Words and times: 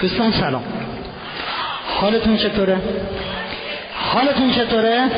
دوستان 0.00 0.32
سلام. 0.32 0.64
حالتون 2.00 2.36
چطوره؟ 2.36 2.76
حالتون 3.94 4.50
چطوره؟ 4.50 5.10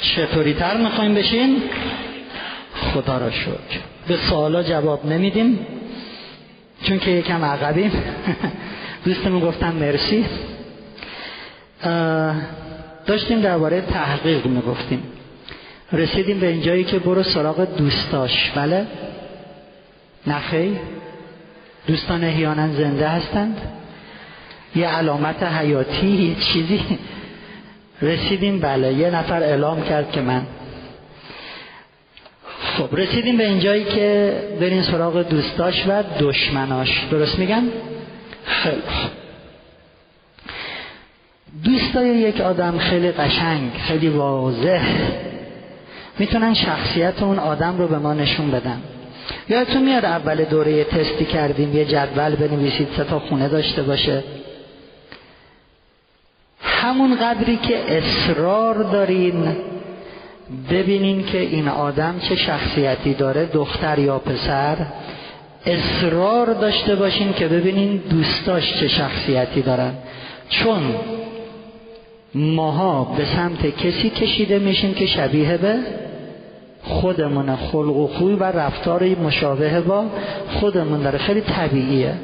چطوری 0.00 0.54
تر 0.54 0.76
می‌خوایم 0.76 1.14
بشین؟ 1.14 1.62
خدا 2.74 3.18
را 3.18 3.30
شکر. 3.30 3.80
به 4.08 4.16
سوالا 4.16 4.62
جواب 4.62 5.06
نمیدیم 5.06 5.66
چون 6.82 6.98
که 6.98 7.10
یکم 7.10 7.44
عقبیم. 7.44 7.92
دوستمون 9.04 9.40
گفتم 9.40 9.72
مرسی. 9.72 10.26
داشتیم 13.06 13.40
درباره 13.40 13.80
تحقیق 13.80 14.46
می‌گفتیم. 14.46 15.02
رسیدیم 15.92 16.40
به 16.40 16.46
اینجایی 16.46 16.84
که 16.84 16.98
برو 16.98 17.22
سراغ 17.22 17.76
دوستاش 17.76 18.50
بله؟ 18.54 18.86
نخی؟ 20.26 20.78
دوستان 21.86 22.24
احیانا 22.24 22.68
زنده 22.68 23.08
هستند. 23.08 23.60
یه 24.76 24.88
علامت 24.88 25.42
حیاتی 25.42 26.06
یه 26.06 26.34
چیزی. 26.34 26.80
رسیدیم 28.02 28.60
بله 28.60 28.92
یه 28.92 29.10
نفر 29.10 29.42
اعلام 29.42 29.82
کرد 29.82 30.12
که 30.12 30.20
من. 30.20 30.42
خب 32.78 32.96
رسیدیم 32.96 33.36
به 33.36 33.46
اینجایی 33.46 33.84
که 33.84 34.34
برین 34.60 34.82
سراغ 34.82 35.22
دوستاش 35.22 35.84
و 35.88 36.02
دشمناش. 36.20 37.04
درست 37.10 37.38
میگم؟ 37.38 37.62
خیلی 38.44 38.82
دوستای 41.64 42.08
یک 42.08 42.40
آدم 42.40 42.78
خیلی 42.78 43.12
قشنگ 43.12 43.70
خیلی 43.78 44.08
واضح. 44.08 44.84
می‌تونن 46.18 46.54
شخصیت 46.54 47.22
اون 47.22 47.38
آدم 47.38 47.78
رو 47.78 47.88
به 47.88 47.98
ما 47.98 48.14
نشون 48.14 48.50
بدن. 48.50 48.82
یادتون 49.48 49.82
میاد 49.82 50.04
اول 50.04 50.44
دوره 50.44 50.84
تستی 50.84 51.24
کردیم 51.24 51.76
یه 51.76 51.84
جدول 51.84 52.36
بنویسید 52.36 52.88
سه 52.96 53.04
تا 53.04 53.18
خونه 53.18 53.48
داشته 53.48 53.82
باشه. 53.82 54.24
همون 56.62 57.16
قدری 57.16 57.56
که 57.56 57.98
اصرار 57.98 58.74
دارین 58.74 59.56
ببینین 60.70 61.26
که 61.26 61.38
این 61.38 61.68
آدم 61.68 62.14
چه 62.28 62.36
شخصیتی 62.36 63.14
داره 63.14 63.46
دختر 63.46 63.98
یا 63.98 64.18
پسر. 64.18 64.76
اصرار 65.66 66.54
داشته 66.54 66.94
باشین 66.94 67.32
که 67.32 67.48
ببینین 67.48 67.96
دوستاش 67.96 68.80
چه 68.80 68.88
شخصیتی 68.88 69.62
دارن. 69.62 69.94
چون 70.48 70.94
ماها 72.34 73.04
به 73.04 73.24
سمت 73.24 73.76
کسی 73.76 74.10
کشیده 74.10 74.58
میشیم 74.58 74.94
که 74.94 75.06
شبیه 75.06 75.56
به 75.56 75.78
خودمون 76.86 77.56
خلق 77.56 77.96
و 77.96 78.06
خوی 78.06 78.34
و 78.34 78.44
رفتار 78.44 79.04
مشابه 79.04 79.80
با 79.80 80.04
خودمون 80.60 81.02
داره. 81.02 81.18
خیلی 81.18 81.40
طبیعیه. 81.40 82.14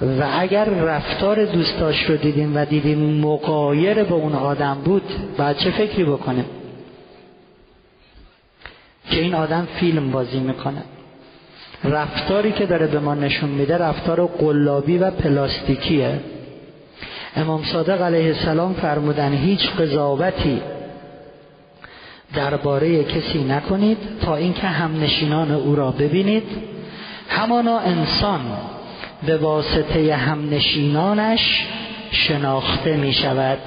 و 0.00 0.28
اگر 0.38 0.64
رفتار 0.64 1.44
دوستاش 1.44 2.02
رو 2.02 2.16
دیدیم 2.16 2.56
و 2.56 2.64
دیدیم 2.64 3.20
مقایر 3.20 4.04
به 4.04 4.14
اون 4.14 4.34
آدم 4.34 4.78
بود 4.84 5.02
بعد 5.36 5.56
چه 5.58 5.70
فکری 5.70 6.04
بکنیم؟ 6.04 6.44
که 9.10 9.20
این 9.20 9.34
آدم 9.34 9.68
فیلم 9.80 10.10
بازی 10.10 10.40
می‌کنه. 10.40 10.82
رفتاری 11.84 12.52
که 12.52 12.66
داره 12.66 12.86
به 12.86 12.98
ما 12.98 13.14
نشون 13.14 13.50
میده 13.50 13.78
رفتار 13.78 14.26
قلابی 14.26 14.98
و 14.98 15.10
پلاستیکیه. 15.10 16.20
امام 17.36 17.64
صادق 17.64 18.02
علیه 18.02 18.26
السلام 18.26 18.74
فرمودن 18.74 19.32
هیچ 19.32 19.70
قضاوتی 19.70 20.62
درباره 22.34 23.04
کسی 23.04 23.44
نکنید 23.44 23.98
تا 24.22 24.36
اینکه 24.36 24.66
هم 24.66 25.00
نشینان 25.00 25.50
او 25.50 25.76
را 25.76 25.90
ببینید. 25.90 26.42
همانا 27.28 27.78
انسان 27.78 28.40
به 29.26 29.36
واسطه 29.36 30.14
هم 30.14 30.50
نشینانش 30.50 31.66
شناخته 32.10 32.96
می 32.96 33.12
شود. 33.12 33.58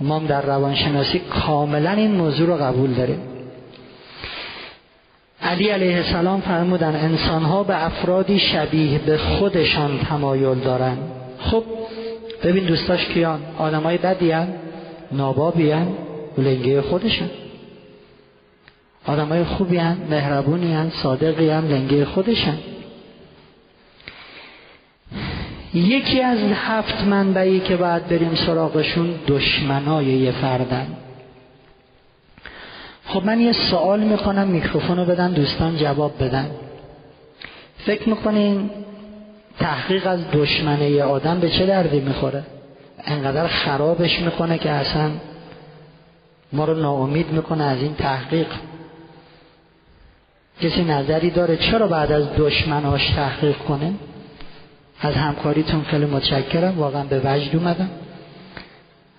ما 0.00 0.18
در 0.18 0.42
روانشناسی 0.42 1.18
کاملا 1.18 1.90
این 1.90 2.12
موضوع 2.12 2.46
رو 2.46 2.56
قبول 2.56 2.94
داریم. 2.94 3.20
علی 5.42 5.68
علیه 5.68 5.96
السلام 5.96 6.40
فرمودن 6.40 6.96
انسانها 6.96 7.62
به 7.62 7.84
افرادی 7.84 8.38
شبیه 8.38 8.98
به 8.98 9.18
خودشان 9.18 9.98
تمایل 9.98 10.58
دارند 10.58 10.98
خب 11.38 11.64
ببین 12.44 12.64
دوستاش 12.64 13.06
کیان؟ 13.06 13.40
آدمای 13.58 13.98
بدی 13.98 14.30
هن؟ 14.30 14.48
نابابی 15.12 15.70
هن؟ 15.70 15.88
لنگه 16.38 16.80
آدمای 19.06 19.44
خوبی 19.44 19.76
هن 19.76 19.96
مهربونی 20.10 20.74
هن 20.74 20.90
صادقی 20.90 21.50
هن 21.50 21.64
لنگه 21.64 22.04
خودشن. 22.04 22.58
یکی 25.74 26.20
از 26.20 26.38
هفت 26.54 27.04
منبعی 27.04 27.60
که 27.60 27.76
باید 27.76 28.08
بریم 28.08 28.34
سراغشون 28.34 29.14
دشمنای 29.26 30.04
یه 30.04 30.32
فردن. 30.32 30.86
خب 33.06 33.24
من 33.24 33.40
یه 33.40 33.52
سوال 33.52 34.00
می‌کنم 34.00 34.48
میکروفون 34.48 34.96
رو 34.96 35.04
بدن 35.04 35.32
دوستان 35.32 35.76
جواب 35.76 36.24
بدن. 36.24 36.50
فکر 37.78 38.08
می‌کنین 38.08 38.70
تحقیق 39.58 40.06
از 40.06 40.20
دشمنه 40.32 40.90
یه 40.90 41.04
آدم 41.04 41.40
به 41.40 41.50
چه 41.50 41.66
دردی 41.66 42.00
می‌خوره؟ 42.00 42.42
انقدر 43.04 43.46
خرابش 43.46 44.20
می‌کنه 44.20 44.58
که 44.58 44.70
اصلا 44.70 45.10
ما 46.52 46.64
رو 46.64 46.74
ناامید 46.74 47.30
می‌کنه 47.30 47.64
از 47.64 47.78
این 47.82 47.94
تحقیق. 47.94 48.46
کسی 50.62 50.84
نظری 50.84 51.30
داره 51.30 51.56
چرا 51.56 51.86
بعد 51.86 52.12
از 52.12 52.24
دشمناش 52.36 53.10
تحقیق 53.10 53.56
کنه؟ 53.58 53.94
از 55.00 55.14
همکاریتون 55.14 55.82
خیلی 55.82 56.06
متشکرم 56.06 56.78
واقعا 56.78 57.04
به 57.04 57.20
وجد 57.24 57.56
اومدم. 57.56 57.90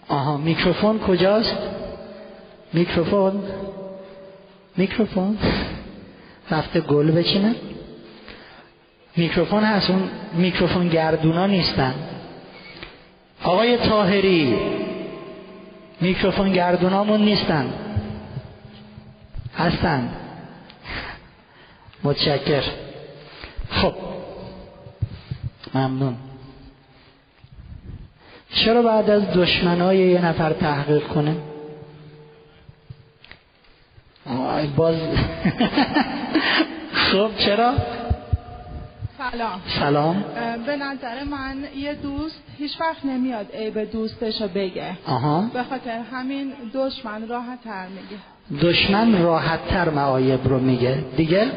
آها 0.08 0.38
میکروفون 0.38 1.00
کجاست؟ 1.00 1.58
میکروفون؟ 2.74 3.44
میکروفون؟ 4.78 5.38
رفته 6.52 6.80
گل 6.82 7.12
بچینه؟ 7.12 7.56
میکروفون 9.18 9.64
هست 9.64 9.90
اون 9.90 10.10
میکروفون 10.34 10.90
گردونا 10.90 11.48
نیستن. 11.48 11.94
آقای 13.44 13.78
تاهری 13.78 14.58
میکروفون 16.02 16.52
گردونامون 16.52 17.22
نیستن. 17.22 17.74
هستن. 19.58 20.10
متشکر 22.04 22.64
خب. 23.70 23.94
ممنون. 25.74 26.16
چرا 28.54 28.82
بعد 28.82 29.10
از 29.10 29.24
دشمنای 29.36 29.98
یه 29.98 30.26
نفر 30.26 30.54
تحقیق 30.54 31.08
کنه 31.08 31.36
باز 34.76 34.96
خب 37.12 37.30
چرا؟ 37.38 37.74
سلام. 39.18 39.62
سلام. 39.80 40.24
به 40.66 40.76
نظر 40.76 41.24
من 41.24 41.58
یه 41.78 41.94
دوست 41.94 42.44
هیچ 42.58 42.82
وقت 42.82 43.06
نمیاد 43.06 43.56
عیب 43.56 43.92
دوستش 43.92 44.42
رو 44.42 44.48
بگه. 44.48 44.98
آها. 45.08 45.50
به 45.54 45.64
خاطر 45.64 46.00
همین 46.12 46.54
دشمن 46.74 47.28
راحت 47.28 47.64
تر 47.64 47.88
میگه. 47.88 48.64
دشمن 48.66 49.22
راحت 49.22 49.68
تر 49.68 49.90
معایب 49.90 50.48
رو 50.48 50.60
میگه. 50.60 51.04
دیگه؟ 51.18 51.52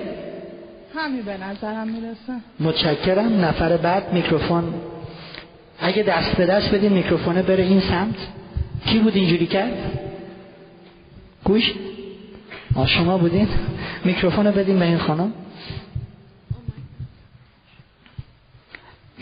همین 0.98 1.22
به 1.22 1.36
نظرم 1.36 1.88
می‌رسه. 1.88 2.40
متشکرم. 2.60 3.44
نفر 3.44 3.76
بعد 3.76 4.12
میکروفون. 4.12 4.74
اگه 5.78 6.02
دست 6.02 6.36
به 6.36 6.46
دست 6.46 6.74
بدین 6.74 6.92
میکروفونه 6.92 7.42
بره 7.42 7.64
این 7.64 7.80
سمت. 7.80 8.14
کی 8.86 8.98
بود 8.98 9.16
اینجوری 9.16 9.46
کرد؟ 9.46 9.72
گوش. 11.44 11.74
آ 12.74 12.86
شما 12.86 13.18
بودین. 13.18 13.48
میکروفون 14.04 14.50
بدین 14.50 14.78
به 14.78 14.84
این 14.84 14.98
خانم. 14.98 15.32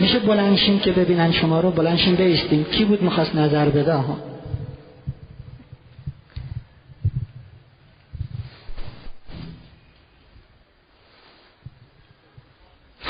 میشه 0.00 0.18
بلنشین 0.18 0.80
که 0.80 0.92
ببینن 0.92 1.32
شما 1.32 1.60
رو. 1.60 1.70
بلنشین 1.70 2.14
بیستیم 2.14 2.64
کی 2.64 2.84
بود 2.84 3.02
می‌خواست 3.02 3.34
نظر 3.34 3.68
بده؟ 3.68 3.94
ها 3.94 4.33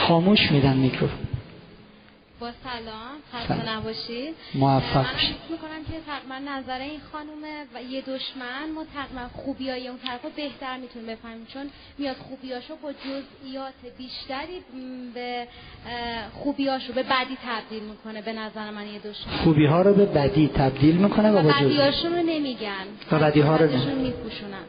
خاموش 0.09 0.51
میدن 0.51 0.77
میکروفون. 0.77 1.27
با 2.41 2.51
سلام 2.65 3.17
خسته 3.33 3.77
نباشید. 3.77 4.35
موفق 4.55 4.97
من 4.97 5.05
فکر 5.05 5.35
می‌کنم 5.51 5.85
که 5.91 5.93
تقریبا 6.07 6.51
نظر 6.51 6.81
این 6.81 7.01
خانومه 7.13 7.65
و 7.75 7.83
یه 7.83 8.01
دشمن 8.01 8.71
ما 8.75 8.85
تقریبا 8.95 9.29
خوبیای 9.35 9.89
اون 9.89 9.99
طرف 9.99 10.23
رو 10.23 10.31
بهتر 10.37 10.77
می‌تونیم 10.77 11.09
بفهمیم 11.09 11.47
چون 11.47 11.71
میاد 11.99 12.17
خوبیاشو 12.17 12.77
با 12.83 12.93
جزئیات 12.93 13.75
بیشتری 13.99 14.61
به 15.15 15.47
خوبیاشو 16.33 16.93
به 16.93 17.03
بدی 17.03 17.37
تبدیل 17.47 17.83
می‌کنه 17.83 18.23
به 18.23 18.33
نظر 18.33 18.71
من 18.71 18.87
یه 18.87 18.99
دشمن. 18.99 19.37
خوبی 19.45 19.67
ها 19.67 19.83
رو 19.83 19.95
به 19.95 20.07
بدی 20.07 20.51
تبدیل 20.55 20.97
می‌کنه 20.97 21.31
و 21.31 21.43
با 21.43 21.51
جز... 21.53 21.57
بدیاشون 21.57 22.13
رو 22.13 22.23
نمیگن. 22.23 22.87
و 23.13 23.19
بدیها 23.19 23.57
رو 23.57 23.67
بدیاشون 23.67 23.95
میپوشونن. 23.95 24.65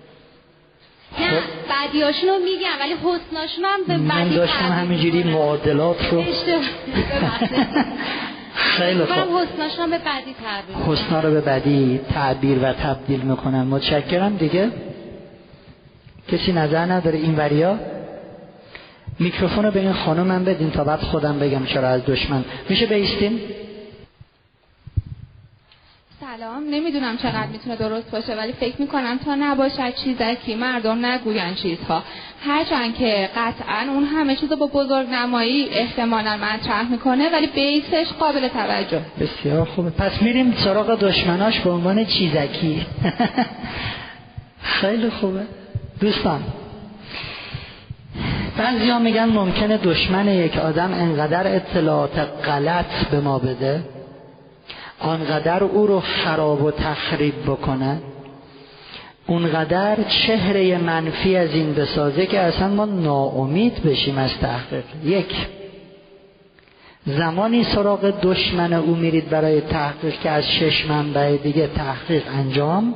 نه 1.20 1.30
خب. 1.30 1.42
بدیاشون 1.70 2.30
رو 2.30 2.36
میگم 2.36 2.80
ولی 2.80 2.94
حسناشون 2.94 3.66
هم 3.66 3.80
به 3.88 3.98
من 3.98 4.30
داشتم 4.30 4.66
همینجوری. 4.66 5.24
معادلات 5.24 6.14
رو. 6.14 6.24
خیلی 8.56 9.06
خوب 9.06 9.38
حسناشون 9.38 9.90
به 9.90 9.98
بدی 9.98 10.36
تعبیر. 10.44 10.76
حسنا 10.88 11.20
رو 11.20 11.32
به 11.32 11.42
بدی 11.42 12.00
تعبیر 12.14 12.58
و 12.64 12.74
تبدیل 12.74 13.22
می‌کنن 13.22 13.64
متشکرم 13.64 14.36
دیگه 14.36 14.72
کسی 16.32 16.52
نظر 16.52 16.86
نداره 16.86 17.18
این 17.18 17.36
وریا 17.36 17.80
میکروفون 19.20 19.66
رو 19.66 19.72
به 19.72 19.80
این 19.80 19.94
خانومم 19.94 20.44
بدین 20.44 20.72
تا 20.72 20.84
بعد 20.84 21.00
خودم 21.00 21.40
بگم 21.40 21.66
چرا 21.66 21.88
از 21.88 22.06
دشمن 22.06 22.46
میشه 22.70 22.86
بیستین 22.86 23.40
سلام. 26.38 26.64
نمی‌دونم 26.70 27.18
چقدر 27.18 27.48
می‌تونه 27.52 27.76
درست 27.76 28.12
باشه 28.12 28.36
ولی 28.36 28.54
فکر 28.54 28.82
می‌کنم 28.82 29.18
تا 29.26 29.36
نباشد 29.36 29.96
چیزکی 29.96 30.56
مردم 30.56 31.06
نگوین 31.06 31.56
چیزها. 31.56 32.04
هرچند 32.46 32.96
که 32.96 33.30
قطعا 33.36 33.94
اون 33.94 34.04
همه 34.04 34.36
چیز 34.36 34.50
با 34.50 34.68
بزرگ 34.68 35.08
نمایی 35.10 35.70
احتمالا 35.70 36.38
مطرح 36.38 36.92
می‌کنه 36.92 37.30
ولی 37.30 37.48
بیسش 37.48 38.08
قابل 38.20 38.48
توجه. 38.48 39.02
بسیار 39.20 39.66
خوبه 39.66 39.90
پس 39.90 40.22
میریم 40.22 40.54
سراغ 40.58 41.00
دشمناش 41.00 41.60
به 41.60 41.70
عنوان 41.70 42.06
چیزکی. 42.06 42.86
خیلی 44.82 45.10
خوبه. 45.10 45.42
دوستان. 46.00 46.44
بعضی 48.58 48.92
میگن 48.92 49.26
ممکنه 49.26 49.78
دشمن 49.78 50.28
یک 50.28 50.58
آدم 50.58 50.94
انقدر 50.94 51.56
اطلاعات 51.56 52.20
غلط 52.46 53.08
به 53.12 53.20
ما 53.20 53.40
بده. 53.40 53.95
آنقدر 55.00 55.64
او 55.64 55.88
رو 55.88 56.00
خراب 56.00 56.64
و 56.64 56.72
تخریب 56.72 57.44
بکنه 57.48 58.02
اونقدر 59.28 59.98
چهره 60.04 60.78
منفی 60.78 61.36
از 61.36 61.54
این 61.54 61.74
بسازه 61.74 62.26
که 62.26 62.40
اصلا 62.40 62.68
ما 62.68 62.86
ناامید 62.86 63.84
بشیم 63.84 64.18
از 64.18 64.38
تحقیق. 64.38 64.84
یک 65.04 65.36
زمانی 67.06 67.64
سراغ 67.64 68.14
دشمن 68.22 68.74
او 68.74 68.96
میرید 68.96 69.30
برای 69.30 69.62
تحقیق 69.62 70.20
که 70.20 70.30
از 70.30 70.52
شش 70.52 70.86
منبع 70.86 71.38
دیگه 71.38 71.68
تحقیق 71.68 72.24
انجام 72.28 72.96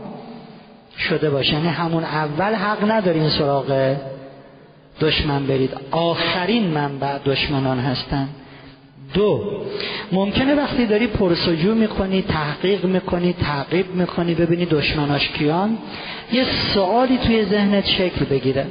شده 0.98 1.30
باشه. 1.30 1.54
یعنی 1.54 1.68
همون 1.68 2.04
اول 2.04 2.54
حق 2.54 2.92
ندارین 2.92 3.30
سراغ 3.30 3.96
دشمن 5.02 5.48
برید. 5.48 5.78
آخرین 5.92 6.68
منبع 6.68 7.18
دشمنان 7.18 7.80
هستند 7.80 8.36
دو. 9.14 9.44
ممکنه 10.12 10.56
وقتی 10.56 10.86
داری 10.86 11.08
پرسجو 11.08 11.76
می‌کنی 11.76 12.22
تحقیق 12.22 12.86
می‌کنی 12.86 13.34
تعقیب 13.34 13.96
می‌کنی 13.96 14.34
ببینی 14.34 14.66
دشمناش 14.66 15.30
کیان 15.30 15.78
یه 16.32 16.44
سوالی 16.44 17.18
توی 17.18 17.46
ذهنت 17.46 17.86
شکل 17.86 18.26
بگیره. 18.26 18.66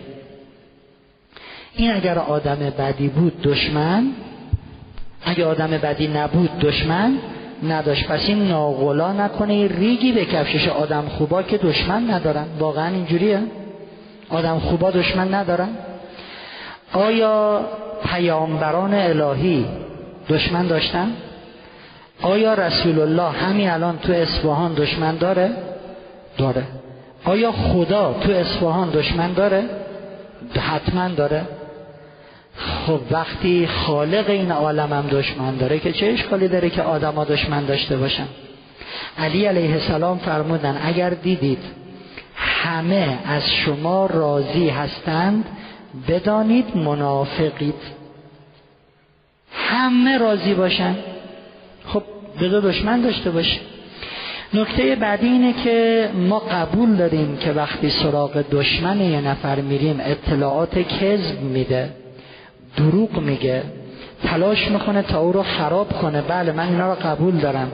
این 1.77 1.93
اگر 1.93 2.19
آدم 2.19 2.73
بدی 2.79 3.09
بود 3.09 3.43
دشمن 3.43 4.07
اگه 5.25 5.45
آدم 5.45 5.71
بدی 5.71 6.07
نبود 6.07 6.59
دشمن 6.59 7.19
نداشت. 7.69 8.07
پس 8.07 8.29
این 8.29 8.49
ناغلا 8.49 9.13
نکنه 9.13 9.69
ریگی 9.69 10.13
به 10.13 10.25
کفشش 10.25 10.69
آدم 10.69 11.05
خوبا 11.09 11.43
که 11.43 11.59
دشمن 11.59 12.11
ندارن. 12.11 12.47
واقعا 12.59 12.95
اینجوریه؟ 12.95 13.41
آدم 14.29 14.59
خوبا 14.59 14.91
دشمن 14.91 15.35
ندارن؟ 15.35 15.69
آیا 16.93 17.61
پیامبران 18.05 18.95
الهی 18.95 19.67
دشمن 20.29 20.67
داشتن؟ 20.67 21.13
آیا 22.23 22.55
رسول 22.55 23.01
الله 23.01 23.31
همین 23.31 23.71
الان 23.71 23.99
تو 23.99 24.13
اصفهان 24.13 24.75
دشمن 24.75 25.17
داره؟ 25.17 25.51
داره. 26.39 26.65
آیا 27.25 27.53
خدا 27.53 28.21
تو 28.21 28.33
اصفهان 28.33 28.91
دشمن 28.91 29.33
داره؟ 29.33 29.65
حتما 30.59 31.09
داره. 31.09 31.43
خب 32.57 33.01
وقتی 33.11 33.67
خالق 33.67 34.31
این 34.31 34.53
عالم 34.53 34.93
هم 34.93 35.07
دشمن 35.07 35.57
داره 35.57 35.79
که 35.79 35.93
چه 35.93 36.07
اشکالی 36.07 36.49
داره 36.49 36.71
که 36.71 36.83
آدما 36.83 37.25
دشمن 37.25 37.65
داشته 37.65 37.97
باشن؟ 37.97 38.27
علی 39.19 39.45
علیه 39.45 39.73
السلام 39.73 40.19
فرمودن 40.19 40.81
اگر 40.85 41.11
دیدید 41.11 41.63
همه 42.35 43.19
از 43.27 43.43
شما 43.51 44.07
راضی 44.07 44.69
هستند 44.69 45.45
بدانید 46.09 46.77
منافقید. 46.77 47.98
همه 49.59 50.19
راضی 50.19 50.55
باشن. 50.55 50.97
خب 51.87 52.03
بذار 52.41 52.61
دشمن 52.61 53.01
داشته 53.01 53.31
باشه. 53.31 53.61
نکته 54.55 54.97
بعدی 54.97 55.27
اینه 55.27 55.53
که 55.65 56.09
ما 56.29 56.39
قبول 56.39 56.97
داریم 56.97 57.37
که 57.37 57.53
وقتی 57.53 57.91
سراغ 57.91 58.45
دشمن 58.51 59.01
یه 59.01 59.21
نفر 59.21 59.61
میریم 59.61 60.01
اطلاعات 60.01 60.79
کذب 60.79 61.41
میده 61.41 61.91
دروغ 62.77 63.19
میگه 63.19 63.63
تلاش 64.25 64.71
می‌کنه 64.71 65.03
تا 65.03 65.21
او 65.21 65.33
رو 65.33 65.43
خراب 65.43 65.93
کنه. 65.93 66.23
بله 66.23 66.53
من 66.53 66.69
اینا 66.69 66.93
رو 66.93 66.99
قبول 67.03 67.37
دارم 67.37 67.73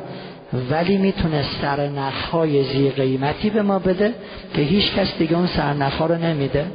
ولی 0.70 0.96
می‌تونه 0.96 1.44
سرنخهای 1.62 2.64
زی 2.64 2.90
قیمتی 2.90 3.50
به 3.50 3.62
ما 3.62 3.78
بده 3.78 4.14
که 4.54 4.62
هیچ 4.62 4.94
کس 4.94 5.18
دیگه 5.18 5.36
اون 5.36 5.46
سرنخها 5.46 6.06
رو 6.06 6.14
نمیده. 6.14 6.66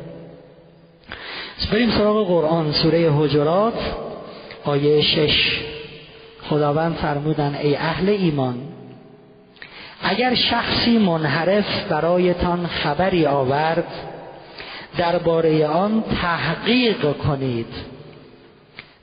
بریم 1.71 1.91
سراغ 1.91 2.27
قرآن 2.27 2.71
سوره 2.71 3.11
حجرات. 3.11 3.73
آیه 4.69 5.01
شش. 5.01 5.59
خداوند 6.49 6.95
فرمودن 6.95 7.55
ای 7.55 7.75
اهل 7.75 8.09
ایمان 8.09 8.55
اگر 10.01 10.35
شخصی 10.35 10.97
منحرف 10.97 11.83
برایتان 11.89 12.67
خبری 12.67 13.25
آورد 13.25 13.87
درباره 14.97 15.67
آن 15.67 16.03
تحقیق 16.21 17.17
کنید. 17.17 17.73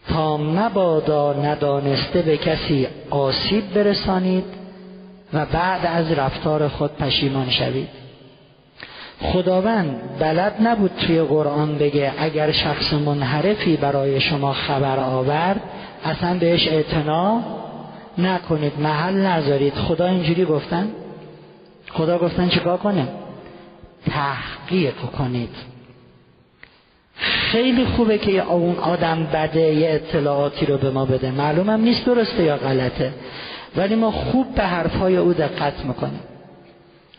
تا 0.08 0.36
مبادا 0.36 1.32
ندانسته 1.32 2.22
به 2.22 2.36
کسی 2.36 2.86
آسیب 3.10 3.74
برسانید 3.74 4.44
و 5.32 5.46
بعد 5.46 5.86
از 5.86 6.12
رفتار 6.12 6.68
خود 6.68 6.96
پشیمان 6.96 7.50
شوید. 7.50 8.05
خداوند 9.20 10.18
بلد 10.18 10.54
نبود 10.60 10.90
توی 11.06 11.22
قرآن 11.22 11.78
بگه 11.78 12.12
اگر 12.18 12.50
شخص 12.52 12.92
منحرفی 12.92 13.76
برای 13.76 14.20
شما 14.20 14.52
خبر 14.52 14.98
آورد 14.98 15.60
اصلا 16.04 16.38
بهش 16.38 16.68
اعتنا 16.68 17.42
نکنید 18.18 18.72
محل 18.80 19.26
نذارید. 19.26 19.74
خدا 19.74 20.06
اینجوری 20.06 20.44
گفتن؟ 20.44 20.88
خدا 21.90 22.18
گفتن 22.18 22.48
چیکار 22.48 22.76
کنه؟ 22.76 23.08
تحقیق 24.10 24.94
کنید. 25.18 25.54
خیلی 27.16 27.84
خوبه 27.84 28.18
که 28.18 28.52
اون 28.52 28.76
آدم 28.78 29.26
بده 29.32 29.60
یه 29.60 29.90
اطلاعاتی 29.90 30.66
رو 30.66 30.78
به 30.78 30.90
ما 30.90 31.04
بده. 31.04 31.30
معلومم 31.30 31.80
نیست 31.80 32.06
درسته 32.06 32.42
یا 32.42 32.56
غلطه. 32.56 33.12
ولی 33.76 33.94
ما 33.94 34.10
خوب 34.10 34.54
به 34.54 34.62
حرفهای 34.62 35.16
او 35.16 35.32
دقت 35.32 35.84
می‌کنیم. 35.84 36.20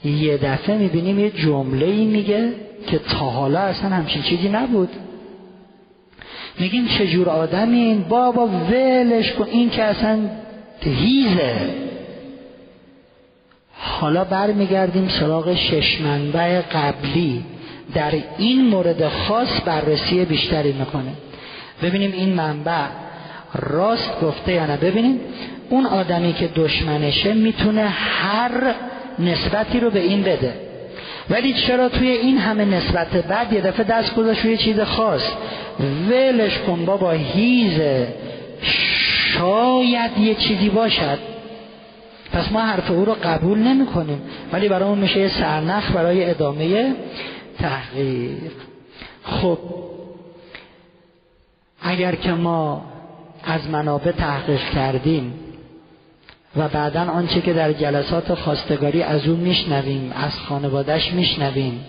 یه 0.04 0.38
دفعه 0.38 0.77
می‌بینیم 0.77 1.20
یه 1.20 1.30
جمله 1.30 1.86
ای 1.86 2.06
میگه 2.06 2.54
که 2.88 3.00
تا 3.00 3.18
حالا 3.18 3.60
اصلا 3.60 3.89
همچین 3.89 4.22
چیزی 4.22 4.50
نبود. 4.50 4.89
میگیم 6.60 6.88
چجور 6.88 7.30
آدمی 7.30 7.80
این 7.80 8.01
بابا 8.01 8.48
ولش 8.48 9.32
کن 9.32 9.46
این 9.46 9.70
که 9.70 9.84
اصلا 9.84 10.20
هیزه 10.82 11.56
حالا 13.74 14.24
برمیگردیم 14.24 15.08
سراغ 15.08 15.56
شش 15.56 16.01
منبع 16.01 16.62
قبلی. 16.62 17.44
در 17.94 18.13
این 18.38 18.68
مورد 18.68 19.08
خاص 19.08 19.62
بررسی 19.66 20.25
بیشتری 20.25 20.74
می‌کنه 20.74 21.12
ببینیم 21.82 22.12
این 22.12 22.34
منبع 22.34 22.86
راست 23.54 24.22
گفته 24.22 24.54
یا 24.54 24.66
نه. 24.66 24.77
ببینیم 24.77 25.20
اون 25.70 25.86
آدمی 25.86 26.34
که 26.34 26.48
دشمنشه 26.48 27.34
می‌تونه 27.34 27.82
هر 27.88 28.74
نسبتی 29.20 29.80
رو 29.80 29.90
به 29.90 30.00
این 30.00 30.24
بده. 30.24 30.54
ولی 31.30 31.54
چرا 31.54 31.90
توی 31.90 32.08
این 32.08 32.38
همه 32.38 32.66
نسبت 32.66 33.08
بعد 33.08 33.54
یه 33.54 33.62
دفعه 33.62 33.84
دست 33.84 34.16
گذاشت 34.16 34.46
روی 34.46 34.58
چیز 34.58 34.80
خاص؟ 34.80 35.22
ولش 36.10 36.58
کن 36.58 36.86
بابا 36.86 37.12
هیزه 37.12 38.08
شاید 39.34 40.18
یه 40.18 40.36
چیزی 40.36 40.70
باشد. 40.70 41.20
پس 42.34 42.52
ما 42.52 42.62
حرف 42.62 42.92
او 42.92 43.06
رو 43.06 43.16
قبول 43.24 43.58
نمی 43.58 43.86
کنیم 43.86 44.22
ولی 44.54 44.70
برای 44.70 44.90
اون 44.90 45.00
میشه 45.00 45.20
یه 45.20 45.28
سرنخ 45.28 45.92
برای 45.92 46.30
ادامه 46.30 46.96
تحقیق. 47.60 48.52
خب 49.24 49.58
اگر 51.82 52.16
که 52.16 52.32
ما 52.32 52.86
از 53.44 53.70
منابع 53.70 54.12
تحقیق 54.12 54.70
کردیم 54.70 55.34
و 56.56 56.68
بعدا 56.68 57.01
آنچه 57.01 57.42
که 57.42 57.54
در 57.54 57.74
جلسات 57.74 58.34
خواستگاری 58.34 59.04
از 59.04 59.27
او 59.27 59.36
میشنویم 59.36 60.12
از 60.16 60.39
خانوادش 60.39 61.13
میشنویم. 61.13 61.86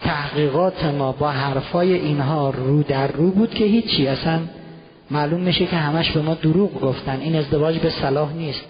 تحقیقات 0.00 0.84
ما 0.84 1.12
با 1.12 1.30
حرفای 1.30 1.94
اینها 1.94 2.50
رو 2.50 2.82
در 2.82 3.06
رو 3.06 3.30
بود 3.30 3.54
که 3.54 3.64
هیچی. 3.64 4.08
اصلا 4.08 4.40
معلوم 5.10 5.40
میشه 5.40 5.66
که 5.66 5.76
همش 5.76 6.10
به 6.10 6.22
ما 6.22 6.34
دروغ 6.34 6.80
گفتن. 6.80 7.20
این 7.20 7.36
ازدواج 7.36 7.78
به 7.78 7.90
صلاح 7.90 8.32
نیست. 8.32 8.64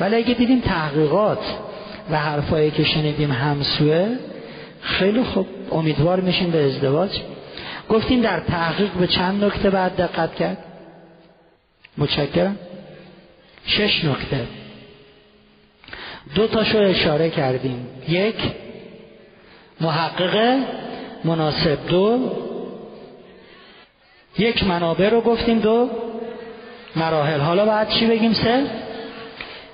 ولی 0.00 0.16
اگه 0.16 0.34
دیدیم 0.34 0.60
تحقیقات 0.60 1.38
و 2.10 2.18
حرفایی 2.18 2.70
که 2.70 2.84
شنیدیم 2.84 3.32
همسوه 3.32 4.16
خیلی 4.80 5.22
خوب 5.22 5.46
امیدوار 5.72 6.20
میشیم 6.20 6.50
به 6.50 6.64
ازدواج. 6.64 7.20
گفتیم 7.90 8.20
در 8.20 8.40
تحقیق 8.40 8.92
به 8.92 9.06
چند 9.06 9.44
نکته 9.44 9.70
بعد 9.70 9.96
دقت 9.96 10.34
کرد. 10.34 10.58
متشکرم. 11.98 12.56
شش 13.66 14.04
نکته. 14.04 14.46
دو 16.34 16.46
تاشو 16.46 16.78
اشاره 16.78 17.30
کردیم. 17.30 17.86
یک 18.08 18.36
محقق 19.80 20.58
مناسب 21.24 21.78
دو. 21.88 22.18
یک 24.38 24.64
منابع 24.64 25.08
رو 25.08 25.20
گفتیم 25.20 25.58
دو. 25.58 25.90
مراحل. 26.96 27.40
حالا 27.40 27.66
بعد 27.66 27.88
چی 27.88 28.06
بگیم؟ 28.06 28.32
سه. 28.32 28.62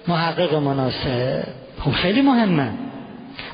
محقق 0.08 0.54
مناسب. 0.54 1.42
خب 1.80 1.90
خیلی 1.90 2.22
مهمه. 2.22 2.70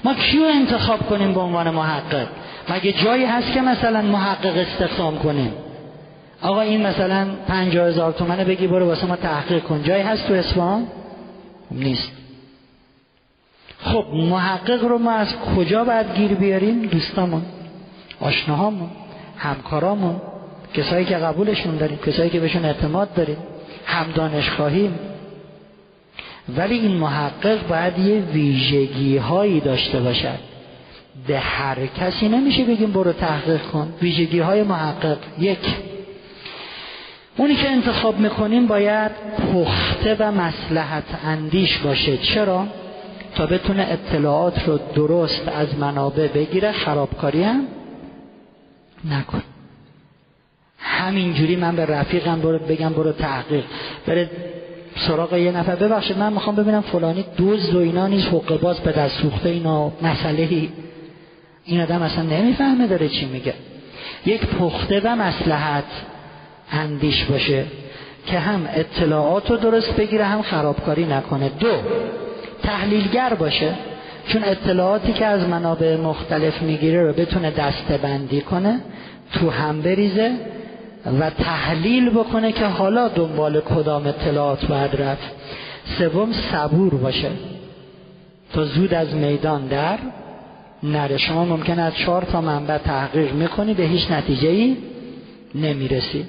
ما 0.04 0.14
کیو 0.14 0.42
انتخاب 0.42 1.08
کنیم 1.08 1.32
به 1.32 1.40
عنوان 1.40 1.70
محقق؟ 1.70 2.26
مگه 2.68 2.92
جایی 2.92 3.24
هست 3.24 3.52
که 3.52 3.60
مثلا 3.60 4.02
محقق 4.02 4.56
استخدام 4.56 5.18
کنیم؟ 5.18 5.52
آقا 6.42 6.60
این 6.60 6.86
مثلا 6.86 7.26
پنجاه 7.48 7.88
هزار 7.88 8.12
تومنه 8.12 8.44
بگی 8.44 8.66
برو 8.66 8.86
واسه 8.86 9.06
ما 9.06 9.16
تحقیق 9.16 9.62
کن. 9.62 9.82
جایی 9.82 10.02
هست 10.02 10.28
تو 10.28 10.34
اصفهان 10.34 10.86
نیست. 11.70 12.12
خب 13.86 14.04
محقق 14.12 14.84
رو 14.84 14.98
ما 14.98 15.12
از 15.12 15.36
کجا 15.56 15.84
باید 15.84 16.16
گیر 16.16 16.34
بیاریم؟ 16.34 16.82
دوستامون 16.82 17.42
آشناهامون 18.20 18.88
همکارامون 19.38 20.20
کسایی 20.74 21.04
که 21.04 21.16
قبولشون 21.16 21.76
داریم 21.76 21.98
کسایی 22.06 22.30
که 22.30 22.40
بهشون 22.40 22.64
اعتماد 22.64 23.14
داریم 23.14 23.36
هم 23.86 24.06
دانشخواهیم 24.14 24.98
ولی 26.56 26.78
این 26.78 26.92
محقق 26.92 27.66
باید 27.68 27.98
یه 27.98 28.20
ویژگی 28.20 29.16
هایی 29.16 29.60
داشته 29.60 30.00
باشد. 30.00 30.38
به 31.26 31.38
هر 31.38 31.86
کسی 31.86 32.28
نمیشه 32.28 32.64
بگیم 32.64 32.92
برو 32.92 33.12
تحقیق 33.12 33.62
کن. 33.62 33.94
ویژگی 34.02 34.38
های 34.38 34.62
محقق. 34.62 35.18
یک 35.38 35.58
اونی 37.36 37.54
که 37.54 37.70
انتخاب 37.70 38.18
می‌کنیم 38.18 38.66
باید 38.66 39.10
پخته 39.54 40.16
و 40.18 40.32
مسلحت 40.32 41.04
اندیش 41.24 41.78
باشه. 41.78 42.16
چرا؟ 42.16 42.66
تا 43.36 43.46
بتونه 43.46 43.86
اطلاعات 43.90 44.68
رو 44.68 44.78
درست 44.94 45.48
از 45.48 45.78
منابع 45.78 46.28
بگیره 46.28 46.72
خرابکاری 46.72 47.42
هم 47.42 47.66
نکن. 49.10 49.42
همینجوری 50.78 51.56
من 51.56 51.76
به 51.76 51.86
رفیقم 51.86 52.40
برو 52.40 52.58
بگم 52.58 52.92
برو 52.92 53.12
تحقیق. 53.12 53.64
بره 54.06 54.30
سراغ 54.96 55.32
یه 55.34 55.52
نفر. 55.52 55.76
ببخشید 55.76 56.18
من 56.18 56.32
می‌خوام 56.32 56.56
ببینم 56.56 56.80
فلانی 56.80 57.24
دوز 57.36 57.74
و 57.74 57.78
اینا 57.78 58.06
نیست 58.06 58.28
حقه 58.28 58.56
باز 58.56 58.80
به 58.80 58.92
دست 58.92 59.22
سوخته 59.22 59.48
اینا 59.48 59.92
مسئله 60.02 60.68
این 61.64 61.80
آدم 61.80 62.02
اصلا 62.02 62.22
نمی‌فهمه 62.22 62.86
داره 62.86 63.08
چی 63.08 63.26
میگه. 63.26 63.54
یک 64.26 64.46
پخته 64.46 65.00
و 65.04 65.16
مسلحت 65.16 65.84
اندیش 66.72 67.24
باشه 67.24 67.64
که 68.26 68.38
هم 68.38 68.68
اطلاعات 68.74 69.50
رو 69.50 69.56
درست 69.56 69.96
بگیره 69.96 70.24
هم 70.24 70.42
خرابکاری 70.42 71.04
نکنه. 71.04 71.48
دو 71.48 71.68
تحلیلگر 72.62 73.34
باشه 73.34 73.74
چون 74.28 74.44
اطلاعاتی 74.44 75.12
که 75.12 75.26
از 75.26 75.48
منابع 75.48 75.96
مختلف 75.96 76.62
می‌گیره 76.62 77.02
رو 77.02 77.12
بتونه 77.12 77.50
دسته 77.50 77.96
بندی 77.96 78.40
کنه 78.40 78.80
تو 79.32 79.50
هم 79.50 79.82
بریزه 79.82 80.32
و 81.20 81.30
تحلیل 81.30 82.10
بکنه 82.10 82.52
که 82.52 82.66
حالا 82.66 83.08
دنبال 83.08 83.60
کدام 83.60 84.06
اطلاعات 84.06 84.66
باید 84.66 85.02
رفت. 85.02 85.30
سوم 85.98 86.32
صبور 86.32 86.94
باشه. 86.94 87.30
تا 88.52 88.64
زود 88.64 88.94
از 88.94 89.14
میدان 89.14 89.66
در 89.66 89.98
نره. 90.82 91.16
شما 91.16 91.44
ممکن 91.44 91.78
از 91.78 91.94
چهار 91.96 92.22
تا 92.22 92.40
منبع 92.40 92.78
تحقیق 92.78 93.32
می‌کنی 93.32 93.74
به 93.74 93.82
هیچ 93.82 94.10
نتیجه 94.10 94.48
ای 94.48 94.76
نمی‌رسی. 95.54 96.26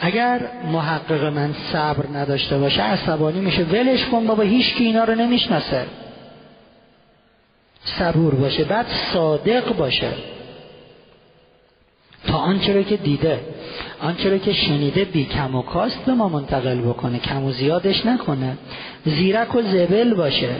اگر 0.00 0.40
محقق 0.72 1.24
من 1.24 1.54
صبر 1.72 2.18
نداشته 2.18 2.58
باشه 2.58 2.82
عصبانی 2.82 3.40
میشه. 3.40 3.64
ولش 3.64 4.04
کن 4.04 4.26
بابا 4.26 4.42
هیچ 4.42 4.74
کی 4.74 4.84
اینا 4.84 5.04
رو 5.04 5.14
نمی‌شناسه. 5.14 5.86
صبور 7.84 8.34
باشه 8.34 8.64
بعد 8.64 8.86
صادق 9.12 9.76
باشه. 9.76 10.10
تا 12.26 12.38
آنچه 12.38 12.74
رو 12.74 12.82
که 12.82 12.96
دیده 12.96 13.40
آنچه 14.02 14.30
رو 14.30 14.38
که 14.38 14.52
شنیده 14.52 15.04
بی 15.04 15.24
کم 15.24 15.54
و 15.54 15.62
کاست 15.62 16.04
به 16.04 16.12
ما 16.12 16.28
منتقل 16.28 16.80
بکنه 16.80 17.18
کم 17.18 17.44
و 17.44 17.52
زیادش 17.52 18.06
نکنه. 18.06 18.56
زیرک 19.04 19.54
و 19.54 19.62
زبل 19.62 20.14
باشه. 20.14 20.56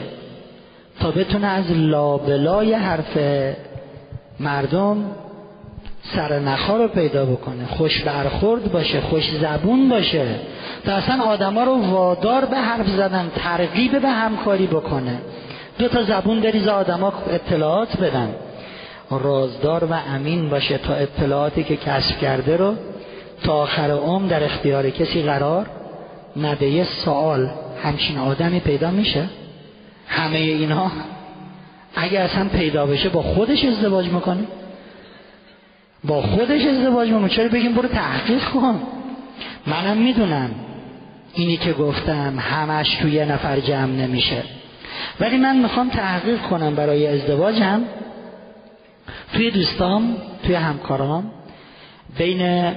تا 0.99 1.11
بتونه 1.11 1.47
از 1.47 1.71
لابلای 1.71 2.73
حرف 2.73 3.17
مردم 4.39 5.11
سر 6.15 6.39
نخا 6.39 6.77
رو 6.77 6.87
پیدا 6.87 7.25
بکنه. 7.25 7.65
خوش 7.65 8.03
برخورد 8.03 8.71
باشه 8.71 9.01
خوش 9.01 9.31
زبون 9.31 9.89
باشه. 9.89 10.25
تا 10.85 10.91
اصلا 10.91 11.23
آدما 11.23 11.63
رو 11.63 11.81
وادار 11.81 12.45
به 12.45 12.57
حرف 12.57 12.87
زدن 12.87 13.31
ترغیب 13.35 14.01
به 14.01 14.09
همکاری 14.09 14.67
بکنه. 14.67 15.19
دو 15.79 15.87
تا 15.87 16.03
زبون 16.03 16.39
بریز 16.39 16.67
آدما 16.67 17.13
اطلاعات 17.29 17.97
بدن. 17.97 18.29
رازدار 19.09 19.83
و 19.83 19.93
امین 19.93 20.49
باشه 20.49 20.77
تا 20.77 20.93
اطلاعاتی 20.93 21.63
که 21.63 21.75
کسب 21.75 22.19
کرده 22.19 22.57
رو 22.57 22.73
تا 23.43 23.53
آخر 23.53 23.91
عمر 23.91 24.27
در 24.27 24.43
اختیار 24.43 24.89
کسی 24.89 25.21
قرار 25.21 25.65
نده. 26.37 26.69
یه 26.69 26.83
سوال 26.83 27.49
همچین 27.83 28.17
آدمی 28.17 28.59
پیدا 28.59 28.91
میشه؟ 28.91 29.23
همه 30.07 30.37
اینها 30.37 30.91
اگه 31.95 32.19
اصلا 32.19 32.47
پیدا 32.49 32.85
بشه 32.85 33.09
با 33.09 33.21
خودش 33.21 33.65
ازدواج 33.65 34.07
می‌کنه؟ 34.07 34.43
با 36.07 36.21
خودش 36.21 36.65
ازدواج 36.65 37.09
می‌کنه. 37.09 37.29
چرا 37.29 37.47
بگیم 37.47 37.73
برو 37.73 37.87
تحقیق 37.87 38.43
کن. 38.43 38.81
منم 39.67 39.97
می‌دونم. 39.97 40.49
اینی 41.33 41.57
که 41.57 41.73
گفتم 41.73 42.39
همش 42.39 42.95
توی 42.95 43.11
یه 43.11 43.25
نفر 43.25 43.59
جمع 43.59 43.91
نمیشه. 43.91 44.43
ولی 45.19 45.37
من 45.37 45.57
می‌خوام 45.57 45.89
تحقیق 45.89 46.41
کنم 46.41 46.75
برای 46.75 47.07
ازدواجم. 47.07 47.81
توی 49.33 49.51
دوستام 49.51 50.15
توی 50.43 50.55
همکارام 50.55 51.31
بین 52.17 52.71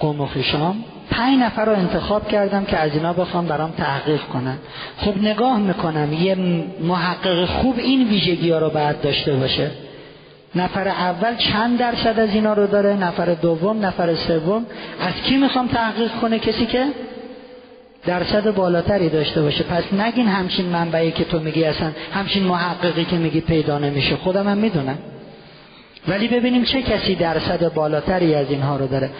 قوم 0.00 0.20
و 0.20 0.26
خیشام 0.26 0.84
پنج 1.10 1.38
نفر 1.38 1.64
رو 1.64 1.72
انتخاب 1.72 2.28
کردم 2.28 2.64
که 2.64 2.76
از 2.76 2.94
اینا 2.94 3.12
بخوام 3.12 3.46
برام 3.46 3.70
تحقیق 3.70 4.20
کنن. 4.20 4.56
خب 4.96 5.18
نگاه 5.22 5.58
می‌کنم 5.58 6.12
یه 6.12 6.34
محقق 6.80 7.44
خوب 7.44 7.78
این 7.78 8.08
ویژگی 8.08 8.50
ها 8.50 8.58
رو 8.58 8.70
باید 8.70 9.00
داشته 9.00 9.32
باشه. 9.32 9.70
نفر 10.54 10.88
اول 10.88 11.36
چند 11.36 11.78
درصد 11.78 12.18
از 12.18 12.28
اینا 12.28 12.52
رو 12.52 12.66
داره؟ 12.66 12.96
نفر 12.96 13.34
دوم 13.34 13.86
نفر 13.86 14.14
سوم؟ 14.14 14.66
از 15.00 15.14
کی 15.14 15.36
می‌خوام 15.36 15.68
تحقیق 15.68 16.10
کنه 16.20 16.38
کسی 16.38 16.66
که 16.66 16.86
درصد 18.06 18.54
بالاتری 18.54 19.08
داشته 19.08 19.42
باشه؟ 19.42 19.64
پس 19.64 19.92
نگین 19.92 20.26
همچین 20.26 20.66
منبعی 20.66 21.10
که 21.10 21.24
تو 21.24 21.38
میگی 21.38 21.64
اصلا 21.64 21.90
همچین 22.14 22.42
محققی 22.42 23.04
که 23.04 23.16
میگی 23.16 23.40
پیدا 23.40 23.78
نمیشه. 23.78 24.16
خودم 24.16 24.48
هم 24.48 24.58
می‌دونم. 24.58 24.98
ولی 26.08 26.28
ببینیم 26.28 26.64
چه 26.64 26.82
کسی 26.82 27.14
درصد 27.14 27.74
بالاتری 27.74 28.34
از 28.34 28.50
اینها 28.50 28.76
رو 28.76 28.86
داره. 28.86 29.10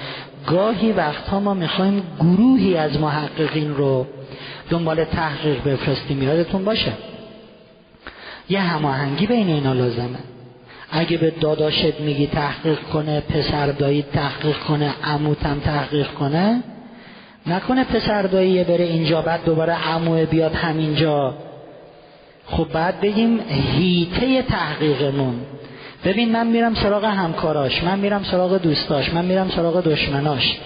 گاهی 0.47 0.93
وقتها 0.93 1.41
ما 1.41 1.55
می‌خوایم 1.55 2.03
گروهی 2.21 2.77
از 2.77 3.01
محققین 3.01 3.75
رو 3.75 4.07
دنبال 4.71 5.05
تحقیق 5.05 5.63
بفرستیم. 5.65 6.23
یادتون 6.23 6.65
باشه؟ 6.65 6.93
یه 8.49 8.61
هماهنگی 8.61 9.27
بین 9.27 9.49
اینا 9.49 9.73
لازمه. 9.73 10.19
اگه 10.93 11.17
به 11.17 11.31
داداشت 11.31 12.01
میگی 12.01 12.27
تحقیق 12.27 12.79
کنه 12.79 13.21
پسر 13.21 13.67
دایی 13.67 14.05
تحقیق 14.13 14.57
کنه 14.57 14.95
عموتم 15.05 15.61
تحقیق 15.65 16.07
کنه 16.07 16.63
نکنه 17.47 17.85
پسر 17.85 18.23
دایی 18.23 18.65
بره 18.65 18.85
اینجا 18.85 19.23
بعد 19.23 19.45
دوباره 19.45 19.73
عموه 19.73 20.25
بیاد 20.25 20.55
همینجا. 20.55 21.35
خب 22.47 22.67
بعد 22.73 23.01
بگیم 23.01 23.41
هیته 23.49 24.43
تحقیقمون. 24.43 25.35
ببین 26.05 26.33
من 26.33 26.47
میرم 26.47 26.75
سراغ 26.75 27.05
همکاراش 27.05 27.85
من 27.85 27.99
میرم 27.99 28.25
سراغ 28.25 28.59
دوستاش 28.59 29.15
من 29.15 29.25
میرم 29.25 29.51
سراغ 29.51 29.83
دشمناش. 29.85 30.59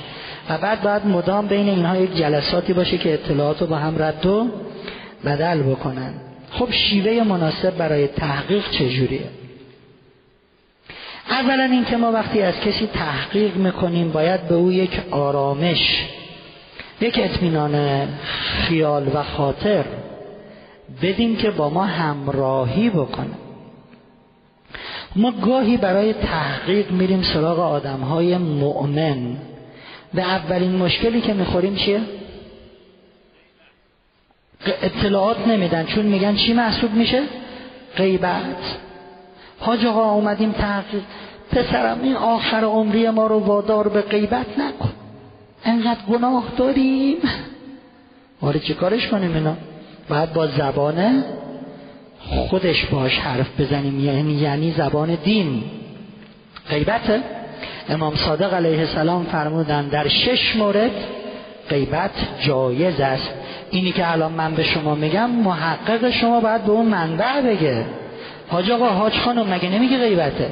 و 0.49 0.59
بعد 0.59 0.83
باید 0.83 1.07
مدام 1.07 1.47
بین 1.47 1.69
اینها 1.69 1.97
یک 1.97 2.17
جلساتی 2.17 2.73
باشه 2.73 2.99
که 2.99 3.15
اطلاعات 3.15 3.61
رو 3.61 3.67
با 3.67 3.77
هم 3.77 4.03
رد 4.03 4.27
و 4.27 4.47
بدل 5.25 5.63
بکنن. 5.63 6.15
خب 6.51 6.69
شیوه 6.71 7.25
مناسب 7.25 7.77
برای 7.77 8.07
تحقیق 8.07 8.71
چجوریه؟ 8.71 9.44
اولا 11.31 11.65
اینکه 11.65 11.97
ما 11.97 12.13
وقتی 12.13 12.43
از 12.43 12.61
کسی 12.61 12.87
تحقیق 12.87 13.57
می‌کنیم 13.57 14.11
باید 14.13 14.49
به 14.49 14.55
او 14.55 14.73
یک 14.73 15.01
آرامش 15.11 16.07
یک 17.01 17.21
اطمینان 17.23 18.09
خیال 18.69 19.11
و 19.15 19.23
خاطر 19.23 19.85
بدیم 21.03 21.37
که 21.37 21.51
با 21.51 21.71
ما 21.71 21.85
همراهی 21.85 22.91
بکنه 22.91 23.35
ما 25.17 25.31
گاهی 25.31 25.77
برای 25.77 26.13
تحقیق 26.13 26.91
میریم 26.91 27.23
سراغ 27.23 27.59
آدم 27.59 28.01
های 28.01 28.39
مؤمن 28.39 29.37
و 30.15 30.21
اولین 30.21 30.77
مشکلی 30.77 31.21
که 31.21 31.33
می‌خوریم 31.33 31.77
چیه؟ 31.77 32.01
اطلاعات 34.83 35.49
نمیدن 35.49 35.87
چون 35.87 36.05
میگن 36.05 36.37
چی 36.37 36.53
محسوب 36.53 36.95
میشه؟ 36.95 37.23
غیبت 37.97 38.77
حاج 39.65 39.87
آقا 39.87 40.11
اومدیم 40.11 40.53
تحقیق 40.53 41.03
پسرم 41.53 42.03
این 42.03 42.17
آخر 42.17 42.65
عمری 42.65 43.11
ما 43.11 43.27
رو 43.27 43.39
وادار 43.39 43.89
به 43.89 44.01
غیبت 44.01 44.47
نکن. 44.59 44.93
انقدر 45.65 46.01
گناه 46.11 46.45
داریم. 46.57 47.17
آره 48.41 48.61
چه 48.61 48.75
کارش 48.75 49.09
کنیم 49.09 49.35
اینا؟ 49.35 49.57
باید 50.09 50.33
با 50.33 50.47
زبان 50.47 51.25
خودش 52.21 52.85
باش 52.87 53.19
حرف 53.19 53.61
بزنیم. 53.61 54.05
یعنی 54.05 54.33
یعنی 54.33 54.71
زبان 54.71 55.15
دین. 55.15 55.65
غیبته. 56.71 57.21
امام 57.89 58.15
صادق 58.15 58.55
علیه 58.55 58.79
السلام 58.79 59.25
فرمودن 59.25 59.89
در 59.89 60.09
شش 60.09 60.57
مورد 60.57 60.91
غیبت 61.69 62.11
جایز 62.41 63.01
است. 63.01 63.31
اینی 63.71 63.93
که 63.93 64.13
الان 64.13 64.33
من 64.33 64.55
به 64.55 64.63
شما 64.63 64.95
میگم 64.95 65.31
محقق 65.31 66.11
شما 66.11 66.41
باید 66.41 66.65
به 66.65 66.73
اون 66.73 66.87
منبع 66.87 67.41
بگه. 67.41 67.85
حاج 68.55 68.71
آقا 68.71 68.89
حاج 68.89 69.19
خانم 69.19 69.55
مگه 69.55 69.69
نمیگه 69.69 69.99
غیبته؟ 69.99 70.51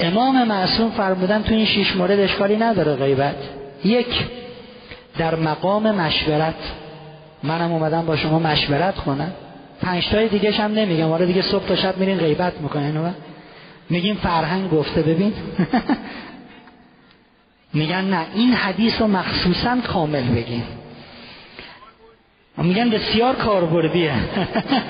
امام 0.00 0.44
معصوم 0.44 0.90
فرمودن 0.90 1.42
تو 1.42 1.54
این 1.54 1.64
شش 1.64 1.96
مورد 1.96 2.20
اشکالی 2.20 2.56
نداره 2.56 2.96
غیبت. 2.96 3.36
یک 3.84 4.24
در 5.18 5.34
مقام 5.34 5.90
مشورت. 5.90 6.54
منم 7.42 7.72
اومدم 7.72 8.06
با 8.06 8.16
شما 8.16 8.38
مشورت 8.38 8.94
کنم. 8.94 9.32
پنج 9.80 10.08
تای 10.08 10.28
دیگه 10.28 10.50
هم 10.50 10.72
نمیگم. 10.72 11.12
آره 11.12 11.26
دیگه 11.26 11.42
صبح 11.42 11.66
تا 11.66 11.76
شب 11.76 11.96
میرین 11.96 12.18
غیبت 12.18 12.60
می‌کنین 12.60 13.14
میگیم 13.90 14.14
فرهنگ 14.14 14.70
گفته 14.70 15.02
ببین. 15.02 15.32
میگن 17.74 18.04
نه 18.04 18.26
این 18.34 18.52
حدیث 18.52 19.00
رو 19.00 19.06
مخصوصا 19.06 19.76
کامل 19.86 20.22
بگیم 20.22 20.64
میگن 22.56 22.90
بسیار 22.90 23.34
کاربردیه. 23.34 24.14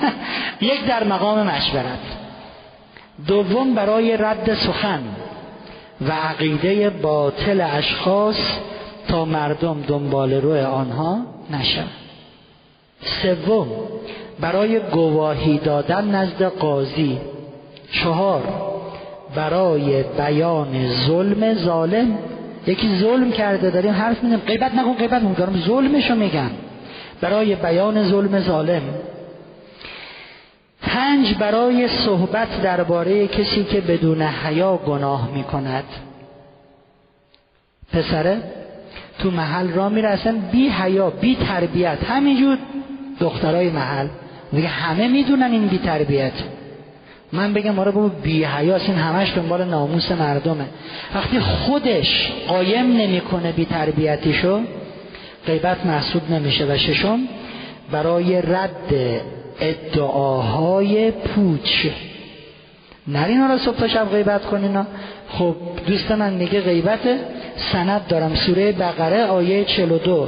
یک 0.61 0.85
در 0.85 1.03
مقام 1.03 1.43
مشورت. 1.43 1.99
دوم 3.27 3.75
برای 3.75 4.17
رد 4.17 4.53
سخن 4.53 5.03
و 6.01 6.11
عقیده 6.11 6.89
باطل 6.89 7.61
اشخاص 7.61 8.59
تا 9.07 9.25
مردم 9.25 9.81
دنبال 9.87 10.33
روی 10.33 10.59
آنها 10.59 11.17
نشن. 11.51 11.87
سوم 13.01 13.67
برای 14.39 14.79
گواهی 14.79 15.57
دادن 15.57 16.15
نزد 16.15 16.43
قاضی. 16.43 17.17
چهار 17.91 18.43
برای 19.35 20.03
بیان 20.03 20.87
ظلم 20.87 21.53
ظالم. 21.53 22.17
یکی 22.67 22.95
ظلم 22.95 23.31
کرده 23.31 23.69
داریم 23.69 23.91
حرف 23.91 24.23
میدیم 24.23 24.39
غیبت 24.39 24.75
نکن 24.75 24.93
غیبت 24.93 25.23
نکن. 25.23 25.61
ظلمشو 25.65 26.15
میگن 26.15 26.51
برای 27.23 27.55
بیان 27.55 28.03
ظلم 28.03 28.39
ظالم. 28.39 28.81
پنج 30.81 31.35
برای 31.39 31.87
صحبت 31.87 32.61
درباره 32.61 33.27
کسی 33.27 33.63
که 33.63 33.81
بدون 33.81 34.21
حیا 34.21 34.77
گناه 34.77 35.29
می‌کند. 35.35 35.83
پسره 37.93 38.37
تو 39.19 39.31
محل 39.31 39.69
را 39.69 39.89
میره 39.89 40.17
بی 40.51 40.69
حیا 40.69 41.09
بی 41.09 41.35
تربیت. 41.35 41.97
همینجور 42.09 42.57
دخترای 43.19 43.69
محل. 43.69 44.07
میگه 44.51 44.67
همه 44.67 45.07
می‌دونن 45.07 45.51
این 45.51 45.67
بی 45.67 45.77
تربیت. 45.77 46.33
من 47.31 47.53
بگم 47.53 47.79
آره 47.79 47.91
بابا 47.91 48.07
بی 48.07 48.43
حیاس 48.43 48.81
این 48.89 48.97
همش 48.97 49.33
دنبال 49.35 49.63
ناموس 49.63 50.11
مردمه. 50.11 50.65
وقتی 51.15 51.39
خودش 51.39 52.31
قایم 52.47 52.97
نمی‌کنه 52.97 53.51
بی 53.51 53.65
تربیتیشو 53.65 54.61
غیبت 55.47 55.85
محسوب 55.85 56.31
نمیشه. 56.31 56.65
و 56.65 56.77
ششم 56.77 57.19
برای 57.91 58.41
رد 58.41 58.93
ادعاهای 59.59 61.11
پوچ. 61.11 61.87
نرین 63.07 63.49
را 63.49 63.57
صبح 63.57 63.77
تا 63.77 63.87
شب 63.87 64.09
غیبت 64.09 64.45
کنین 64.45 64.85
خب 65.29 65.55
دوست 65.87 66.11
من 66.11 66.33
میگه 66.33 66.61
غیبت 66.61 66.99
سند 67.55 68.07
دارم. 68.07 68.35
سوره 68.35 68.71
بقره 68.71 69.25
آیه 69.25 69.65
42 69.65 70.27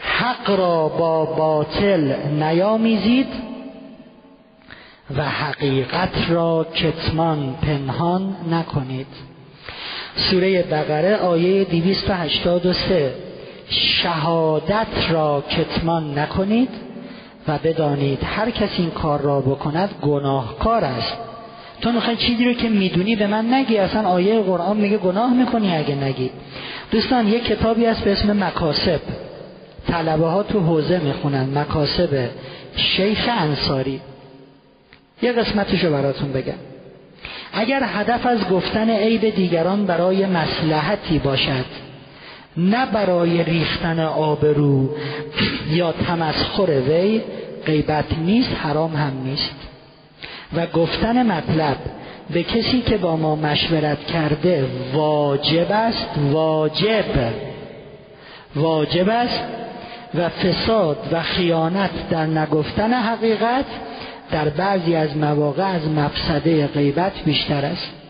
حق 0.00 0.50
را 0.50 0.88
با 0.88 1.24
باطل 1.24 2.14
نیامیزید 2.30 3.28
و 5.16 5.24
حقیقت 5.24 6.30
را 6.30 6.66
کتمان 6.74 7.54
پنهان 7.62 8.36
نکنید. 8.50 9.06
سوره 10.16 10.62
بقره 10.62 11.16
آیه 11.16 11.64
283 11.64 13.12
شهادت 13.68 15.10
را 15.10 15.44
کتمان 15.50 16.18
نکنید 16.18 16.68
و 17.48 17.58
بدانید 17.58 18.18
هر 18.24 18.50
کسی 18.50 18.82
این 18.82 18.90
کار 18.90 19.20
را 19.20 19.40
بکند 19.40 19.90
گناهکار 20.02 20.84
است. 20.84 21.16
تو 21.80 21.92
می‌خوای 21.92 22.16
چیزی 22.16 22.44
رو 22.44 22.52
که 22.52 22.68
می‌دونی 22.68 23.16
به 23.16 23.26
من 23.26 23.54
نگی 23.54 23.78
اصلا 23.78 24.08
آیه 24.08 24.40
قرآن 24.40 24.76
میگه 24.76 24.98
گناه 24.98 25.32
می‌کنی 25.32 25.76
اگه 25.76 25.94
نگی. 25.94 26.30
دوستان 26.90 27.28
یک 27.28 27.44
کتابی 27.44 27.86
هست 27.86 28.00
به 28.00 28.12
اسم 28.12 28.44
مکاسب. 28.44 29.00
طلبه 29.88 30.26
ها 30.26 30.42
تو 30.42 30.60
حوزه 30.60 30.98
می‌خونن 30.98 31.58
مکاسب 31.58 32.28
شیخ 32.76 33.28
انصاری. 33.38 34.00
یه 35.22 35.32
قسمتشو 35.32 35.90
براتون 35.90 36.32
بگم. 36.32 36.54
اگر 37.52 37.82
هدف 37.86 38.26
از 38.26 38.48
گفتن 38.48 38.90
عیب 38.90 39.34
دیگران 39.34 39.86
برای 39.86 40.26
مسلحتی 40.26 41.18
باشد 41.18 41.64
نه 42.56 42.86
برای 42.86 43.44
ریختن 43.44 44.00
آبرو 44.00 44.88
یا 45.70 45.92
تمسخر 45.92 46.70
وی 46.70 47.22
غیبت 47.66 48.18
نیست 48.18 48.50
حرام 48.62 48.96
هم 48.96 49.12
نیست. 49.24 49.54
و 50.56 50.66
گفتن 50.66 51.26
مطلب 51.26 51.76
به 52.30 52.42
کسی 52.42 52.82
که 52.82 52.96
با 52.96 53.16
ما 53.16 53.36
مشورت 53.36 54.06
کرده 54.06 54.66
واجب 54.92 55.66
است؟ 55.70 56.08
واجب. 56.30 57.04
واجب 58.56 59.08
است 59.08 59.42
و 60.14 60.28
فساد 60.28 60.98
و 61.12 61.22
خیانت 61.22 62.08
در 62.10 62.26
نگفتن 62.26 62.92
حقیقت 62.92 63.64
در 64.30 64.48
بعضی 64.48 64.94
از 64.94 65.16
مواقع 65.16 65.64
از 65.64 65.88
مفسده 65.88 66.66
غیبت 66.66 67.12
بیشتر 67.24 67.64
است. 67.64 68.03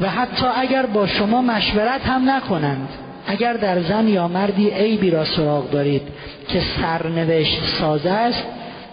و 0.00 0.08
حتی 0.08 0.46
اگر 0.56 0.86
با 0.86 1.06
شما 1.06 1.42
مشورت 1.42 2.06
هم 2.06 2.30
نکنند 2.30 2.88
اگر 3.26 3.52
در 3.52 3.82
زن 3.82 4.08
یا 4.08 4.28
مردی 4.28 4.70
عیبی 4.70 5.10
را 5.10 5.24
سراغ 5.24 5.70
دارید 5.70 6.02
که 6.48 6.60
سرنوشت 6.60 7.64
سازه 7.64 8.10
است 8.10 8.44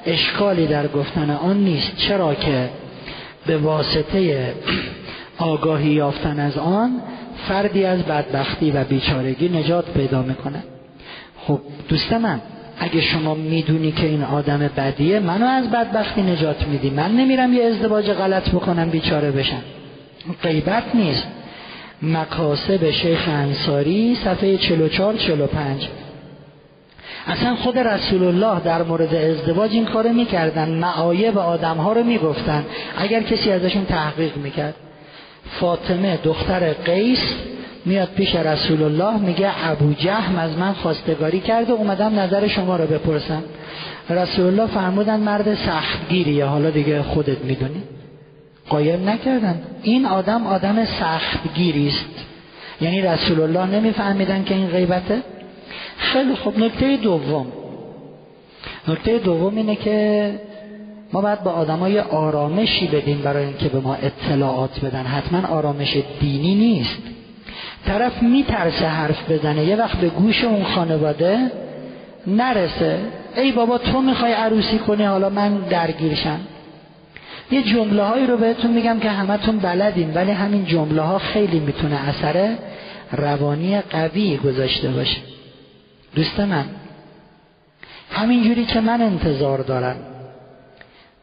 اشکالی 0.05 0.67
در 0.67 0.87
گفتن 0.87 1.29
آن 1.29 1.57
نیست. 1.57 1.97
چرا 1.97 2.33
که 2.33 2.69
به 3.47 3.57
واسطه 3.57 4.53
آگاهی 5.37 5.89
یافتن 5.89 6.39
از 6.39 6.57
آن 6.57 6.91
فردی 7.47 7.85
از 7.85 8.03
بدبختی 8.03 8.71
و 8.71 8.83
بیچارگی 8.83 9.49
نجات 9.49 9.85
پیدا 9.89 10.21
می‌کنه 10.21 10.63
خب 11.47 11.59
دوست 11.89 12.13
من 12.13 12.41
اگه 12.79 13.01
شما 13.01 13.33
می‌دونی 13.33 13.91
که 13.91 14.07
این 14.07 14.23
آدم 14.23 14.69
بدیه 14.77 15.19
منو 15.19 15.45
از 15.45 15.71
بدبختی 15.71 16.21
نجات 16.21 16.67
میدی. 16.67 16.89
من 16.89 17.11
نمیرم 17.11 17.53
یه 17.53 17.63
ازدواج 17.63 18.11
غلط 18.11 18.49
بکنم 18.49 18.89
بیچاره 18.89 19.31
بشم. 19.31 19.61
غیبت 20.43 20.83
نیست. 20.93 21.27
مکاسب 22.01 22.91
شیخ 22.91 23.27
انصاری 23.27 24.15
صفحه 24.15 24.57
44 24.57 25.15
45 25.15 25.87
اصلا 27.27 27.55
خود 27.55 27.77
رسول 27.77 28.23
الله 28.23 28.59
در 28.59 28.83
مورد 28.83 29.15
ازدواج 29.15 29.71
این 29.71 29.85
کارو 29.85 30.09
می‌کردن. 30.09 30.69
معایب 30.69 31.37
آدم 31.37 31.77
ها 31.77 31.93
رو 31.93 32.03
می‌گفتن. 32.03 32.65
اگر 32.97 33.23
کسی 33.23 33.51
ازشون 33.51 33.85
تحقیق 33.85 34.37
می‌کرد. 34.37 34.75
فاطمه 35.59 36.19
دختر 36.23 36.73
قیس 36.73 37.33
میاد 37.85 38.09
پیش 38.15 38.35
رسول 38.35 38.83
الله 38.83 39.17
میگه 39.17 39.69
ابو 39.69 39.93
جهم 39.93 40.37
از 40.37 40.57
من 40.57 40.73
خواستگاری 40.73 41.39
کرده 41.39 41.73
اومدم 41.73 42.19
نظر 42.19 42.47
شما 42.47 42.75
رو 42.75 42.85
بپرسم. 42.87 43.43
رسول 44.09 44.45
الله 44.45 44.67
فرمودن 44.67 45.19
مرد 45.19 45.55
سختگیریه. 45.55 46.45
حالا 46.45 46.69
دیگه 46.69 47.01
خودت 47.01 47.39
می‌دونی. 47.43 47.83
قایم 48.69 49.09
نکردن. 49.09 49.61
این 49.83 50.05
آدم 50.05 50.47
آدم 50.47 50.85
سختگیری 50.85 51.87
است 51.87 52.25
یعنی 52.81 53.01
رسول 53.01 53.41
الله 53.41 53.65
نمیفهمیدن 53.79 54.43
که 54.43 54.55
این 54.55 54.67
غیبته. 54.67 55.21
خیلی 55.97 56.35
خوب 56.35 56.59
نکته 56.59 56.97
دوم. 56.97 57.45
نکته 58.87 59.17
دوم 59.17 59.55
اینه 59.55 59.75
که 59.75 60.39
ما 61.13 61.21
باید 61.21 61.43
با 61.43 61.51
آدمای 61.51 61.99
آرامشی 61.99 62.87
بدیم 62.87 63.21
برای 63.21 63.45
اینکه 63.45 63.69
به 63.69 63.79
ما 63.79 63.95
اطلاعات 63.95 64.85
بدن. 64.85 65.03
حتما 65.03 65.47
آرامش 65.47 65.97
دینی 66.19 66.55
نیست. 66.55 66.97
طرف 67.85 68.23
میترسه 68.23 68.87
حرف 68.87 69.31
بزنه. 69.31 69.65
یه 69.65 69.75
وقت 69.75 69.97
به 69.97 70.09
گوش 70.09 70.43
اون 70.43 70.63
خانواده 70.63 71.51
نرسه. 72.27 72.99
ای 73.35 73.51
بابا 73.51 73.77
تو 73.77 74.01
می‌خوای 74.01 74.33
عروسی 74.33 74.79
کنی؟ 74.79 75.03
حالا 75.03 75.29
من 75.29 75.57
درگیرشم. 75.57 76.39
یه 77.51 77.63
جمله 77.63 78.03
هایی 78.03 78.27
رو 78.27 78.37
بهتون 78.37 78.71
میگم 78.71 78.99
که 78.99 79.09
همتون 79.09 79.59
بلدین 79.59 80.13
ولی 80.13 80.31
همین 80.31 80.65
جمله 80.65 81.01
ها 81.01 81.19
خیلی 81.19 81.59
می‌تونه 81.59 82.09
اثر 82.09 82.55
روانی 83.11 83.81
قوی 83.81 84.37
گذاشته 84.37 84.89
باشه. 84.89 85.17
دوست 86.15 86.39
من 86.39 86.65
همینجوری 88.11 88.65
که 88.65 88.79
من 88.79 89.01
انتظار 89.01 89.59
دارم 89.59 89.95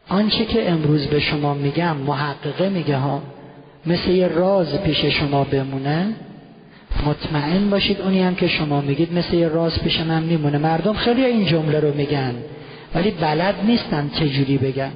آنچه 0.09 0.45
که 0.45 0.71
امروز 0.71 1.07
به 1.07 1.19
شما 1.19 1.53
میگم 1.53 1.97
محققه 1.97 2.69
میگه 2.69 2.97
ها 2.97 3.21
مثل 3.85 4.09
یه 4.09 4.27
راز 4.27 4.81
پیش 4.81 5.05
شما 5.05 5.43
بمونه 5.43 6.15
مطمئن 7.05 7.69
باشید 7.69 8.01
اونی 8.01 8.21
هم 8.21 8.35
که 8.35 8.47
شما 8.47 8.81
میگید 8.81 9.13
مثل 9.13 9.33
یه 9.33 9.47
راز 9.47 9.79
پیش 9.79 9.99
من 9.99 10.23
میمونه. 10.23 10.57
مردم 10.57 10.93
خیلی 10.93 11.25
این 11.25 11.45
جمله 11.45 11.79
رو 11.79 11.93
میگن 11.93 12.35
ولی 12.95 13.11
بلد 13.11 13.55
نیستن 13.65 14.09
چجوری 14.15 14.57
بگن. 14.57 14.91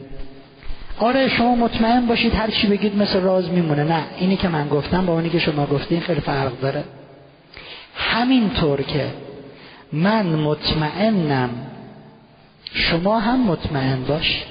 آره 0.99 1.27
شما 1.27 1.55
مطمئن 1.55 2.05
باشید 2.05 2.35
هر 2.35 2.49
چی 2.49 2.67
بگید 2.67 2.97
مثل 2.97 3.21
راز 3.21 3.49
میمونه. 3.49 3.83
نه 3.83 4.03
اینی 4.17 4.35
که 4.35 4.47
من 4.47 4.67
گفتم 4.67 5.05
با 5.05 5.13
اونی 5.13 5.29
که 5.29 5.39
شما 5.39 5.65
گفتین 5.65 5.99
خیلی 5.99 6.21
فرق 6.21 6.59
داره. 6.59 6.83
همینطور 7.95 8.81
که 8.81 9.07
من 9.93 10.25
مطمئنم 10.25 11.49
شما 12.73 13.19
هم 13.19 13.39
مطمئن 13.39 14.03
باش. 14.03 14.43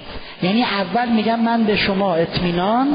یعنی 0.42 0.62
اول 0.62 1.08
میگم 1.08 1.40
من 1.40 1.64
به 1.64 1.76
شما 1.76 2.14
اطمینان 2.14 2.88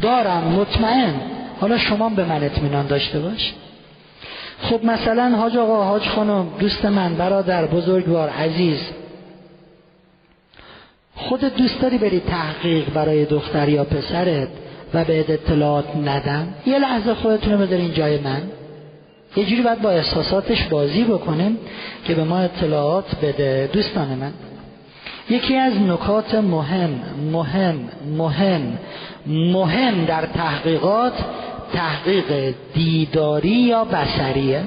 دارم 0.00 0.44
مطمئن. 0.44 1.14
حالا 1.60 1.78
شما 1.78 2.08
به 2.08 2.24
من 2.24 2.44
اطمینان 2.44 2.86
داشته 2.86 3.20
باش. 3.20 3.52
خب 4.62 4.84
مثلا 4.84 5.36
حاج 5.36 5.56
آقا 5.56 5.84
حاج 5.84 6.08
خانم 6.08 6.46
دوست 6.58 6.84
من 6.84 7.14
برادر 7.14 7.66
بزرگوار 7.66 8.28
عزیز 8.28 8.80
خودت 11.18 11.54
دوست 11.54 11.80
داری 11.80 11.98
بری 11.98 12.20
تحقیق 12.20 12.90
برای 12.90 13.24
دختر 13.24 13.68
یا 13.68 13.84
پسرت 13.84 14.48
و 14.94 15.04
به 15.04 15.20
اطلاعات 15.20 15.96
ندم؟ 15.96 16.48
یه 16.66 16.78
لحظه 16.78 17.14
خودتون 17.14 17.52
رو 17.52 17.58
بذارین 17.58 17.92
جای 17.92 18.18
من. 18.18 18.42
یه 19.36 19.44
جوری 19.44 19.62
باید 19.62 19.82
با 19.82 19.90
احساساتش 19.90 20.64
بازی 20.64 21.04
بکنیم 21.04 21.58
که 22.04 22.14
به 22.14 22.24
ما 22.24 22.38
اطلاعات 22.38 23.14
بده. 23.22 23.70
دوستان 23.72 24.08
من 24.08 24.32
یکی 25.30 25.56
از 25.56 25.72
نکات 25.80 26.34
مهم 26.34 27.00
مهم 27.32 27.88
مهم 28.18 28.78
مهم 29.26 30.04
در 30.04 30.26
تحقیقات 30.26 31.12
تحقیق 31.72 32.54
دیداری 32.74 33.48
یا 33.48 33.84
بسریه 33.84 34.62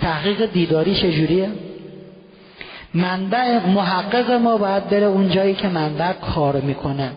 تحقیق 0.00 0.52
دیداری 0.52 0.94
چجوریه؟ 0.94 1.48
منبع 2.94 3.66
محقق 3.66 4.30
ما 4.30 4.56
باید 4.56 4.88
بره 4.88 5.06
اون 5.06 5.30
جایی 5.30 5.54
که 5.54 5.68
منبع 5.68 6.12
کار 6.12 6.56
می‌کنه. 6.56 7.12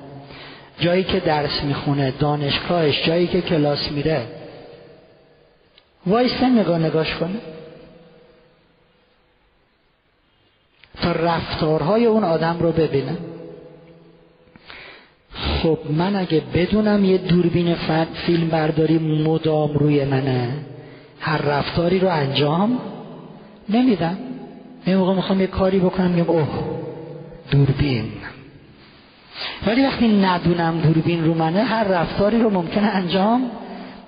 جایی 0.80 1.04
که 1.04 1.20
درس 1.20 1.64
می‌خونه 1.64 2.14
دانشگاهش 2.20 3.04
جایی 3.06 3.28
که 3.28 3.42
کلاس 3.42 3.92
میره. 3.92 4.22
وایسته 6.08 6.50
نگاه 6.50 6.80
نگاش 6.80 7.16
کنه 7.16 7.40
تا 11.02 11.12
رفتارهای 11.12 12.06
اون 12.06 12.24
آدم 12.24 12.58
رو 12.60 12.72
ببینه. 12.72 13.18
خب 15.34 15.80
من 15.90 16.16
اگه 16.16 16.42
بدونم 16.54 17.06
یه 17.06 17.18
دوربین 17.18 17.76
فیلم 18.26 18.48
برداری 18.48 18.98
مدام 18.98 19.74
روی 19.74 20.06
منه 20.06 20.50
هر 21.20 21.38
رفتاری 21.38 22.00
رو 22.00 22.08
انجام 22.08 22.80
نمیدم. 23.70 24.18
یه 24.88 24.98
موقع 24.98 25.13
می‌خوام 25.13 25.41
یه 25.41 25.48
کاری 25.48 25.80
بکنم 25.80 26.12
میگم 26.12 26.30
اوه 26.30 26.48
دوربین. 27.52 28.12
ولی 29.67 29.86
وقتی 29.86 30.08
ندونم 30.08 30.82
دوربین 30.82 31.26
رو 31.26 31.34
منه 31.34 31.63
هر 31.63 31.84
رفتاری 31.84 32.39
رو 32.39 32.50
ممکنه 32.50 32.88
انجام 32.88 33.52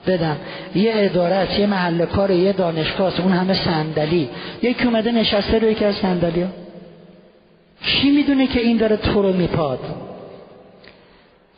بدم. 0.07 0.37
یه 0.75 0.91
ادارت 0.95 1.59
یه 1.59 1.67
محل 1.67 2.05
کار 2.05 2.31
یه 2.31 2.53
دانشگاه 2.53 3.21
اون 3.21 3.31
همه 3.31 3.53
صندلی. 3.53 4.29
یکی 4.61 4.83
اومده 4.83 5.11
نشسته 5.11 5.59
رو 5.59 5.67
یکی 5.69 5.85
از 5.85 5.95
صندلی 5.95 6.41
ها. 6.41 6.49
کی 7.81 8.11
می‌دونه 8.11 8.47
که 8.47 8.59
این 8.59 8.77
داره 8.77 8.97
تو 8.97 9.21
رو 9.21 9.33
میپاد؟ 9.33 9.79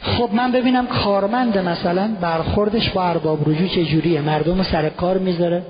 خب 0.01 0.29
من 0.33 0.51
ببینم 0.51 0.87
کارمند 0.87 1.57
مثلا 1.57 2.09
برخوردش 2.21 2.89
با 2.89 3.03
ارباب 3.03 3.49
رجوع 3.49 3.67
چجوریه؟ 3.67 4.21
مردم 4.21 4.63
سر 4.63 4.89
کار 4.89 5.17
می‌ذاره 5.17 5.63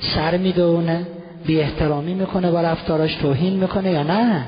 سر 0.00 0.36
می‌دونه 0.36 1.06
بی 1.46 1.60
احترامی 1.60 2.14
می‌کنه 2.14 2.50
با 2.50 2.60
رفتاراش 2.60 3.14
توهین 3.14 3.54
می‌کنه 3.54 3.90
یا 3.90 4.02
نه؟ 4.02 4.46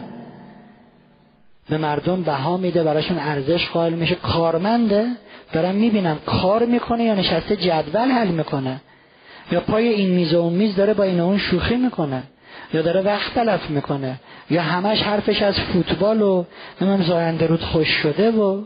به 1.68 1.78
مردم 1.78 2.22
بها 2.22 2.56
میده 2.56 2.82
براشون 2.82 3.18
ارزش 3.18 3.68
قائل 3.68 3.92
میشه. 3.92 4.14
کارمنده 4.14 5.06
دارم 5.52 5.74
می‌بینم 5.74 6.18
کار 6.26 6.66
می‌کنه 6.66 7.04
یا 7.04 7.14
نشسته 7.14 7.56
جدول 7.56 8.08
حل 8.10 8.28
می‌کنه. 8.28 8.80
یا 9.52 9.60
پای 9.60 9.88
این 9.88 10.10
میز 10.10 10.34
و 10.34 10.38
اون 10.38 10.52
میز 10.52 10.76
داره 10.76 10.94
با 10.94 11.04
این 11.04 11.20
اون 11.20 11.38
شوخی 11.38 11.76
می‌کنه. 11.76 12.22
یا 12.74 12.82
داره 12.82 13.00
وقت 13.00 13.34
تلف 13.34 13.70
می‌کنه. 13.70 14.20
یا 14.50 14.62
همش 14.62 15.02
حرفش 15.02 15.42
از 15.42 15.60
فوتبال 15.60 16.22
و 16.22 16.44
نمیم 16.80 17.02
زاینده 17.02 17.46
رود 17.46 17.62
خوش 17.62 17.88
شده 17.88 18.30
و 18.30 18.64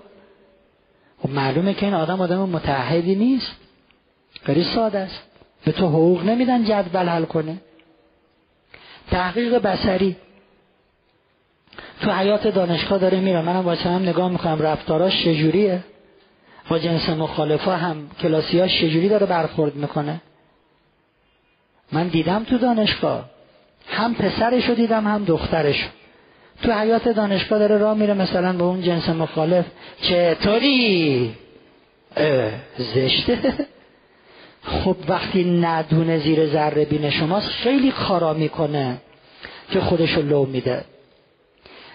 خب 1.23 1.31
معلومه 1.31 1.75
که 1.75 1.87
این 1.87 1.95
آدم 1.95 2.21
آدم 2.21 2.39
متحدی 2.39 3.15
نیست. 3.15 3.57
خیلی 4.43 4.65
ساده 4.65 4.99
است. 4.99 5.23
به 5.65 5.73
تو 5.73 5.87
حقوق 5.87 6.25
نمیدن 6.25 6.65
جدول 6.65 7.09
حل 7.09 7.25
کنه. 7.25 7.57
تحقیق 9.13 9.59
بسری 9.59 10.17
تو 12.01 12.11
حیات 12.13 12.47
دانشگاه 12.47 12.99
داره 12.99 13.21
میره. 13.21 13.43
منم 13.43 13.65
واسه 13.65 13.89
هم 13.91 14.03
نگاه 14.03 14.29
می‌کنم. 14.31 14.63
رفتاراش 14.63 15.25
چجوریه؟ 15.25 15.85
با 16.69 16.79
جنس 16.79 17.09
مخالفا 17.09 17.77
هم 17.77 18.11
کلاسیاش 18.23 18.81
چجوری 18.81 19.09
داره 19.09 19.27
برخورد 19.27 19.75
می‌کنه؟ 19.75 20.21
من 21.93 22.09
دیدم 22.09 22.45
تو 22.45 22.59
دانشگاه. 22.59 23.31
هم 23.89 24.15
پسرش 24.15 24.69
رو 24.69 24.75
دیدم 24.75 25.07
هم 25.07 25.25
دخترش 25.25 25.89
تو 26.63 26.73
حیات 26.73 27.09
دانشگاه 27.09 27.59
داره 27.59 27.79
راه 27.79 27.97
میره 27.97 28.15
مثلا 28.15 28.53
به 28.53 28.65
اون 28.65 28.83
جنس 28.83 29.09
مخالف. 29.09 29.65
چطوری؟ 30.03 31.35
زشته. 32.79 33.67
خب 34.65 34.97
وقتی 35.09 35.45
ندونه 35.45 36.19
زیر 36.19 36.47
ذره 36.47 36.85
بین 36.85 37.11
شماست 37.11 37.49
خیلی 37.49 37.91
کارا 37.91 38.33
می‌کنه 38.33 38.97
که 39.71 39.81
خودشو 39.81 40.23
لو 40.23 40.47
میده. 40.47 40.85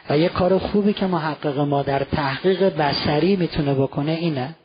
و 0.10 0.18
یه 0.18 0.30
کار 0.30 0.58
خوبی 0.58 0.94
که 0.94 1.06
محقق 1.06 1.60
ما 1.60 1.84
در 1.84 2.04
تحقیق 2.04 2.64
بسری 2.64 3.36
می‌تونه 3.36 3.74
بکنه 3.74 4.12
اینه 4.12 4.56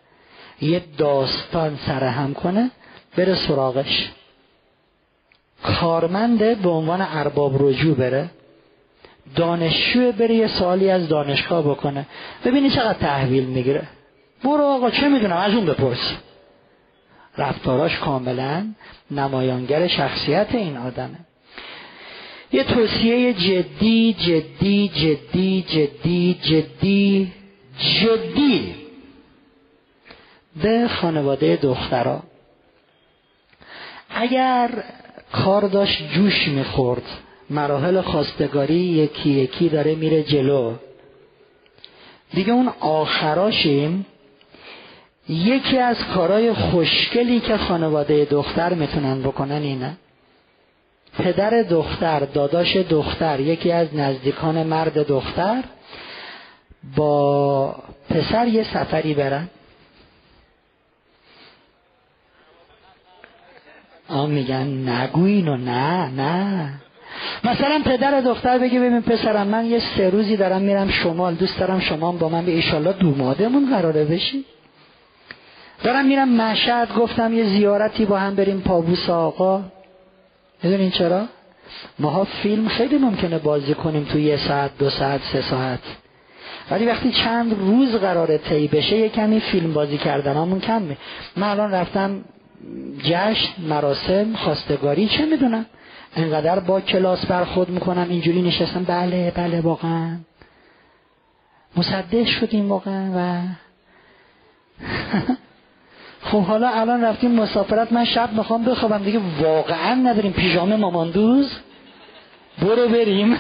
یه 0.60 0.82
داستان 0.98 1.78
سرهم 1.86 2.34
کنه 2.34 2.70
بره 3.16 3.34
سراغش. 3.34 4.10
کارمنده 5.62 6.54
به 6.54 6.68
عنوان 6.68 7.00
ارباب 7.00 7.66
رجوع 7.66 7.94
بره 7.94 8.30
دانشجو 9.36 10.12
بره 10.12 10.34
یه 10.34 10.46
سوالی 10.46 10.90
از 10.90 11.08
دانشگاه 11.08 11.62
بکنه 11.62 12.06
ببینی 12.44 12.70
چقدر 12.70 12.98
تحویل 12.98 13.44
می‌گیره. 13.44 13.82
برو 14.44 14.62
آقا 14.62 14.90
چه 14.90 15.08
می‌دونم؟ 15.08 15.36
از 15.36 15.54
اون 15.54 15.66
بپرس. 15.66 16.16
رفتاراش 17.38 17.98
کاملا 17.98 18.66
نمایانگر 19.10 19.86
شخصیت 19.86 20.54
این 20.54 20.76
آدمه. 20.76 21.18
یه 22.52 22.64
توصیه 22.64 23.32
جدی 23.32 24.14
جدی 24.14 24.88
جدی 24.88 25.64
جدی 25.68 26.38
جدی 26.42 27.32
جدی 27.78 28.74
به 30.62 30.88
خانواده 30.88 31.56
دخترها 31.56 32.22
اگر 34.10 34.84
کار 35.32 35.62
داشت 35.62 36.12
جوش 36.12 36.48
می‌خورد 36.48 37.02
مراحل 37.50 38.00
خواستگاری 38.00 38.74
یکی 38.74 39.30
یکی 39.30 39.68
داره 39.68 39.94
میره 39.94 40.22
جلو. 40.22 40.74
دیگه 42.34 42.52
اون 42.52 42.68
آخراشیم 42.80 44.06
یکی 45.28 45.78
از 45.78 45.96
کارهای 46.14 46.52
خوشگلی 46.52 47.40
که 47.40 47.56
خانواده 47.56 48.24
دختر 48.24 48.74
می‌تونن 48.74 49.22
بکنن 49.22 49.62
اینه. 49.62 49.96
پدر 51.18 51.62
دختر 51.62 52.20
داداش 52.20 52.76
دختر 52.76 53.40
یکی 53.40 53.72
از 53.72 53.94
نزدیکان 53.94 54.62
مرد 54.62 55.06
دختر 55.06 55.62
با 56.96 57.76
پسر 58.10 58.48
یه 58.48 58.62
سفری 58.62 59.14
برن. 59.14 59.48
آن 64.08 64.30
میگن 64.30 64.88
نگو 64.88 65.24
اینو 65.24 65.56
نه 65.56 66.06
نه. 66.06 66.72
مثلا 67.44 67.82
پدر 67.84 68.20
دختر 68.20 68.58
بگه 68.58 68.80
ببین 68.80 69.02
پسرم 69.02 69.46
من 69.46 69.66
یه 69.66 69.78
سه 69.96 70.10
روزی 70.10 70.36
دارم 70.36 70.62
میرم 70.62 70.90
شمال 70.90 71.34
دوست 71.34 71.58
دارم 71.58 71.80
شما 71.80 72.12
با 72.12 72.28
من 72.28 72.44
به 72.44 72.52
ایشالله 72.52 72.92
دومادمون 72.92 73.70
قراره 73.70 74.04
بشی. 74.04 74.44
دارم 75.82 76.06
میرم 76.06 76.28
مشهد 76.28 76.94
گفتم 76.94 77.32
یه 77.32 77.44
زیارتی 77.44 78.04
با 78.04 78.18
هم 78.18 78.34
بریم 78.34 78.60
پابوس 78.60 79.10
آقا. 79.10 79.62
می‌دونین 80.62 80.90
چرا؟ 80.90 81.24
ماها 81.98 82.24
فیلم 82.24 82.68
خیلی 82.68 82.98
ممکنه 82.98 83.38
بازی 83.38 83.74
کنیم 83.74 84.04
توی 84.04 84.22
یه 84.22 84.36
ساعت 84.36 84.78
دو 84.78 84.90
ساعت 84.90 85.20
سه 85.22 85.40
ساعت. 85.40 85.80
ولی 86.70 86.86
وقتی 86.86 87.12
چند 87.12 87.58
روز 87.58 87.96
قراره 87.96 88.38
طی 88.38 88.68
بشه 88.68 88.96
یه 88.96 89.08
کمی 89.08 89.40
فیلم 89.40 89.72
بازی 89.72 89.98
کردن 89.98 90.34
همون 90.34 90.60
کم 90.60 90.82
می 90.82 90.96
من 91.36 91.48
الان 91.48 91.70
رفتم 91.70 92.24
جشن 93.02 93.62
مراسم 93.68 94.34
خواستگاری 94.34 95.08
چه 95.08 95.26
می‌دونم؟ 95.26 95.66
انقدر 96.16 96.60
با 96.60 96.80
کلاس 96.80 97.26
برخورد 97.26 97.68
می‌کنم 97.68 98.06
اینجوری 98.10 98.42
نشستم. 98.42 98.84
بله 98.84 99.32
بله 99.34 99.60
واقعا. 99.60 100.16
مصدق 101.76 102.24
شدیم 102.24 102.68
واقعا 102.68 103.10
و 103.16 103.42
خب 106.22 106.42
حالا 106.42 106.68
الان 106.68 107.04
رفتیم 107.04 107.30
مسافرت 107.30 107.92
من 107.92 108.04
شب 108.04 108.32
می‌خوام 108.32 108.64
بخوابم 108.64 109.04
دیگه. 109.04 109.20
واقعا 109.40 109.94
نداریم 109.94 110.32
پیژامه 110.32 110.76
ماماندوز 110.76 111.50
برو 112.62 112.88
بریم. 112.88 113.38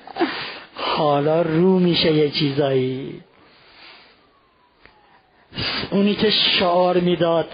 حالا 0.96 1.42
رو 1.42 1.78
میشه 1.78 2.12
یه 2.12 2.30
چیزایی. 2.30 3.20
اونی 5.90 6.14
که 6.14 6.30
شعار 6.30 7.00
می‌داد. 7.00 7.48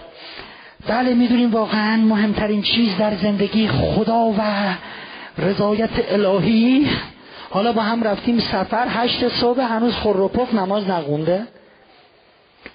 بله 0.89 1.15
می‌دونیم 1.15 1.51
واقعا 1.51 1.97
مهمترین 1.97 2.63
چیز 2.63 2.97
در 2.97 3.17
زندگی 3.17 3.69
خدا 3.69 4.35
و 4.39 4.41
رضایت 5.39 5.91
الهی. 6.09 6.91
حالا 7.51 7.73
با 7.73 7.83
هم 7.83 8.03
رفتیم 8.03 8.39
سفر. 8.39 8.87
هشت 8.89 9.29
صبح 9.29 9.61
هنوز 9.61 9.95
خور 9.95 10.31
نماز 10.53 10.91
نقونده 10.91 11.47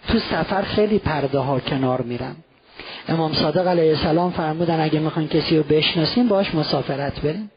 تو 0.08 0.20
سفر 0.20 0.62
خیلی 0.62 1.00
پرده 1.00 1.40
ها 1.40 1.60
کنار 1.60 2.02
میرن. 2.02 2.36
امام 3.08 3.34
صادق 3.34 3.68
علیه 3.68 3.90
السلام 3.90 4.32
فرمودن 4.32 4.82
اگه 4.82 5.00
می‌خواین 5.00 5.30
کسی 5.30 5.58
رو 5.58 5.64
بشناسیم 5.64 6.28
باش 6.28 6.56
مسافرت 6.56 7.22
بریم. 7.22 7.52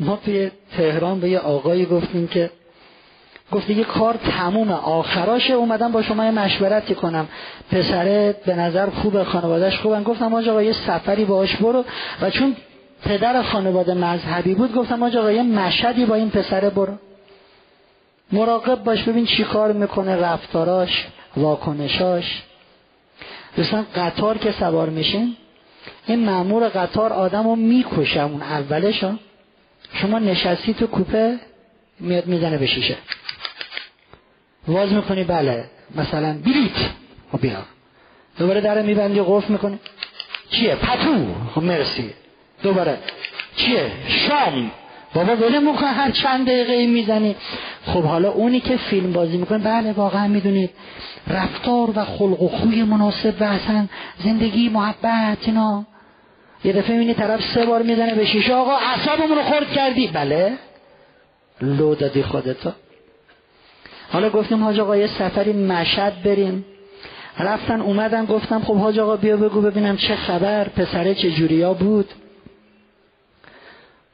ما 0.00 0.16
توی 0.24 0.50
تهران 0.76 1.20
به 1.20 1.28
یه 1.28 1.38
آقایی 1.38 1.86
گفتیم 1.86 2.28
که 2.28 2.50
گفت 3.52 3.66
دیگه 3.66 3.84
کار 3.84 4.14
تموم 4.14 4.70
آخراشه 4.70 5.52
اومدم 5.52 5.92
با 5.92 6.02
شما 6.02 6.24
یه 6.24 6.30
مشورتی 6.30 6.94
کنم. 6.94 7.28
پسره 7.72 8.36
به 8.46 8.54
نظر 8.54 8.90
خوبه 8.90 9.24
خانوادهش 9.24 9.78
خوبن. 9.78 10.02
گفتم 10.02 10.34
آجا 10.34 10.62
یه 10.62 10.72
سفری 10.72 11.24
باش 11.24 11.56
برو. 11.56 11.84
و 12.20 12.30
چون 12.30 12.56
پدر 13.04 13.42
خانواده 13.42 13.94
مذهبی 13.94 14.54
بود 14.54 14.74
گفتم 14.74 15.02
آجا 15.02 15.32
یه 15.32 15.42
مشهدی 15.42 16.04
با 16.06 16.14
این 16.14 16.30
پسره 16.30 16.70
برو. 16.70 16.92
مراقب 18.32 18.84
باش 18.84 19.02
ببین 19.02 19.26
چی 19.26 19.44
کار 19.44 19.72
می‌کنه 19.72 20.16
رفتاراش 20.16 21.06
واکنشاش. 21.36 22.42
دوستان 23.56 23.86
قطار 23.96 24.38
که 24.38 24.52
سوار 24.52 24.88
میشین 24.90 25.36
این 26.06 26.18
معمور 26.18 26.68
قطار 26.68 27.12
آدم 27.12 27.44
رو 27.44 27.56
می‌کشه 27.56 28.22
اون 28.22 28.42
اولش 28.42 29.04
شما 29.92 30.18
نشستی 30.18 30.74
تو 30.74 30.86
کوپه 30.86 31.38
میاد 32.00 32.26
می‌زنه 32.26 32.58
به 32.58 32.66
شیشه. 32.66 32.96
واز 34.68 34.92
می‌کنی 34.92 35.24
بله. 35.24 35.64
مثلا 35.94 36.38
بلیت 36.44 36.90
خب 37.32 37.40
بیا. 37.40 37.62
دوباره 38.38 38.60
در 38.60 38.82
میبندی 38.82 39.20
قفل 39.20 39.52
می‌کنی. 39.52 39.78
چیه؟ 40.50 40.74
پتو. 40.74 41.34
خب 41.54 41.62
مرسی. 41.62 42.14
دوباره. 42.62 42.98
چیه؟ 43.56 43.92
شام. 44.08 44.70
بابا 45.14 45.36
ولی 45.36 45.58
می‌کنه 45.58 45.88
هر 45.88 46.10
چند 46.10 46.46
دقیقه 46.46 46.86
می‌زنی. 46.86 47.36
خب 47.86 48.02
حالا 48.02 48.30
اونی 48.30 48.60
که 48.60 48.76
فیلم 48.76 49.12
بازی 49.12 49.36
می‌کنه 49.36 49.58
بله 49.58 49.92
واقعا 49.92 50.28
می‌دونید. 50.28 50.70
رفتار 51.26 51.90
و 51.94 52.04
خلق 52.04 52.42
و 52.42 52.48
خوی 52.48 52.82
مناسب 52.82 53.34
و 53.40 53.44
اصلا 53.44 53.86
زندگی 54.24 54.68
محبت 54.68 55.38
اینا. 55.46 55.84
یه 56.64 56.72
دفعه 56.72 56.92
می‌بینی 56.92 57.14
طرف 57.14 57.44
سه 57.54 57.66
بار 57.66 57.82
می‌زنه 57.82 58.14
به 58.14 58.26
شیشه 58.26 58.54
آقا 58.54 58.76
اعصابمون 58.76 59.38
رو 59.38 59.42
خورد 59.42 59.70
کردی. 59.70 60.06
بله. 60.06 60.52
لو 61.60 61.94
دادی 61.94 62.22
خودتو. 62.22 62.70
حالا 64.12 64.30
گفتیم 64.30 64.64
حاج 64.64 64.80
آقا 64.80 64.96
یه 64.96 65.06
سفری 65.06 65.52
مشهد 65.52 66.22
بریم. 66.22 66.64
رفتن 67.38 67.80
اومدن 67.80 68.24
گفتم 68.24 68.60
خب 68.60 68.76
حاج 68.76 68.98
آقا 68.98 69.16
بیا 69.16 69.36
بگو 69.36 69.60
ببینم 69.60 69.96
چه 69.96 70.16
خبر 70.16 70.68
پسره 70.68 71.14
چه 71.14 71.30
جوریا 71.30 71.74
بود. 71.74 72.08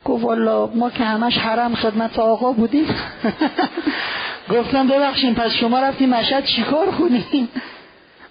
گفت 0.04 0.24
والا 0.24 0.66
ما 0.66 0.90
که 0.90 1.04
همش 1.04 1.38
حرم 1.38 1.74
خدمت 1.74 2.18
آقا 2.18 2.52
بودیم. 2.52 2.86
گفتم 4.54 4.88
ببخشیم 4.88 5.34
پس 5.34 5.52
شما 5.52 5.80
رفتیم 5.80 6.08
مشهد 6.08 6.44
چیکار 6.44 6.86
کنیم؟ 6.90 7.48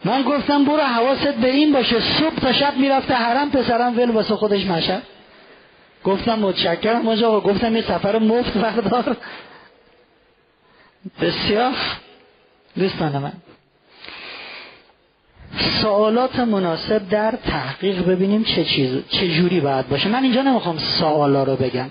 من 0.05 0.21
گفتم 0.21 0.65
برو 0.65 0.81
حواست 0.81 1.27
به 1.27 1.49
این 1.49 1.73
باشه 1.73 1.99
صبح 1.99 2.35
تا 2.35 2.53
شب 2.53 2.77
می‌رفته 2.77 3.13
حرم 3.13 3.51
پسرم 3.51 3.97
ول 3.97 4.09
واسه 4.09 4.35
خودش 4.35 4.65
مشهد. 4.65 5.03
گفتم 6.03 6.39
متشکرم 6.39 7.09
آقا 7.09 7.39
گفتم 7.39 7.75
یه 7.75 7.81
سفر 7.81 8.19
مفت 8.19 8.57
بردار. 8.57 9.17
بسیار. 11.21 11.73
دوستان 12.77 13.17
من. 13.17 13.33
سوالات 15.57 16.39
مناسب 16.39 17.09
در 17.09 17.33
تحقیق 17.47 18.05
ببینیم 18.05 18.43
چه 18.43 18.63
چیز 18.63 18.91
چه 19.09 19.27
جوری 19.27 19.59
باید 19.59 19.89
باشه. 19.89 20.09
من 20.09 20.23
اینجا 20.23 20.41
نمی‌خوام 20.41 20.77
سوالا 20.77 21.43
رو 21.43 21.55
بگم. 21.55 21.89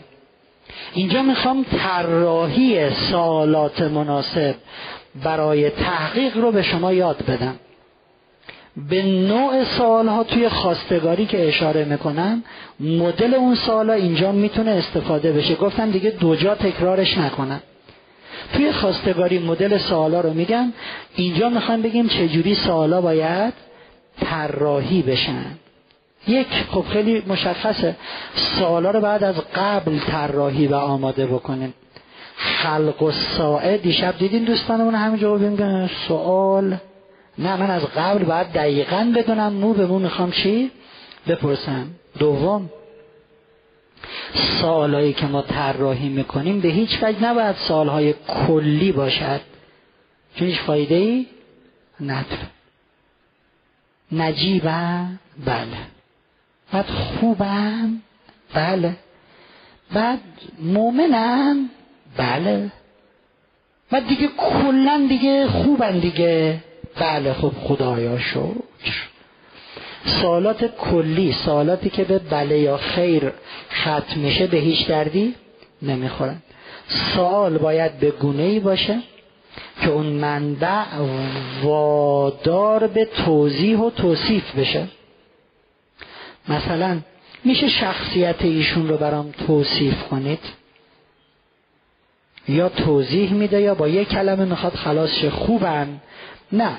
اینجا 0.94 1.22
می‌خوام 1.22 1.64
طراحی 1.78 2.90
سوالات 2.90 3.80
مناسب 3.80 4.54
برای 5.24 5.70
تحقیق 5.70 6.36
رو 6.36 6.52
به 6.52 6.62
شما 6.62 6.92
یاد 6.92 7.24
بدم. 7.28 7.54
به 8.88 9.02
نوع 9.02 9.64
سوال 9.64 10.08
ها 10.08 10.24
توی 10.24 10.48
خواستگاری 10.48 11.26
که 11.26 11.48
اشاره 11.48 11.84
می‌کنم 11.84 12.44
مدل 12.80 13.34
اون 13.34 13.54
سوال 13.54 13.90
اینجا 13.90 14.32
می‌تونه 14.32 14.70
استفاده 14.70 15.32
بشه. 15.32 15.54
گفتم 15.54 15.90
دیگه 15.90 16.10
دو 16.10 16.36
جا 16.36 16.54
تکرارش 16.54 17.18
نکنم. 17.18 17.60
توی 18.52 18.72
خواستگاری 18.72 19.38
مدل 19.38 19.78
سوالا 19.78 20.20
رو 20.20 20.32
میگم 20.32 20.72
اینجا 21.16 21.48
می‌خوایم 21.48 21.82
بگیم 21.82 22.08
چجوری 22.08 22.54
سوالا 22.54 23.00
باید 23.00 23.54
طراحی 24.20 25.02
بشن. 25.02 25.44
یک 26.26 26.46
خب 26.70 26.84
خیلی 26.92 27.22
مشخصه. 27.26 27.96
سوالا 28.34 28.90
رو 28.90 29.00
بعد 29.00 29.24
از 29.24 29.36
قبل 29.54 29.98
طراحی 29.98 30.66
و 30.66 30.74
آماده 30.74 31.26
بکنیم. 31.26 31.74
خلق 32.36 33.02
و 33.02 33.10
ساعه 33.10 33.76
دیشب 33.76 34.18
دیدین 34.18 34.44
دوستانمون 34.44 34.94
همینجا 34.94 35.34
بگیم 35.34 35.90
سوال. 36.08 36.76
نه 37.38 37.56
من 37.56 37.70
از 37.70 37.82
قبل 37.96 38.24
باید 38.24 38.52
دقیقا 38.52 39.12
بدونم. 39.16 39.52
مو 39.52 39.72
به 39.72 39.86
مو 39.86 39.98
می‌خوام 39.98 40.30
چی؟ 40.30 40.70
بپرسم. 41.28 41.86
دوم 42.18 42.70
سالهایی 44.34 45.12
که 45.12 45.26
ما 45.26 45.42
طراحی 45.42 46.08
می‌کنیم 46.08 46.60
به 46.60 46.68
هیچ 46.68 46.98
وجه 47.02 47.24
نباید 47.24 47.56
سالهای 47.56 48.14
کلی 48.28 48.92
باشد. 48.92 49.40
چون 50.36 50.48
هیچ 50.48 50.60
فایده 50.60 50.94
ای 50.94 51.26
نداره. 52.00 52.46
نجیبم 54.12 55.18
بله. 55.46 55.76
بعد 56.72 56.86
خوبم؟ 56.86 58.02
بله. 58.54 58.96
بعد 59.94 60.20
مؤمنم؟ 60.62 61.70
بله. 62.16 62.72
بعد 63.90 64.08
دیگه 64.08 64.28
کلا 64.36 65.06
دیگه 65.08 65.46
خوبن 65.46 65.98
دیگه. 65.98 66.64
بله 67.00 67.32
خب 67.32 67.52
خدایا 67.62 68.18
شکر. 68.18 68.67
سوالات 70.08 70.64
کلی 70.64 71.32
سوالاتی 71.32 71.90
که 71.90 72.04
به 72.04 72.18
بله 72.18 72.58
یا 72.58 72.76
خیر 72.76 73.32
ختم 73.70 74.20
میشه 74.20 74.46
به 74.46 74.56
هیچ 74.56 74.86
دردی 74.86 75.34
نمی‌خورن. 75.82 76.42
سوال 76.88 77.58
باید 77.58 77.98
به 77.98 78.10
گونه 78.10 78.42
ای 78.42 78.60
باشه 78.60 78.98
که 79.80 79.88
اون 79.88 80.06
منبع 80.06 80.84
وادار 81.62 82.86
به 82.86 83.04
توضیح 83.04 83.78
و 83.78 83.90
توصیف 83.90 84.54
بشه. 84.54 84.88
مثلا 86.48 86.98
میشه 87.44 87.68
شخصیت 87.68 88.44
ایشون 88.44 88.88
رو 88.88 88.96
برام 88.96 89.30
توصیف 89.46 90.02
کنید؟ 90.02 90.40
یا 92.48 92.68
توضیح 92.68 93.32
میده 93.32 93.60
یا 93.60 93.74
با 93.74 93.88
یه 93.88 94.04
کلمه 94.04 94.44
می‌خواد 94.44 94.74
خلاص 94.74 95.10
شه 95.10 95.30
خوبن؟ 95.30 96.00
نه. 96.52 96.78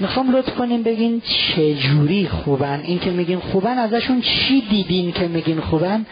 می‌خوام 0.00 0.36
لطف 0.36 0.54
کنیم 0.54 0.82
بگین 0.82 1.20
چجوری 1.20 2.28
خوبن؟ 2.28 2.80
این 2.84 2.98
که 2.98 3.10
میگین 3.10 3.38
خوبن 3.38 3.78
ازشون 3.78 4.20
چی 4.20 4.60
دیدین 4.60 5.12
که 5.12 5.28
میگین 5.28 5.60
خوبن؟ 5.60 6.06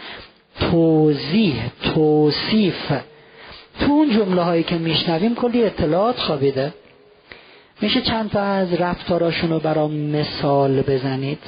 توضیح 0.59 1.55
توصیف. 1.93 2.91
تو 3.79 3.91
اون 3.91 4.11
جمله 4.11 4.41
هایی 4.41 4.63
که 4.63 4.75
میشنویم 4.75 5.35
کلی 5.35 5.63
اطلاعات 5.63 6.19
خوابیده. 6.19 6.73
میشه 7.81 8.01
چند 8.01 8.31
تا 8.31 8.41
از 8.41 8.73
رفتاراشون 8.73 9.49
رو 9.49 9.59
برام 9.59 9.93
مثال 9.93 10.81
بزنید. 10.81 11.39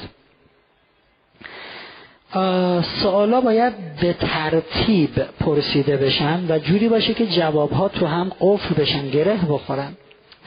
سوالا 2.82 3.40
باید 3.40 3.96
به 4.00 4.12
ترتیب 4.12 5.14
پرسیده 5.40 5.96
بشن 5.96 6.40
و 6.48 6.58
جوری 6.58 6.88
باشه 6.88 7.14
که 7.14 7.26
جوابها 7.26 7.88
تو 7.88 8.06
هم 8.06 8.32
قفل 8.40 8.74
بشن 8.74 9.10
گره 9.10 9.36
بخورن. 9.48 9.96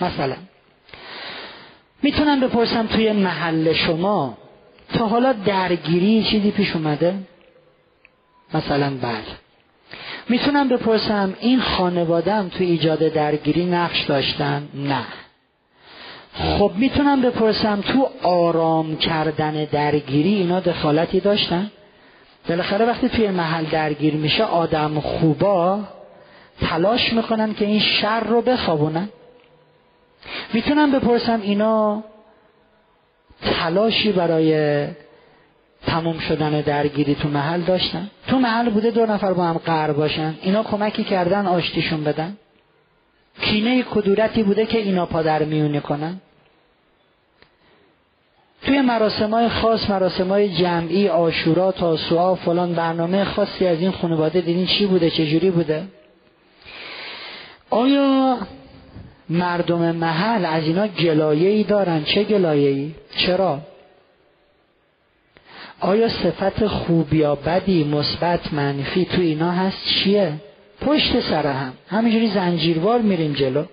مثلا 0.02 0.36
می‌تونم 2.02 2.40
بپرسم 2.40 2.88
توی 2.88 3.12
محل 3.12 3.74
شما 3.74 4.38
تا 4.94 5.08
حالا 5.08 5.34
درگیری 5.34 6.24
چیزی 6.24 6.52
پیش 6.52 6.76
اومده؟ 6.76 7.16
مثلا 8.54 8.90
بله 9.02 9.24
می‌تونم 10.30 10.70
بپرسم 10.70 11.36
این 11.40 11.62
خانوادم 11.62 12.50
تو 12.50 12.64
ایجاد 12.64 13.00
درگیری 13.00 13.66
نقش 13.66 14.02
داشتن؟ 14.02 14.68
نه 14.74 15.06
خب 16.34 16.72
می‌تونم 16.78 17.22
بپرسم 17.22 17.82
تو 17.82 18.10
آرام 18.24 18.98
کردن 18.98 19.66
درگیری 19.66 20.34
اینا 20.34 20.60
دخالتی 20.60 21.20
داشتن؟ 21.20 21.72
بالاخره 22.50 22.86
وقتی 22.86 23.10
توی 23.10 23.28
محل 23.28 23.66
درگیر 23.66 24.14
میشه 24.14 24.44
آدم 24.44 25.00
خوبا 25.00 25.80
تلاش 26.62 27.14
می‌کنن 27.14 27.54
که 27.54 27.66
این 27.66 27.80
شر 27.80 28.20
رو 28.20 28.42
بخوابونن 28.42 29.10
می‌تونم 30.54 30.92
بپرسم 30.92 31.42
اینا 31.42 32.04
تلاشی 33.42 34.12
برای 34.12 34.88
تموم 35.86 36.20
شدن 36.20 36.62
درگیری 36.62 37.16
تو 37.16 37.30
محل 37.30 37.62
داشتن؟ 37.62 38.10
تو 38.28 38.40
محل 38.40 38.70
بوده 38.70 38.92
دو 38.92 39.06
نفر 39.06 39.34
با 39.34 39.44
هم 39.44 39.58
قهر 39.58 39.92
باشن. 39.92 40.36
اینا 40.42 40.64
کمکی 40.64 41.04
کردن 41.04 41.46
آشتیشون 41.46 42.04
بدن؟ 42.04 42.38
کینه 43.42 43.84
کدورتی 43.84 44.44
بوده 44.44 44.66
که 44.66 44.78
اینا 44.78 45.06
پادر 45.06 45.44
میونی 45.44 45.82
کنن؟ 45.82 46.22
توی 48.62 48.82
مراسم 48.82 49.32
های 49.32 49.50
خاص 49.50 49.90
مراسم 49.90 50.28
های 50.28 50.56
جمعی 50.56 51.08
آشورا 51.08 51.72
تاسوعا 51.72 52.36
فلان 52.36 52.74
برنامه 52.74 53.24
خاصی 53.24 53.68
از 53.68 53.80
این 53.80 53.92
خانواده 53.92 54.42
دیدین 54.42 54.66
چی 54.66 54.86
بوده 54.86 55.10
چجوری 55.10 55.50
بوده؟ 55.52 55.84
آیا 57.70 58.38
مردم 59.30 59.96
محل 59.96 60.46
از 60.46 60.64
اینا 60.64 60.88
گلایه 60.88 61.50
ای 61.50 61.64
دارن. 61.64 62.04
چه 62.04 62.24
گلایه 62.24 62.70
ای 62.70 62.92
چرا؟ 63.16 63.60
آیا 65.80 66.10
صفت 66.10 66.68
خوب 66.68 67.14
یا 67.14 67.36
بدی 67.36 67.84
مثبت 67.84 68.54
منفی 68.54 69.06
تو 69.06 69.22
اینا 69.22 69.52
هست؟ 69.52 69.86
چیه؟ 69.86 70.34
پشت 70.82 71.20
سر 71.20 71.48
هم. 71.48 71.74
همینجوری 71.88 72.28
زنجیروار 72.28 73.02
میریم 73.02 73.34
جلو. 73.34 73.64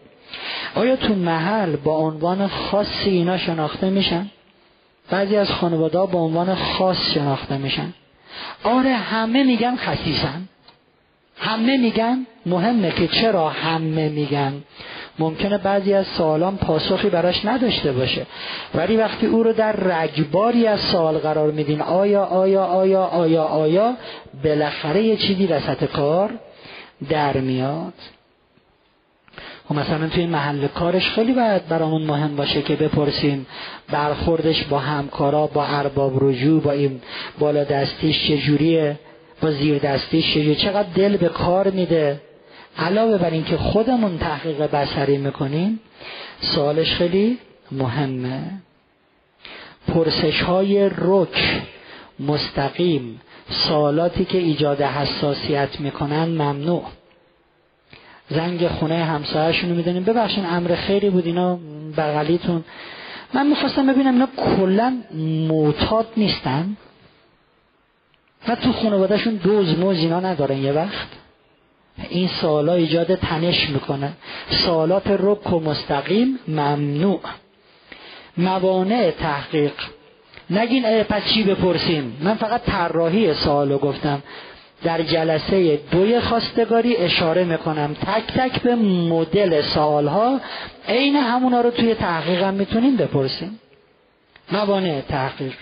آیا 0.75 0.97
تو 0.97 1.15
محل 1.15 1.77
با 1.77 1.97
عنوان 1.97 2.49
خاصی 2.49 3.11
اینا 3.11 3.39
شناخته 3.39 3.91
میشن؟ 3.91 4.31
بعضی 5.11 5.37
از 5.37 5.51
خانواده 5.51 5.99
با 5.99 6.19
عنوان 6.19 6.55
خاص 6.55 7.13
شناخته 7.15 7.59
میشن. 7.59 7.93
آره 8.65 8.95
همه 8.95 9.45
میگن 9.45 9.77
خسیسن 9.77 10.49
همه 11.39 11.77
میگن 11.77 12.27
مهمه 12.47 12.91
که 12.91 13.09
چرا 13.09 13.49
همه 13.49 14.09
میگن؟ 14.09 14.63
ممکنه 15.19 15.59
بعضی 15.59 15.93
از 15.93 16.07
سوالان 16.07 16.57
پاسخی 16.57 17.09
براش 17.09 17.45
نداشته 17.45 17.93
باشه. 17.93 18.27
ولی 18.75 18.97
وقتی 18.97 19.27
او 19.27 19.43
رو 19.43 19.53
در 19.53 19.73
رگباری 19.73 20.67
از 20.67 20.81
سوال 20.81 21.19
قرار 21.19 21.51
میدین 21.51 21.81
آیا 21.81 22.25
آیا 22.25 22.65
آیا 22.65 23.05
آیا 23.05 23.45
آیا 23.45 23.95
بالاخره 24.45 25.03
یه 25.03 25.17
چیزی 25.17 25.47
وسط 25.47 25.85
کار 25.85 26.31
در 27.09 27.37
میاد. 27.37 27.95
و 29.71 29.75
خب 29.75 29.81
مثلا 29.81 30.09
توی 30.09 30.27
محل 30.27 30.67
کارش 30.67 31.11
خیلی 31.11 31.33
باید 31.33 31.69
برامون 31.69 32.03
مهم 32.03 32.37
باشه 32.37 32.63
که 32.63 32.77
بپرسیم 32.77 33.47
برخوردش 33.91 34.65
با 34.65 34.79
همکارا 34.79 35.47
با 35.47 35.67
ارباب 35.67 36.25
رجوع 36.25 36.63
با 36.63 36.73
این 36.73 37.01
بالا 37.39 37.65
دستیش 37.65 38.29
چجوریه 38.29 38.99
با 39.43 39.51
زیر 39.51 39.79
دستیش 39.79 40.31
چجوریه 40.35 40.55
چقدر 40.55 40.89
دل 40.95 41.17
به 41.17 41.29
کار 41.29 41.71
میده. 41.71 42.21
علاوه 42.79 43.19
بر 43.19 43.31
اینکه 43.31 43.57
خودمون 43.57 44.19
تحقیق 44.19 44.63
بسری 44.63 45.19
می‌کنیم 45.19 45.81
سوالش 46.41 46.95
خیلی 46.95 47.39
مهمه. 47.73 48.43
پرسش 49.89 50.43
های 50.43 50.91
رک 50.99 51.63
مستقیم 52.21 53.21
سوالاتی 53.49 54.25
که 54.25 54.39
ایجاد 54.39 54.83
حساسیت 54.83 55.81
می‌کنن 55.81 56.25
ممنوع. 56.25 56.85
زنگ 58.31 58.69
خونه 58.69 59.05
همسایه‌شون 59.05 59.71
رو 59.71 59.77
می‌دونیم. 59.77 60.05
ببخشین 60.05 60.47
امر 60.47 60.75
خیری 60.75 61.11
بود 61.11 61.27
اینا 61.27 61.59
بغلیتون. 61.97 62.65
من 63.35 63.47
می‌خواستم 63.47 63.87
ببینم 63.87 64.13
اینا 64.13 64.29
کلا 64.37 65.03
معتاد 65.49 66.07
نیستن؟ 66.17 66.77
و 68.49 68.57
تو 68.57 68.73
خانوادهشون 68.73 69.35
دوز 69.35 69.79
موز 69.79 69.99
اینا 69.99 70.21
ندارن 70.21 70.57
یه 70.59 70.73
وقت؟ 70.73 71.09
این 72.09 72.29
سوالا 72.29 72.75
ایجاد 72.75 73.15
تنش 73.15 73.71
می‌کنه. 73.71 74.13
سوالات 74.51 75.07
رک 75.07 75.53
و 75.53 75.61
مستقیم 75.61 76.39
ممنوع. 76.49 77.21
موانع 78.37 79.11
تحقیق. 79.11 79.73
نگین 80.51 81.03
پس 81.03 81.23
چی 81.25 81.43
بپرسیم؟ 81.43 82.17
من 82.21 82.35
فقط 82.35 82.63
طراحی 82.63 83.35
سوالو 83.35 83.79
گفتم. 83.79 84.23
در 84.85 85.03
جلسه 85.03 85.81
دوی 85.91 86.21
خواستگاری 86.21 86.97
اشاره 86.97 87.45
می‌کنم. 87.45 87.95
تک 87.95 88.27
تک 88.27 88.63
به 88.63 88.75
مدل 88.75 89.63
سوالها 89.63 90.41
عین 90.89 91.17
همونا 91.17 91.61
رو 91.61 91.71
توی 91.71 91.95
تحقیقم 91.95 92.55
می‌تونیم 92.55 92.97
بپرسیم. 92.97 93.61
موانع 94.53 95.01
تحقیق. 95.01 95.55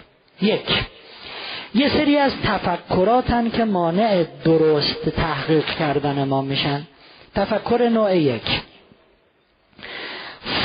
یک. 0.42 0.84
یه 1.74 1.88
سری 1.88 2.16
از 2.16 2.32
تفکراتن 2.44 3.50
که 3.50 3.64
مانع 3.64 4.24
درست 4.44 5.08
تحقیق 5.08 5.66
کردن 5.66 6.24
ما 6.24 6.42
میشن. 6.42 6.86
تفکر 7.34 7.88
نوع 7.92 8.16
یک. 8.16 8.62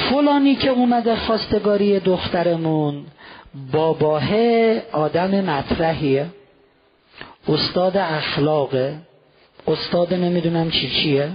فلانی 0.09 0.55
که 0.55 0.69
اومده 0.69 1.15
خواستگاری 1.15 1.99
دخترمون 1.99 3.05
باباه 3.71 4.33
آدم 4.91 5.41
مطرحیه 5.41 6.25
استاد 7.47 7.97
اخلاقه 7.97 8.95
استاد 9.67 10.13
نمی‌دونم 10.13 10.71
چی 10.71 10.89
چیه. 10.89 11.31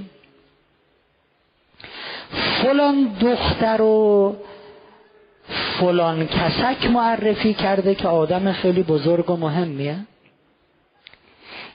فلان 2.31 3.17
دختر 3.21 3.77
رو 3.77 4.37
فلان 5.81 6.27
کسک 6.27 6.87
معرفی 6.91 7.55
کرده 7.55 7.95
که 7.95 8.09
آدم 8.09 8.53
خیلی 8.53 8.83
بزرگ 8.83 9.31
و 9.31 9.37
مهمیه. 9.37 9.97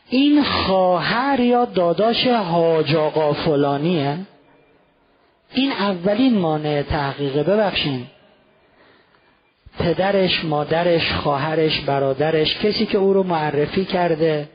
این 0.09 0.43
خواهر 0.43 1.39
یا 1.39 1.65
داداش 1.65 2.27
حاج 2.27 2.95
آقا 2.95 3.33
فلانیه. 3.33 4.17
این 5.53 5.71
اولین 5.71 6.37
مانع 6.37 6.81
تحقیقه. 6.81 7.43
ببخشین 7.43 8.07
پدرش 9.79 10.45
مادرش 10.45 11.13
خواهرش 11.13 11.79
برادرش 11.79 12.57
کسی 12.57 12.85
که 12.85 12.97
او 12.97 13.13
رو 13.13 13.23
معرفی 13.23 13.85
کرده. 13.85 14.49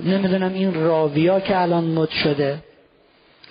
نمی‌دونم 0.00 0.52
این 0.52 0.74
راویا 0.74 1.40
که 1.40 1.60
الان 1.60 1.84
مد 1.84 2.10
شده. 2.10 2.58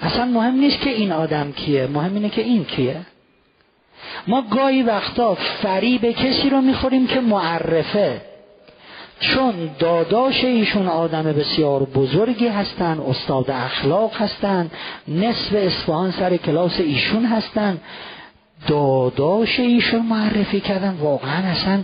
اصلا 0.02 0.26
مهم 0.26 0.56
نیست 0.56 0.82
که 0.82 0.89
این 0.89 1.12
آدم 1.12 1.52
کیه. 1.52 1.88
مهم 1.88 2.13
اینه 2.13 2.30
که 2.30 2.41
این 2.41 2.65
کیه. 2.65 3.02
ما 4.28 4.41
گاهی 4.41 4.84
وقتا 4.84 5.36
فریب 5.36 6.12
کسی 6.12 6.50
رو 6.50 6.62
می‌خوریم 6.62 7.08
که 7.08 7.20
معرفه. 7.20 8.22
چون 9.20 9.70
داداش 9.80 10.44
ایشون 10.44 10.88
آدم 10.88 11.24
بسیار 11.24 11.84
بزرگی 11.84 12.48
هستن 12.48 13.00
استاد 13.10 13.52
اخلاق 13.52 14.15
هستن 14.18 14.72
نصف 15.08 15.54
اصفهان 15.56 16.12
سر 16.12 16.38
کلاس 16.38 16.80
ایشون 16.80 17.26
هستن. 17.26 17.78
داداش 18.68 19.60
ایشون 19.60 20.02
معرفی 20.02 20.60
کردن 20.60 20.98
واقعا 21.02 21.52
اصلا 21.52 21.84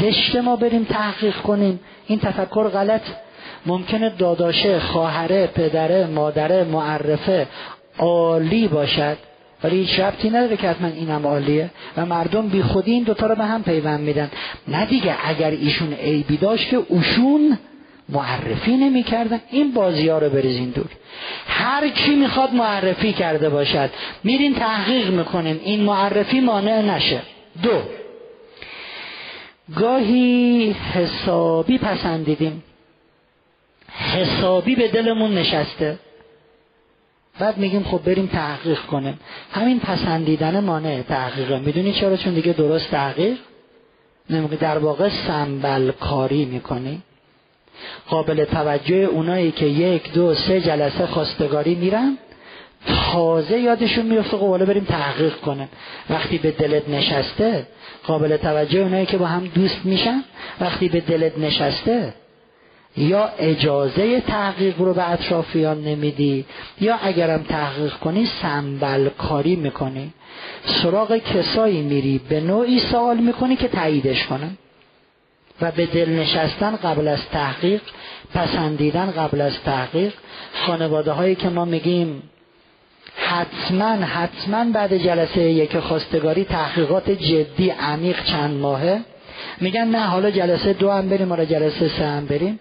زشت 0.00 0.36
ما 0.36 0.56
بریم 0.56 0.84
تحقیق 0.84 1.36
کنیم. 1.36 1.80
این 2.06 2.18
تفکر 2.18 2.68
غلط. 2.68 3.02
ممکنه 3.66 4.08
داداشه 4.08 4.80
خواهره 4.80 5.46
پدره 5.46 6.06
مادره 6.06 6.64
معرفه 6.64 7.46
عالی 7.98 8.68
باشد. 8.68 9.16
ولی 9.64 9.76
هیچ 9.76 10.00
ربطی 10.00 10.30
نداره 10.30 10.56
که 10.56 10.68
حتما 10.68 10.88
اینم 10.88 11.26
عالیه 11.26 11.70
و 11.96 12.06
مردم 12.06 12.48
بی 12.48 12.62
خودی 12.62 12.92
این 12.92 13.02
دوتا 13.02 13.26
رو 13.26 13.34
به 13.34 13.44
هم 13.44 13.62
پیوند 13.62 14.00
میدن. 14.00 14.30
نه 14.68 14.86
دیگه 14.86 15.16
اگر 15.24 15.50
ایشون 15.50 15.92
عیبی 15.92 16.36
داشت 16.36 16.68
که 16.68 16.76
اوشون 16.88 17.58
معرفی 18.08 18.76
نمی‌کردن. 18.76 19.40
این 19.50 19.72
بازی 19.72 20.08
ها 20.08 20.18
رو 20.18 20.30
بریزین 20.30 20.70
دور. 20.70 20.90
هر 21.46 21.88
کی 21.88 22.14
می‌خواد 22.14 22.54
معرفی 22.54 23.12
کرده 23.12 23.48
باشد. 23.48 23.90
میرین 24.24 24.54
تحقیق 24.54 25.10
می‌کنیم 25.10 25.60
این 25.64 25.80
معرفی 25.80 26.40
مانع 26.40 26.82
نشه. 26.82 27.20
دو. 27.62 27.82
گاهی 29.76 30.76
حسابی 30.94 31.78
پسندیدیم. 31.78 32.62
حسابی 34.14 34.74
به 34.74 34.88
دلمون 34.88 35.34
نشسته. 35.34 35.98
بعد 37.42 37.58
میگیم 37.58 37.84
خب 37.84 38.02
بریم 38.04 38.26
تحقیق 38.26 38.78
کنیم. 38.78 39.20
همین 39.52 39.80
پسندیدن 39.80 40.60
مانع 40.60 41.02
تحقیقه. 41.02 41.58
می‌دونی 41.58 41.92
چرا؟ 41.92 42.16
چون 42.16 42.34
دیگه 42.34 42.52
درست 42.52 42.90
تحقیق 42.90 43.38
نمیگه 44.30 44.56
در 44.56 44.78
واقع 44.78 45.08
سنبل 45.08 45.90
کاری 45.90 46.44
می‌کنی. 46.44 47.02
قابل 48.08 48.44
توجه 48.44 48.94
اونایی 48.94 49.50
که 49.50 49.66
یک 49.66 50.12
دو 50.12 50.34
سه 50.34 50.60
جلسه 50.60 51.06
خواستگاری 51.06 51.74
میرن 51.74 52.18
تازه 53.12 53.58
یادشون 53.58 54.06
میفته 54.06 54.36
خب 54.36 54.64
بریم 54.64 54.84
تحقیق 54.84 55.36
کنیم. 55.36 55.68
وقتی 56.10 56.38
به 56.38 56.50
دلت 56.50 56.88
نشسته 56.88 57.66
قابل 58.06 58.36
توجه 58.36 58.78
اونایی 58.78 59.06
که 59.06 59.16
با 59.16 59.26
هم 59.26 59.46
دوست 59.46 59.80
میشن 59.84 60.24
وقتی 60.60 60.88
به 60.88 61.00
دلت 61.00 61.38
نشسته 61.38 62.14
یا 62.96 63.28
اجازه 63.38 64.20
تحقیق 64.20 64.78
رو 64.78 64.94
به 64.94 65.10
اطرافیان 65.10 65.84
نمیدی 65.84 66.44
یا 66.80 66.98
اگرم 67.02 67.42
تحقیق 67.42 67.92
کنی 67.92 68.26
سنبل 68.26 69.08
کاری 69.08 69.56
می‌کنی. 69.56 70.12
سراغ 70.64 71.16
کسایی 71.16 71.82
میری 71.82 72.20
به 72.28 72.40
نوعی 72.40 72.78
سوال 72.78 73.16
می‌کنی 73.16 73.56
که 73.56 73.68
تاییدش 73.68 74.26
کنن. 74.26 74.56
و 75.60 75.70
به 75.70 75.86
دل 75.86 76.10
نشستن 76.10 76.76
قبل 76.76 77.08
از 77.08 77.28
تحقیق 77.32 77.80
پسندیدن 78.34 79.10
قبل 79.10 79.40
از 79.40 79.52
تحقیق. 79.64 80.12
خانواده 80.66 81.12
هایی 81.12 81.34
که 81.34 81.48
ما 81.48 81.64
میگیم 81.64 82.22
حتما 83.16 83.86
حتما 83.86 84.64
بعد 84.72 84.96
جلسه 84.98 85.40
یک 85.40 85.78
خواستگاری 85.78 86.44
تحقیقات 86.44 87.10
جدی 87.10 87.70
عمیق 87.70 88.24
چند 88.24 88.60
ماهه. 88.60 89.00
میگن 89.60 89.84
نه 89.84 90.06
حالا 90.06 90.30
جلسه 90.30 90.72
دو 90.72 90.90
هم 90.90 91.08
بریم 91.08 91.28
حالا 91.28 91.44
جلسه 91.44 91.88
سه 91.88 92.06
هم 92.06 92.26
بریم. 92.26 92.58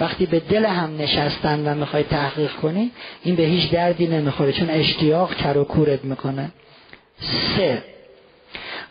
وقتی 0.00 0.26
به 0.26 0.40
دل 0.40 0.66
هم 0.66 0.96
نشستن 0.96 1.68
و 1.68 1.74
می‌خوای 1.74 2.02
تحقیق 2.02 2.52
کنی 2.52 2.90
این 3.22 3.36
به 3.36 3.42
هیچ 3.42 3.70
دردی 3.70 4.06
نمی‌خوره 4.06 4.52
چون 4.52 4.70
اشتیاق 4.70 5.34
کر 5.34 5.58
و 5.58 5.64
کورت 5.64 6.04
می‌کنه. 6.04 6.50
سه. 7.20 7.84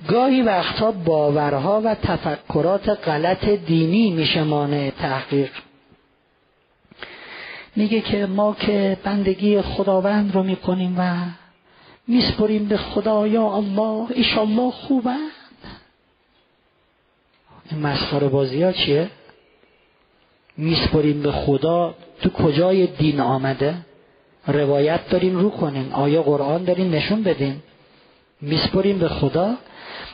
گاهی 0.08 0.42
وقتها 0.42 0.92
باورها 0.92 1.82
و 1.86 1.96
تفکرات 1.96 2.90
غلط 2.90 3.46
دینی 3.46 4.12
میشه 4.12 4.44
مانع 4.44 4.90
تحقیق. 4.90 5.52
میگه 7.76 8.02
که 8.02 8.26
ما 8.26 8.56
که 8.60 8.98
بندگی 9.04 9.62
خداوند 9.62 10.36
رو 10.36 10.44
می‌کنیم 10.44 10.96
و 11.00 11.16
میسپریم 12.08 12.66
به 12.66 12.78
خدا 12.78 13.28
یا 13.28 13.54
الله 13.54 14.08
ایشالله 14.12 14.72
خوبه. 14.72 15.16
این 17.72 17.82
مسخره 17.82 18.28
بازی 18.28 18.64
ها 18.64 18.72
چیه؟ 18.72 19.10
میسپریم 20.60 21.22
به 21.22 21.32
خدا. 21.32 21.96
تو 22.22 22.30
کجای 22.30 22.88
دین 22.88 23.20
آمده؟ 23.20 23.76
روایت 24.48 25.10
داریم 25.10 25.40
رو 25.40 25.50
کنیم. 25.50 25.90
آیا 25.94 26.24
قرآن 26.24 26.64
داریم؟ 26.64 26.96
نشون 26.96 27.24
بدیم. 27.24 27.64
میسپریم 28.42 29.00
به 29.00 29.08
خدا. 29.08 29.56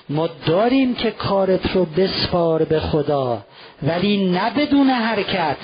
ما 0.10 0.30
داریم 0.46 0.96
که 0.96 1.12
کارت 1.12 1.76
رو 1.76 1.86
بسپار 1.86 2.64
به 2.64 2.80
خدا 2.80 3.44
ولی 3.84 4.30
نه 4.30 4.50
بدون 4.50 4.90
حرکت 4.90 5.58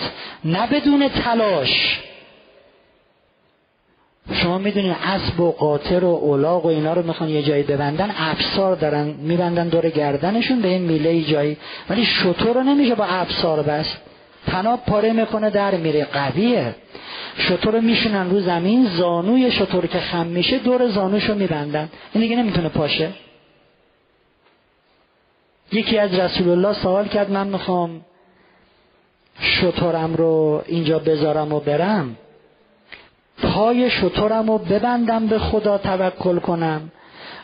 نه 0.45 0.67
بدون 0.67 1.09
تلاش. 1.09 1.99
شما 4.33 4.57
می‌دونید 4.57 4.95
اسب 5.03 5.39
و 5.39 5.51
قاطر 5.51 6.03
و 6.03 6.07
اولاغ 6.07 6.65
و 6.65 6.67
اینا 6.67 6.93
رو 6.93 7.07
می‌خوان 7.07 7.29
یه 7.29 7.43
جایی 7.43 7.63
ببندن 7.63 8.11
افسار 8.17 8.75
دارن 8.75 9.07
میبندن 9.07 9.67
دور 9.67 9.89
گردنشون 9.89 10.61
به 10.61 10.67
این 10.67 10.81
میله 10.81 11.21
جایی. 11.21 11.57
ولی 11.89 12.05
شطور 12.05 12.55
رو 12.55 12.63
نمیشه 12.63 12.95
با 12.95 13.05
افسار 13.05 13.61
بست. 13.61 14.10
تناب 14.47 14.85
پاره 14.85 15.13
می‌کنه 15.13 15.49
در 15.49 15.75
میره. 15.75 16.05
قویه. 16.05 16.75
شطور 17.37 17.79
میشونن 17.79 18.29
رو 18.29 18.39
زمین 18.39 18.85
زانوی 18.85 19.51
شطور 19.51 19.87
که 19.87 19.99
خم 19.99 20.25
میشه 20.25 20.59
دور 20.59 20.87
زانوش 20.87 21.23
رو 21.23 21.35
میبندن. 21.35 21.89
این 22.13 22.23
دیگه 22.23 22.35
نمی‌تونه 22.35 22.69
پاشه. 22.69 23.09
یکی 25.71 25.97
از 25.97 26.13
رسول 26.13 26.49
الله 26.49 26.73
سوال 26.73 27.07
کرد 27.07 27.31
من 27.31 27.47
می‌خوام 27.47 28.01
شطورم 29.39 30.15
رو 30.15 30.63
اینجا 30.67 30.99
بذارم 30.99 31.53
و 31.53 31.59
برم. 31.59 32.15
پای 33.43 33.89
شطورم 33.89 34.47
رو 34.47 34.57
ببندم 34.57 35.27
به 35.27 35.39
خدا 35.39 35.77
توکل 35.77 36.39
کنم 36.39 36.91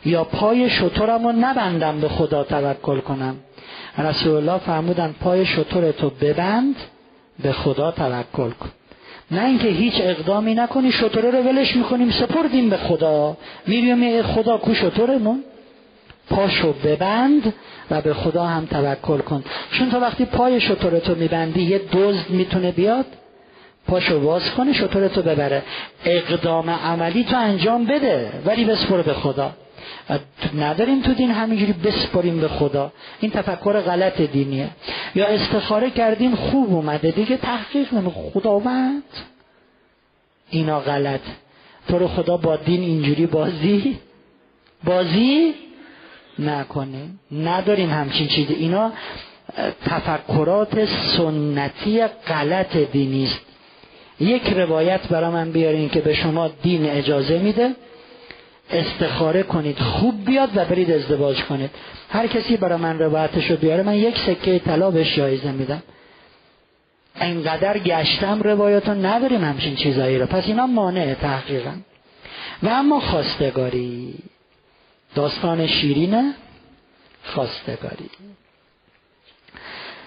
یا 0.05 0.23
پای 0.23 0.69
شطورم 0.69 1.27
رو 1.27 1.31
نبندم 1.31 1.99
به 1.99 2.09
خدا 2.09 2.43
توکل 2.43 2.99
کنم؟ 2.99 3.35
رسول 3.97 4.35
الله 4.35 4.57
فرمودن 4.57 5.15
پای 5.21 5.45
شطور 5.45 5.91
تو 5.91 6.09
ببند 6.09 6.75
به 7.43 7.51
خدا 7.51 7.91
توکل 7.91 8.49
کن. 8.49 8.69
نه 9.31 9.45
اینکه 9.45 9.67
هیچ 9.67 9.93
اقدامی 10.01 10.53
نکنی 10.53 10.91
شطوره 10.91 11.31
رو 11.31 11.39
ولش 11.39 11.75
می‌کنیم 11.75 12.11
سپردیم 12.11 12.69
به 12.69 12.77
خدا. 12.77 13.37
میریم 13.67 14.21
خدا 14.21 14.57
کو 14.57 14.73
شطورمون 14.73 15.43
پاشو 16.29 16.73
ببند 16.73 17.53
و 17.91 18.01
به 18.01 18.13
خدا 18.13 18.45
هم 18.45 18.65
توکل 18.65 19.17
کن. 19.17 19.43
چون 19.71 19.89
تا 19.89 19.99
وقتی 19.99 20.25
پای 20.25 20.61
شطورتو 20.61 21.15
میبندی 21.15 21.61
یه 21.61 21.81
دزد 21.93 22.29
می‌تونه 22.29 22.71
بیاد. 22.71 23.05
پاشو 23.87 24.19
باز 24.19 24.51
کنه 24.51 24.73
شطورتو 24.73 25.21
ببره. 25.21 25.63
اقدام 26.05 26.69
عملی 26.69 27.23
تو 27.23 27.37
انجام 27.37 27.85
بده 27.85 28.31
ولی 28.45 28.65
بسپر 28.65 29.01
به 29.01 29.13
خدا. 29.13 29.51
نداریم 30.57 31.01
تو 31.01 31.13
دین 31.13 31.31
همینجوری 31.31 31.73
بسپریم 31.73 32.39
به 32.41 32.47
خدا. 32.47 32.91
این 33.19 33.31
تفکر 33.31 33.81
غلط 33.81 34.21
دینیه. 34.21 34.69
یا 35.15 35.25
استخاره 35.27 35.89
کردیم 35.89 36.35
خوب 36.35 36.73
اومده 36.73 37.11
دیگه 37.11 37.37
تحقیق 37.37 37.93
نمی 37.93 38.11
خداوند. 38.11 39.03
اینا 40.49 40.79
غلط. 40.79 41.21
تو 41.87 41.99
رو 41.99 42.07
خدا 42.07 42.37
با 42.37 42.55
دین 42.55 42.81
اینجوری 42.81 43.25
بازی؟ 43.25 43.99
بازی؟ 44.83 45.53
نکنیم. 46.39 47.19
نداریم 47.31 47.89
همچین 47.89 48.27
چیزی. 48.27 48.53
اینا 48.53 48.91
تفکرات 49.85 50.85
سنتی 50.85 52.07
غلط 52.07 52.77
دینی 52.77 53.23
است 53.23 53.41
یک 54.19 54.49
روایت 54.49 55.07
برای 55.07 55.29
من 55.29 55.51
بیارین 55.51 55.89
که 55.89 56.01
به 56.01 56.13
شما 56.13 56.47
دین 56.47 56.89
اجازه 56.89 57.39
میده. 57.39 57.75
استخاره 58.71 59.43
کنید 59.43 59.79
خوب 59.79 60.25
بیاد 60.25 60.49
و 60.55 60.65
برید 60.65 60.91
ازدواج 60.91 61.43
کنید. 61.43 61.69
هر 62.09 62.27
کسی 62.27 62.57
برای 62.57 62.79
من 62.79 62.99
روایتش 62.99 63.51
رو 63.51 63.57
بیاره 63.57 63.83
من 63.83 63.95
یک 63.95 64.17
سکه 64.17 64.59
طلا 64.59 64.91
بهش 64.91 65.15
جایزه 65.15 65.51
میدم. 65.51 65.83
انقدر 67.15 67.77
گشتم 67.77 68.41
روایت 68.41 68.89
نداریم 68.89 69.43
همچین 69.43 69.75
چیزایی 69.75 70.19
رو. 70.19 70.25
پس 70.25 70.47
اینا 70.47 70.67
مانع 70.67 71.13
تحقیقا 71.13 71.71
و 72.63 72.67
اما 72.67 72.99
خواستگاری. 72.99 74.13
داستان 75.15 75.67
شیرینه 75.67 76.33
خواستگاری. 77.23 78.09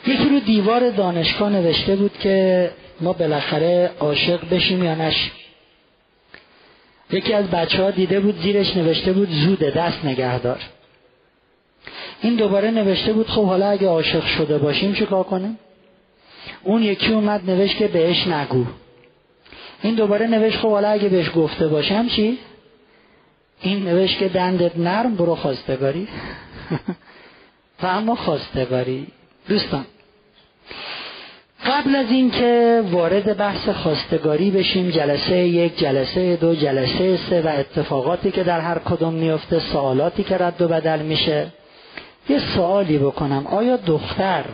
یکی 0.06 0.28
رو 0.28 0.40
دیوار 0.40 0.90
دانشگاه 0.90 1.50
نوشته 1.50 1.96
بود 1.96 2.18
که 2.18 2.70
ما 3.00 3.12
بالاخره 3.12 3.90
عاشق 4.00 4.48
بشیم 4.48 4.84
یا 4.84 4.94
نشیم. 4.94 5.32
یکی 7.12 7.32
از 7.32 7.50
بچه 7.50 7.82
ها 7.82 7.90
دیده 7.90 8.20
بود 8.20 8.42
زیرش 8.42 8.76
نوشته 8.76 9.12
بود 9.12 9.30
زوده 9.30 9.70
دست 9.70 10.04
نگهدار. 10.04 10.58
این 12.22 12.36
دوباره 12.36 12.70
نوشته 12.70 13.12
بود 13.12 13.28
خب 13.28 13.44
حالا 13.44 13.70
اگه 13.70 13.88
عاشق 13.88 14.26
شده 14.26 14.58
باشیم 14.58 14.94
چیکار 14.94 15.24
کنیم؟ 15.24 15.58
اون 16.62 16.82
یکی 16.82 17.12
اومد 17.12 17.50
نوشت 17.50 17.76
که 17.76 17.88
بهش 17.88 18.26
نگو. 18.26 18.64
این 19.82 19.94
دوباره 19.94 20.26
نوشت 20.26 20.58
خب 20.58 20.70
حالا 20.70 20.88
اگه 20.88 21.08
بهش 21.08 21.30
گفته 21.34 21.68
باشم 21.68 22.08
چی؟ 22.08 22.38
این 23.60 23.84
نوشت 23.84 24.18
که 24.18 24.28
دندت 24.28 24.76
نرم 24.76 25.14
برو 25.14 25.34
خواستگاری. 25.34 26.08
و 27.82 27.86
اما 27.86 28.14
خواستگاری. 28.14 29.06
دوستان 29.48 29.84
قبل 31.66 31.96
از 31.96 32.10
اینکه 32.10 32.82
وارد 32.90 33.36
بحث 33.36 33.68
خواستگاری 33.68 34.50
بشیم 34.50 34.90
جلسه 34.90 35.36
یک 35.36 35.78
جلسه 35.78 36.36
دو 36.36 36.54
جلسه 36.54 37.16
سه 37.16 37.42
و 37.42 37.48
اتفاقاتی 37.48 38.30
که 38.30 38.44
در 38.44 38.60
هر 38.60 38.78
کدوم 38.78 39.14
میفته 39.14 39.58
سوالاتی 39.58 40.22
که 40.22 40.38
رد 40.38 40.62
و 40.62 40.68
بدل 40.68 41.02
میشه 41.02 41.46
یه 42.28 42.38
سوالی 42.38 42.98
بکنم. 42.98 43.46
آیا 43.46 43.76
دختر 43.76 44.44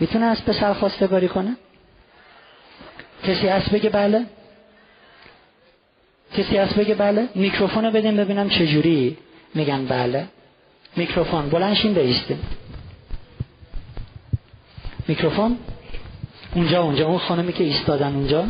می‌تونه 0.00 0.24
از 0.24 0.44
پسر 0.44 0.72
خواستگاری 0.72 1.28
کنه؟ 1.28 1.56
کسی 3.24 3.48
هست 3.48 3.70
بگه 3.70 3.90
بله؟ 3.90 4.24
کسی 6.36 6.56
هست 6.56 6.74
بگه 6.74 6.94
بله؟ 6.94 7.28
میکروفون 7.34 7.84
رو 7.84 7.90
بدیم 7.90 8.16
ببینم 8.16 8.48
چجوری 8.48 9.16
میگن 9.54 9.86
بله. 9.86 10.26
میکروفون. 10.96 11.48
بلنشین 11.48 11.94
بیستیم. 11.94 12.38
میکروفون؟ 15.08 15.58
اونجا 16.56 16.82
اونجا 16.82 17.06
اون 17.06 17.18
خانمی 17.18 17.52
که 17.52 17.64
ایستادن 17.64 18.14
اونجا. 18.14 18.46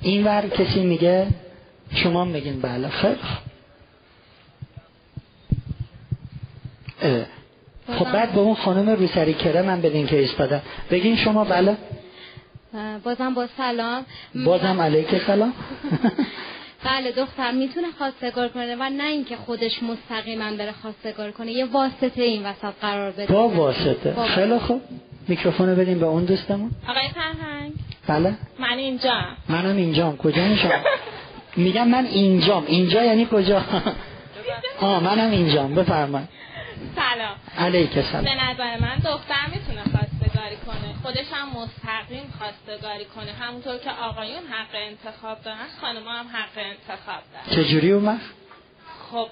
این 0.00 0.24
ور 0.24 0.48
کسی 0.48 0.80
میگه 0.86 1.26
شما 1.94 2.24
میگین 2.24 2.60
بله 2.60 2.88
خیلی 2.88 3.16
خب 7.98 8.12
بعد 8.12 8.32
به 8.32 8.40
اون 8.40 8.54
خانم 8.54 8.88
روسری 8.88 9.34
کره 9.34 9.62
من 9.62 9.80
بدین 9.80 10.06
که 10.06 10.18
ایستاده. 10.18 10.62
بگین 10.90 11.16
شما 11.16 11.44
بله. 11.44 11.76
بازم 13.04 13.34
با 13.34 13.48
سلام. 13.56 14.04
بازم 14.44 14.80
علیک 14.80 15.18
سلام. 15.26 15.52
بله 16.84 17.12
دختر 17.12 17.50
می‌تونه 17.52 17.86
خواستگار 17.98 18.48
کنه 18.48 18.76
و 18.76 18.90
نه 18.90 19.04
اینکه 19.04 19.36
خودش 19.36 19.82
مستقیما 19.82 20.56
بره 20.56 20.72
خواستگار 20.82 21.30
کنه 21.30 21.52
یه 21.52 21.64
واسطه 21.64 22.22
این 22.22 22.46
وسط 22.46 22.72
قرار 22.80 23.10
بده. 23.10 23.26
با 23.32 23.48
واسطه. 23.48 24.14
خیلی 24.34 24.58
خوب. 24.58 24.82
میکروفون 25.28 25.74
بدیم 25.74 25.98
به 25.98 26.06
اون 26.06 26.24
دوستمون. 26.24 26.70
آقای 26.88 27.08
فرهنگ. 27.08 27.72
بله. 28.06 28.34
من 28.58 28.78
اینجا 28.78 29.14
منم 29.48 29.76
اینجام. 29.76 30.16
کجا 30.16 30.44
میشم 30.44 30.70
میگم 31.56 31.88
من 31.88 32.04
اینجام. 32.06 32.64
اینجا 32.66 33.04
یعنی 33.04 33.28
کجا؟ 33.32 33.62
آه 34.80 35.02
منم 35.02 35.30
اینجام. 35.30 35.74
بفرمایید. 35.74 36.28
سلام. 36.96 37.66
علیک 37.66 38.00
سلام. 38.00 38.24
به 38.24 38.30
نظر 38.34 38.78
من 38.80 38.96
دختر 39.04 39.46
می‌تونه 39.52 39.91
خودش 41.02 41.26
هم 41.32 41.48
مستقیم 41.48 42.34
خواستگاری 42.38 43.04
کنه. 43.04 43.32
همونطور 43.32 43.78
که 43.78 43.90
آقایون 43.90 44.42
حق 44.50 44.74
انتخاب 44.74 45.42
دارن 45.42 45.66
خانم 45.80 46.08
هم 46.08 46.26
حق 46.26 46.56
انتخاب 46.56 47.22
دارن. 47.32 47.64
چجوری 47.64 47.92
اومد؟ 47.92 48.20
خب. 49.10 49.26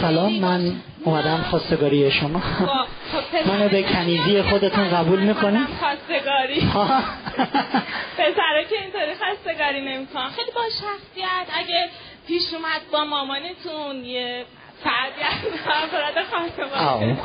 سلام 0.00 0.32
من 0.32 0.72
اومدم 1.04 1.42
خواستگاری 1.50 2.10
شما. 2.10 2.40
خب، 2.40 3.48
منو 3.48 3.68
به 3.68 3.82
کنیزی 3.82 4.42
خودتون 4.42 4.90
قبول 4.90 5.20
می‌کنید 5.20 5.66
خواستگاری. 5.80 6.60
پسرا 8.18 8.62
که 8.70 8.82
اینطوری 8.82 9.14
خواستگاری 9.18 9.80
نمی‌کنن. 9.80 10.28
خیلی 10.28 10.50
با 10.54 10.62
شخصیت. 10.68 11.46
اگه 11.58 11.88
پیش 12.26 12.54
اومد 12.54 12.80
با 12.92 13.04
مامانتون 13.04 14.04
یه 14.04 14.44
فردی 14.84 15.22
از 15.22 15.60
افراد 15.66 16.24
خانواده. 16.24 17.18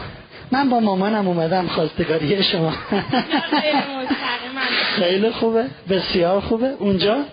من 0.51 0.69
با 0.69 0.79
مامانم 0.79 1.27
اومدم 1.27 1.67
خواستگاری 1.67 2.43
شما. 2.43 2.73
خیلی 4.95 5.31
خوبه. 5.31 5.65
بسیار 5.89 6.39
خوبه. 6.41 6.67
اونجا؟ 6.67 7.25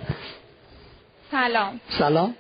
سلام. 1.31 1.81
سلام. 1.89 2.35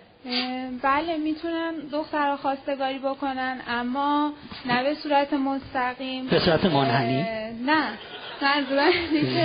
بله 0.83 1.17
می‌تونن 1.17 1.73
دختر 1.93 2.37
خواستگاری 2.37 2.99
بکنن 2.99 3.61
اما 3.69 4.33
نه 4.67 4.83
به 4.83 4.95
صورت 4.95 5.33
مستقیم. 5.33 6.27
به 6.27 6.39
صورت 6.39 6.65
منحنی؟ 6.65 7.23
نه. 7.67 7.83
منظورم 8.43 8.93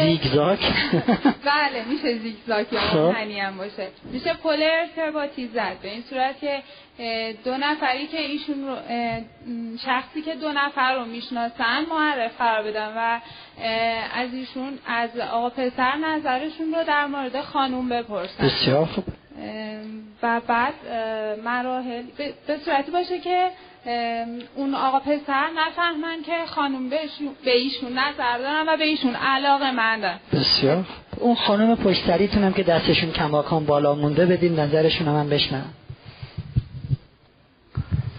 زیگزاک. 0.06 0.60
بله 1.52 1.86
میشه 1.90 2.18
زیگزاک 2.18 2.74
یا 2.74 2.80
خب. 2.80 2.98
هم 2.98 3.58
باشه. 3.58 3.88
میشه 4.12 4.34
پل 4.34 4.64
ارتباطی 4.64 5.48
زد. 5.48 5.78
به 5.82 5.92
این 5.92 6.04
صورت 6.10 6.40
که 6.40 6.64
دو 7.44 7.58
نفری 7.58 8.08
که 8.08 8.22
ایشون 8.22 8.68
رو 8.68 8.76
شخصی 9.86 10.22
که 10.22 10.36
دو 10.36 10.52
نفر 10.52 10.96
رو 10.96 11.06
می‌شناسن 11.06 11.86
معرف 11.90 12.38
قرار 12.38 12.64
بدن 12.64 12.94
و 12.98 13.20
از 14.14 14.34
ایشون 14.34 14.80
از 14.88 15.20
آقا 15.20 15.50
پسر 15.50 15.96
نظرشون 15.96 16.74
رو 16.74 16.84
در 16.84 17.06
مورد 17.06 17.42
خانوم 17.42 17.90
بپرسن. 17.90 18.46
بسیار 18.46 18.86
خوب. 18.86 19.04
و 20.24 20.42
بعد 20.48 20.74
مراحل 21.44 22.04
به 22.48 22.58
صورتی 22.66 22.92
باشه 22.92 23.20
که 23.20 23.50
اون 24.56 24.76
آقا 24.76 25.00
پسر 25.00 25.50
نفهمن 25.56 26.22
که 26.26 26.46
خانم 26.46 26.90
به 26.90 27.00
ایشون 27.46 27.94
نظر 27.94 28.38
دارن 28.38 28.64
و 28.68 28.78
به 28.78 28.84
ایشون 28.84 29.16
علاقه 29.16 29.72
مندن 29.72 30.20
بسیار. 30.34 30.86
اون 31.18 31.36
خانم 31.36 31.76
پشتریتون 31.76 32.44
هم 32.44 32.54
که 32.54 32.64
دستشون 32.64 33.12
کماکان 33.12 33.66
بالا 33.66 33.96
مونده 33.96 34.26
بدین 34.26 34.60
نظرشون 34.60 35.08
هم, 35.08 35.16
هم 35.16 35.30
بشنم 35.30 35.74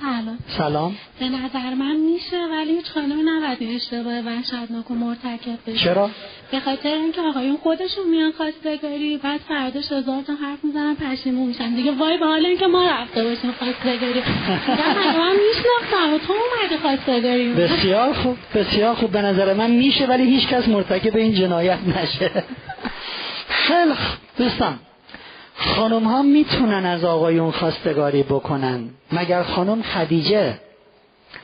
سلام. 0.00 0.38
سلام. 0.58 0.96
به 1.20 1.28
نظر 1.28 1.74
من 1.74 1.96
میشه 1.96 2.36
ولی 2.50 2.72
هیچ 2.72 2.86
خانم 2.90 3.28
نباید 3.28 3.74
اشتباه 3.74 4.20
وحشتناک 4.20 4.90
و 4.90 4.94
مرتکب 4.94 5.58
بشه. 5.66 5.84
چرا؟ 5.84 6.10
به 6.50 6.60
خاطر 6.60 6.88
اینکه 6.88 7.20
آقایون 7.20 7.56
خودشون 7.56 8.08
میان 8.10 8.32
خواستگاری 8.32 9.16
بعد 9.16 9.40
فرداش 9.48 9.92
هزار 9.92 10.22
تا 10.22 10.34
حرف 10.34 10.64
می‌زنن 10.64 10.96
پشیمون 10.96 11.46
میشن. 11.46 11.74
دیگه 11.74 11.92
وای 11.92 12.18
به 12.18 12.26
حال 12.26 12.46
اینکه 12.46 12.66
ما 12.66 12.88
رفته 12.90 13.24
باشیم 13.24 13.52
خواستگاری. 13.52 14.22
من 15.18 15.36
میشناختم 15.48 16.14
و 16.14 16.18
تو 16.18 16.32
اومدی 16.32 16.76
خواستگاری. 16.82 17.52
بسیار 17.52 18.12
خوب 18.12 18.36
بسیار 18.54 18.94
خوب. 18.94 19.10
به 19.10 19.22
نظر 19.22 19.54
من 19.54 19.70
میشه 19.70 20.06
ولی 20.06 20.24
هیچ 20.24 20.48
کس 20.48 20.68
مرتکب 20.68 21.16
این 21.16 21.34
جنایت 21.34 21.78
نشه. 21.96 22.30
خیلی 23.48 23.94
دوستان 24.38 24.78
خانم 25.56 26.04
ها 26.04 26.22
می‌تونن 26.22 26.86
از 26.86 27.04
آقایون 27.04 27.50
خواستگاری 27.50 28.22
بکنن 28.22 28.88
مگر 29.12 29.42
خانم 29.42 29.82
خدیجه 29.82 30.54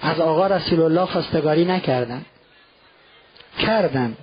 از 0.02 0.20
آقا 0.20 0.46
رسول 0.46 0.80
الله 0.80 1.06
خواستگاری 1.06 1.64
نکردن؟ 1.64 2.22
کردن. 3.58 4.16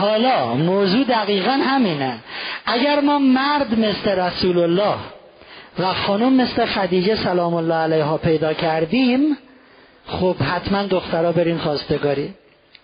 حالا 0.00 0.54
موضوع 0.54 1.04
دقیقا 1.04 1.50
همینه. 1.50 2.18
اگر 2.66 3.00
ما 3.00 3.18
مرد 3.18 3.78
مثل 3.78 4.10
رسول 4.18 4.58
الله 4.58 4.94
و 5.78 5.94
خانم 5.94 6.32
مثل 6.32 6.66
خدیجه 6.66 7.16
سلام 7.16 7.54
الله 7.54 7.74
علیها 7.74 8.16
پیدا 8.16 8.52
کردیم 8.52 9.36
خب 10.06 10.36
حتما 10.36 10.82
دخترها 10.82 11.32
بریم 11.32 11.58
خواستگاری. 11.58 12.34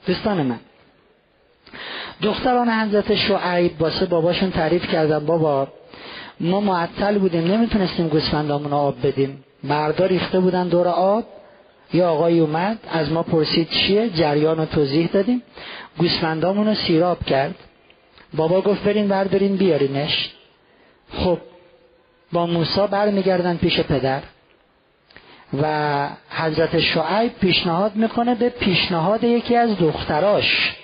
دوستان 0.07 0.43
من 0.43 0.61
دختران 2.23 2.71
حضرت 2.71 3.15
شعیب 3.15 3.79
باسه 3.79 4.07
باباشون 4.07 4.51
تعریف 4.51 4.93
کردن 4.93 5.27
بابا 5.27 5.69
ما 6.41 6.61
معطل 6.61 7.19
بودیم 7.19 7.45
نمی‌تونستیم 7.53 8.09
گوسفندامون 8.09 8.73
آب 8.73 9.07
بدیم. 9.07 9.45
مردا 9.65 10.07
ریخته 10.07 10.41
بودن 10.41 10.69
دور 10.69 10.89
آب. 10.89 11.25
یا 11.93 12.11
آقای 12.11 12.41
اومد 12.41 12.79
از 12.91 13.13
ما 13.13 13.23
پرسید 13.23 13.69
چیه؟ 13.69 14.11
جریان 14.11 14.57
رو 14.57 14.65
توضیح 14.65 15.07
دادیم. 15.07 15.43
گوسفندامون 15.99 16.67
رو 16.67 16.75
سیراب 16.75 17.25
کرد. 17.25 17.55
بابا 18.35 18.61
گفت 18.61 18.83
برین 18.83 19.09
بردارین 19.09 19.57
بیارینش. 19.57 20.31
خب 21.13 21.39
با 22.33 22.47
موسا 22.47 22.87
برمیگردن 22.87 23.57
پیش 23.57 23.81
پدر. 23.81 24.23
و 25.63 26.09
حضرت 26.31 26.81
شعیب 26.81 27.33
پیشنهاد 27.41 27.97
می‌کنه 27.97 28.35
به 28.35 28.49
پیشنهاد 28.49 29.25
یکی 29.25 29.57
از 29.57 29.79
دختراش. 29.79 30.77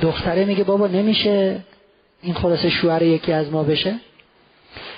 دختره 0.00 0.44
میگه 0.44 0.64
بابا 0.64 0.86
نمیشه 0.86 1.60
این 2.22 2.34
خلاص 2.34 2.66
شوهر 2.66 3.02
یکی 3.02 3.32
از 3.32 3.52
ما 3.52 3.62
بشه. 3.62 3.94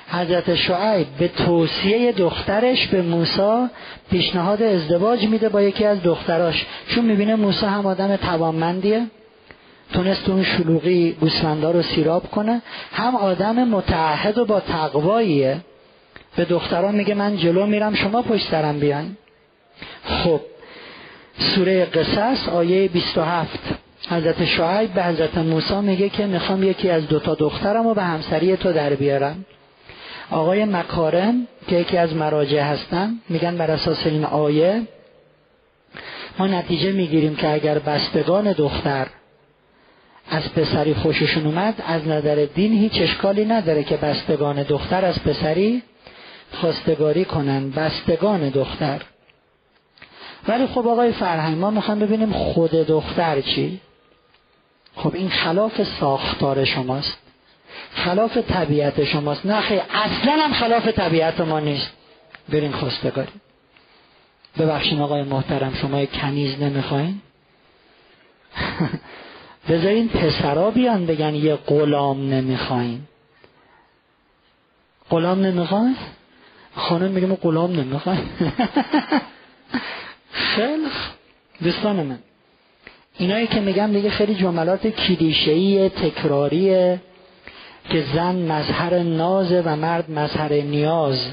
حضرت 0.08 0.54
شعیب 0.54 1.06
به 1.18 1.28
توصیه 1.28 2.12
دخترش 2.12 2.86
به 2.86 3.02
موسی 3.02 3.66
پیشنهاد 4.10 4.62
ازدواج 4.62 5.26
میده 5.26 5.48
با 5.48 5.62
یکی 5.62 5.84
از 5.84 6.02
دختراش. 6.02 6.66
چون 6.88 7.04
می‌بینه 7.04 7.34
موسی 7.34 7.66
هم 7.66 7.86
آدم 7.86 8.16
توانمندیه. 8.16 9.06
تونست 9.92 10.28
اون 10.28 10.42
شلوغی 10.42 11.12
گوسفندا 11.12 11.70
رو 11.70 11.82
سیراب 11.82 12.30
کنه. 12.30 12.62
هم 12.92 13.16
آدم 13.16 13.68
متعهد 13.68 14.38
و 14.38 14.44
با 14.44 14.60
تقواییه. 14.60 15.60
به 16.36 16.44
دختران 16.44 16.94
میگه 16.94 17.14
من 17.14 17.36
جلو 17.36 17.66
میرم 17.66 17.94
شما 17.94 18.22
پشت 18.22 18.50
سرم 18.50 18.80
بیان 18.80 19.16
خب 20.04 20.40
سوره 21.38 21.84
قصص 21.84 22.48
آیه 22.48 22.88
27 22.88 23.58
حضرت 24.10 24.44
شعیب 24.44 24.92
به 24.92 25.04
حضرت 25.04 25.38
موسی 25.38 25.74
میگه 25.74 26.08
که 26.08 26.26
می‌خوام 26.26 26.62
یکی 26.62 26.90
از 26.90 27.08
دوتا 27.08 27.34
دخترم 27.34 27.88
رو 27.88 27.94
به 27.94 28.02
همسری 28.02 28.56
تو 28.56 28.72
در 28.72 28.94
بیارم. 28.94 29.44
آقای 30.32 30.64
مکارم 30.64 31.46
که 31.68 31.76
یکی 31.76 31.96
از 31.96 32.14
مراجع 32.14 32.62
هستن 32.62 33.14
میگن 33.28 33.56
بر 33.56 33.70
اساس 33.70 34.06
این 34.06 34.24
آیه 34.24 34.82
ما 36.38 36.46
نتیجه 36.46 36.92
می‌گیریم 36.92 37.36
که 37.36 37.52
اگر 37.52 37.78
بستگان 37.78 38.52
دختر 38.52 39.06
از 40.30 40.52
پسری 40.54 40.94
خوششون 40.94 41.46
اومد 41.46 41.82
از 41.86 42.08
نظر 42.08 42.46
دین 42.54 42.72
هیچ 42.72 42.92
اشکالی 43.02 43.44
نداره 43.44 43.84
که 43.84 43.96
بستگان 43.96 44.62
دختر 44.62 45.04
از 45.04 45.22
پسری 45.22 45.82
خواستگاری 46.52 47.24
کنن 47.24 47.70
بستگان 47.70 48.48
دختر. 48.48 49.00
ولی 50.48 50.66
خب 50.66 50.88
آقای 50.88 51.12
فرهنگ 51.12 51.58
ما 51.58 51.70
می‌خوام 51.70 51.98
ببینیم 51.98 52.32
خود 52.32 52.70
دختر 52.70 53.40
چی؟ 53.40 53.80
خب 54.96 55.14
این 55.14 55.28
خلاف 55.28 55.82
ساختار 55.82 56.64
شماست. 56.64 57.18
خلاف 57.94 58.38
طبیعت 58.38 59.04
شماست. 59.04 59.46
نه 59.46 59.60
خیلی 59.60 59.80
اصلا 59.80 60.32
هم 60.32 60.52
خلاف 60.52 60.88
طبیعت 60.88 61.40
ما 61.40 61.60
نیست. 61.60 61.90
برین 62.48 62.72
خواستگاری. 62.72 63.28
ببخشین 64.58 65.00
آقای 65.00 65.22
محترم 65.22 65.74
شما 65.74 66.04
کنیز 66.06 66.62
نمی‌خواین؟ 66.62 67.20
بذارین 69.68 70.08
پسرا 70.08 70.70
بیان 70.70 71.06
بگن 71.06 71.34
یه 71.34 71.54
غلام 71.54 72.28
نمی‌خواین. 72.28 73.00
غلام 75.10 75.40
نمی‌خواین؟ 75.40 75.96
خانم 76.74 77.10
میگه 77.10 77.26
غلام 77.26 77.72
نمی‌خواین 77.72 78.20
خیلی 80.32 80.86
دوستان 81.62 81.96
من 81.96 82.18
اینایی 83.18 83.46
که 83.46 83.60
میگم 83.60 83.92
دیگه 83.92 84.10
خیلی 84.10 84.34
جملات 84.34 84.86
کلیشه‌ای 84.86 85.88
تکراریه. 85.88 87.00
که 87.90 88.04
زن 88.14 88.34
مظهر 88.34 88.98
نازه 88.98 89.62
و 89.66 89.76
مرد 89.76 90.10
مظهر 90.10 90.52
نیاز. 90.52 91.26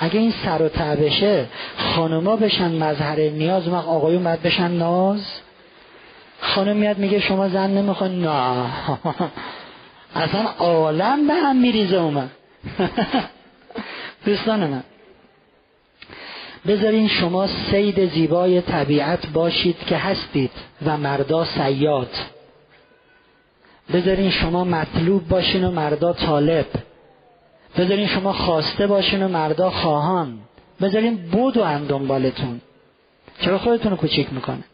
اگه 0.00 0.20
این 0.20 0.32
سر 0.44 0.62
و 0.62 0.68
تعبشه 0.68 1.46
خانوما 1.76 2.36
بشن 2.36 2.82
مظهر 2.82 3.20
نیاز 3.20 3.68
و 3.68 3.74
آقایون 3.74 4.24
باید 4.24 4.42
بشن 4.42 4.70
ناز؟ 4.70 5.26
خانم 6.40 6.76
میاد 6.76 6.98
میگه 6.98 7.20
شما 7.20 7.48
زن 7.48 7.70
نمی‌خوان؟ 7.70 8.20
نه. 8.22 8.66
اصلا 10.14 10.42
عالم 10.58 11.26
به 11.26 11.34
هم 11.34 11.56
میریزه 11.56 11.96
اومد 11.96 12.30
دوستان 14.26 14.66
من 14.66 14.82
بذارین 16.66 17.08
شما 17.08 17.46
سید 17.46 18.10
زیبای 18.10 18.60
طبیعت 18.60 19.26
باشید 19.26 19.76
که 19.86 19.96
هستید 19.96 20.50
و 20.86 20.96
مردا 20.96 21.44
سیاد. 21.44 22.10
بذارین 23.92 24.30
شما 24.30 24.64
مطلوب 24.64 25.28
باشین 25.28 25.64
و 25.64 25.70
مردا 25.70 26.12
طالب. 26.12 26.66
بذارین 27.78 28.06
شما 28.06 28.32
خواسته 28.32 28.86
باشین 28.86 29.22
و 29.22 29.28
مردا 29.28 29.70
خواهان. 29.70 30.40
بذارین 30.80 31.16
بود 31.30 31.56
و 31.56 31.62
اندنبالتون 31.62 32.60
چرا 33.40 33.58
خودتون 33.58 33.90
رو 33.90 33.96
کوچیک 33.96 34.32
می‌کنه؟ 34.32 34.64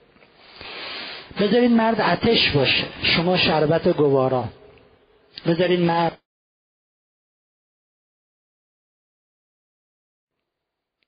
بذارین 1.40 1.76
مرد 1.76 2.00
اتش 2.00 2.50
باشه. 2.50 2.86
شما 3.02 3.36
شربت 3.36 3.88
گوارا. 3.88 4.44
بذارین 5.46 5.80
مرد 5.80 6.18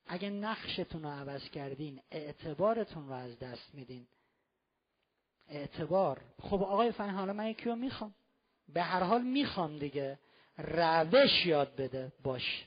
اگه 0.07 0.31
نقشتون 0.31 1.03
رو 1.03 1.09
عوض 1.09 1.51
کردین 1.51 2.01
اعتبارتون 2.11 3.09
رو 3.09 3.13
از 3.13 3.39
دست 3.39 3.75
میدین. 3.75 4.07
اعتبار. 5.49 6.21
خب 6.43 6.63
آقای 6.63 6.93
فن 6.93 7.11
حالا 7.11 7.33
من 7.33 7.47
یکی 7.47 7.65
رو 7.65 7.77
می‌خوام. 7.77 8.15
به 8.69 8.83
هر 8.83 9.03
حال 9.03 9.23
می‌خوام 9.23 9.79
دیگه. 9.79 10.19
روش 10.59 11.47
یاد 11.47 11.77
بده. 11.77 12.13
باش. 12.23 12.67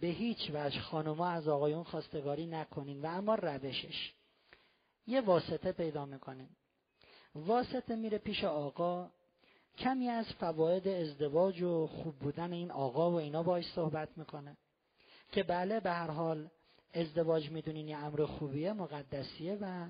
به 0.00 0.06
هیچ 0.06 0.50
وجه 0.54 0.80
خانوما 0.80 1.28
از 1.28 1.48
آقایون 1.48 1.84
خواستگاری 1.84 2.46
نکنین 2.46 3.02
و 3.02 3.06
اما 3.06 3.34
روشش. 3.34 4.12
یه 5.06 5.20
واسطه 5.20 5.72
پیدا 5.72 6.06
می‌کنین. 6.06 6.48
واسطه 7.34 7.96
میره 7.96 8.18
پیش 8.18 8.44
آقا. 8.44 9.10
کمی 9.78 10.08
از 10.08 10.26
فواید 10.26 10.88
ازدواج 10.88 11.62
و 11.62 11.86
خوب 11.86 12.18
بودن 12.18 12.52
این 12.52 12.70
آقا 12.70 13.10
و 13.10 13.14
اینا 13.14 13.42
باش 13.42 13.64
صحبت 13.74 14.08
می‌کنه. 14.16 14.56
که 15.32 15.42
بله 15.42 15.80
به 15.80 15.90
هر 15.90 16.10
حال 16.10 16.48
ازدواج 16.94 17.50
می‌دونین 17.50 17.88
یه 17.88 17.96
امر 17.96 18.24
خوبیه 18.24 18.72
مقدسیه 18.72 19.58
و 19.60 19.88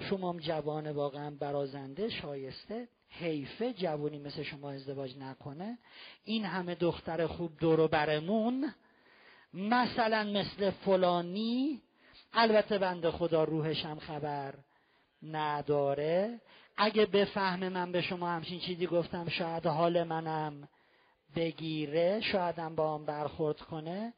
شما 0.00 0.30
هم 0.32 0.38
جوان 0.38 0.90
واقعا 0.90 1.30
برازنده 1.30 2.08
شایسته 2.08 2.88
حیفه 3.08 3.72
جوانی 3.72 4.18
مثل 4.18 4.42
شما 4.42 4.70
ازدواج 4.70 5.18
نکنه. 5.18 5.78
این 6.24 6.44
همه 6.44 6.74
دختر 6.74 7.26
خوب 7.26 7.58
دور 7.58 7.86
برمون 7.86 8.72
مثلا 9.54 10.24
مثل 10.24 10.70
فلانی 10.70 11.82
البته 12.32 12.78
بنده 12.78 13.10
خدا 13.10 13.44
روحش 13.44 13.84
هم 13.84 13.98
خبر 13.98 14.54
نداره. 15.22 16.40
اگه 16.76 17.06
بفهمه 17.06 17.68
من 17.68 17.92
به 17.92 18.02
شما 18.02 18.28
همچین 18.28 18.60
چیزی 18.60 18.86
گفتم 18.86 19.28
شاید 19.28 19.66
حال 19.66 20.02
منم 20.02 20.68
بگیره 21.36 22.20
شایدم 22.20 22.74
با 22.74 22.94
هم 22.94 23.04
برخورد 23.04 23.60
کنه. 23.60 24.12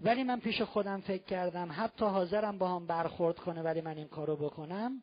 ولی 0.00 0.22
من 0.22 0.40
پیش 0.40 0.62
خودم 0.62 1.00
فکر 1.00 1.24
کردم 1.24 1.68
حتی 1.72 2.04
حاضرم 2.04 2.58
با 2.58 2.68
هم 2.68 2.86
برخورد 2.86 3.38
کنه 3.38 3.62
ولی 3.62 3.80
من 3.80 3.96
این 3.96 4.08
کارو 4.08 4.36
بکنم. 4.36 5.02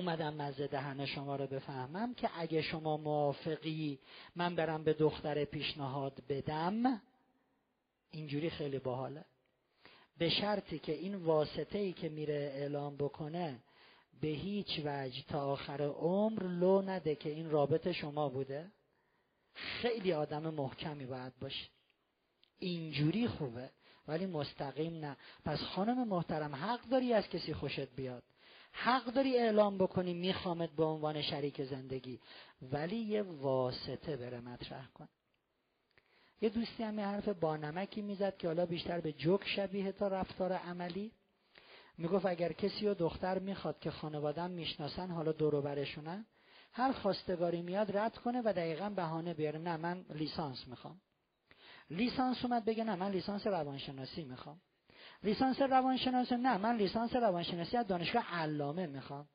اومدم 0.00 0.34
مزه 0.34 0.66
دهن 0.66 1.06
شما 1.06 1.36
رو 1.36 1.46
بفهمم 1.46 2.14
که 2.14 2.30
اگه 2.36 2.62
شما 2.62 2.96
موافقی 2.96 3.98
من 4.36 4.56
برم 4.56 4.84
به 4.84 4.92
دختر 4.92 5.44
پیشنهاد 5.44 6.22
بدم 6.28 7.02
اینجوری 8.10 8.50
خیلی 8.50 8.78
باحاله. 8.78 9.24
به 10.18 10.28
شرطی 10.28 10.78
که 10.78 10.92
این 10.92 11.14
واسطه 11.14 11.78
ای 11.78 11.92
که 11.92 12.08
میره 12.08 12.52
اعلام 12.54 12.96
بکنه 12.96 13.58
به 14.20 14.28
هیچ 14.28 14.80
وجه 14.84 15.22
تا 15.28 15.46
آخر 15.46 15.82
عمر 15.82 16.42
لو 16.42 16.82
نده 16.82 17.14
که 17.14 17.28
این 17.28 17.50
رابط 17.50 17.90
شما 17.90 18.28
بوده. 18.28 18.70
خیلی 19.54 20.12
آدم 20.12 20.54
محکمی 20.54 21.06
باید 21.06 21.32
باشه. 21.40 21.66
اینجوری 22.58 23.28
خوبه 23.28 23.70
ولی 24.08 24.26
مستقیم 24.26 25.04
نه. 25.04 25.16
پس 25.44 25.58
خانم 25.58 26.08
محترم 26.08 26.54
حق 26.54 26.88
داری 26.88 27.12
از 27.12 27.28
کسی 27.28 27.54
خوشت 27.54 27.96
بیاد؟ 27.96 28.22
حق 28.72 29.04
داری 29.04 29.38
اعلام 29.38 29.78
بکنی 29.78 30.14
میخوامت 30.14 30.70
به 30.70 30.84
عنوان 30.84 31.22
شریک 31.22 31.62
زندگی. 31.62 32.20
ولی 32.62 32.96
یه 32.96 33.22
واسطه 33.22 34.16
بره 34.16 34.40
مطرح 34.40 34.86
کن. 34.86 35.08
یه 36.40 36.48
دوستی 36.48 36.82
هم 36.82 36.98
یه 36.98 37.06
حرف 37.06 37.28
بانمکی 37.28 38.02
می‌زد 38.02 38.36
که 38.36 38.46
حالا 38.46 38.66
بیشتر 38.66 39.00
به 39.00 39.12
جوک 39.12 39.48
شبیه 39.48 39.92
تا 39.92 40.08
رفتار 40.08 40.52
عملی. 40.52 41.12
می‌گفت 41.98 42.26
اگر 42.26 42.52
کسی 42.52 42.86
و 42.86 42.94
دختر 42.94 43.38
می‌خواد 43.38 43.78
که 43.78 43.90
خانوادم 43.90 44.50
می‌شناسن 44.50 45.10
حالا 45.10 45.32
دورو 45.32 45.62
برشونن 45.62 46.26
هر 46.72 46.92
خواستگاری 46.92 47.62
میاد 47.62 47.96
رد 47.96 48.18
کنه 48.18 48.42
و 48.44 48.52
دقیقا 48.52 48.90
بهانه 48.90 49.34
بیاره. 49.34 49.58
نه 49.58 49.76
من 49.76 50.04
لیسانس 50.10 50.68
می‌خوام. 50.68 51.00
لیسانس 51.90 52.44
اومد 52.44 52.64
بگه 52.64 52.84
نه 52.84 52.94
من 52.96 53.10
لیسانس 53.10 53.46
روانشناسی 53.46 54.24
می‌خوام. 54.24 54.60
لیسانس 55.22 55.62
روانشناسی 55.62 56.36
نه 56.36 56.56
من 56.56 56.76
لیسانس 56.76 57.16
روانشناسی 57.16 57.76
از 57.76 57.86
دانشگاه 57.86 58.34
علامه 58.34 58.86
می‌خوام. 58.86 59.28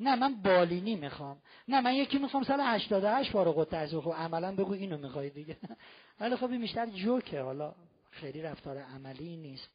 نه 0.00 0.16
من 0.16 0.42
بالینی 0.42 0.96
می‌خوام. 0.96 1.42
نه 1.68 1.80
من 1.80 1.94
یکی 1.94 2.18
می‌خوام 2.18 2.42
سال 2.42 2.60
88 2.60 3.32
فارغ 3.32 3.58
التحصیل. 3.58 4.00
خب 4.00 4.12
عملا 4.12 4.56
بگو 4.56 4.72
اینو 4.72 4.98
می‌خوای 4.98 5.30
دیگه. 5.30 5.56
ولی 6.20 6.36
خب 6.36 6.50
این 6.50 6.60
بیشتر 6.60 6.86
جوکه. 6.86 7.40
حالا 7.40 7.74
خیلی 8.10 8.42
رفتار 8.42 8.78
عملی 8.78 9.36
نیست. 9.36 9.68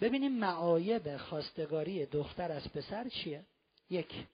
ببینیم 0.00 0.32
معایب 0.32 1.16
خواستگاری 1.16 2.06
دختر 2.06 2.52
از 2.52 2.72
پسر 2.72 3.08
چیه؟ 3.08 3.44
یک. 3.90 4.26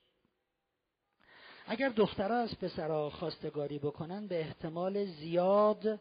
اگر 1.67 1.89
دخترها 1.89 2.37
از 2.37 2.59
پسرها 2.59 3.11
خواستگاری 3.11 3.79
بکنن 3.79 4.27
به 4.27 4.41
احتمال 4.41 5.05
زیاد 5.05 6.01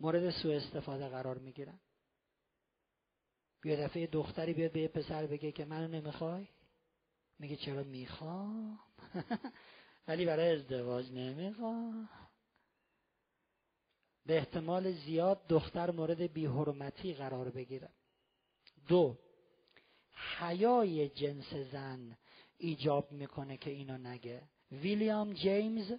مورد 0.00 0.30
سوء 0.30 0.56
استفاده 0.56 1.08
قرار 1.08 1.38
می‌گیرن. 1.38 1.78
یه 3.64 3.76
دفعه 3.76 4.06
دختری 4.06 4.52
بیاد 4.52 4.72
به 4.72 4.80
یه 4.80 4.88
پسر 4.88 5.26
بگه 5.26 5.52
که 5.52 5.64
منو 5.64 5.88
نمی‌خوای؟ 5.88 6.48
میگه 7.38 7.56
چرا 7.56 7.82
می‌خوام؟ 7.82 8.78
ولی 10.08 10.24
برای 10.24 10.56
ازدواج 10.56 11.12
نمی‌خوام. 11.12 12.08
به 14.26 14.36
احتمال 14.36 14.92
زیاد 14.92 15.46
دختر 15.48 15.90
مورد 15.90 16.32
بیحرمتی 16.32 17.14
قرار 17.14 17.50
بگیره. 17.50 17.88
دو 18.88 19.18
حیای 20.38 21.08
جنس 21.08 21.54
زن 21.54 22.16
ایجاب 22.58 23.12
می‌کنه 23.12 23.56
که 23.56 23.70
اینو 23.70 23.98
نگه. 23.98 24.42
ویلیام 24.72 25.32
جیمز 25.32 25.92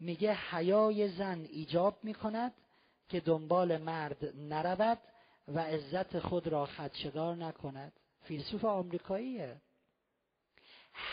میگه 0.00 0.34
حیای 0.34 1.08
زن 1.08 1.40
ایجاب 1.50 1.98
می‌کند 2.04 2.52
که 3.08 3.20
دنبال 3.20 3.78
مرد 3.78 4.36
نرود 4.36 4.98
و 5.48 5.58
عزت 5.58 6.18
خود 6.18 6.48
را 6.48 6.66
خدشدار 6.66 7.36
نکند. 7.36 7.92
فیلسوف 8.22 8.64
آمریکاییه. 8.64 9.60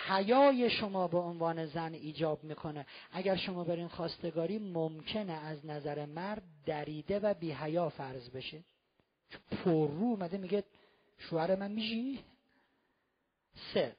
حیای 0.07 0.69
شما 0.69 1.07
به 1.07 1.17
عنوان 1.17 1.65
زن 1.65 1.93
ایجاب 1.93 2.43
می‌کنه. 2.43 2.85
اگر 3.11 3.35
شما 3.35 3.63
برین 3.63 3.87
خواستگاری 3.87 4.57
ممکنه 4.57 5.33
از 5.33 5.65
نظر 5.65 6.05
مرد 6.05 6.43
دریده 6.65 7.19
و 7.19 7.33
بیحیا 7.33 7.89
فرض 7.89 8.29
بشه. 8.29 8.63
پر 9.51 9.87
رو 9.87 10.03
اومده 10.03 10.37
میگه 10.37 10.63
شوهر 11.17 11.55
من 11.55 11.71
میشی؟ 11.71 12.23
سه. 13.73 13.95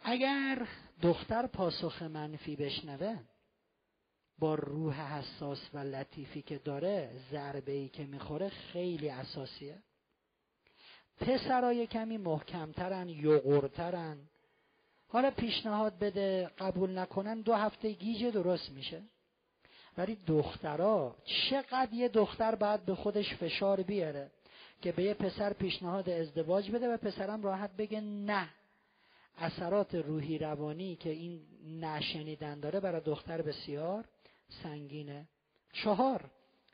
اگر 0.00 0.68
دختر 1.02 1.46
پاسخ 1.46 2.02
منفی 2.02 2.56
بشنوه 2.56 3.18
با 4.38 4.54
روح 4.54 4.94
حساس 4.94 5.58
و 5.74 5.78
لطیفی 5.78 6.42
که 6.42 6.58
داره 6.58 7.10
ضربه 7.30 7.72
ای 7.72 7.88
که 7.88 8.04
می‌خوره 8.04 8.48
خیلی 8.48 9.10
اساسیه. 9.10 9.78
پسرای 11.20 11.86
کمی 11.86 12.16
محکمترن 12.16 13.08
یغورترن. 13.08 14.18
حالا 15.08 15.30
پیشنهاد 15.30 15.98
بده 15.98 16.50
قبول 16.58 16.98
نکنن 16.98 17.40
دو 17.40 17.54
هفته 17.54 17.92
گیج 17.92 18.24
درست 18.24 18.70
میشه. 18.70 19.02
ولی 19.98 20.18
دخترا 20.26 21.16
چقدر 21.24 21.92
یه 21.92 22.08
دختر 22.08 22.54
باید 22.54 22.84
به 22.84 22.94
خودش 22.94 23.34
فشار 23.34 23.82
بیاره 23.82 24.30
که 24.82 24.92
به 24.92 25.02
یه 25.02 25.14
پسر 25.14 25.52
پیشنهاد 25.52 26.10
ازدواج 26.10 26.70
بده 26.70 26.88
و 26.88 26.96
پسرم 26.96 27.42
راحت 27.42 27.76
بگه 27.76 28.00
نه. 28.00 28.48
اثرات 29.38 29.94
روحی 29.94 30.38
روانی 30.38 30.96
که 30.96 31.10
این 31.10 31.40
نشنیدن 31.80 32.60
داره 32.60 32.80
برای 32.80 33.00
دختر 33.00 33.42
بسیار 33.42 34.04
سنگینه. 34.62 35.28
چهار 35.72 36.30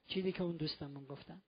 چیزی 0.06 0.32
که 0.32 0.42
اون 0.42 0.56
دوستمون 0.56 1.04
گفتن. 1.04 1.42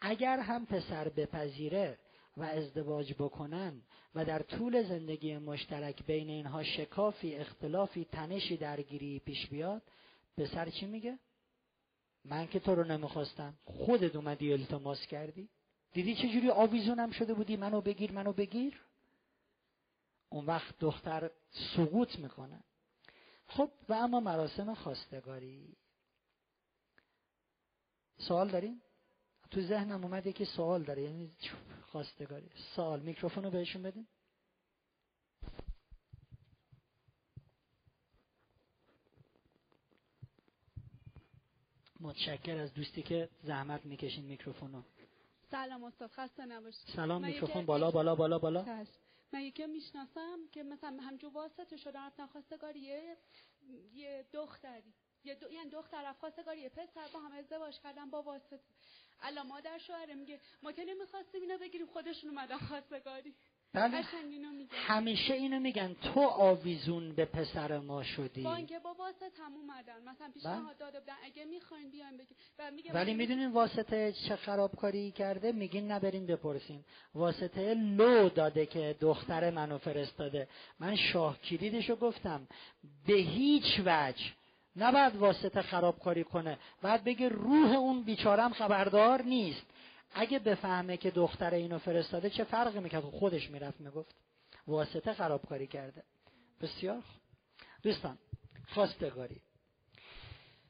اگر 0.00 0.38
هم 0.38 0.66
پسر 0.66 1.08
بپذیره 1.08 1.98
و 2.36 2.42
ازدواج 2.42 3.12
بکنن 3.12 3.82
و 4.14 4.24
در 4.24 4.42
طول 4.42 4.82
زندگی 4.82 5.38
مشترک 5.38 6.06
بین 6.06 6.30
اینها 6.30 6.62
شکافی 6.62 7.34
اختلافی 7.34 8.04
تنشی 8.04 8.56
درگیری 8.56 9.18
پیش 9.18 9.46
بیاد 9.46 9.82
پسر 10.36 10.70
چی 10.70 10.86
میگه؟ 10.86 11.18
من 12.24 12.46
که 12.46 12.60
تو 12.60 12.74
رو 12.74 12.84
نمی‌خواستم. 12.84 13.54
خودت 13.64 14.16
اومدی 14.16 14.52
التماس 14.52 15.06
کردی. 15.06 15.48
دیدی 15.92 16.14
چجوری 16.14 16.50
آویزونم 16.50 17.10
شده 17.10 17.34
بودی؟ 17.34 17.56
منو 17.56 17.80
بگیر 17.80 18.12
منو 18.12 18.32
بگیر. 18.32 18.80
اون 20.28 20.46
وقت 20.46 20.78
دختر 20.78 21.30
سقوط 21.76 22.18
می‌کنه. 22.18 22.60
خب 23.46 23.70
و 23.88 23.92
اما 23.92 24.20
مراسم 24.20 24.74
خواستگاری. 24.74 25.76
سوال 28.18 28.50
داریم 28.50 28.82
تو 29.50 29.60
ذهنم 29.60 30.04
اومده 30.04 30.32
که 30.32 30.44
سوال 30.44 30.82
داره 30.82 31.02
یعنی 31.02 31.30
خواستگاری؟ 31.82 32.50
سوال 32.76 33.00
میکروفون 33.00 33.44
رو 33.44 33.50
بهشون 33.50 33.82
بدین. 33.82 34.06
متشکر 42.00 42.58
از 42.58 42.74
دوستی 42.74 43.02
که 43.02 43.28
زحمت 43.42 43.86
می‌کشین 43.86 44.24
میکروفون 44.24 44.72
رو 44.72 44.82
سلام 45.50 45.84
استاد 45.84 46.10
خسته 46.10 46.46
نباشید. 46.46 46.96
سلام 46.96 47.26
میکروفون 47.26 47.66
بالا 47.66 47.90
بالا 47.90 48.14
بالا 48.14 48.38
بالا. 48.38 48.84
من 49.34 49.40
یکی 49.42 49.66
می‌شناسم 49.66 50.38
که 50.52 50.62
مثلا 50.62 50.96
همجور 51.02 51.32
واسطه 51.32 51.76
شده 51.76 51.98
رفتن 51.98 52.26
خواستگاری 52.26 52.80
یه, 52.80 53.16
یه 53.92 54.26
دختری. 54.32 54.94
یه 55.24 55.34
دو... 55.34 55.52
یعنی 55.52 55.70
دختر 55.70 56.02
رفت 56.02 56.20
خواستگاری 56.20 56.68
پسر 56.68 57.08
با 57.12 57.20
هم 57.20 57.32
ازدواج 57.32 57.80
کردن 57.80 58.10
با 58.10 58.22
واسطه. 58.22 58.60
الان 59.20 59.46
مادر 59.46 59.78
شوهره 59.78 60.14
میگه 60.14 60.40
ما 60.62 60.72
که 60.72 60.84
نمی‌خواستیم 60.84 61.40
اینا 61.42 61.56
بگیریم 61.56 61.86
خودشون 61.86 62.30
اومدن 62.30 62.58
خواستگاری 62.58 63.34
بله. 63.74 64.04
همیشه 64.70 65.34
اینو 65.34 65.60
میگن 65.60 65.96
تو 66.02 66.20
آویزون 66.20 67.12
به 67.12 67.24
پسر 67.24 67.78
ما 67.78 68.02
شدی. 68.02 68.42
با 68.42 68.54
اینکه 68.54 68.78
با 68.78 68.94
واسطه 68.94 69.42
هم 69.42 69.52
اومدن 69.54 70.08
مثلا 70.08 70.28
پیشنهاد 70.34 70.64
بله. 70.64 70.74
داده 70.78 71.00
بودن 71.00 71.14
اگه 71.24 71.44
می‌خواین 71.44 71.90
بیاین 71.90 72.16
بگید 72.16 72.94
ولی 72.94 73.14
می‌دونین 73.14 73.52
واسطه 73.52 74.12
چه 74.28 74.36
خرابکاری 74.36 75.10
کرده؟ 75.10 75.52
میگین 75.52 75.92
نبرین 75.92 76.26
بپرسین. 76.26 76.84
واسطه 77.14 77.74
لو 77.74 78.28
داده 78.28 78.66
که 78.66 78.96
دختر 79.00 79.50
منو 79.50 79.78
فرستاده. 79.78 80.48
من 80.80 80.96
شاه 80.96 81.40
کلیدشو 81.40 81.96
گفتم 81.96 82.48
به 83.06 83.14
هیچ 83.14 83.80
وجه 83.86 84.24
نباید 84.76 85.16
واسطه 85.16 85.62
خرابکاری 85.62 86.24
کنه. 86.24 86.58
بعد 86.82 87.04
بگه 87.04 87.28
روح 87.28 87.72
اون 87.72 88.02
بیچارم 88.02 88.52
خبردار 88.52 89.22
نیست. 89.22 89.66
اگه 90.14 90.38
بفهمه 90.38 90.96
که 90.96 91.10
دختر 91.10 91.54
اینو 91.54 91.78
فرستاده 91.78 92.30
چه 92.30 92.44
فرقی 92.44 92.80
می‌کرد؟ 92.80 93.02
خودش 93.02 93.50
می‌رفت 93.50 93.80
می‌گفت 93.80 94.14
واسطه 94.66 95.12
خرابکاری 95.12 95.66
کرده. 95.66 96.02
بسیار 96.60 97.02
دوستان 97.82 98.18
خواستگاری. 98.68 99.40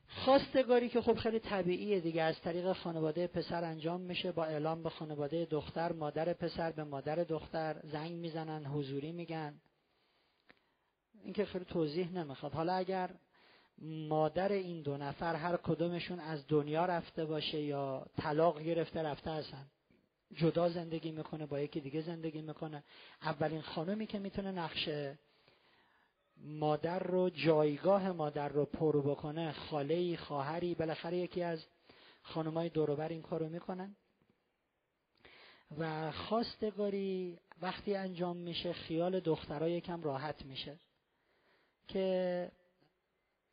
خواستگاری 0.09 0.89
که 0.89 1.01
خب 1.01 1.15
خیلی 1.15 1.39
طبیعیه 1.39 2.01
دیگه. 2.01 2.23
از 2.23 2.41
طریق 2.41 2.73
خانواده 2.73 3.27
پسر 3.27 3.65
انجام 3.65 4.01
میشه 4.01 4.33
با 4.33 4.45
اعلام 4.45 4.83
به 4.83 4.91
خانواده 4.91 5.45
دختر 5.45 5.93
مادر 5.93 6.33
پسر 6.33 6.73
به 6.73 6.85
مادر 6.85 7.17
دختر 7.17 7.81
زنگ 7.85 8.13
می‌زنن 8.13 8.67
حضوری 8.67 9.13
میگن. 9.13 9.61
این 11.25 11.33
که 11.33 11.45
خیلی 11.45 11.65
توضیح 11.65 12.13
نمی‌خواد. 12.13 12.53
حالا 12.53 12.75
اگر 12.75 13.11
مادر 13.83 14.53
این 14.53 14.83
دو 14.83 14.97
نفر 14.97 15.35
هر 15.35 15.57
کدومشون 15.57 16.21
از 16.21 16.47
دنیا 16.49 16.87
رفته 16.87 17.25
باشه 17.25 17.61
یا 17.61 18.07
طلاق 18.17 18.61
گرفته 18.63 19.03
رفته 19.03 19.31
هستن. 19.31 19.67
جدا 20.35 20.69
زندگی 20.69 21.13
می‌کنه 21.13 21.47
با 21.47 21.61
یکی 21.61 21.81
دیگه 21.81 22.01
زندگی 22.01 22.43
می‌کنه. 22.43 22.85
اولین 23.23 23.63
خانومی 23.63 24.07
که 24.07 24.19
می‌تونه 24.19 24.53
نقشه 24.53 25.19
مادر 26.37 26.99
رو 26.99 27.31
جایگاه 27.31 28.13
مادر 28.13 28.49
رو 28.49 28.65
پرو 28.65 29.03
بکنه 29.03 29.53
خاله 29.53 30.17
خواهری 30.17 30.75
بالاخره 30.75 31.17
یکی 31.17 31.43
از 31.43 31.65
خانمای 32.23 32.69
دوروبر 32.69 33.09
این 33.09 33.23
کارو 33.23 33.49
می‌کنن. 33.49 33.97
و 35.79 36.13
خواستگاری 36.13 37.39
وقتی 37.63 37.97
انجام 37.97 38.37
میشه 38.37 38.73
خیال 38.73 39.21
دخترها 39.21 39.69
یکم 39.69 40.03
راحت 40.03 40.45
میشه 40.45 40.79
که 41.89 42.51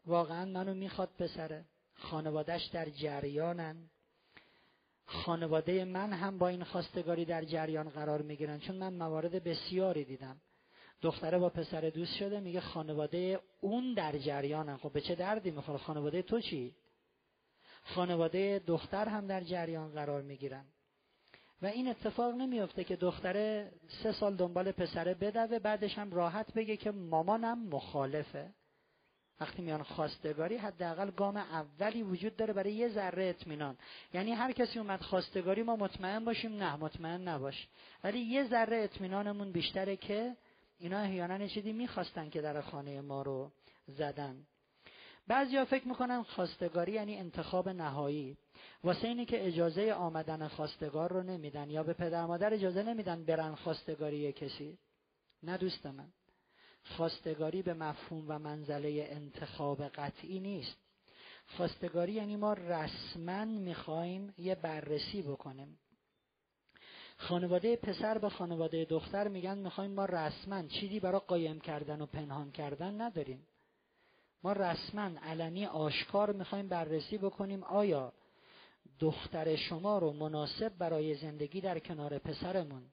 واقعا 0.06 0.45
منو 0.45 0.74
می‌خواد 0.74 1.10
پسره 1.20 1.66
خانوادهش 1.93 2.66
در 2.66 2.89
جریانن. 2.89 3.89
خانواده 5.06 5.86
من 5.86 6.14
هم 6.14 6.38
با 6.38 6.47
این 6.47 6.64
خواستگاری 6.64 7.26
در 7.26 7.43
جریان 7.43 7.89
قرار 7.89 8.22
می‌گیرن 8.22 8.60
چون 8.60 8.76
من 8.76 8.93
موارد 8.93 9.43
بسیاری 9.43 10.06
دیدم. 10.06 10.41
دختره 11.02 11.38
با 11.38 11.49
پسر 11.49 11.82
دوست 11.82 12.16
شده 12.16 12.39
میگه 12.39 12.62
خانواده 12.62 13.39
اون 13.62 13.93
در 13.93 14.18
جریانن. 14.18 14.78
خب 14.78 14.91
به 14.91 15.02
چه 15.02 15.16
دردی 15.16 15.52
می‌خوره؟ 15.52 15.78
خانواده 15.78 16.22
تو 16.22 16.41
چی؟ 16.41 16.76
خانواده 17.84 18.62
دختر 18.68 19.08
هم 19.08 19.28
در 19.28 19.41
جریان 19.41 19.91
قرار 19.91 20.22
می‌گیرن. 20.22 20.66
و 21.62 21.66
این 21.66 21.88
اتفاق 21.88 22.36
نمیفته 22.36 22.84
که 22.84 22.95
دختره 22.95 23.72
سه 24.04 24.12
سال 24.12 24.36
دنبال 24.36 24.72
پسره 24.72 25.14
بدوه 25.14 25.60
بعدش 25.60 25.97
هم 25.97 26.12
راحت 26.12 26.54
بگه 26.54 26.78
که 26.78 26.91
مامانم 26.91 27.68
مخالفه. 27.68 28.54
وقتی 29.39 29.61
میان 29.61 29.84
خواستگاری 29.84 30.57
حداقل 30.57 31.11
گام 31.11 31.38
اولی 31.38 32.03
وجود 32.03 32.36
داره 32.36 32.53
برای 32.53 32.73
یه 32.73 32.89
ذره 32.89 33.25
اطمینان. 33.25 33.77
یعنی 34.13 34.32
هر 34.32 34.51
کسی 34.51 34.79
اومد 34.79 35.01
خواستگاری 35.01 35.63
ما 35.63 35.75
مطمئن 35.75 36.25
باشیم 36.25 36.55
نه 36.63 36.75
مطمئن 36.75 37.27
نباش. 37.27 37.67
ولی 38.03 38.19
یه 38.19 38.47
ذره 38.47 38.77
اطمینانمون 38.77 39.51
بیشتره 39.51 39.95
که 39.95 40.36
اینا 40.79 40.99
احیانا 40.99 41.47
چیزی 41.47 41.73
می‌خواستن 41.73 42.29
که 42.29 42.41
در 42.41 42.61
خانه 42.61 43.01
ما 43.01 43.21
رو 43.21 43.51
زدن. 43.88 44.36
بعضیا 45.27 45.65
فکر 45.65 45.88
می‌کنن 45.88 46.23
خواستگاری 46.23 46.91
یعنی 46.91 47.17
انتخاب 47.17 47.69
نهایی. 47.69 48.38
واسه 48.84 49.07
اینی 49.07 49.25
که 49.25 49.47
اجازه 49.47 49.93
آمدن 49.93 50.47
خواستگار 50.47 51.13
رو 51.13 51.23
نمیدن 51.23 51.69
یا 51.69 51.84
به 51.84 51.93
پدر 51.93 52.25
مادر 52.25 52.53
اجازه 52.53 52.84
نمیدن 52.84 53.25
برن 53.25 53.55
خواستگاری 53.55 54.34
کسی. 54.34 54.77
نه 55.43 55.57
دوست 55.57 55.86
من. 55.86 56.07
خواستگاری 56.84 57.61
به 57.61 57.73
مفهوم 57.73 58.25
و 58.27 58.39
منزله 58.39 59.07
انتخاب 59.09 59.84
قطعی 59.84 60.39
نیست. 60.39 60.77
خواستگاری 61.47 62.11
یعنی 62.11 62.36
ما 62.36 62.53
رسما 62.53 63.45
می‌خوایم 63.45 64.34
یه 64.38 64.55
بررسی 64.55 65.21
بکنیم. 65.21 65.79
خانواده 67.17 67.75
پسر 67.75 68.17
به 68.17 68.29
خانواده 68.29 68.86
دختر 68.86 69.27
میگن 69.27 69.57
می‌خوایم 69.57 69.91
ما 69.91 70.05
رسما 70.05 70.67
چیزی 70.67 70.99
برای 70.99 71.21
قایم 71.27 71.59
کردن 71.59 72.01
و 72.01 72.05
پنهان 72.05 72.51
کردن 72.51 73.01
نداریم. 73.01 73.47
ما 74.43 74.53
رسما 74.53 75.11
علنی 75.23 75.65
آشکار 75.65 76.32
می‌خوایم 76.32 76.67
بررسی 76.67 77.17
بکنیم 77.17 77.63
آیا 77.63 78.13
دختر 78.99 79.55
شما 79.55 79.97
رو 79.97 80.13
مناسب 80.13 80.77
برای 80.77 81.15
زندگی 81.15 81.61
در 81.61 81.79
کنار 81.79 82.17
پسرمون 82.17 82.84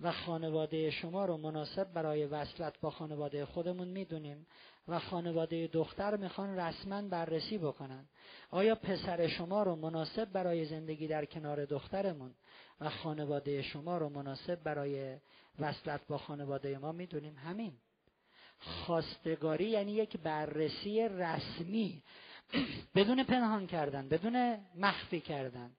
و 0.00 0.12
خانواده 0.12 0.90
شما 0.90 1.24
رو 1.24 1.36
مناسب 1.36 1.92
برای 1.92 2.26
وصلت 2.26 2.80
با 2.80 2.90
خانواده 2.90 3.46
خودمون 3.46 3.88
می‌دونیم 3.88 4.46
و 4.88 4.98
خانواده 4.98 5.66
دختر 5.66 6.16
می‌خوان 6.16 6.58
رسما 6.58 7.02
بررسی 7.02 7.58
بکنن. 7.58 8.04
آیا 8.50 8.74
پسر 8.74 9.26
شما 9.26 9.62
رو 9.62 9.76
مناسب 9.76 10.32
برای 10.32 10.64
زندگی 10.64 11.06
در 11.06 11.24
کنار 11.24 11.64
دخترمون 11.64 12.34
و 12.80 12.90
خانواده 12.90 13.62
شما 13.62 13.98
رو 13.98 14.08
مناسب 14.08 14.62
برای 14.62 15.16
وصلت 15.58 16.06
با 16.06 16.18
خانواده 16.18 16.78
ما 16.78 16.92
می‌دونیم؟ 16.92 17.36
همین. 17.36 17.72
خواستگاری 18.58 19.64
یعنی 19.64 19.92
یک 19.92 20.16
بررسی 20.16 21.08
رسمی. 21.08 22.02
بدون 22.94 23.24
پنهان 23.24 23.66
کردن 23.66 24.08
بدون 24.08 24.58
مخفی 24.76 25.20
کردن. 25.20 25.70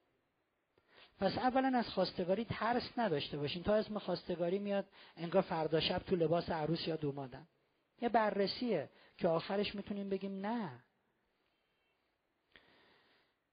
پس 1.19 1.37
اولا 1.37 1.77
از 1.77 1.87
خواستگاری 1.89 2.45
ترس 2.45 2.89
نداشته 2.97 3.37
باشین. 3.37 3.63
تا 3.63 3.75
اسم 3.75 3.99
خواستگاری 3.99 4.59
میاد 4.59 4.85
انگار 5.17 5.41
فردا 5.41 5.79
شب 5.79 5.99
تو 5.99 6.15
لباس 6.15 6.49
عروس 6.49 6.87
یا 6.87 6.95
دومادن 6.95 7.47
یه 8.01 8.09
بررسیه 8.09 8.89
که 9.17 9.27
آخرش 9.27 9.75
می‌تونیم 9.75 10.09
بگیم 10.09 10.45
نه. 10.45 10.83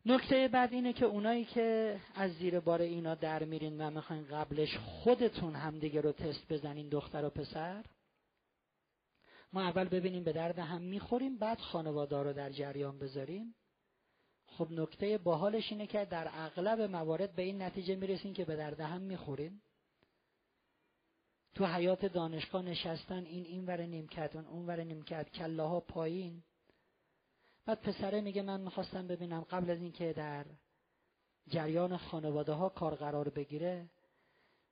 نکته 0.06 0.48
بعد 0.48 0.72
اینه 0.72 0.92
که 0.92 1.04
اونایی 1.04 1.44
که 1.44 2.00
از 2.14 2.32
زیر 2.32 2.60
بار 2.60 2.82
اینا 2.82 3.14
در 3.14 3.44
میرین 3.44 3.80
و 3.80 3.90
می‌خواین 3.90 4.26
قبلش 4.26 4.76
خودتون 4.76 5.54
همدیگه 5.54 6.00
رو 6.00 6.12
تست 6.12 6.52
بزنین 6.52 6.88
دختر 6.88 7.24
و 7.24 7.30
پسر 7.30 7.84
ما 9.52 9.62
اول 9.62 9.84
ببینیم 9.84 10.24
به 10.24 10.32
درد 10.32 10.58
هم 10.58 10.82
می‌خوریم 10.82 11.38
بعد 11.38 11.58
خانواده 11.58 12.22
رو 12.22 12.32
در 12.32 12.50
جریان 12.50 12.98
بذاریم. 12.98 13.54
خب 14.58 14.68
نکته 14.70 15.18
باحالش 15.18 15.72
اینه 15.72 15.86
که 15.86 16.04
در 16.04 16.28
اغلب 16.32 16.80
موارد 16.80 17.34
به 17.34 17.42
این 17.42 17.62
نتیجه 17.62 17.96
می‌رسین 17.96 18.34
که 18.34 18.44
به 18.44 18.56
درد 18.56 18.80
هم 18.80 19.02
می‌خورین 19.02 19.60
تو 21.54 21.66
حیات 21.66 22.04
دانشگاه 22.04 22.62
نشستن 22.62 23.24
این 23.24 23.44
این 23.44 23.66
ور 23.66 23.82
نیمکت 23.82 24.36
اون 24.36 24.46
اون 24.46 24.66
ور 24.66 24.80
نیمکت 24.84 25.30
کله 25.30 25.62
ها 25.62 25.80
پایین. 25.80 26.42
بعد 27.66 27.80
پسره 27.80 28.20
میگه 28.20 28.42
من 28.42 28.60
می‌خواستم 28.60 29.06
ببینم 29.06 29.40
قبل 29.40 29.70
از 29.70 29.78
اینکه 29.78 30.12
در 30.12 30.46
جریان 31.48 31.96
خانواده 31.96 32.52
ها 32.52 32.68
کار 32.68 32.94
قرار 32.94 33.28
بگیره 33.28 33.90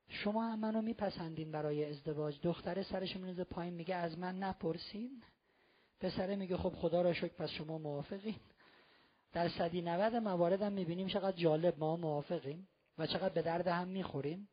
شما 0.07 0.43
هم 0.43 0.59
منو 0.59 0.81
میپسندین 0.81 1.51
برای 1.51 1.85
ازدواج. 1.85 2.39
دختره 2.41 2.83
سرش 2.83 3.15
میرزه 3.15 3.43
پایین 3.43 3.73
میگه 3.73 3.95
از 3.95 4.19
من 4.19 4.39
نپرسین. 4.39 5.23
پسره 5.99 6.35
میگه 6.35 6.57
خب 6.57 6.73
خدا 6.75 7.01
را 7.01 7.13
شکر 7.13 7.33
پس 7.33 7.49
شما 7.49 7.77
موافقین. 7.77 8.39
در 9.33 9.49
صدی 9.49 9.81
نود 9.81 10.15
موارد 10.15 10.61
هم 10.61 10.73
می‌بینیم 10.73 11.07
چقدر 11.07 11.37
جالب 11.37 11.79
ما 11.79 11.95
موافقیم 11.95 12.67
و 12.97 13.07
چقدر 13.07 13.33
به 13.33 13.41
درد 13.41 13.67
هم 13.67 13.87
می‌خوریم. 13.87 14.49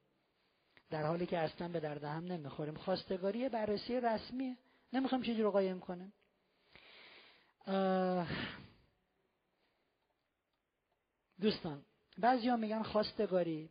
در 0.90 1.06
حالی 1.06 1.26
که 1.26 1.38
اصلا 1.38 1.68
به 1.68 1.80
درد 1.80 2.04
هم 2.04 2.24
نمی‌خوریم. 2.24 2.74
خواستگاری 2.74 3.48
بررسی 3.48 4.00
رسمیه 4.00 4.56
نمی‌خوام 4.92 5.22
چیزی 5.22 5.42
رو 5.42 5.50
قایم 5.50 5.80
کنیم. 5.80 6.12
دوستان 11.40 11.84
بعضی 12.18 12.48
ها 12.48 12.56
میگن 12.56 12.82
خواستگاری 12.82 13.70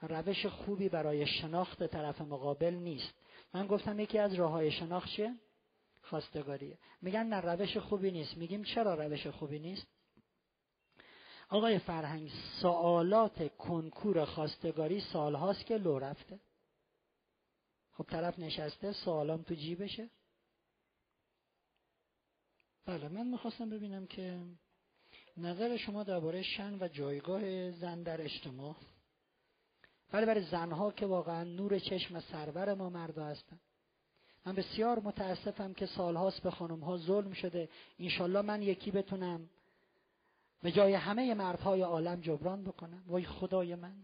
روش 0.00 0.46
خوبی 0.46 0.88
برای 0.88 1.26
شناخت 1.26 1.86
طرف 1.86 2.20
مقابل 2.20 2.74
نیست. 2.74 3.14
من 3.54 3.66
گفتم 3.66 4.00
یکی 4.00 4.18
از 4.18 4.34
راه 4.34 4.50
های 4.50 4.70
شناخت 4.70 5.08
چیه؟ 5.08 5.34
خواستگاریه. 6.02 6.78
میگن 7.02 7.26
نه 7.26 7.40
روش 7.40 7.76
خوبی 7.76 8.10
نیست. 8.10 8.36
میگیم 8.36 8.62
چرا 8.62 8.94
روش 8.94 9.26
خوبی 9.26 9.58
نیست؟ 9.58 9.86
آقای 11.50 11.78
فرهنگ 11.78 12.30
سوالات 12.62 13.56
کنکور 13.56 14.24
خواستگاری 14.24 15.00
سالهاست 15.00 15.66
که 15.66 15.76
لو 15.76 15.98
رفته. 15.98 16.40
خب 17.92 18.04
طرف 18.04 18.38
نشسته 18.38 18.92
سوالام 18.92 19.42
تو 19.42 19.54
جیبشه. 19.54 20.10
بله 22.86 23.08
من 23.08 23.26
می‌خواستم 23.26 23.70
ببینم 23.70 24.06
که 24.06 24.40
نظر 25.36 25.76
شما 25.76 26.02
درباره 26.02 26.42
شن 26.42 26.78
و 26.80 26.88
جایگاه 26.88 27.70
زن 27.70 28.02
در 28.02 28.20
اجتماع. 28.22 28.76
بله 30.12 30.26
برای 30.26 30.44
زنها 30.50 30.92
که 30.92 31.06
واقعا 31.06 31.44
نور 31.44 31.78
چشم 31.78 32.20
سرور 32.20 32.74
ما 32.74 32.90
مردا 32.90 33.24
هستن. 33.24 33.60
من 34.46 34.54
بسیار 34.54 35.00
متاسفم 35.00 35.72
که 35.72 35.86
سالهاست 35.86 36.42
به 36.42 36.50
خانم 36.50 36.80
ها 36.80 36.96
ظلم 36.96 37.32
شده. 37.32 37.68
انشالله 37.98 38.40
من 38.40 38.62
یکی 38.62 38.90
بتونم. 38.90 39.50
به 40.62 40.72
جای 40.72 40.94
همه 40.94 41.34
مردهای 41.34 41.82
عالم 41.82 42.20
جبران 42.20 42.64
بکنم. 42.64 43.04
وای 43.06 43.24
خدای 43.24 43.74
من. 43.74 43.96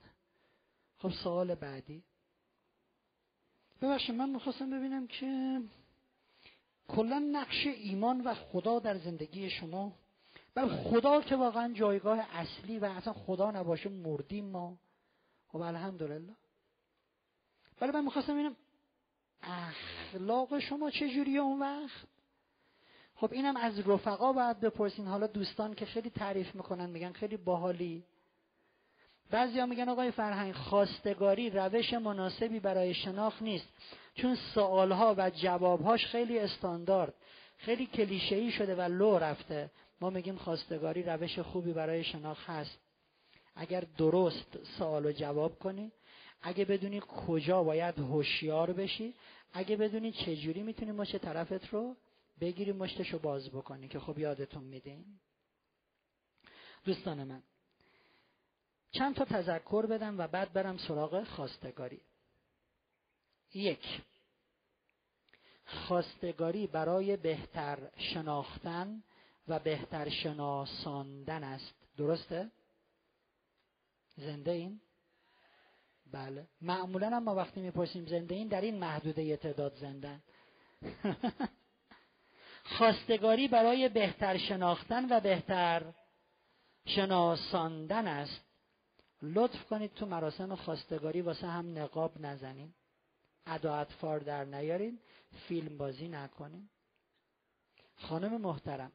خب 0.98 1.10
سوال 1.10 1.54
بعدی. 1.54 2.02
ببخشید 3.82 4.14
من 4.14 4.30
می‌خواستم 4.30 4.70
ببینم 4.70 5.06
که 5.06 5.60
کلا 6.88 7.18
نقش 7.18 7.66
ایمان 7.66 8.20
و 8.20 8.34
خدا 8.34 8.78
در 8.78 8.98
زندگی 8.98 9.50
شما 9.50 9.92
بل 10.54 10.68
خدا 10.68 11.22
که 11.22 11.36
واقعا 11.36 11.72
جایگاه 11.72 12.18
اصلی 12.18 12.78
و 12.78 12.84
اصلا 12.84 13.12
خدا 13.12 13.50
نباشه 13.50 13.88
مردیم 13.88 14.44
ما. 14.44 14.76
خب 15.48 15.60
الحمدلله. 15.60 16.34
ولی 17.80 17.92
من 17.92 18.04
می‌خواستم 18.04 18.32
ببینم 18.32 18.56
اخلاق 19.42 20.58
شما 20.58 20.90
چجوریه 20.90 21.40
اون 21.40 21.60
وقت؟ 21.60 22.15
خب 23.16 23.32
اینم 23.32 23.56
از 23.56 23.88
رفقا 23.88 24.32
باید 24.32 24.60
بپرسین. 24.60 25.06
حالا 25.06 25.26
دوستان 25.26 25.74
که 25.74 25.86
خیلی 25.86 26.10
تعریف 26.10 26.54
می‌کنن 26.54 26.90
میگن 26.90 27.12
خیلی 27.12 27.36
باحالی. 27.36 28.04
بعضیا 29.30 29.66
میگن 29.66 29.88
آقای 29.88 30.10
فرهنگ 30.10 30.54
خواستگاری 30.54 31.50
روش 31.50 31.92
مناسبی 31.92 32.60
برای 32.60 32.94
شناخت 32.94 33.42
نیست. 33.42 33.68
چون 34.14 34.34
سوالها 34.54 35.14
و 35.18 35.30
جوابهاش 35.30 36.06
خیلی 36.06 36.38
استاندارد 36.38 37.14
خیلی 37.58 37.86
کلیشه‌ای 37.86 38.50
شده 38.50 38.74
و 38.74 38.80
لو 38.80 39.18
رفته. 39.18 39.70
ما 40.00 40.10
میگیم 40.10 40.36
خواستگاری 40.36 41.02
روش 41.02 41.38
خوبی 41.38 41.72
برای 41.72 42.04
شناخت 42.04 42.50
هست. 42.50 42.78
اگر 43.56 43.84
درست 43.98 44.58
سوال 44.78 45.06
و 45.06 45.12
جواب 45.12 45.58
کنی 45.58 45.92
اگه 46.42 46.64
بدونی 46.64 47.02
کجا 47.26 47.62
باید 47.62 47.98
هوشیار 47.98 48.72
بشی 48.72 49.14
اگه 49.52 49.76
بدونی 49.76 50.12
چجوری 50.12 50.62
می‌تونی 50.62 50.92
مشت 50.92 51.16
طرفت 51.16 51.68
رو 51.68 51.96
بگیری 52.40 52.72
مشتش 52.72 53.08
رو 53.08 53.18
باز 53.18 53.50
بکنی 53.50 53.88
که 53.88 54.00
خب 54.00 54.18
یادتون 54.18 54.64
میدین 54.64 55.04
دوستان 56.84 57.24
من 57.24 57.42
چند 58.90 59.14
تا 59.16 59.24
تذکر 59.24 59.86
بدم 59.86 60.18
و 60.18 60.28
بعد 60.28 60.52
برم 60.52 60.78
سراغ 60.78 61.24
خواستگاری. 61.24 62.00
یک 63.54 64.02
خواستگاری 65.66 66.66
برای 66.66 67.16
بهتر 67.16 67.90
شناختن 67.96 69.02
و 69.48 69.58
بهتر 69.58 70.08
شناساندن 70.08 71.44
است. 71.44 71.74
درسته؟ 71.96 72.50
زنده 74.16 74.50
این؟ 74.50 74.80
بله. 76.12 76.46
معمولا 76.60 77.20
ما 77.20 77.34
وقتی 77.34 77.60
می‌پرسیم 77.60 78.06
زنده 78.06 78.34
این 78.34 78.48
در 78.48 78.60
این 78.60 78.78
محدوده 78.78 79.36
تعداد 79.36 79.76
زندن 79.76 80.22
خواستگاری 82.66 83.48
برای 83.48 83.88
بهتر 83.88 84.36
شناختن 84.36 85.06
و 85.10 85.20
بهتر 85.20 85.82
شناساندن 86.86 88.06
است. 88.08 88.40
لطف 89.22 89.64
کنید 89.64 89.94
تو 89.94 90.06
مراسم 90.06 90.54
خواستگاری 90.54 91.20
واسه 91.20 91.46
هم 91.46 91.78
نقاب 91.78 92.20
نزنین 92.20 92.74
ادا 93.46 93.76
اطفار 93.76 94.18
در 94.18 94.44
نیارین. 94.44 94.98
فیلم 95.48 95.78
بازی 95.78 96.08
نکنین 96.08 96.68
خانم 97.96 98.40
محترم 98.40 98.92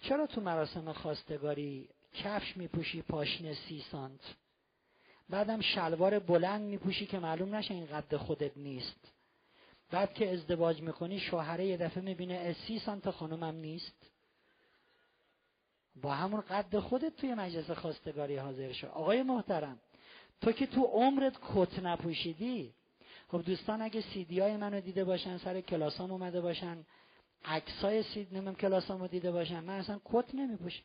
چرا 0.00 0.26
تو 0.26 0.40
مراسم 0.40 0.92
خواستگاری 0.92 1.88
کفش 2.14 2.56
میپوشی 2.56 3.02
پاشنه 3.02 3.54
سی 3.54 3.84
سانت؟ 3.90 4.20
بعدم 5.28 5.60
شلوار 5.60 6.18
بلند 6.18 6.62
میپوشی 6.62 7.06
که 7.06 7.18
معلوم 7.18 7.54
نشه 7.54 7.74
این 7.74 7.86
قد 7.86 8.16
خودت 8.16 8.56
نیست. 8.56 9.12
بعد 9.90 10.14
که 10.14 10.32
ازدواج 10.32 10.82
می‌کنی 10.82 11.20
شوهره 11.20 11.66
یه 11.66 11.76
دفعه 11.76 12.02
می‌بینه 12.02 12.52
سی 12.52 12.78
سانت 12.78 13.10
خانمم 13.10 13.54
نیست. 13.54 14.10
با 16.02 16.14
همون 16.14 16.40
قد 16.40 16.78
خودت 16.78 17.16
توی 17.16 17.34
مجلس 17.34 17.70
خواستگاری 17.70 18.36
حاضر 18.36 18.72
شو. 18.72 18.86
آقای 18.86 19.22
محترم 19.22 19.80
تو 20.40 20.52
که 20.52 20.66
تو 20.66 20.82
عمرت 20.82 21.36
کت 21.54 21.78
نپوشیدی 21.78 22.74
خب 23.28 23.42
دوستان 23.42 23.82
اگه 23.82 24.00
سیدی 24.00 24.40
های 24.40 24.56
منو 24.56 24.80
دیده 24.80 25.04
باشن 25.04 25.38
سر 25.38 25.60
کلاسام 25.60 26.12
اومده 26.12 26.40
باشن 26.40 26.84
عکسای 27.44 28.02
سید 28.02 28.34
نمیم 28.34 28.54
کلاسامو 28.54 29.06
دیده 29.08 29.32
باشن 29.32 29.60
من 29.60 29.78
اصلا 29.78 30.00
کت 30.04 30.34
نمیپوشم. 30.34 30.84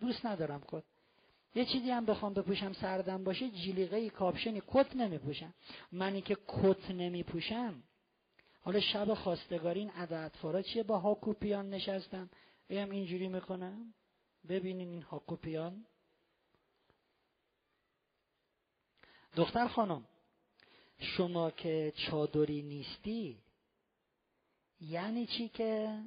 دوست 0.00 0.26
ندارم 0.26 0.62
کت. 0.68 0.84
یه 1.54 1.64
چیزی 1.64 1.90
هم 1.90 2.06
بخوام 2.06 2.34
بپوشم 2.34 2.72
سردم 2.72 3.24
باشه 3.24 3.50
جلیقه 3.50 4.10
کاپشنی 4.10 4.62
کت 4.66 4.96
نمیپوشم. 4.96 5.54
منی 5.92 6.20
که 6.20 6.36
کت 6.48 6.90
نمیپوشم 6.90 7.82
حالا 8.62 8.80
شب 8.80 9.14
خواستگاری 9.14 9.80
این 9.80 9.90
عدد 9.90 10.62
چیه؟ 10.62 10.82
با 10.82 10.98
هاکوپیان 10.98 11.70
نشستم. 11.70 12.30
ایم 12.68 12.90
اینجوری 12.90 13.28
می‌کنم. 13.28 13.94
ببینین 14.48 14.88
این 14.90 15.02
هاکوپیان. 15.02 15.86
دختر 19.36 19.68
خانم 19.68 20.04
شما 20.98 21.50
که 21.50 21.92
چادری 21.96 22.62
نیستی 22.62 23.38
یعنی 24.80 25.26
چی 25.26 25.48
که 25.48 25.98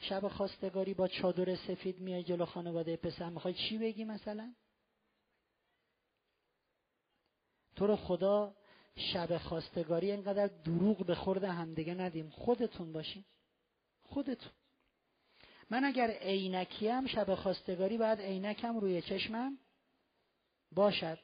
شب 0.00 0.28
خواستگاری 0.28 0.94
با 0.94 1.08
چادر 1.08 1.56
سفید 1.56 2.00
میای 2.00 2.22
جلو 2.22 2.44
خانواده 2.44 2.96
پسر؟ 2.96 3.28
می‌خوای 3.28 3.54
چی 3.54 3.78
بگی 3.78 4.04
مثلا؟ 4.04 4.54
تو 7.80 7.86
رو 7.86 7.96
خدا 7.96 8.54
شب 8.96 9.38
خواستگاری 9.38 10.10
اینقدر 10.10 10.46
دروغ 10.46 11.06
به 11.06 11.14
خورد 11.14 11.44
همدیگه 11.44 11.94
ندیم. 11.94 12.30
خودتون 12.30 12.92
باشین. 12.92 13.24
خودتون. 14.02 14.52
من 15.70 15.84
اگر 15.84 16.10
عینکیم 16.10 17.06
شب 17.06 17.34
خواستگاری 17.34 17.98
باید 17.98 18.20
عینکم 18.20 18.78
روی 18.78 19.02
چشمم 19.02 19.58
باشد. 20.72 21.18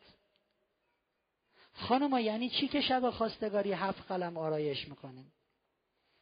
خانم 1.72 2.18
یعنی 2.18 2.50
چی 2.50 2.68
که 2.68 2.80
شب 2.80 3.11
خواستگاری 3.11 3.72
هفت 3.72 4.02
قلم 4.09 4.36
آرایش 4.36 4.88
می‌کنیم؟ 4.88 5.32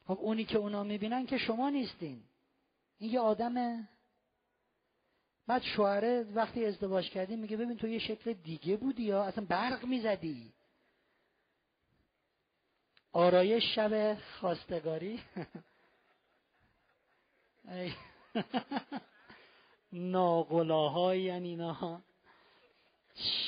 خب 0.06 0.18
اونی 0.20 0.44
که 0.44 0.58
اونا 0.58 0.82
می‌بینن 0.82 1.26
که 1.26 1.38
شما 1.38 1.70
نیستین. 1.70 2.22
این 2.98 3.12
یه 3.12 3.20
آدمه. 3.20 3.88
بعد 5.46 5.62
شوهره 5.62 6.26
وقتی 6.34 6.64
ازدواج 6.64 7.10
کردی 7.10 7.36
میگه 7.36 7.56
ببین 7.56 7.76
تو 7.76 7.88
یه 7.88 7.98
شکل 7.98 8.32
دیگه 8.32 8.76
بودی 8.76 9.02
یا 9.02 9.24
اصلا 9.24 9.44
برق 9.44 9.84
می‌زدی. 9.84 10.52
آرایش 13.12 13.74
شب 13.74 14.18
خواستگاری. 14.40 15.20
ناقلاهای 19.92 21.22
یعنی 21.22 21.48
اینا. 21.48 22.02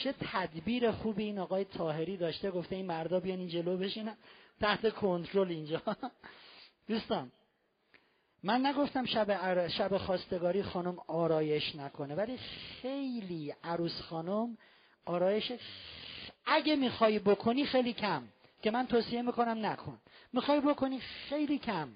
چه 0.03 0.14
تدبیر 0.20 0.92
خوبی 0.92 1.24
این 1.24 1.38
آقای 1.38 1.64
تاهری 1.64 2.16
داشته 2.16 2.51
گفته 2.51 2.76
این 2.76 2.86
مردا 2.86 3.20
بیان 3.20 3.38
این 3.38 3.49
جلو 3.49 3.76
بشینن 3.76 4.16
تحت 4.61 4.94
کنترل 4.94 5.49
اینجا. 5.49 5.82
دوستان 6.88 7.32
من 8.47 8.66
نگفتم 8.66 9.05
شب, 9.05 9.68
شب 9.68 9.97
خواستگاری 9.97 10.62
خانم 10.62 10.99
آرایش 11.07 11.74
نکنه 11.74 12.14
ولی 12.14 12.36
خیلی 12.82 13.55
عروس 13.64 14.01
خانم 14.01 14.59
آرایش 15.05 15.53
اگه 16.47 16.76
می‌خوای 16.76 17.18
بکنی 17.18 17.64
خیلی 17.64 17.92
کم 17.92 18.28
که 18.62 18.70
من 18.70 18.86
توصیه 18.86 19.22
می‌کنم 19.22 19.66
نکن. 19.66 19.99
می‌خوای 20.32 20.61
بکنی 20.61 21.01
خیلی 21.01 21.59
کم. 21.59 21.88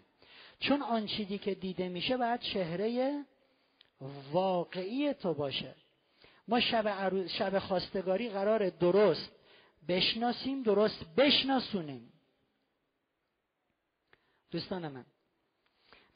چون 0.60 0.82
آن 0.82 1.06
چیزی 1.06 1.38
که 1.38 1.54
دیده 1.54 1.88
میشه 1.88 2.16
باید 2.16 2.40
چهره 2.40 3.20
واقعی 4.32 5.14
تو 5.14 5.34
باشه. 5.34 5.74
ما 6.48 6.60
شب, 6.60 6.88
عروس 6.88 7.30
شب 7.30 7.58
خواستگاری 7.58 8.30
قرار 8.30 8.70
درست 8.70 9.30
بشناسیم 9.88 10.62
درست 10.62 11.04
بشناسونیم. 11.16 12.12
دوستان 14.50 14.88
من 14.88 15.04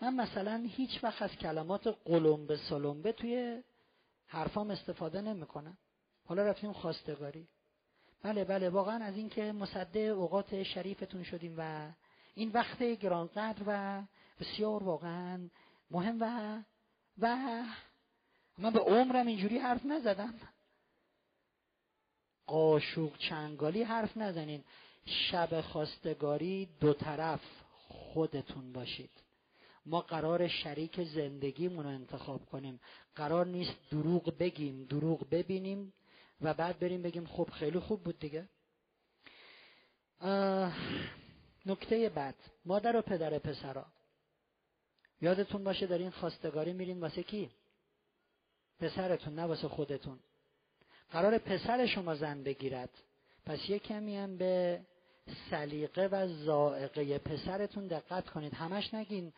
من 0.01 0.15
مثلا 0.15 0.67
هیچ 0.69 1.05
وقت 1.05 1.23
از 1.23 1.31
کلمات 1.31 1.87
قلمبه 2.05 2.57
سلمبه 2.57 3.13
توی 3.13 3.63
حرفام 4.27 4.71
استفاده 4.71 5.21
نمی‌کنم. 5.21 5.79
حالا 6.27 6.43
رفتیم 6.43 6.73
خواستگاری. 6.73 7.49
بله 8.23 8.45
بله 8.45 8.71
واقعا 8.71 9.05
از 9.05 9.17
اینکه 9.17 9.53
مصده 9.53 10.01
اوقات 10.01 10.63
شریفتون 10.63 11.23
شدیم 11.23 11.55
و 11.59 11.91
این 12.35 12.51
وقت 12.51 12.83
گرانقدر 12.83 13.63
و 13.67 14.03
بسیار 14.41 14.83
واقعا 14.83 15.49
مهم 15.91 16.17
و 16.21 16.59
و 17.19 17.37
من 18.59 18.71
به 18.71 18.81
عمرم 18.81 19.27
اینجوری 19.27 19.59
حرف 19.59 19.87
نزدم. 19.87 20.35
قاشوق 22.47 23.19
چنگالی 23.19 23.83
حرف 23.83 24.17
نزنین. 24.17 24.65
شب 25.07 25.61
خواستگاری 25.61 26.69
دو 26.81 26.93
طرف 26.93 27.41
خودتون 27.89 28.73
باشید. 28.73 29.24
ما 29.87 30.01
قرار 30.01 30.49
شریک 30.49 31.05
زندگیمون 31.05 31.85
رو 31.85 31.91
انتخاب 31.91 32.47
کنیم. 32.47 32.81
قرار 33.15 33.47
نیست 33.47 33.75
دروغ 33.91 34.39
بگیم 34.39 34.85
دروغ 34.85 35.31
ببینیم 35.31 35.93
و 36.41 36.55
بعد 36.55 36.79
بریم 36.79 37.03
بگیم 37.03 37.27
خب 37.27 37.49
خیلی 37.51 37.79
خوب 37.79 38.03
بود 38.03 38.19
دیگه. 38.19 38.49
نکته 41.67 42.09
بعد. 42.09 42.35
مادر 42.65 42.97
و 42.97 43.03
پدر 43.03 43.39
پسرا. 43.39 43.87
یادتون 45.21 45.65
باشه 45.65 45.87
در 45.87 45.99
این 45.99 46.11
خواستگاری 46.11 46.73
میرین 46.73 47.01
واسه 47.01 47.23
کی؟ 47.23 47.51
پسرتون 48.81 49.35
نه 49.35 49.43
واسه 49.43 49.69
خودتون. 49.69 50.19
قرار 51.11 51.39
پسر 51.39 51.87
شما 51.87 52.15
زن 52.15 52.43
بگیرد. 52.43 52.91
پس 53.47 53.69
یه 53.69 53.79
کمی 53.79 54.17
هم 54.17 54.37
به 54.37 54.81
سلیقه 55.51 56.09
و 56.13 56.29
زائقه. 56.29 57.19
پسرتون 57.19 57.87
دقت 57.87 58.31
کنید. 58.31 58.55
همش 58.55 58.95
نگین. 58.95 59.33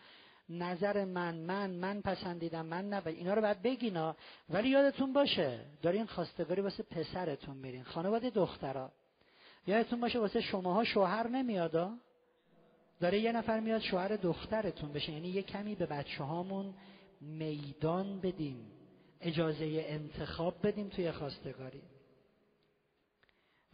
نظر 0.48 1.04
من 1.04 1.34
من 1.34 1.70
من 1.70 2.00
پسندیدم 2.00 2.66
من 2.66 2.88
نه 2.88 3.06
اینا 3.06 3.34
رو 3.34 3.42
باید 3.42 3.62
بگینا. 3.62 4.16
ولی 4.48 4.68
یادتون 4.68 5.12
باشه 5.12 5.60
دارین 5.82 6.06
خواستگاری 6.06 6.60
واسه 6.60 6.82
پسرتون 6.82 7.56
میرین. 7.56 7.84
خانواده 7.84 8.30
دخترا. 8.30 8.92
یادتون 9.66 10.00
باشه 10.00 10.18
واسه 10.18 10.40
شماها 10.40 10.84
شوهر 10.84 11.28
نمیادا 11.28 11.92
داره 13.00 13.20
یه 13.20 13.32
نفر 13.32 13.60
میاد 13.60 13.80
شوهر 13.80 14.16
دخترتون 14.16 14.92
بشه. 14.92 15.12
یعنی 15.12 15.28
یه 15.28 15.42
کمی 15.42 15.74
به 15.74 15.86
بچه 15.86 16.24
هامون 16.24 16.74
میدان 17.20 18.20
بدیم. 18.20 18.72
اجازه 19.20 19.84
انتخاب 19.86 20.66
بدیم 20.66 20.88
توی 20.88 21.12
خواستگاری. 21.12 21.82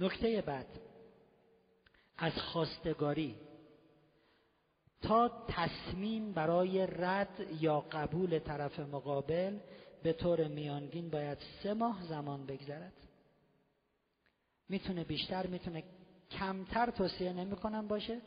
نکته 0.01 0.41
بعد. 0.41 0.67
از 2.19 2.33
خواستگاری. 2.33 3.37
تا 5.03 5.31
تصمیم 5.49 6.33
برای 6.33 6.87
رد 6.87 7.47
یا 7.61 7.81
قبول 7.81 8.39
طرف 8.39 8.81
مقابل 8.81 9.59
به 10.03 10.13
طور 10.13 10.49
میانگین 10.49 11.11
باید 11.11 11.39
سه 11.63 11.75
ماه 11.75 12.03
زمان 12.03 12.47
بگذرد. 12.47 12.93
می‌تونه 14.69 15.05
بیشتر 15.05 15.47
می‌تونه 15.47 15.85
کمتر 16.31 16.91
توصیه 16.91 17.33
نمی‌کنم 17.33 17.89
باشه. 17.89 18.21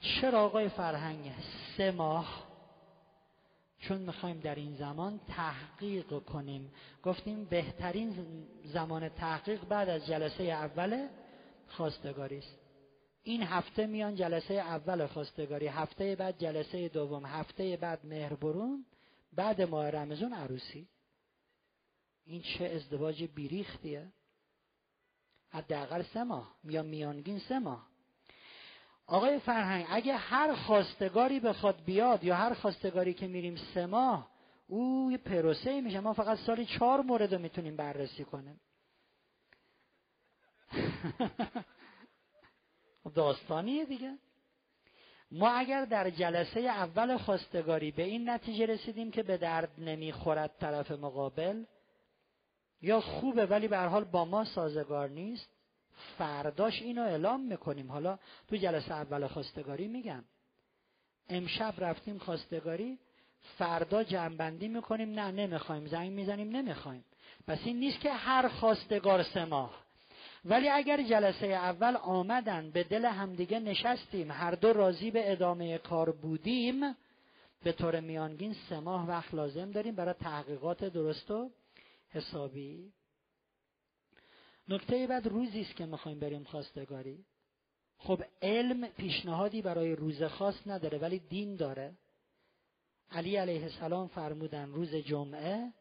چرا 0.00 0.44
آقای 0.44 0.68
فرهنگ 0.68 1.32
سه 1.76 1.90
ماه؟ 1.90 2.46
چون 3.78 3.98
می‌خوایم 3.98 4.40
در 4.40 4.54
این 4.54 4.74
زمان 4.74 5.20
تحقیق 5.28 6.18
کنیم. 6.18 6.72
گفتیم 7.02 7.44
بهترین 7.44 8.14
زمان 8.64 9.08
تحقیق 9.08 9.64
بعد 9.64 9.88
از 9.88 10.06
جلسه 10.06 10.44
اول 10.44 11.08
خواستگاری 11.68 12.38
است. 12.38 12.65
این 13.26 13.42
هفته 13.42 13.86
میان 13.86 14.14
جلسه 14.14 14.54
اول 14.54 15.06
خواستگاری 15.06 15.66
هفته 15.66 16.16
بعد 16.16 16.38
جلسه 16.38 16.88
دوم 16.88 17.26
هفته 17.26 17.76
بعد 17.76 18.06
مهربرون 18.06 18.86
بعد 19.32 19.62
ماه 19.62 19.90
رمزون 19.90 20.32
عروسی. 20.32 20.88
این 22.24 22.42
چه 22.42 22.64
ازدواج 22.64 23.24
بیریختیه؟ 23.24 24.12
حداقل 25.48 26.02
سه 26.02 26.24
ماه 26.24 26.54
یا 26.64 26.82
میانگین 26.82 27.38
سه 27.38 27.58
ماه. 27.58 27.86
آقای 29.06 29.38
فرهنگ 29.38 29.86
اگه 29.88 30.16
هر 30.16 30.54
خواستگاری 30.54 31.40
بخواد 31.40 31.84
بیاد 31.84 32.24
یا 32.24 32.36
هر 32.36 32.54
خواستگاری 32.54 33.14
که 33.14 33.26
میریم 33.26 33.56
سه 33.74 33.86
ماه 33.86 34.30
او 34.66 35.08
یه 35.12 35.18
پروسه 35.18 35.80
میشه. 35.80 36.00
ما 36.00 36.12
فقط 36.12 36.38
سالی 36.38 36.66
چهار 36.66 37.00
مورد 37.00 37.34
رو 37.34 37.40
می‌تونیم 37.40 37.76
بررسی 37.76 38.24
کنیم. 38.24 38.60
داستانیه 43.14 43.84
دیگه. 43.84 44.18
ما 45.30 45.48
اگر 45.50 45.84
در 45.84 46.10
جلسه 46.10 46.60
اول 46.60 47.16
خواستگاری 47.16 47.90
به 47.90 48.02
این 48.02 48.30
نتیجه 48.30 48.66
رسیدیم 48.66 49.10
که 49.10 49.22
به 49.22 49.36
درد 49.36 49.70
نمی‌خورد 49.78 50.50
طرف 50.60 50.90
مقابل 50.90 51.64
یا 52.82 53.00
خوبه 53.00 53.46
ولی 53.46 53.68
به 53.68 53.78
حال 53.78 54.04
با 54.04 54.24
ما 54.24 54.44
سازگار 54.44 55.08
نیست 55.08 55.48
فرداش 56.18 56.82
اینو 56.82 57.02
اعلام 57.02 57.40
می‌کنیم. 57.40 57.92
حالا 57.92 58.18
تو 58.48 58.56
جلسه 58.56 58.94
اول 58.94 59.26
خواستگاری 59.26 59.88
میگم. 59.88 60.24
امشب 61.28 61.74
رفتیم 61.78 62.18
خواستگاری 62.18 62.98
فردا 63.58 64.04
جنبندی 64.04 64.68
می‌کنیم. 64.68 65.20
نه 65.20 65.30
نمی‌خوایم. 65.30 65.86
زنگ 65.86 66.12
می‌زنیم 66.12 66.56
نمی‌خوایم. 66.56 67.04
پس 67.46 67.58
این 67.64 67.80
نیست 67.80 68.00
که 68.00 68.12
هر 68.12 68.48
خواستگار 68.48 69.22
سه 69.22 69.44
ماه. 69.44 69.85
ولی 70.48 70.68
اگر 70.68 71.02
جلسه 71.02 71.46
اول 71.46 71.96
آمدن 71.96 72.70
به 72.70 72.84
دل 72.84 73.04
همدیگه 73.04 73.58
نشستیم 73.58 74.30
هر 74.30 74.54
دو 74.54 74.72
راضی 74.72 75.10
به 75.10 75.32
ادامه 75.32 75.78
کار 75.78 76.12
بودیم 76.12 76.94
به 77.62 77.72
طور 77.72 78.00
میانگین 78.00 78.56
سه 78.68 78.80
ماه 78.80 79.08
وقت 79.08 79.34
لازم 79.34 79.70
داریم 79.70 79.94
برای 79.94 80.14
تحقیقات 80.14 80.84
درست 80.84 81.30
و 81.30 81.50
حسابی. 82.08 82.92
نکته 84.68 85.06
بعد 85.06 85.26
روزی 85.26 85.60
است 85.60 85.76
که 85.76 85.86
می‌خوایم 85.86 86.20
بریم 86.20 86.44
خواستگاری. 86.44 87.24
خب 87.98 88.22
علم 88.42 88.88
پیشنهادی 88.88 89.62
برای 89.62 89.96
روز 89.96 90.22
خاص 90.22 90.54
نداره 90.66 90.98
ولی 90.98 91.18
دین 91.18 91.56
داره. 91.56 91.94
علی 93.10 93.36
علیه 93.36 93.62
السلام 93.62 94.08
فرمودن 94.08 94.72
روز 94.72 94.94
جمعه 94.94 95.72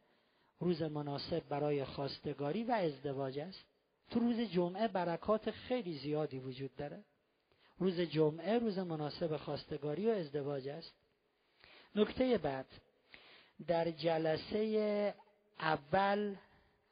روز 0.60 0.82
مناسب 0.82 1.44
برای 1.50 1.86
خواستگاری 1.86 2.64
و 2.64 2.72
ازدواج 2.72 3.40
است. 3.40 3.75
تو 4.10 4.20
روز 4.20 4.40
جمعه 4.40 4.88
برکات 4.88 5.52
خیلی 5.52 5.98
زیادی 5.98 6.40
وجود 6.40 6.76
داره. 6.76 7.04
روز 7.78 8.00
جمعه 8.00 8.60
روز 8.60 8.78
مناسب 8.78 9.38
خواستگاری 9.38 10.08
و 10.08 10.10
ازدواج 10.10 10.68
است. 10.68 10.94
نکته 11.96 12.38
بعد 12.38 12.66
در 13.68 13.92
جلسه 13.92 15.14
اول 15.60 16.36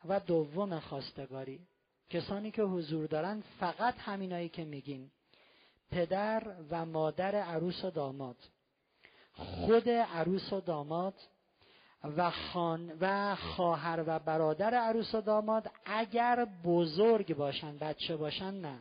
و 0.05 0.19
دوم 0.19 0.79
خواستگاری 0.79 1.59
کسانی 2.09 2.51
که 2.51 2.63
حضور 2.63 3.07
دارن 3.07 3.43
فقط 3.59 3.95
همینایی 3.97 4.49
که 4.49 4.65
میگیم 4.65 5.11
پدر 5.91 6.55
و 6.69 6.85
مادر 6.85 7.35
عروس 7.35 7.85
و 7.85 7.91
داماد. 7.91 8.37
خود 9.33 9.89
عروس 9.89 10.53
و 10.53 10.61
داماد 10.61 11.13
و 12.03 12.29
خان 12.29 12.91
و 13.01 13.35
خواهر 13.35 14.03
و 14.07 14.19
برادر 14.19 14.73
عروس 14.73 15.15
و 15.15 15.21
داماد 15.21 15.71
اگر 15.85 16.47
بزرگ 16.63 17.35
باشن 17.35 17.77
بچه 17.77 18.17
باشن 18.17 18.53
نه. 18.53 18.79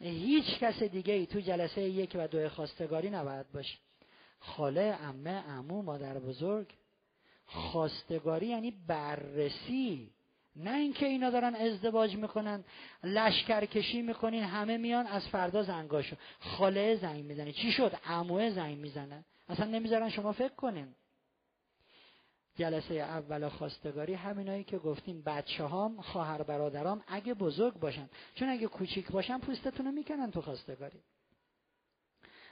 هیچ 0.00 0.58
کس 0.58 0.82
دیگه 0.82 1.14
ای 1.14 1.26
تو 1.26 1.40
جلسه 1.40 1.82
یک 1.82 2.16
و 2.18 2.28
دو 2.28 2.48
خواستگاری 2.48 3.10
نباید 3.10 3.52
باشه. 3.52 3.78
خاله 4.40 4.98
امه 5.02 5.44
امو 5.48 5.82
مادر 5.82 6.18
بزرگ. 6.18 6.66
خواستگاری 7.46 8.46
یعنی 8.46 8.70
بررسی. 8.86 10.10
نه 10.56 10.74
اینکه 10.74 11.06
اینا 11.06 11.30
دارن 11.30 11.54
ازدواج 11.54 12.16
می‌کنن 12.16 12.64
لشکر 13.04 13.64
کشی 13.64 14.02
می‌کنین 14.02 14.42
همه 14.42 14.76
میان 14.76 15.06
از 15.06 15.28
فردا 15.28 15.62
زنگاشو. 15.62 16.16
خاله 16.40 16.96
زنگ 16.96 17.24
می‌زنه. 17.24 17.52
چی 17.52 17.72
شد؟ 17.72 17.98
عموه 18.06 18.50
زنگ 18.50 18.78
می‌زنه. 18.78 19.24
اصلا 19.48 19.66
نمی‌ذارن 19.66 20.10
شما 20.10 20.32
فکر 20.32 20.54
کنین. 20.54 20.94
جلسه 22.58 22.94
اول 22.94 23.48
خواستگاری 23.48 24.14
همینایی 24.14 24.64
که 24.64 24.78
گفتیم 24.78 25.22
بچه 25.22 25.64
هام 25.64 26.00
خواهر 26.00 26.42
برادرام 26.42 27.02
اگه 27.06 27.34
بزرگ 27.34 27.74
باشن. 27.74 28.10
چون 28.34 28.48
اگه 28.48 28.66
کوچیک 28.66 29.10
باشن 29.10 29.38
پوستتون 29.38 29.86
رو 29.86 29.92
می‌کنن 29.92 30.30
تو 30.30 30.42
خواستگاری. 30.42 31.00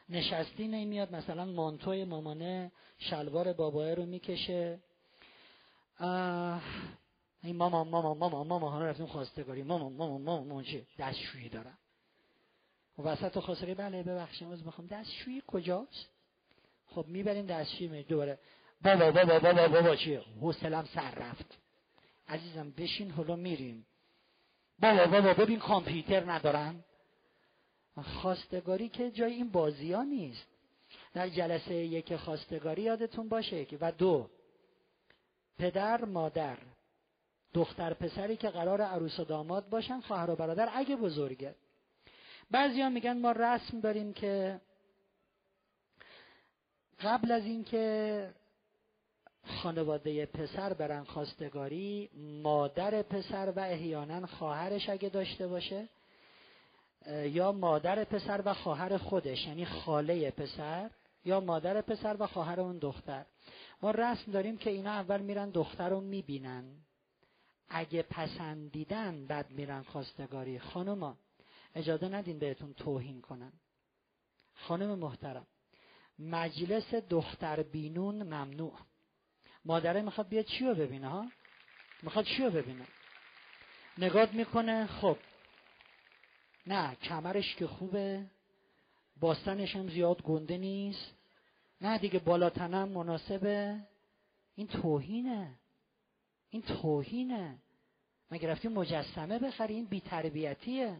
نشستی 0.08 0.68
نمیاد 0.68 1.14
مثلا 1.14 1.44
مانتوی 1.44 2.04
مامانه 2.04 2.72
شلوار 2.98 3.52
باباه 3.52 3.94
رو 3.94 4.06
می‌کشه. 4.06 4.78
این 7.42 7.56
ماما 7.56 7.84
ماما 7.84 8.14
ماما 8.14 8.44
ماما 8.44 8.70
حالا 8.70 8.86
رفتیم 8.86 9.06
خواستگاری. 9.06 9.62
ماما 9.62 9.88
ماما 9.88 10.18
ماما 10.18 10.44
ماما 10.44 10.62
چه 10.62 10.86
دستشویی 10.98 11.48
دارم 11.48 11.78
و 12.98 13.02
وسط 13.02 13.38
خواستگاری 13.38 13.74
بله 13.74 14.02
ببخشید 14.02 14.52
از 14.52 14.64
بخوام 14.64 14.86
دستشویی 14.86 15.42
کجاست؟ 15.46 16.08
خب 16.86 17.04
می‌بریم 17.08 17.46
دستشویی 17.46 18.02
دوباره 18.02 18.38
بابا 18.84 19.10
بابا 19.10 19.38
بابا 19.38 19.68
بابا 19.68 19.96
چیه؟ 19.96 20.20
حوصلم 20.40 20.84
سر 20.94 21.10
رفت. 21.10 21.58
عزیزم 22.28 22.70
بشین 22.70 23.10
حالا 23.10 23.36
میریم. 23.36 23.86
بابا 24.78 25.06
بابا 25.06 25.34
ببین 25.34 25.58
کامپیوتر 25.58 26.32
ندارم 26.32 26.84
خواستگاری 28.02 28.88
که 28.88 29.10
جای 29.10 29.32
این 29.32 29.50
بازی 29.50 29.92
ها 29.92 30.02
نیست. 30.02 30.46
در 31.14 31.28
جلسه 31.28 31.74
یک 31.74 32.16
خواستگاری 32.16 32.82
یادتون 32.82 33.28
باشه 33.28 33.64
که 33.64 33.78
و 33.80 33.92
دو. 33.92 34.30
پدر 35.58 36.04
مادر. 36.04 36.58
دختر 37.54 37.94
پسری 37.94 38.36
که 38.36 38.48
قرار 38.48 38.82
عروس 38.82 39.20
و 39.20 39.24
داماد 39.24 39.68
باشن 39.68 40.00
خواهر 40.00 40.30
و 40.30 40.36
برادر 40.36 40.68
اگه 40.74 40.96
بزرگه. 40.96 41.54
بعضیا 42.50 42.88
میگن 42.88 43.18
ما 43.18 43.32
رسم 43.32 43.80
داریم 43.80 44.12
که 44.12 44.60
قبل 47.00 47.32
از 47.32 47.44
اینکه 47.44 48.30
خانواده 49.46 50.26
پسر 50.26 50.72
برن 50.72 51.04
خواستگاری 51.04 52.10
مادر 52.42 53.02
پسر 53.02 53.52
و 53.56 53.60
احیانا 53.60 54.26
خواهرش 54.26 54.88
اگه 54.88 55.08
داشته 55.08 55.46
باشه 55.46 55.88
یا 57.24 57.52
مادر 57.52 58.04
پسر 58.04 58.42
و 58.44 58.54
خواهر 58.54 58.96
خودش 58.96 59.46
یعنی 59.46 59.64
خاله 59.64 60.30
پسر 60.30 60.90
یا 61.24 61.40
مادر 61.40 61.80
پسر 61.80 62.16
و 62.18 62.26
خواهر 62.26 62.60
اون 62.60 62.78
دختر. 62.78 63.24
ما 63.82 63.90
رسم 63.90 64.32
داریم 64.32 64.56
که 64.56 64.70
اینا 64.70 64.90
اول 64.90 65.20
میرن 65.20 65.50
دختر 65.50 65.88
رو 65.88 66.00
می‌بینن. 66.00 66.64
اگه 67.68 68.02
پسندیدن 68.02 69.26
بعد 69.26 69.50
میرن 69.50 69.82
خواستگاری. 69.82 70.58
خانوما 70.58 71.16
اجازه 71.74 72.08
ندین 72.08 72.38
بهتون 72.38 72.72
توهین 72.72 73.20
کنن. 73.20 73.52
خانم 74.54 74.98
محترم 74.98 75.46
مجلس 76.18 76.94
دختر 76.94 77.62
بینون 77.62 78.22
ممنوع. 78.22 78.72
مادره 79.66 80.02
می‌خواد 80.02 80.28
بیاد 80.28 80.44
چی 80.44 80.64
رو 80.64 80.74
ببینه 80.74 81.08
ها؟ 81.08 81.30
می‌خواد 82.02 82.24
چی 82.24 82.42
رو 82.42 82.50
ببینه؟ 82.50 82.86
نگاه 83.98 84.32
می‌کنه 84.32 84.86
خب. 84.86 85.16
نه 86.66 86.94
کمرش 86.94 87.54
که 87.54 87.66
خوبه 87.66 88.26
باستنش 89.20 89.76
هم 89.76 89.88
زیاد 89.88 90.22
گنده 90.22 90.58
نیست. 90.58 91.14
نه 91.80 91.98
دیگه 91.98 92.18
بالاتنم 92.18 92.88
مناسبه. 92.88 93.80
این 94.56 94.66
توهینه. 94.66 95.54
این 96.50 96.62
توهینه. 96.62 97.58
مگه 98.30 98.48
رفتیم 98.48 98.72
مجسمه 98.72 99.38
بخری؟ 99.38 99.74
این 99.74 99.84
بیتربیتیه. 99.84 100.96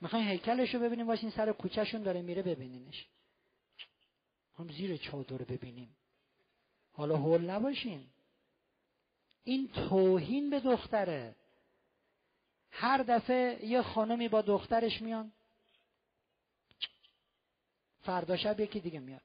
می‌خواین 0.00 0.28
هیکلش 0.28 0.74
رو 0.74 0.80
ببینیم؟ 0.80 1.08
واسه 1.08 1.22
این 1.22 1.32
سر 1.32 1.52
کوچهشون 1.52 2.02
داره 2.02 2.22
میره 2.22 2.42
ببینینش. 2.42 3.06
هم 4.58 4.68
زیر 4.68 4.96
چادر 4.96 5.36
ببینیم. 5.36 5.96
حالا 6.96 7.16
هول 7.16 7.50
نباشین. 7.50 8.06
این 9.44 9.68
توهین 9.68 10.50
به 10.50 10.60
دختره. 10.60 11.36
هر 12.70 13.02
دفعه 13.02 13.64
یه 13.64 13.82
خانمی 13.82 14.28
با 14.28 14.42
دخترش 14.42 15.02
میان. 15.02 15.32
فردا 18.00 18.36
شب 18.36 18.60
یکی 18.60 18.80
دیگه 18.80 19.00
میاد. 19.00 19.22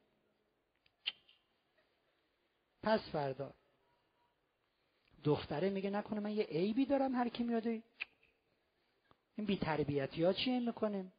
پس 2.83 2.99
فردا. 2.99 3.53
دختره 5.23 5.69
میگه 5.69 5.89
نکنه 5.89 6.19
من 6.19 6.31
یه 6.31 6.43
عیبی 6.43 6.85
دارم 6.85 7.15
هر 7.15 7.29
کی 7.29 7.43
میاد. 7.43 7.67
این 7.67 7.83
بیتربیتی 9.45 10.23
ها 10.23 10.33
چیه 10.33 10.59
می‌کنیم 10.59 11.13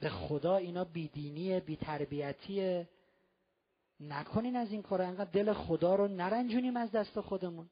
به 0.00 0.10
خدا 0.10 0.56
اینا 0.56 0.84
بیدینیه 0.84 1.60
بیتربیتیه. 1.60 2.88
نکنین 4.00 4.56
از 4.56 4.72
این 4.72 4.82
کار 4.82 5.02
انقدر 5.02 5.30
دل 5.30 5.52
خدا 5.52 5.94
رو 5.94 6.08
نرنجونیم 6.08 6.76
از 6.76 6.90
دست 6.92 7.20
خودمون. 7.20 7.70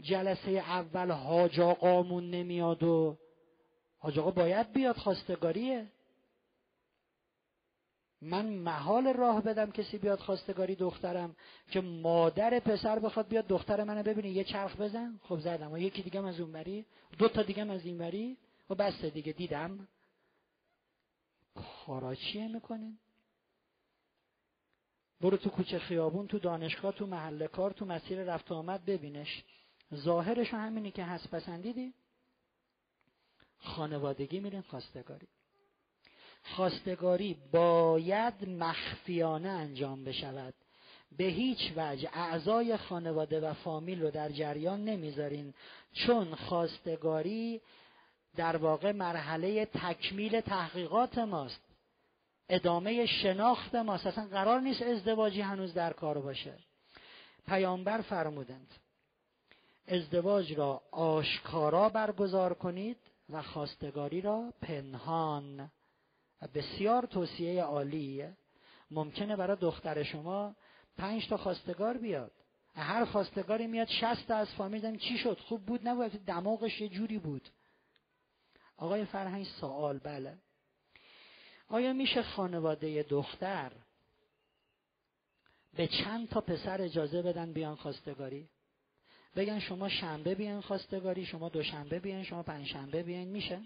جلسه 0.00 0.50
اول 0.50 1.10
حاج 1.10 1.60
آقامون 1.60 2.30
نمیاد 2.30 2.82
و 2.82 3.18
حاج 3.98 4.18
آقا 4.18 4.30
باید 4.30 4.72
بیاد 4.72 4.96
خواستگاریه. 4.96 5.90
من 8.20 8.46
محال 8.46 9.06
راه 9.06 9.42
بدم 9.42 9.70
کسی 9.70 9.98
بیاد 9.98 10.18
خواستگاری 10.18 10.74
دخترم 10.74 11.36
که 11.70 11.80
مادر 11.80 12.60
پسر 12.60 12.98
بخواد 12.98 13.28
بیاد 13.28 13.46
دختر 13.46 13.84
منو 13.84 14.02
ببینه. 14.02 14.30
یه 14.30 14.44
چرخ 14.44 14.76
بزن. 14.76 15.20
خب 15.22 15.40
زدم. 15.40 15.72
و 15.72 15.78
یکی 15.78 16.02
دیگه 16.02 16.26
از 16.26 16.40
اون 16.40 16.52
بری 16.52 16.86
دو 17.18 17.28
تا 17.28 17.42
دیگه 17.42 17.72
از 17.72 17.86
این 17.86 17.98
بری 17.98 18.36
و 18.70 18.74
بس 18.74 19.04
دیگه. 19.04 19.32
دیدم. 19.32 19.88
خاراچیه 21.56 22.48
می‌کنین؟ 22.48 22.98
برو 25.20 25.36
تو 25.36 25.50
کوچه 25.50 25.78
خیابون 25.78 26.26
تو 26.26 26.38
دانشگاه 26.38 26.92
تو 26.92 27.06
محل 27.06 27.46
کار 27.46 27.70
تو 27.70 27.84
مسیر 27.84 28.24
رفت 28.24 28.52
آمد 28.52 28.84
ببینش. 28.84 29.44
ظاهرش 29.94 30.54
همینی 30.54 30.90
که 30.90 31.04
هست. 31.04 31.30
پسندیدی 31.30 31.94
خانوادگی 33.58 34.40
میرین 34.40 34.60
خواستگاری. 34.62 35.26
خواستگاری 36.42 37.36
باید 37.52 38.48
مخفیانه 38.48 39.48
انجام 39.48 40.04
بشود. 40.04 40.54
به 41.16 41.24
هیچ 41.24 41.72
وجه 41.76 42.10
اعضای 42.12 42.76
خانواده 42.76 43.40
و 43.40 43.54
فامیل 43.54 44.02
رو 44.02 44.10
در 44.10 44.28
جریان 44.28 44.84
نمی‌ذارین 44.84 45.54
چون 45.92 46.34
خواستگاری 46.34 47.60
در 48.36 48.56
واقع 48.56 48.92
مرحله 48.92 49.66
تکمیل 49.66 50.40
تحقیقات 50.40 51.18
ماست. 51.18 51.73
ادامه 52.48 53.06
شناخت 53.06 53.74
ماست 53.74 54.06
اصلا 54.06 54.26
قرار 54.26 54.60
نیست 54.60 54.82
ازدواجی 54.82 55.40
هنوز 55.40 55.74
در 55.74 55.92
کار 55.92 56.18
باشه. 56.18 56.58
پیامبر 57.46 58.00
فرمودند 58.00 58.74
ازدواج 59.88 60.52
را 60.52 60.82
آشکارا 60.90 61.88
برگزار 61.88 62.54
کنید 62.54 62.96
و 63.28 63.42
خواستگاری 63.42 64.20
را 64.20 64.52
پنهان. 64.62 65.70
بسیار 66.54 67.06
توصیه 67.06 67.62
عالیه 67.62 68.36
ممکنه 68.90 69.36
برای 69.36 69.56
دختر 69.56 70.02
شما 70.02 70.56
پنج 70.96 71.28
تا 71.28 71.36
خواستگار 71.36 71.98
بیاد. 71.98 72.32
هر 72.74 73.04
خواستگاری 73.04 73.66
میاد 73.66 73.88
شست 73.88 74.30
از 74.30 74.54
فامیل 74.54 74.98
چی 74.98 75.18
شد 75.18 75.38
خوب 75.38 75.66
بود 75.66 75.88
نبود 75.88 76.10
دماغش 76.10 76.80
یه 76.80 76.88
جوری 76.88 77.18
بود. 77.18 77.48
آقای 78.76 79.04
فرهنگ 79.04 79.44
سوال 79.44 79.98
بله. 79.98 80.38
آیا 81.68 81.92
میشه 81.92 82.22
خانواده 82.22 83.02
دختر 83.02 83.72
به 85.76 85.86
چند 85.86 86.28
تا 86.28 86.40
پسر 86.40 86.82
اجازه 86.82 87.22
بدن 87.22 87.52
بیان 87.52 87.76
خواستگاری؟ 87.76 88.48
بگن 89.36 89.58
شما 89.58 89.88
شنبه 89.88 90.34
بیان 90.34 90.60
خواستگاری 90.60 91.26
شما 91.26 91.48
دوشنبه 91.48 91.98
بیان 91.98 92.24
شما 92.24 92.42
پنجشنبه 92.42 93.02
بیان 93.02 93.24
میشه؟ 93.24 93.60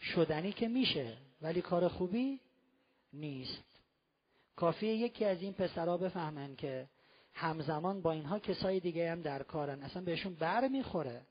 شدنی 0.00 0.52
که 0.52 0.68
میشه 0.68 1.16
ولی 1.42 1.62
کار 1.62 1.88
خوبی 1.88 2.40
نیست. 3.12 3.64
کافیه 4.56 4.94
یکی 4.94 5.24
از 5.24 5.42
این 5.42 5.52
پسرها 5.52 5.96
بفهمن 5.96 6.56
که 6.56 6.88
همزمان 7.34 8.02
با 8.02 8.12
اینها 8.12 8.38
کسای 8.38 8.80
دیگه 8.80 9.10
هم 9.10 9.22
در 9.22 9.42
کارن. 9.42 9.82
اصلا 9.82 10.02
بهشون 10.02 10.34
بر 10.34 10.68
می‌خوره 10.68 11.26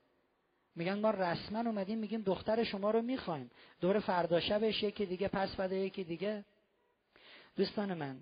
میگن 0.76 0.98
ما 0.98 1.10
رسما 1.10 1.58
اومدیم 1.58 1.98
میگیم 1.98 2.22
دختر 2.22 2.64
شما 2.64 2.90
رو 2.90 3.02
می‌خوایم. 3.02 3.50
دور 3.80 3.98
فردا 3.98 4.40
شبش 4.40 4.82
یکی 4.82 5.06
دیگه 5.06 5.28
پس 5.28 5.56
بده 5.56 5.76
یکی 5.76 6.04
دیگه. 6.04 6.44
دوستان 7.56 7.94
من 7.94 8.20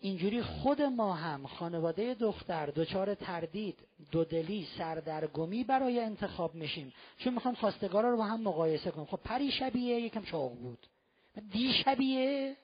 اینجوری 0.00 0.42
خود 0.42 0.82
ما 0.82 1.14
هم 1.14 1.46
خانواده 1.46 2.14
دختر 2.14 2.66
دچار 2.66 3.14
تردید 3.14 3.78
دودلی 4.10 4.68
سردرگمی 4.78 5.64
برای 5.64 6.00
انتخاب 6.00 6.54
میشیم. 6.54 6.92
چون 7.18 7.34
می‌خوام 7.34 7.54
خواستگارا 7.54 8.10
رو 8.10 8.16
با 8.16 8.24
هم 8.24 8.40
مقایسه 8.40 8.90
کنیم 8.90 9.06
خب 9.06 9.20
پری 9.24 9.50
شبیه 9.50 10.00
یکم 10.00 10.22
چاق 10.22 10.54
بود. 10.54 10.86
دی 11.52 11.72
شبیه 11.72 12.56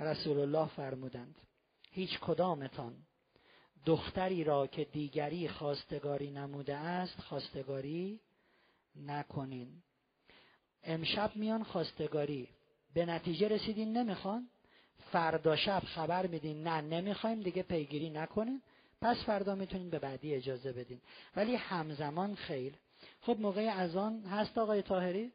رسول 0.00 0.38
الله 0.38 0.68
فرمودند. 0.68 1.34
هیچ 1.90 2.18
کدامتان 2.20 3.05
دختری 3.86 4.44
را 4.44 4.66
که 4.66 4.84
دیگری 4.84 5.48
خواستگاری 5.48 6.30
نموده 6.30 6.76
است 6.76 7.20
خواستگاری 7.20 8.20
نکنین. 8.96 9.82
امشب 10.82 11.36
میان 11.36 11.62
خواستگاری. 11.62 12.48
به 12.94 13.06
نتیجه 13.06 13.48
رسیدین 13.48 13.96
نمی‌خوان. 13.96 14.48
فردا 15.12 15.56
شب 15.56 15.80
خبر 15.80 16.26
میدین 16.26 16.62
نه 16.62 16.80
نمی‌خوایم 16.80 17.42
دیگه 17.42 17.62
پیگیری 17.62 18.10
نکنین. 18.10 18.62
پس 19.00 19.16
فردا 19.24 19.54
می‌تونین 19.54 19.90
به 19.90 19.98
بعدی 19.98 20.34
اجازه 20.34 20.72
بدین. 20.72 21.00
ولی 21.36 21.54
همزمان 21.54 22.34
خیر. 22.34 22.74
خب 23.20 23.36
موقع 23.40 23.62
اذان 23.62 24.24
هست 24.24 24.58
آقای 24.58 24.82
تاهری 24.82 25.32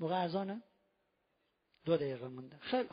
موقع 0.00 0.14
اذانه؟ 0.14 0.62
دو 1.84 1.96
دقیقه 1.96 2.28
مونده. 2.28 2.56
خیلی 2.58 2.88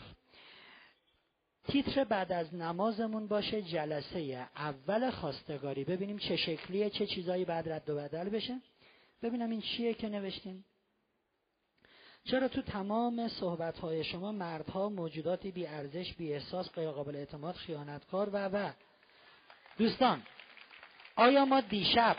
تیتر 1.67 2.03
بعد 2.03 2.31
از 2.31 2.55
نمازمون 2.55 3.27
باشه 3.27 3.61
جلسه 3.61 4.47
اول 4.55 5.11
خواستگاری. 5.11 5.83
ببینیم 5.83 6.17
چه 6.17 6.35
شکلیه 6.35 6.89
چه 6.89 7.05
چیزایی 7.05 7.45
بعد 7.45 7.69
رد 7.69 7.89
و 7.89 7.95
بدل 7.95 8.29
بشه. 8.29 8.61
ببینم 9.21 9.49
این 9.49 9.61
چیه 9.61 9.93
که 9.93 10.09
نوشتیم. 10.09 10.65
چرا 12.23 12.47
تو 12.47 12.61
تمام 12.61 13.27
صحبت 13.27 13.79
های 13.79 14.03
شما 14.03 14.31
مردها 14.31 14.89
موجوداتی 14.89 15.51
بی 15.51 15.67
ارزش 15.67 16.13
بی 16.13 16.33
احساس 16.33 16.71
غیر 16.71 16.91
قابل 16.91 17.15
اعتماد 17.15 17.55
خیانتکار 17.55 18.29
و 18.29 18.49
و. 18.53 18.71
دوستان 19.77 20.23
آیا 21.15 21.45
ما 21.45 21.61
دیشب 21.61 22.17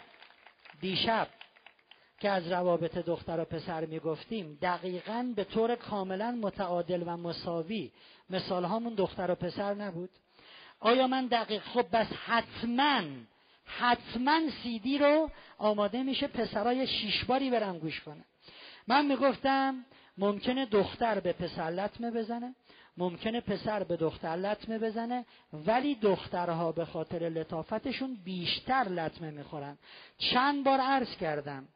دیشب 0.81 1.29
که 2.21 2.31
از 2.31 2.53
روابط 2.53 2.99
دختر 2.99 3.41
و 3.41 3.45
پسر 3.45 3.85
می‌گفتیم 3.87 4.59
دقیقا 4.63 5.33
به 5.37 5.45
طور 5.45 5.77
کاملا 5.77 6.31
متعادل 6.31 7.03
و 7.07 7.17
مساوی 7.17 7.91
مثال 8.31 8.65
هامون 8.65 8.95
دختر 8.95 9.31
و 9.31 9.35
پسر 9.35 9.75
نبود. 9.75 10.11
آیا 10.81 11.07
من 11.07 11.27
دقیق؟ 11.27 11.63
خب 11.63 11.87
بس 11.93 12.07
حتما 12.07 13.03
حتما 13.65 14.41
سیدی 14.63 14.99
رو 14.99 15.31
آماده 15.59 16.03
میشه 16.03 16.27
پسرای 16.27 16.87
شیشباری 16.87 17.51
برم 17.51 17.79
گوش 17.79 18.01
کنه. 18.01 18.25
من 18.87 19.07
می‌گفتم 19.07 19.85
ممکنه 20.19 20.67
دختر 20.67 21.21
به 21.21 21.33
پسر 21.33 21.71
لطمه 21.71 22.11
بزنه 22.11 22.55
ممکنه 22.97 23.41
پسر 23.41 23.85
به 23.85 23.97
دختر 23.97 24.37
لطمه 24.37 24.79
بزنه 24.79 25.25
ولی 25.53 25.95
دخترها 25.95 26.73
به 26.73 26.85
خاطر 26.85 27.19
لطافتشون 27.19 28.19
بیشتر 28.25 28.89
لطمه 28.89 29.31
می‌خورن. 29.31 29.79
چند 30.19 30.65
بار 30.65 30.81
عرض 30.81 31.17
کردم 31.17 31.69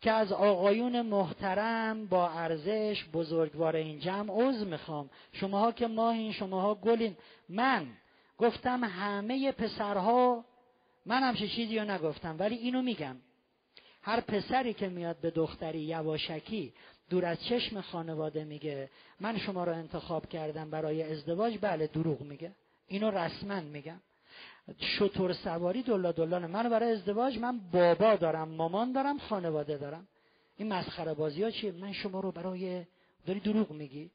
که 0.00 0.10
از 0.12 0.32
آقایون 0.32 1.02
محترم 1.02 2.06
با 2.06 2.28
ارزش 2.30 3.04
بزرگوار 3.12 3.76
این 3.76 3.98
جمع 4.00 4.32
عضو 4.32 4.64
می‌خوام. 4.64 5.10
شماها 5.32 5.72
که 5.72 5.86
ماهین 5.86 6.32
شماها 6.32 6.74
گلین. 6.74 7.16
من 7.48 7.86
گفتم 8.38 8.84
همه 8.84 9.52
پسرها 9.52 10.44
من 11.06 11.22
همچه 11.22 11.48
چیزی 11.48 11.78
رو 11.78 11.84
نگفتم 11.90 12.36
ولی 12.38 12.54
اینو 12.54 12.82
میگم. 12.82 13.16
هر 14.02 14.20
پسری 14.20 14.74
که 14.74 14.88
میاد 14.88 15.16
به 15.20 15.30
دختری 15.30 15.80
یواشکی 15.80 16.72
دور 17.10 17.24
از 17.24 17.44
چشم 17.44 17.80
خانواده 17.80 18.44
میگه 18.44 18.90
من 19.20 19.38
شما 19.38 19.64
رو 19.64 19.72
انتخاب 19.72 20.28
کردم 20.28 20.70
برای 20.70 21.02
ازدواج 21.02 21.58
بله 21.60 21.86
دروغ 21.86 22.20
میگه. 22.20 22.52
اینو 22.86 23.10
رسما 23.10 23.60
میگم. 23.60 24.00
شطور 24.78 25.32
سواری 25.32 25.82
دلا 25.82 26.12
دلانه 26.12 26.46
من 26.46 26.68
برای 26.68 26.92
ازدواج 26.92 27.38
من 27.38 27.60
بابا 27.72 28.16
دارم 28.16 28.48
مامان 28.48 28.92
دارم 28.92 29.18
خانواده 29.18 29.76
دارم. 29.76 30.08
این 30.56 30.68
مسخره 30.68 31.14
بازی 31.14 31.42
ها 31.42 31.50
چیه؟ 31.50 31.72
من 31.72 31.92
شما 31.92 32.20
رو 32.20 32.32
برای 32.32 32.84
داری 33.26 33.40
دروغ 33.40 33.70
میگی؟ 33.70 34.10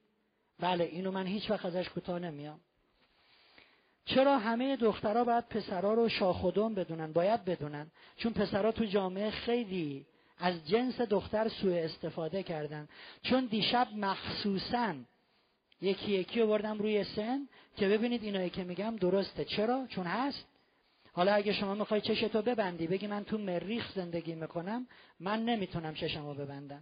بله 0.59 0.83
اینو 0.83 1.11
من 1.11 1.27
هیچ 1.27 1.51
وقت 1.51 1.65
ازش 1.65 1.89
کوتاه 1.89 2.19
نمیام. 2.19 2.59
چرا 4.05 4.37
همه 4.37 4.75
دخترها 4.75 5.23
باید 5.23 5.47
پسرها 5.47 5.93
رو 5.93 6.09
شاخودون 6.09 6.75
بدونن؟ 6.75 7.13
باید 7.13 7.45
بدونن. 7.45 7.91
چون 8.17 8.33
پسرها 8.33 8.71
تو 8.71 8.85
جامعه 8.85 9.31
خیلی 9.31 10.05
از 10.37 10.67
جنس 10.67 11.01
دختر 11.01 11.49
سوء 11.49 11.77
استفاده 11.77 12.43
کردن. 12.43 12.87
چون 13.23 13.45
دیشب 13.45 13.87
مخصوصا 13.95 14.95
یکی 15.81 16.11
یکی 16.11 16.39
رو 16.39 16.47
بردم 16.47 16.79
روی 16.79 17.03
سن 17.03 17.47
که 17.75 17.87
ببینید 17.87 18.23
اینایی 18.23 18.49
که 18.49 18.63
میگم 18.63 18.95
درسته. 18.95 19.45
چرا؟ 19.45 19.87
چون 19.89 20.07
هست. 20.07 20.45
حالا 21.13 21.33
اگه 21.33 21.53
شما 21.53 21.75
می‌خوای 21.75 22.01
چشتو 22.01 22.41
ببندی 22.41 22.87
بگی 22.87 23.07
من 23.07 23.23
تو 23.23 23.37
مریخ 23.37 23.91
زندگی 23.95 24.35
می‌کنم 24.35 24.87
من 25.19 25.45
نمی‌تونم 25.45 25.93
چشمو 25.93 26.33
ببندم. 26.33 26.81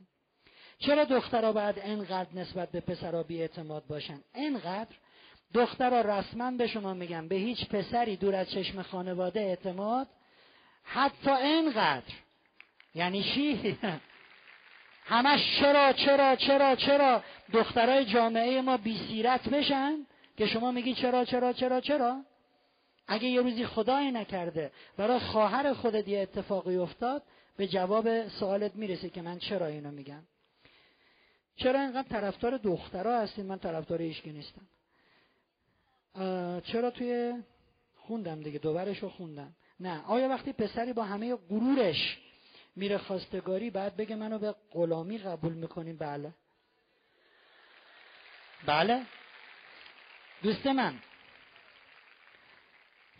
چرا 0.79 1.05
دخترها 1.05 1.51
باید 1.51 1.75
انقدر 1.79 2.29
نسبت 2.33 2.71
به 2.71 2.79
پسرها 2.79 3.23
بی 3.23 3.41
اعتماد 3.41 3.87
باشن؟ 3.87 4.19
انقدر 4.33 4.95
دخترها 5.53 6.01
رسما 6.01 6.51
به 6.51 6.67
شما 6.67 6.93
میگم 6.93 7.27
به 7.27 7.35
هیچ 7.35 7.67
پسری 7.67 8.15
دور 8.15 8.35
از 8.35 8.49
چشم 8.51 8.81
خانواده 8.81 9.39
اعتماد 9.39 10.07
حتی 10.83 11.31
انقدر 11.31 12.13
یعنی 12.95 13.23
چی؟ 13.23 13.77
همش 15.09 15.59
چرا 15.59 15.93
چرا 15.93 16.35
چرا 16.35 16.75
چرا 16.75 17.23
دخترای 17.53 18.05
جامعه 18.05 18.61
ما 18.61 18.77
بیسیرت 18.77 19.49
بشن 19.49 20.05
که 20.37 20.47
شما 20.47 20.71
میگی 20.71 20.93
چرا 20.93 21.25
چرا 21.25 21.53
چرا 21.53 21.81
چرا؟ 21.81 22.21
اگه 23.07 23.27
یه 23.27 23.41
روزی 23.41 23.65
خدای 23.65 24.11
نکرده 24.11 24.71
برای 24.97 25.19
خواهر 25.19 25.73
خودت 25.73 26.07
یه 26.07 26.19
اتفاقی 26.19 26.75
افتاد 26.75 27.23
به 27.57 27.67
جواب 27.67 28.27
سوالت 28.27 28.75
می‌رسه 28.75 29.09
که 29.09 29.21
من 29.21 29.39
چرا 29.39 29.65
اینو 29.65 29.91
میگم. 29.91 30.23
چرا 31.55 31.81
اینقدر 31.81 32.07
طرفدار 32.09 32.57
دخترها 32.57 33.19
هستین؟ 33.19 33.45
من 33.45 33.59
طرفدار 33.59 33.99
ایشکی 33.99 34.31
نیستم. 34.31 34.67
چرا 36.61 36.89
توی 36.89 37.33
خوندم 37.95 38.41
دیگه؟ 38.41 38.59
دوبرش 38.59 39.03
خوندم. 39.03 39.55
نه 39.79 40.03
آیا 40.07 40.29
وقتی 40.29 40.53
پسری 40.53 40.93
با 40.93 41.03
همه 41.03 41.35
غرورش 41.35 42.17
میره 42.79 42.97
خواستگاری 42.97 43.69
بعد 43.69 43.95
بگه 43.95 44.15
منو 44.15 44.39
به 44.39 44.55
غلامی 44.71 45.17
قبول 45.17 45.53
می‌کنیم 45.53 45.97
بله. 45.97 46.33
بله. 48.65 49.01
دوست 50.43 50.67
من 50.67 50.93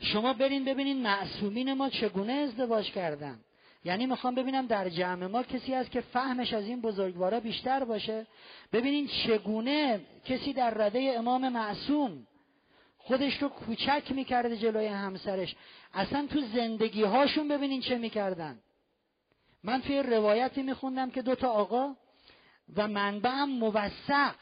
شما 0.02 0.34
برین 0.34 0.66
ببینین 0.66 1.02
معصومین 1.02 1.74
ما 1.74 1.90
چگونه 1.90 2.34
ازدواج 2.34 2.92
کردن. 2.92 3.40
یعنی 3.84 4.06
می‌خوام 4.06 4.36
ببینم 4.36 4.68
در 4.68 4.90
جمع 4.90 5.26
ما 5.26 5.44
کسی 5.44 5.74
هست 5.74 5.92
که 5.92 6.02
فهمش 6.02 6.54
از 6.54 6.64
این 6.64 6.82
بزرگوارا 6.82 7.40
بیشتر 7.40 7.84
باشه. 7.84 8.28
ببینین 8.74 9.08
چگونه 9.08 10.00
کسی 10.26 10.54
در 10.54 10.74
رده 10.74 11.14
امام 11.18 11.50
معصوم 11.50 12.28
خودش 12.98 13.42
رو 13.42 13.50
کوچک 13.50 14.04
می‌کرده 14.12 14.58
جلوی 14.58 14.88
همسرش. 14.88 15.56
اصلا 15.94 16.28
تو 16.28 16.42
زندگی 16.42 17.04
هاشون 17.04 17.48
ببینین 17.48 17.82
چه 17.82 17.98
می‌کردن. 17.98 18.60
من 19.64 19.82
توی 19.82 20.04
روایتی 20.04 20.64
میخوندم 20.64 21.12
که 21.12 21.22
دو 21.22 21.36
تا 21.36 21.50
آقا 21.50 21.96
و 22.76 22.88
منبعم 22.88 23.50
موثق. 23.50 24.36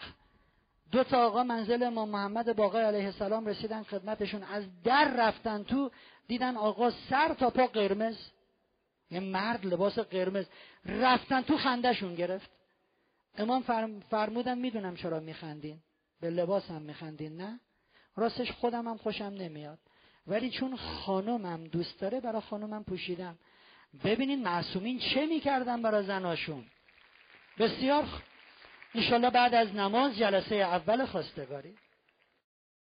دو 0.92 1.04
تا 1.04 1.26
آقا 1.26 1.44
منزل 1.44 1.84
امام 1.84 2.10
محمد 2.10 2.56
باقی 2.56 2.80
علیه 2.80 3.06
السلام 3.06 3.46
رسیدن 3.46 3.84
خدمتشون. 3.84 4.44
از 4.44 4.64
در 4.84 5.14
رفتن 5.18 5.64
تو 5.64 5.92
دیدن 6.28 6.58
آقا 6.58 6.92
سر 7.10 7.34
تا 7.34 7.50
پا 7.50 7.68
قرمز. 7.68 8.18
یه 9.12 9.20
مرد 9.20 9.66
لباس 9.66 10.00
قرمز. 10.00 10.46
رفتن 10.86 11.42
تو 11.42 11.58
خندهشون 11.58 12.16
گرفت. 12.16 12.50
امام 13.38 13.64
فرمودن 14.10 14.58
می‌دونم 14.58 14.96
چرا 14.96 15.20
میخندین. 15.20 15.80
به 16.22 16.30
لباس 16.30 16.66
هم 16.72 16.82
میخندین 16.82 17.38
نه؟ 17.38 17.60
راستش 18.16 18.52
خودم 18.52 18.88
هم 18.88 18.98
خوشم 18.98 19.26
نمیاد. 19.26 19.80
ولی 20.28 20.50
چون 20.50 20.76
خانومم 20.76 21.64
دوست 21.64 22.00
داره 22.00 22.20
برای 22.20 22.42
خانومم 22.42 22.84
پوشیدم. 22.84 23.38
ببینین 24.04 24.44
معصومین 24.44 25.00
چه 25.00 25.26
می‌کردن 25.26 25.82
برای 25.82 26.06
زناشون. 26.06 26.64
بسیار 27.60 28.04
انشالله 28.96 29.30
بعد 29.30 29.56
از 29.56 29.76
نماز 29.76 30.18
جلسه 30.18 30.56
اول 30.56 31.06
خواستگاری. 31.06 31.74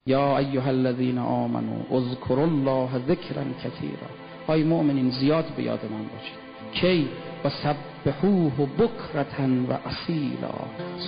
یا 0.06 0.38
ایها 0.38 0.70
الذین 0.70 1.18
آمنوا 1.18 1.98
اذکروا 1.98 2.44
الله 2.44 2.90
ذکرا 3.08 3.44
کثیرا. 3.44 4.10
های 4.48 4.64
مؤمنین 4.64 5.10
زیاد 5.10 5.46
به 5.46 5.64
یاد 5.64 5.86
من 5.86 6.04
باشید. 6.04 6.46
کی؟ 6.74 7.10
و 7.44 7.50
سبحوه 7.50 8.66
بکرتا 8.66 9.48
و 9.70 9.74
اصیلا. 9.74 10.54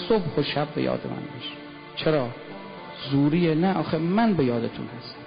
صبح 0.09 0.39
و 0.39 0.43
شب 0.43 0.67
به 0.75 0.81
یاد 0.81 1.07
من 1.07 1.23
باشید. 1.33 1.57
چرا؟ 1.95 2.29
زوریه 3.11 3.55
نه 3.55 3.77
آخه 3.77 3.97
من 3.97 4.33
به 4.33 4.45
یادتون 4.45 4.87
هستم. 4.97 5.19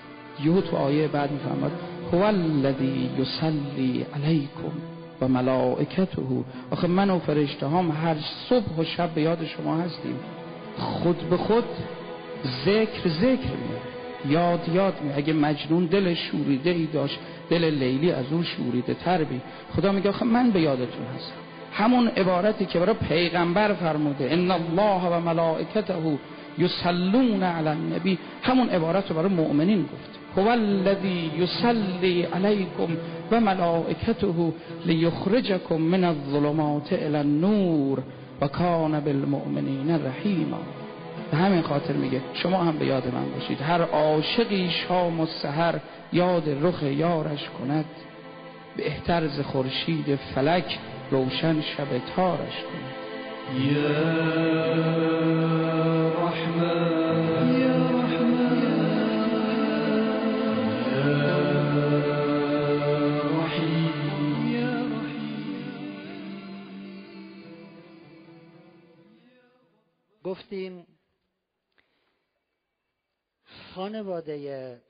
یهو 0.45 0.61
تو 0.61 0.77
آیه 0.77 1.09
بعد 1.09 1.31
می‌فهمد 1.31 1.73
هو 2.13 2.23
الذی 2.23 3.11
یصلی 3.19 4.07
علیکم 4.15 4.73
و 5.21 5.29
ملائکته. 5.29 6.23
آخه 6.71 6.89
من 6.89 7.11
و 7.11 7.19
فرشته 7.19 7.69
هم 7.69 7.91
هر 7.91 8.17
صبح 8.49 8.77
و 8.79 8.85
شب 8.85 9.11
به 9.15 9.23
یاد 9.23 9.45
شما 9.45 9.77
هستیم. 9.77 10.17
خود 10.79 11.17
به 11.31 11.37
خود 11.37 11.65
ذکر 12.65 13.09
ذکر 13.09 13.51
میاره 13.57 13.91
یاد 14.29 14.69
یاد 14.75 14.95
می 15.03 15.13
اگه 15.13 15.33
مجنون 15.33 15.87
دل 15.87 16.15
شوریده 16.15 16.71
ای 16.71 16.87
داشت 16.87 17.19
دل 17.51 17.65
لیلی 17.65 18.13
از 18.13 18.25
اون 18.31 18.43
شوریده 18.43 18.95
تر 18.95 19.25
بی 19.25 19.41
خدا 19.77 19.93
میگه 19.93 20.09
آخه 20.09 20.25
من 20.25 20.51
به 20.51 20.61
یادتون 20.61 21.07
هستم. 21.17 21.35
همون 21.73 22.09
عبارتی 22.09 22.67
که 22.67 22.79
برای 22.79 22.95
پیغمبر 22.95 23.73
فرموده 23.73 24.33
ان 24.33 24.51
الله 24.51 25.17
و 25.17 25.21
ملائکته 25.21 25.95
یصلون 26.59 27.43
علی 27.43 27.69
النبی. 27.69 28.19
همون 28.43 28.69
عبارت 28.69 29.11
رو 29.11 29.17
برای 29.17 29.35
مؤمنین 29.35 29.83
گفت 29.83 30.20
هو 30.37 30.49
الذی 30.49 31.31
یصلی 31.39 32.23
علیکم 32.23 32.97
و 33.33 33.41
ملائکته 33.41 34.53
لیخرجکم 34.87 35.77
من 35.77 36.05
الظلمات 36.05 36.93
الى 36.93 37.17
النور 37.17 38.03
و 38.41 38.49
کان 38.49 39.01
بالمؤمنین 39.01 39.91
رحیما 40.07 40.61
به 41.31 41.37
همین 41.37 41.63
خاطر 41.63 41.93
میگه. 41.93 42.21
شما 42.35 42.65
هم 42.65 42.79
به 42.79 42.87
یاد 42.87 43.15
من 43.15 43.31
باشید. 43.39 43.61
هر 43.61 43.83
عاشقی 43.83 44.71
شام 44.71 45.21
و 45.21 45.27
سحر 45.27 45.75
یاد 46.13 46.49
رخ 46.63 46.83
یارش 46.83 47.49
کند. 47.59 47.85
بهتر 48.77 49.27
ز 49.27 49.41
خورشید 49.41 50.19
فلک 50.35 50.79
روشن 51.11 51.61
شب 51.61 51.87
تارش 52.17 52.39
کند. 52.39 52.95
یا 53.57 53.91
رحمن 56.09 57.00
گفتیم 70.31 70.87
خانواده 73.75 74.83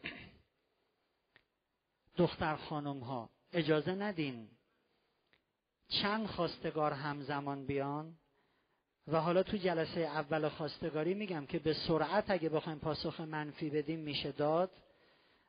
دختر 2.16 2.56
خانم 2.56 3.00
ها 3.00 3.30
اجازه 3.52 3.92
ندین 3.92 4.48
چند 5.88 6.26
خواستگار 6.26 6.92
همزمان 6.92 7.66
بیان 7.66 8.18
و 9.08 9.20
حالا 9.20 9.42
تو 9.42 9.56
جلسه 9.56 10.00
اول 10.00 10.48
خواستگاری 10.48 11.14
میگم 11.14 11.46
که 11.46 11.58
به 11.58 11.74
سرعت 11.74 12.30
اگه 12.30 12.48
بخوایم 12.48 12.78
پاسخ 12.78 13.20
منفی 13.20 13.70
بدیم 13.70 14.00
میشه 14.00 14.32
داد. 14.32 14.70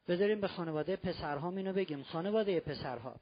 بذاریم 0.08 0.42
به 0.42 0.48
خانواده 0.48 0.96
پسرها 0.96 1.50
اینو 1.50 1.74
بگیم. 1.74 2.04
خانواده 2.04 2.60
پسرها 2.60 3.16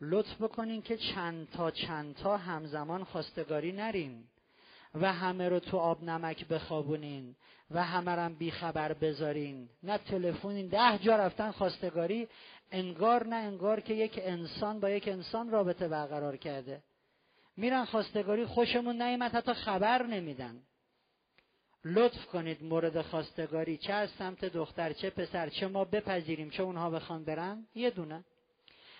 لطف 0.00 0.42
بکنین 0.42 0.82
که 0.82 0.96
چند 0.96 1.50
تا 1.50 1.70
چند 1.70 2.16
تا 2.16 2.36
همزمان 2.36 3.04
خواستگاری 3.04 3.72
نرین. 3.72 4.28
و 4.94 5.12
همه 5.12 5.48
رو 5.48 5.58
تو 5.58 5.78
آب 5.78 6.04
نمک 6.04 6.48
بخوابونین 6.48 7.36
و 7.70 7.84
همه 7.84 8.10
رو 8.10 8.34
بیخبر 8.34 8.92
بذارین. 8.92 9.68
نه 9.82 9.98
تلفنین 9.98 10.68
ده 10.68 10.98
جا 10.98 11.16
رفتن 11.16 11.50
خواستگاری. 11.50 12.28
انگار 12.70 13.26
نه 13.26 13.36
انگار 13.36 13.80
که 13.80 13.94
یک 13.94 14.20
انسان 14.22 14.80
با 14.80 14.90
یک 14.90 15.08
انسان 15.08 15.50
رابطه 15.50 15.88
برقرار 15.88 16.36
کرده. 16.36 16.82
میرن 17.56 17.84
خواستگاری 17.84 18.46
خوشمون 18.46 19.02
نیمت 19.02 19.34
حتی 19.34 19.52
خبر 19.52 20.06
نمیدن. 20.06 20.62
لطف 21.84 22.26
کنید 22.26 22.64
مورد 22.64 23.02
خواستگاری 23.02 23.76
چه 23.76 23.92
از 23.92 24.10
سمت 24.10 24.44
دختر 24.44 24.92
چه 24.92 25.10
پسر 25.10 25.48
چه 25.48 25.66
ما 25.66 25.84
بپذیریم 25.84 26.50
چه 26.50 26.62
اونها 26.62 26.90
بخوان 26.90 27.24
برن. 27.24 27.66
یه 27.74 27.90
دونه. 27.90 28.24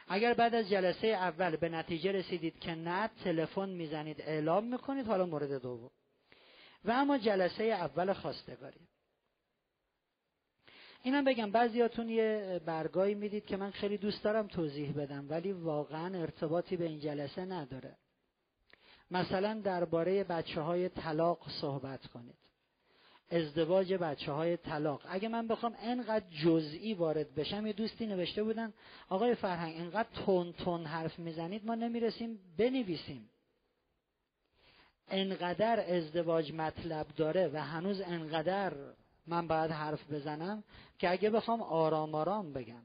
اگر 0.08 0.34
بعد 0.34 0.54
از 0.54 0.68
جلسه 0.68 1.06
اول 1.06 1.56
به 1.56 1.68
نتیجه 1.68 2.12
رسیدید 2.12 2.58
که 2.58 2.74
نه 2.74 3.10
تلفن 3.24 3.68
می‌زنید 3.68 4.20
اعلام 4.20 4.64
می‌کنید 4.64 5.06
حالا 5.06 5.26
مورد 5.26 5.62
دوم. 5.62 5.90
و 6.84 6.90
اما 6.90 7.18
جلسه 7.18 7.64
اول 7.64 8.12
خواستگاری. 8.12 8.80
اینا 11.02 11.22
بگم 11.22 11.50
بعضیاتون 11.50 12.08
یه 12.08 12.60
برگاهی 12.66 13.14
می‌دید 13.14 13.46
که 13.46 13.56
من 13.56 13.70
خیلی 13.70 13.98
دوست 13.98 14.24
دارم 14.24 14.46
توضیح 14.46 14.92
بدم 14.92 15.26
ولی 15.30 15.52
واقعا 15.52 16.20
ارتباطی 16.20 16.76
به 16.76 16.84
این 16.84 17.00
جلسه 17.00 17.44
نداره. 17.44 17.96
مثلا 19.10 19.60
درباره 19.64 20.24
بچه 20.24 20.60
های 20.60 20.88
طلاق 20.88 21.50
صحبت 21.60 22.06
کنید. 22.06 22.38
ازدواج 23.34 23.94
بچه 23.94 24.32
های 24.32 24.56
طلاق. 24.56 25.02
اگه 25.08 25.28
من 25.28 25.48
بخوام 25.48 25.74
انقدر 25.82 26.24
جزئی 26.44 26.94
وارد 26.94 27.34
بشم 27.34 27.66
یه 27.66 27.72
دوستی 27.72 28.06
نوشته 28.06 28.42
بودن 28.42 28.72
آقای 29.08 29.34
فرهنگ 29.34 29.76
انقدر 29.76 30.08
تون 30.26 30.52
تون 30.52 30.84
حرف 30.84 31.18
می‌زنید 31.18 31.66
ما 31.66 31.74
نمی‌رسیم 31.74 32.38
بنویسیم. 32.58 33.30
انقدر 35.08 35.94
ازدواج 35.94 36.52
مطلب 36.52 37.06
داره 37.16 37.50
و 37.52 37.56
هنوز 37.56 38.00
انقدر 38.00 38.72
من 39.26 39.46
باید 39.46 39.70
حرف 39.70 40.12
بزنم 40.12 40.64
که 40.98 41.10
اگه 41.10 41.30
بخوام 41.30 41.62
آرام 41.62 42.14
آرام 42.14 42.52
بگم. 42.52 42.82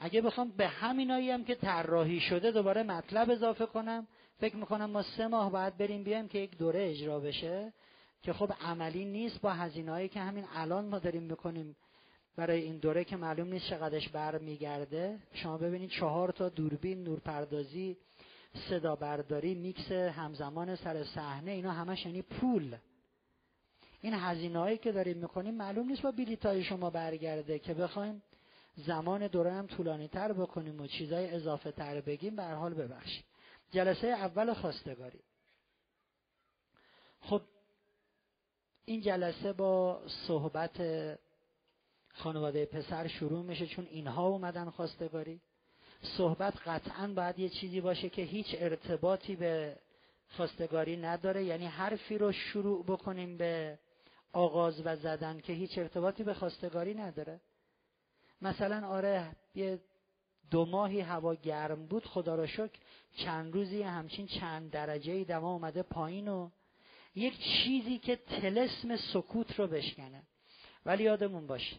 اگه 0.00 0.20
بخوام 0.20 0.50
به 0.50 0.68
همینایی 0.68 1.30
هم 1.30 1.44
که 1.44 1.54
طراحی 1.54 2.20
شده 2.20 2.50
دوباره 2.50 2.82
مطلب 2.82 3.30
اضافه 3.30 3.66
کنم 3.66 4.06
فکر 4.38 4.56
می‌کنم 4.56 4.90
ما 4.90 5.02
سه 5.02 5.26
ماه 5.26 5.52
باید 5.52 5.76
بریم 5.76 6.04
بیایم 6.04 6.28
که 6.28 6.38
یک 6.38 6.58
دوره 6.58 6.90
اجرا 6.90 7.20
بشه. 7.20 7.72
که 8.22 8.32
خب 8.32 8.52
عملی 8.60 9.04
نیست 9.04 9.40
با 9.40 9.52
هزینه‌ای 9.52 10.08
که 10.08 10.20
همین 10.20 10.44
الان 10.54 10.84
ما 10.84 10.98
داریم 10.98 11.22
می‌کنیم 11.22 11.76
برای 12.36 12.62
این 12.62 12.78
دوره 12.78 13.04
که 13.04 13.16
معلوم 13.16 13.48
نیست 13.48 13.66
چقدرش 13.66 14.08
برمیگرده. 14.08 15.18
شما 15.32 15.58
ببینید 15.58 15.90
چهار 15.90 16.32
تا 16.32 16.48
دوربین 16.48 17.04
نورپردازی 17.04 17.96
صدا 18.68 18.96
برداری 18.96 19.54
میکس 19.54 19.92
همزمان 19.92 20.76
سر 20.76 21.04
صحنه 21.04 21.50
اینا 21.50 21.72
همش 21.72 22.06
یعنی 22.06 22.22
پول. 22.22 22.76
این 24.00 24.14
هزینه‌ای 24.14 24.78
که 24.78 24.92
داریم 24.92 25.18
می‌کنیم 25.18 25.54
معلوم 25.54 25.86
نیست 25.86 26.02
با 26.02 26.10
بلیطای 26.10 26.64
شما 26.64 26.90
برگرده 26.90 27.58
که 27.58 27.74
بخوایم 27.74 28.22
زمان 28.76 29.26
دوره 29.26 29.52
هم 29.52 29.66
طولانی 29.66 30.08
تر 30.08 30.32
بکنیم 30.32 30.80
و 30.80 30.86
چیزای 30.86 31.30
اضافه 31.30 31.72
تر 31.72 32.00
بگیم. 32.00 32.36
به 32.36 32.44
حال 32.44 32.74
ببخشید. 32.74 33.24
جلسه 33.70 34.06
اول 34.06 34.54
خواستگاری. 34.54 35.20
خب 37.20 37.42
این 38.84 39.00
جلسه 39.00 39.52
با 39.52 40.02
صحبت 40.26 40.80
خانواده 42.08 42.66
پسر 42.66 43.06
شروع 43.08 43.42
میشه 43.42 43.66
چون 43.66 43.86
اینها 43.90 44.26
اومدن 44.26 44.70
خواستگاری. 44.70 45.40
صحبت 46.02 46.54
قطعا 46.66 47.12
باید 47.16 47.38
یه 47.38 47.48
چیزی 47.48 47.80
باشه 47.80 48.08
که 48.08 48.22
هیچ 48.22 48.46
ارتباطی 48.58 49.36
به 49.36 49.76
خواستگاری 50.28 50.96
نداره. 50.96 51.44
یعنی 51.44 51.66
حرفی 51.66 52.18
رو 52.18 52.32
شروع 52.32 52.84
بکنیم 52.84 53.36
به 53.36 53.78
آغاز 54.32 54.82
و 54.84 54.96
زدن 54.96 55.40
که 55.40 55.52
هیچ 55.52 55.78
ارتباطی 55.78 56.24
به 56.24 56.34
خواستگاری 56.34 56.94
نداره. 56.94 57.40
مثلا 58.42 58.88
آره 58.88 59.36
یه 59.54 59.80
دو 60.50 60.64
ماهی 60.64 61.00
هوا 61.00 61.34
گرم 61.34 61.86
بود 61.86 62.06
خدا 62.06 62.34
را 62.34 62.46
شکر. 62.46 62.78
چند 63.16 63.54
روزی 63.54 63.82
همچین 63.82 64.26
چند 64.26 64.70
درجه 64.70 65.24
دما 65.24 65.52
اومده 65.52 65.82
پایین 65.82 66.28
و 66.28 66.50
یک 67.14 67.38
چیزی 67.38 67.98
که 67.98 68.16
تلسم 68.16 68.96
سکوت 68.96 69.58
رو 69.58 69.66
بشکنه. 69.66 70.22
ولی 70.86 71.04
یادمون 71.04 71.46
باشه 71.46 71.76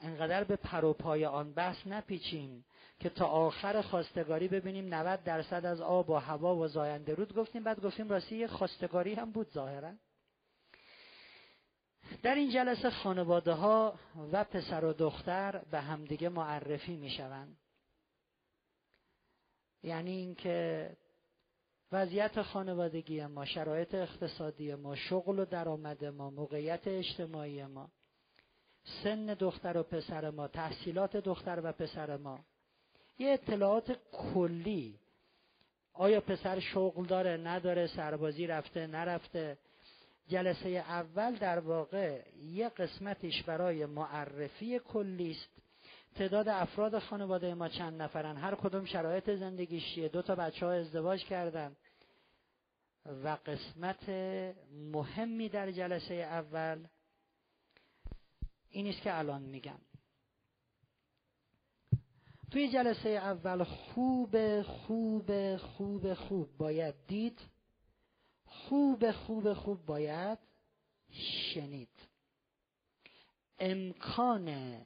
انقدر 0.00 0.44
به 0.44 0.56
پروپای 0.56 1.26
آن 1.26 1.52
بحث 1.52 1.86
نپیچیم 1.86 2.64
که 3.00 3.08
تا 3.10 3.26
آخر 3.26 3.82
خواستگاری 3.82 4.48
ببینیم 4.48 4.94
90 4.94 5.24
درصد 5.24 5.66
از 5.66 5.80
آب 5.80 6.10
و 6.10 6.14
هوا 6.14 6.56
و 6.56 6.68
زاینده 6.68 7.14
رود. 7.14 7.34
گفتیم 7.34 7.64
بعد 7.64 7.80
گفتیم 7.80 8.08
راستی 8.08 8.36
یه 8.36 8.46
خواستگاری 8.46 9.14
هم 9.14 9.32
بود 9.32 9.52
ظاهرا. 9.52 9.92
در 12.22 12.34
این 12.34 12.50
جلسه 12.50 12.90
خانواده 12.90 13.52
ها 13.52 13.98
و 14.32 14.44
پسر 14.44 14.84
و 14.84 14.92
دختر 14.92 15.58
به 15.70 15.80
همدیگه 15.80 16.28
معرفی 16.28 16.96
می 16.96 17.10
شوند. 17.10 17.56
یعنی 19.82 20.10
اینکه 20.10 20.96
وضعیت 21.92 22.42
خانوادگی 22.42 23.26
ما 23.26 23.44
شرایط 23.44 23.94
اقتصادی 23.94 24.74
ما 24.74 24.94
شغل 24.96 25.38
و 25.38 25.44
درآمد 25.44 26.04
ما 26.04 26.30
موقعیت 26.30 26.80
اجتماعی 26.86 27.64
ما. 27.64 27.90
سن 29.02 29.26
دختر 29.26 29.76
و 29.76 29.82
پسر 29.82 30.30
ما 30.30 30.48
تحصیلات 30.48 31.16
دختر 31.16 31.60
و 31.64 31.72
پسر 31.72 32.16
ما. 32.16 32.44
یه 33.18 33.32
اطلاعات 33.32 33.98
کلی. 34.12 35.00
آیا 35.92 36.20
پسر 36.20 36.60
شغل 36.60 37.06
داره؟ 37.06 37.36
نداره. 37.36 37.86
سربازی 37.86 38.46
رفته 38.46 38.86
نرفته. 38.86 39.58
جلسه 40.28 40.68
اول 40.68 41.34
در 41.34 41.58
واقع 41.58 42.22
یه 42.36 42.68
قسمتش 42.68 43.42
برای 43.42 43.86
معرفی 43.86 44.78
کلی 44.78 45.30
است 45.30 45.48
تعداد 46.18 46.48
افراد 46.48 46.98
خانواده 46.98 47.54
ما 47.54 47.68
چند 47.68 48.02
نفرن؟ 48.02 48.36
هر 48.36 48.54
کدوم 48.54 48.84
شرایط 48.84 49.30
زندگیش 49.30 49.94
چیه؟ 49.94 50.08
دو 50.08 50.22
تا 50.22 50.34
بچه 50.34 50.66
ها 50.66 50.72
ازدواج 50.72 51.24
کردن. 51.24 51.76
و 53.06 53.38
قسمت 53.46 54.08
مهمی 54.72 55.48
در 55.48 55.72
جلسه 55.72 56.14
اول 56.14 56.86
این 58.70 58.86
است 58.86 59.02
که 59.02 59.18
الان 59.18 59.42
میگم. 59.42 59.78
توی 62.50 62.72
جلسه 62.72 63.08
اول 63.08 63.64
خوب 63.64 64.62
خوب 64.62 65.56
خوب 65.56 66.14
خوب 66.14 66.56
باید 66.56 66.94
دید. 67.06 67.40
خوب 68.46 69.10
خوب 69.10 69.52
خوب 69.52 69.86
باید 69.86 70.38
شنید. 71.54 71.88
امکان 73.58 74.76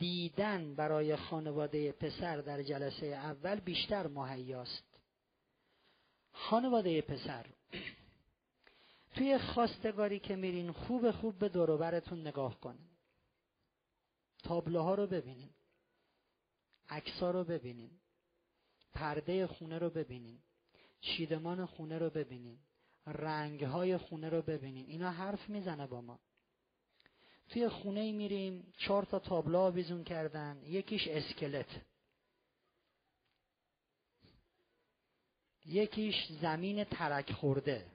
دیدن 0.00 0.74
برای 0.74 1.16
خانواده 1.16 1.92
پسر 1.92 2.36
در 2.36 2.62
جلسه 2.62 3.06
اول 3.06 3.60
بیشتر 3.60 4.06
مهیاست. 4.06 5.00
خانواده 6.32 7.02
پسر 7.02 7.46
توی 9.14 9.38
خواستگاری 9.38 10.18
که 10.18 10.36
میرین 10.36 10.72
خوب 10.72 11.10
خوب 11.10 11.38
به 11.38 11.48
دوروبرتون 11.48 12.20
نگاه 12.26 12.60
کنین 12.60 12.88
تابلوها 14.42 14.94
رو 14.94 15.06
ببینین. 15.06 15.50
عکسا 16.88 17.30
رو 17.30 17.44
ببینین. 17.44 17.90
پرده 18.92 19.46
خونه 19.46 19.78
رو 19.78 19.90
ببینین. 19.90 20.38
چیدمان 21.00 21.66
خونه 21.66 21.98
رو 21.98 22.10
ببینین. 22.10 22.58
رنگهای 23.06 23.96
خونه 23.96 24.28
رو 24.28 24.42
ببینین. 24.42 24.86
اینا 24.86 25.10
حرف 25.10 25.48
می‌زنه 25.48 25.86
با 25.86 26.00
ما. 26.00 26.20
توی 27.50 27.68
خونه 27.68 28.12
میریم 28.12 28.72
چهار 28.78 29.04
تا 29.04 29.18
تابلو 29.18 29.58
آویزون 29.58 30.04
کردن 30.04 30.62
یکیش 30.64 31.08
اسکلت. 31.08 31.66
یکیش 35.66 36.14
زمین 36.40 36.84
ترک 36.84 37.32
خورده. 37.32 37.86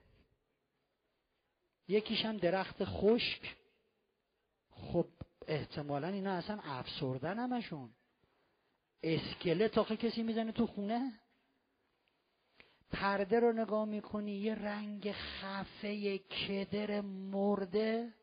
یکیش 1.88 2.24
هم 2.24 2.36
درخت 2.36 2.84
خشک. 2.84 3.56
خب 4.70 5.06
احتمالا 5.46 6.08
اینا 6.08 6.32
اصلا 6.32 6.60
افسردن 6.64 7.38
همشون. 7.38 7.94
اسکلت 9.02 9.78
آخه 9.78 9.96
کسی 9.96 10.22
می‌زنه 10.22 10.52
تو 10.52 10.66
خونه؟ 10.66 11.20
پرده 12.90 13.40
رو 13.40 13.52
نگاه 13.52 13.84
می‌کنی 13.84 14.32
یه 14.32 14.54
رنگ 14.54 15.12
خفه 15.12 16.18
کدر 16.18 17.00
مرده. 17.00 18.14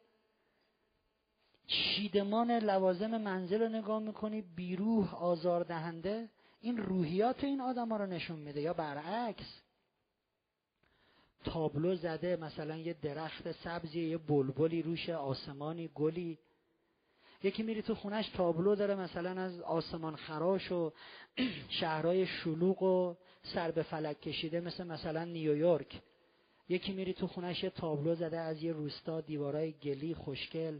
چیدمان 1.67 2.51
لوازم 2.51 3.17
منزل 3.17 3.61
رو 3.61 3.69
نگاه 3.69 3.99
می‌کنی 3.99 4.41
بیروح 4.41 5.15
آزاردهنده 5.15 6.29
این 6.61 6.77
روحیات 6.77 7.43
این 7.43 7.61
آدم 7.61 7.89
ها 7.89 7.97
رو 7.97 8.05
نشون 8.05 8.39
میده 8.39 8.61
یا 8.61 8.73
برعکس. 8.73 9.61
تابلو 11.43 11.95
زده 11.95 12.35
مثلا 12.35 12.77
یه 12.77 12.95
درخت 13.01 13.51
سبزی 13.51 14.01
یه 14.01 14.17
بلبلی 14.17 14.81
روش 14.81 15.09
آسمانی 15.09 15.89
گلی. 15.95 16.37
یکی 17.43 17.63
میری 17.63 17.81
تو 17.81 17.95
خونش 17.95 18.29
تابلو 18.29 18.75
داره 18.75 18.95
مثلا 18.95 19.41
از 19.41 19.61
آسمان 19.61 20.15
خراش 20.15 20.71
و 20.71 20.91
شهرهای 21.79 22.25
شلوغ 22.25 22.83
و 22.83 23.15
سر 23.43 23.71
به 23.71 23.83
فلک 23.83 24.21
کشیده 24.21 24.59
مثل 24.59 24.87
مثلا 24.87 25.23
نیویورک. 25.23 26.01
یکی 26.69 26.93
میری 26.93 27.13
تو 27.13 27.27
خونش 27.27 27.63
یه 27.63 27.69
تابلو 27.69 28.15
زده 28.15 28.39
از 28.39 28.63
یه 28.63 28.71
روستا 28.71 29.21
دیوارای 29.21 29.71
گلی 29.71 30.13
خوشگل. 30.13 30.79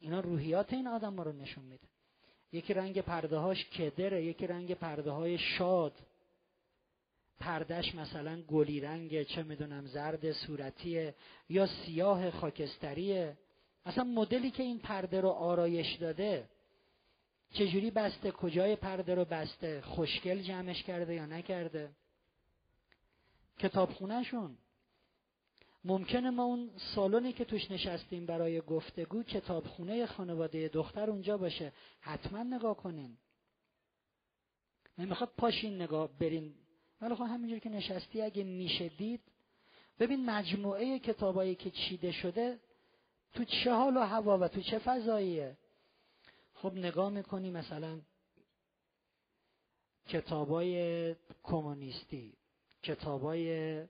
اینا 0.00 0.20
روحیات 0.20 0.72
این 0.72 0.86
آدم 0.86 1.20
رو 1.20 1.32
نشون 1.32 1.64
میده. 1.64 1.86
یکی 2.52 2.74
رنگ 2.74 3.00
پرده 3.00 3.36
هاش 3.36 3.64
کدره 3.64 4.24
یکی 4.24 4.46
رنگ 4.46 4.74
پرده 4.74 5.10
های 5.10 5.38
شاد. 5.38 5.92
پردش 7.40 7.94
مثلا 7.94 8.42
گلی 8.42 8.80
رنگ 8.80 9.22
چه 9.22 9.42
می‌دونم 9.42 9.86
زرد 9.86 10.32
صورتیه 10.32 11.14
یا 11.48 11.66
سیاه 11.66 12.30
خاکستریه. 12.30 13.36
اصلا 13.84 14.04
مدلی 14.04 14.50
که 14.50 14.62
این 14.62 14.78
پرده 14.78 15.20
رو 15.20 15.28
آرایش 15.28 15.94
داده 15.94 16.48
چجوری 17.52 17.90
بسته 17.90 18.30
کجای 18.30 18.76
پرده 18.76 19.14
رو 19.14 19.24
بسته 19.24 19.80
خوشگل 19.80 20.42
جمعش 20.42 20.82
کرده 20.82 21.14
یا 21.14 21.26
نکرده؟ 21.26 21.90
کتابخونهشون 23.58 24.58
ممکنه 25.86 26.30
ما 26.30 26.44
اون 26.44 26.70
سالونی 26.94 27.32
که 27.32 27.44
توش 27.44 27.70
نشستیم 27.70 28.26
برای 28.26 28.60
گفتگو 28.60 29.22
کتابخونه 29.22 30.06
خانواده 30.06 30.68
دختر 30.68 31.10
اونجا 31.10 31.38
باشه 31.38 31.72
حتما 32.00 32.42
نگاه 32.42 32.76
کنین. 32.76 33.16
نمی‌خواد 34.98 35.32
پاشین 35.36 35.82
نگاه 35.82 36.08
برین 36.18 36.54
ولی 37.00 37.14
خب 37.14 37.22
همینجور 37.22 37.58
که 37.58 37.68
نشستی 37.68 38.22
اگه 38.22 38.44
میشه 38.44 38.88
دید 38.88 39.20
ببین 39.98 40.30
مجموعه 40.30 40.98
کتابایی 40.98 41.54
که 41.54 41.70
چیده 41.70 42.12
شده 42.12 42.58
تو 43.34 43.44
چه 43.44 43.72
حال 43.72 43.96
و 43.96 44.00
هوا 44.00 44.38
و 44.38 44.48
تو 44.48 44.60
چه 44.60 44.78
فضاییه. 44.78 45.56
خب 46.54 46.72
نگاه 46.72 47.10
می‌کنی 47.10 47.50
مثلا 47.50 48.00
کتابای 50.08 51.14
کمونیستی 51.42 52.32
کتابای 52.82 53.82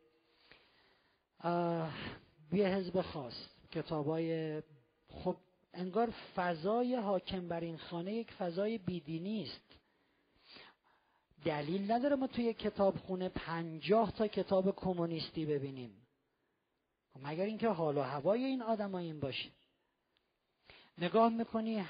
بی 2.50 2.64
حزب 2.64 3.00
خاص 3.00 3.34
کتابای 3.70 4.62
خب 5.08 5.36
انگار 5.72 6.10
فضای 6.36 6.96
حاکم 6.96 7.48
بر 7.48 7.60
این 7.60 7.78
خانه 7.78 8.14
یک 8.14 8.32
فضای 8.32 8.78
بیدینی 8.78 9.42
است. 9.42 9.78
دلیل 11.44 11.92
نداره 11.92 12.16
ما 12.16 12.26
توی 12.26 12.54
کتابخونه 12.54 13.28
پنجاه 13.28 14.12
تا 14.12 14.28
کتاب 14.28 14.76
کمونیستی 14.76 15.46
ببینیم. 15.46 16.06
خب 17.14 17.20
مگر 17.22 17.44
اینکه 17.44 17.68
حال 17.68 17.98
و 17.98 18.02
هوای 18.02 18.44
این 18.44 18.62
آدم 18.62 18.94
این 18.94 19.20
باشه. 19.20 19.50
نگاه 20.98 21.28
می‌کنی 21.28 21.84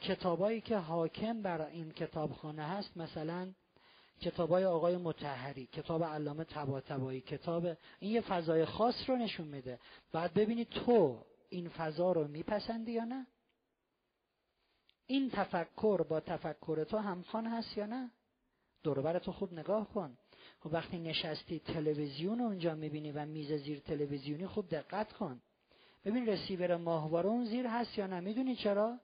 کتابایی 0.00 0.60
که 0.60 0.76
حاکم 0.76 1.42
بر 1.42 1.62
این 1.62 1.90
کتابخانه 1.90 2.62
هست 2.62 2.96
مثلا 2.96 3.52
کتابای 4.18 4.64
آقای 4.64 4.96
متحری 4.96 5.66
کتاب 5.66 6.04
علامه 6.04 6.44
طباطبایی 6.44 7.20
کتاب 7.20 7.66
این 8.00 8.12
یه 8.12 8.20
فضای 8.20 8.64
خاص 8.64 8.94
رو 9.06 9.16
نشون 9.16 9.48
میده. 9.48 9.78
بعد 10.12 10.34
ببینی 10.34 10.64
تو 10.64 11.24
این 11.48 11.68
فضا 11.68 12.12
رو 12.12 12.28
میپسندی 12.28 12.92
یا 12.92 13.04
نه؟ 13.04 13.26
این 15.06 15.30
تفکر 15.30 16.02
با 16.02 16.20
تفکر 16.20 16.84
تو 16.84 16.98
همخوان 16.98 17.46
هست 17.46 17.78
یا 17.78 17.86
نه؟ 17.86 18.10
دوربر 18.82 19.18
تو 19.18 19.32
خوب 19.32 19.52
نگاه 19.52 19.88
کن. 19.88 20.18
خب 20.60 20.72
وقتی 20.72 20.98
نشستی 20.98 21.58
تلویزیون 21.58 22.40
اونجا 22.40 22.74
می‌بینی 22.74 23.12
و 23.12 23.26
میز 23.26 23.52
زیر 23.52 23.78
تلویزیونی 23.78 24.46
خوب 24.46 24.68
دقت 24.68 25.12
کن. 25.12 25.40
ببین 26.04 26.26
رسیور 26.26 26.76
ماهواره 26.76 27.28
اون 27.28 27.44
زیر 27.44 27.66
هست 27.66 27.98
یا 27.98 28.06
نه؟ 28.06 28.20
می‌دونی 28.20 28.56
چرا؟ 28.56 28.98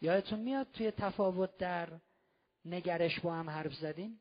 یادتون 0.00 0.40
میاد 0.40 0.66
توی 0.72 0.90
تفاوت 0.90 1.56
در 1.56 1.88
نگرش 2.64 3.20
با 3.20 3.34
هم 3.34 3.50
حرف 3.50 3.74
زدیم؟ 3.74 4.20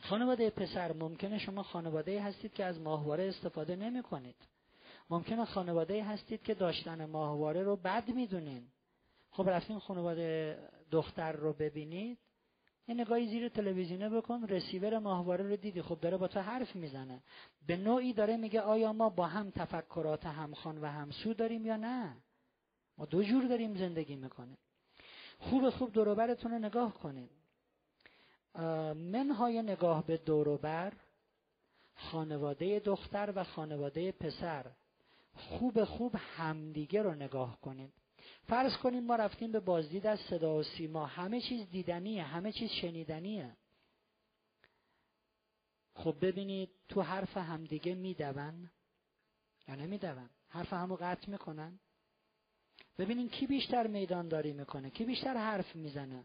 خانواده 0.00 0.50
پسر 0.50 0.92
ممکنه 0.92 1.38
شما 1.38 1.62
خانواده 1.62 2.22
هستید 2.22 2.52
که 2.54 2.64
از 2.64 2.80
ماهواره 2.80 3.28
استفاده 3.28 3.76
نمی 3.76 4.02
کنید 4.02 4.36
ممکنه 5.10 5.44
خانواده 5.44 6.04
هستید 6.04 6.42
که 6.42 6.54
داشتن 6.54 7.04
ماهواره 7.04 7.62
رو 7.62 7.76
بد 7.76 8.08
می‌دونین. 8.08 8.66
خب 9.30 9.48
رفتین 9.48 9.78
خانواده 9.78 10.58
دختر 10.90 11.32
رو 11.32 11.52
ببینید. 11.52 12.18
یه 12.88 12.94
نگاهی 12.94 13.26
زیر 13.26 13.48
تلویزیونه 13.48 14.08
بکن 14.08 14.44
رسیور 14.44 14.98
ماهواره 14.98 15.48
رو 15.48 15.56
دیدی. 15.56 15.82
خب 15.82 16.00
داره 16.00 16.16
با 16.16 16.28
تو 16.28 16.40
حرف 16.40 16.76
می‌زنه. 16.76 17.22
به 17.66 17.76
نوعی 17.76 18.12
داره 18.12 18.36
میگه 18.36 18.60
آیا 18.60 18.92
ما 18.92 19.08
با 19.08 19.26
هم 19.26 19.50
تفکرات 19.50 20.26
همخوان 20.26 20.78
و 20.78 20.86
همسو 20.86 21.34
داریم 21.34 21.66
یا 21.66 21.76
نه؟ 21.76 22.16
ما 22.98 23.04
دو 23.04 23.22
جور 23.22 23.44
داریم 23.44 23.76
زندگی 23.76 24.16
می‌کنیم. 24.16 24.58
خوب 25.38 25.70
خوب 25.70 25.92
دوروبرتون 25.92 26.50
رو 26.50 26.58
نگاه 26.58 26.94
کنید 26.94 27.30
منهای 28.94 29.62
نگاه 29.62 30.06
به 30.06 30.16
دوروبر 30.16 30.92
خانواده 31.94 32.78
دختر 32.80 33.32
و 33.36 33.44
خانواده 33.44 34.12
پسر. 34.12 34.66
خوب 35.34 35.84
خوب 35.84 36.14
همدیگه 36.18 37.02
رو 37.02 37.14
نگاه 37.14 37.60
کنید. 37.60 37.92
فرض 38.48 38.76
کنیم 38.76 39.04
ما 39.04 39.16
رفتیم 39.16 39.52
به 39.52 39.60
بازدید 39.60 40.06
از 40.06 40.20
صدا 40.20 40.56
و 40.56 40.62
سیما. 40.62 41.06
همه 41.06 41.40
چیز 41.40 41.70
دیدنیه 41.70 42.22
همه 42.22 42.52
چیز 42.52 42.70
شنیدنیه. 42.70 43.56
خب 45.94 46.16
ببینید 46.20 46.70
تو 46.88 47.02
حرف 47.02 47.36
همدیگه 47.36 47.94
میدون 47.94 48.70
یا 49.68 49.74
نمیدون؟ 49.74 50.30
حرف 50.48 50.72
همو 50.72 50.96
قطع 50.96 51.30
می‌کنن. 51.30 51.80
ببینین 52.98 53.28
کی 53.28 53.46
بیشتر 53.46 53.86
میدان 53.86 54.28
داری 54.28 54.52
می‌کنه 54.52 54.90
کی 54.90 55.04
بیشتر 55.04 55.36
حرف 55.36 55.76
می‌زنه؟ 55.76 56.24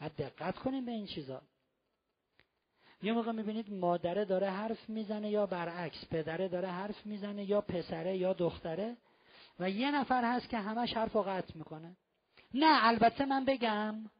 بعد 0.00 0.16
دقت 0.16 0.58
کنیم 0.58 0.86
به 0.86 0.92
این 0.92 1.06
چیزا. 1.06 1.42
یه 3.02 3.12
موقع 3.12 3.32
می‌بینید 3.32 3.72
مادره 3.72 4.24
داره 4.24 4.50
حرف 4.50 4.88
می‌زنه 4.88 5.30
یا 5.30 5.46
برعکس 5.46 6.04
پدره 6.10 6.48
داره 6.48 6.68
حرف 6.68 7.06
می‌زنه 7.06 7.44
یا 7.44 7.60
پسره 7.60 8.16
یا 8.16 8.32
دختره 8.32 8.96
و 9.60 9.70
یه 9.70 9.90
نفر 9.90 10.34
هست 10.34 10.48
که 10.48 10.58
همش 10.58 10.92
حرف 10.94 11.16
و 11.16 11.22
قطع 11.22 11.58
می‌کنه. 11.58 11.96
نه 12.54 12.86
البته 12.86 13.24
من 13.24 13.44
بگم 13.44 14.10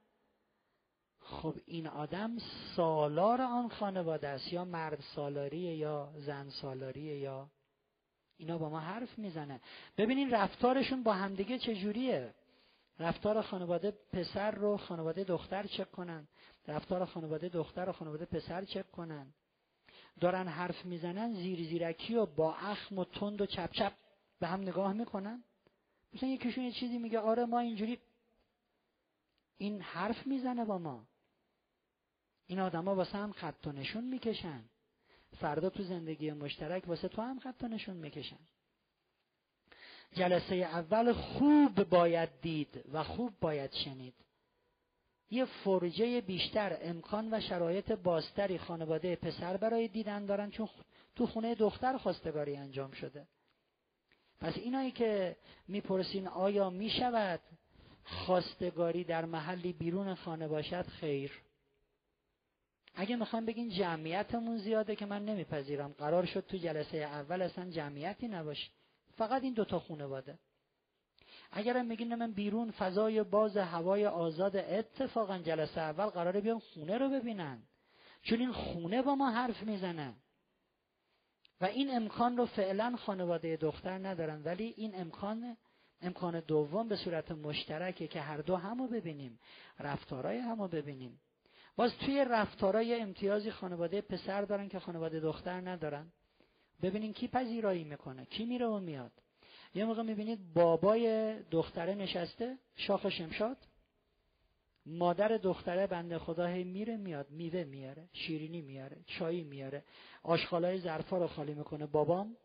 خب 1.20 1.54
این 1.66 1.86
آدم 1.86 2.38
سالار 2.76 3.42
آن 3.42 3.68
خانواده 3.68 4.28
است 4.28 4.52
یا 4.52 4.64
مرد 4.64 5.00
سالاریه 5.14 5.76
یا 5.76 6.12
زن 6.16 6.48
سالاریه 6.48 7.18
یا 7.18 7.50
اینا 8.36 8.58
با 8.58 8.68
ما 8.68 8.80
حرف 8.80 9.18
می‌زنه. 9.18 9.60
ببینین 9.96 10.30
رفتارشون 10.30 11.02
با 11.02 11.12
همدیگه 11.12 11.58
چجوریه؟ 11.58 12.34
رفتار 12.98 13.42
خانواده 13.42 13.90
پسر 13.90 14.50
رو 14.50 14.76
خانواده 14.76 15.24
دختر 15.24 15.66
چک 15.66 15.90
کنن. 15.90 16.28
رفتار 16.68 17.04
خانواده 17.04 17.48
دختر 17.48 17.88
و 17.88 17.92
خانواده 17.92 18.24
پسر 18.24 18.64
چک 18.64 18.90
کنن. 18.90 19.34
دارن 20.20 20.48
حرف 20.48 20.84
می‌زنن 20.84 21.34
زیر 21.34 21.68
زیرکی 21.68 22.14
و 22.14 22.26
با 22.26 22.54
اخم 22.54 22.98
و 22.98 23.04
تند 23.04 23.40
و 23.40 23.46
چپ 23.46 23.70
چپ 23.72 23.92
به 24.38 24.46
هم 24.46 24.60
نگاه 24.60 24.92
می‌کنن. 24.92 25.44
مثلا 26.14 26.28
یکیشون 26.28 26.64
یه 26.64 26.72
چیزی 26.72 26.98
میگه 26.98 27.18
آره 27.18 27.44
ما 27.44 27.58
اینجوری. 27.58 27.98
این 29.58 29.80
حرف 29.82 30.26
می‌زنه 30.26 30.64
با 30.64 30.78
ما. 30.78 31.06
این 32.46 32.60
آدما 32.60 32.94
واسه 32.94 33.18
هم 33.18 33.32
خط 33.32 33.66
و 33.66 33.72
نشون 33.72 34.04
می‌کشن. 34.04 34.64
فردا 35.40 35.70
تو 35.70 35.82
زندگی 35.82 36.32
مشترک 36.32 36.88
واسه 36.88 37.08
تو 37.08 37.22
هم 37.22 37.38
خط 37.38 37.62
و 37.62 37.68
نشون 37.68 37.96
می‌کشن. 37.96 38.38
جلسه 40.14 40.54
اول 40.54 41.12
خوب 41.12 41.84
باید 41.84 42.28
دید 42.42 42.84
و 42.92 43.04
خوب 43.04 43.32
باید 43.40 43.72
شنید. 43.72 44.14
یه 45.30 45.44
فرجه 45.44 46.20
بیشتر 46.20 46.78
امکان 46.80 47.34
و 47.34 47.40
شرایط 47.40 47.92
بازتری 47.92 48.58
خانواده 48.58 49.16
پسر 49.16 49.56
برای 49.56 49.88
دیدن 49.88 50.26
دارن 50.26 50.50
چون 50.50 50.68
تو 51.16 51.26
خونه 51.26 51.54
دختر 51.54 51.96
خواستگاری 51.96 52.56
انجام 52.56 52.90
شده. 52.90 53.26
پس 54.40 54.56
اینایی 54.56 54.90
که 54.90 55.36
می‌پرسین 55.68 56.28
آیا 56.28 56.70
می‌شود 56.70 57.40
خواستگاری 58.04 59.04
در 59.04 59.24
محلی 59.24 59.72
بیرون 59.72 60.14
خانه 60.14 60.48
باشد؟ 60.48 60.86
خیر. 60.86 61.42
اگه 62.94 63.16
می‌خوام 63.16 63.46
بگین 63.46 63.68
جمعیتمون 63.68 64.58
زیاده 64.58 64.96
که 64.96 65.06
من 65.06 65.24
نمیپذیرم. 65.24 65.92
قرار 65.92 66.24
شد 66.24 66.46
تو 66.46 66.56
جلسه 66.56 66.96
اول 66.98 67.42
اصلا 67.42 67.70
جمعیتی 67.70 68.28
نباشه. 68.28 68.70
فقط 69.16 69.42
این 69.42 69.54
دوتا 69.54 69.78
خانواده. 69.78 70.38
اگرم 71.52 71.86
میگین 71.86 72.14
من 72.14 72.32
بیرون 72.32 72.70
فضای 72.70 73.22
باز 73.22 73.56
هوای 73.56 74.06
آزاد 74.06 74.56
اتفاقا 74.56 75.38
جلسه 75.38 75.80
اول 75.80 76.06
قراره 76.06 76.40
بیام 76.40 76.58
خونه 76.58 76.98
رو 76.98 77.08
ببینن. 77.08 77.62
چون 78.22 78.40
این 78.40 78.52
خونه 78.52 79.02
با 79.02 79.14
ما 79.14 79.30
حرف 79.30 79.62
می‌زنه. 79.62 80.14
و 81.60 81.64
این 81.64 81.96
امکان 81.96 82.36
رو 82.36 82.46
فعلا 82.46 82.96
خانواده 82.96 83.56
دختر 83.56 83.98
ندارن 83.98 84.42
ولی 84.42 84.74
این 84.76 85.00
امکان 85.00 85.56
امکان 86.00 86.40
دوم 86.40 86.88
به 86.88 86.96
صورت 86.96 87.30
مشترکه 87.30 88.08
که 88.08 88.20
هر 88.20 88.36
دو 88.36 88.56
همو 88.56 88.88
ببینیم. 88.88 89.40
رفتارای 89.78 90.38
همو 90.38 90.68
ببینیم. 90.68 91.20
باز 91.76 91.98
توی 91.98 92.24
رفتارای 92.24 93.00
امتیازی 93.00 93.50
خانواده 93.50 94.00
پسر 94.00 94.42
دارن 94.42 94.68
که 94.68 94.78
خانواده 94.78 95.20
دختر 95.20 95.60
ندارن. 95.60 96.12
ببینین 96.82 97.12
کی 97.12 97.28
پذیرایی 97.28 97.84
می‌کنه 97.84 98.24
کی 98.24 98.44
میره 98.44 98.66
و 98.66 98.78
میاد. 98.78 99.12
یه 99.74 99.84
موقع 99.84 100.02
می‌بینید 100.02 100.52
بابای 100.54 101.34
دختره 101.42 101.94
نشسته 101.94 102.58
شاخ 102.76 103.08
شمشاد. 103.08 103.56
مادر 104.86 105.28
دختره 105.28 105.86
بنده 105.86 106.18
خدا 106.18 106.46
هی 106.46 106.64
میره 106.64 106.96
میاد 106.96 107.30
میوه 107.30 107.64
میاره 107.64 108.08
شیرینی 108.12 108.60
میاره 108.60 109.04
چایی 109.06 109.44
میاره. 109.44 109.84
آشغالای 110.22 110.80
ظرفا 110.80 111.18
رو 111.18 111.26
خالی 111.26 111.54
می‌کنه. 111.54 111.86
بابام 111.86 112.36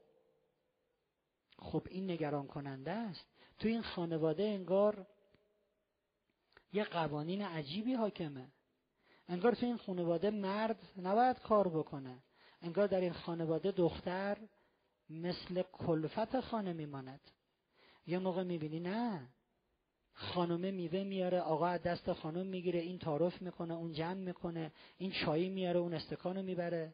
خب 1.59 1.87
این 1.89 2.11
نگران 2.11 2.47
کننده 2.47 2.91
است. 2.91 3.25
تو 3.59 3.67
این 3.67 3.81
خانواده 3.81 4.43
انگار 4.43 5.07
یه 6.73 6.83
قوانین 6.83 7.41
عجیبی 7.41 7.93
حاکمه. 7.93 8.47
انگار 9.27 9.55
تو 9.55 9.65
این 9.65 9.77
خانواده 9.77 10.29
مرد 10.29 10.79
نباید 10.97 11.39
کار 11.39 11.69
بکنه. 11.69 12.23
انگار 12.61 12.87
در 12.87 13.01
این 13.01 13.13
خانواده 13.13 13.71
دختر 13.71 14.37
مثل 15.09 15.61
کلفت 15.71 16.39
خانه 16.39 16.73
میماند. 16.73 17.21
یه 18.07 18.19
موقع 18.19 18.43
می‌بینی 18.43 18.79
نه 18.79 19.27
خانومه 20.13 20.71
میوه 20.71 21.03
میاره 21.03 21.39
آقا 21.39 21.67
از 21.67 21.81
دست 21.81 22.13
خانم 22.13 22.45
می‌گیره 22.47 22.79
این 22.79 22.99
تعارف 22.99 23.41
می‌کنه 23.41 23.73
اون 23.73 23.93
جمع 23.93 24.13
می‌کنه 24.13 24.71
این 24.97 25.11
چایی 25.11 25.49
میاره 25.49 25.79
اون 25.79 25.93
استکانو 25.93 26.43
می‌بره. 26.43 26.93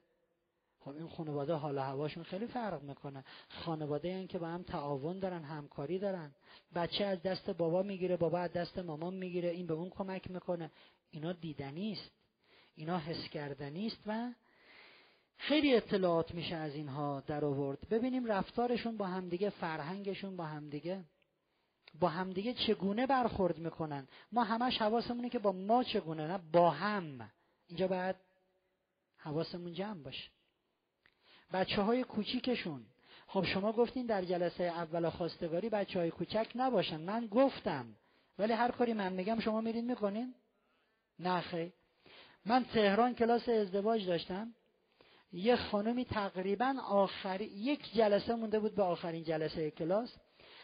خب 0.80 0.90
این 0.96 1.08
خانواده 1.08 1.54
حال 1.54 1.78
هواشون 1.78 2.24
خیلی 2.24 2.48
فرق 2.48 2.84
می‌کنه. 2.84 3.24
خانواده 3.50 4.08
این 4.08 4.28
که 4.28 4.40
با 4.40 4.48
هم 4.48 4.64
تعاون 4.64 5.20
دارن 5.20 5.44
همکاری 5.44 6.00
دارن. 6.00 6.32
بچه 6.76 7.06
از 7.06 7.22
دست 7.22 7.50
بابا 7.50 7.84
می‌گیره 7.84 8.18
بابا 8.18 8.40
از 8.40 8.54
دست 8.54 8.80
مامان 8.80 9.14
می‌گیره 9.14 9.50
این 9.50 9.68
به 9.68 9.74
اون 9.74 9.90
کمک 9.90 10.32
می‌کنه. 10.32 10.72
اینا 11.10 11.34
دیدنی 11.34 11.92
است. 11.92 12.12
اینا 12.76 12.98
حس 12.98 13.30
کردنی 13.30 13.88
است 13.88 14.00
و 14.06 14.34
خیلی 15.38 15.76
اطلاعات 15.76 16.34
میشه 16.34 16.56
از 16.56 16.76
اینها 16.76 17.24
در 17.28 17.46
آورد. 17.46 17.90
ببینیم 17.90 18.26
رفتارشون 18.26 18.98
با 18.98 19.08
همدیگه 19.08 19.50
فرهنگشون 19.50 20.38
با 20.38 20.46
همدیگه. 20.46 21.04
با 22.00 22.10
همدیگه 22.10 22.54
چگونه 22.54 23.08
برخورد 23.08 23.58
می‌کنن؟ 23.58 24.08
ما 24.32 24.44
همش 24.44 24.78
حواسمونه 24.78 25.30
که 25.30 25.40
با 25.40 25.52
ما 25.52 25.84
چگونه 25.84 26.28
نه 26.28 26.40
با 26.52 26.72
هم. 26.72 27.32
اینجا 27.68 27.88
باید 27.88 28.16
حواسمون 29.18 29.74
جمع 29.74 30.04
باشه. 30.04 30.30
بچه 31.54 31.82
های 31.82 32.04
کوچیکشون. 32.04 32.86
خب 33.28 33.46
شما 33.46 33.72
گفتین 33.72 34.06
در 34.06 34.26
جلسه 34.26 34.64
اول 34.64 35.10
خواستگاری 35.10 35.70
بچه 35.70 36.00
های 36.00 36.12
کوچک 36.12 36.48
نباشن. 36.56 37.02
من 37.02 37.28
گفتم. 37.28 37.96
ولی 38.40 38.54
هر 38.54 38.72
کاری 38.72 38.94
من 38.94 39.14
میگم 39.14 39.40
شما 39.40 39.62
میرین 39.62 39.86
می‌کنین 39.86 40.36
نه 41.20 41.42
خیلی 41.42 41.74
من 42.46 42.66
تهران 42.66 43.16
کلاس 43.16 43.50
ازدواج 43.50 44.08
داشتم. 44.08 44.54
یه 45.32 45.56
خانمی 45.56 46.06
تقریبا 46.06 46.76
آخری 46.90 47.46
یک 47.46 47.94
جلسه 47.94 48.36
مونده 48.36 48.60
بود 48.60 48.76
به 48.76 48.84
آخرین 48.84 49.24
جلسه 49.24 49.72
کلاس. 49.72 50.16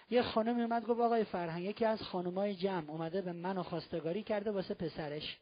یه 0.09 0.21
خانمی 0.21 0.61
اومد 0.61 0.85
گفت 0.85 0.99
آقای 0.99 1.23
فرهنگ 1.23 1.63
یکی 1.63 1.85
از 1.85 2.01
خانمای 2.01 2.55
جمع 2.55 2.91
اومده 2.91 3.21
به 3.21 3.31
منو 3.31 3.63
خواستگاری 3.63 4.23
کرده 4.23 4.51
واسه 4.51 4.73
پسرش. 4.73 5.37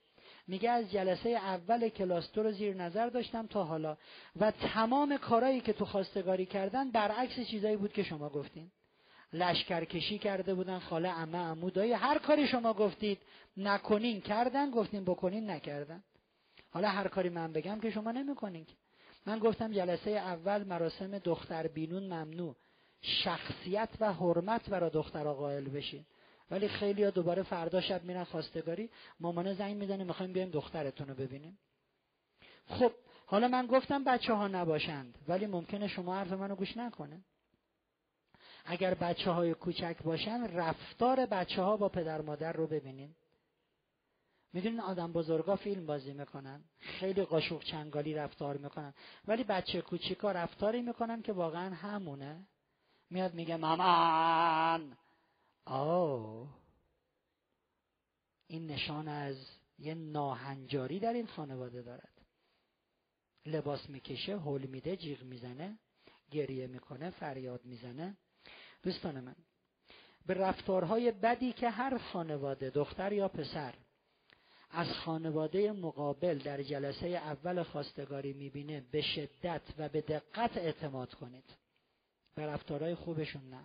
میگه 0.48 0.69
از 0.69 0.91
جلسه 0.91 1.30
اول 1.30 1.89
کلاس 1.89 2.27
تو 2.27 2.43
رو 2.43 2.52
زیر 2.52 2.76
نظر 2.76 3.10
داشتم 3.10 3.48
تا 3.48 3.64
حالا 3.64 3.98
و 4.35 4.52
تمام 4.52 5.18
کارهایی 5.18 5.61
که 5.61 5.73
تو 5.73 5.85
خواستگاری 5.85 6.45
کردن 6.45 6.91
برعکس 6.91 7.39
چیزایی 7.39 7.77
بود 7.77 7.93
که 7.93 8.03
شما 8.03 8.30
گفتین. 8.30 8.72
لشکرکشی 9.34 10.18
کرده 10.18 10.53
بودن 10.53 10.80
خاله 10.80 11.10
عمه 11.10 11.38
عمودایی 11.38 11.91
هر 11.91 12.18
کاری 12.18 12.48
شما 12.48 12.73
گفتید 12.73 13.19
نکنین 13.57 14.22
کردن 14.22 14.72
گفتین 14.72 15.06
بکنین 15.06 15.49
نکردن. 15.49 16.03
حالا 16.72 16.88
هر 16.88 17.07
کاری 17.07 17.30
من 17.30 17.53
بگم 17.53 17.80
که 17.80 17.91
شما 17.91 18.11
نمی‌کنین 18.11 18.65
من 19.26 19.39
گفتم 19.39 19.72
جلسه 19.72 20.11
اول 20.11 20.64
مراسم 20.64 21.18
دختر 21.18 21.68
بینون 21.68 22.03
ممنوع. 22.03 22.56
شخصیت 23.02 23.89
و 23.99 24.14
حرمت 24.14 24.69
برای 24.69 24.89
دختر 24.89 25.23
قائل 25.23 25.69
بشین. 25.69 26.06
ولی 26.52 26.68
خیلی 26.68 27.03
ها 27.03 27.10
دوباره 27.10 27.43
فردا 27.43 27.81
شب 27.81 28.03
میرن 28.03 28.23
خواستگاری. 28.23 28.89
مامانه 29.19 29.53
زنگ 29.53 29.77
می‌زنه 29.77 30.03
می‌خوایم 30.03 30.34
بیایم 30.34 30.49
دخترتون 30.49 31.07
رو 31.07 31.15
ببینیم. 31.15 31.60
خب 32.68 32.91
حالا 33.26 33.48
من 33.48 33.65
گفتم 33.65 34.03
بچه 34.03 34.34
ها 34.34 34.48
نباشند 34.48 35.18
ولی 35.27 35.45
ممکنه 35.45 35.88
شما 35.88 36.15
حرف 36.15 36.31
منو 36.31 36.56
گوش 36.56 36.77
نکنه. 36.77 37.22
اگر 38.65 38.93
بچه 38.93 39.31
های 39.31 39.53
کوچک 39.53 39.98
باشن 40.03 40.43
رفتار 40.43 41.26
بچه 41.26 41.61
ها 41.61 41.77
با 41.77 41.89
پدر 41.89 42.22
مادر 42.22 42.53
رو 42.53 42.68
ببینین 42.68 43.15
می‌دونین 44.53 44.80
آدم 44.80 45.11
بزرگا 45.11 45.56
فیلم 45.56 45.86
بازی 45.86 46.14
می‌کنن 46.14 46.64
خیلی 46.80 47.23
قاشق 47.23 47.64
چنگالی 47.64 48.14
رفتار 48.14 48.57
می‌کنن 48.57 48.94
ولی 49.28 49.44
بچه 49.44 49.82
کوچیکا 49.82 50.32
رفتاری 50.32 50.82
می‌کنن 50.82 51.22
که 51.22 51.34
واقعا 51.34 51.76
همونه. 51.76 52.48
میاد 53.10 53.34
میگه 53.34 53.57
مامان. 53.57 54.98
آه. 55.65 56.61
این 58.48 58.68
نشان 58.68 59.07
از 59.07 59.36
یه 59.80 59.94
ناهنجاری 59.94 60.99
در 60.99 61.14
این 61.14 61.28
خانواده 61.28 61.82
دارد. 61.82 62.22
لباس 63.45 63.90
می‌کشه 63.90 64.38
هول 64.38 64.65
میده 64.65 64.98
جیغ 64.98 65.23
می‌زنه 65.23 65.80
گریه 66.32 66.68
می‌کنه 66.68 67.10
فریاد 67.10 67.65
می‌زنه. 67.65 68.18
دوستان 68.84 69.19
من 69.19 69.36
به 70.26 70.34
رفتارهای 70.34 71.11
بدی 71.11 71.53
که 71.53 71.69
هر 71.69 71.98
خانواده 71.98 72.69
دختر 72.69 73.14
یا 73.14 73.28
پسر 73.28 73.73
از 74.73 74.88
خانواده 74.93 75.72
مقابل 75.72 76.38
در 76.38 76.64
جلسه 76.64 77.07
اول 77.07 77.64
خواستگاری 77.64 78.34
می‌بینه 78.34 78.85
به 78.91 79.02
شدت 79.02 79.61
و 79.77 79.89
به 79.89 80.02
دقت 80.02 80.57
اعتماد 80.57 81.14
کنید. 81.14 81.56
به 82.35 82.45
رفتارهای 82.45 82.95
خوبشون 82.95 83.49
نه. 83.49 83.64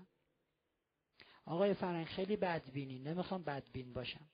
آقای 1.45 1.75
فرنگ 1.75 2.07
خیلی 2.07 2.37
بدبینی. 2.37 2.99
نمی‌خوام 2.99 3.43
بدبین 3.43 3.93
باشم. 3.93 4.29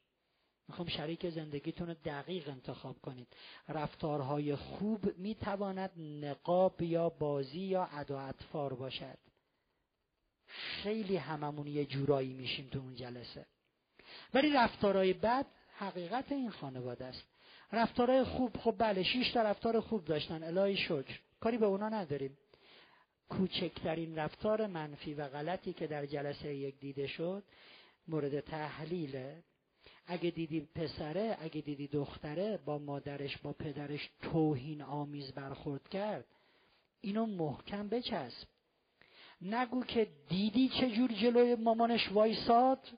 می‌خوام 0.69 0.89
شریک 0.89 1.31
زندگیتون 1.31 1.89
رو 1.89 1.95
دقیق 1.95 2.49
انتخاب 2.49 3.01
کنید. 3.01 3.29
رفتارهای 3.69 4.57
خوب 4.57 5.19
می‌تواند 5.19 5.91
نقاب 5.99 6.83
یا 6.83 7.09
بازی 7.09 7.61
یا 7.61 7.85
ادا 7.85 8.21
اطفار 8.21 8.75
باشد. 8.75 9.19
خیلی 10.47 11.17
هممون 11.17 11.67
یه 11.67 11.85
جورایی 11.85 12.33
میشیم 12.33 12.69
تو 12.69 12.79
اون 12.79 12.95
جلسه. 12.95 13.47
ولی 14.35 14.53
رفتارهای 14.53 15.13
بد 15.13 15.47
حقیقت 15.83 16.33
این 16.33 16.51
خانواده 16.51 17.05
است. 17.05 17.23
رفتارهای 17.73 18.25
خوب 18.25 18.57
خب 18.57 18.75
بله 18.79 19.03
شیش 19.03 19.31
تا 19.31 19.43
رفتار 19.43 19.81
خوب 19.81 20.05
داشتن. 20.05 20.43
الهی 20.43 20.77
شکر. 20.77 21.19
کاری 21.41 21.59
به 21.59 21.67
اونا 21.67 21.89
نداریم. 21.89 22.39
کوچکترین 23.29 24.17
رفتار 24.17 24.67
منفی 24.67 25.15
و 25.15 25.29
غلطی 25.29 25.73
که 25.73 25.87
در 25.87 26.07
جلسه 26.07 26.55
یک 26.55 26.79
دیده 26.81 27.07
شد 27.07 27.43
مورد 28.09 28.41
تحلیله 28.41 29.43
اگه 30.07 30.31
دیدی 30.31 30.61
پسره 30.61 31.37
اگه 31.41 31.61
دیدی 31.61 31.89
دختره 31.89 32.57
با 32.65 32.79
مادرش 32.79 33.39
با 33.39 33.53
پدرش 33.53 34.11
توهین 34.23 34.83
آمیز 34.83 35.33
برخورد 35.33 35.89
کرد. 35.89 36.25
اینو 37.01 37.27
محکم 37.27 37.89
بچسب. 37.89 38.49
نگو 39.43 39.85
که 39.85 40.09
دیدی 40.29 40.69
چه 40.69 40.91
جور 40.91 41.13
جلوی 41.13 41.55
مامانش 41.55 42.13
وایساد؟ 42.13 42.89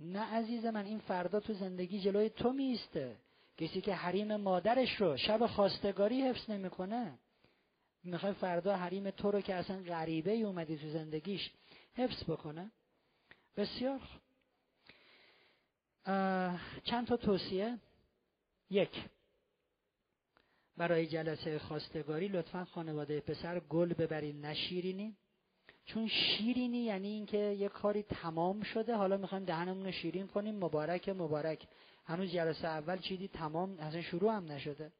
نه 0.00 0.20
عزیز 0.20 0.66
من 0.66 0.84
این 0.84 0.98
فردا 0.98 1.40
تو 1.40 1.54
زندگی 1.54 2.00
جلوی 2.00 2.28
تو 2.28 2.52
میسته 2.52 3.16
کسی 3.56 3.80
که 3.80 3.94
حریم 3.94 4.36
مادرش 4.36 5.00
رو 5.00 5.16
شب 5.16 5.46
خواستگاری 5.46 6.22
حفظ 6.22 6.50
نمی‌کنه 6.50 7.18
می‌خوای 8.04 8.32
فردا 8.32 8.76
حریم 8.76 9.10
تو 9.10 9.30
رو 9.30 9.40
که 9.40 9.54
اصلا 9.54 9.82
غریبه 9.82 10.30
ای 10.30 10.42
اومدی 10.42 10.76
تو 10.76 10.90
زندگیش 10.90 11.50
حفظ 11.94 12.24
بکنه؟ 12.24 12.70
بسیار 13.56 14.00
چند 16.84 17.06
تا 17.06 17.16
توصیه؟ 17.16 17.78
یک. 18.70 19.04
برای 20.76 21.06
جلسه 21.06 21.58
خواستگاری 21.58 22.28
لطفا 22.28 22.64
خانواده 22.64 23.20
پسر 23.20 23.60
گل 23.60 23.94
ببرین 23.94 24.40
نه 24.40 24.54
شیرینی. 24.54 25.16
چون 25.86 26.08
شیرینی 26.08 26.78
یعنی 26.78 27.08
اینکه 27.08 27.38
یه 27.38 27.68
کاری 27.68 28.02
تمام 28.02 28.62
شده 28.62 28.94
حالا 28.96 29.16
می‌خوایم 29.16 29.44
دهنمون 29.44 29.84
رو 29.84 29.92
شیرین 29.92 30.26
کنیم 30.26 30.54
مبارک 30.54 31.08
مبارک. 31.08 31.66
هنوز 32.04 32.30
جلسه 32.30 32.68
اول 32.68 32.98
چیدی؟ 32.98 33.28
تمام 33.28 33.78
اصلا 33.78 34.02
شروع 34.02 34.32
هم 34.36 34.52
نشده. 34.52 34.92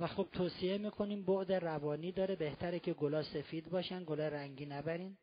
و 0.00 0.06
خب 0.06 0.28
توصیه 0.32 0.78
می‌کنیم 0.78 1.22
بعد 1.22 1.52
روانی 1.52 2.12
داره 2.12 2.36
بهتره 2.36 2.78
که 2.78 2.92
گلا 2.92 3.22
سفید 3.22 3.70
باشن 3.70 4.04
گلا 4.04 4.28
رنگی 4.28 4.66
نبرین. 4.66 5.16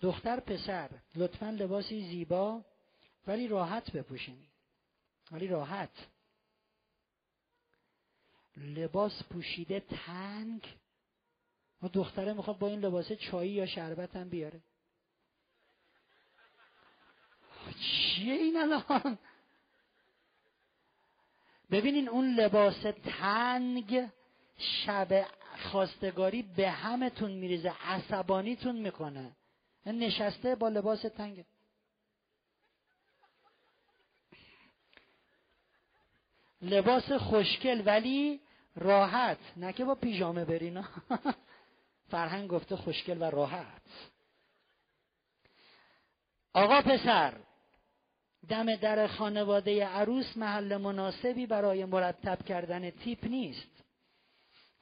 دختر 0.00 0.40
پسر 0.40 0.90
لطفا 1.14 1.50
لباسی 1.50 2.06
زیبا 2.08 2.62
ولی 3.26 3.48
راحت 3.48 3.92
بپوشین. 3.92 4.38
ولی 5.32 5.46
راحت. 5.46 5.90
لباس 8.56 9.22
پوشیده 9.22 9.80
تنگ 9.80 10.76
و 11.82 11.88
دختره 11.88 12.32
می‌خواد 12.32 12.58
با 12.58 12.68
این 12.68 12.80
لباس 12.80 13.12
چایی 13.12 13.50
یا 13.50 13.66
شربت 13.66 14.16
هم 14.16 14.28
بیاره. 14.28 14.60
چیه 17.80 18.34
این 18.34 18.56
الان؟ 18.56 19.18
ببینین 21.70 22.08
اون 22.08 22.34
لباس 22.34 22.82
تنگ 23.04 24.10
شب 24.58 25.26
خواستگاری 25.62 26.42
به 26.42 26.70
همتون 26.70 27.30
میریزه 27.30 27.72
عصبانیتون 27.84 28.76
می‌کنه. 28.76 29.36
نشسته 29.86 30.54
با 30.54 30.68
لباس 30.68 31.02
تنگ. 31.02 31.44
لباس 36.62 37.12
خوشکل 37.12 37.82
ولی 37.86 38.40
راحت. 38.76 39.38
نه 39.56 39.72
که 39.72 39.84
با 39.84 39.94
پیژامه 39.94 40.44
برین. 40.44 40.84
فرهنگ 42.12 42.48
گفته 42.48 42.76
خوشکل 42.76 43.22
و 43.22 43.24
راحت. 43.24 43.82
آقا 46.52 46.82
پسر 46.82 47.34
دم 48.48 48.76
در 48.76 49.06
خانواده 49.06 49.84
عروس 49.84 50.36
محل 50.36 50.76
مناسبی 50.76 51.46
برای 51.46 51.84
مرتب 51.84 52.42
کردن 52.42 52.90
تیپ 52.90 53.24
نیست. 53.24 53.84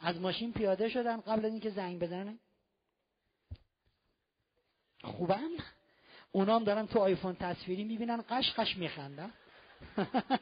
از 0.01 0.21
ماشین 0.21 0.53
پیاده 0.53 0.89
شدن 0.89 1.21
قبل 1.21 1.45
از 1.45 1.53
اینکه 1.53 1.71
زنگ 1.71 1.99
بزنه 1.99 2.39
خوبم 5.03 5.51
اونام 6.33 6.65
دارن 6.65 6.87
تو 6.87 6.99
آیفون 6.99 7.37
تصویری 7.37 7.85
می‌بینن 7.85 8.25
قش 8.31 8.53
قش 8.57 8.77
میخندن. 8.77 9.33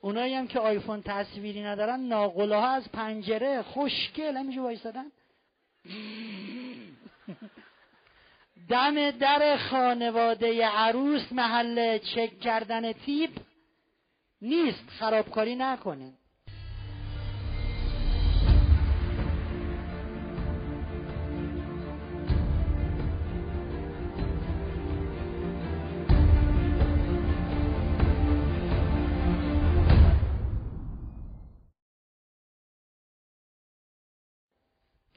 اونایی 0.00 0.34
هم 0.34 0.46
که 0.46 0.58
آیفون 0.58 1.02
تصویری 1.02 1.62
ندارن 1.62 2.00
ناقله 2.00 2.56
ها 2.56 2.68
از 2.68 2.92
پنجره 2.92 3.62
خوشگل 3.62 4.36
همیشه 4.36 4.60
وایستادن. 4.60 5.12
دم 8.68 9.10
در 9.10 9.56
خانواده 9.70 10.66
عروس 10.66 11.32
محل 11.32 11.98
چک 11.98 12.40
کردن 12.40 12.92
تیپ 12.92 13.30
نیست 14.42 14.90
خرابکاری 14.98 15.56
نکنه 15.56 16.12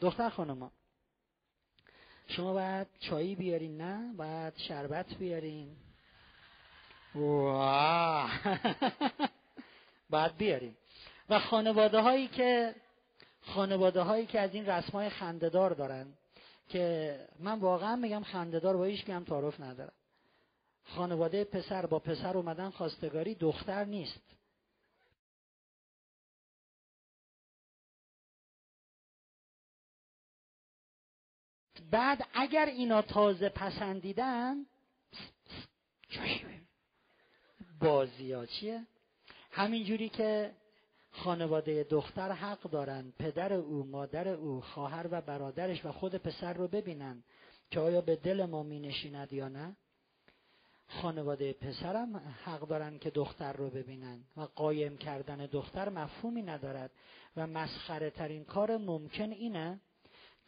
دختر 0.01 0.29
خانم 0.29 0.71
شما 2.27 2.53
باید 2.53 2.87
چایی 2.99 3.35
بیارین 3.35 3.81
نه؟ 3.81 4.13
باید 4.17 4.53
شربت 4.57 5.13
بیارین. 5.13 5.75
باید 10.09 10.37
بیارین. 10.37 10.75
و 11.29 11.39
خانواده 11.39 11.99
هایی 11.99 12.27
که 12.27 12.75
خانواده 13.41 14.01
هایی 14.01 14.25
که 14.25 14.39
از 14.39 14.53
این 14.53 14.65
رسم 14.65 14.91
های 14.91 15.09
خنددار 15.09 15.71
دارن 15.71 16.13
که 16.69 17.15
من 17.39 17.59
واقعا 17.59 17.95
میگم 17.95 18.23
خنددار 18.23 18.77
با 18.77 18.83
هیچ 18.83 19.09
هم 19.09 19.23
تعارف 19.23 19.59
ندارم. 19.59 19.93
خانواده 20.85 21.43
پسر 21.43 21.85
با 21.85 21.99
پسر 21.99 22.37
اومدن 22.37 22.69
خواستگاری 22.69 23.35
دختر 23.35 23.85
نیست. 23.85 24.38
بعد 31.91 32.27
اگر 32.33 32.65
اینا 32.65 33.01
تازه 33.01 33.49
پسندیدن 33.49 34.65
بازی 37.79 38.31
ها 38.31 38.45
چیه 38.45 38.85
همینجوری 39.51 40.09
که 40.09 40.51
خانواده 41.11 41.83
دختر 41.83 42.31
حق 42.31 42.61
دارن 42.61 43.13
پدر 43.19 43.53
او 43.53 43.85
مادر 43.85 44.27
او 44.27 44.61
خواهر 44.61 45.07
و 45.11 45.21
برادرش 45.21 45.85
و 45.85 45.91
خود 45.91 46.15
پسر 46.15 46.53
رو 46.53 46.67
ببینن 46.67 47.23
که 47.71 47.79
آیا 47.79 48.01
به 48.01 48.15
دل 48.15 48.45
ما 48.45 48.63
می 48.63 48.79
نشیند 48.79 49.33
یا 49.33 49.47
نه. 49.47 49.75
خانواده 50.89 51.53
پسرم 51.53 52.15
حق 52.43 52.67
دارن 52.67 52.99
که 52.99 53.09
دختر 53.09 53.53
رو 53.53 53.69
ببینن 53.69 54.23
و 54.37 54.41
قایم 54.41 54.97
کردن 54.97 55.45
دختر 55.45 55.89
مفهومی 55.89 56.41
ندارد 56.41 56.91
و 57.35 57.47
مسخره 57.47 58.09
ترین 58.09 58.43
کار 58.43 58.77
ممکن 58.77 59.31
اینه 59.31 59.79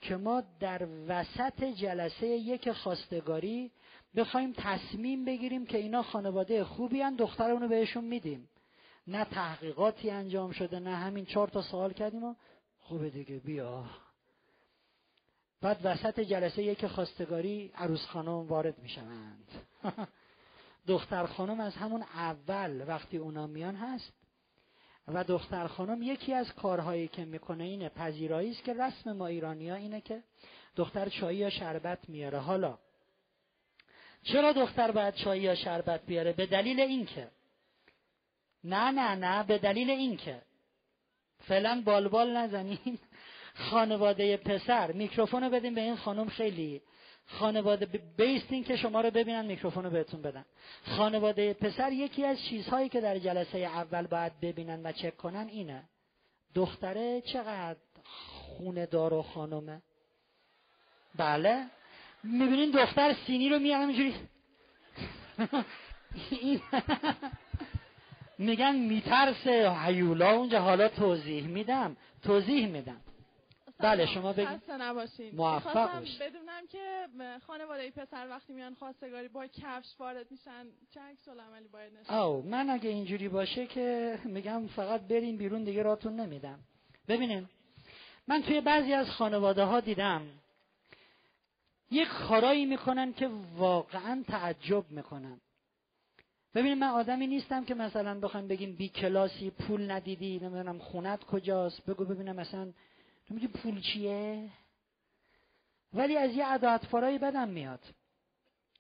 که 0.02 0.18
ما 0.18 0.44
در 0.60 0.88
وسط 1.08 1.64
جلسه 1.64 2.28
یک 2.28 2.72
خواستگاری 2.72 3.72
بخوایم 4.16 4.54
تصمیم 4.58 5.26
بگیریم 5.26 5.66
که 5.66 5.78
اینا 5.78 6.04
خانواده 6.04 6.64
خوبی 6.64 7.02
هن 7.02 7.16
دخترمونو 7.16 7.68
بهشون 7.68 8.04
میدیم. 8.04 8.50
نه 9.08 9.26
تحقیقاتی 9.26 10.10
انجام 10.10 10.52
شده 10.52 10.80
نه 10.80 10.96
همین 10.96 11.26
چهار 11.26 11.48
تا 11.48 11.62
سوال 11.62 11.94
کردیم 11.94 12.24
و 12.24 12.36
خوبه 12.80 13.10
دیگه 13.10 13.40
بیا. 13.40 13.86
بعد 15.62 15.80
وسط 15.84 16.20
جلسه 16.20 16.64
یک 16.64 16.86
خواستگاری 16.86 17.72
عروس 17.76 18.06
خانم 18.06 18.48
وارد 18.48 18.80
می‌شوند. 18.80 19.48
دختر 20.88 21.26
خانم 21.26 21.60
از 21.60 21.76
همون 21.76 22.02
اول 22.02 22.88
وقتی 22.88 23.18
اونا 23.18 23.48
میان 23.48 23.76
هست 23.76 24.21
و 25.08 25.24
دختر 25.24 25.68
خانم 25.68 26.02
یکی 26.02 26.34
از 26.34 26.54
کارهایی 26.54 27.08
که 27.08 27.26
می‌کنه 27.26 27.64
اینه 27.64 27.90
پذیرایی 27.90 28.52
است 28.52 28.64
که 28.64 28.74
رسم 28.74 29.12
ما 29.12 29.28
ایرانی 29.28 29.70
ها 29.70 29.76
اینه 29.76 30.02
که 30.02 30.24
دختر 30.76 31.10
چای 31.10 31.36
یا 31.36 31.50
شربت 31.50 32.10
میاره. 32.10 32.40
حالا 32.40 32.78
چرا 34.24 34.52
دختر 34.52 34.92
باید 34.92 35.14
چای 35.14 35.40
یا 35.40 35.56
شربت 35.56 36.06
بیاره؟ 36.06 36.34
به 36.34 36.46
دلیل 36.46 36.80
اینکه. 36.80 37.28
نه 38.64 38.92
نه 38.92 39.16
نه 39.16 39.44
به 39.44 39.58
دلیل 39.58 39.90
اینکه. 39.90 40.42
فعلا 41.48 41.82
بالبال 41.86 42.38
نزنیم 42.38 43.00
خانواده 43.70 44.38
پسر 44.38 44.92
میکروفون 44.92 45.44
رو 45.44 45.50
بدیم 45.50 45.76
به 45.76 45.82
این 45.82 45.96
خانم 45.96 46.30
خیلی 46.30 46.82
خانواده 47.40 47.86
بیستین 48.18 48.64
که 48.64 48.76
شما 48.76 49.02
رو 49.02 49.12
ببینن 49.12 49.46
میکروفون 49.46 49.84
رو 49.84 49.90
بهتون 49.90 50.22
بدن. 50.22 50.46
خانواده 50.84 51.54
پسر 51.54 51.92
یکی 51.92 52.26
از 52.26 52.42
چیزهایی 52.42 52.90
که 52.90 53.02
در 53.02 53.20
جلسه 53.20 53.58
اول 53.58 54.08
باید 54.08 54.40
ببینن 54.42 54.84
و 54.84 54.92
چک 54.92 55.18
کنن 55.18 55.48
اینه. 55.48 55.84
دختره 56.56 57.22
چقدر 57.22 57.80
خونه 58.04 58.86
دار 58.86 59.14
و 59.14 59.22
خانومه؟ 59.22 59.82
بله. 61.16 61.66
می‌بینین 62.24 62.72
دختر 62.72 63.16
سینی 63.28 63.50
رو 63.50 63.60
میارن 63.60 63.90
اینجوری 63.90 64.16
میگن 68.38 68.76
میترسه. 68.76 69.76
هیولا 69.86 70.32
اونجا 70.32 70.62
حالا 70.62 70.90
توضیح 70.90 71.48
میدم. 71.48 71.98
توضیح 72.24 72.68
میدم. 72.68 73.02
بله 73.82 74.06
شما 74.06 74.34
بگید 74.34 74.72
نباشین. 74.72 75.36
موفق 75.36 76.00
باشید 76.00 76.20
بدونم 76.22 76.68
که 76.72 77.08
خانواده 77.48 77.92
پسر 77.92 78.28
وقتی 78.30 78.54
میان 78.54 78.74
خواستگاری 78.74 79.28
با 79.28 79.48
کفش 79.48 79.96
وارد 80.00 80.32
میشن 80.32 80.66
چه 80.94 81.00
عکس 81.02 81.28
عملی 81.28 81.68
باید 81.68 81.94
نشون 81.98 82.16
او 82.16 82.42
من 82.42 82.70
اگه 82.70 82.90
اینجوری 82.90 83.30
باشه 83.30 83.68
که 83.68 84.20
میگم 84.24 84.68
فقط 84.68 85.02
بریم 85.02 85.38
بیرون 85.38 85.64
دیگه 85.64 85.84
راتون 85.84 86.20
نمیدم. 86.20 86.60
ببینیم 87.08 87.50
من 88.28 88.42
توی 88.42 88.62
بعضی 88.62 88.94
از 88.94 89.10
خانواده 89.10 89.64
ها 89.64 89.80
دیدم 89.80 90.22
یک 91.92 92.08
کارایی 92.08 92.66
می‌کنن 92.66 93.14
که 93.14 93.30
واقعا 93.58 94.24
تعجب 94.28 94.92
می‌کنن. 94.92 95.42
ببینیم 96.56 96.78
من 96.78 96.88
آدمی 96.88 97.28
نیستم 97.28 97.66
که 97.66 97.76
مثلا 97.76 98.20
بخوایم 98.20 98.48
بگیم 98.48 98.76
بی 98.76 98.90
کلاسی 98.90 99.50
پول 99.50 99.92
ندیدی 99.92 100.40
نمی‌دونم 100.40 100.80
خونت 100.80 101.24
کجاست 101.24 101.86
بگو 101.86 102.06
ببینم 102.06 102.36
مثلا 102.36 102.74
تو 103.32 103.36
میگی 103.36 103.48
پول 103.48 103.82
چیه؟ 103.82 104.50
ولی 105.94 106.18
از 106.18 106.32
یه 106.32 106.46
عداتفارایی 106.46 107.18
بدم 107.18 107.50
میاد. 107.50 107.80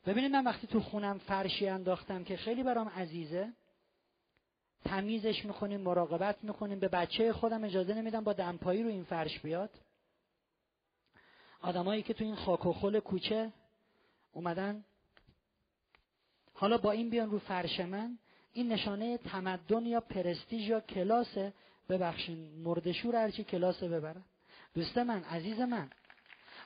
ببینید 0.05 0.31
من 0.31 0.43
وقتی 0.43 0.67
تو 0.67 0.79
خونم 0.79 1.17
فرشی 1.17 1.67
انداختم 1.67 2.23
که 2.23 2.37
خیلی 2.37 2.63
برام 2.63 2.89
عزیزه 2.89 3.53
تمیزش 4.85 5.45
می‌کنیم 5.45 5.81
مراقبت 5.81 6.43
می‌کنیم 6.43 6.79
به 6.79 6.87
بچه 6.87 7.33
خودم 7.33 7.63
اجازه 7.63 7.93
نمیدم 7.93 8.23
با 8.23 8.33
دمپایی 8.33 8.83
رو 8.83 8.89
این 8.89 9.03
فرش 9.03 9.39
بیاد. 9.39 9.69
آدمایی 11.61 12.03
که 12.03 12.13
تو 12.13 12.23
این 12.23 12.35
خاک 12.35 12.65
و 12.65 12.73
خل 12.73 12.99
کوچه 12.99 13.51
اومدن 14.33 14.85
حالا 16.53 16.77
با 16.77 16.91
این 16.91 17.09
بیان 17.09 17.31
رو 17.31 17.39
فرش 17.39 17.79
من 17.79 18.17
این 18.53 18.71
نشانه 18.71 19.17
تمدن 19.17 19.85
یا 19.85 20.01
پرستیژ 20.01 20.69
یا 20.69 20.79
کلاسه 20.79 21.53
ببخشین 21.89 22.61
مردشور 22.63 23.15
هرچی 23.15 23.43
کلاسه 23.43 23.87
ببرن. 23.87 24.23
دوست 24.73 24.97
من 24.97 25.23
عزیز 25.23 25.59
من. 25.59 25.89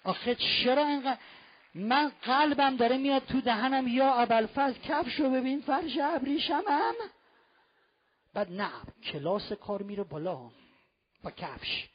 آخه 0.03 0.35
چرا 0.35 0.87
اینقدر 0.87 1.19
من 1.75 2.11
قلبم 2.21 2.75
داره 2.75 2.97
میاد 2.97 3.25
تو 3.25 3.41
دهنم 3.41 3.87
یا 3.87 4.13
ابلفز 4.13 4.73
کفش 4.83 5.19
رو 5.19 5.29
ببین 5.29 5.61
فرش 5.61 5.97
ابریشمم. 6.01 6.93
بعد 8.33 8.51
نه 8.51 8.69
کلاس 9.03 9.51
کار 9.53 9.81
میره 9.81 10.03
بالا 10.03 10.51
با 11.23 11.31
کفش. 11.31 11.89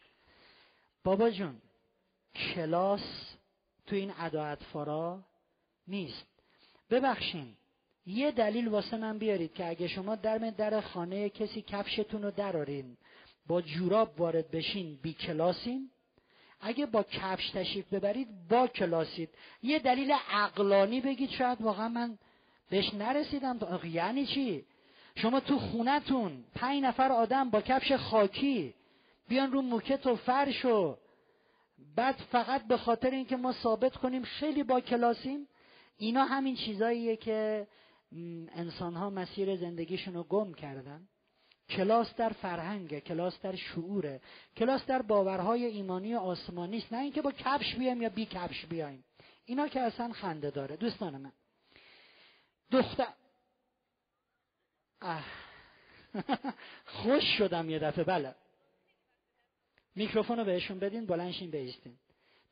بابا 1.04 1.30
جون 1.30 1.62
کلاس 2.34 3.34
تو 3.86 3.96
این 3.96 4.12
فارا 4.72 5.24
نیست. 5.88 6.26
ببخشین 6.90 7.56
یه 8.06 8.30
دلیل 8.30 8.68
واسه 8.68 8.96
من 8.96 9.18
بیارید 9.18 9.54
که 9.54 9.68
اگه 9.68 9.88
شما 9.88 10.14
در 10.14 10.38
در 10.38 10.80
خانه 10.80 11.28
کسی 11.28 11.62
کفشتون 11.62 12.22
رو 12.22 12.30
درارین 12.30 12.96
با 13.46 13.62
جوراب 13.62 14.20
وارد 14.20 14.50
بشین 14.50 14.98
بی 15.02 15.12
کلاسین. 15.12 15.90
اگه 16.60 16.86
با 16.86 17.02
کفش 17.02 17.50
تشریف 17.50 17.94
ببرید 17.94 18.28
با 18.48 18.66
کلاسید. 18.66 19.28
یه 19.62 19.78
دلیل 19.78 20.12
عقلانی 20.30 21.00
بگید 21.00 21.30
شاید 21.30 21.62
واقعا 21.62 21.88
من 21.88 22.18
بهش 22.70 22.94
نرسیدم. 22.94 23.80
یعنی 23.84 24.26
چی؟ 24.26 24.64
شما 25.14 25.40
تو 25.40 25.58
خونتون 25.58 26.44
پنج 26.54 26.82
نفر 26.82 27.12
آدم 27.12 27.50
با 27.50 27.60
کفش 27.60 27.92
خاکی 27.92 28.74
بیان 29.28 29.52
رو 29.52 29.62
موکت 29.62 30.06
و 30.06 30.16
فرش 30.16 30.64
و 30.64 30.96
بعد 31.96 32.16
فقط 32.32 32.66
به 32.66 32.76
خاطر 32.76 33.10
اینکه 33.10 33.36
ما 33.36 33.52
ثابت 33.52 33.96
کنیم 33.96 34.22
خیلی 34.22 34.62
با 34.62 34.80
کلاسیم 34.80 35.48
اینا 35.98 36.24
همین 36.24 36.56
چیزاییه 36.56 37.16
که 37.16 37.66
انسان 38.54 38.94
ها 38.94 39.10
مسیر 39.10 39.56
زندگیشون 39.56 40.14
رو 40.14 40.22
گم 40.22 40.54
کردن. 40.54 41.08
کلاس 41.70 42.14
در 42.14 42.28
فرهنگه 42.28 43.00
کلاس 43.00 43.40
در 43.40 43.56
شعوره 43.56 44.20
کلاس 44.56 44.86
در 44.86 45.02
باورهای 45.02 45.64
ایمانی 45.64 46.14
آسمانی 46.14 46.78
است. 46.78 46.92
نه 46.92 46.98
اینکه 46.98 47.22
با 47.22 47.32
کفش 47.32 47.74
بیایم 47.74 48.02
یا 48.02 48.08
بی 48.08 48.26
کفش 48.26 48.66
بیایم. 48.66 49.04
اینا 49.44 49.68
که 49.68 49.80
اصلا 49.80 50.12
خنده 50.12 50.50
داره. 50.50 50.76
دوستان 50.76 51.16
من. 51.16 51.32
دختر 52.70 53.06
خوش 57.02 57.24
شدم 57.38 57.70
یه 57.70 57.78
دفعه. 57.78 58.04
بله. 58.04 58.34
میکروفون 59.94 60.38
رو 60.38 60.44
بهشون 60.44 60.78
بدین 60.78 61.06
بلنشین 61.06 61.50
بیستین 61.50 61.96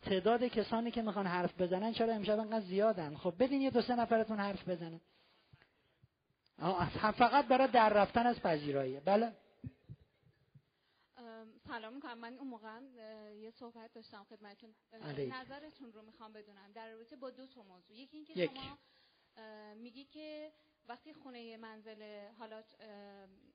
تعداد 0.02 0.44
کسانی 0.44 0.90
که 0.90 1.02
می‌خوان 1.02 1.26
حرف 1.26 1.60
بزنن 1.60 1.92
چرا 1.92 2.14
امشب 2.14 2.38
انقدر 2.38 2.60
زیادن؟ 2.66 3.16
خب 3.16 3.34
بدین 3.38 3.62
یه 3.62 3.70
دو 3.70 3.82
سه 3.82 3.94
نفرتون 3.94 4.40
حرف 4.40 4.68
بزنن. 4.68 5.00
فقط 7.18 7.48
برای 7.48 7.68
در 7.68 7.88
رفتن 7.88 8.26
از 8.26 8.40
پذیرایی. 8.40 9.00
بله. 9.00 9.32
سلام 11.66 11.94
می‌کنم. 11.94 12.18
من 12.18 12.38
اون 12.38 12.48
موقع 12.48 12.80
یه 13.32 13.50
صحبت 13.50 13.92
داشتم 13.92 14.24
خدمتتون. 14.24 14.74
نظرتون 15.32 15.92
رو 15.92 16.02
می‌خوام 16.02 16.32
بدونم. 16.32 16.72
در 16.72 16.90
رابطه 16.90 17.16
با 17.16 17.30
دو 17.30 17.46
تا 17.46 17.62
موضوع. 17.62 17.96
یکی 17.96 18.16
اینکه 18.16 18.46
شما 18.46 18.78
میگی 19.74 20.04
که 20.04 20.52
وقتی 20.88 21.12
خونه 21.12 21.56
منزل 21.56 22.28
حالا 22.38 22.62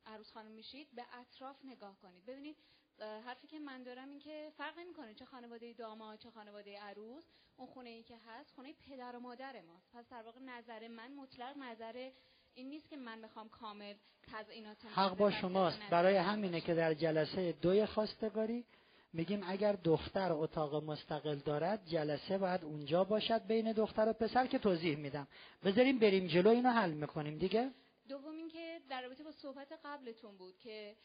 عروس 0.05 0.31
خانم 0.31 0.51
میشید 0.51 0.87
به 0.95 1.05
اطراف 1.13 1.65
نگاه 1.65 1.99
کنید. 2.01 2.25
ببینید 2.25 2.57
حرفی 2.99 3.47
که 3.47 3.59
من 3.59 3.83
دارم 3.83 4.09
این 4.09 4.19
که 4.19 4.51
فرق 4.57 4.79
نمی‌کنه 4.79 5.13
چه 5.13 5.25
خانواده 5.25 5.73
داماد 5.73 6.19
چه 6.19 6.31
خانواده 6.31 6.79
عروس. 6.79 7.25
اون 7.57 7.67
خونه 7.67 7.89
ای 7.89 8.03
که 8.03 8.17
هست 8.17 8.51
خونه 8.51 8.73
پدر 8.73 9.15
و 9.15 9.19
مادر 9.19 9.61
ماست. 9.61 9.91
پس 9.93 10.09
در 10.09 10.21
واقع 10.21 10.39
نظر 10.39 10.87
من 10.87 11.13
مطلق 11.13 11.57
نظر 11.57 12.11
این 12.55 12.69
نیست 12.69 12.89
که 12.89 12.97
من 12.97 13.21
بخوام 13.21 13.49
کامل 13.49 13.93
تزئینات 14.31 14.85
حق 14.85 15.17
با 15.17 15.31
شماست. 15.31 15.79
برای 15.89 16.15
همینه 16.17 16.61
که 16.61 16.73
در 16.73 16.93
جلسه 16.93 17.51
دوی 17.51 17.85
خواستگاری 17.85 18.65
میگیم 19.13 19.43
اگر 19.47 19.73
دختر 19.73 20.31
اتاق 20.31 20.83
مستقل 20.83 21.35
دارد 21.35 21.85
جلسه 21.85 22.37
باید 22.37 22.63
اونجا 22.63 23.03
باشد 23.03 23.47
بین 23.47 23.71
دختر 23.71 24.09
و 24.09 24.13
پسر 24.13 24.47
که 24.47 24.59
توضیح 24.59 24.97
میدم. 24.97 25.27
بذاریم 25.63 25.99
بریم 25.99 26.27
جلو 26.27 26.49
اینو 26.49 26.69
حل 26.69 26.91
می‌کنیم 26.91 27.37
دیگه. 27.37 27.71
دوم 28.09 28.35
اینکه 28.35 28.79
در 28.89 29.01
رابطه 29.01 29.23
با 29.23 29.31
صحبت 29.31 29.67
قبلتون 29.85 30.37
بود 30.37 30.59
که 30.59 30.95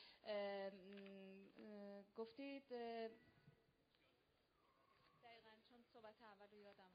گفتید 2.17 2.63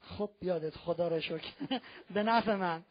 خب 0.02 0.30
یادت 0.42 0.76
خدا 0.76 1.08
رو 1.08 1.22
شکر. 1.22 1.54
به 2.14 2.24
نفع 2.24 2.56
من. 2.56 2.84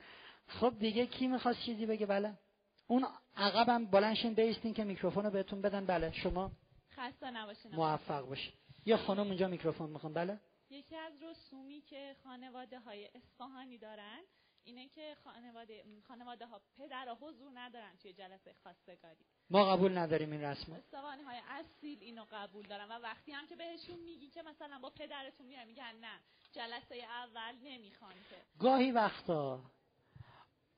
خب 0.48 0.78
دیگه 0.78 1.06
کی 1.06 1.26
می‌خواست 1.26 1.60
چیزی 1.60 1.86
بگه؟ 1.86 2.06
بله. 2.06 2.38
اون 2.86 3.06
عقبم 3.36 3.86
بلنشین 3.86 4.34
بیستین 4.34 4.74
که 4.74 4.84
میکروفون 4.84 5.24
رو 5.24 5.30
بهتون 5.30 5.62
بدن. 5.62 5.86
بله. 5.86 6.12
شما 6.12 6.52
خسته 6.90 7.30
نباشین 7.30 7.74
موفق 7.74 8.26
باشین. 8.26 8.52
یه 8.84 8.96
خانم 8.96 9.26
اونجا 9.26 9.48
میکروفون 9.48 9.90
می‌خوام 9.90 10.12
بله. 10.12 10.40
یکی 10.70 10.96
از 10.96 11.12
رسومی 11.22 11.80
که 11.80 12.16
خانواده 12.24 12.78
های 12.78 13.08
اصفهانی 13.14 13.78
دارن 13.78 14.20
اینه 14.64 14.88
که 14.88 15.16
خانواده 15.24 15.84
خانواده 16.08 16.46
ها 16.46 16.60
پدر 16.76 17.16
حضور 17.20 17.50
ندارن 17.54 17.96
توی 18.02 18.12
جلسه 18.12 18.54
خواستگاری. 18.62 19.24
ما 19.50 19.64
قبول 19.64 19.98
نداریم 19.98 20.32
این 20.32 20.40
رسمو 20.40 20.74
استوانی 20.74 21.22
های 21.22 21.38
اصیل 21.48 21.98
اینو 22.00 22.24
قبول 22.32 22.66
دارن 22.66 22.84
و 22.84 22.92
وقتی 22.92 23.32
هم 23.32 23.46
که 23.46 23.56
بهشون 23.56 23.98
میگی 23.98 24.28
که 24.30 24.42
مثلا 24.42 24.78
با 24.78 24.90
پدرتون 24.90 25.46
میرن 25.46 25.66
میگن 25.66 25.94
نه 26.00 26.20
جلسه 26.52 26.94
اول 26.94 27.54
نمی‌خوان 27.62 28.14
که. 28.30 28.36
گاهی 28.58 28.90
وقتا 28.90 29.60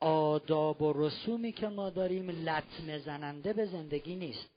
آداب 0.01 0.83
و 0.83 0.93
رسومی 0.93 1.53
که 1.53 1.69
ما 1.69 1.91
داریم 1.91 2.31
لطمه 2.31 2.99
زننده 2.99 3.53
به 3.53 3.66
زندگی 3.66 4.16
نیست. 4.16 4.51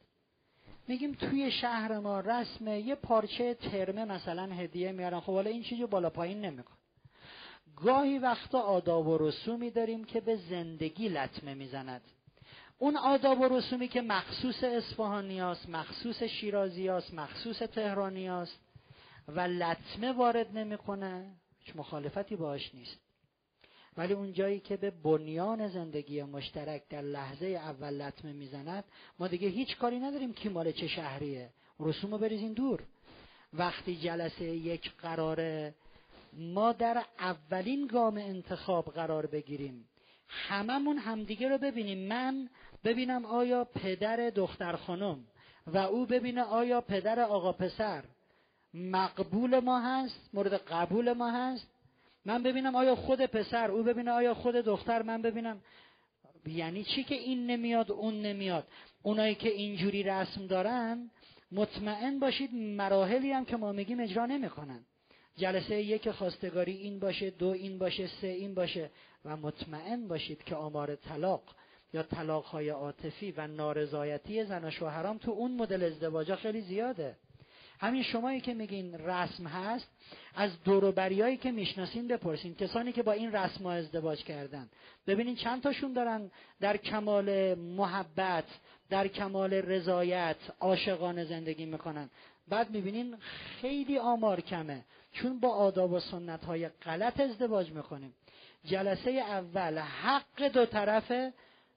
میگیم 0.88 1.14
توی 1.14 1.52
شهر 1.52 2.00
ما 2.00 2.20
رسمه 2.20 2.80
یه 2.80 2.96
پارچه 2.96 3.54
ترمه 3.54 4.06
مثلا 4.06 4.44
هدیه 4.54 4.92
میارن. 4.92 5.20
خب 5.20 5.34
حالا 5.34 5.50
این 5.50 5.64
چیزی 5.64 5.86
بالا 5.86 6.10
پایین 6.10 6.42
نمیکن 6.42 6.74
گاهی 7.76 8.20
وقتا 8.20 8.60
آداب 8.60 9.08
و 9.08 9.18
رسومی 9.18 9.72
داریم 9.72 10.04
که 10.04 10.22
به 10.22 10.36
زندگی 10.36 11.10
لطمه 11.10 11.54
می‌زند. 11.54 12.02
اون 12.80 12.98
آداب 12.98 13.42
و 13.42 13.48
رسومی 13.48 13.88
که 13.88 14.02
مخصوص 14.02 14.64
اصفهانی 14.64 15.42
است 15.42 15.70
مخصوص 15.70 16.24
شیرازی 16.24 16.90
است 16.90 17.14
مخصوص 17.14 17.58
تهرانی 17.58 18.30
است 18.30 18.60
و 19.28 19.40
لطمه 19.40 20.12
وارد 20.12 20.58
نمی‌کنه 20.58 21.32
هیچ 21.60 21.76
مخالفتی 21.76 22.36
باش 22.36 22.76
نیست. 22.76 23.07
ولی 23.98 24.14
اون 24.14 24.34
جایی 24.34 24.60
که 24.60 24.78
به 24.78 24.92
بنیان 24.92 25.68
زندگی 25.68 26.24
مشترک 26.24 26.82
در 26.90 27.02
لحظه 27.02 27.46
اول 27.46 28.02
لطمه 28.02 28.34
می‌زند 28.34 28.84
ما 29.20 29.28
دیگه 29.28 29.48
هیچ 29.48 29.78
کاری 29.78 30.00
نداریم 30.00 30.34
کی 30.34 30.50
مال 30.50 30.72
چه 30.72 30.88
شهریه. 30.88 31.50
رسوم 31.80 32.12
رو 32.12 32.18
بریزین 32.18 32.54
دور. 32.54 32.84
وقتی 33.54 33.96
جلسه 33.96 34.46
یک 34.46 34.92
قراره 34.92 35.74
ما 36.34 36.74
در 36.74 37.04
اولین 37.20 37.88
گام 37.88 38.18
انتخاب 38.18 38.86
قرار 38.86 39.26
بگیریم. 39.26 39.88
هممون 40.28 40.98
همدیگه 40.98 41.50
رو 41.50 41.58
ببینیم. 41.58 42.08
من 42.08 42.50
ببینم 42.84 43.26
آیا 43.26 43.64
پدر 43.64 44.30
دختر 44.30 44.76
خانم 44.76 45.24
و 45.68 45.78
او 45.78 46.06
ببینه 46.06 46.42
آیا 46.42 46.82
پدر 46.82 47.20
آقا 47.20 47.52
پسر. 47.52 48.04
مقبول 48.74 49.60
ما 49.60 49.80
هست؟ 49.80 50.30
مورد 50.34 50.54
قبول 50.54 51.14
ما 51.14 51.32
هست؟ 51.32 51.68
من 52.28 52.44
ببینم 52.44 52.76
آیا 52.76 52.96
خود 52.96 53.26
پسر 53.26 53.72
او 53.72 53.84
ببینه 53.84 54.12
آیا 54.12 54.34
خود 54.34 54.56
دختر 54.56 55.02
من 55.02 55.22
ببینم. 55.22 55.62
یعنی 56.46 56.84
چی 56.84 57.04
که 57.04 57.16
این 57.16 57.48
نمیاد 57.48 57.92
اون 57.92 58.22
نمیاد. 58.22 58.68
اونایی 59.04 59.36
که 59.36 59.50
اینجوری 59.50 60.04
رسم 60.04 60.48
دارن 60.48 61.12
مطمئن 61.52 62.20
باشید 62.20 62.54
مراحلی 62.54 63.32
هم 63.32 63.46
که 63.46 63.58
ما 63.58 63.72
میگیم 63.72 64.00
اجرا 64.00 64.26
نمی‌کنن. 64.26 64.86
جلسه 65.38 65.76
یک 65.76 66.10
خواستگاری 66.10 66.72
این 66.72 67.00
باشه 67.00 67.30
دو 67.30 67.48
این 67.48 67.78
باشه 67.78 68.08
سه 68.22 68.28
این 68.28 68.54
باشه. 68.54 68.90
و 69.26 69.38
مطمئن 69.38 70.08
باشید 70.08 70.44
که 70.44 70.56
آمار 70.56 70.96
طلاق 70.96 71.44
یا 71.94 72.04
طلاقهای 72.04 72.70
عاطفی 72.70 73.32
و 73.32 73.48
نارضایتی 73.48 74.46
زن 74.46 74.66
و 74.66 74.72
شوهرام 74.72 75.18
تو 75.18 75.32
اون 75.32 75.52
مدل 75.52 75.84
ازدواجا 75.84 76.36
خیلی 76.36 76.62
زیاده. 76.62 77.16
همین 77.80 78.04
شمایی 78.04 78.42
که 78.42 78.54
میگین 78.54 78.94
رسم 78.94 79.48
هست 79.48 79.88
از 80.36 80.64
دوروبریایی 80.64 81.38
که 81.38 81.52
می‌شناسین 81.52 82.08
بپرسین. 82.08 82.56
کسانی 82.56 82.92
که 82.92 83.04
با 83.04 83.12
این 83.12 83.32
رسم 83.32 83.64
ها 83.64 83.72
ازدواج 83.72 84.24
کردن. 84.24 84.70
ببینین 85.08 85.36
چند 85.36 85.64
تاشون 85.64 85.94
دارن 85.94 86.32
در 86.60 86.78
کمال 86.78 87.56
محبت 87.56 88.46
در 88.90 89.08
کمال 89.08 89.54
رضایت 89.54 90.36
عاشقانه 90.60 91.26
زندگی 91.26 91.66
می‌کنن. 91.66 92.10
بعد 92.48 92.70
می‌بینین 92.70 93.18
خیلی 93.62 93.98
آمار 93.98 94.42
کمه. 94.42 94.86
چون 95.14 95.40
با 95.40 95.50
آداب 95.50 95.92
و 95.92 96.00
سنت 96.00 96.44
های 96.44 96.70
غلط 96.70 97.20
ازدواج 97.20 97.72
می‌کنیم. 97.72 98.14
جلسه 98.66 99.12
اول 99.12 99.78
حق 99.78 100.44
دو 100.54 100.66
طرفه. 100.66 101.34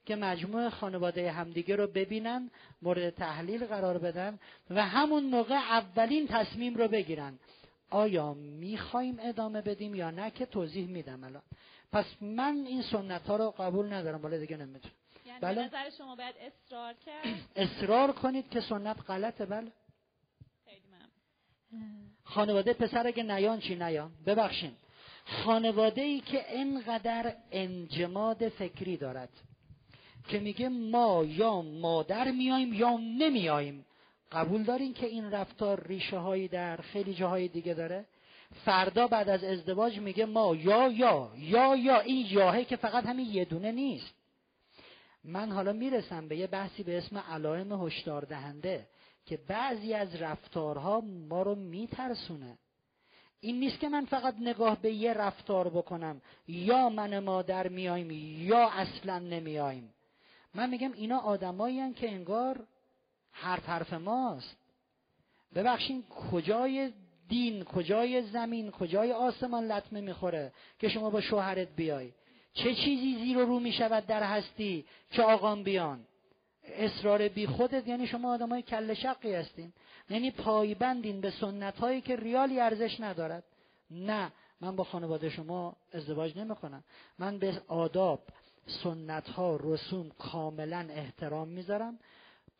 که 0.06 0.16
مجموع 0.16 0.68
خانواده 0.68 1.32
همدیگه 1.32 1.76
رو 1.76 1.86
ببینن 1.86 2.50
مورد 2.82 3.10
تحلیل 3.10 3.66
قرار 3.66 3.98
بدن 3.98 4.38
و 4.70 4.86
همون 4.86 5.24
موقع 5.24 5.54
اولین 5.54 6.26
تصمیم 6.28 6.74
رو 6.74 6.88
بگیرن. 6.88 7.38
آیا 7.90 8.34
می‌خوایم 8.34 9.16
ادامه 9.20 9.60
بدیم 9.62 9.94
یا 9.94 10.10
نه 10.10 10.30
که 10.30 10.46
توضیح 10.46 10.88
میدم 10.88 11.24
الان. 11.24 11.42
پس 11.92 12.04
من 12.20 12.64
این 12.66 12.82
سنت 12.82 13.26
ها 13.26 13.36
رو 13.36 13.50
قبول 13.50 13.92
ندارم 13.92 14.24
ولی 14.24 14.38
دیگه 14.38 14.56
نمی‌تونم. 14.56 14.94
یعنی 15.26 15.40
بله؟ 15.40 15.64
نظر 15.64 15.90
شما 15.90 16.16
باید 16.16 16.34
اصرار 16.40 16.94
کرد؟ 16.94 17.24
اصرار 17.66 18.12
کنید 18.12 18.50
که 18.50 18.60
سنت 18.60 18.96
غلطه 19.08 19.46
بله. 19.46 19.72
خانواده 22.24 22.72
پسر 22.72 23.06
اگه 23.06 23.22
نیان 23.22 23.60
چی 23.60 23.74
نیان؟ 23.74 24.12
ببخشین 24.26 24.72
خانواده 25.44 26.02
ای 26.02 26.20
که 26.20 26.44
انقدر 26.48 27.36
انجماد 27.50 28.48
فکری 28.48 28.96
دارد. 28.96 29.28
که 30.28 30.38
میگه 30.38 30.68
ما 30.68 31.24
یا 31.24 31.62
مادر 31.62 32.30
میایم 32.30 32.72
یا 32.72 32.96
نمیاییم 32.96 33.86
قبول 34.32 34.62
دارین 34.62 34.92
که 34.92 35.06
این 35.06 35.30
رفتار 35.30 35.86
ریشه 35.86 36.18
هایی 36.18 36.48
در 36.48 36.76
خیلی 36.76 37.14
جاهای 37.14 37.48
دیگه 37.48 37.74
داره؟ 37.74 38.04
فردا 38.64 39.06
بعد 39.06 39.28
از 39.28 39.44
ازدواج 39.44 39.98
میگه 39.98 40.26
ما 40.26 40.54
یا 40.54 40.88
یا 40.88 41.30
یا 41.36 41.76
یا 41.76 42.00
این 42.00 42.26
یاهه 42.30 42.64
که 42.64 42.76
فقط 42.76 43.06
همین 43.06 43.26
یه 43.26 43.44
دونه 43.44 43.72
نیست. 43.72 44.14
من 45.24 45.52
حالا 45.52 45.72
می‌رسم 45.72 46.28
به 46.28 46.36
یه 46.36 46.46
بحثی 46.46 46.82
به 46.82 46.98
اسم 46.98 47.18
علائم 47.18 47.72
هشدار 47.72 48.22
دهنده 48.24 48.86
که 49.26 49.38
بعضی 49.48 49.94
از 49.94 50.16
رفتارها 50.16 51.00
ما 51.28 51.42
رو 51.42 51.54
میترسونه. 51.54 52.58
این 53.40 53.60
نیست 53.60 53.80
که 53.80 53.88
من 53.88 54.04
فقط 54.04 54.34
نگاه 54.40 54.82
به 54.82 54.92
یه 54.92 55.12
رفتار 55.12 55.68
بکنم. 55.68 56.20
یا 56.48 56.88
من 56.88 57.18
مادر 57.18 57.68
میایم 57.68 58.10
یا 58.46 58.68
اصلا 58.68 59.18
نمیایم. 59.18 59.92
من 60.54 60.70
میگم 60.70 60.92
اینا 60.92 61.18
آدمایی 61.18 61.92
که 61.92 62.10
انگار 62.10 62.66
حرف 63.32 63.68
حرف 63.68 63.92
ماست. 63.92 64.56
ببخشین 65.54 66.02
کجای 66.02 66.92
دین 67.28 67.64
کجای 67.64 68.22
زمین 68.22 68.70
کجای 68.70 69.12
آسمان 69.12 69.72
لطمه 69.72 70.00
می‌خوره 70.00 70.52
که 70.78 70.88
شما 70.88 71.10
با 71.10 71.20
شوهرت 71.20 71.68
بیای؟ 71.76 72.12
چه 72.52 72.74
چیزی 72.74 73.18
زیر 73.18 73.38
و 73.38 73.46
رو 73.46 73.60
می 73.60 73.72
شود 73.72 74.06
در 74.06 74.22
هستی 74.22 74.84
که 75.10 75.22
آقام 75.22 75.62
بیان؟ 75.62 76.00
اصرار 76.64 77.28
بی 77.28 77.46
خودت 77.46 77.88
یعنی 77.88 78.06
شما 78.06 78.34
آدم 78.34 78.48
های 78.48 78.62
کل 78.62 78.94
شقی 78.94 79.34
هستین. 79.34 79.72
یعنی 80.10 80.30
پایبندین 80.30 81.20
به 81.20 81.30
سنت 81.30 81.78
هایی 81.78 82.00
که 82.00 82.16
ریالی 82.16 82.60
ارزش 82.60 83.00
ندارد. 83.00 83.44
نه 83.90 84.32
من 84.60 84.76
با 84.76 84.84
خانواده 84.84 85.30
شما 85.30 85.76
ازدواج 85.92 86.38
نمی 86.38 86.54
کنم 86.54 86.84
من 87.18 87.38
به 87.38 87.62
آداب 87.68 88.20
سنت 88.82 89.28
ها 89.28 89.56
رسوم 89.56 90.10
کاملا 90.18 90.86
احترام 90.90 91.48
می‌ذارم 91.48 91.98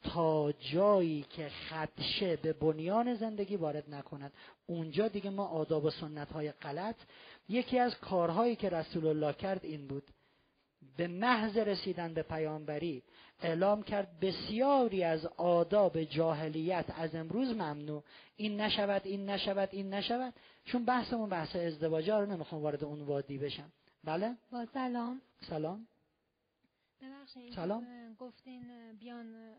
تا 0.02 0.52
جایی 0.52 1.26
که 1.30 1.48
خدشه 1.48 2.36
به 2.36 2.52
بنیان 2.52 3.14
زندگی 3.14 3.56
وارد 3.56 3.94
نکند. 3.94 4.32
اونجا 4.66 5.08
دیگه 5.08 5.30
ما 5.30 5.46
آداب 5.46 5.84
و 5.84 5.90
سنت 5.90 6.32
های 6.32 6.52
غلط. 6.52 6.96
یکی 7.48 7.78
از 7.78 7.98
کارهایی 7.98 8.56
که 8.56 8.68
رسول 8.68 9.06
الله 9.06 9.32
کرد 9.32 9.64
این 9.64 9.86
بود. 9.86 10.02
به 10.96 11.08
محض 11.08 11.56
رسیدن 11.56 12.14
به 12.14 12.22
پیامبری 12.22 13.02
اعلام 13.42 13.82
کرد 13.82 14.20
بسیاری 14.20 15.04
از 15.04 15.26
آداب 15.36 16.02
جاهلیت 16.02 16.84
از 16.96 17.14
امروز 17.14 17.48
ممنوع. 17.48 18.02
این 18.36 18.60
نشود 18.60 19.02
این 19.04 19.30
نشود 19.30 19.68
این 19.72 19.94
نشود. 19.94 20.34
چون 20.64 20.84
بحثمون 20.84 21.28
بحث 21.28 21.56
ازدواج 21.56 22.10
رو 22.10 22.26
نمی‌خوام 22.26 22.62
وارد 22.62 22.84
اون 22.84 23.00
وادی 23.00 23.38
بشم. 23.38 23.72
بله؟ 24.04 24.36
با 24.52 24.66
سلام. 24.74 25.20
سلام. 25.48 25.86
ببخشید 27.02 27.52
سلام. 27.52 27.86
گفتین 28.18 28.92
بیان 28.92 29.54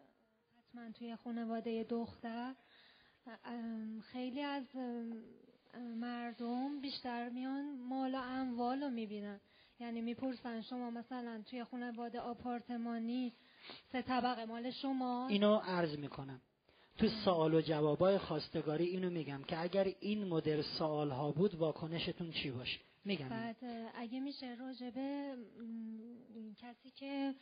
حتما 0.57 0.91
توی 0.91 1.15
خانواده 1.15 1.84
دختر. 1.89 2.55
خیلی 4.11 4.41
از 4.41 4.63
مردم 5.95 6.81
بیشتر 6.81 7.30
میان 7.30 7.80
مال 7.80 8.15
و 8.15 8.18
اموال 8.18 8.84
رو 8.84 8.89
می‌بینن. 8.89 9.39
یعنی 9.80 10.01
می‌پرسن 10.01 10.61
شما 10.61 10.89
مثلا 10.89 11.41
توی 11.49 11.63
خانواده 11.63 12.19
آپارتمانی 12.19 13.34
سه 13.91 14.01
طبقه 14.01 14.45
مال 14.45 14.72
شما؟ 14.72 15.27
اینو 15.27 15.55
عرض 15.55 15.97
می‌کنم. 15.97 16.41
تو 16.97 17.07
سوال 17.26 17.53
و 17.53 17.61
جوابای 17.61 18.18
خواستگاری 18.18 18.85
اینو 18.85 19.09
میگم 19.09 19.43
که 19.43 19.61
اگر 19.61 19.88
این 19.99 20.27
مدل 20.27 20.61
سوال 20.61 21.11
ها 21.11 21.31
بود 21.31 21.55
واکنشتون 21.55 22.31
چی 22.31 22.51
باشه؟ 22.51 22.80
میگم. 23.06 23.30
بعد 23.30 23.57
اگه 23.95 24.19
میشه 24.19 24.56
راجبه 24.56 25.36
کسی 26.57 26.91
که 26.91 27.34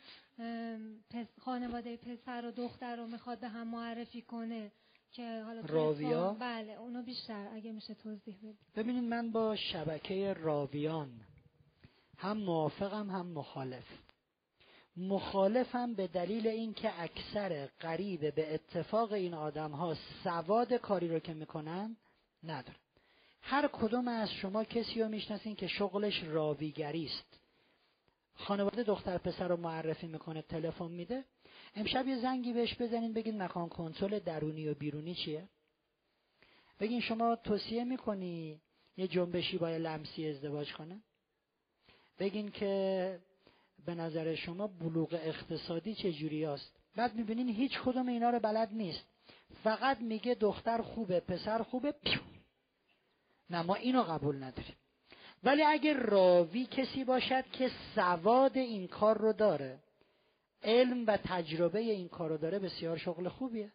خانواده 1.38 1.96
پسر 1.96 2.44
و 2.44 2.50
دختر 2.50 2.96
رو 2.96 3.06
می‌خواد 3.06 3.40
به 3.40 3.48
هم 3.48 3.68
معرفی 3.68 4.22
کنه 4.22 4.72
که 5.12 5.42
حالا 5.42 5.60
راویا؟ 5.60 6.36
بله 6.40 6.72
اونو 6.72 7.02
بیشتر 7.02 7.48
اگه 7.52 7.72
میشه 7.72 7.94
توضیح 7.94 8.36
بدید. 8.36 8.58
ببینید 8.76 9.04
من 9.04 9.30
با 9.30 9.56
شبکه 9.56 10.32
راویان 10.32 11.20
هم 12.18 12.36
موافقم 12.36 13.10
هم 13.10 13.26
مخالف. 13.26 13.86
مخالفم 14.96 15.94
به 15.94 16.06
دلیل 16.06 16.46
اینکه 16.46 17.00
اکثر 17.02 17.66
قریب 17.80 18.34
به 18.34 18.54
اتفاق 18.54 19.12
این 19.12 19.34
آدم 19.34 19.70
ها 19.70 19.96
سواد 20.24 20.74
کاری 20.74 21.08
رو 21.08 21.18
که 21.18 21.34
می‌کنن 21.34 21.96
ندارن. 22.42 22.76
هر 23.42 23.68
کدوم 23.72 24.08
از 24.08 24.30
شما 24.30 24.64
کسی 24.64 25.02
رو 25.02 25.08
می‌شناسین 25.08 25.54
که 25.54 25.66
شغلش 25.66 26.22
راویگری 26.24 27.06
است. 27.06 27.40
خانواده 28.34 28.82
دختر 28.82 29.18
پسر 29.18 29.48
رو 29.48 29.56
معرفی 29.56 30.06
می‌کنه 30.06 30.42
تلفن 30.42 30.90
میده. 30.90 31.24
امشب 31.76 32.08
یه 32.08 32.18
زنگی 32.18 32.52
بهش 32.52 32.74
بزنین 32.74 33.12
بگین 33.12 33.42
مکان 33.42 33.68
کنترل 33.68 34.18
درونی 34.18 34.68
و 34.68 34.74
بیرونی 34.74 35.14
چیه؟ 35.14 35.48
بگین 36.80 37.00
شما 37.00 37.36
توصیه 37.36 37.84
می‌کنی 37.84 38.60
یه 38.96 39.08
جنبشی 39.08 39.58
با 39.58 39.68
لمسی 39.68 40.28
ازدواج 40.28 40.72
کنه؟ 40.72 41.00
بگین 42.18 42.50
که 42.50 43.18
به 43.86 43.94
نظر 43.94 44.34
شما 44.34 44.66
بلوغ 44.66 45.14
اقتصادی 45.14 45.94
چه 45.94 46.12
جوری 46.12 46.44
است 46.44 46.76
بعد 46.96 47.14
می‌بینین 47.14 47.48
هیچ 47.48 47.80
کدوم 47.80 48.08
اینا 48.08 48.30
رو 48.30 48.40
بلد 48.40 48.72
نیست. 48.72 49.06
فقط 49.64 50.00
میگه 50.00 50.34
دختر 50.34 50.82
خوبه 50.82 51.20
پسر 51.20 51.62
خوبه. 51.62 51.92
پیو 51.92 52.20
نه 53.50 53.62
ما 53.62 53.74
اینو 53.74 54.02
قبول 54.02 54.36
نداریم. 54.36 54.76
ولی 55.44 55.62
اگر 55.62 55.94
راوی 55.96 56.66
کسی 56.66 57.04
باشد 57.04 57.44
که 57.52 57.70
سواد 57.94 58.56
این 58.56 58.86
کار 58.86 59.18
رو 59.18 59.32
داره 59.32 59.78
علم 60.62 61.06
و 61.06 61.16
تجربه 61.16 61.78
این 61.78 62.08
کار 62.08 62.30
رو 62.30 62.36
داره 62.36 62.58
بسیار 62.58 62.96
شغل 62.96 63.28
خوبیه 63.28 63.72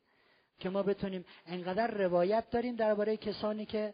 که 0.60 0.70
ما 0.70 0.84
بتونیم 0.84 1.26
انقدر 1.46 1.88
روایت 1.88 2.50
داریم 2.50 2.76
درباره 2.76 3.18
کسانی 3.18 3.66
که 3.66 3.94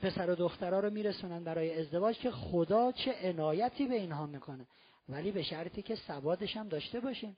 پسر 0.00 0.30
و 0.30 0.34
دخترها 0.34 0.80
رو 0.80 0.90
میرسونن 0.90 1.44
برای 1.44 1.80
ازدواج 1.80 2.18
که 2.18 2.30
خدا 2.30 2.92
چه 2.92 3.14
عنایتی 3.22 3.86
به 3.86 3.94
اینها 3.94 4.26
می‌کنه. 4.26 4.66
ولی 5.08 5.32
به 5.32 5.42
شرطی 5.42 5.82
که 5.82 5.96
سوادش 5.96 6.56
هم 6.56 6.68
داشته 6.68 7.00
باشیم. 7.00 7.36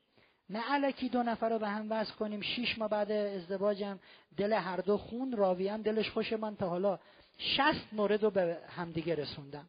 نه 0.51 0.61
علکی 0.73 1.09
دو 1.09 1.23
نفر 1.23 1.48
رو 1.48 1.59
به 1.59 1.69
هم 1.69 1.86
وصل 1.90 2.12
کنیم 2.12 2.40
شیش 2.40 2.78
ماه 2.78 2.89
بعد 2.89 3.12
ازدواجم 3.12 3.98
دل 4.36 4.53
هر 4.53 4.77
دو 4.77 4.98
خون 4.98 5.36
راوی 5.36 5.78
دلش 5.78 6.11
خوش 6.11 6.32
من 6.32 6.57
تا 6.57 6.69
حالا. 6.69 6.98
شست 7.39 7.93
مورد 7.93 8.23
رو 8.23 8.31
به 8.31 8.59
همدیگه 8.69 9.15
رسوندم 9.15 9.69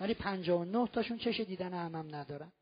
ولی 0.00 0.14
پنجاه 0.14 0.60
و 0.60 0.64
نه 0.64 0.88
تاشون 0.88 1.18
چش 1.18 1.40
دیدن 1.40 1.74
هم, 1.74 1.94
هم 1.94 2.14
ندارن. 2.14 2.52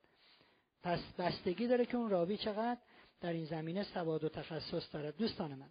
پس 0.82 0.98
بستگی 1.18 1.66
داره 1.66 1.86
که 1.86 1.96
اون 1.96 2.10
راوی 2.10 2.36
چقدر 2.36 2.78
در 3.20 3.32
این 3.32 3.44
زمینه 3.44 3.82
سواد 3.82 4.24
و 4.24 4.28
تخصص 4.28 4.94
داره. 4.94 5.12
دوستان 5.12 5.54
من 5.54 5.70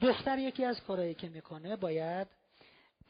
دختر 0.00 0.38
یکی 0.38 0.64
از 0.64 0.80
کارهایی 0.80 1.14
که 1.14 1.28
می‌کنه 1.28 1.76
باید 1.76 2.28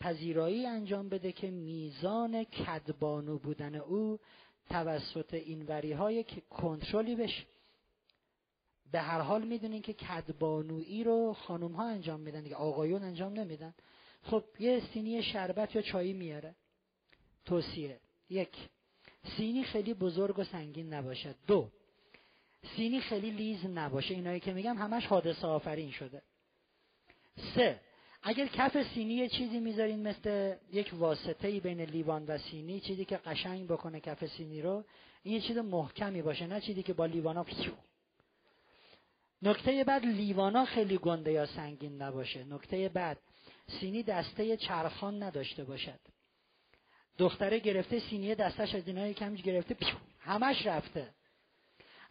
پذیرایی 0.00 0.66
انجام 0.66 1.08
بده 1.08 1.32
که 1.32 1.50
میزان 1.50 2.44
کدبانو 2.44 3.38
بودن 3.38 3.74
او 3.74 4.18
توسط 4.70 5.34
این 5.34 5.62
وری 5.62 5.92
های 5.92 6.24
کنترلی 6.50 7.16
بشه. 7.16 7.46
به 8.92 9.00
هر 9.00 9.20
حال 9.20 9.44
می‌دونین 9.44 9.82
که 9.82 9.92
کدبانویی 9.92 11.04
رو 11.04 11.32
خانم 11.32 11.72
ها 11.72 11.88
انجام 11.88 12.20
میدن 12.20 12.40
دیگه 12.40 12.56
آقایون 12.56 13.02
انجام 13.02 13.32
نمیدن. 13.32 13.74
خب 14.24 14.44
یه 14.58 14.82
سینی 14.94 15.22
شربت 15.22 15.76
یا 15.76 15.82
چایی 15.82 16.12
میاره. 16.12 16.54
توصیه. 17.44 18.00
یک 18.30 18.56
سینی 19.36 19.64
خیلی 19.64 19.94
بزرگ 19.94 20.38
و 20.38 20.44
سنگین 20.44 20.94
نباشد 20.94 21.34
دو 21.46 21.70
سینی 22.76 23.00
خیلی 23.00 23.30
لیز 23.30 23.66
نباشه. 23.66 24.14
اینایی 24.14 24.40
که 24.40 24.52
میگم 24.52 24.78
همش 24.78 25.06
حادثه 25.06 25.46
آفرین 25.46 25.90
شده. 25.90 26.22
سه 27.54 27.80
اگر 28.22 28.46
کف 28.46 28.82
سینی 28.94 29.14
یه 29.14 29.28
چیزی 29.28 29.60
می‌ذارین 29.60 30.08
مثل 30.08 30.54
یک 30.72 30.90
واسطه 30.92 31.48
ای 31.48 31.60
بین 31.60 31.80
لیوان 31.80 32.24
و 32.26 32.38
سینی 32.38 32.80
چیزی 32.80 33.04
که 33.04 33.16
قشنگ 33.16 33.66
بکنه 33.66 34.00
کف 34.00 34.26
سینی 34.26 34.62
رو 34.62 34.84
این 35.22 35.34
یه 35.34 35.40
چیز 35.40 35.56
محکمی 35.56 36.22
باشه 36.22 36.46
نه 36.46 36.60
چیزی 36.60 36.82
که 36.82 36.92
با 36.92 37.06
لیوانا 37.06 37.44
نکته 39.42 39.84
بعد 39.84 40.04
لیوانا 40.04 40.64
خیلی 40.64 40.98
گنده 40.98 41.32
یا 41.32 41.46
سنگین 41.46 42.02
نباشه. 42.02 42.44
نکته 42.44 42.88
بعد 42.88 43.18
سینی 43.66 44.02
دسته 44.02 44.56
چرخان 44.56 45.22
نداشته 45.22 45.64
باشد. 45.64 46.00
دختره 47.18 47.58
گرفته 47.58 48.00
سینی 48.00 48.34
دستش 48.34 48.74
از 48.74 48.86
اینایی 48.86 49.14
کمش 49.14 49.42
گرفته 49.42 49.74
پیو 49.74 49.94
همش 50.20 50.66
رفته. 50.66 51.08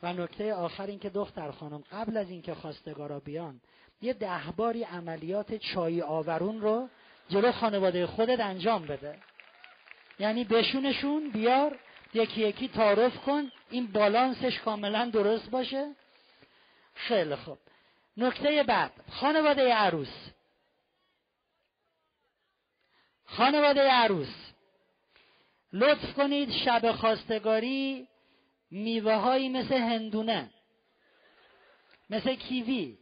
و 0.03 0.13
نکته 0.13 0.53
آخر 0.53 0.88
این 0.88 0.99
که 0.99 1.09
دختر 1.09 1.51
خانم 1.51 1.84
قبل 1.91 2.17
از 2.17 2.30
اینکه 2.30 2.53
خواستگارا 2.53 3.19
بیان 3.19 3.61
یه 4.01 4.13
دهباری 4.13 4.84
عملیات 4.84 5.55
چای 5.55 6.01
آورون 6.01 6.61
رو 6.61 6.89
جلو 7.30 7.51
خانواده 7.51 8.07
خودت 8.07 8.39
انجام 8.39 8.85
بده. 8.85 9.17
یعنی 10.19 10.43
بشونشون 10.43 11.30
بیار 11.30 11.80
یکی 12.13 12.41
یکی 12.41 12.67
تعارف 12.67 13.17
کن 13.17 13.51
این 13.69 13.88
بالانسش 13.88 14.59
کاملا 14.59 15.09
درست 15.13 15.49
باشه. 15.49 15.95
خیلی 16.95 17.35
خوب. 17.35 17.57
نکته 18.17 18.63
بعد 18.63 18.91
خانواده 19.09 19.73
عروس. 19.73 20.32
خانواده 23.25 23.81
عروس 23.81 24.35
لطف 25.73 26.13
کنید 26.13 26.51
شب 26.51 26.91
خواستگاری 26.91 28.07
میوه 28.71 29.13
هایی 29.13 29.49
مثل 29.49 29.75
هندونه 29.75 30.49
مثل 32.09 32.35
کیوی 32.35 32.97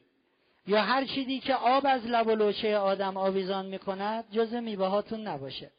یا 0.68 0.81
هر 0.81 1.06
چیزی 1.06 1.39
که 1.39 1.56
آب 1.56 1.85
از 1.85 2.06
لب 2.06 2.27
و 2.27 2.35
لوچه 2.35 2.77
آدم 2.77 3.18
آویزان 3.18 3.65
می 3.65 3.80
کند 3.80 4.26
جز 4.31 4.53
میوه 4.53 4.88
هاتون 4.88 5.27
نباشه. 5.27 5.72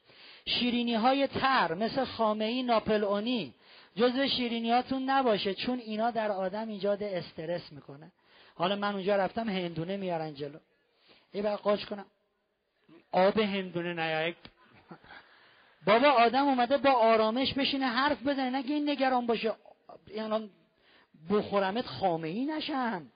شیرینی 0.47 0.94
های 0.94 1.27
تر 1.27 1.74
مثل 1.74 2.05
خامه 2.05 2.62
ناپل 2.62 3.05
اونی 3.05 3.55
جز 3.97 4.20
شیرینی 4.20 4.70
هاتون 4.70 5.10
نباشه 5.10 5.55
چون 5.55 5.78
اینا 5.78 6.10
در 6.10 6.32
آدم 6.32 6.69
ایجاد 6.69 7.02
استرس 7.02 7.73
می‌کنه. 7.73 8.12
حالا 8.55 8.77
من 8.77 8.94
اونجا 8.94 9.16
رفتم 9.16 9.48
هندونه 9.48 9.97
میارن 9.97 10.35
جلو. 10.35 10.59
ای 11.32 11.43
بقى 11.43 11.56
قاش 11.56 11.86
کنم. 11.86 12.06
آب 13.12 13.39
هندونه 13.39 13.94
نیایک 13.94 14.36
بابا 15.86 16.09
آدم 16.09 16.44
اومده 16.44 16.76
با 16.76 16.90
آرامش 16.90 17.55
بشینه 17.55 17.86
حرف 17.86 18.22
بزنه 18.22 18.51
نگه 18.51 18.74
این 18.74 18.90
نگران 18.90 19.26
باشه. 19.26 19.55
یعنی 20.14 20.51
بخورمت 21.30 21.86
خامه 21.86 22.28
ای 22.28 22.44
نشم 22.44 23.06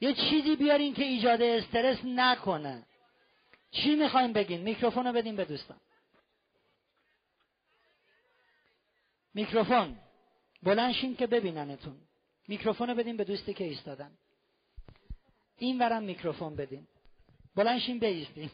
یه 0.00 0.14
چیزی 0.14 0.56
بیارین 0.56 0.94
که 0.94 1.04
ایجاد 1.04 1.42
استرس 1.42 1.98
نکنه. 2.04 2.86
چی 3.70 3.94
می‌خوایم 3.94 4.32
بگین؟ 4.32 4.60
میکروفون 4.60 5.06
رو 5.06 5.12
بدین 5.12 5.36
به 5.36 5.44
دوستان. 5.44 5.80
میکروفون. 9.34 9.96
بلنشین 10.62 11.16
که 11.16 11.26
ببیننتون. 11.26 11.96
میکروفون 12.48 12.94
بدین 12.94 13.16
به 13.16 13.24
دوستی 13.24 13.54
که 13.54 13.64
ایستادن. 13.64 14.10
این 15.56 15.78
ورم 15.78 16.02
میکروفون 16.02 16.56
بدین. 16.56 16.86
بلنشین 17.54 17.98
بیستین 17.98 18.50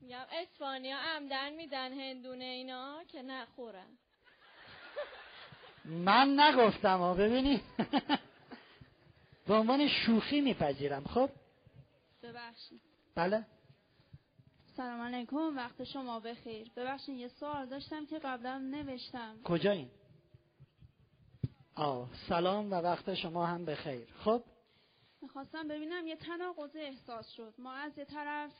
میگم 0.00 0.26
اسپانیا 0.32 0.96
عمدن 0.98 1.52
میدن 1.52 1.92
هندونه 1.92 2.44
اینا 2.44 3.04
که 3.08 3.22
نخورن. 3.22 3.98
من 5.84 6.40
نگفتم 6.40 6.98
ها 6.98 7.14
ببینی. 7.14 7.60
به 9.46 9.54
عنوان 9.54 9.88
شوخی 9.88 10.40
میپذیرم 10.40 11.04
خب؟ 11.04 11.30
ببخشید. 12.22 12.80
بله. 13.14 13.46
سلام 14.76 15.00
علیکم 15.00 15.56
وقت 15.56 15.84
شما 15.84 16.20
بخیر. 16.20 16.70
ببخشید 16.76 17.16
یه 17.16 17.28
سوال 17.28 17.66
داشتم 17.66 18.06
که 18.06 18.18
قبلا 18.18 18.58
نوشتم. 18.58 19.42
کجا 19.44 19.70
این 19.70 19.90
آه 21.74 22.08
سلام 22.28 22.72
و 22.72 22.74
وقت 22.74 23.14
شما 23.14 23.46
هم 23.46 23.64
بخیر. 23.64 24.08
خب؟ 24.24 24.44
می‌خواستم 25.22 25.68
ببینم 25.68 26.06
یه 26.06 26.16
تناقض 26.16 26.76
احساس 26.76 27.30
شد. 27.30 27.54
ما 27.58 27.72
از 27.72 27.98
یه 27.98 28.04
طرف 28.04 28.50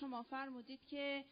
شما 0.00 0.22
فرمودید 0.22 0.86
که 0.86 1.24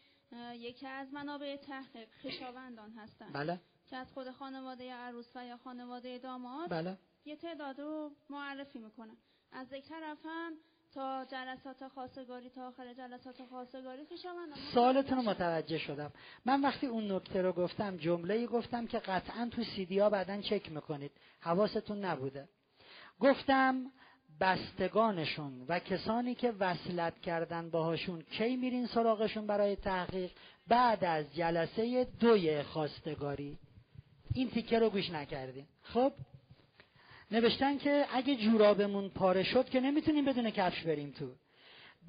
یکی 0.53 0.87
از 0.87 1.13
منابع 1.13 1.55
تحقیق 1.55 2.09
خشاوندان 2.23 2.91
هستن 2.91 3.31
بله. 3.33 3.59
که 3.89 3.97
از 3.97 4.13
خود 4.13 4.31
خانواده 4.31 4.93
عروس 4.93 5.35
و 5.35 5.45
یا 5.45 5.57
خانواده 5.57 6.17
داماد 6.17 6.69
بله. 6.69 6.97
یه 7.25 7.35
تعداد 7.35 7.79
رو 7.79 8.11
معرفی 8.29 8.79
می‌کنن. 8.79 9.17
از 9.51 9.73
یک 9.73 9.89
طرف 9.89 10.17
هم 10.25 10.53
تا 10.93 11.25
جلسات 11.25 11.87
خواستگاری 11.87 12.49
تا 12.49 12.67
آخر 12.67 12.93
جلسات 12.93 13.43
خواستگاری 13.45 14.05
خیشاوندان 14.05 14.57
سوالتون 14.73 15.17
رو 15.17 15.23
متوجه 15.23 15.77
شدم. 15.77 16.11
من 16.45 16.61
وقتی 16.61 16.87
اون 16.87 17.11
نکته 17.11 17.41
رو 17.41 17.53
گفتم 17.53 17.97
جمله 17.97 18.47
گفتم 18.47 18.87
که 18.87 18.99
قطعا 18.99 19.49
تو 19.51 19.63
سیدی 19.63 19.99
ها 19.99 20.09
بعدا 20.09 20.41
چک 20.41 20.71
می‌کنید. 20.71 21.11
حواستون 21.39 22.05
نبوده. 22.05 22.49
گفتم 23.19 23.91
بستگانشون 24.41 25.65
و 25.67 25.79
کسانی 25.79 26.35
که 26.35 26.53
وصلت 26.59 27.21
کردن 27.21 27.69
باهاشون 27.69 28.21
کی 28.21 28.55
میرین 28.55 28.87
سراغشون 28.87 29.47
برای 29.47 29.75
تحقیق 29.75 30.31
بعد 30.67 31.03
از 31.03 31.35
جلسه 31.35 32.07
دوی 32.19 32.63
خواستگاری؟ 32.63 33.57
این 34.33 34.49
تیکه 34.49 34.79
رو 34.79 34.89
گوش 34.89 35.09
نکردین. 35.09 35.65
خب 35.83 36.13
نوشتن 37.31 37.77
که 37.77 38.05
اگه 38.13 38.35
جورابمون 38.35 39.09
پاره 39.09 39.43
شد 39.43 39.69
که 39.69 39.79
نمی‌تونیم 39.79 40.25
بدون 40.25 40.49
کفش 40.49 40.83
بریم 40.83 41.13
تو. 41.19 41.31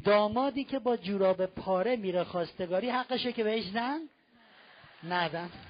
دامادی 0.05 0.65
که 0.65 0.79
با 0.79 0.97
جوراب 0.97 1.47
پاره 1.47 1.97
میره 1.97 2.25
خواستگاری 2.25 2.91
حقشه 2.91 3.33
که 3.33 3.45
بهش 3.45 3.65
زن؟ 3.65 4.01
ندن 5.09 5.51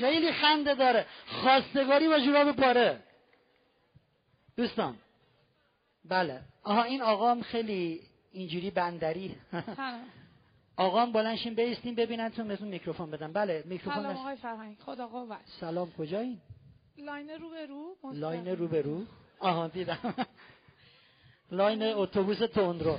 خیلی 0.00 0.32
خنده 0.32 0.74
داره. 0.74 1.06
خواستگاری 1.26 2.08
با 2.08 2.18
جوراب 2.18 2.52
پاره. 2.52 3.00
دوستان 4.58 4.96
بله. 6.04 6.40
آها 6.62 6.82
این 6.82 7.02
آقام 7.02 7.42
خیلی 7.42 8.00
اینجوری 8.32 8.70
بندری. 8.70 9.36
آقام 10.76 11.12
بلنشین 11.12 11.54
بیستین 11.54 11.94
ببینن 11.94 12.28
تو 12.28 12.44
بهتون 12.44 12.68
میکروفون 12.68 13.10
بدم 13.10 13.32
بله 13.32 13.62
میکروفون 13.66 14.02
سلام 14.02 14.16
آقای 14.16 14.36
فرهنگ 14.36 14.76
خدا 14.78 15.06
قوت. 15.06 15.38
سلام 15.60 15.92
کجایین 15.98 16.40
لاین 16.98 17.30
رو 17.30 17.50
به 17.50 17.66
رو 17.66 17.96
لاین 18.12 18.48
رو 18.48 18.68
به 18.68 18.82
رو. 18.82 19.02
آها 19.38 19.68
دیدم. 19.68 20.14
لاین 21.50 21.82
اتوبوس 21.82 22.38
تندرو. 22.38 22.98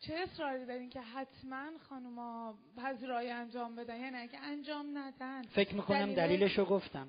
چه 0.00 0.14
اصراری 0.14 0.66
دارین 0.66 0.90
که 0.90 1.00
حتما 1.00 1.70
خانوما 1.88 2.54
پذیرایی 2.76 3.30
انجام 3.30 3.76
بدن. 3.76 4.00
یعنی 4.00 4.16
اگه 4.16 4.38
انجام 4.42 4.98
ندن 4.98 5.42
فکر 5.42 5.74
می‌کنم 5.74 5.98
دلیل... 5.98 6.16
دلیلشو 6.16 6.64
گفتم. 6.64 7.08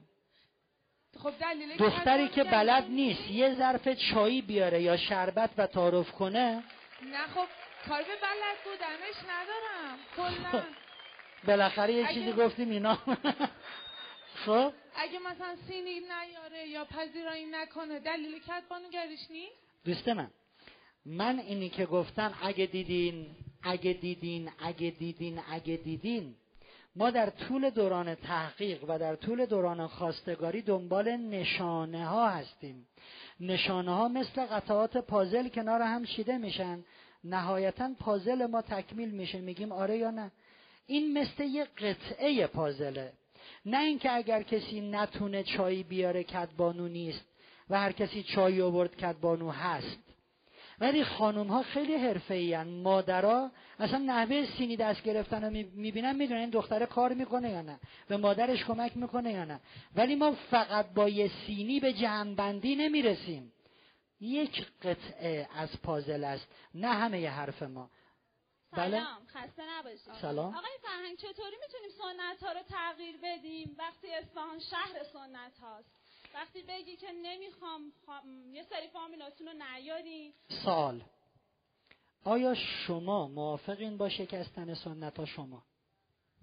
خب 1.17 1.33
دختری 1.79 2.27
که 2.27 2.43
بلد 2.43 2.85
نیست. 2.89 3.31
یه 3.31 3.55
ظرف 3.55 3.89
چایی 3.89 4.41
بیاره 4.41 4.81
یا 4.81 4.97
شربت 4.97 5.49
و 5.57 5.67
تعارف 5.67 6.11
کنه؟ 6.11 6.63
نه 7.11 7.27
خب 7.35 7.47
کار 7.87 8.01
به 8.01 8.15
بلد 8.21 8.57
بودنش 8.63 9.29
ندارم 9.29 9.97
کلا. 10.15 10.63
بالاخره 11.47 11.93
یه 11.93 12.07
چیزی 12.07 12.31
گفتیم 12.31 12.69
اینا. 12.69 12.97
خب؟ 14.45 14.73
اگه 14.95 15.19
مثلا 15.19 15.55
سینی 15.67 15.99
نیاره 15.99 16.67
یا 16.67 16.85
پذیرایی 16.85 17.45
نکنه 17.45 17.99
دلیل 17.99 18.39
کتبانوگریش 18.39 19.31
نیست؟ 19.31 19.55
دوست 19.85 20.07
من 20.07 20.31
من 21.05 21.39
اینی 21.39 21.69
که 21.69 21.85
گفتم 21.85 22.33
اگه 22.41 22.65
دیدین 22.65 23.35
اگه 23.63 23.93
دیدین 23.93 24.51
اگه 24.59 24.89
دیدین 24.89 25.41
اگه 25.51 25.77
دیدین 25.77 26.35
ما 26.95 27.09
در 27.09 27.29
طول 27.29 27.69
دوران 27.69 28.15
تحقیق 28.15 28.83
و 28.87 28.99
در 28.99 29.15
طول 29.15 29.45
دوران 29.45 29.87
خواستگاری 29.87 30.61
دنبال 30.61 31.17
نشانه 31.17 32.05
ها 32.05 32.29
هستیم. 32.29 32.87
نشانه 33.39 33.95
ها 33.95 34.07
مثل 34.07 34.45
قطعات 34.45 34.97
پازل 34.97 35.47
کنار 35.47 35.81
هم 35.81 36.05
شیده 36.05 36.37
میشن. 36.37 36.83
نهایتا 37.23 37.91
پازل 37.99 38.45
ما 38.45 38.61
تکمیل 38.61 39.11
میشه. 39.11 39.41
میگیم 39.41 39.71
آره 39.71 39.97
یا 39.97 40.11
نه؟ 40.11 40.31
این 40.87 41.17
مثل 41.17 41.43
یه 41.43 41.63
قطعه 41.65 42.47
پازله. 42.47 43.13
نه 43.65 43.79
اینکه 43.79 44.11
اگر 44.11 44.43
کسی 44.43 44.81
نتونه 44.81 45.43
چای 45.43 45.83
بیاره 45.83 46.23
کدبانو 46.23 46.87
نیست 46.87 47.25
و 47.69 47.79
هر 47.79 47.91
کسی 47.91 48.23
چای 48.23 48.61
آورد 48.61 48.95
کدبانو 48.95 49.49
هست. 49.49 50.08
ولی 50.79 51.03
خانوم 51.03 51.47
ها 51.47 51.63
خیلی 51.63 51.95
حرفه 51.95 52.33
ای 52.33 52.63
مادرها 52.63 53.51
اصلا 53.79 53.97
نحوه 53.97 54.45
سینی 54.57 54.77
دست 54.77 55.03
گرفتن 55.03 55.43
رو 55.43 55.49
می‌بینن 55.49 56.15
می‌دونن 56.15 56.39
این 56.39 56.49
دختره 56.49 56.85
کار 56.85 57.13
می‌کنه 57.13 57.49
یا 57.49 57.61
نه 57.61 57.79
به 58.07 58.17
مادرش 58.17 58.63
کمک 58.63 58.97
می‌کنه 58.97 59.31
یا 59.31 59.45
نه. 59.45 59.59
ولی 59.95 60.15
ما 60.15 60.31
فقط 60.31 60.93
با 60.93 61.09
یه 61.09 61.31
سینی 61.45 61.79
به 61.79 61.93
جمعبندی 61.93 62.75
نمی‌رسیم. 62.75 63.53
یک 64.21 64.65
قطعه 64.81 65.47
از 65.55 65.81
پازل 65.83 66.23
است 66.23 66.47
نه 66.73 66.87
همه 66.87 67.21
ی 67.21 67.25
حرف 67.25 67.63
ما. 67.63 67.89
بله؟ 68.71 68.97
سلام 68.99 69.25
خسته 69.27 69.63
نباشید. 69.79 70.13
سلام. 70.21 70.55
آقای 70.55 70.71
فرهنگ 70.81 71.17
چطوری 71.17 71.55
می‌تونیم 71.61 71.89
سنت 72.01 72.43
ها 72.43 72.51
رو 72.51 72.59
تغییر 72.69 73.15
بدیم؟ 73.23 73.75
وقتی 73.79 74.07
اصفهان 74.13 74.59
شهر 74.59 75.03
سنت 75.13 75.57
هاست 75.61 75.98
وقتی 76.33 76.61
بگی 76.61 76.95
که 76.95 77.07
نمی‌خوام 77.11 77.81
یه 78.53 78.63
سری 78.63 78.87
فامیلاتون 78.87 79.47
رو 79.47 79.53
نیاری 79.53 80.33
سال. 80.65 81.01
آیا 82.23 82.55
شما 82.55 83.27
موافقین 83.27 83.97
با 83.97 84.09
شکستن 84.09 84.73
سنت 84.73 85.19
ها 85.19 85.25
شما؟ 85.25 85.63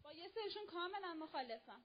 با 0.05 0.13
یه 0.13 0.29
سریشون 0.35 0.63
کاملا 0.67 1.25
مخالفم. 1.25 1.81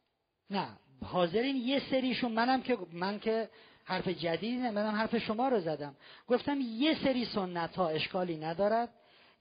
نه. 0.50 0.68
حاضرین 1.06 1.56
یه 1.56 1.80
سریشون 1.90 2.32
منم 2.32 2.62
که 2.62 2.78
من 2.92 3.20
که 3.20 3.50
حرف 3.84 4.08
جدیدی 4.08 4.58
منم 4.58 4.96
حرف 4.96 5.18
شما 5.18 5.48
رو 5.50 5.60
زدم. 5.60 5.96
گفتم 6.28 6.62
یه 6.62 7.04
سری 7.04 7.26
سنت 7.26 7.76
ها 7.76 7.90
اشکالی 7.90 8.38
ندارد. 8.38 8.90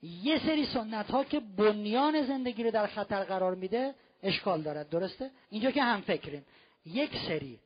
یه 0.03 0.39
سری 0.39 0.65
سنت 0.65 1.11
ها 1.11 1.23
که 1.23 1.39
بنیان 1.39 2.27
زندگی 2.27 2.63
رو 2.63 2.71
در 2.71 2.87
خطر 2.87 3.23
قرار 3.23 3.55
میده 3.55 3.95
اشکال 4.23 4.61
دارد. 4.61 4.89
درسته؟ 4.89 5.31
اینجا 5.49 5.71
که 5.71 5.83
هم 5.83 6.01
فکریم. 6.01 6.45
یک 6.85 7.11
سری. 7.27 7.59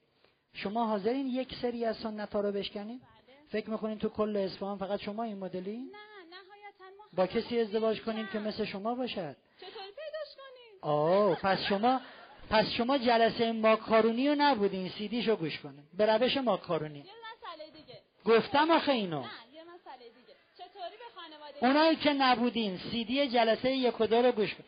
شما 0.56 0.86
حاضرین 0.86 1.28
یک 1.28 1.56
سری 1.62 1.86
از 1.86 1.98
سنت 1.98 2.34
ها 2.34 2.42
رو 2.42 2.52
بشکنین؟ 2.52 2.98
بله. 2.98 3.36
فکر 3.50 3.70
می‌کنین 3.70 4.00
تو 4.00 4.10
کل 4.10 4.38
اصفهان 4.38 4.78
فقط 4.78 5.00
شما 5.00 5.24
این 5.24 5.38
مدلی 5.38 5.78
نه 5.78 5.84
نهایتا 6.32 6.86
با 7.14 7.28
کسی 7.28 7.60
ازدواج 7.60 8.02
کنین 8.02 8.28
که 8.34 8.40
مثل 8.40 8.66
شما 8.66 8.96
باشد؟ 8.96 9.36
چطوری 9.58 9.74
پیداش 9.74 10.36
کنین؟ 10.36 10.80
آه 10.82 11.36
پس 11.36 11.60
شما 11.70 12.02
پس 12.50 12.66
شما 12.70 12.98
جلسه 12.98 13.52
ماکارونی 13.52 14.30
رو 14.30 14.36
نبودین 14.38 14.90
سیدیشو 14.90 15.36
گوش 15.36 15.60
کنین. 15.60 15.84
به 15.98 16.06
روش 16.06 16.38
ماکارونی. 16.38 17.00
یه 17.00 17.06
مسئله 17.06 17.70
دیگه. 17.70 18.00
گفتم 18.26 18.72
آخه 18.72 18.92
اینو. 18.92 19.20
نه 19.20 19.26
یه 19.54 19.64
مسئله 19.64 20.10
دیگه. 20.10 20.36
چطوری 20.58 20.98
به 20.98 21.06
خانواده؟ 21.16 21.66
اونایی 21.68 21.96
که 21.96 22.14
نبودین 22.14 22.78
سیدی 22.92 23.28
جلسه 23.28 23.72
یک 23.72 24.02
و 24.02 24.08
دو 24.08 24.22
رو 24.22 24.32
گوش 24.32 24.56
کن. 24.56 24.64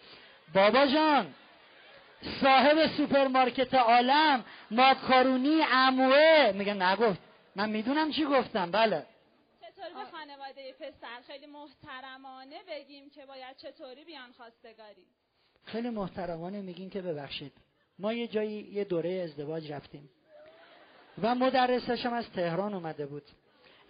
بابا 0.54 0.88
جان! 0.88 1.34
صاحب 2.42 2.88
سوپرمارکت 2.98 3.74
عالم 3.74 4.46
ماکارونی 4.72 5.62
اموه 5.72 6.52
میگه 6.56 6.74
نگفت. 6.74 7.20
من 7.56 7.70
می‌دونم 7.70 8.12
چی 8.12 8.26
گفتم. 8.26 8.72
بله. 8.72 9.06
چطوری 9.62 9.94
به 9.94 10.18
خانواده 10.18 10.74
پسر 10.74 11.22
خیلی 11.28 11.46
محترمانه 11.46 12.60
بگیم 12.68 13.10
که 13.10 13.26
باید 13.26 13.58
چطوری 13.58 14.06
بیان 14.06 14.32
خواستگاری؟ 14.32 15.06
خیلی 15.66 15.90
محترمانه 15.90 16.62
میگیم 16.62 16.90
که 16.90 17.02
ببخشید. 17.02 17.54
ما 18.00 18.14
یه 18.14 18.28
جایی 18.28 18.62
یه 18.62 18.84
دوره 18.84 19.10
ازدواج 19.10 19.72
رفتیم. 19.72 20.10
و 21.22 21.36
مدرسش 21.36 22.06
هم 22.06 22.14
از 22.14 22.32
تهران 22.32 22.74
اومده 22.74 23.06
بود. 23.06 23.24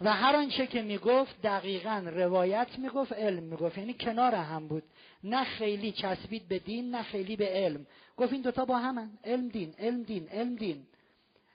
و 0.01 0.13
هر 0.13 0.35
آنچه 0.35 0.67
که 0.67 0.81
می‌گفت 0.81 1.41
دقیقا 1.41 2.03
روایت 2.13 2.67
می‌گفت 2.77 3.13
علم 3.13 3.43
می‌گفت. 3.43 3.77
یعنی 3.77 3.93
کنار 3.93 4.35
هم 4.35 4.67
بود. 4.67 4.83
نه 5.23 5.43
خیلی 5.43 5.91
چسبید 5.91 6.47
به 6.47 6.59
دین 6.59 6.95
نه 6.95 7.03
خیلی 7.03 7.35
به 7.35 7.47
علم. 7.47 7.85
گفت 8.17 8.33
این 8.33 8.41
دوتا 8.41 8.65
با 8.65 8.77
همن. 8.77 9.09
علم 9.23 9.47
دین 9.47 9.73
علم 9.79 10.03
دین 10.03 10.27
علم 10.27 10.55
دین. 10.55 10.87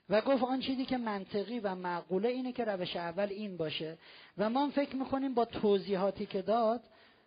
و 0.09 0.21
گفت 0.21 0.43
آن 0.43 0.61
چیزی 0.61 0.85
که 0.85 0.97
منطقی 0.97 1.61
و 1.61 1.75
معقوله 1.75 2.29
اینه 2.29 2.53
که 2.53 2.65
روش 2.65 2.97
اول 2.97 3.29
این 3.31 3.57
باشه. 3.57 3.99
و 4.39 4.51
ما 4.51 4.71
فکر 4.71 4.97
می‌کنیم 4.97 5.35
با 5.35 5.45
توضیحاتی 5.45 6.27
که 6.27 6.43
داد 6.43 6.81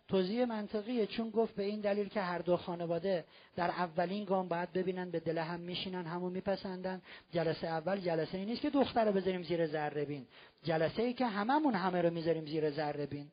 توضیح 0.08 0.44
منطقیه 0.44 1.06
چون 1.06 1.30
گفت 1.30 1.54
به 1.54 1.62
این 1.62 1.80
دلیل 1.80 2.08
که 2.08 2.20
هر 2.20 2.38
دو 2.38 2.56
خانواده 2.56 3.24
در 3.56 3.70
اولین 3.70 4.24
گام 4.24 4.48
باید 4.48 4.72
ببینن 4.72 5.10
به 5.10 5.20
دل 5.20 5.38
هم 5.38 5.60
میشینن 5.60 6.06
همو 6.06 6.30
میپسندن. 6.30 7.02
جلسه 7.32 7.66
اول 7.66 8.00
جلسه 8.00 8.38
ای 8.38 8.44
نیست 8.44 8.60
که 8.60 8.70
دختر 8.70 9.04
رو 9.04 9.12
بذاریم 9.12 9.42
زیر 9.42 9.66
ذره 9.66 10.04
بین. 10.04 10.26
جلسه 10.64 11.02
ای 11.02 11.12
که 11.12 11.26
هممون 11.26 11.74
همه 11.74 12.02
رو 12.02 12.10
می‌ذاریم 12.10 12.44
زیر 12.44 12.70
ذره 12.70 13.06
بین. 13.06 13.26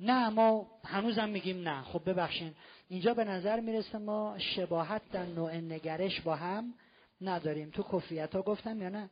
نه 0.00 0.28
ما 0.28 0.66
هنوزم 0.84 1.28
میگیم 1.28 1.68
نه. 1.68 1.82
خب 1.82 2.10
ببخشین. 2.10 2.54
اینجا 2.88 3.14
به 3.14 3.24
نظر 3.24 3.60
می‌رسه 3.60 3.98
ما 3.98 4.38
شباهت 4.38 5.02
در 5.12 5.26
نوع 5.26 5.56
نگرش 5.56 6.20
با 6.20 6.36
هم 6.36 6.74
نداریم. 7.20 7.70
تو 7.70 7.82
کفیت 7.82 8.34
ها 8.34 8.42
گفتم 8.42 8.82
یا 8.82 8.88
نه؟ 8.88 9.10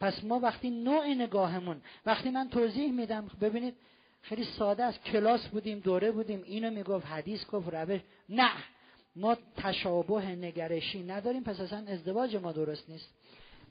پس 0.00 0.24
ما 0.24 0.40
وقتی 0.40 0.70
نوع 0.70 1.14
نگاهمون 1.14 1.80
وقتی 2.06 2.30
من 2.30 2.48
توضیح 2.48 2.92
میدم 2.92 3.30
ببینید 3.40 3.74
خیلی 4.22 4.44
ساده 4.44 4.84
است. 4.84 5.04
کلاس 5.04 5.46
بودیم 5.46 5.78
دوره 5.78 6.10
بودیم. 6.10 6.42
اینو 6.46 6.70
می‌گفت 6.70 7.06
حدیث 7.06 7.46
گفت 7.46 7.68
روش. 7.68 8.00
نه 8.28 8.50
ما 9.16 9.36
تشابه 9.56 10.26
نگرشی 10.26 11.02
نداریم. 11.02 11.42
پس 11.44 11.60
اصلا 11.60 11.84
ازدواج 11.88 12.36
ما 12.36 12.52
درست 12.52 12.90
نیست. 12.90 13.08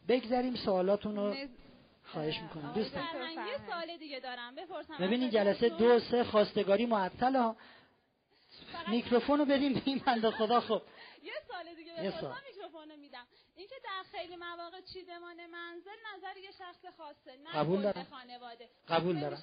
بگذاریم 0.08 0.56
سوالاتون 0.56 1.16
رو 1.16 1.36
خواهش 2.04 2.40
می‌کنم. 2.40 2.72
دوست 2.74 2.96
یه 2.96 3.02
سوال 3.68 3.98
دیگه 3.98 4.20
دارم. 4.20 4.56
بپرسم 4.56 4.98
ببینید 5.00 5.34
جلسه 5.34 5.70
دو 5.70 6.00
سه 6.00 6.24
خواستگاری 6.24 6.86
معطل 6.86 7.36
ها. 7.36 7.56
میکروفون 8.88 9.40
رو 9.40 9.46
بدیم 9.46 9.74
به 9.74 9.82
این 9.86 10.02
بنده 10.06 10.32
خدا 10.32 10.60
خب. 10.60 10.82
یه 11.24 11.34
سال 11.48 11.76
دیگه 11.76 11.94
بپرسم. 11.94 12.36
میکروفون 12.48 12.96
میدم. 12.96 13.28
اینکه 13.62 13.76
در 13.84 14.18
خیلی 14.18 14.36
مواقع 14.36 14.82
چیدمان 14.94 15.36
منزل 15.36 16.00
نظر 16.16 16.38
یه 16.38 16.52
شخص 16.52 16.98
خاصه 16.98 17.38
نه 17.44 17.52
قبول 17.54 17.82
دارم. 17.82 18.08
خانواده. 18.12 18.70
قبول 18.90 19.20
دارم. 19.20 19.42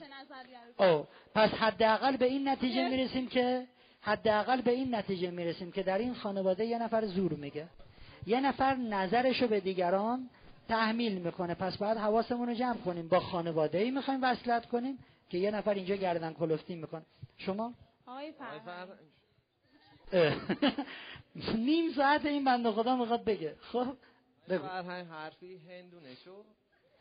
او 0.78 1.06
پس 1.34 1.50
حداقل 1.50 2.16
به 2.16 2.24
این 2.24 2.48
نتیجه 2.48 2.88
می‌رسیم 2.88 3.28
که 3.28 3.66
حداقل 4.00 4.60
به 4.60 4.70
این 4.70 4.94
نتیجه 4.94 5.30
می‌رسیم 5.30 5.72
که 5.72 5.82
در 5.82 5.98
این 5.98 6.14
خانواده 6.14 6.64
یه 6.64 6.78
نفر 6.78 7.06
زور 7.06 7.32
میگه. 7.32 7.68
یه 8.26 8.40
نفر 8.40 8.74
نظرشو 8.74 9.46
به 9.46 9.60
دیگران 9.60 10.30
تحمیل 10.68 11.18
می‌کنه. 11.18 11.54
پس 11.54 11.76
باید 11.76 11.98
حواسمون 11.98 12.48
رو 12.48 12.54
جمع 12.54 12.78
کنیم. 12.78 13.08
با 13.08 13.20
خانواده 13.20 13.78
ای 13.78 13.90
می‌خوایم 13.90 14.20
وصلت 14.22 14.66
کنیم 14.66 14.98
که 15.30 15.38
یه 15.38 15.50
نفر 15.50 15.74
اینجا 15.74 15.94
گردن 15.94 16.32
کلفتی 16.32 16.74
می‌کنه. 16.74 17.02
شما؟ 17.36 17.74
آقای 18.06 18.32
نیم 21.66 21.92
ساعت 21.92 22.26
این 22.26 22.44
بنده 22.44 22.72
خدا 22.72 22.96
می‌خواد 22.96 23.24
بگه. 23.24 23.56
خب؟ 23.60 23.96
فرهنگ 24.48 25.06
حرفی 25.06 25.56
هندونه 25.56 26.14
شو. 26.14 26.44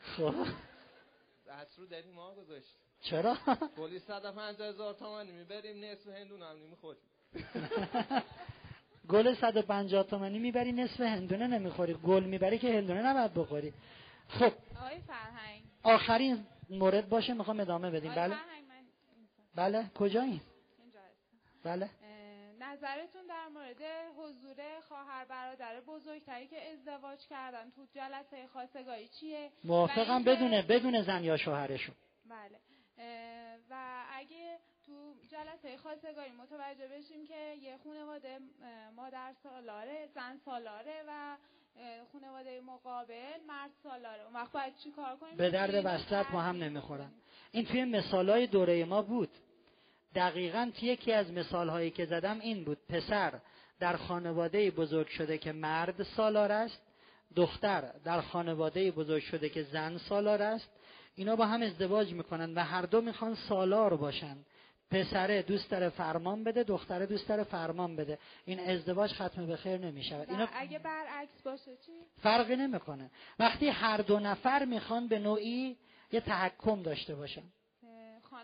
خب 0.00 0.34
دست 1.48 1.78
رو 1.78 1.86
داریم 1.86 2.14
ما 2.14 2.34
گذاشت 2.34 2.76
چرا؟ 3.00 3.36
کلی 3.76 3.98
150 3.98 4.68
هزار 4.68 4.94
تومانی 4.94 5.32
می‌بریم 5.32 5.84
نصف 5.84 6.08
هندونه 6.08 6.46
هم 6.46 6.56
نمی‌خوریم. 6.56 7.02
گل 9.08 9.34
150 9.34 10.02
تومانی 10.02 10.38
می‌بری 10.38 10.72
نصف 10.72 11.00
هندونه 11.00 11.46
نمی‌خوری. 11.46 11.94
گل 11.94 12.24
می‌بری 12.24 12.58
که 12.58 12.78
هندونه 12.78 13.02
نباید 13.02 13.34
بخوری. 13.34 13.72
خب. 14.28 14.52
آقای 14.76 14.98
فرهنگ. 15.06 15.62
آخرین 15.82 16.46
مورد 16.70 17.08
باشه 17.08 17.34
می‌خوام 17.34 17.60
ادامه 17.60 17.90
بدیم. 17.90 18.14
بله؟ 18.14 18.36
بله. 19.54 19.90
کجایی؟ 19.94 20.40
بله. 21.64 21.90
نظرتون 22.72 23.26
در 23.28 23.48
مورد 23.48 23.82
حضور 24.16 24.56
خواهر 24.88 25.24
برادر 25.24 25.80
بزرگتری 25.80 26.46
که 26.46 26.72
ازدواج 26.72 27.18
کردن 27.30 27.70
تو 27.70 27.86
جلسه 27.94 28.46
خواستگاری 28.46 29.08
چیه؟ 29.08 29.50
موافقم. 29.64 30.24
بدونه 30.24 30.62
بدون 30.62 31.02
زن 31.02 31.24
یا 31.24 31.36
شوهرشون. 31.36 31.94
بله. 32.30 32.58
و 33.70 34.04
اگه 34.12 34.58
تو 34.86 35.14
جلسه 35.28 35.76
خواستگاری 35.76 36.30
متوجه 36.30 36.88
بشیم 36.88 37.26
که 37.26 37.54
یه 37.62 37.76
خانواده 37.84 38.38
مادر 38.96 39.32
سالاره 39.42 40.08
زن 40.14 40.36
سالاره 40.44 41.04
و 41.08 41.36
خانواده 42.12 42.60
مقابل 42.60 43.40
مرد 43.48 43.70
سالاره. 43.82 44.24
اون 44.24 44.34
وقت 44.34 44.52
باید 44.52 44.76
چی 44.84 44.90
کار 44.90 45.16
کنیم؟ 45.16 45.36
به 45.36 45.50
درد 45.50 45.84
وصلت 45.84 46.30
ما 46.30 46.40
هم 46.42 46.56
نمی‌خورن. 46.56 47.10
این 47.52 47.64
توی 47.64 47.84
مثالای 47.84 48.46
دوره 48.46 48.84
ما 48.84 49.02
بود. 49.02 49.30
دقیقا 50.14 50.70
یکی 50.82 51.12
از 51.12 51.32
مثال 51.32 51.68
هایی 51.68 51.90
که 51.90 52.06
زدم 52.06 52.40
این 52.40 52.64
بود. 52.64 52.78
پسر 52.88 53.40
در 53.80 53.96
خانواده 53.96 54.70
بزرگ 54.70 55.08
شده 55.08 55.38
که 55.38 55.52
مرد 55.52 56.02
سالار 56.02 56.52
است 56.52 56.82
دختر 57.36 57.80
در 58.04 58.20
خانواده 58.20 58.90
بزرگ 58.90 59.22
شده 59.22 59.48
که 59.48 59.62
زن 59.62 59.98
سالار 59.98 60.42
است. 60.42 60.70
اینا 61.14 61.36
با 61.36 61.46
هم 61.46 61.62
ازدواج 61.62 62.12
می‌کنن 62.12 62.54
و 62.54 62.64
هر 62.64 62.82
دو 62.82 63.00
می‌خوان 63.00 63.34
سالار 63.34 63.96
باشن. 63.96 64.36
پسره 64.90 65.42
دوست 65.42 65.70
داره 65.70 65.88
فرمان 65.88 66.44
بده 66.44 66.62
دختره 66.62 67.06
دوست 67.06 67.28
داره 67.28 67.44
فرمان 67.44 67.96
بده. 67.96 68.18
این 68.44 68.60
ازدواج 68.60 69.12
ختم 69.12 69.46
به 69.46 69.56
خیر 69.56 69.78
نمی‌شود. 69.78 70.30
اینا 70.30 70.48
اگه 70.52 70.78
برعکس 70.78 71.42
باشه 71.44 71.76
چی؟ 71.86 71.92
فرقی 72.22 72.56
نمی‌کنه. 72.56 73.10
وقتی 73.38 73.68
هر 73.68 73.96
دو 73.96 74.20
نفر 74.20 74.64
می‌خوان 74.64 75.08
به 75.08 75.18
نوعی 75.18 75.76
یه 76.12 76.20
تحکم 76.20 76.82
داشته 76.82 77.14
باشن. 77.14 77.42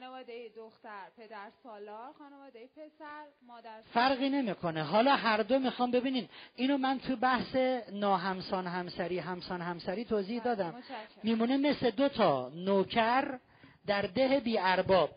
خانواده 0.04 0.50
دختر 0.56 1.06
پدر 1.16 1.50
سالار 1.62 2.12
خانواده 2.12 2.68
پسر 2.76 3.24
مادر 3.46 3.80
فرقی 3.92 4.28
نمی‌کنه. 4.28 4.82
حالا 4.82 5.16
هر 5.16 5.42
دو 5.42 5.58
می‌خوام 5.58 5.90
ببینین. 5.90 6.28
اینو 6.56 6.78
من 6.78 6.98
تو 6.98 7.16
بحث 7.16 7.56
ناهمسان 7.92 8.66
همسری 8.66 9.18
همسان 9.18 9.60
همسری 9.60 10.04
توضیح 10.04 10.42
بله، 10.42 10.54
دادم. 10.54 10.82
میمونه 11.22 11.56
مثل 11.56 11.90
دو 11.90 12.08
تا 12.08 12.48
نوکر 12.48 13.38
در 13.86 14.02
ده 14.02 14.40
بی 14.40 14.58
ارباب 14.58 15.10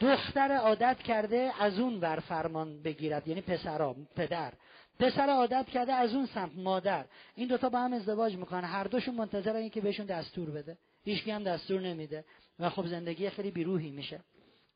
دختر 0.00 0.52
عادت 0.52 0.98
کرده 0.98 1.52
از 1.60 1.78
اون 1.78 2.00
ور 2.00 2.20
فرمان 2.20 2.82
بگیرد 2.82 3.28
یعنی 3.28 3.40
پسرا 3.40 3.96
پدر. 4.16 4.52
پسر 5.00 5.28
عادت 5.30 5.66
کرده 5.66 5.92
از 5.92 6.14
اون 6.14 6.26
سمت 6.26 6.52
مادر. 6.56 7.04
این 7.34 7.48
دوتا 7.48 7.68
با 7.68 7.78
هم 7.78 7.92
ازدواج 7.92 8.36
می‌کنن. 8.36 8.64
هر 8.64 8.84
دوشون 8.84 9.14
منتظرن 9.14 9.68
که 9.68 9.80
بهشون 9.80 10.06
دستور 10.06 10.50
بده. 10.50 10.78
هیچ 11.04 11.28
هم 11.28 11.44
دستور 11.44 11.80
نمیده. 11.80 12.24
و 12.58 12.70
خب 12.70 12.86
زندگی 12.86 13.30
خیلی 13.30 13.50
بیروحی 13.50 13.90
میشه. 13.90 14.20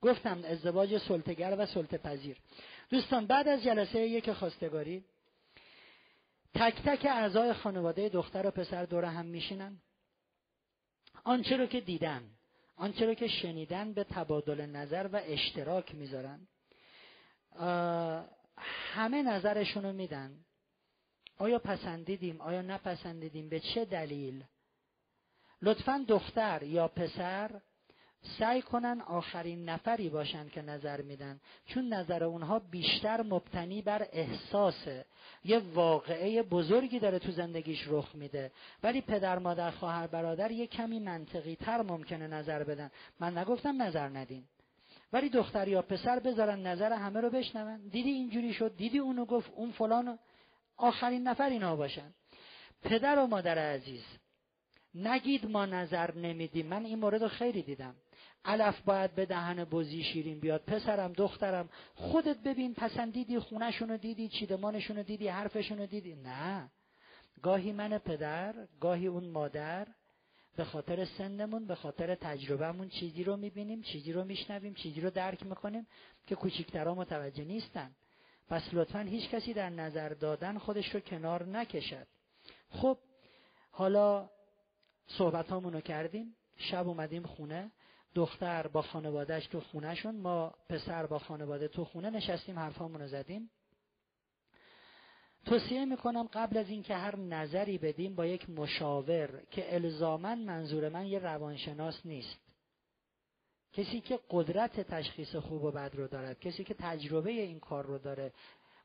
گفتم 0.01 0.45
ازدواج 0.45 0.99
سلطگر 0.99 1.57
و 1.59 1.67
سلطه 1.67 1.99
پذیر 1.99 2.37
دوستان 2.91 3.27
بعد 3.27 3.49
از 3.49 3.63
جلسه 3.63 4.01
یک 4.01 4.31
خواستگاری 4.31 5.05
تک 6.55 6.75
تک 6.83 7.05
اعضای 7.05 7.53
خانواده 7.53 8.09
دختر 8.09 8.47
و 8.47 8.51
پسر 8.51 8.85
دور 8.85 9.05
هم 9.05 9.27
میشینن. 9.27 9.77
آنچه 11.25 11.57
رو 11.57 11.67
که 11.67 11.81
دیدن 11.81 12.23
آنچه 12.77 13.07
رو 13.07 13.15
که 13.15 13.29
شنیدن 13.29 13.93
به 13.93 14.05
تبادل 14.05 14.67
نظر 14.67 15.09
و 15.13 15.21
اشتراک 15.25 15.95
می‌ذارن. 15.95 16.49
همه 18.67 19.23
نظرشون 19.23 19.83
رو 19.83 19.93
میدن. 19.93 20.45
آیا 21.39 21.59
پسندیدیم 21.59 22.41
آیا 22.41 22.63
نپسندیدیم 22.63 23.49
به 23.49 23.61
چه 23.61 23.85
دلیل؟ 23.85 24.45
لطفا 25.63 26.05
دختر 26.09 26.63
یا 26.63 26.89
پسر 26.89 27.61
سعی 28.39 28.63
کنن 28.63 29.01
آخرین 29.01 29.69
نفری 29.69 30.09
باشن 30.09 30.49
که 30.49 30.63
نظر 30.63 31.01
میدن 31.01 31.41
چون 31.67 31.93
نظر 31.93 32.25
اونها 32.25 32.59
بیشتر 32.59 33.23
مبتنی 33.23 33.83
بر 33.83 34.07
احساسه. 34.13 35.05
یه 35.45 35.59
واقعه 35.59 36.43
بزرگی 36.43 36.99
داره 36.99 37.19
تو 37.19 37.33
زندگیش 37.33 37.85
رخ 37.89 38.15
میده. 38.15 38.53
ولی 38.83 39.01
پدر 39.01 39.39
مادر 39.39 39.71
خواهر 39.71 40.07
برادر 40.07 40.51
یه 40.51 40.67
کمی 40.67 40.99
منطقی 40.99 41.57
تر 41.57 41.83
ممکنه 41.83 42.27
نظر 42.27 42.65
بدن. 42.65 42.91
من 43.21 43.39
نگفتم 43.39 43.83
نظر 43.83 44.09
ندین. 44.09 44.45
ولی 45.13 45.29
دختر 45.29 45.69
یا 45.69 45.83
پسر 45.83 46.19
بذارن 46.19 46.67
نظر 46.67 46.93
همه 46.93 47.21
رو 47.21 47.31
بشنون. 47.31 47.89
دیدی 47.89 48.11
اینجوری 48.11 48.53
شد؟ 48.53 48.77
دیدی 48.77 48.99
اونو 48.99 49.25
گفت؟ 49.25 49.51
اون 49.55 49.73
فلان 49.73 50.19
آخرین 50.77 51.29
نفر 51.29 51.49
اینا 51.49 51.77
باشن. 51.77 52.15
پدر 52.83 53.19
و 53.19 53.27
مادر 53.27 53.59
عزیز 53.59 54.05
نگید 54.97 55.47
ما 55.47 55.67
نظر 55.67 56.15
نمیدیم. 56.15 56.67
من 56.67 56.85
این 56.85 56.99
مورد 56.99 57.23
رو 57.23 57.29
خیلی 57.29 57.63
دیدم. 57.63 57.95
علف 58.45 58.81
باید 58.81 59.15
به 59.15 59.27
دهن 59.27 59.65
بزی 59.65 60.03
شیرین 60.03 60.41
بیاد. 60.41 60.63
پسرم 60.63 61.13
دخترم 61.13 61.69
خودت 61.95 62.39
ببین 62.39 62.75
پسندیدی 62.75 63.39
خونهشون 63.39 63.89
رو 63.89 63.97
دیدی 63.97 64.29
چیدمانشون 64.29 64.97
رو 64.97 65.03
دیدی 65.03 65.29
حرفشون 65.29 65.79
رو 65.79 65.87
دیدی. 65.87 66.15
نه. 66.15 66.71
گاهی 67.43 67.73
من 67.73 67.99
پدر 67.99 68.55
گاهی 68.81 69.07
اون 69.07 69.29
مادر. 69.29 69.87
به 70.57 70.65
خاطر 70.65 71.05
سنمون 71.05 71.67
به 71.67 71.75
خاطر 71.75 72.15
تجربهمون 72.15 72.89
چیزی 72.89 73.25
رو 73.25 73.37
می‌بینیم 73.37 73.83
چیزی 73.83 74.13
رو 74.13 74.25
میشنویم 74.25 74.75
چیزی 74.75 75.01
رو 75.01 75.11
درک 75.11 75.47
می‌کنیم 75.47 75.87
که 76.27 76.35
کوچیکترها 76.35 76.95
متوجه 76.95 77.45
نیستن. 77.45 77.91
پس 78.49 78.63
لطفا 78.73 78.99
هیچ 78.99 79.31
کسی 79.31 79.53
در 79.53 79.71
نظر 79.71 80.09
دادن 80.09 80.59
خودش 80.59 80.95
رو 80.95 81.01
کنار 81.01 81.47
نکشد. 81.47 82.07
خب 82.71 82.99
حالا 83.71 84.31
صحبت 85.07 85.53
رو 85.53 85.81
کردیم. 85.81 86.37
شب 86.57 86.89
اومدیم 86.89 87.23
خونه. 87.23 87.71
دختر 88.15 88.67
با 88.67 88.83
خانوادهش 88.83 89.47
تو 89.47 89.61
خونهشون. 89.61 90.17
ما 90.17 90.55
پسر 90.69 91.07
با 91.07 91.19
خانواده 91.19 91.69
تو 91.69 91.85
خونه 91.85 92.11
نشستیم 92.11 92.59
حرفامون 92.59 93.01
رو 93.01 93.09
زدیم. 93.09 93.51
توصیه 95.45 95.85
می‌کنم 95.85 96.29
قبل 96.33 96.57
از 96.57 96.69
اینکه 96.69 96.95
هر 96.95 97.17
نظری 97.17 97.79
بدیم 97.79 98.15
با 98.15 98.27
یک 98.27 98.51
مشاور 98.51 99.43
که 99.51 99.75
الزاما 99.75 100.35
منظور 100.35 100.89
من 100.89 101.07
یه 101.07 101.19
روانشناس 101.19 102.07
نیست. 102.07 102.39
کسی 103.73 104.01
که 104.01 104.21
قدرت 104.31 104.81
تشخیص 104.81 105.37
خوب 105.37 105.65
و 105.65 105.71
بد 105.71 105.95
رو 105.95 106.07
دارد 106.07 106.41
کسی 106.41 106.65
که 106.65 106.75
تجربه 106.75 107.31
این 107.31 107.61
کار 107.61 107.87
رو 107.87 107.99
داره. 107.99 108.33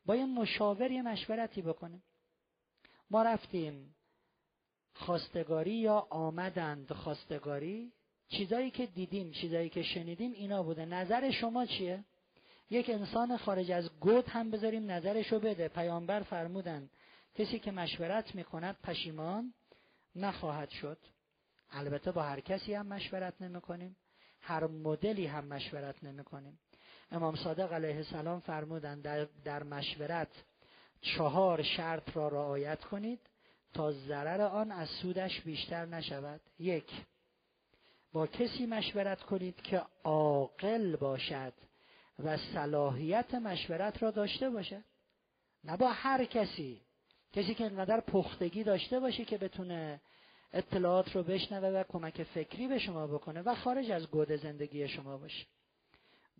با 0.06 0.16
یه 0.16 0.26
مشاور 0.26 0.92
یه 0.92 1.02
مشورتی 1.02 1.62
بکنیم. 1.62 2.04
ما 3.10 3.24
رفتیم 3.24 3.96
خواستگاری 4.94 5.74
یا 5.74 6.08
آمدند 6.10 6.94
خواستگاری؟ 6.94 7.92
چیزایی 8.30 8.72
که 8.72 8.86
دیدیم 8.86 9.32
چیزایی 9.32 9.70
که 9.70 9.84
شنیدیم 9.84 10.32
اینا 10.32 10.64
بوده. 10.64 10.86
نظر 10.86 11.32
شما 11.32 11.66
چیه؟ 11.66 12.04
یک 12.70 12.90
انسان 12.90 13.38
خارج 13.38 13.72
از 13.72 13.90
گود 14.00 14.28
هم 14.28 14.52
بذاریم 14.52 14.92
نظرشو 14.92 15.40
بده. 15.40 15.68
پیامبر 15.68 16.22
فرمودن 16.22 16.90
کسی 17.36 17.60
که 17.60 17.72
مشورت 17.72 18.36
می‌کند 18.36 18.78
پشیمان 18.84 19.54
نخواهد 20.16 20.70
شد. 20.70 20.98
البته 21.72 22.12
با 22.12 22.22
هر 22.24 22.40
کسی 22.40 22.74
هم 22.74 22.88
مشورت 22.88 23.42
نمی‌کنیم. 23.42 23.96
هر 24.42 24.68
مدلی 24.68 25.26
هم 25.26 25.46
مشورت 25.46 26.04
نمی‌کنیم. 26.04 26.60
امام 27.12 27.36
صادق 27.36 27.74
علیه 27.74 27.96
السلام 27.96 28.40
فرمودن 28.40 29.02
در, 29.02 29.28
در 29.44 29.64
مشورت 29.64 30.44
چهار 31.02 31.64
شرط 31.64 32.18
را 32.18 32.28
رعایت 32.28 32.84
کنید. 32.84 33.20
تا 33.74 33.92
ضرر 33.92 34.42
آن 34.42 34.72
از 34.72 34.88
سودش 34.88 35.42
بیشتر 35.42 35.86
نشود. 35.86 36.42
یک 36.60 36.92
با 38.14 38.28
کسی 38.28 38.66
مشورت 38.66 39.22
کنید 39.22 39.62
که 39.62 39.82
عاقل 40.04 40.96
باشد 40.96 41.54
و 42.20 42.38
صلاحیت 42.38 43.36
مشورت 43.36 44.04
را 44.04 44.12
داشته 44.12 44.50
باشد. 44.50 44.84
نه 45.64 45.78
با 45.78 45.92
هر 45.92 46.26
کسی 46.26 46.82
کسی 47.34 47.56
که 47.56 47.64
اینقدر 47.64 48.00
پختگی 48.00 48.64
داشته 48.64 49.00
باشه 49.00 49.26
که 49.26 49.38
بتونه 49.38 50.02
اطلاعات 50.54 51.16
رو 51.16 51.24
بشنوه 51.24 51.68
و 51.68 51.84
کمک 51.84 52.24
فکری 52.24 52.68
به 52.68 52.80
شما 52.80 53.08
بکنه 53.08 53.42
و 53.42 53.56
خارج 53.56 53.92
از 53.92 54.08
گود 54.08 54.32
زندگی 54.36 54.88
شما 54.88 55.18
باشه. 55.18 55.46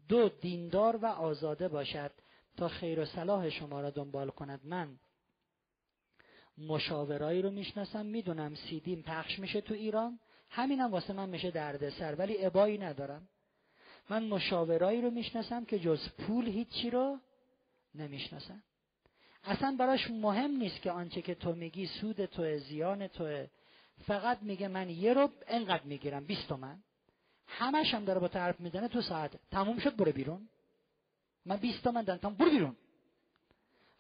دو 0.10 0.30
دیندار 0.30 0.96
و 0.96 1.06
آزاده 1.06 1.68
باشد 1.68 2.12
تا 2.58 2.68
خیر 2.68 3.00
و 3.00 3.06
صلاح 3.06 3.50
شما 3.50 3.82
را 3.82 3.90
دنبال 3.90 4.30
کند. 4.30 4.60
من 4.64 4.98
مشاورایی 6.68 7.42
رو 7.42 7.52
می‌شناسم 7.52 8.06
می‌دونم 8.06 8.56
سیدیم 8.56 9.02
پخش 9.02 9.40
میشه 9.40 9.62
تو 9.62 9.74
ایران. 9.74 10.20
همینم 10.50 10.92
واسه 10.92 11.14
من 11.14 11.30
میشه 11.30 11.52
دردسر 11.52 12.16
ولی 12.16 12.46
ابایی 12.46 12.78
ندارم. 12.78 13.28
من 14.10 14.24
مشاورایی 14.24 15.02
رو 15.02 15.10
می‌شناسم 15.10 15.66
که 15.66 15.80
جز 15.80 16.10
پول 16.10 16.48
هیچی 16.48 16.90
رو 16.90 17.20
نمی‌شناسم 17.96 18.64
اصلا 19.44 19.76
براش 19.80 20.12
مهم 20.12 20.52
نیست 20.52 20.82
که 20.82 20.92
آنچه 20.92 21.22
که 21.22 21.36
تو 21.36 21.56
میگی 21.56 21.88
سود 21.88 22.26
تو 22.26 22.58
زیان 22.58 23.08
تو 23.08 23.46
فقط 24.08 24.38
میگه 24.42 24.68
من 24.68 24.90
یه 24.90 25.14
رو 25.14 25.30
انقدر 25.48 25.84
می‌گیرم 25.84 26.26
بیست 26.26 26.48
تومن. 26.48 26.84
همش 27.48 27.94
هم 27.94 28.06
داره 28.06 28.20
با 28.20 28.28
طرف 28.28 28.60
می‌زنه 28.60 28.88
تو 28.88 29.02
ساعت. 29.02 29.32
تموم 29.52 29.80
شد 29.80 29.96
برو 29.96 30.12
بیرون. 30.12 30.50
من 31.46 31.58
بیست 31.58 31.84
تومن 31.84 32.02
دارم 32.02 32.36
برو 32.36 32.52
بیرون. 32.52 32.76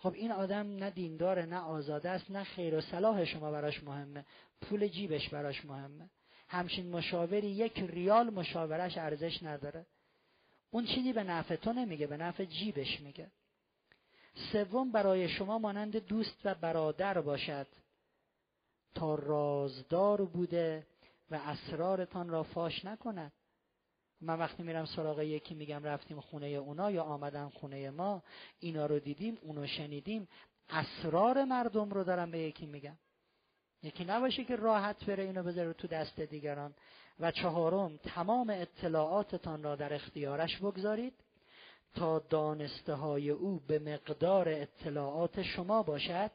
خب 0.01 0.13
این 0.13 0.31
آدم 0.31 0.75
نه 0.75 0.89
دینداره 0.89 1.45
نه 1.45 1.59
آزاده 1.59 2.09
است 2.09 2.31
نه 2.31 2.43
خیر 2.43 2.75
و 2.75 2.81
صلاح 2.81 3.25
شما 3.25 3.51
براش 3.51 3.83
مهمه. 3.83 4.25
پول 4.61 4.87
جیبش 4.87 5.29
براش 5.29 5.65
مهمه. 5.65 6.09
همچین 6.47 6.91
مشاوری 6.91 7.47
یک 7.47 7.79
ریال 7.79 8.29
مشاورش 8.29 8.97
ارزش 8.97 9.43
نداره. 9.43 9.85
اون 10.71 10.85
چیزی 10.85 11.13
به 11.13 11.23
نفع 11.23 11.55
تو 11.55 11.73
نمیگه 11.73 12.07
به 12.07 12.17
نفع 12.17 12.45
جیبش 12.45 13.01
میگه. 13.01 13.31
سوم 14.51 14.91
برای 14.91 15.29
شما 15.29 15.59
مانند 15.59 15.97
دوست 15.97 16.41
و 16.45 16.55
برادر 16.55 17.21
باشد. 17.21 17.67
تا 18.95 19.15
رازدار 19.15 20.25
بوده 20.25 20.87
و 21.31 21.35
اسرارتان 21.35 22.29
را 22.29 22.43
فاش 22.43 22.85
نکند. 22.85 23.31
من 24.21 24.39
وقتی 24.39 24.63
میرم 24.63 24.85
سراغ 24.85 25.19
یکی 25.19 25.53
میگم 25.53 25.83
رفتیم 25.83 26.19
خونه 26.19 26.45
اونا 26.47 26.91
یا 26.91 27.03
آمدن 27.03 27.49
خونه 27.49 27.89
ما 27.89 28.23
اینا 28.59 28.85
رو 28.85 28.99
دیدیم 28.99 29.37
اونو 29.41 29.67
شنیدیم 29.67 30.27
اسرار 30.69 31.43
مردم 31.43 31.89
رو 31.89 32.03
دارم 32.03 32.31
به 32.31 32.39
یکی 32.39 32.65
میگم. 32.65 32.97
یکی 33.83 34.05
نباشه 34.05 34.43
که 34.43 34.55
راحت 34.55 35.05
بره 35.05 35.23
اینو 35.23 35.43
بذاره 35.43 35.73
تو 35.73 35.87
دست 35.87 36.19
دیگران. 36.19 36.73
و 37.19 37.31
چهارم 37.31 37.97
تمام 37.97 38.49
اطلاعاتتان 38.49 39.63
را 39.63 39.75
در 39.75 39.93
اختیارش 39.93 40.57
بگذارید 40.57 41.13
تا 41.95 42.19
دانسته 42.19 42.93
های 42.93 43.29
او 43.29 43.61
به 43.67 43.79
مقدار 43.79 44.49
اطلاعات 44.49 45.41
شما 45.41 45.83
باشد 45.83 46.31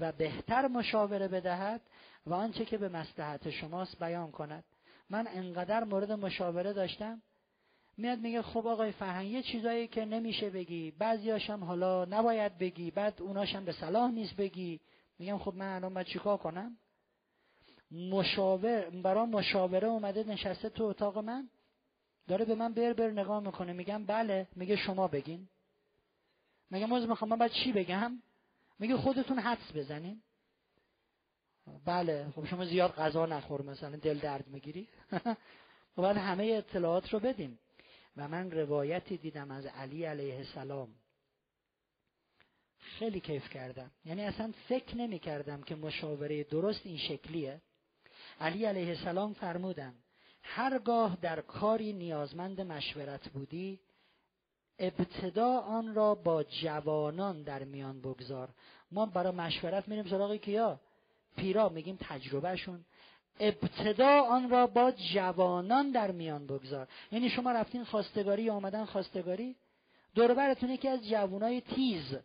و 0.00 0.12
بهتر 0.12 0.68
مشاوره 0.68 1.28
بدهد 1.28 1.80
و 2.26 2.34
آنچه 2.34 2.64
که 2.64 2.78
به 2.78 2.88
مصلحت 2.88 3.50
شماست 3.50 3.98
بیان 3.98 4.30
کند. 4.30 4.64
من 5.10 5.26
انقدر 5.26 5.84
مورد 5.84 6.12
مشاوره 6.12 6.72
داشتم. 6.72 7.22
میاد 7.96 8.18
میگه 8.18 8.42
خب 8.42 8.66
آقای 8.66 8.92
فرهنگ 8.92 9.30
یه 9.30 9.42
چیزایی 9.42 9.88
که 9.88 10.04
نمیشه 10.04 10.50
بگی. 10.50 10.90
بعضیاش 10.90 11.50
هم 11.50 11.64
حالا 11.64 12.04
نباید 12.04 12.58
بگی. 12.58 12.90
بعد 12.90 13.22
اوناش 13.22 13.54
هم 13.54 13.64
به 13.64 13.72
صلاح 13.72 14.10
نیست 14.10 14.36
بگی. 14.36 14.80
میگم 15.18 15.38
خب 15.38 15.54
من 15.54 15.74
الان 15.74 15.94
باید 15.94 16.06
چیکار 16.06 16.36
کنم؟ 16.36 16.76
مشاور 17.90 18.90
برای 18.90 19.26
مشاوره 19.26 19.88
اومده 19.88 20.24
نشسته 20.24 20.68
تو 20.68 20.84
اتاق 20.84 21.18
من. 21.18 21.48
داره 22.28 22.44
به 22.44 22.54
من 22.54 22.72
بر 22.72 22.92
بر 22.92 23.10
نگاه 23.10 23.40
می‌کنه. 23.40 23.72
میگم 23.72 24.04
بله. 24.04 24.48
میگه 24.56 24.76
شما 24.76 25.08
بگین. 25.08 25.48
میگم 26.70 26.86
موز 26.86 27.08
می‌خوام 27.08 27.28
من 27.30 27.38
باید 27.38 27.52
چی 27.52 27.72
بگم؟ 27.72 28.22
میگه 28.78 28.96
خودتون 28.96 29.38
حدس 29.38 29.72
بزنین. 29.74 30.22
بله 31.84 32.30
خب 32.34 32.44
شما 32.44 32.64
زیاد 32.64 32.94
غذا 32.94 33.26
نخور 33.26 33.62
مثلا 33.62 33.96
دل 33.96 34.18
درد 34.18 34.48
می‌گیری. 34.48 34.88
خب 35.96 36.02
باید 36.02 36.16
همه 36.16 36.44
اطلاعات 36.44 37.12
رو 37.12 37.20
بدیم 37.20 37.58
و 38.16 38.28
من 38.28 38.50
روایتی 38.50 39.16
دیدم 39.16 39.50
از 39.50 39.66
علی 39.66 40.04
علیه 40.04 40.36
السلام. 40.36 40.88
خیلی 42.78 43.20
کیف 43.20 43.48
کردم. 43.48 43.90
یعنی 44.04 44.24
اصلا 44.24 44.52
فکر 44.68 44.96
نمی 44.96 45.18
کردم 45.18 45.62
که 45.62 45.74
مشاوره 45.74 46.44
درست 46.44 46.80
این 46.84 46.98
شکلیه. 46.98 47.60
علی 48.40 48.64
علیه 48.64 48.88
السلام 48.88 49.32
فرمودن 49.32 49.94
هرگاه 50.42 51.18
در 51.22 51.40
کاری 51.40 51.92
نیازمند 51.92 52.60
مشورت 52.60 53.28
بودی 53.28 53.80
ابتدا 54.78 55.58
آن 55.58 55.94
را 55.94 56.14
با 56.14 56.42
جوانان 56.42 57.42
در 57.42 57.64
میان 57.64 58.00
بگذار. 58.00 58.48
ما 58.90 59.06
برای 59.06 59.32
مشورت 59.32 59.88
میریم 59.88 60.04
سراغ 60.04 60.36
کیا؟ 60.36 60.80
پیرا 61.36 61.68
میگیم 61.68 61.98
تجربهشون. 62.00 62.84
ابتدا 63.40 64.22
آن 64.22 64.50
را 64.50 64.66
با 64.66 64.92
جوانان 65.12 65.90
در 65.90 66.10
میان 66.10 66.46
بگذار. 66.46 66.88
یعنی 67.12 67.30
شما 67.30 67.52
رفتین 67.52 67.84
خواستگاری 67.84 68.42
یا 68.42 68.54
آمدن 68.54 68.84
خواستگاری؟ 68.84 69.56
دوربرتون 70.14 70.70
یکی 70.70 70.88
از 70.88 71.08
جوانای 71.08 71.60
تیز. 71.60 72.16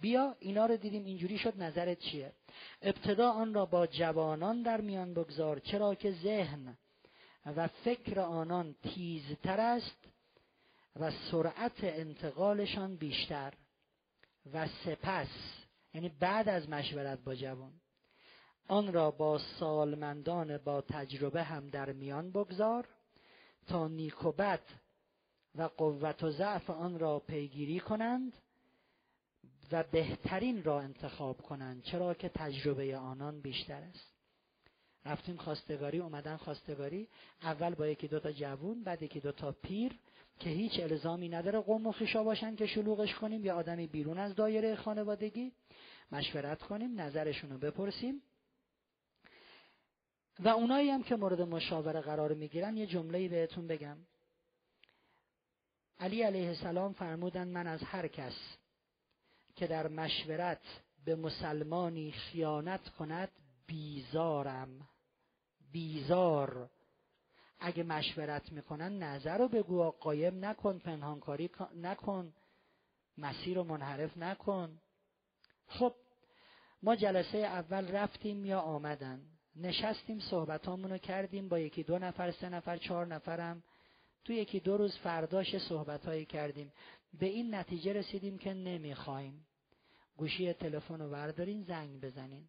بیا 0.00 0.36
اینا 0.38 0.66
رو 0.66 0.76
دیدیم 0.76 1.04
اینجوری 1.04 1.38
شد 1.38 1.62
نظرت 1.62 1.98
چیه؟ 1.98 2.32
ابتدا 2.82 3.30
آن 3.30 3.54
را 3.54 3.66
با 3.66 3.86
جوانان 3.86 4.62
در 4.62 4.80
میان 4.80 5.14
بگذار 5.14 5.58
چرا 5.58 5.94
که 5.94 6.12
ذهن 6.12 6.76
و 7.46 7.68
فکر 7.68 8.20
آنان 8.20 8.74
تیزتر 8.82 9.60
است 9.60 10.04
و 11.00 11.10
سرعت 11.10 11.84
انتقالشان 11.84 12.96
بیشتر 12.96 13.52
و 14.52 14.68
سپس 14.84 15.28
یعنی 15.94 16.08
بعد 16.08 16.48
از 16.48 16.68
مشورت 16.68 17.18
با 17.24 17.34
جوان. 17.34 17.72
آن 18.68 18.92
را 18.92 19.10
با 19.10 19.38
سالمندان 19.38 20.58
با 20.58 20.80
تجربه 20.80 21.42
هم 21.42 21.66
در 21.66 21.92
میان 21.92 22.30
بگذار 22.30 22.88
تا 23.66 23.88
نیکوبت 23.88 24.62
و 25.54 25.62
قوت 25.62 26.22
و 26.22 26.30
ضعف 26.30 26.70
آن 26.70 26.98
را 26.98 27.18
پیگیری 27.18 27.80
کنند 27.80 28.32
و 29.72 29.84
بهترین 29.92 30.64
را 30.64 30.80
انتخاب 30.80 31.42
کنند 31.42 31.82
چرا 31.82 32.14
که 32.14 32.28
تجربه 32.28 32.96
آنان 32.96 33.40
بیشتر 33.40 33.82
است. 33.82 34.14
رفتیم 35.04 35.36
خواستگاری 35.36 35.98
اومدن 35.98 36.36
خواستگاری 36.36 37.08
اول 37.42 37.74
با 37.74 37.86
یکی 37.86 38.08
دوتا 38.08 38.32
جوون 38.32 38.84
بعد 38.84 39.02
یکی 39.02 39.20
دوتا 39.20 39.52
پیر 39.52 39.98
که 40.38 40.50
هیچ 40.50 40.80
الزامی 40.80 41.28
نداره 41.28 41.60
قوم 41.60 41.86
و 41.86 41.92
خیشا 41.92 42.24
باشن 42.24 42.56
که 42.56 42.66
شلوغش 42.66 43.14
کنیم 43.14 43.44
یا 43.44 43.54
آدمی 43.56 43.86
بیرون 43.86 44.18
از 44.18 44.34
دایره 44.34 44.76
خانوادگی 44.76 45.52
مشورت 46.12 46.62
کنیم 46.62 47.00
نظرشون 47.00 47.50
رو 47.50 47.58
بپرسیم. 47.58 48.22
و 50.40 50.48
اونایی 50.48 50.90
هم 50.90 51.02
که 51.02 51.16
مورد 51.16 51.40
مشاوره 51.40 52.00
قرار 52.00 52.34
می‌گیرن 52.34 52.76
یه 52.76 52.86
جمله 52.86 53.28
بهتون 53.28 53.66
بگم. 53.66 53.96
علی 55.98 56.22
علیه 56.22 56.48
السلام 56.48 56.92
فرمودن 56.92 57.48
من 57.48 57.66
از 57.66 57.82
هر 57.82 58.08
کس 58.08 58.56
که 59.56 59.66
در 59.66 59.88
مشورت 59.88 60.60
به 61.04 61.16
مسلمانی 61.16 62.12
خیانت 62.12 62.88
کند 62.88 63.30
بیزارم. 63.66 64.88
بیزار. 65.72 66.70
اگه 67.60 67.82
مشورت 67.82 68.52
می‌کنن 68.52 69.02
نظر 69.02 69.38
رو 69.38 69.48
بگو 69.48 69.90
قایم 69.90 70.44
نکن 70.44 70.78
پنهانکاری 70.78 71.50
نکن 71.74 72.32
مسیر 73.18 73.56
رو 73.56 73.64
منحرف 73.64 74.16
نکن. 74.16 74.80
خب 75.66 75.94
ما 76.82 76.96
جلسه 76.96 77.38
اول 77.38 77.88
رفتیم 77.88 78.44
یا 78.44 78.60
آمدن؟ 78.60 79.33
نشستیم 79.56 80.20
صحبتامون 80.20 80.90
رو 80.90 80.98
کردیم 80.98 81.48
با 81.48 81.58
یکی 81.58 81.82
دو 81.82 81.98
نفر 81.98 82.30
سه 82.30 82.48
نفر 82.48 82.76
چهار 82.76 83.06
نفرم. 83.06 83.62
تو 84.24 84.32
یکی 84.32 84.60
دو 84.60 84.76
روز 84.76 84.96
فرداش 84.96 85.58
صحبت 85.58 86.28
کردیم. 86.28 86.72
به 87.20 87.26
این 87.26 87.54
نتیجه 87.54 87.92
رسیدیم 87.92 88.38
که 88.38 88.54
نمی‌خوایم. 88.54 89.46
گوشی 90.16 90.52
تلفن 90.52 91.00
رو 91.00 91.10
بردارین 91.10 91.62
زنگ 91.62 92.00
بزنین. 92.00 92.44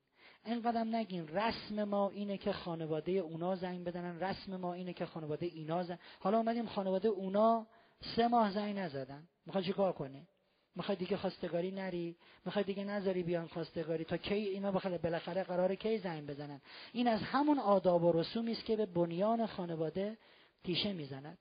اینقدرم 0.46 0.96
نگین 0.96 1.28
رسم 1.28 1.84
ما 1.84 2.10
اینه 2.10 2.38
که 2.38 2.52
خانواده 2.52 3.12
اونا 3.12 3.56
زنگ 3.56 3.84
بدنن 3.84 4.20
رسم 4.20 4.56
ما 4.56 4.74
اینه 4.74 4.94
که 4.94 5.06
خانواده 5.06 5.46
اینا 5.46 5.84
زنگ 5.84 6.00
حالا 6.20 6.38
اومدیم 6.38 6.66
خانواده 6.66 7.08
اونا 7.08 7.68
سه 8.16 8.28
ماه 8.28 8.52
زنگ 8.52 8.78
نزدن. 8.78 9.28
می‌خوای 9.46 9.64
چیکار 9.64 9.94
کنی؟ 9.94 10.28
می‌خوای 10.76 10.98
دیگه 10.98 11.18
خواستگاری 11.18 11.72
نری؟ 11.72 12.16
می‌خوای 12.46 12.66
دیگه 12.66 12.84
نذاری 12.84 13.24
بیان 13.24 13.48
خواستگاری؟ 13.48 14.04
تا 14.04 14.18
کی 14.18 14.34
اینا 14.34 14.72
بخاطر 14.72 14.98
بالاخره 14.98 15.44
قرار 15.44 15.76
کی 15.76 15.98
زنگ 15.98 16.28
بزنن؟ 16.28 16.62
این 16.92 17.08
از 17.08 17.22
همون 17.22 17.60
آداب 17.60 18.04
و 18.04 18.12
رسومی 18.12 18.52
است 18.52 18.66
که 18.66 18.76
به 18.76 18.86
بنیان 18.86 19.46
خانواده 19.46 20.18
تیشه 20.64 20.94
می‌زند. 20.94 21.38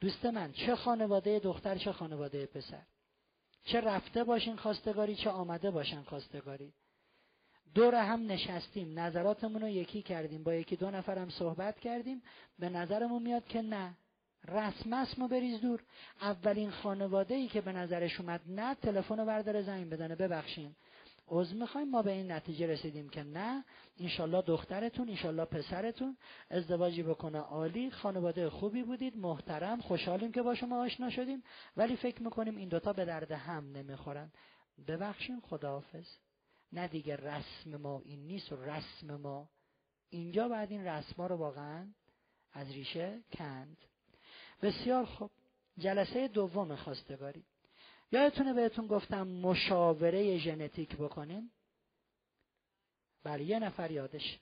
دوست 0.00 0.24
من 0.24 0.52
چه 0.52 0.76
خانواده 0.76 1.38
دختر 1.38 1.78
چه 1.78 1.92
خانواده 1.92 2.46
پسر؟ 2.46 2.82
چه 3.64 3.80
رفته 3.80 4.24
باشین 4.24 4.56
خواستگاری 4.56 5.14
چه 5.14 5.30
آمده 5.30 5.70
باشن 5.70 6.02
خواستگاری؟ 6.02 6.72
دور 7.74 7.94
هم 7.94 8.26
نشستیم. 8.26 8.98
نظراتمون 8.98 9.62
رو 9.62 9.68
یکی 9.68 10.02
کردیم. 10.02 10.42
با 10.42 10.54
یکی 10.54 10.76
دو 10.76 10.90
نفر 10.90 11.18
هم 11.18 11.30
صحبت 11.30 11.80
کردیم. 11.80 12.22
به 12.58 12.68
نظرمون 12.68 13.22
میاد 13.22 13.46
که 13.46 13.62
نه. 13.62 13.94
رسم 14.48 14.92
اسمو 14.92 15.28
بریز 15.28 15.60
دور. 15.60 15.82
اولین 16.20 16.70
خانواده 16.70 17.34
ای 17.34 17.48
که 17.48 17.60
به 17.60 17.72
نظرش 17.72 18.20
اومد 18.20 18.40
نه 18.46 18.74
تلفن 18.74 19.18
رو 19.18 19.24
برداره 19.24 19.62
زنگ 19.62 19.90
بدنه 19.90 20.14
ببخشین. 20.14 20.74
عضو 21.28 21.56
می‌خوایم. 21.56 21.90
ما 21.90 22.02
به 22.02 22.12
این 22.12 22.32
نتیجه 22.32 22.66
رسیدیم 22.66 23.08
که 23.08 23.22
نه. 23.22 23.64
انشالله 24.00 24.42
دخترتون 24.42 25.08
انشالله 25.08 25.44
پسرتون 25.44 26.16
ازدواجی 26.50 27.02
بکنه 27.02 27.38
عالی. 27.38 27.90
خانواده 27.90 28.50
خوبی 28.50 28.82
بودید. 28.82 29.16
محترم. 29.16 29.80
خوشحالیم 29.80 30.32
که 30.32 30.42
با 30.42 30.54
شما 30.54 30.84
آشنا 30.84 31.10
شدیم. 31.10 31.42
ولی 31.76 31.96
فکر 31.96 32.22
می‌کنیم 32.22 32.56
این 32.56 32.68
دوتا 32.68 32.92
به 32.92 33.04
درد 33.04 33.32
هم 33.32 33.72
نمی‌خورن. 33.72 34.32
ببخشین. 34.88 35.40
خداحافظ. 35.40 36.06
نه 36.72 36.88
دیگه 36.88 37.16
رسم 37.16 37.76
ما 37.76 38.02
این 38.04 38.26
نیست 38.26 38.52
و 38.52 38.56
رسم 38.56 39.16
ما. 39.16 39.48
اینجا 40.10 40.48
بعد 40.48 40.70
این 40.70 40.86
رسم 40.86 41.22
رو 41.22 41.36
واقعا 41.36 41.86
از 42.52 42.70
ریشه 42.72 43.20
کند. 43.32 43.76
بسیار 44.62 45.04
خوب. 45.04 45.30
جلسه 45.78 46.28
دوم 46.28 46.76
خواستگاری. 46.76 47.44
یادتونه 48.12 48.54
بهتون 48.54 48.86
گفتم 48.86 49.28
مشاوره 49.28 50.38
ژنتیک 50.38 50.96
بکنیم؟ 50.96 51.50
بله 53.24 53.44
یه 53.44 53.58
نفر 53.58 53.90
یادش. 53.90 54.38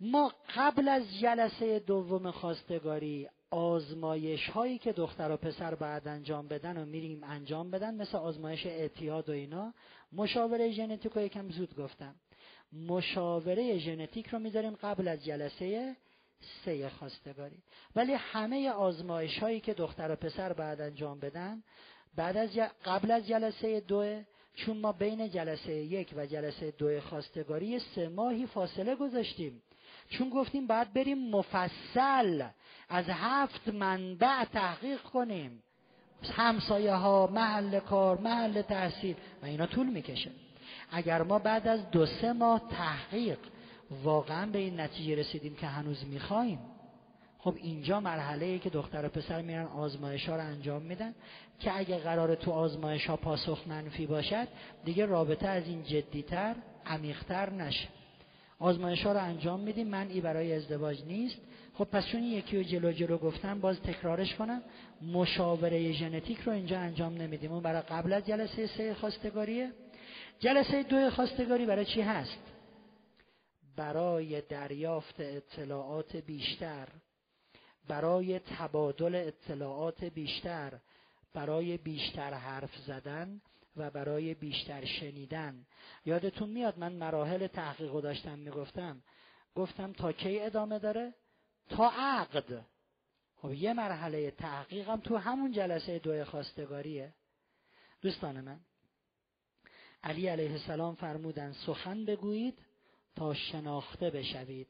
ما 0.00 0.32
قبل 0.56 0.88
از 0.88 1.18
جلسه 1.20 1.78
دوم 1.78 2.30
خواستگاری 2.30 3.28
آزمایش 3.50 4.48
هایی 4.48 4.78
که 4.78 4.92
دختر 4.92 5.30
و 5.30 5.36
پسر 5.36 5.74
باید 5.74 6.08
انجام 6.08 6.48
بدن 6.48 6.76
و 6.76 6.84
میریم 6.84 7.24
انجام 7.24 7.70
بدن 7.70 7.94
مثل 7.94 8.16
آزمایش 8.16 8.66
اعتیاد 8.66 9.28
و 9.28 9.32
اینا. 9.32 9.74
مشاوره 10.12 10.70
ژنتیک 10.70 11.12
رو 11.12 11.22
یکم 11.22 11.50
زود 11.50 11.76
گفتم. 11.76 12.14
مشاوره 12.74 13.78
ژنتیک 13.78 14.26
رو 14.26 14.38
می‌ذاریم 14.38 14.74
قبل 14.82 15.08
از 15.08 15.24
جلسه 15.24 15.96
سه 16.64 16.88
خواستگاری. 16.88 17.56
ولی 17.96 18.12
همه 18.12 18.70
آزمایش 18.70 19.38
هایی 19.38 19.60
که 19.60 19.74
دختر 19.74 20.12
و 20.12 20.16
پسر 20.16 20.52
بعد 20.52 20.80
انجام 20.80 21.20
بدن 21.20 21.62
بعد 22.16 22.36
از 22.36 22.50
قبل 22.84 23.10
از 23.10 23.26
جلسه 23.26 23.80
دو 23.80 24.20
چون 24.54 24.76
ما 24.76 24.92
بین 24.92 25.30
جلسه 25.30 25.72
یک 25.72 26.14
و 26.16 26.26
جلسه 26.26 26.70
دو 26.70 27.00
خواستگاری 27.00 27.78
سه 27.78 28.08
ماهی 28.08 28.46
فاصله 28.46 28.94
گذاشتیم. 28.94 29.62
چون 30.10 30.30
گفتیم 30.30 30.66
بعد 30.66 30.92
بریم 30.92 31.30
مفصل 31.30 32.48
از 32.88 33.04
هفت 33.08 33.68
منبع 33.68 34.44
تحقیق 34.44 35.00
کنیم. 35.02 35.62
همسایه 36.22 36.94
ها 36.94 37.26
محل 37.26 37.80
کار 37.80 38.18
محل 38.18 38.62
تحصیل 38.62 39.16
و 39.42 39.46
اینا 39.46 39.66
طول 39.66 39.86
می‌کشه. 39.86 40.30
اگر 40.96 41.22
ما 41.22 41.38
بعد 41.38 41.68
از 41.68 41.90
دو 41.90 42.06
سه 42.06 42.32
ماه 42.32 42.62
تحقیق 42.70 43.38
واقعا 44.02 44.46
به 44.46 44.58
این 44.58 44.80
نتیجه 44.80 45.14
رسیدیم 45.14 45.54
که 45.54 45.66
هنوز 45.66 46.04
می‌خوایم 46.04 46.58
خب 47.38 47.54
اینجا 47.56 48.00
مرحله 48.00 48.46
ای 48.46 48.58
که 48.58 48.70
دختر 48.70 49.06
و 49.06 49.08
پسر 49.08 49.42
میرن 49.42 49.66
آزمایش 49.66 50.28
ها 50.28 50.36
رو 50.36 50.42
انجام 50.42 50.82
میدن 50.82 51.14
که 51.60 51.78
اگه 51.78 51.98
قرار 51.98 52.34
تو 52.34 52.50
آزمایش 52.50 53.06
ها 53.06 53.16
پاسخ 53.16 53.62
منفی 53.66 54.06
باشد 54.06 54.48
دیگه 54.84 55.06
رابطه 55.06 55.48
از 55.48 55.66
این 55.66 55.82
جدیتر 55.82 56.54
عمیقتر 56.86 57.50
نشه. 57.50 57.88
آزمایش 58.58 59.06
ها 59.06 59.12
رو 59.12 59.18
انجام 59.18 59.60
میدیم 59.60 59.88
من 59.88 60.08
ای 60.08 60.20
برای 60.20 60.52
ازدواج 60.52 61.04
نیست. 61.04 61.36
خب 61.74 61.84
پس 61.84 62.06
چون 62.06 62.22
یکی 62.22 62.56
رو 62.56 62.62
جلو 62.62 62.92
جلو 62.92 63.18
گفتم 63.18 63.60
باز 63.60 63.80
تکرارش 63.80 64.34
کنم. 64.34 64.62
مشاوره 65.12 65.92
ژنتیک 65.92 66.40
رو 66.40 66.52
اینجا 66.52 66.78
انجام 66.78 67.14
نمیدیم. 67.14 67.52
اون 67.52 67.62
برای 67.62 67.82
قبل 67.82 68.12
از 68.12 68.26
جلسه 68.26 68.66
سه 68.66 68.94
خواستگاریه. 68.94 69.70
جلسه 70.44 70.82
دو 70.82 71.10
خواستگاری 71.10 71.66
برای 71.66 71.84
چی 71.84 72.00
هست؟ 72.00 72.38
برای 73.76 74.40
دریافت 74.40 75.14
اطلاعات 75.18 76.16
بیشتر 76.16 76.88
برای 77.88 78.38
تبادل 78.38 79.14
اطلاعات 79.14 80.04
بیشتر 80.04 80.72
برای 81.34 81.76
بیشتر 81.76 82.34
حرف 82.34 82.76
زدن 82.76 83.40
و 83.76 83.90
برای 83.90 84.34
بیشتر 84.34 84.84
شنیدن. 84.84 85.66
یادتون 86.04 86.50
میاد 86.50 86.78
من 86.78 86.92
مراحل 86.92 87.46
تحقیق 87.46 88.00
داشتم 88.00 88.38
می‌گفتم؟ 88.38 89.02
گفتم 89.54 89.92
تا 89.92 90.12
کی 90.12 90.40
ادامه 90.40 90.78
داره؟ 90.78 91.14
تا 91.68 91.90
عقد. 91.96 92.64
خب 93.36 93.52
یه 93.52 93.72
مرحله 93.72 94.30
تحقیقم 94.30 95.00
تو 95.00 95.16
همون 95.16 95.52
جلسه 95.52 95.98
دو 95.98 96.24
خواستگاریه. 96.24 97.14
دوستان 98.02 98.40
من 98.40 98.60
علی 100.04 100.28
علیه 100.28 100.52
السلام 100.52 100.94
فرمودن 100.94 101.52
سخن 101.52 102.04
بگویید 102.04 102.58
تا 103.16 103.34
شناخته 103.34 104.10
بشوید 104.10 104.68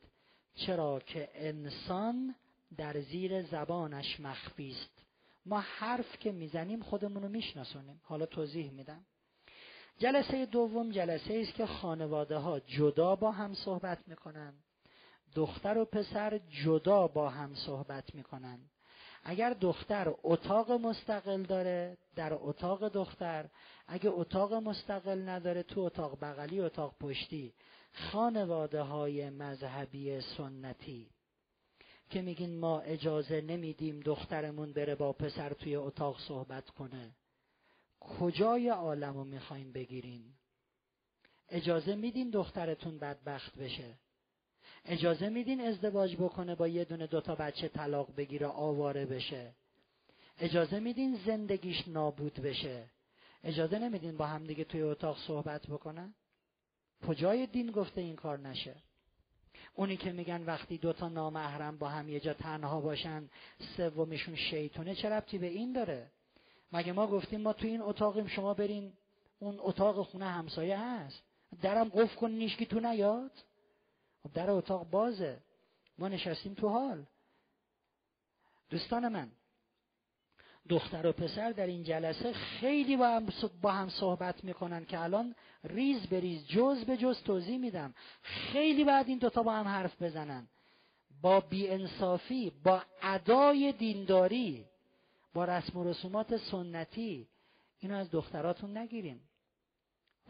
چرا 0.55 1.01
که 1.01 1.29
انسان 1.35 2.35
در 2.77 3.01
زیر 3.01 3.43
زبانش 3.43 4.21
مخفی 4.21 4.71
است. 4.71 5.05
ما 5.47 5.61
حرف 5.61 6.19
که 6.19 6.33
می‌زنیم 6.33 6.83
خودمون 6.83 7.23
رو 7.23 7.29
میشناسونیم. 7.29 8.01
حالا 8.05 8.27
توضیح 8.27 8.71
میدم. 8.71 9.05
جلسه 9.99 10.47
دوم 10.47 10.91
جلسه 10.91 11.35
است 11.35 11.55
که 11.55 11.67
خانواده 11.67 12.37
ها 12.37 12.61
جدا 12.61 13.17
با 13.17 13.33
هم 13.33 13.55
صحبت 13.55 13.99
می‌کنن. 14.07 14.55
دختر 15.35 15.79
و 15.79 15.85
پسر 15.85 16.41
جدا 16.65 17.09
با 17.09 17.31
هم 17.31 17.55
صحبت 17.55 18.15
می‌کنن. 18.15 18.59
اگر 19.25 19.53
دختر 19.53 20.15
اتاق 20.23 20.73
مستقل 20.73 21.43
داره 21.43 21.99
در 22.17 22.35
اتاق 22.35 22.89
دختر 22.89 23.49
اگه 23.87 24.11
اتاق 24.11 24.55
مستقل 24.55 25.29
نداره 25.29 25.63
تو 25.63 25.81
اتاق 25.81 26.19
بغلی 26.21 26.61
اتاق 26.61 26.95
پشتی 27.01 27.55
خانواده 27.93 28.83
های 28.83 29.31
مذهبی 29.31 30.21
سنتی 30.21 31.11
که 32.11 32.23
میگین 32.23 32.59
ما 32.59 32.81
اجازه 32.81 33.41
نمیدیم 33.41 34.01
دخترمون 34.01 34.73
بره 34.73 34.95
با 34.95 35.13
پسر 35.13 35.53
توی 35.53 35.77
اتاق 35.77 36.21
صحبت 36.21 36.71
کنه 36.71 37.17
کجای 38.01 38.69
عالم 38.69 39.15
رو 39.15 39.25
می‌خوایم 39.25 39.73
بگیرین؟ 39.73 40.25
اجازه 41.49 41.95
میدین 41.95 42.31
دخترتون 42.31 42.99
بدبخت 42.99 43.59
بشه؟ 43.59 43.99
اجازه 44.85 45.29
میدین 45.29 45.61
ازدواج 45.61 46.17
بکنه 46.17 46.55
با 46.55 46.69
یه 46.69 46.85
دونه 46.85 47.07
دوتا 47.07 47.35
بچه 47.35 47.69
طلاق 47.69 48.17
بگیره 48.17 48.47
آواره 48.47 49.07
بشه؟ 49.07 49.53
اجازه 50.39 50.81
میدین 50.81 51.19
زندگیش 51.27 51.89
نابود 51.89 52.35
بشه؟ 52.35 52.85
اجازه 53.45 53.79
نمیدین 53.79 54.17
با 54.17 54.27
هم 54.27 54.45
دیگه 54.45 54.65
توی 54.65 54.83
اتاق 54.83 55.19
صحبت 55.27 55.67
بکنن؟ 55.67 56.15
کجای 57.07 57.47
دین 57.47 57.71
گفته 57.71 58.01
این 58.01 58.17
کار 58.17 58.39
نشه؟ 58.39 58.77
اونی 59.75 59.97
که 59.97 60.13
میگن 60.13 60.43
وقتی 60.45 60.79
دوتا 60.79 61.09
نامحرم 61.09 61.79
با 61.79 61.89
هم 61.89 62.09
یه 62.09 62.21
جا 62.21 62.35
تنها 62.35 62.81
باشن 62.81 63.29
سومیشون 63.77 64.37
شیطونه 64.37 64.95
چه 64.95 65.09
ربطی 65.09 65.39
به 65.39 65.47
این 65.47 65.73
داره؟ 65.73 66.11
مگه 66.73 66.93
ما 66.93 67.07
گفتیم 67.07 67.41
ما 67.41 67.53
تو 67.53 67.67
این 67.67 67.83
اتاقیم 67.83 68.27
شما 68.27 68.55
برین 68.55 68.93
اون 69.39 69.57
اتاق 69.59 70.07
خونه 70.07 70.25
همسایه 70.25 70.79
هست؟ 70.79 71.23
درم 71.63 71.89
قفل 71.89 72.17
کن 72.17 72.31
نیشکی 72.31 72.67
تو 72.67 72.81
نیاد؟ 72.81 73.31
خب 74.25 74.33
در 74.33 74.51
اتاق 74.51 74.91
بازه. 74.91 75.41
ما 75.99 76.09
نشستیم 76.09 76.55
تو 76.55 76.69
حال. 76.69 77.07
دوستان 78.71 79.09
من 79.09 79.31
دختر 80.69 81.07
و 81.07 81.13
پسر 81.13 81.53
در 81.53 81.67
این 81.67 81.83
جلسه 81.83 82.33
خیلی 82.33 82.97
با 82.97 83.09
هم, 83.09 83.29
با 83.63 83.73
هم 83.73 83.89
صحبت 83.89 84.45
می‌کنن 84.45 84.85
که 84.85 85.01
الان 85.01 85.35
ریز 85.65 86.07
به 86.07 86.21
ریز 86.21 86.47
جز 86.47 86.85
به 86.85 86.97
جز 86.97 87.23
توضیح 87.23 87.59
میدم. 87.59 87.95
خیلی 88.23 88.85
بعد 88.85 89.09
این 89.09 89.19
دوتا 89.19 89.43
با 89.43 89.53
هم 89.53 89.69
حرف 89.69 90.03
بزنن. 90.03 90.49
با 91.23 91.41
بیانصافی 91.41 92.53
با 92.65 92.83
ادای 93.03 93.73
دینداری 93.73 94.65
با 95.35 95.45
رسم 95.45 95.79
و 95.79 95.85
رسومات 95.85 96.37
سنتی. 96.37 97.29
اینو 97.79 97.97
از 97.97 98.11
دختراتون 98.11 98.77
نگیریم. 98.77 99.29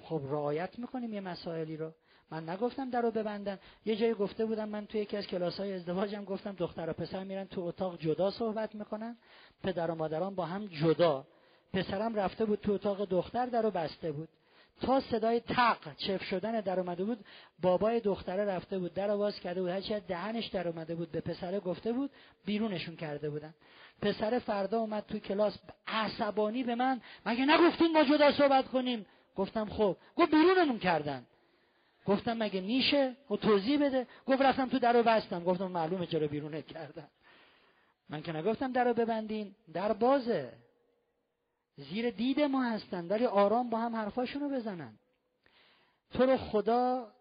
خب 0.02 0.20
رعایت 0.24 0.78
می‌کنیم 0.78 1.14
یه 1.14 1.20
مسائلی 1.20 1.76
رو. 1.76 1.92
من 2.30 2.48
نگفتم 2.48 2.90
در 2.90 3.00
رو 3.00 3.10
ببندن 3.10 3.58
یه 3.84 3.96
جایی 3.96 4.14
گفته 4.14 4.46
بودم 4.46 4.68
من 4.68 4.86
توی 4.86 5.00
یکی 5.00 5.16
از 5.16 5.26
کلاس 5.26 5.56
های 5.56 5.72
ازدواجم 5.72 6.24
گفتم 6.24 6.52
دختر 6.52 6.90
و 6.90 6.92
پسر 6.92 7.24
میرن 7.24 7.44
تو 7.44 7.60
اتاق 7.60 7.98
جدا 7.98 8.30
صحبت 8.30 8.74
می‌کنن. 8.74 9.16
پدر 9.62 9.90
و 9.90 9.94
مادران 9.94 10.34
با 10.34 10.46
هم 10.46 10.66
جدا. 10.66 11.26
پسرم 11.72 12.14
رفته 12.14 12.44
بود 12.44 12.60
تو 12.60 12.72
اتاق 12.72 13.04
دختر 13.04 13.46
در 13.46 13.62
رو 13.62 13.70
بسته 13.70 14.12
بود. 14.12 14.28
تا 14.80 15.00
صدای 15.00 15.40
تق 15.40 15.96
چف 15.96 16.22
شدن 16.22 16.60
در 16.60 16.80
اومده 16.80 17.04
بود 17.04 17.24
بابای 17.62 18.00
دختره 18.00 18.44
رفته 18.44 18.78
بود 18.78 18.94
در 18.94 19.10
آواز 19.10 19.40
کرده 19.40 19.62
بود. 19.62 19.70
هرچی 19.70 20.00
دهنش 20.00 20.46
در 20.46 20.68
اومده 20.68 20.94
بود 20.94 21.10
به 21.10 21.20
پسره 21.20 21.60
گفته 21.60 21.92
بود 21.92 22.10
بیرونشون 22.44 22.96
کرده 22.96 23.30
بودن. 23.30 23.54
پسر 24.02 24.38
فردا 24.38 24.78
اومد 24.78 25.04
تو 25.08 25.18
کلاس 25.18 25.58
عصبانی 25.86 26.62
به 26.64 26.74
من 26.74 27.00
مگه 27.26 27.44
نگفتین 27.46 27.92
ما 27.92 28.04
جدا 28.04 28.32
صحبت 28.32 28.68
کنیم؟ 28.68 29.06
گفتم 29.36 29.68
خب. 29.68 29.96
گفت 30.16 30.30
بیرونمون 30.30 30.78
کردن. 30.78 31.26
گفتم 32.06 32.38
مگه 32.38 32.60
میشه؟ 32.60 33.16
و 33.30 33.36
توضیح 33.36 33.86
بده. 33.86 34.06
گفت 34.26 34.42
رفتم 34.42 34.68
تو 34.68 34.78
در 34.78 34.92
رو 34.92 35.02
بستم. 35.02 35.44
گفتم 35.44 35.66
معلومه 35.66 36.06
چرا 36.06 36.26
بیرونت 36.26 36.66
کردن 36.66 37.08
من 38.08 38.22
که 38.22 38.32
نگفتم 38.32 38.72
در 38.72 38.84
رو 38.84 38.94
ببندین. 38.94 39.54
در 39.72 39.92
بازه. 39.92 40.52
زیر 41.76 42.10
دید 42.10 42.40
ما 42.40 42.64
هستن 42.64 43.08
ولی 43.08 43.26
آرام 43.26 43.70
با 43.70 43.78
هم 43.78 43.96
حرفاشونو 43.96 44.48
بزنن. 44.48 44.98
تو 46.12 46.26
رو 46.26 46.36
خدا 46.36 47.12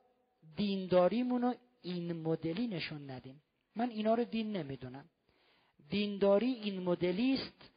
دینداریمونو 0.55 1.53
این 1.81 2.13
مدلی 2.13 2.67
نشون 2.67 3.09
ندیم. 3.09 3.41
من 3.75 3.89
اینا 3.89 4.13
رو 4.13 4.23
دین 4.23 4.57
نمی‌دونم. 4.57 5.05
دینداری 5.89 6.53
این 6.53 6.83
مدلی 6.83 7.33
است 7.33 7.71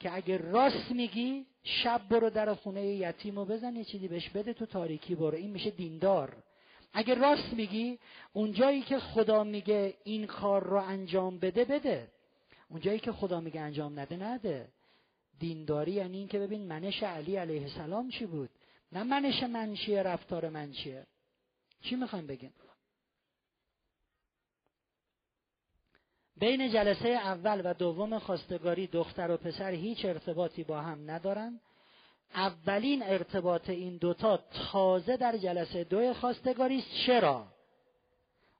که 0.00 0.14
اگر 0.14 0.38
راست 0.38 0.90
میگی 0.90 1.46
شب 1.64 2.08
برو 2.08 2.30
در 2.30 2.54
خونه 2.54 2.86
یتیم 2.86 3.38
و 3.38 3.44
بزن 3.44 3.76
یه 3.76 3.84
چیزی 3.84 4.08
بهش 4.08 4.28
بده 4.28 4.52
تو 4.52 4.66
تاریکی 4.66 5.14
برو. 5.14 5.36
این 5.36 5.50
میشه 5.50 5.70
دیندار. 5.70 6.36
اگر 6.92 7.14
راست 7.14 7.52
میگی 7.52 7.98
اونجایی 8.32 8.82
که 8.82 8.98
خدا 8.98 9.44
میگه 9.44 9.94
این 10.04 10.26
کار 10.26 10.64
رو 10.64 10.76
انجام 10.76 11.38
بده 11.38 11.64
بده. 11.64 12.08
اونجایی 12.68 12.98
که 12.98 13.12
خدا 13.12 13.40
میگه 13.40 13.60
انجام 13.60 14.00
نده 14.00 14.16
نده. 14.16 14.68
دینداری 15.38 15.92
یعنی 15.92 16.18
این 16.18 16.28
که 16.28 16.38
ببین 16.38 16.68
منش 16.68 17.02
علی 17.02 17.36
علیه 17.36 17.62
السلام 17.62 18.10
چی 18.10 18.26
بود؟ 18.26 18.50
نه 18.92 19.02
منش 19.02 19.42
من 19.42 19.74
چیه 19.74 20.02
رفتار 20.02 20.48
من 20.48 20.72
چیه؟ 20.72 21.06
چی 21.82 21.96
می‌خوایم 21.96 22.26
بگیم؟ 22.26 22.52
بین 26.36 26.70
جلسه 26.70 27.08
اول 27.08 27.60
و 27.64 27.74
دوم 27.74 28.18
خواستگاری 28.18 28.86
دختر 28.86 29.30
و 29.30 29.36
پسر 29.36 29.70
هیچ 29.70 30.04
ارتباطی 30.04 30.64
با 30.64 30.80
هم 30.80 31.10
ندارن. 31.10 31.60
اولین 32.34 33.02
ارتباط 33.02 33.70
این 33.70 33.96
دوتا 33.96 34.36
تازه 34.36 35.16
در 35.16 35.36
جلسه 35.36 35.84
دو 35.84 36.14
خواستگاری 36.14 36.78
است. 36.78 36.90
چرا؟ 37.06 37.46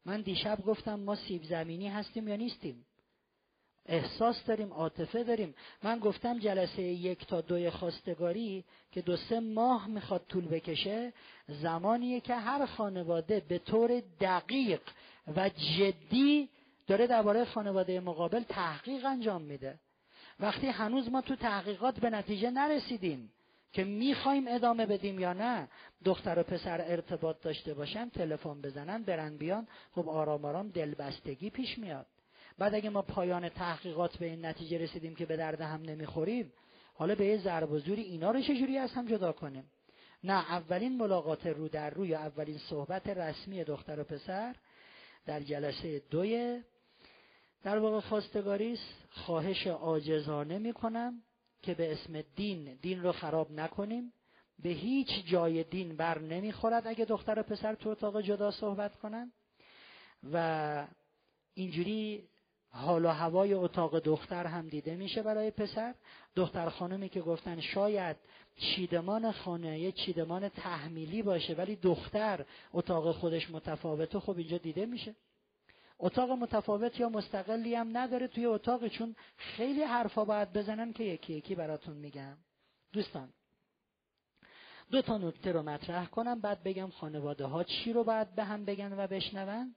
من 0.04 0.20
دیشب 0.20 0.62
گفتم 0.66 1.00
ما 1.00 1.16
سیب 1.16 1.42
زمینی 1.42 1.88
هستیم 1.88 2.28
یا 2.28 2.36
نیستیم؟ 2.36 2.86
احساس 3.86 4.44
داریم 4.44 4.72
عاطفه 4.72 5.24
داریم. 5.24 5.54
من 5.82 5.98
گفتم 5.98 6.38
جلسه 6.38 6.82
یک 6.82 7.26
تا 7.26 7.40
دوی 7.40 7.70
خواستگاری 7.70 8.64
که 8.92 9.02
دو 9.02 9.16
سه 9.16 9.40
ماه 9.40 9.86
می‌خواد 9.86 10.24
طول 10.28 10.48
بکشه 10.48 11.12
زمانیه 11.48 12.20
که 12.20 12.34
هر 12.34 12.66
خانواده 12.66 13.40
به 13.48 13.58
طور 13.58 14.02
دقیق 14.20 14.80
و 15.36 15.48
جدی 15.48 16.48
داره 16.86 17.06
درباره 17.06 17.44
خانواده 17.44 18.00
مقابل 18.00 18.42
تحقیق 18.42 19.06
انجام 19.06 19.42
میده. 19.42 19.78
وقتی 20.40 20.66
هنوز 20.66 21.08
ما 21.08 21.20
تو 21.20 21.36
تحقیقات 21.36 22.00
به 22.00 22.10
نتیجه 22.10 22.50
نرسیدیم 22.50 23.32
که 23.72 23.84
می‌خوایم 23.84 24.44
ادامه 24.48 24.86
بدیم 24.86 25.20
یا 25.20 25.32
نه 25.32 25.68
دختر 26.04 26.38
و 26.38 26.42
پسر 26.42 26.80
ارتباط 26.80 27.36
داشته 27.42 27.74
باشن 27.74 28.08
تلفن 28.08 28.60
بزنن 28.60 29.02
برن 29.02 29.36
بیان 29.36 29.68
خب 29.92 30.08
آرام 30.08 30.44
آرام 30.44 30.68
دلبستگی 30.68 31.50
پیش 31.50 31.78
میاد. 31.78 32.06
بعد 32.58 32.74
اگه 32.74 32.90
ما 32.90 33.02
پایان 33.02 33.48
تحقیقات 33.48 34.16
به 34.16 34.26
این 34.26 34.46
نتیجه 34.46 34.78
رسیدیم 34.78 35.14
که 35.14 35.26
به 35.26 35.36
درد 35.36 35.60
هم 35.60 35.82
نمی‌خوریم 35.82 36.52
حالا 36.94 37.14
به 37.14 37.26
یه 37.26 37.38
ضرب 37.38 37.70
و 37.72 37.78
زوری 37.78 38.02
اینا 38.02 38.30
رو 38.30 38.40
چجوری 38.40 38.78
از 38.78 38.90
هم 38.90 39.06
جدا 39.06 39.32
کنیم؟ 39.32 39.70
نه 40.24 40.52
اولین 40.52 40.96
ملاقات 40.96 41.46
رو 41.46 41.68
در 41.68 41.90
رو 41.90 42.06
یا 42.06 42.18
اولین 42.18 42.58
صحبت 42.58 43.08
رسمی 43.08 43.64
دختر 43.64 44.00
و 44.00 44.04
پسر 44.04 44.54
در 45.26 45.40
جلسه 45.40 46.02
دوی 46.10 46.62
در 47.62 47.78
واقع 47.78 48.00
خواستگاری 48.00 48.78
خواهش 49.10 49.66
عاجزانه 49.66 50.58
می‌کنم 50.58 51.22
که 51.62 51.74
به 51.74 51.92
اسم 51.92 52.22
دین 52.36 52.74
دین 52.74 53.02
رو 53.02 53.12
خراب 53.12 53.52
نکنیم. 53.52 54.12
به 54.58 54.68
هیچ 54.68 55.08
جای 55.26 55.64
دین 55.64 55.96
بر 55.96 56.18
نمی‌خورد 56.18 56.86
اگه 56.86 57.04
دختر 57.04 57.38
و 57.38 57.42
پسر 57.42 57.74
تو 57.74 57.88
اتاق 57.88 58.20
جدا 58.20 58.50
صحبت 58.50 58.94
کنن. 58.94 59.32
و 60.32 60.86
اینجوری 61.54 62.28
حال 62.70 63.04
و 63.04 63.08
هوای 63.08 63.54
اتاق 63.54 63.98
دختر 63.98 64.46
هم 64.46 64.68
دیده 64.68 64.96
میشه 64.96 65.22
برای 65.22 65.50
پسر. 65.50 65.94
دختر 66.34 66.68
خانمی 66.68 67.08
که 67.08 67.20
گفتن 67.20 67.60
شاید 67.60 68.16
چیدمان 68.56 69.32
خانه 69.32 69.78
یه 69.78 69.92
چیدمان 69.92 70.48
تحمیلی 70.48 71.22
باشه 71.22 71.54
ولی 71.54 71.76
دختر 71.76 72.44
اتاق 72.72 73.12
خودش 73.12 73.50
متفاوته 73.50 74.20
خب 74.20 74.36
اینجا 74.36 74.58
دیده 74.58 74.86
میشه. 74.86 75.14
اتاق 76.02 76.30
متفاوت 76.30 77.00
یا 77.00 77.08
مستقلی 77.08 77.74
هم 77.74 77.96
نداره 77.96 78.28
توی 78.28 78.46
اتاق 78.46 78.88
چون 78.88 79.16
خیلی 79.36 79.82
حرفا 79.82 80.24
باید 80.24 80.52
بزنن 80.52 80.92
که 80.92 81.04
یکی 81.04 81.32
یکی 81.32 81.54
براتون 81.54 81.96
میگم. 81.96 82.36
دوستان 82.92 83.28
دو 84.90 85.02
تا 85.02 85.18
نکته 85.18 85.52
رو 85.52 85.62
مطرح 85.62 86.06
کنم 86.06 86.40
بعد 86.40 86.62
بگم 86.62 86.90
خانواده 86.90 87.44
ها 87.44 87.64
چی 87.64 87.92
رو 87.92 88.04
باید 88.04 88.34
به 88.34 88.44
هم 88.44 88.64
بگن 88.64 88.92
و 88.92 89.06
بشنون 89.06 89.74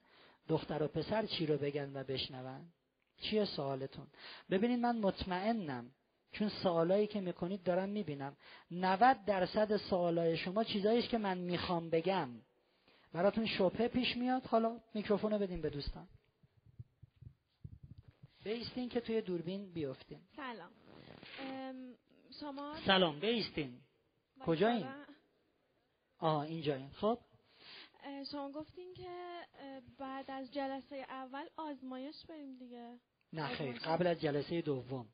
دختر 0.48 0.84
و 0.84 0.88
پسر 0.88 1.26
چی 1.26 1.46
رو 1.46 1.58
بگن 1.58 1.92
و 1.94 2.04
بشنون. 2.04 2.62
چیه 3.22 3.46
سوالتون؟ 3.46 4.08
ببینید 4.50 4.80
من 4.80 4.98
مطمئنم 4.98 5.92
چون 6.32 6.50
سوالایی 6.50 7.08
که 7.08 7.22
می‌کنید 7.22 7.64
دارم 7.64 7.90
می‌بینم 7.90 8.38
90 8.72 9.26
درصد 9.26 9.78
سوالای 9.78 10.38
شما 10.38 10.64
چیزایی 10.64 11.02
که 11.02 11.18
من 11.18 11.38
می‌خوام 11.38 11.90
بگم. 11.90 12.30
براتون 13.16 13.46
شبهه 13.46 13.88
پیش 13.88 14.18
میاد. 14.18 14.46
حالا 14.46 14.80
میکروفون 14.94 15.32
رو 15.32 15.40
بدیم 15.40 15.62
به 15.62 15.70
دوستان. 15.70 16.08
بیستین 18.44 18.90
که 18.90 19.02
توی 19.02 19.22
دوربین 19.22 19.74
بیفتین 19.74 20.20
سلام. 20.36 20.72
شما؟ 22.40 22.76
سلام 22.86 23.20
بیستین. 23.20 23.82
کجا 24.40 24.68
این؟ 24.68 24.88
آه 26.18 26.40
اینجایین. 26.40 26.90
خب؟ 26.90 27.20
شما 28.32 28.52
گفتین 28.52 28.94
که 28.94 29.42
بعد 29.98 30.32
از 30.32 30.54
جلسه 30.54 30.96
اول 30.96 31.46
آزمایش 31.58 32.26
بریم 32.26 32.58
دیگه. 32.58 33.00
نه 33.34 33.48
خیر. 33.48 33.80
قبل 33.80 34.08
از 34.08 34.22
جلسه 34.22 34.62
دوم. 34.62 35.08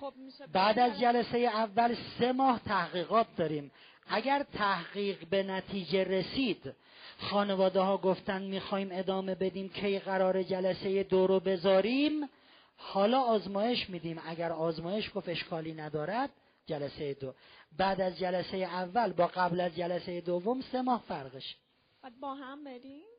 خب 0.00 0.12
میشه 0.16 0.46
بعد 0.46 0.78
از 0.78 1.00
جلسه 1.00 1.38
اول 1.38 1.96
سه 2.18 2.32
ماه 2.32 2.60
تحقیقات 2.64 3.26
داریم. 3.36 3.70
اگر 4.08 4.42
تحقیق 4.42 5.28
به 5.28 5.42
نتیجه 5.42 6.04
رسید 6.04 6.72
خانواده 7.18 7.80
ها 7.80 7.96
گفتن 7.96 8.42
می‌خوایم 8.42 8.88
ادامه 8.92 9.34
بدیم 9.34 9.68
کی 9.68 9.98
قرار 9.98 10.42
جلسه 10.42 11.02
دو 11.02 11.26
رو 11.26 11.40
بذاریم 11.40 12.28
حالا 12.76 13.20
آزمایش 13.20 13.90
میدیم. 13.90 14.20
اگر 14.26 14.52
آزمایش 14.52 15.10
گفت 15.14 15.28
اشکالی 15.28 15.74
ندارد 15.74 16.30
جلسه 16.66 17.14
دو. 17.14 17.34
بعد 17.78 18.00
از 18.00 18.18
جلسه 18.18 18.56
اول 18.56 19.12
با 19.12 19.26
قبل 19.26 19.60
از 19.60 19.76
جلسه 19.76 20.20
دوم 20.20 20.60
سه 20.60 20.82
ماه 20.82 21.02
فرقش 21.08 21.56
بعد 22.02 22.20
با 22.20 22.34
هم 22.34 22.64
بریم؟ 22.64 23.13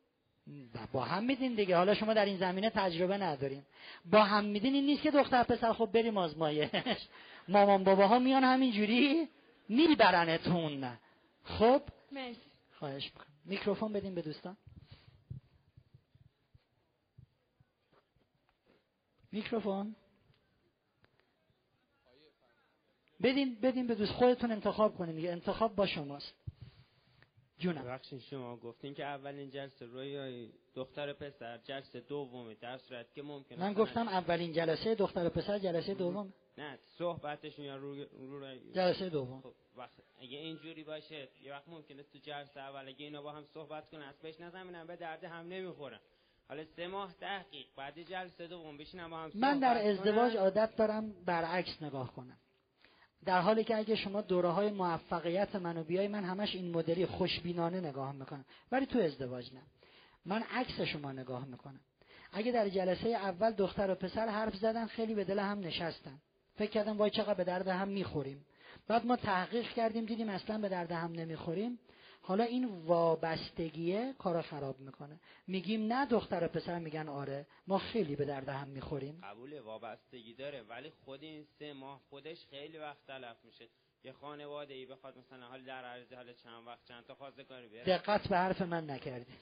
با 0.92 1.04
هم 1.04 1.24
میدین 1.24 1.54
دیگه. 1.54 1.76
حالا 1.76 1.94
شما 1.94 2.14
در 2.14 2.24
این 2.24 2.38
زمینه 2.38 2.70
تجربه 2.70 3.18
ندارین. 3.18 3.62
با 4.04 4.24
هم 4.24 4.44
میدین 4.44 4.74
این 4.74 4.86
نیست 4.86 5.02
که 5.02 5.10
دختر 5.10 5.42
پسر 5.42 5.72
خب 5.72 5.90
بریم 5.92 6.18
آزمایش. 6.18 6.70
مامان 7.48 7.84
باباها 7.84 8.18
میان 8.18 8.44
همینجوری 8.44 9.28
میبرنتون. 9.68 10.98
خب؟ 11.44 11.82
مرسی. 12.12 12.40
خواهش 12.78 13.04
می‌کنم. 13.04 13.26
میکروفون 13.44 13.92
بدیم 13.92 14.14
به 14.14 14.22
دوستان. 14.22 14.56
میکروفون. 19.32 19.96
بدین 23.22 23.60
بدین 23.62 23.86
به 23.86 23.94
دوست. 23.94 24.12
خودتون 24.12 24.52
انتخاب 24.52 24.96
کنین 24.96 25.30
انتخاب 25.30 25.76
با 25.76 25.86
شماست. 25.86 26.45
جونم. 27.58 27.84
بخشین 27.84 28.18
شما 28.18 28.56
گفتین 28.56 28.94
که 28.94 29.04
اولین 29.04 29.50
جلسه 29.50 29.86
روی 29.86 30.48
دختر 30.74 31.12
پسر 31.12 31.58
جلسه 31.58 32.00
دومه 32.00 32.54
در 32.54 32.78
صورت 32.78 33.14
که 33.14 33.22
ممکنه 33.22 33.58
من 33.60 33.72
گفتم 33.72 34.08
اولین 34.08 34.52
جلسه 34.52 34.94
دختر 34.94 35.28
پسر 35.28 35.58
جلسه 35.58 35.94
دوم. 35.94 36.32
نه 36.58 36.78
صحبتشون 36.98 37.64
یا 37.64 37.76
رو, 37.76 37.94
رو, 38.18 38.54
جلسه 38.74 39.08
دوم. 39.08 39.40
خب 39.40 39.54
وقت 39.76 39.92
اگه 40.20 40.38
اینجوری 40.38 40.84
باشه 40.84 41.28
یه 41.42 41.52
وقت 41.52 41.68
ممکنه 41.68 42.02
تو 42.02 42.18
جلسه 42.18 42.60
اول 42.60 42.88
اگه 42.88 43.04
اینا 43.04 43.22
با 43.22 43.32
هم 43.32 43.44
صحبت 43.44 43.90
کنن 43.90 44.02
از 44.02 44.20
پیش 44.22 44.40
نزمینن 44.40 44.86
به 44.86 44.96
درد 44.96 45.24
هم 45.24 45.48
نمی‌خورن. 45.48 46.00
حالا 46.48 46.64
سه 46.64 46.86
ماه 46.86 47.14
تحقیق 47.20 47.66
بعد 47.76 48.02
جلسه 48.02 48.46
دوم 48.46 48.76
بشینم 48.76 49.10
با 49.10 49.16
هم 49.16 49.30
من 49.34 49.58
در 49.58 49.90
ازدواج 49.90 50.36
عادت 50.36 50.76
دارم 50.76 51.24
برعکس 51.24 51.82
نگاه 51.82 52.12
کنم. 52.12 52.38
در 53.26 53.40
حالی 53.40 53.64
که 53.64 53.76
اگه 53.76 53.96
شما 53.96 54.20
دوره 54.20 54.48
های 54.48 54.70
موفقیت 54.70 55.56
منو 55.56 55.84
بیای 55.84 56.08
من 56.08 56.24
همش 56.24 56.54
این 56.54 56.70
مدلی 56.70 57.06
خوشبینانه 57.06 57.80
نگاه 57.80 58.12
می‌کنم. 58.12 58.44
ولی 58.72 58.86
تو 58.86 58.98
ازدواج 58.98 59.54
نه. 59.54 59.62
من 60.26 60.42
عکس 60.42 60.80
شما 60.80 61.12
نگاه 61.12 61.44
می‌کنم. 61.44 61.80
اگه 62.32 62.52
در 62.52 62.68
جلسه 62.68 63.08
اول 63.08 63.50
دختر 63.50 63.90
و 63.90 63.94
پسر 63.94 64.28
حرف 64.28 64.56
زدن 64.56 64.86
خیلی 64.86 65.14
به 65.14 65.24
دل 65.24 65.38
هم 65.38 65.60
نشستن. 65.60 66.18
فکر 66.54 66.70
کردم 66.70 66.98
وای 66.98 67.10
چقدر 67.10 67.34
به 67.34 67.44
درد 67.44 67.68
هم 67.68 67.88
می‌خوریم. 67.88 68.46
بعد 68.88 69.06
ما 69.06 69.16
تحقیق 69.16 69.68
کردیم 69.68 70.04
دیدیم 70.04 70.28
اصلا 70.28 70.58
به 70.58 70.68
درد 70.68 70.92
هم 70.92 71.12
نمی‌خوریم. 71.12 71.78
حالا 72.26 72.44
این 72.44 72.64
وابستگیه 72.64 74.14
کارا 74.18 74.42
خراب 74.42 74.80
می‌کنه. 74.80 75.20
میگیم 75.46 75.92
نه 75.92 76.06
دختر 76.06 76.44
و 76.44 76.48
پسر 76.48 76.78
میگن 76.78 77.08
آره 77.08 77.46
ما 77.66 77.78
خیلی 77.78 78.16
به 78.16 78.24
درد 78.24 78.48
هم 78.48 78.68
می‌خوریم. 78.68 79.20
قبول 79.22 79.60
وابستگی 79.60 80.34
داره 80.34 80.62
ولی 80.62 80.90
خود 81.04 81.22
این 81.22 81.46
سه 81.58 81.72
ماه 81.72 82.00
خودش 82.10 82.46
خیلی 82.50 82.78
وقت 82.78 83.06
تلف 83.06 83.36
میشه. 83.44 83.68
یه 84.04 84.12
خانواده 84.12 84.74
ای 84.74 84.86
بخواد 84.86 85.18
مثلا 85.18 85.46
حال 85.46 85.64
در 85.64 85.84
عرض 85.84 86.12
حال 86.12 86.32
چند 86.32 86.66
وقت 86.66 86.84
چند 86.84 87.04
تا 87.04 87.14
خواستگاری 87.14 87.68
بیاره 87.68 87.98
دقت 87.98 88.28
به 88.28 88.36
حرف 88.36 88.62
من 88.62 88.90
نکردی. 88.90 89.32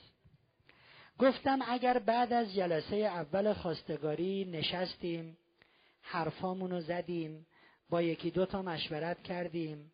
گفتم 1.19 1.59
اگر 1.69 1.99
بعد 1.99 2.33
از 2.33 2.55
جلسه 2.55 2.97
اول 2.97 3.53
خواستگاری 3.53 4.45
نشستیم 4.45 5.37
حرفامونو 6.03 6.81
زدیم 6.81 7.47
با 7.91 8.03
یکی 8.03 8.31
دو 8.31 8.47
تا 8.47 8.63
مشورت 8.63 9.23
کردیم 9.23 9.93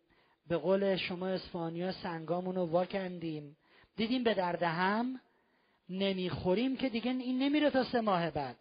به 0.51 0.57
قول 0.57 0.95
شما 0.95 1.27
اسپانیا 1.27 1.91
سنگامون 1.91 2.55
رو 2.55 2.65
واکندیم 2.65 3.57
دیدیم 3.95 4.23
به 4.23 4.33
درد 4.33 4.63
هم 4.63 5.19
نمی‌خوریم 5.89 6.77
که 6.77 6.89
دیگه 6.89 7.11
این 7.11 7.39
نمیره 7.39 7.69
تا 7.69 7.83
سه 7.83 8.01
ماه 8.01 8.29
بعد. 8.29 8.55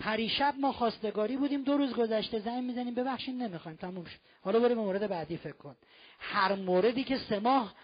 پریشب 0.00 0.54
ما 0.60 0.72
خواستگاری 0.72 1.36
بودیم 1.36 1.62
دو 1.62 1.76
روز 1.76 1.92
گذشته 1.92 2.38
زنگ 2.38 2.64
می‌زنیم 2.64 2.94
ببخشید 2.94 3.34
نمی‌خوایم 3.34 3.76
تموم 3.76 4.04
شد. 4.04 4.18
حالا 4.42 4.60
بریم 4.60 4.76
به 4.76 4.82
مورد 4.82 5.08
بعدی 5.08 5.36
فکر 5.36 5.56
کن. 5.56 5.76
هر 6.18 6.54
موردی 6.54 7.04
که 7.04 7.18
سه 7.18 7.38
ماه 7.38 7.74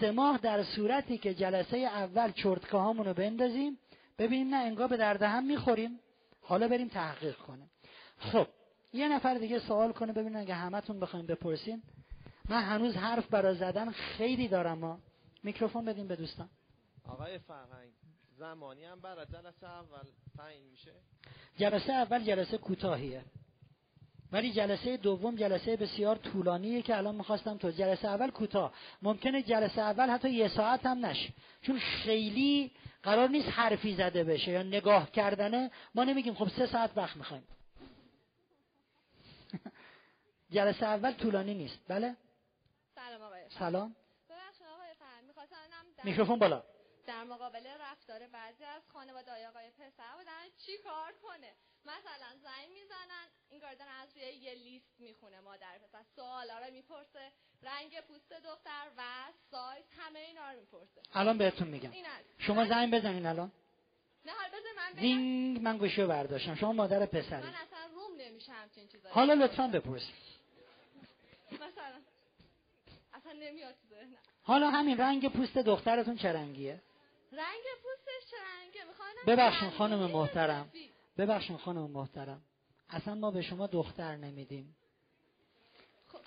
سه 0.00 0.10
ماه 0.10 0.38
در 0.38 0.62
صورتی 0.62 1.18
که 1.18 1.34
جلسه 1.34 1.76
اول 1.76 2.32
چرتکه 2.32 3.12
بندازیم 3.12 3.78
ببینیم 4.18 4.54
نه 4.54 4.56
انگار 4.56 4.88
به 4.88 4.96
درد 4.96 5.22
هم 5.22 5.44
می‌خوریم. 5.44 6.00
حالا 6.40 6.68
بریم 6.68 6.88
تحقیق 6.88 7.36
کنیم. 7.36 7.70
خب 8.18 8.46
یه 8.92 9.08
نفر 9.08 9.34
دیگه 9.34 9.58
سوال 9.58 9.92
کنه 9.92 10.12
ببینن 10.12 10.36
اگه 10.36 10.54
همتون 10.54 11.00
بخوایم 11.00 11.26
بپرسین. 11.26 11.82
من 12.48 12.62
هنوز 12.62 12.96
حرف 12.96 13.26
برای 13.26 13.54
زدن 13.54 13.90
خیلی 13.90 14.48
دارم 14.48 14.78
ما 14.78 14.98
میکروفون 15.42 15.84
بدیم 15.84 16.08
به 16.08 16.16
دوستان. 16.16 16.48
آقای 17.04 17.38
فرهنگ 17.38 17.92
زمانی 18.38 18.84
هم 18.84 19.00
برای 19.00 19.26
جلسه 19.26 19.66
اول 19.66 20.04
تعیین 20.36 20.64
میشه؟ 20.70 20.92
جلسه 21.56 21.92
اول 21.92 22.24
جلسه 22.24 22.58
کوتاهیه. 22.58 23.24
ولی 24.32 24.52
جلسه 24.52 24.96
دوم 24.96 25.36
جلسه 25.36 25.76
بسیار 25.76 26.16
طولانیه 26.16 26.82
که 26.82 26.96
الان 26.96 27.14
می‌خواستم 27.14 27.56
تو 27.56 27.70
جلسه 27.70 28.08
اول 28.08 28.30
کوتاه. 28.30 28.72
ممکنه 29.02 29.42
جلسه 29.42 29.80
اول 29.80 30.10
حتی 30.10 30.30
یه 30.30 30.48
ساعت 30.48 30.86
هم 30.86 31.06
نشه. 31.06 31.32
چون 31.62 31.78
خیلی 31.78 32.72
قرار 33.02 33.28
نیست 33.28 33.48
حرفی 33.48 33.94
زده 33.94 34.24
بشه 34.24 34.50
یا 34.50 34.62
نگاه 34.62 35.10
کردنه. 35.10 35.70
ما 35.94 36.04
نمیگیم 36.04 36.34
خب 36.34 36.48
سه 36.48 36.66
ساعت 36.66 36.90
وقت 36.96 37.16
می‌خوایم. 37.16 37.44
جلسه 40.50 40.86
اول 40.86 41.12
طولانی 41.12 41.54
نیست. 41.54 41.78
بله؟ 41.88 42.16
سلام. 43.58 43.64
آقای 43.64 43.66
سلام 43.68 43.94
ببخشید 44.28 44.66
آقای 44.66 44.94
فرد 44.94 45.24
می‌خواستم 45.24 45.56
میکروفون 46.04 46.38
بالا. 46.38 46.62
در 47.06 47.24
مقابل 47.24 47.66
رفتار 47.66 48.26
بعضی 48.26 48.64
از 48.64 48.82
خانواده 48.92 49.48
آقای 49.48 49.70
پسر 49.70 50.16
بودن 50.16 50.44
چی 50.66 50.78
کار 50.78 51.12
کنه؟ 51.22 51.52
مثلا 51.84 52.36
زنگ 52.42 52.68
می‌زنن 52.68 53.26
این 53.50 53.60
دارن 53.60 53.92
از 54.02 54.16
روی 54.16 54.24
یه 54.24 54.54
لیست 54.54 54.94
می‌خونه 54.98 55.40
مادر 55.40 55.78
پسر 55.78 56.02
سوالا 56.16 56.58
رو 56.58 56.72
می‌پرسه 56.72 57.32
رنگ 57.62 58.00
پوست 58.00 58.32
دختر 58.32 58.90
و 58.96 59.02
سایز 59.50 59.84
همه 59.98 60.18
اینا 60.18 60.50
رو 60.50 60.60
می‌پرسه. 60.60 61.02
الان 61.12 61.38
بهتون 61.38 61.68
میگم. 61.68 61.90
شما 62.38 62.64
زنگ 62.64 62.94
بزنین 62.94 63.26
الان. 63.26 63.52
نه 64.24 64.32
حال 64.32 64.50
من 64.76 65.00
دینگ 65.00 65.60
من 65.62 65.78
گوشی 65.78 66.02
رو 66.02 66.08
برداشتم. 66.08 66.54
شما 66.54 66.72
مادر 66.72 67.06
پسری. 67.06 67.42
من 67.42 67.54
اصلا 67.54 67.86
روم 67.94 68.16
نمیشم 68.18 68.68
چنین 68.74 68.88
چیزایی 68.88 69.14
حالا 69.14 69.34
لطفا 69.34 69.66
بپرسید 69.66 70.14
مثلا 71.52 72.00
نمیاد 73.34 73.74
حالا 74.42 74.70
همین 74.70 74.98
رنگ 74.98 75.28
پوست 75.28 75.58
دخترتون 75.58 76.16
چه 76.16 76.32
رنگیه؟ 76.32 76.82
رنگ 77.32 77.64
پوستش 77.82 78.30
چه 78.30 78.36
رنگه؟ 78.36 78.84
ببخشون 79.26 79.70
خانم 79.70 80.10
محترم. 80.10 80.72
ببخشون 81.18 81.56
خانم 81.56 81.90
محترم. 81.90 82.42
اصلا 82.90 83.14
ما 83.14 83.30
به 83.30 83.42
شما 83.42 83.66
دختر 83.66 84.16
نمیدیم. 84.16 84.76
خب. 86.08 86.18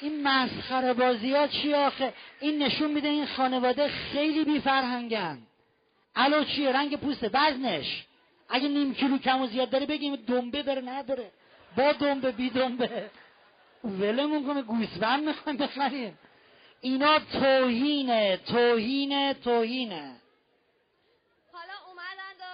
این 0.00 0.22
مسخره 0.22 0.94
بازی 0.94 1.32
ها 1.32 1.46
چی 1.46 1.74
آخه؟ 1.74 2.14
این 2.40 2.62
نشون 2.62 2.90
میده 2.90 3.08
این 3.08 3.26
خانواده 3.26 3.88
خیلی 3.88 4.44
بی 4.44 4.60
فرهنگن 4.60 5.42
الو 6.14 6.44
چیه 6.44 6.72
رنگ 6.72 6.96
پوسته 6.96 7.30
وزنش. 7.34 8.06
اگه 8.48 8.68
نیم 8.68 8.94
کیلو 8.94 9.18
کم 9.18 9.40
و 9.40 9.46
زیاد 9.46 9.70
داره 9.70 9.86
بگیم 9.86 10.16
دنبه 10.16 10.62
داره 10.62 10.82
نداره. 10.82 11.30
با 11.76 11.92
دنبه 11.92 12.32
بی 12.32 12.50
دنبه. 12.50 13.10
ولمون 13.84 14.46
کنه 14.46 14.62
گوسفند 14.62 15.28
می‌خوایم 15.28 15.58
بخریم. 15.58 16.18
اینا 16.80 17.18
توهینه 17.18 18.36
توهینه 18.36 19.34
توهینه. 19.34 20.20
حالا 21.52 21.72
اومدن 21.88 22.36
و 22.40 22.44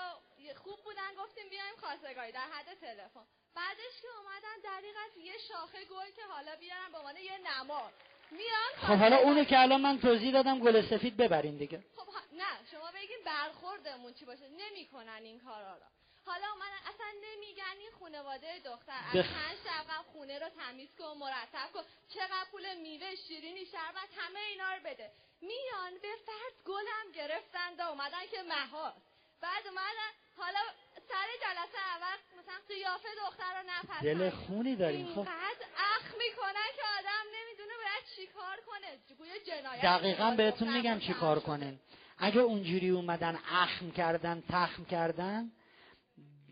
خوب 0.55 0.79
بودن 0.85 1.11
گفتیم 1.19 1.49
بیایم 1.51 1.75
خواستگاری 1.81 2.33
در 2.33 2.41
حد 2.41 2.79
تلفن. 2.81 3.27
بعدش 3.55 3.95
که 4.03 4.09
اومدن 4.19 4.57
دریق 4.65 4.95
از 5.05 5.25
یه 5.25 5.33
شاخه 5.49 5.79
گل 5.85 6.11
که 6.17 6.23
حالا 6.29 6.57
بیارن 6.61 6.93
به 6.93 6.99
عنوان 6.99 7.17
یه 7.17 7.39
نماد. 7.39 7.93
میان 8.31 8.71
خب 8.77 9.03
حالا 9.03 9.17
اونو 9.17 9.45
که 9.45 9.59
الان 9.59 9.81
من 9.81 9.99
توضیح 9.99 10.33
دادم 10.33 10.59
گل 10.59 10.83
سفید 10.83 11.17
ببرین 11.17 11.57
دیگه. 11.57 11.85
خب 11.97 12.03
نه 12.33 12.71
شما 12.71 12.91
بگین 12.95 13.19
برخوردمون 13.27 14.13
چی 14.13 14.25
باشه. 14.25 14.49
نمی‌کنن 14.49 15.21
این 15.23 15.41
کارا 15.41 15.75
رو. 15.75 16.00
حالا 16.31 16.55
من 16.63 16.73
اصلا 16.91 17.11
نمیگن 17.27 17.77
این 17.79 17.91
خانواده 18.01 18.59
دختر 18.65 19.01
از 19.09 19.25
پنج 19.25 19.57
شب 19.65 20.03
خونه 20.13 20.39
رو 20.39 20.49
تمیز 20.49 20.89
کن 20.99 21.15
مرتب 21.19 21.69
کن. 21.75 21.83
چقدر 22.15 22.47
پول 22.51 22.65
میوه 22.83 23.15
شیرینی 23.29 23.65
شربت 23.67 24.11
همه 24.17 24.41
اینا 24.51 24.75
رو 24.75 24.81
بده. 24.85 25.11
میان 25.41 25.93
به 26.03 26.09
فرد 26.27 26.55
گلم 26.67 27.07
گرفتن 27.15 27.75
دا 27.79 27.87
اومدن 27.87 28.25
که 28.31 28.43
مهار. 28.43 28.93
بعد 29.41 29.67
اومدن 29.67 30.11
حالا 30.37 30.59
سر 31.09 31.29
جلسه 31.45 31.81
اول 31.95 32.19
مثلا 32.39 32.59
قیافه 32.69 33.09
دختر 33.25 33.53
رو 33.59 33.63
نپسند 33.71 34.03
دل 34.03 34.31
خونی 34.31 34.77
داریم 34.77 35.07
خب. 35.15 35.21
اخ 35.21 36.15
می‌کنن 36.19 36.69
که 36.77 36.83
آدم 36.99 37.25
نمی‌دونه 37.37 37.75
باید 37.77 38.05
چیکار 38.17 38.57
کنه. 38.67 38.99
گویا 39.19 39.39
جنایت 39.39 39.83
دقیقا 39.83 40.31
بهتون 40.31 40.77
میگم 40.77 41.01
چیکار 41.01 41.41
کنه 41.41 41.79
اگه 42.19 42.41
اونجوری 42.41 42.91
اومدن 42.91 43.39
اخم 43.51 43.91
کردن 43.91 44.43
تخم 44.51 44.85
کردن 44.85 45.53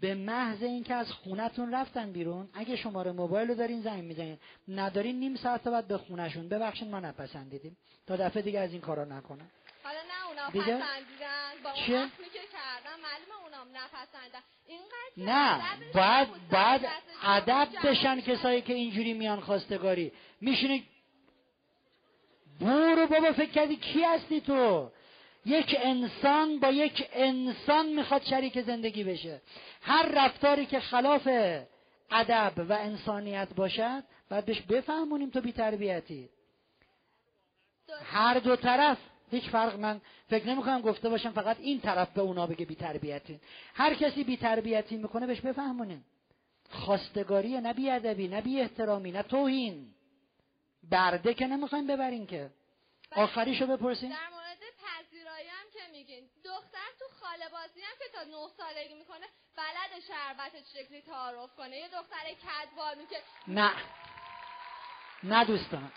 به 0.01 0.15
محض 0.15 0.63
اینکه 0.63 0.95
از 0.95 1.13
خونتون 1.13 1.75
رفتن 1.75 2.13
بیرون 2.13 2.49
اگه 2.55 2.77
شماره 2.77 3.13
موبایل 3.13 3.49
رو 3.49 3.55
دارین 3.55 3.83
زنگ 3.83 4.05
می‌زنین 4.05 4.39
ندارین 4.69 5.19
نیم 5.19 5.37
ساعت 5.37 5.69
بعد 5.69 5.89
به 5.89 5.99
خونشون 5.99 6.49
ببخشید 6.49 6.89
ما 6.89 7.01
نپسندیدیم. 7.01 7.77
تا 8.07 8.17
دفعه 8.17 8.43
دیگه 8.43 8.61
از 8.61 8.73
این 8.73 8.81
کارا 8.81 9.05
نکنن. 9.05 9.51
حالا 9.85 9.99
نه 9.99 10.29
اونا 10.29 10.51
دیگه؟ 10.51 10.77
پسندیدن. 10.77 11.63
با 11.65 11.71
اون؟ 11.71 12.09
که 12.09 12.41
کردن 12.53 12.97
معلومه 13.03 13.45
اونام 13.45 13.69
نپسندن 13.69 14.43
نه 15.17 15.61
باید 15.95 16.29
باید 16.51 16.81
ادب 17.23 17.69
بشن 17.85 18.21
کسایی 18.21 18.63
که 18.63 18.75
اینجوری 18.75 19.13
میان 19.13 19.41
خواستگاری. 19.41 20.13
میشینه 20.41 20.83
برو 22.61 23.07
بابا 23.07 23.33
فکر 23.33 23.51
کردی 23.51 23.77
کی 23.77 24.03
هستی 24.03 24.41
تو؟ 24.41 24.91
یک 25.49 25.77
انسان 25.81 26.61
با 26.61 26.69
یک 26.71 27.09
انسان 27.13 27.87
می‌خواد 27.87 28.23
شریک 28.25 28.61
زندگی 28.61 29.05
بشه. 29.05 29.41
هر 29.83 30.09
رفتاری 30.15 30.67
که 30.67 30.81
خلاف 30.81 31.29
ادب 32.11 32.53
و 32.69 32.73
انسانیت 32.73 33.49
باشد 33.57 34.03
باید 34.31 34.45
بهش 34.45 34.61
بفهمونیم 34.61 35.31
تو 35.31 35.41
بیتربیتی 35.41 36.29
هر 38.05 38.39
دو 38.39 38.57
طرف 38.57 38.99
هیچ 39.31 39.45
فرق 39.45 39.79
من 39.79 40.01
فکر 40.31 40.47
نمی‌کنم 40.47 40.81
گفته 40.81 41.09
باشم 41.09 41.31
فقط 41.31 41.57
این 41.61 41.81
طرف 41.81 42.11
به 42.11 42.21
اونا 42.21 42.47
بگه 42.47 42.67
بیتربیتی 42.67 43.41
هر 43.75 43.95
کسی 43.95 44.25
بیتربیتی 44.25 44.97
می‌کنه 44.97 45.27
بهش 45.27 45.41
بفهمونیم. 45.41 46.05
خواستگاری 46.71 47.61
نه 47.61 47.73
بیادبی 47.73 48.29
نه 48.29 48.41
بی 48.41 48.61
احترامی 48.61 49.13
نه 49.13 49.23
توهین. 49.23 49.87
برده 50.91 51.35
که 51.35 51.47
نمی‌خوایم 51.47 51.87
ببرین 51.87 52.27
که. 52.27 52.51
آخریشو 53.17 53.67
بپرسین 53.67 54.13
دختر 56.49 56.89
تو 56.99 57.05
خاله 57.21 57.49
بازی 57.49 57.81
هم 57.81 57.97
که 57.99 58.09
تا 58.13 58.23
نه 58.23 58.49
سالگی 58.57 58.95
می‌کنه 58.95 59.27
بلد 59.57 60.03
شربت 60.09 60.53
شکلی 60.75 61.03
تعارف 61.03 61.57
کنه. 61.57 61.77
یه 61.77 61.89
دختر 61.89 62.25
کدبانو 62.45 63.07
که 63.11 63.17
نه. 63.49 63.73
نه 65.23 65.45
دوستان. 65.45 65.93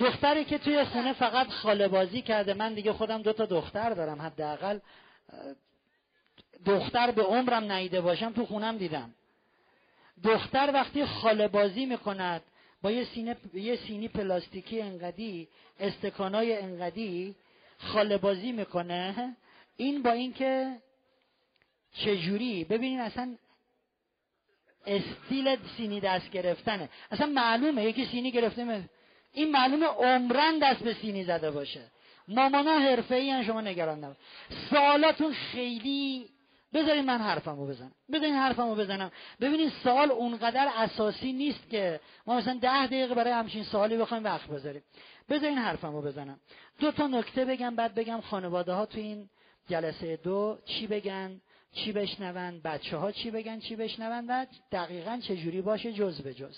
دختری 0.00 0.44
که 0.44 0.58
توی 0.58 0.84
خونه 0.84 1.12
فقط 1.12 1.48
خاله 1.48 1.88
بازی 1.88 2.22
کرده 2.22 2.54
من 2.54 2.74
دیگه 2.74 2.92
خودم 2.92 3.22
دو 3.22 3.32
تا 3.32 3.46
دختر 3.46 3.90
دارم 3.90 4.22
حداقل. 4.22 4.78
دختر 6.66 7.10
به 7.10 7.22
عمرم 7.22 7.72
نیده 7.72 8.00
باشم 8.00 8.32
تو 8.32 8.46
خونم 8.46 8.78
دیدم. 8.78 9.14
دختر 10.24 10.70
وقتی 10.74 11.06
خاله 11.06 11.48
بازی 11.48 11.86
می‌کند 11.86 12.42
با 12.82 12.90
یه, 12.90 13.04
سینه، 13.04 13.36
یه 13.54 13.76
سینی 13.76 14.08
پلاستیکی 14.08 14.82
انقدی 14.82 15.48
استکانای 15.80 16.58
انقدی 16.58 17.36
خاله 17.80 18.18
بازی 18.18 18.52
می‌کنه. 18.52 19.36
این 19.76 20.02
با 20.02 20.10
اینکه 20.10 20.76
چجوری؟ 21.92 22.64
ببینین 22.64 23.00
اصلا 23.00 23.36
استیل 24.86 25.56
سینی 25.76 26.00
دست 26.00 26.30
گرفتنه. 26.30 26.88
اصلا 27.10 27.26
معلومه 27.26 27.84
یکی 27.84 28.06
سینی 28.06 28.30
گرفته 28.30 28.88
این 29.32 29.50
معلومه 29.50 29.86
عمرن 29.86 30.58
دست 30.58 30.82
به 30.82 30.94
سینی 30.94 31.24
زده 31.24 31.50
باشه. 31.50 31.90
مامانا 32.28 32.78
حرفه 32.78 33.14
ای 33.14 33.44
شما 33.44 33.60
نگران 33.60 34.04
نباش 34.04 34.16
سوالاتون 34.70 35.32
خیلی 35.32 36.28
بذارین 36.74 37.04
من 37.04 37.18
حرفمو 37.18 37.66
بزنم. 37.66 37.92
بذارین 38.12 38.34
حرفمو 38.34 38.74
بزنم. 38.74 39.10
ببینید 39.40 39.72
سوال 39.84 40.10
اونقدر 40.10 40.70
اساسی 40.76 41.32
نیست 41.32 41.70
که 41.70 42.00
ما 42.26 42.36
مثلا 42.36 42.58
ده 42.62 42.86
دقیقه 42.86 43.14
برای 43.14 43.32
همچین 43.32 43.64
سوالی 43.64 43.96
بخوایم 43.96 44.24
وقت 44.24 44.48
بذاریم. 44.48 44.82
بذارین 45.28 45.58
حرفمو 45.58 46.02
بزنم. 46.02 46.40
دو 46.78 46.92
تا 46.92 47.06
نکته 47.06 47.44
بگم 47.44 47.76
بعد 47.76 47.94
بگم 47.94 48.20
خانواده 48.20 48.72
ها 48.72 48.86
تو 48.86 48.98
این 48.98 49.28
جلسه 49.68 50.16
دو 50.16 50.58
چی 50.64 50.86
بگن 50.86 51.40
چی 51.72 51.92
بشنون 51.92 52.60
بچه 52.60 52.96
ها 52.96 53.12
چی 53.12 53.30
بگن 53.30 53.60
چی 53.60 53.76
بشنون 53.76 54.26
و 54.28 54.46
دقیقا 54.72 55.20
چه 55.28 55.36
جوری 55.36 55.62
باشه 55.62 55.92
جز 55.92 56.20
به 56.20 56.34
جز. 56.34 56.56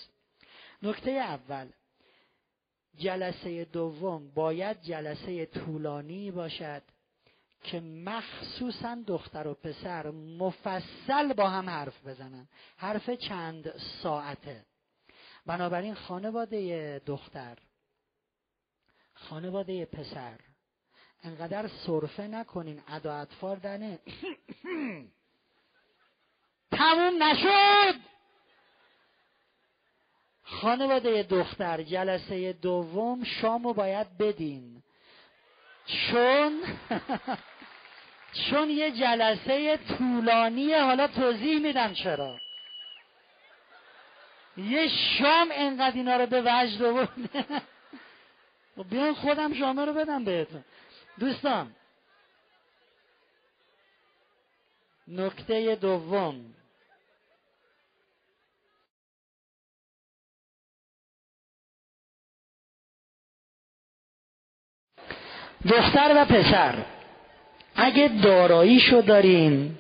نکته 0.82 1.10
اول 1.10 1.68
جلسه 2.98 3.64
دوم 3.64 4.30
باید 4.34 4.82
جلسه 4.82 5.46
طولانی 5.46 6.30
باشد. 6.30 6.82
که 7.62 7.80
مخصوصا 7.80 8.98
دختر 9.06 9.46
و 9.46 9.54
پسر 9.54 10.10
مفصل 10.10 11.32
با 11.36 11.50
هم 11.50 11.70
حرف 11.70 12.06
بزنن. 12.06 12.48
حرف 12.76 13.10
چند 13.10 13.74
ساعته. 14.02 14.64
بنابراین 15.46 15.94
خانواده 15.94 17.02
دختر 17.06 17.58
خانواده 19.14 19.84
پسر 19.84 20.38
انقدر 21.22 21.68
صرفه 21.86 22.22
نکنین 22.22 22.82
ادا 22.88 23.14
اطفار 23.14 23.56
دنه. 23.56 23.98
تموم 26.70 27.22
نشد! 27.22 28.00
خانواده 30.42 31.22
دختر 31.22 31.82
جلسه 31.82 32.52
دوم 32.52 33.24
شامو 33.24 33.72
باید 33.72 34.18
بدین. 34.18 34.82
چون 35.86 36.62
چون 38.32 38.70
یه 38.70 38.90
جلسه 38.90 39.76
طولانیه 39.76 40.82
حالا 40.82 41.06
توضیح 41.06 41.58
میدم 41.58 41.92
چرا. 41.94 42.40
یه 44.56 44.88
شام 44.88 45.48
انقدر 45.52 45.96
اینا 45.96 46.16
رو 46.16 46.26
به 46.26 46.42
وجد 46.46 46.82
آورده 46.82 47.62
خب 48.76 48.88
بیان 48.90 49.14
خودم 49.14 49.54
شامه 49.54 49.84
رو 49.84 49.92
بدم 49.92 50.24
بهتون. 50.24 50.64
دوستان 51.18 51.74
نکته 55.08 55.74
دوم. 55.74 56.54
دختر 65.68 66.12
و 66.16 66.24
پسر. 66.24 66.84
اگه 67.76 68.10
داراییشو 68.22 69.00
دارین 69.00 69.70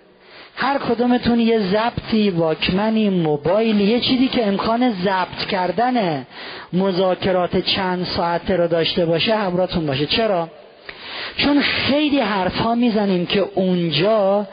هر 0.56 0.78
کدومتون 0.78 1.40
یه 1.40 1.58
ضبطی 1.58 2.30
واکمنی 2.30 3.10
موبایل 3.10 3.80
یه 3.80 4.00
چیزی 4.00 4.28
که 4.28 4.46
امکان 4.46 4.92
ضبط 4.92 5.46
کردن 5.50 6.26
مذاکرات 6.72 7.56
چند 7.56 8.04
ساعته 8.04 8.56
رو 8.56 8.68
داشته 8.68 9.06
باشه 9.06 9.36
همراهتون 9.36 9.86
باشه. 9.86 10.06
چرا؟ 10.06 10.48
چون 11.36 11.60
خیلی 11.60 12.20
حرف 12.20 12.58
ها 12.58 12.74
می‌زنیم 12.74 13.26
که 13.26 13.44
اونجا 13.54 14.46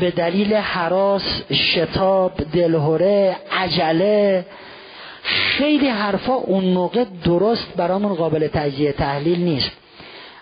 به 0.00 0.10
دلیل 0.10 0.54
حراس 0.54 1.42
شتاب 1.52 2.32
دلهوره 2.52 3.36
عجله 3.52 4.46
خیلی 5.22 5.88
حرفا 5.88 6.34
اون 6.34 6.64
موقع 6.64 7.04
درست 7.24 7.76
برامون 7.76 8.14
قابل 8.14 8.48
تجزیه 8.48 8.92
تحلیل 8.92 9.38
نیست. 9.38 9.70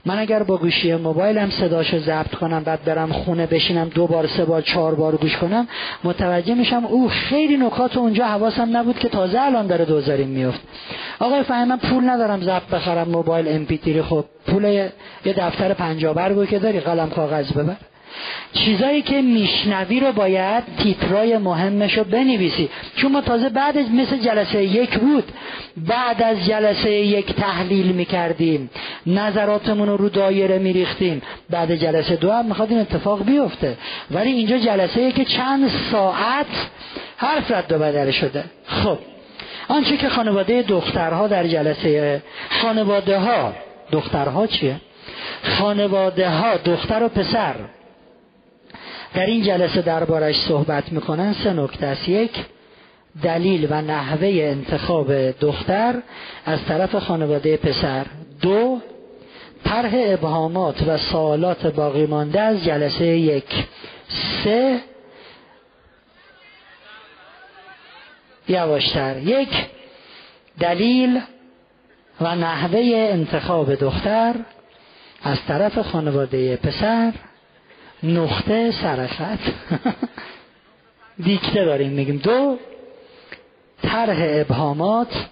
من 0.07 0.19
اگر 0.19 0.43
با 0.43 0.57
گوشی 0.57 0.95
موبایلم 0.95 1.51
صداشو 1.51 1.99
ضبط 1.99 2.35
کنم 2.35 2.65
بعد 2.65 2.85
برم 2.85 3.13
خونه 3.13 3.47
بشینم 3.47 3.89
دو 3.89 4.07
بار 4.07 4.27
سه 4.27 4.45
بار 4.45 4.63
چهار 4.63 4.95
بار 4.95 5.17
گوش 5.17 5.37
کنم 5.37 5.69
متوجه 6.05 6.55
میشم 6.55 6.85
او 6.85 7.09
خیلی 7.09 7.57
نکات 7.57 7.97
اونجا 7.97 8.25
حواسم 8.27 8.77
نبود 8.77 8.99
که 8.99 9.09
تازه 9.09 9.41
الان 9.41 9.67
داره 9.67 9.85
دوزاریم 9.85 10.29
میفت 10.29 10.61
آقای 11.21 11.43
فهم 11.43 11.69
من 11.69 11.77
پول 11.77 12.11
ندارم 12.11 12.41
ضبط 12.41 12.67
بخرم 12.67 13.09
موبایل 13.09 13.49
ام 13.49 14.03
خب 14.03 14.25
پول 14.47 14.65
یه 14.65 14.93
دفتر 15.37 15.75
پنجاه 15.75 16.15
برگو 16.15 16.45
که 16.45 16.59
داری؟ 16.59 16.81
قلم 16.81 17.11
کاغذ 17.11 17.53
ببر. 17.53 17.77
چیزایی 18.53 19.03
که 19.03 19.23
میشنوی 19.23 20.01
رو 20.01 20.13
باید 20.13 20.65
تیترای 20.79 21.39
مهمش 21.39 21.99
رو 21.99 22.05
بنویسی. 22.05 22.69
چون 22.97 23.13
ما 23.13 23.21
تازه 23.21 23.49
بعد 23.49 23.79
مثل 23.79 24.17
جلسه 24.17 24.65
یک 24.65 24.99
بود. 24.99 25.33
بعد 25.77 26.23
از 26.23 26.47
جلسه 26.47 26.91
یک 26.91 27.35
تحلیل 27.35 27.87
می‌کردیم. 27.87 28.71
نظراتمون 29.07 29.89
رو 29.89 29.97
رو 29.97 30.09
دایره 30.09 30.59
میریختیم. 30.59 31.23
بعد 31.51 31.75
جلسه 31.75 32.17
دو 32.17 32.33
هم 32.33 32.45
می‌خواد 32.45 32.71
این 32.71 32.81
اتفاق 32.81 33.25
بیفته. 33.25 33.77
ولی 34.11 34.31
اینجا 34.31 34.59
جلسه 34.59 35.13
که 35.13 35.25
چند 35.25 35.71
ساعت 35.93 36.47
حرف 37.17 37.51
رد 37.51 37.73
و 37.73 37.79
بدل 37.79 38.11
شده. 38.11 38.45
خب. 38.67 38.99
آنچه 39.69 39.97
که 39.97 40.09
خانواده 40.09 40.63
دخترها 40.63 41.29
در 41.29 41.47
جلسه 41.47 42.23
خانواده 42.63 43.19
ها 43.19 43.53
دخترها 43.93 44.47
چیه؟ 44.47 44.77
خانواده 45.43 46.29
ها 46.31 46.57
دختر 46.57 47.03
و 47.03 47.09
پسر. 47.09 47.55
در 49.15 49.27
این 49.27 49.43
جلسه 49.43 49.83
دربارش 49.83 50.37
صحبت 50.37 50.93
می‌کنن 50.93 51.33
سه 51.33 51.53
نکته 51.53 51.87
است. 51.87 52.09
یک 52.09 52.31
دلیل 53.23 53.67
و 53.71 53.83
نحوه 53.83 54.29
انتخاب 54.29 55.31
دختر 55.31 55.95
از 56.47 56.65
طرف 56.65 56.95
خانواده 56.95 57.57
پسر. 57.57 58.07
دو 58.41 58.81
طرح 59.65 59.91
ابهامات 59.95 60.83
و 60.87 60.99
سوالات 60.99 61.67
باقی 61.67 62.07
مانده 62.07 62.41
از 62.41 62.65
جلسه 62.65 63.07
یک. 63.07 63.65
سه 64.45 64.81
یواشتر. 68.49 69.19
یک 69.19 69.49
دلیل 70.61 71.21
و 72.21 72.35
نحوه 72.35 72.81
انتخاب 73.13 73.75
دختر 73.75 74.35
از 75.23 75.39
طرف 75.49 75.79
خانواده 75.79 76.57
پسر. 76.57 77.13
نقطه 78.03 78.71
سرخط 78.71 79.39
دیکته 81.23 81.65
داریم 81.65 81.91
میگیم 81.91 82.17
دو 82.17 82.59
طرح 83.83 84.17
ابهامات 84.21 85.27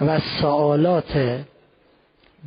و 0.00 0.20
سوالات 0.40 1.40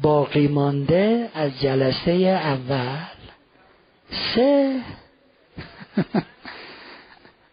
باقی 0.01 0.47
مانده 0.47 1.29
از 1.35 1.61
جلسه 1.61 2.11
اول. 2.11 3.05
سه 4.11 4.81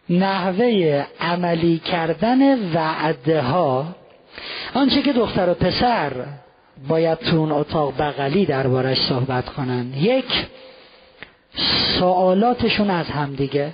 نحوه 0.09 1.05
عملی 1.19 1.79
کردن 1.79 2.73
وعده 2.73 3.41
ها 3.41 3.95
آنچه 4.73 5.01
که 5.01 5.13
دختر 5.13 5.49
و 5.49 5.53
پسر 5.53 6.11
باید 6.87 7.17
تو 7.17 7.37
اون 7.37 7.51
اتاق 7.51 7.93
بغلی 8.01 8.45
دربارش 8.45 8.97
صحبت 8.97 9.49
کنن. 9.49 9.93
یک 9.93 10.45
سوالاتشون 11.55 12.89
از 12.89 13.09
همدیگه 13.09 13.73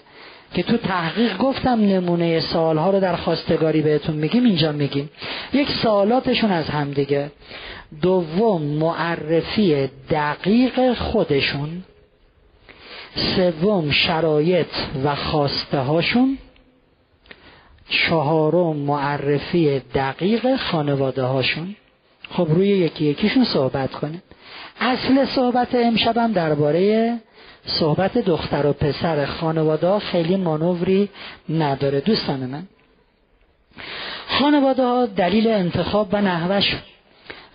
که 0.54 0.64
تو 0.64 0.78
تحقیق 0.78 1.38
گفتم 1.38 1.80
نمونه 1.80 2.40
سوالها 2.40 2.90
رو 2.90 3.00
در 3.00 3.16
خواستگاری 3.16 3.82
بهتون 3.82 4.16
میگیم 4.16 4.46
اینجا 4.46 4.72
میگیم. 4.72 5.10
یک 5.54 5.70
سوالاتشون 5.72 6.52
از 6.52 6.70
همدیگه 6.70 7.32
دوم 8.02 8.62
معرفی 8.62 9.90
دقیق 10.10 10.94
خودشون. 10.94 11.84
سوم 13.16 13.92
شرایط 13.92 14.68
و 15.04 15.16
خواسته 15.16 15.78
هاشون 15.78 16.38
چهارم 17.90 18.76
معرفی 18.76 19.80
دقیق 19.80 20.56
خانواده 20.56 21.24
هاشون 21.24 21.76
خب 22.32 22.48
روی 22.50 22.68
یکی 22.68 23.06
یکیشون 23.06 23.44
صحبت 23.44 23.92
کنیم. 23.92 24.24
اصل 24.80 25.26
صحبت 25.26 25.76
امشبم 25.76 26.32
درباره 26.32 27.20
صحبت 27.70 28.18
دختر 28.18 28.66
و 28.66 28.74
پسر 28.74 29.26
خانواده 29.26 30.00
خیلی 30.00 30.36
مانوری 30.36 31.10
نداره. 31.50 32.02
دوستان 32.02 32.40
من 32.40 32.64
خانواده 34.28 34.84
ها 34.84 35.06
دلیل 35.06 35.48
انتخاب 35.48 36.08
و 36.12 36.22
نحوش 36.22 36.76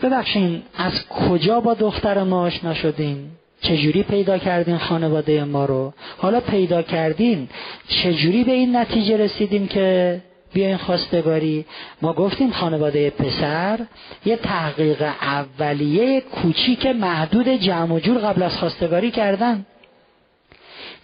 ببخشین 0.02 0.62
از 0.74 1.08
کجا 1.08 1.60
با 1.60 1.74
دختر 1.74 2.22
ما 2.22 2.42
آشنا 2.42 2.74
شدین؟ 2.74 3.30
چجوری 3.60 4.02
پیدا 4.02 4.38
کردین 4.38 4.78
خانواده 4.78 5.44
ما 5.44 5.64
رو؟ 5.64 5.92
حالا 6.18 6.40
پیدا 6.40 6.82
کردین 6.82 7.48
چجوری 7.88 8.44
به 8.44 8.52
این 8.52 8.76
نتیجه 8.76 9.16
رسیدین 9.16 9.68
که 9.68 10.20
بیاین 10.52 10.76
خواستگاری؟ 10.76 11.64
ما 12.02 12.12
گفتیم 12.12 12.50
خانواده 12.50 13.10
پسر 13.10 13.80
یه 14.24 14.36
تحقیق 14.36 15.02
اولیه 15.22 16.20
کوچیک 16.20 16.86
محدود 16.86 17.48
جمع 17.48 17.94
و 17.94 17.98
جور 17.98 18.18
قبل 18.18 18.42
از 18.42 18.58
خواستگاری 18.58 19.10
کردن. 19.10 19.66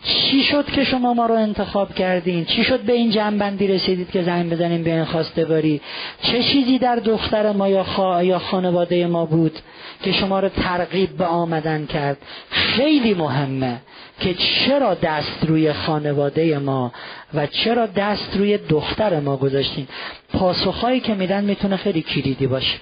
چی 0.03 0.43
شد 0.43 0.67
که 0.67 0.85
شما 0.85 1.15
ما 1.15 1.27
رو 1.27 1.35
انتخاب 1.35 1.95
کردین؟ 1.95 2.45
چی 2.45 2.65
شد 2.65 2.81
به 2.81 2.93
این 2.93 3.11
جنبندی 3.11 3.67
رسیدید 3.67 4.11
که 4.11 4.23
زنگ 4.23 4.53
بزنیم 4.53 4.83
به 4.83 4.95
این 4.95 5.05
خواستگاری؟ 5.05 5.81
چه 6.23 6.43
چیزی 6.43 6.79
در 6.79 6.97
دختر 6.97 7.53
ما 7.53 7.69
یا, 7.69 7.85
خوا... 7.85 8.23
یا 8.23 8.39
خانواده 8.39 9.07
ما 9.07 9.27
بود 9.27 9.59
که 10.03 10.13
شما 10.13 10.41
رو 10.41 10.49
ترغیب 10.49 11.11
به 11.11 11.25
آمدن 11.25 11.87
کرد؟ 11.87 12.19
خیلی 12.51 13.15
مهمه 13.15 13.81
که 14.21 14.35
چرا 14.35 14.95
دست 14.95 15.45
روی 15.47 15.73
خانواده 15.73 16.59
ما 16.59 16.93
و 17.35 17.47
چرا 17.47 17.87
دست 17.87 18.37
روی 18.37 18.59
دختر 18.59 19.21
ما 19.21 19.37
گذاشتین؟ 19.37 19.89
پاسخهایی 20.33 21.01
که 21.01 21.15
میدن 21.15 21.45
می‌تونه 21.45 21.77
خیلی 21.77 22.03
کلیدی 22.03 22.47
باشه. 22.47 22.79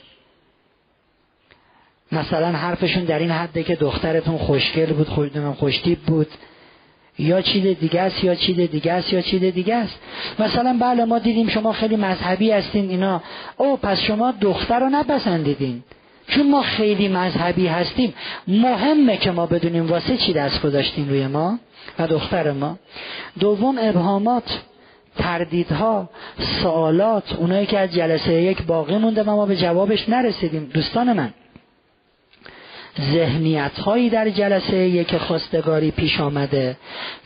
مثلا 2.12 2.46
حرفشون 2.46 3.04
در 3.04 3.18
این 3.18 3.30
حده 3.30 3.62
که 3.62 3.74
دخترتون 3.74 4.38
خوشگل 4.38 4.92
بود 4.92 5.08
خوشتیب 5.58 5.98
بود. 5.98 6.28
یا 7.18 7.42
چیز 7.42 7.78
دیگه 7.80 8.00
است 8.00 8.24
یا 8.24 8.34
چیز 8.34 8.56
دیگه 8.56 8.92
است 8.92 9.12
یا 9.12 9.20
چیز 9.20 9.44
دیگه 9.44 9.74
است. 9.74 9.98
مثلا 10.38 10.78
بله 10.80 11.04
ما 11.04 11.18
دیدیم 11.18 11.48
شما 11.48 11.72
خیلی 11.72 11.96
مذهبی 11.96 12.50
هستین 12.50 12.90
اینا. 12.90 13.22
او 13.56 13.76
پس 13.76 14.00
شما 14.00 14.32
دختر 14.40 14.80
رو 14.80 14.88
نپسندیدین. 14.88 15.82
چون 16.28 16.50
ما 16.50 16.62
خیلی 16.62 17.08
مذهبی 17.08 17.66
هستیم. 17.66 18.14
مهمه 18.48 19.16
که 19.16 19.30
ما 19.30 19.46
بدونیم 19.46 19.86
واسه 19.86 20.16
چی 20.16 20.32
دست 20.32 20.62
گذاشتین 20.62 21.08
روی 21.08 21.26
ما 21.26 21.58
و 21.98 22.06
دختر 22.06 22.52
ما. 22.52 22.78
دوم 23.40 23.78
ابهامات 23.80 24.60
تردیدها 25.16 26.10
سوالات. 26.62 27.32
اونایی 27.32 27.66
که 27.66 27.78
از 27.78 27.94
جلسه 27.94 28.32
یک 28.32 28.62
باقی 28.62 28.98
مونده 28.98 29.22
ما 29.22 29.46
به 29.46 29.56
جوابش 29.56 30.08
نرسیدیم. 30.08 30.70
دوستان 30.74 31.12
من 31.12 31.30
ذهنیت 33.00 33.78
هایی 33.78 34.10
در 34.10 34.30
جلسه 34.30 34.76
یک 34.76 35.16
خواستگاری 35.16 35.90
پیش 35.90 36.20
آمده 36.20 36.76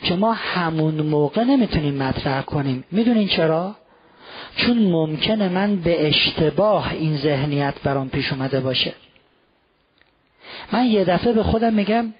که 0.02 0.17
ما 0.17 0.33
همون 0.33 0.94
موقع 0.94 1.44
نمی‌تونیم 1.44 1.94
مطرح 1.94 2.42
کنیم 2.42 2.84
می‌دونین 2.91 3.28
چرا؟ 3.28 3.76
چون 4.57 4.78
ممکنه 4.78 5.49
من 5.49 5.76
به 5.76 6.09
اشتباه 6.09 6.92
این 6.92 7.17
ذهنیت 7.17 7.75
برام 7.84 8.09
پیش 8.09 8.33
اومده 8.33 8.60
باشه 8.60 8.92
من 10.73 10.86
یه 10.86 11.05
دفعه 11.05 11.33
به 11.33 11.42
خودم 11.42 11.75
میگم 11.75 12.15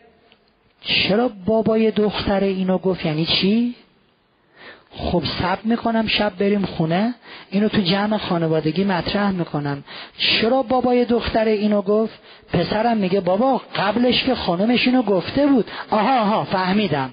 چرا 0.83 1.31
بابای 1.47 1.91
دختر 1.91 2.45
اینو 2.45 2.79
گفت 2.79 3.07
یعنی 3.07 3.27
چی؟ 3.27 3.75
خب 4.97 5.23
سب 5.41 5.59
می‌کنم 5.65 6.07
شب 6.07 6.33
بریم 6.39 6.65
خونه. 6.65 7.15
اینو 7.51 7.69
تو 7.69 7.81
جمع 7.81 8.17
خانوادگی 8.17 8.85
مطرح 8.85 9.31
می‌کنم. 9.31 9.85
چرا 10.19 10.62
بابای 10.62 11.05
دختر 11.05 11.45
اینو 11.45 11.83
گفت؟ 11.83 12.19
پسرم 12.53 12.97
میگه 12.97 13.21
بابا 13.21 13.61
قبلش 13.77 14.25
که 14.25 14.35
خانمش 14.35 14.87
اینو 14.87 15.03
گفته 15.03 15.47
بود. 15.47 15.71
آها 15.91 16.21
آها 16.21 16.45
فهمیدم. 16.45 17.11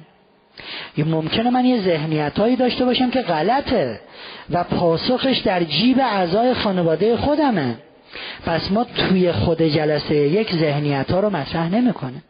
ممکنه 0.98 1.49
من 1.49 1.66
یه 1.66 1.82
ذهنیت 1.82 2.40
هایی 2.40 2.56
داشته 2.56 2.85
باشم 2.85 3.09
که 3.09 3.22
غلطه 3.22 3.99
و 4.49 4.64
پاسخش 4.64 5.38
در 5.38 5.64
جیب 5.64 5.99
اعضای 5.99 6.53
خانواده 6.53 7.17
خودمه. 7.17 7.75
پس 8.45 8.72
ما 8.72 8.83
توی 8.83 9.32
خود 9.32 9.61
جلسه 9.61 10.16
یک 10.16 10.56
ذهنیت 10.56 11.11
ها 11.11 11.19
رو 11.19 11.30
مطرح 11.30 11.69
نمی‌کنه. 11.69 12.24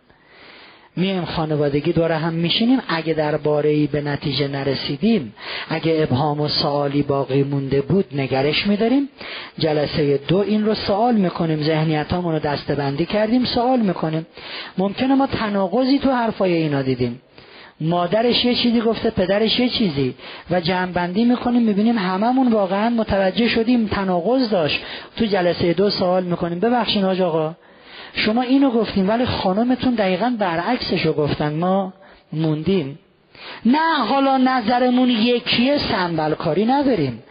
میایم 0.99 1.25
خانوادگی 1.25 1.93
دور 1.93 2.11
هم 2.11 2.33
میشینیم. 2.33 2.79
اگه 2.87 3.13
درباره 3.13 3.69
ای 3.69 3.87
به 3.87 4.01
نتیجه 4.01 4.47
نرسیدیم 4.47 5.33
اگه 5.69 6.07
ابهام 6.09 6.41
و 6.41 6.47
سوالی 6.47 7.01
باقی 7.01 7.43
مونده 7.43 7.81
بود 7.81 8.05
نگرش 8.15 8.67
میداریم. 8.67 9.09
جلسه 9.59 10.19
دو 10.27 10.37
این 10.37 10.65
رو 10.65 10.73
سوال 10.73 11.15
می‌کنیم. 11.15 11.63
ذهنیت 11.63 12.13
رو 12.13 12.39
دستبندی 12.39 13.05
کردیم 13.05 13.45
سوال 13.45 13.79
می‌کنیم. 13.79 14.27
ممکنه 14.77 15.15
ما 15.15 15.27
تناقضی 15.27 15.99
تو 15.99 16.11
حرفای 16.11 16.53
اینا 16.53 16.81
دیدیم. 16.81 17.21
مادرش 17.81 18.45
یه 18.45 18.55
چیزی 18.55 18.81
گفته 18.81 19.09
پدرش 19.09 19.59
یه 19.59 19.69
چیزی. 19.69 20.13
و 20.51 20.61
جمعبندی 20.61 21.25
می‌کنیم 21.25 21.61
می‌بینیم 21.61 21.97
هممون 21.97 22.51
واقعا 22.51 22.89
متوجه 22.89 23.47
شدیم 23.47 23.87
تناقض 23.87 24.49
داشت. 24.49 24.81
تو 25.17 25.25
جلسه 25.25 25.73
دو 25.73 25.89
سوال 25.89 26.23
می‌کنیم. 26.23 26.59
ببخشین 26.59 27.03
آج 27.03 27.21
آقا. 27.21 27.53
شما 28.13 28.41
اینو 28.41 28.71
گفتیم 28.71 29.09
ولی 29.09 29.25
خانمتون 29.25 29.95
دقیقا 29.95 30.35
برعکسش 30.39 31.05
رو 31.05 31.13
گفتن. 31.13 31.53
ما 31.53 31.93
موندیم. 32.33 32.99
نه 33.65 34.05
حالا 34.05 34.37
نظرمون 34.37 35.09
یکیه 35.09 35.77
سنبل 35.77 36.33
کاری 36.33 36.65
نداریم. 36.65 37.23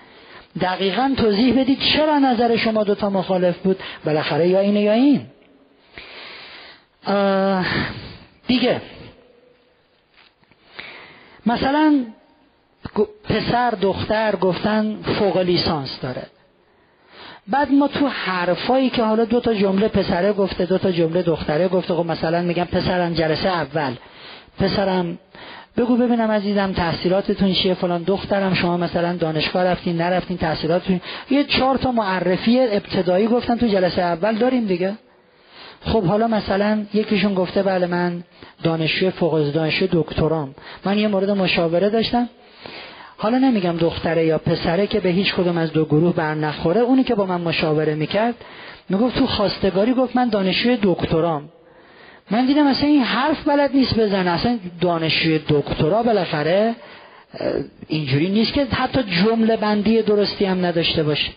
دقیقا 0.60 1.14
توضیح 1.16 1.60
بدید 1.60 1.80
چرا 1.80 2.18
نظر 2.18 2.56
شما 2.56 2.84
دوتا 2.84 3.10
مخالف 3.10 3.58
بود 3.58 3.78
بالاخره 4.04 4.48
یا 4.48 4.60
اینه 4.60 4.80
یا 4.80 4.92
این. 4.92 5.26
دیگه. 8.46 8.80
مثلا 11.46 12.04
پسر 13.24 13.70
دختر 13.70 14.36
گفتن 14.36 15.02
فوق 15.02 15.38
لیسانس 15.38 16.00
داره. 16.00 16.26
بعد 17.48 17.72
ما 17.72 17.88
تو 17.88 18.06
حرفایی 18.06 18.90
که 18.90 19.02
حالا 19.02 19.24
دو 19.24 19.40
تا 19.40 19.54
جمله 19.54 19.88
پسره 19.88 20.32
گفته 20.32 20.66
دو 20.66 20.78
تا 20.78 20.90
جمله 20.90 21.22
دختره 21.22 21.68
گفته 21.68 21.94
خب 21.94 22.06
مثلا 22.06 22.42
میگم 22.42 22.64
پسرم 22.64 23.14
جلسه 23.14 23.48
اول. 23.48 23.94
پسرم 24.58 25.18
بگو 25.76 25.96
ببینم 25.96 26.30
عزیزم 26.30 26.72
تحصیلاتتون 26.72 27.52
چیه؟ 27.52 27.74
فلان 27.74 28.02
دخترم 28.02 28.54
شما 28.54 28.76
مثلا 28.76 29.16
دانشگاه 29.16 29.64
رفتین 29.64 29.96
نرفتین 29.96 30.36
تحصیلاتتون. 30.36 31.00
یه 31.30 31.44
چهار 31.44 31.76
تا 31.76 31.92
معرفی 31.92 32.60
ابتدایی 32.60 33.26
گفتن 33.26 33.56
تو 33.56 33.66
جلسه 33.66 34.02
اول. 34.02 34.34
داریم 34.34 34.66
دیگه. 34.66 34.94
خب 35.80 36.04
حالا 36.04 36.28
مثلا 36.28 36.84
یکیشون 36.94 37.34
گفته 37.34 37.62
بله 37.62 37.86
من 37.86 38.24
دانشجو 38.62 39.10
فوق 39.10 39.50
دانشجو 39.50 39.86
دکترام. 39.92 40.54
من 40.84 40.98
یه 40.98 41.08
مورد 41.08 41.30
مشاوره 41.30 41.90
داشتم. 41.90 42.28
حالا 43.20 43.38
نمیگم 43.38 43.76
دختره 43.76 44.26
یا 44.26 44.38
پسره 44.38 44.86
که 44.86 45.00
به 45.00 45.08
هیچ 45.08 45.34
کدوم 45.34 45.58
از 45.58 45.72
دو 45.72 45.84
گروه 45.84 46.14
بر 46.14 46.34
نخوره 46.34 46.80
اونی 46.80 47.04
که 47.04 47.14
با 47.14 47.26
من 47.26 47.40
مشاوره 47.40 47.94
می‌کرد 47.94 48.34
می‌گفت 48.88 49.18
تو 49.18 49.26
خواستگاری 49.26 49.94
گفت 49.94 50.16
من 50.16 50.28
دانشجوی 50.28 50.78
دکترام. 50.82 51.48
من 52.30 52.46
دیدم 52.46 52.66
اصلا 52.66 52.88
این 52.88 53.02
حرف 53.02 53.48
بلد 53.48 53.70
نیست 53.74 53.98
بزنه. 54.00 54.30
اصلا 54.30 54.58
دانشجوی 54.80 55.40
دکترا 55.48 56.02
بالاخره 56.02 56.74
اینجوری 57.88 58.28
نیست 58.28 58.52
که 58.52 58.64
حتی 58.64 59.02
جمله 59.02 59.56
بندی 59.56 60.02
درستی 60.02 60.44
هم 60.44 60.66
نداشته 60.66 61.02
باشه. 61.02 61.30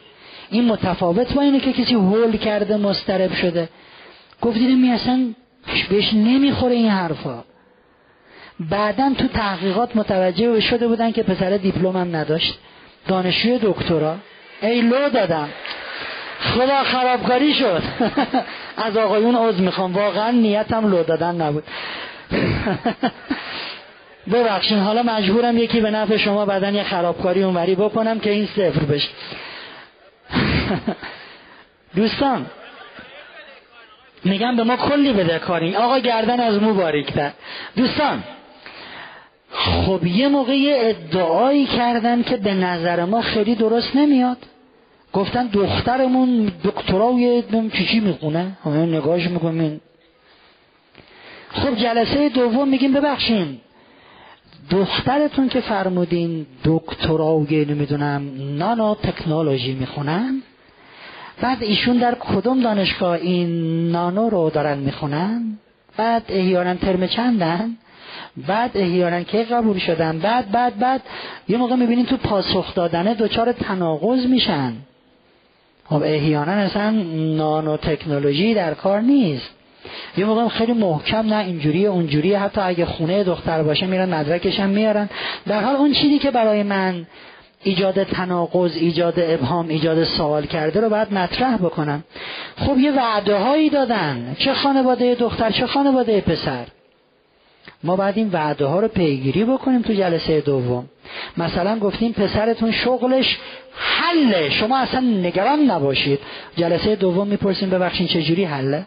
این 0.50 0.66
متفاوت 0.66 1.34
با 1.34 1.42
اینه 1.42 1.60
که 1.60 1.74
کسی 1.74 1.94
هول 1.94 2.38
کرده 2.38 2.78
مسترب 2.78 3.34
شده. 3.34 3.70
گفت 4.42 4.58
دیدم 4.58 4.92
اصلا 4.92 5.34
بهش 5.90 6.14
نمی‌خوره 6.14 6.76
این 6.76 6.90
حرفا. 6.90 7.44
بعدا 8.70 9.14
تو 9.18 9.28
تحقیقات 9.28 9.96
متوجه 9.96 10.60
شده 10.60 10.88
بودن 10.88 11.12
که 11.12 11.24
پسر 11.24 11.58
دیپلم 11.58 11.98
هم 11.98 12.16
نداشت. 12.16 12.60
دانشجوی 13.08 13.60
دکترا. 13.64 14.16
ای 14.62 14.82
لو 14.82 15.10
دادم. 15.10 15.50
خدا 16.40 16.84
خرابکاری 16.84 17.54
شد. 17.54 17.84
از 18.88 18.98
آقایون 18.98 19.36
عوض 19.36 19.60
می‌خوام. 19.60 19.94
واقعا 19.94 20.32
نیتم 20.32 20.88
لو 20.92 21.04
دادن 21.04 21.42
نبود. 21.42 21.64
ببخشین 24.32 24.80
حالا 24.80 25.04
مجبورم 25.04 25.58
یکی 25.58 25.82
به 25.82 25.92
نفع 25.92 26.18
شما 26.18 26.46
بعدا 26.46 26.70
یه 26.70 26.84
خرابکاری 26.84 27.44
اونوری 27.44 27.76
بکنم 27.76 28.20
که 28.20 28.30
این 28.30 28.46
صفر 28.46 28.80
بشه. 28.80 29.10
دوستان 31.96 32.46
میگم 34.24 34.56
به 34.56 34.64
ما 34.64 34.78
کلی 34.78 35.14
بده 35.14 35.40
کاریم 35.40 35.76
آقا 35.76 36.00
گردن 36.00 36.40
از 36.40 36.62
مو 36.62 36.74
باریکتر. 36.74 37.32
دوستان 37.76 38.24
خب 39.52 40.06
یه 40.06 40.28
موقع 40.28 40.78
ادعایی 40.80 41.66
کردن 41.66 42.24
که 42.24 42.38
به 42.38 42.54
نظر 42.54 43.06
ما 43.06 43.22
خیلی 43.22 43.56
درست 43.56 43.96
نمیاد. 43.96 44.38
گفتن 45.14 45.48
دخترمون 45.48 46.52
دکترای 46.64 47.44
چی 47.74 47.86
چی 47.86 48.00
می‌خونه. 48.00 48.58
همه 48.66 48.86
نگاهش 48.86 49.28
می‌کنیم. 49.28 49.82
خب 51.50 51.76
جلسه 51.76 52.30
دوم 52.30 52.68
میگیم 52.68 52.94
ببخشین. 52.94 53.58
دخترتون 54.70 55.50
که 55.50 55.62
فرمودین 55.62 56.46
دکترای 56.66 57.66
نمی‌دونم 57.66 58.32
نانو 58.58 58.96
تکنولوژی 58.96 59.74
می‌خونن 59.74 60.42
بعد 61.42 61.64
ایشون 61.64 61.98
در 61.98 62.16
کدوم 62.20 62.62
دانشگاه 62.62 63.12
این 63.12 63.92
نانو 63.92 64.30
رو 64.30 64.50
دارن 64.50 64.78
می‌خونن؟ 64.78 65.58
بعد 65.98 66.24
احیانا 66.30 66.74
ترم 66.74 67.08
چندن؟ 67.08 67.78
بعد 68.38 68.72
احیانا 68.78 69.24
که 69.24 69.44
قبول 69.44 69.78
شدن 69.78 70.20
بعد 70.20 70.52
بعد 70.52 70.80
بعد 70.80 71.02
یه 71.48 71.58
موقع 71.58 71.76
می‌بینین 71.76 72.06
تو 72.06 72.18
پاسخ 72.18 72.76
دادنه 72.76 73.14
دچار 73.14 73.52
تناقض 73.52 74.26
میشن. 74.26 74.74
خب 75.86 76.04
احیانا 76.04 76.52
اصلا 76.52 76.90
نانو 77.38 77.78
تکنولوژی 77.78 78.54
در 78.54 78.74
کار 78.74 79.02
نیست. 79.02 79.50
یه 80.18 80.26
موقع 80.26 80.48
خیلی 80.48 80.74
محکم 80.74 81.34
نه 81.34 81.46
اینجوری 81.46 81.86
اونجوری 81.86 82.34
حتی 82.34 82.62
اگه 82.62 82.86
خونه 82.86 83.24
دختر 83.24 83.64
باشه 83.64 83.86
میرن 83.86 84.14
مدرکش 84.14 84.60
هم 84.60 84.70
میارن. 84.70 85.10
در 85.48 85.64
حال 85.64 85.76
اون 85.76 85.94
چیزی 85.94 86.20
که 86.20 86.32
برای 86.32 86.64
من 86.64 87.06
ایجاد 87.64 88.04
تناقض 88.04 88.76
ایجاد 88.76 89.14
ابهام 89.18 89.68
ایجاد 89.68 90.04
سوال 90.04 90.46
کرده 90.46 90.80
رو 90.80 90.90
باید 90.90 91.14
مطرح 91.14 91.58
بکنم. 91.58 92.04
خب 92.58 92.78
یه 92.78 92.92
وعده 92.92 93.38
هایی 93.38 93.70
دادن. 93.70 94.36
چه 94.40 94.54
خانواده 94.54 95.16
دختر 95.16 95.52
چه 95.52 95.68
خانواده 95.68 96.22
پسر؟ 96.22 96.66
ما 97.84 97.96
باید 97.96 98.18
این 98.18 98.30
وعده 98.32 98.66
ها 98.66 98.80
رو 98.80 98.88
پیگیری 98.88 99.44
بکنیم 99.44 99.82
تو 99.82 99.94
جلسه 99.94 100.42
دوم. 100.42 100.90
مثلا 101.38 101.80
گفتیم 101.80 102.12
پسرتون 102.12 102.72
شغلش 102.72 103.38
حله. 103.76 104.50
شما 104.50 104.78
اصلا 104.78 105.00
نگران 105.00 105.60
نباشید. 105.60 106.20
جلسه 106.58 106.96
دوم 106.96 107.28
می‌پرسیم 107.28 107.70
ببخشین 107.70 108.08
چجوری 108.08 108.44
حله؟ 108.44 108.86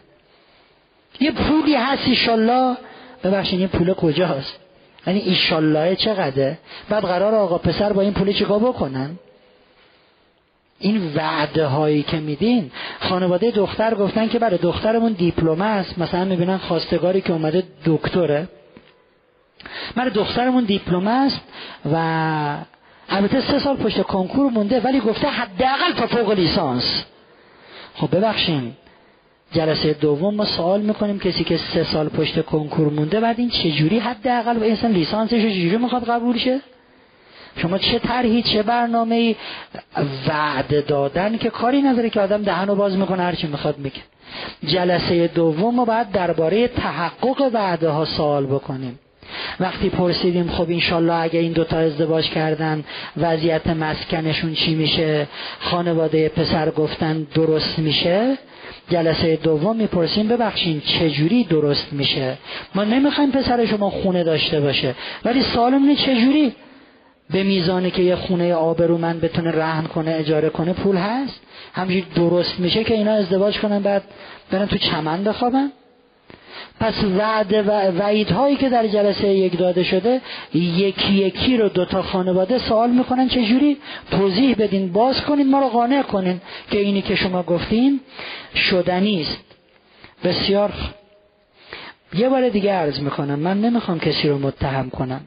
یه 1.20 1.32
پولی 1.32 1.74
هست 1.74 2.08
ایشالله. 2.08 2.76
ببخشین 3.24 3.58
این 3.58 3.68
پول 3.68 3.92
کجاست؟ 3.94 4.58
یعنی 5.06 5.20
ایشالله 5.20 5.96
چقدره؟ 5.96 6.58
بعد 6.88 7.04
قرار 7.04 7.34
آقا 7.34 7.58
پسر 7.58 7.92
با 7.92 8.02
این 8.02 8.12
پول 8.12 8.32
چیکار 8.32 8.58
بکنن؟ 8.58 9.18
این 10.78 11.12
وعده 11.14 11.66
هایی 11.66 12.02
که 12.02 12.16
میدین 12.16 12.70
خانواده 13.00 13.50
دختر 13.50 13.94
گفتن 13.94 14.28
که 14.28 14.38
برای 14.38 14.58
دخترمون 14.58 15.12
دیپلم 15.12 15.60
است 15.60 15.98
مثلا 15.98 16.24
می‌بینن 16.24 16.56
خواستگاری 16.56 17.20
که 17.20 17.32
اومده 17.32 17.62
دکتره. 17.84 18.48
برای 19.94 20.10
دخترمون 20.10 20.64
دیپلم 20.64 21.06
است 21.08 21.40
و 21.92 21.96
البته 23.08 23.40
سه 23.40 23.58
سال 23.58 23.76
پشت 23.76 24.02
کنکور 24.02 24.50
مونده 24.50 24.80
ولی 24.80 25.00
گفته 25.00 25.28
حداقل 25.28 25.92
تا 25.96 26.06
فوق 26.06 26.30
لیسانس. 26.30 27.04
خب 27.94 28.16
ببخشین 28.16 28.72
جلسه 29.52 29.92
دوم 29.92 30.34
ما 30.34 30.44
سوال 30.44 30.80
می‌کنیم 30.80 31.18
کسی 31.18 31.44
که 31.44 31.56
سه 31.56 31.84
سال 31.84 32.08
پشت 32.08 32.44
کنکور 32.44 32.92
مونده 32.92 33.20
بعد 33.20 33.38
این 33.38 33.50
چجوری 33.50 33.98
حداقل 33.98 34.62
اصلا 34.62 34.90
لیسانسش 34.90 35.42
چجوری 35.42 35.76
می‌خواد 35.76 36.04
قبول 36.04 36.38
شه؟ 36.38 36.60
شما 37.56 37.78
چه 37.78 37.98
طرحی 37.98 38.42
چه 38.42 38.62
برنامه 38.62 39.14
ای 39.14 39.36
وعده 40.28 40.80
دادن 40.80 41.38
که 41.38 41.50
کاری 41.50 41.82
نداره 41.82 42.10
که 42.10 42.20
آدم 42.20 42.42
دهنو 42.42 42.74
باز 42.74 42.96
می‌کنه 42.96 43.22
هرچی 43.22 43.46
می‌خواد 43.46 43.78
میگه. 43.78 44.00
جلسه 44.66 45.26
دوم 45.28 45.74
ما 45.74 45.84
باید 45.84 46.10
درباره 46.10 46.68
تحقق 46.68 47.50
وعده 47.52 47.88
ها 47.88 48.04
سوال 48.04 48.46
بکنیم. 48.46 48.98
وقتی 49.60 49.88
پرسیدیم 49.88 50.50
خب 50.50 50.66
انشالله 50.70 51.14
اگه 51.14 51.40
این 51.40 51.52
دوتا 51.52 51.76
ازدواج 51.76 52.30
کردن 52.30 52.84
وضعیت 53.16 53.66
مسکنشون 53.66 54.54
چی 54.54 54.74
میشه؟ 54.74 55.26
خانواده 55.60 56.28
پسر 56.28 56.70
گفتن 56.70 57.26
درست 57.34 57.78
میشه؟ 57.78 58.38
جلسه 58.90 59.36
دوم 59.36 59.76
می‌پرسیم 59.76 60.28
ببخشین 60.28 60.80
چجوری 60.80 61.44
درست 61.44 61.92
میشه؟ 61.92 62.38
ما 62.74 62.84
نمی‌خوایم 62.84 63.30
پسر 63.30 63.66
شما 63.66 63.90
خونه 63.90 64.24
داشته 64.24 64.60
باشه 64.60 64.94
ولی 65.24 65.42
سالمونه 65.42 65.96
چجوری 65.96 66.52
به 67.30 67.42
میزانی 67.42 67.90
که 67.90 68.02
یه 68.02 68.16
خونه 68.16 68.54
آبرومند 68.54 69.20
بتونه 69.20 69.50
رهن 69.50 69.84
کنه 69.84 70.14
اجاره 70.18 70.50
کنه 70.50 70.72
پول 70.72 70.96
هست؟ 70.96 71.40
همجوری 71.72 72.06
درست 72.14 72.60
میشه 72.60 72.84
که 72.84 72.94
اینا 72.94 73.12
ازدواج 73.12 73.58
کنن 73.58 73.82
بعد 73.82 74.02
برن 74.50 74.66
تو 74.66 74.76
چمن 74.76 75.24
بخوابن؟ 75.24 75.72
پس 76.80 77.04
وعده 77.04 77.62
و 77.62 77.70
وعیدهایی 77.98 78.56
که 78.56 78.68
در 78.68 78.86
جلسه 78.86 79.28
یک 79.28 79.58
داده 79.58 79.82
شده 79.82 80.20
یکی 80.54 81.12
یکی 81.12 81.56
رو 81.56 81.68
دوتا 81.68 82.02
خانواده 82.02 82.58
سوال 82.58 82.90
می‌کنن 82.90 83.28
چجوری؟ 83.28 83.76
توضیح 84.10 84.56
بدین 84.58 84.92
باز 84.92 85.20
کنین 85.20 85.50
ما 85.50 85.60
رو 85.60 85.68
قانع 85.68 86.02
کنین 86.02 86.40
که 86.70 86.78
اینی 86.78 87.02
که 87.02 87.14
شما 87.14 87.42
گفتین 87.42 88.00
شدنی 88.54 89.20
است. 89.22 89.44
بسیار 90.24 90.72
یه 92.14 92.28
بار 92.28 92.48
دیگه 92.48 92.72
عرض 92.72 93.00
می‌کنم 93.00 93.38
من 93.38 93.60
نمی‌خوام 93.60 94.00
کسی 94.00 94.28
رو 94.28 94.38
متهم 94.38 94.90
کنم. 94.90 95.20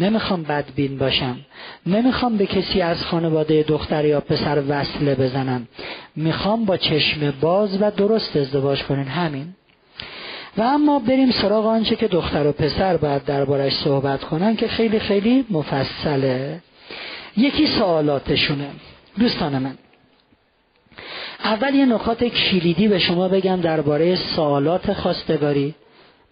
نمی‌خوام 0.00 0.42
بدبین 0.42 0.98
باشم. 0.98 1.36
نمی‌خوام 1.86 2.36
به 2.36 2.46
کسی 2.46 2.80
از 2.80 3.02
خانواده 3.02 3.62
دختر 3.62 4.04
یا 4.04 4.20
پسر 4.20 4.62
وصله 4.68 5.14
بزنم. 5.14 5.68
می‌خوام 6.16 6.64
با 6.64 6.76
چشم 6.76 7.34
باز 7.40 7.82
و 7.82 7.90
درست 7.90 8.36
ازدواج 8.36 8.82
کنین. 8.82 9.04
همین. 9.04 9.54
و 10.56 10.62
اما 10.62 10.98
بریم 10.98 11.30
سراغ 11.30 11.66
آنچه 11.66 11.96
که 11.96 12.08
دختر 12.08 12.46
و 12.46 12.52
پسر 12.52 12.96
باید 12.96 13.24
دربارش 13.24 13.76
صحبت 13.76 14.24
کنن 14.24 14.56
که 14.56 14.68
خیلی 14.68 14.98
خیلی 14.98 15.44
مفصله. 15.50 16.60
یکی 17.36 17.66
سوالاتشونه. 17.66 18.70
دوستان 19.18 19.58
من 19.58 19.74
اول 21.44 21.74
یه 21.74 21.86
نکات 21.86 22.24
کلیدی 22.24 22.88
به 22.88 22.98
شما 22.98 23.28
بگم 23.28 23.60
درباره 23.60 24.16
سوالات 24.16 24.92
خواستگاری. 24.92 25.74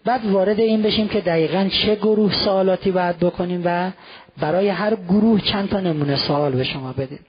بعد 0.05 0.25
وارد 0.25 0.59
این 0.59 0.81
بشیم 0.81 1.07
که 1.07 1.21
دقیقا 1.21 1.69
چه 1.71 1.95
گروه 1.95 2.33
سوالاتی 2.33 2.91
باید 2.91 3.19
بکنیم 3.19 3.61
و 3.65 3.91
برای 4.39 4.69
هر 4.69 4.95
گروه 4.95 5.41
چند 5.41 5.69
تا 5.69 5.79
نمونه 5.79 6.15
سوال 6.15 6.51
به 6.51 6.63
شما 6.63 6.93
بدیم. 6.93 7.19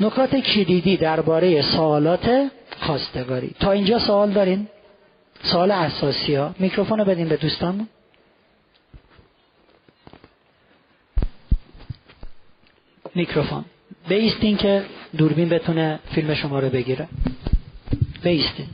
نکات 0.00 0.36
کلیدی 0.36 0.96
درباره 0.96 1.62
سوالات 1.62 2.50
خواستگاری. 2.80 3.54
تا 3.60 3.70
اینجا 3.72 3.98
سوال 3.98 4.30
دارین؟ 4.30 4.68
سوال 5.42 5.70
اساسی 5.70 6.34
ها. 6.34 6.54
میکروفون 6.58 6.98
رو 6.98 7.04
بدیم 7.04 7.28
به 7.28 7.36
دوستان 7.36 7.88
میکروفون. 13.14 13.64
بیستین 14.08 14.56
که 14.56 14.84
دوربین 15.18 15.48
بتونه 15.48 15.98
فیلم 16.14 16.34
شما 16.34 16.58
رو 16.58 16.68
بگیره. 16.68 17.08
بیستین. 18.22 18.66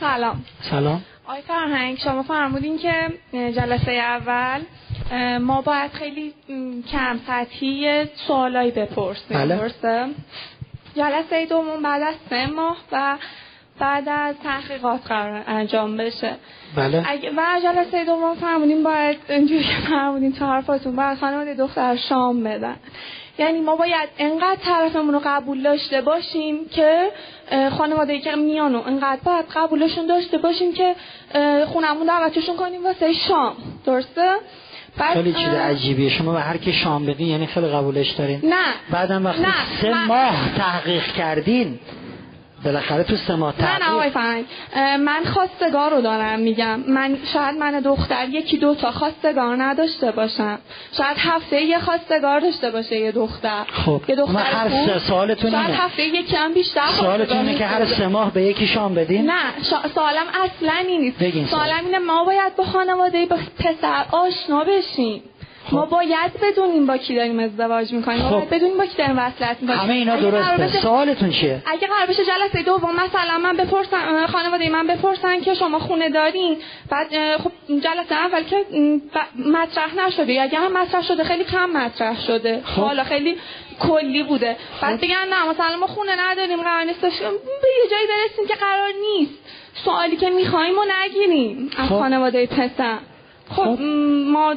سلام. 0.00 0.44
سلام. 0.70 1.02
آی 1.26 1.42
فرهنگ 1.42 1.98
شما 1.98 2.22
فرمودین 2.22 2.78
که 2.78 2.92
جلسه 3.32 3.92
اول 3.92 4.60
ما 5.38 5.62
باید 5.62 5.92
خیلی 5.92 6.34
کم 6.92 7.18
سطحی 7.26 8.04
سوالایی 8.26 8.70
بپرسیم 8.70 9.38
بله. 9.38 9.70
جلسه 10.96 11.46
دوم 11.46 11.82
بعد 11.82 12.02
از 12.02 12.14
سه 12.30 12.46
ماه 12.46 12.76
و 12.92 13.18
بعد 13.78 14.08
از 14.08 14.34
تحقیقات 14.44 15.00
قرار 15.08 15.42
انجام 15.46 15.96
بشه. 15.96 16.30
بله. 16.76 17.04
و 17.36 17.60
جلسه 17.64 18.04
دوم 18.04 18.34
فرمودین 18.34 18.82
باید 18.82 19.18
اینجوری 19.28 19.64
که 19.64 19.76
فرمودین 19.88 20.32
تا 20.32 20.46
حرفاتون 20.46 20.96
باید 20.96 21.18
خانواده 21.18 21.54
دختر 21.54 21.96
شام 21.96 22.44
بدن. 22.44 22.76
یعنی 23.38 23.60
ما 23.60 23.76
باید 23.76 24.08
انقدر 24.18 24.56
طرفمون 24.64 25.14
رو 25.14 25.20
قبول 25.24 25.62
داشته 25.62 26.00
باشیم 26.00 26.68
که 26.70 27.10
خانواده 27.78 28.18
که 28.18 28.34
میانو 28.34 28.82
انقدر 28.86 29.20
باید 29.24 29.44
قبولشون 29.54 30.06
داشته 30.06 30.38
باشیم 30.38 30.72
که 30.72 30.94
خونمون 31.66 32.06
دعوتشون 32.06 32.56
کنیم 32.56 32.84
واسه 32.84 33.12
شام. 33.12 33.56
درسته؟ 33.86 34.34
خیلی 35.12 35.32
چیز 35.32 35.48
عجیبیه. 35.48 36.10
شما 36.10 36.32
به 36.32 36.40
هر 36.40 36.56
کی 36.56 36.72
شام 36.72 37.06
بدین 37.06 37.28
یعنی 37.28 37.46
خیلی 37.46 37.66
قبولش 37.66 38.10
دارین. 38.10 38.40
نه. 38.44 38.64
بعدم 38.90 39.26
وقتی 39.26 39.44
سه 39.80 40.06
ماه 40.06 40.56
تحقیق 40.56 41.12
کردین 41.12 41.78
بالاخره 42.64 43.04
تو 43.04 43.16
سما 43.16 43.54
نه 43.60 43.78
نه 43.78 43.90
آقای 43.90 44.10
فرنگ 44.10 44.44
من 44.76 45.24
خواستگار 45.24 45.90
رو 45.90 46.00
دارم 46.00 46.38
میگم. 46.40 46.80
من 46.80 47.18
شاید 47.32 47.56
من 47.56 47.80
دختر 47.80 48.28
یکی 48.28 48.58
دو 48.58 48.74
تا 48.74 48.90
خواستگار 48.90 49.62
نداشته 49.62 50.10
باشم. 50.10 50.58
شاید 50.92 51.16
هفته 51.18 51.62
یه 51.62 51.78
خواستگار 51.78 52.40
داشته 52.40 52.70
باشه 52.70 52.96
یه 52.96 53.12
دختر. 53.12 53.64
خب 53.72 54.00
یه 54.08 54.16
دختر 54.16 54.38
هر 54.38 54.68
سه 54.68 54.98
سالتون 54.98 55.50
شاید 55.50 55.70
هفته 55.70 56.02
یکی 56.02 56.36
هم 56.36 56.52
بیشتر 56.52 56.86
سوالتون 56.86 57.38
اینه 57.38 57.54
که 57.54 57.66
هر 57.66 57.84
سه 57.84 58.06
ماه 58.06 58.32
به 58.32 58.42
یکی 58.42 58.66
شام 58.66 58.94
بدین؟ 58.94 59.30
نه 59.30 59.62
سوالم 59.94 60.26
اصلا 60.44 60.72
این 60.88 61.00
نیست. 61.00 61.50
سوالم 61.50 61.84
اینه 61.84 61.98
ما 61.98 62.24
باید 62.24 62.56
با 62.56 62.64
خانواده 62.64 63.26
پسر 63.58 64.04
آشنا 64.12 64.64
بشیم. 64.64 65.22
ما 65.72 65.86
باید 65.86 66.32
بدونیم 66.42 66.86
با 66.86 66.96
کی 66.96 67.14
داریم 67.14 67.38
ازدواج 67.38 67.92
می‌کنیم. 67.92 68.22
خب. 68.22 68.30
باید 68.30 68.50
بدونیم 68.50 68.78
با 68.78 68.86
کی 68.86 68.96
داریم 68.96 69.18
وصلت 69.18 69.56
می‌کنیم. 69.60 69.78
همه 69.80 69.94
اینا 69.94 70.16
درسته. 70.16 70.80
سوالتون 70.80 71.30
چیه؟ 71.30 71.62
اگه 71.66 71.86
قرار 71.86 72.06
بشه 72.06 72.22
جلسه 72.24 72.62
دوم 72.62 72.94
مثلا 72.94 73.38
من 73.38 73.56
بپرسم 73.56 74.26
خانواده 74.26 74.68
من 74.68 74.86
بپرسن 74.86 75.40
که 75.40 75.54
شما 75.54 75.78
خونه 75.78 76.10
دارین. 76.10 76.56
بعد 76.90 77.36
خب 77.36 77.50
جلسه 77.68 78.14
اول 78.14 78.42
که 78.42 78.56
مطرح 79.46 80.06
نشده. 80.06 80.42
اگه 80.42 80.58
هم 80.58 80.72
مطرح 80.72 81.02
شده 81.02 81.24
خیلی 81.24 81.44
کم 81.44 81.70
مطرح 81.70 82.20
شده. 82.20 82.62
خب. 82.64 82.82
حالا 82.82 83.04
خیلی 83.04 83.36
کلی 83.80 84.22
بوده. 84.22 84.56
بعد 84.82 84.96
خب. 84.96 85.04
بگن 85.04 85.26
نه 85.30 85.48
مثلا 85.50 85.76
ما 85.76 85.86
خونه 85.86 86.12
نداریم 86.30 86.62
قرار 86.62 86.84
نیست. 86.84 87.00
به 87.00 87.08
یه 87.08 87.90
جایی 87.90 88.06
برسیم 88.06 88.46
که 88.48 88.54
قرار 88.54 88.90
نیست. 89.10 89.32
سوالی 89.84 90.16
که 90.16 90.30
می‌خوایم 90.30 90.78
و 90.78 90.84
نگیریم 91.04 91.70
از 91.78 91.88
خب. 91.88 91.98
خانواده 91.98 92.46
پسر. 92.46 92.98
خب 93.50 93.78
ما 94.26 94.54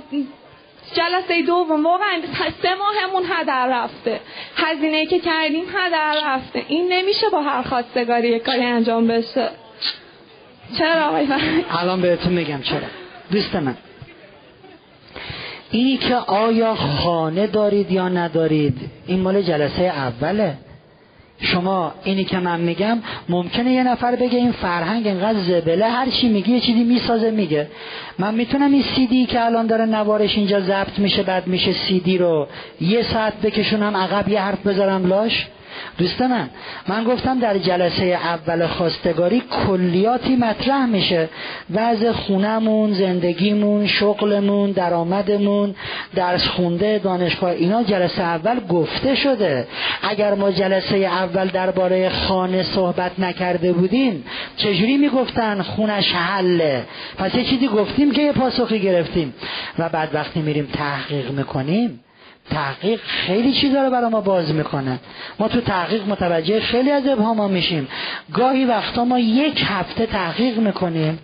جلسه 0.93 1.41
دوم 1.41 1.85
واقعا 1.85 2.21
سه 2.61 2.69
ماهمون 2.75 3.23
هدر 3.29 3.67
رفته. 3.67 4.19
هزینه 4.55 5.05
که 5.05 5.19
کردیم 5.19 5.65
هدر 5.75 6.21
رفته. 6.25 6.65
این 6.67 6.93
نمیشه 6.93 7.29
با 7.29 7.41
هر 7.41 7.61
خواستگاری 7.61 8.27
یک 8.27 8.43
کاری 8.43 8.63
انجام 8.63 9.07
بشه. 9.07 9.49
چرا 10.77 11.07
آقای 11.07 11.27
الان 11.69 12.01
بهتون 12.01 12.33
میگم 12.33 12.61
چرا. 12.61 12.87
دوست 13.31 13.55
من. 13.55 13.77
اینی 15.71 15.97
که 15.97 16.15
آیا 16.15 16.75
خانه 16.75 17.47
دارید 17.47 17.91
یا 17.91 18.09
ندارید؟ 18.09 18.77
این 19.07 19.19
مال 19.19 19.41
جلسه 19.41 19.83
اوله. 19.83 20.57
شما 21.39 21.93
اینی 22.03 22.23
که 22.23 22.39
من 22.39 22.59
میگم 22.59 22.97
ممکنه 23.29 23.71
یه 23.71 23.83
نفر 23.83 24.15
بگه 24.15 24.37
این 24.37 24.51
فرهنگ 24.51 25.07
انقدر 25.07 25.39
زبله 25.39 25.89
هر 25.89 26.09
چی 26.09 26.29
میگه 26.29 26.49
یه 26.49 26.59
چیزی 26.59 26.83
می‌سازه 26.83 27.31
میگه. 27.31 27.67
من 28.19 28.33
می‌تونم 28.33 28.71
این 28.71 28.83
سیدی 28.83 29.25
که 29.25 29.45
الان 29.45 29.67
داره 29.67 29.85
نوارش 29.85 30.37
اینجا 30.37 30.59
ضبط 30.59 30.99
میشه 30.99 31.23
بعد 31.23 31.47
میشه 31.47 31.71
سیدی 31.71 32.17
رو 32.17 32.47
یه 32.81 33.01
ساعت 33.01 33.41
بکشونم 33.41 33.97
عقب 33.97 34.29
یه 34.29 34.41
حرف 34.41 34.67
بذارم 34.67 35.07
لاش. 35.07 35.47
دوست 35.97 36.21
من 36.21 36.49
من 36.87 37.03
گفتم 37.03 37.39
در 37.39 37.57
جلسه 37.57 38.03
اول 38.03 38.67
خواستگاری 38.67 39.43
کلیاتی 39.67 40.35
مطرح 40.35 40.85
میشه. 40.85 41.29
وضع 41.73 42.11
خونمون 42.11 42.93
زندگیمون 42.93 43.87
شغلمون 43.87 44.71
درآمدمون 44.71 45.75
درس 46.15 46.47
خونده 46.47 46.99
دانشگاه 46.99 47.49
اینا 47.49 47.83
جلسه 47.83 48.23
اول 48.23 48.59
گفته 48.59 49.15
شده. 49.15 49.67
اگر 50.01 50.33
ما 50.33 50.51
جلسه 50.51 50.97
اول 50.97 51.47
درباره 51.47 52.09
خانه 52.09 52.63
صحبت 52.63 53.19
نکرده 53.19 53.73
بودیم 53.73 54.23
چجوری 54.57 54.97
می‌گفتن؟ 54.97 55.61
خونش 55.61 56.11
حله. 56.11 56.83
پس 57.17 57.35
یه 57.35 57.43
چیزی 57.43 57.67
گفتیم 57.67 58.11
که 58.11 58.21
یه 58.21 58.31
پاسخی 58.31 58.79
گرفتیم. 58.79 59.33
و 59.79 59.89
بعد 59.89 60.09
وقتی 60.13 60.39
میریم 60.39 60.69
تحقیق 60.73 61.31
می‌کنیم 61.31 61.99
تحقیق 62.49 62.99
خیلی 63.01 63.53
چیزا 63.53 63.83
رو 63.83 63.89
برای 63.89 64.09
ما 64.09 64.21
باز 64.21 64.53
می‌کنه. 64.53 64.99
ما 65.39 65.47
تو 65.47 65.61
تحقیق 65.61 66.07
متوجه 66.07 66.59
خیلی 66.59 66.91
از 66.91 67.07
ابهاما 67.07 67.47
میشیم. 67.47 67.87
گاهی 68.33 68.65
وقتا 68.65 69.05
ما 69.05 69.19
یک 69.19 69.63
هفته 69.67 70.05
تحقیق 70.05 70.57
می‌کنیم. 70.57 71.19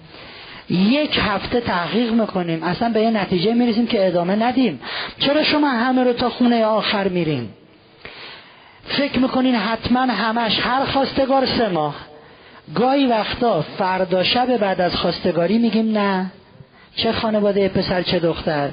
یک 0.69 1.19
هفته 1.22 1.60
تحقیق 1.60 2.11
می‌کنیم. 2.11 2.64
اصلا 2.64 2.90
به 2.90 3.02
یه 3.02 3.10
نتیجه 3.10 3.53
می‌رسیم 3.53 3.88
که 3.88 4.08
ادامه 4.08 4.35
ندیم. 4.35 4.80
چرا 5.19 5.43
شما 5.43 5.69
همه 5.69 6.03
رو 6.03 6.14
تا 6.14 6.30
خونه 6.30 6.66
آخر 6.66 7.08
میرین؟ 7.08 7.50
فکر 8.84 9.19
می‌کنین 9.19 9.56
حتما 9.56 10.02
همش 10.02 10.60
هر 10.60 10.85
خواستگار 10.85 11.45
سه 11.45 11.69
ماه. 11.69 11.95
گاهی 12.76 13.06
وقتا 13.08 13.61
فردا 13.61 14.24
شب 14.24 14.58
بعد 14.58 14.82
از 14.82 14.95
خواستگاری 14.95 15.58
میگیم 15.58 15.98
نه. 15.98 16.32
چه 16.96 17.12
خانواده 17.12 17.70
پسر 17.70 18.02
چه 18.02 18.20
دختر. 18.20 18.70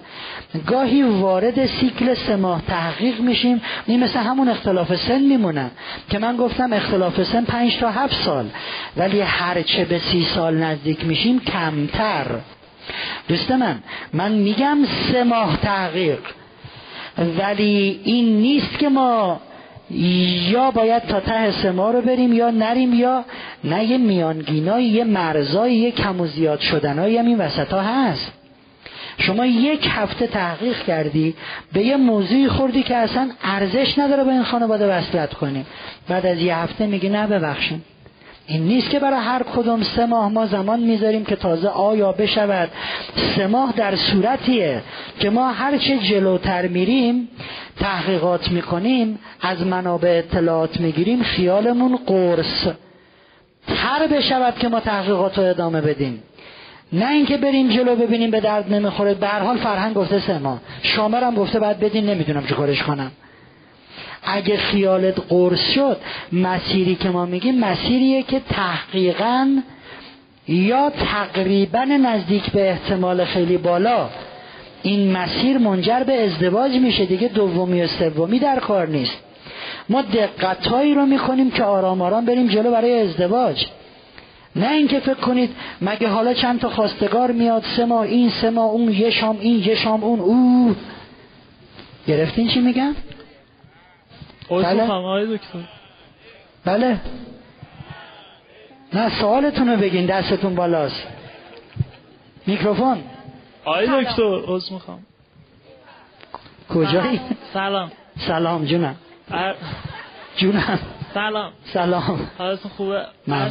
گاهی 0.66 1.02
وارد 1.02 1.66
سیکل 1.66 2.14
سه 2.14 2.36
ماه 2.36 2.62
تحقیق 2.68 3.20
میشیم 3.20 3.62
این 3.86 4.04
مثل 4.04 4.18
همون 4.18 4.48
اختلاف 4.48 4.96
سن 4.96 5.18
میمونن 5.18 5.70
که 6.10 6.18
من 6.18 6.36
گفتم 6.36 6.72
اختلاف 6.72 7.22
سن 7.22 7.44
پنج 7.44 7.76
تا 7.76 7.90
هفت 7.90 8.24
سال. 8.24 8.50
ولی 8.96 9.20
هرچه 9.20 9.84
به 9.84 9.98
سی 9.98 10.24
سال 10.24 10.56
نزدیک 10.56 11.04
میشیم 11.04 11.40
کمتر. 11.40 12.26
دوست 13.28 13.50
من 13.50 13.78
من 14.12 14.32
میگم 14.32 14.78
سه 15.12 15.24
ماه 15.24 15.56
تحقیق. 15.56 16.20
ولی 17.38 18.00
این 18.04 18.36
نیست 18.36 18.78
که 18.78 18.88
ما 18.88 19.40
یا 19.90 20.70
باید 20.70 21.02
تا 21.02 21.20
ته 21.20 21.50
سما 21.50 21.90
رو 21.90 22.02
بریم 22.02 22.32
یا 22.32 22.50
نریم 22.50 22.94
یا 22.94 23.24
نه 23.64 23.84
یه 23.84 23.98
میانگینایی 23.98 24.86
یه 24.86 25.04
مرزایی 25.04 25.76
یه 25.76 25.90
کم 25.90 26.20
و 26.20 26.26
زیاد 26.26 26.60
شدنایی 26.60 27.16
هم 27.16 27.26
این 27.26 27.38
وسط 27.38 27.72
ها 27.72 27.80
هست. 27.80 28.32
شما 29.18 29.46
یک 29.46 29.88
هفته 29.90 30.26
تحقیق 30.26 30.82
کردی 30.82 31.34
به 31.72 31.82
یه 31.82 31.96
موضوعی 31.96 32.48
خوردی 32.48 32.82
که 32.82 32.96
اصلا 32.96 33.30
ارزش 33.42 33.98
نداره 33.98 34.24
با 34.24 34.30
این 34.30 34.42
خانواده 34.42 34.86
وصلت 34.86 35.34
کنیم. 35.34 35.66
بعد 36.08 36.26
از 36.26 36.38
یه 36.38 36.56
هفته 36.56 36.86
میگی 36.86 37.08
نه 37.08 37.26
ببخشیم 37.26 37.84
این 38.50 38.62
نیست 38.62 38.90
که 38.90 38.98
برای 38.98 39.20
هر 39.20 39.42
کدوم 39.42 39.82
سه 39.82 40.06
ماه 40.06 40.28
ما 40.28 40.46
زمان 40.46 40.80
می‌ذاریم 40.80 41.24
که 41.24 41.36
تازه 41.36 41.68
آیا 41.68 42.12
بشود. 42.12 42.70
سه 43.16 43.46
ماه 43.46 43.74
در 43.76 43.96
صورتیه 43.96 44.82
که 45.20 45.30
ما 45.30 45.52
هرچه 45.52 45.98
جلوتر 45.98 46.68
میریم 46.68 47.28
تحقیقات 47.80 48.50
می‌کنیم 48.50 49.18
از 49.40 49.66
منابع 49.66 50.22
اطلاعات 50.26 50.80
می‌گیریم 50.80 51.22
خیالمون 51.22 51.98
قرص. 52.06 52.66
تر 53.66 54.06
بشود 54.06 54.58
که 54.58 54.68
ما 54.68 54.80
تحقیقات 54.80 55.38
رو 55.38 55.44
ادامه 55.44 55.80
بدیم. 55.80 56.22
نه 56.92 57.10
اینکه 57.10 57.36
بریم 57.36 57.68
جلو 57.68 57.96
ببینیم 57.96 58.30
به 58.30 58.40
درد 58.40 58.72
نمی‌خوره. 58.74 59.14
به 59.14 59.26
هر 59.26 59.40
حال 59.40 59.56
فرهنگ 59.56 59.94
گفته 59.94 60.20
سه 60.20 60.38
ماه. 60.38 60.60
شامرم 60.82 61.34
گفته 61.34 61.58
بعد 61.58 61.80
بدین 61.80 62.06
نمی‌دونم 62.06 62.46
چه 62.46 62.54
کارش 62.54 62.82
کنم. 62.82 63.10
اگه 64.22 64.56
خیالت 64.56 65.20
قرص 65.28 65.72
شد 65.74 65.96
مسیری 66.32 66.94
که 66.94 67.08
ما 67.08 67.26
میگیم 67.26 67.58
مسیریه 67.58 68.22
که 68.22 68.40
تحقیقا 68.48 69.60
یا 70.48 70.90
تقریبا 70.90 71.84
نزدیک 71.84 72.50
به 72.50 72.70
احتمال 72.70 73.24
خیلی 73.24 73.56
بالا. 73.56 74.08
این 74.82 75.12
مسیر 75.12 75.58
منجر 75.58 76.02
به 76.02 76.24
ازدواج 76.24 76.72
میشه. 76.72 77.06
دیگه 77.06 77.28
دومی 77.28 77.82
و 77.82 77.86
سومی 77.86 78.38
در 78.38 78.58
کار 78.58 78.88
نیست. 78.88 79.16
ما 79.88 80.02
دقتهایی 80.02 80.94
رو 80.94 81.06
می‌کنیم 81.06 81.50
که 81.50 81.64
آرام 81.64 82.02
آرام 82.02 82.24
بریم 82.24 82.46
جلو 82.46 82.70
برای 82.70 83.00
ازدواج. 83.00 83.66
نه 84.56 84.72
اینکه 84.72 85.00
فکر 85.00 85.14
کنید 85.14 85.50
مگه 85.80 86.08
حالا 86.08 86.34
چند 86.34 86.60
تا 86.60 86.68
خواستگار 86.68 87.32
میاد 87.32 87.64
سه 87.76 87.84
ماه 87.84 88.00
این 88.00 88.30
سه 88.30 88.50
ماه 88.50 88.70
اون 88.70 88.92
یه 88.92 89.10
شام 89.10 89.38
این 89.40 89.64
یه 89.64 89.74
شام 89.74 90.04
اون. 90.04 90.20
او 90.20 90.74
گرفتین 92.06 92.48
چی 92.48 92.60
میگم 92.60 92.94
بله. 94.50 94.86
بله. 96.64 97.00
نه 98.92 99.20
سوالتون 99.20 99.68
رو 99.68 99.76
بگین 99.76 100.06
دستتون 100.06 100.54
بالاست. 100.54 101.06
میکروفون. 102.46 103.02
آی 103.64 103.86
دکتر 103.86 104.40
عذر 104.46 104.72
می‌خوام. 104.72 105.06
کجایی؟ 106.68 107.20
سلام. 107.52 107.92
سلام 108.26 108.64
جونم. 108.64 108.96
جونم. 110.36 110.78
سلام. 111.14 111.52
سلام. 111.72 112.30
حالتون 112.38 112.70
خوبه؟ 112.76 113.02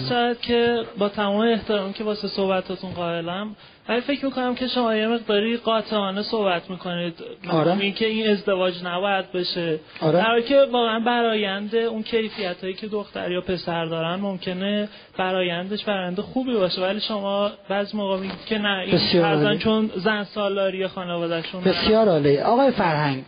شاید 0.09 0.41
که 0.41 0.83
با 0.97 1.09
تمام 1.09 1.39
احترام 1.39 1.93
که 1.93 2.03
واسه 2.03 2.27
صحبتاتون 2.27 2.91
قائلم 2.91 3.55
ولی 3.89 4.01
فکر 4.01 4.25
می‌کنم 4.25 4.55
که 4.55 4.67
شما 4.67 4.95
یه 4.95 5.07
مقداری 5.07 5.57
قاطعانه 5.57 6.21
صحبت 6.21 6.69
می‌کنید. 6.69 7.13
آره. 7.49 7.77
این 7.79 7.93
که 7.93 8.05
این 8.05 8.29
ازدواج 8.29 8.73
نباید 8.83 9.31
بشه. 9.31 9.79
آره. 10.01 10.17
در 10.17 10.41
که 10.41 10.65
واقعا 10.71 10.99
برایند 10.99 11.75
اون 11.75 12.03
کیفیت 12.03 12.61
هایی 12.61 12.73
که 12.73 12.87
دختر 12.87 13.31
یا 13.31 13.41
پسر 13.41 13.85
دارن 13.85 14.15
ممکنه 14.15 14.89
برایندش 15.17 15.83
برنده 15.83 16.21
خوبی 16.21 16.53
باشه. 16.53 16.81
ولی 16.81 16.99
شما 16.99 17.51
بعض 17.69 17.95
موقع 17.95 18.17
میگید 18.17 18.45
که 18.45 18.57
نه 18.57 18.85
این 19.49 19.57
چون 19.57 19.91
زن 19.95 20.23
سالاری 20.23 20.87
خانوادهشون 20.87 21.61
بسیار 21.61 22.09
عالی. 22.09 22.37
آقای 22.37 22.71
فرهنگ 22.71 23.23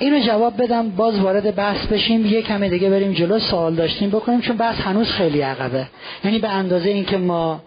اینو 0.00 0.20
جواب 0.20 0.62
بدم 0.62 0.90
باز 0.90 1.20
وارد 1.20 1.54
بحث 1.54 1.86
بشیم 1.86 2.26
یه 2.26 2.42
کمی 2.42 2.68
دیگه 2.68 2.90
بریم 2.90 3.12
جلو 3.12 3.38
سوال 3.38 3.74
داشتیم 3.74 4.10
بکنیم 4.10 4.40
چون 4.40 4.56
بحث 4.56 4.80
هنوز 4.80 5.10
خیلی 5.10 5.40
عقبه. 5.40 5.86
یعنی 6.24 6.38
به 6.38 6.48
اندازه 6.48 6.90
اینکه 6.90 7.16
ما 7.16 7.60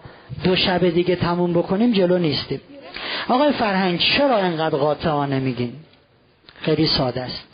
دو 0.43 0.55
شب 0.55 0.89
دیگه 0.89 1.15
تموم 1.15 1.53
بکنیم 1.53 1.91
جلو 1.91 2.17
نیستیم. 2.17 2.61
آقای 3.29 3.51
فرهنگ 3.51 3.99
چرا 3.99 4.37
انقدر 4.37 4.77
قاطعانه 4.77 5.39
میگین؟ 5.39 5.73
خیلی 6.61 6.87
ساده 6.87 7.21
است. 7.21 7.47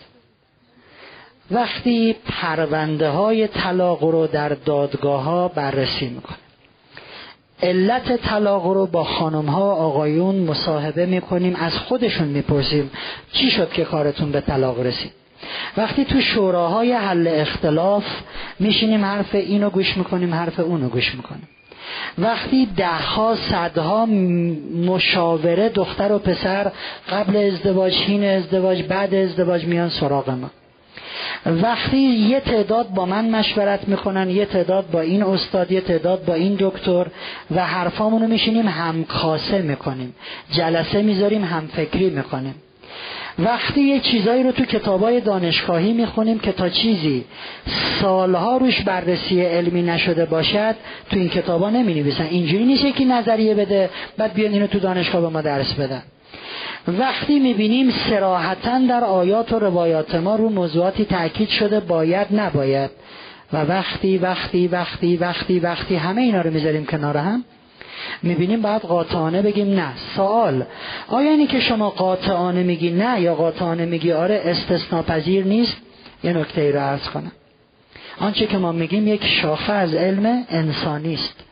وقتی 1.52 2.16
پرونده 2.26 3.10
های 3.10 3.48
طلاق 3.48 4.04
رو 4.04 4.28
در 4.28 4.50
دادگاه 4.50 5.24
ها 5.24 5.48
بررسی 5.48 6.10
می‌کنه 6.10 6.38
علت 7.64 8.16
طلاق 8.18 8.66
رو 8.66 8.86
با 8.86 9.03
خانم 9.03 9.45
ها 9.45 9.72
آقایون 9.72 10.36
مصاحبه 10.36 11.06
می‌کنیم 11.06 11.56
از 11.56 11.77
خودشون 11.77 12.27
می‌پرسیم 12.27 12.92
چی 13.34 13.52
شد 13.52 13.72
که 13.72 13.84
کارتون 13.84 14.32
به 14.32 14.42
طلاق 14.42 14.80
رسید؟ 14.80 15.11
وقتی 15.77 16.06
تو 16.06 16.22
شوراهای 16.22 16.94
حل 16.94 17.27
اختلاف 17.27 18.06
میشینیم 18.60 19.06
حرف 19.06 19.36
اینو 19.36 19.69
گوش 19.69 19.98
می‌کنیم 19.98 20.34
حرف 20.34 20.60
اونو 20.60 20.90
گوش 20.90 21.16
می‌کنیم. 21.16 21.48
وقتی 22.18 22.66
دهها 22.66 23.36
صدها 23.36 24.06
مشاوره 24.86 25.69
دختر 25.69 26.11
و 26.11 26.19
پسر 26.19 26.72
قبل 27.10 27.38
ازدواج 27.38 27.94
هین 27.94 28.24
ازدواج 28.24 28.84
بعد 28.84 29.14
ازدواج 29.14 29.66
میان 29.66 29.90
سراغ 29.90 30.30
ما. 30.30 30.50
وقتی 31.48 31.98
یه 31.98 32.40
تعداد 32.40 32.90
با 32.90 33.06
من 33.06 33.30
مشورت 33.30 33.88
می‌کنن 33.88 34.30
یه 34.30 34.45
تعداد 34.45 34.92
با 34.92 35.01
این 35.01 35.24
استاد 35.24 35.72
یه 35.72 35.82
تعداد 35.82 36.26
با 36.26 36.34
این 36.34 36.56
دکتر 36.59 37.08
و 37.56 37.66
حرفامونو 37.66 38.26
رو 38.26 38.32
میشینیم 38.32 38.67
همکاسه 38.67 39.61
می‌کنیم. 39.61 40.16
جلسه 40.51 41.01
می‌ذاریم 41.01 41.43
هم 41.43 41.67
فکری 41.67 42.09
می‌کنیم. 42.09 42.56
وقتی 43.40 43.82
یه 43.82 44.00
چیزایی 44.00 44.43
رو 44.43 44.51
تو 44.51 44.66
کتابای 44.66 45.22
دانشگاهی 45.22 45.93
می‌خونیم 45.93 46.40
که 46.40 46.51
تا 46.51 46.69
چیزی 46.69 47.26
سالها 48.01 48.58
روش 48.58 48.82
بررسی 48.82 49.42
علمی 49.42 49.82
نشده 49.82 50.26
باشد 50.26 50.76
تو 51.09 51.19
این 51.19 51.30
کتابا 51.30 51.69
نمی 51.69 51.93
نویسن 51.93 52.24
اینجوری 52.24 52.66
نیست 52.66 52.95
که 52.95 53.06
نظریه 53.06 53.56
بده 53.56 53.90
بعد 54.17 54.34
بیان 54.34 54.53
اینو 54.53 54.67
تو 54.67 54.80
دانشگاه 54.80 55.22
به 55.22 55.30
ما 55.30 55.42
درس 55.42 55.74
بدن. 55.74 56.01
وقتی 56.88 57.40
می‌بینیم 57.40 57.92
سراحتا 57.92 58.80
در 58.90 59.04
آیات 59.04 59.52
و 59.52 59.60
روایات 59.60 60.16
ما 60.16 60.36
رو 60.36 60.50
موضوعاتی 60.50 61.06
تاکید 61.06 61.50
شده 61.50 61.80
باید 61.80 62.28
نباید. 62.32 62.92
و 63.54 63.58
وقتی 63.58 64.18
وقتی 64.18 64.68
وقتی 64.68 65.18
وقتی 65.18 65.60
وقتی 65.60 65.96
همه 65.96 66.22
اینا 66.22 66.42
رو 66.42 66.52
می‌ذاریم 66.52 66.86
کنار 66.86 67.18
هم 67.18 67.44
می‌بینیم 68.24 68.62
باید 68.62 68.82
قاطعانه 68.82 69.42
بگیم 69.42 69.68
نه. 69.68 69.94
سوال 70.16 70.64
آیا 71.08 71.30
اینی 71.30 71.48
که 71.48 71.60
شما 71.60 71.90
قاطعانه 71.90 72.64
میگی 72.64 72.90
نه 72.90 73.22
یا 73.22 73.36
قاطعانه 73.36 73.86
میگی 73.86 74.12
آره 74.12 74.42
استثناپذیر 74.46 75.46
نیست؟ 75.46 75.78
یه 76.24 76.34
نکته 76.34 76.62
ای 76.62 76.72
رو 76.72 76.80
عرض 76.80 77.10
کنم. 77.10 77.32
آنچه 78.20 78.48
که 78.48 78.58
ما 78.58 78.72
میگیم 78.72 79.08
یک 79.08 79.26
شاخه 79.26 79.74
از 79.74 79.94
علم 79.94 80.46
انسانی 80.50 81.14
است 81.14 81.47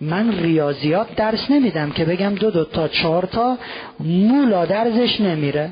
من 0.00 0.38
ریاضیات 0.38 1.14
درس 1.16 1.50
نمیدم 1.50 1.90
که 1.90 2.04
بگم 2.04 2.34
دو 2.34 2.50
دو 2.50 2.64
تا 2.64 2.88
چهار 2.88 3.24
تا 3.24 3.58
مولا 4.00 4.66
درزش 4.66 5.20
نمیره. 5.20 5.70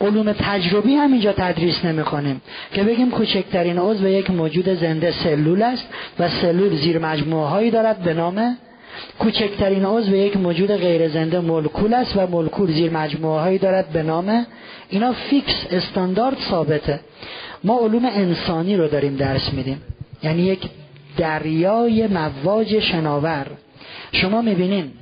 علوم 0.00 0.32
تجربی 0.32 0.94
هم 0.94 1.12
اینجا 1.12 1.32
تدریس 1.32 1.84
نمی 1.84 2.02
کنیم 2.02 2.40
که 2.72 2.84
بگیم 2.84 3.10
کوچکترین 3.10 3.78
عضو 3.78 4.08
یک 4.08 4.30
موجود 4.30 4.74
زنده 4.74 5.10
سلول 5.10 5.62
است 5.62 5.88
و 6.18 6.28
سلول 6.28 6.76
زیر 6.76 6.98
مجموعه 6.98 7.48
هایی 7.48 7.70
دارد 7.70 7.98
به 7.98 8.14
نام 8.14 8.56
کوچکترین 9.18 9.84
عضو 9.84 10.16
یک 10.16 10.36
موجود 10.36 10.76
غیر 10.76 11.08
زنده 11.08 11.40
مولکول 11.40 11.94
است 11.94 12.16
و 12.16 12.26
مولکول 12.26 12.72
زیر 12.72 12.90
مجموعه 12.90 13.40
هایی 13.40 13.58
دارد 13.58 13.88
به 13.88 14.02
نام 14.02 14.46
اینا 14.88 15.12
فیکس 15.12 15.66
استاندارد 15.70 16.36
ثابته. 16.50 17.00
ما 17.64 17.78
علوم 17.78 18.04
انسانی 18.04 18.76
رو 18.76 18.88
داریم 18.88 19.16
درس 19.16 19.52
میدیم. 19.52 19.82
یعنی 20.22 20.42
یک 20.42 20.60
دریای 21.18 22.06
مواج 22.06 22.78
شناور. 22.78 23.46
شما 24.12 24.42
می‌بینین 24.42 24.92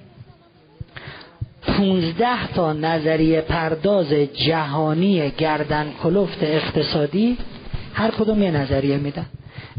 پونزده 1.62 2.47
تا 2.55 2.73
نظریه 2.73 3.41
پرداز 3.41 4.12
جهانی 4.12 5.31
گردن 5.31 5.93
کلفت 6.03 6.39
اقتصادی 6.43 7.39
هر 7.95 8.11
کدوم 8.11 8.43
یه 8.43 8.51
نظریه 8.51 8.97
میدن. 8.97 9.27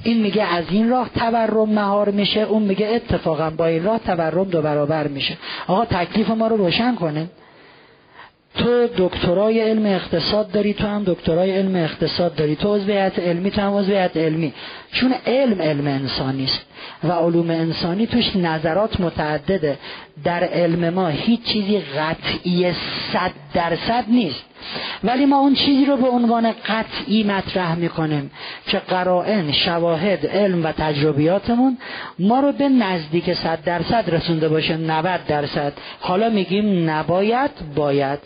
این 0.04 0.22
میگه 0.22 0.44
از 0.44 0.64
این 0.70 0.90
راه 0.90 1.10
تورم 1.16 1.70
مهار 1.70 2.10
میشه 2.10 2.40
اون 2.40 2.64
میگه 2.64 2.88
اتفاقا 2.88 3.50
با 3.50 3.66
این 3.66 3.84
راه 3.84 4.00
تورم 4.00 4.44
دو 4.44 4.62
برابر 4.62 5.08
میشه. 5.08 5.38
آقا 5.68 5.86
تکلیف 5.86 6.30
ما 6.30 6.48
رو 6.48 6.58
روشن 6.58 6.96
کنه 6.96 7.30
تو 8.58 8.88
دکترای 8.98 9.60
علم 9.60 9.86
اقتصاد 9.86 10.52
داری 10.52 10.74
تو 10.74 10.88
هم 10.88 11.04
دکترای 11.04 11.52
علم 11.52 11.76
اقتصاد 11.76 12.36
داری. 12.36 12.56
تو 12.56 12.76
عضویت 12.76 13.20
علمی 13.20 13.52
تو 13.52 13.62
هم 13.62 13.74
عضویت 13.74 14.18
علمی. 14.18 14.54
چون 14.92 15.14
علم 15.26 15.62
علم 15.62 15.88
انسانی 15.88 16.44
است 16.44 16.66
و 17.04 17.12
علوم 17.12 17.50
انسانی 17.50 18.08
توش 18.08 18.36
نظرات 18.36 19.00
متعدده. 19.00 19.78
در 20.24 20.44
علم 20.44 20.90
ما 20.90 21.08
هیچ 21.08 21.44
چیزی 21.44 21.80
قطعی 21.80 22.74
صد 23.14 23.32
درصد 23.54 24.06
نیست. 24.08 24.47
ولی 25.04 25.26
ما 25.26 25.38
اون 25.38 25.54
چیزی 25.54 25.86
رو 25.86 25.98
به 25.98 26.08
عنوان 26.08 26.52
قطعی 26.52 27.24
مطرح 27.24 27.76
می‌کنیم 27.76 28.32
که 28.68 28.78
قرائن 28.78 29.52
شواهد 29.52 30.28
علم 30.28 30.66
و 30.66 30.72
تجربیاتمون 30.72 31.78
ما 32.20 32.40
رو 32.40 32.52
به 32.52 32.70
نزدیک 32.70 33.34
صد 33.34 33.64
درصد 33.64 34.16
رسونده 34.16 34.50
باشه 34.50 34.78
90 34.78 35.26
درصد. 35.28 35.74
حالا 36.00 36.30
میگیم 36.30 36.90
نباید 36.90 37.52
باید. 37.76 38.20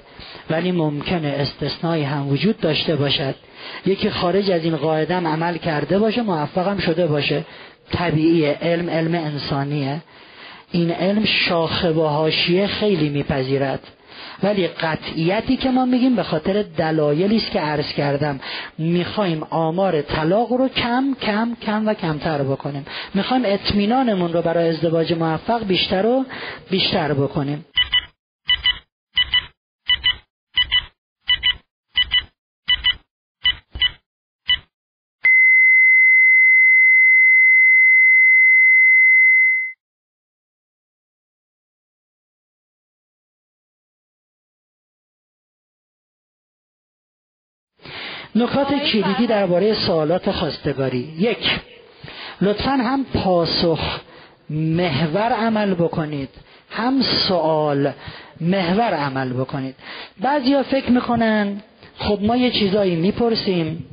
ولی 0.50 0.72
ممکنه 0.72 1.28
استثنایی 1.28 2.04
هم 2.04 2.30
وجود 2.30 2.60
داشته 2.60 2.96
باشد. 2.96 3.36
یکی 3.86 4.10
خارج 4.10 4.52
از 4.52 4.64
این 4.64 4.76
قاعده 4.76 5.16
عمل 5.16 5.58
کرده 5.58 6.00
باشه 6.00 6.22
موفقم 6.22 6.78
شده 6.78 7.08
باشه. 7.08 7.46
طبیعیه 7.92 8.58
علم 8.62 8.90
علم 8.90 9.16
انسانیه. 9.16 10.02
این 10.72 10.92
علم 10.92 11.26
شاخه 11.26 11.92
و 11.92 12.08
حاشیه 12.08 12.68
خیلی 12.68 13.10
میپذیرد. 13.10 13.80
ولی 14.44 14.68
قطعیتی 14.68 15.58
که 15.58 15.72
ما 15.72 15.86
میگیم 15.86 16.16
به 16.16 16.24
خاطر 16.24 16.64
دلایلی 16.78 17.38
است 17.38 17.52
که 17.52 17.60
عرض 17.60 17.94
کردم 17.94 18.40
می‌خوایم 18.78 19.44
آمار 19.50 20.02
طلاق 20.02 20.54
رو 20.54 20.68
کم 20.68 21.16
کم 21.22 21.58
کم 21.62 21.88
و 21.88 21.94
کمتر 21.94 22.44
بکنیم. 22.44 22.86
می‌خوایم 23.14 23.44
اطمینانمون 23.46 24.34
رو 24.34 24.42
برای 24.42 24.70
ازدواج 24.70 25.14
موفق 25.14 25.64
بیشتر 25.64 26.06
و 26.06 26.26
بیشتر 26.70 27.14
بکنیم. 27.14 27.66
نکات 48.36 48.74
کلیدی 48.74 49.28
درباره 49.28 49.74
سوالات 49.74 50.32
خواستگاری. 50.32 51.14
یک 51.20 51.60
لطفا 52.42 52.72
هم 52.72 53.06
پاسخ 53.14 53.80
محور 54.50 55.32
عمل 55.32 55.74
بکنید. 55.74 56.30
هم 56.70 57.02
سوال 57.02 57.92
محور 58.42 58.94
عمل 58.94 59.34
بکنید. 59.34 59.76
بعضیا 60.22 60.64
فکر 60.64 60.92
می‌کنن 60.92 61.62
خب 61.98 62.20
ما 62.22 62.38
یه 62.38 62.52
چیزایی 62.52 62.96
می‌پرسیم 62.96 63.86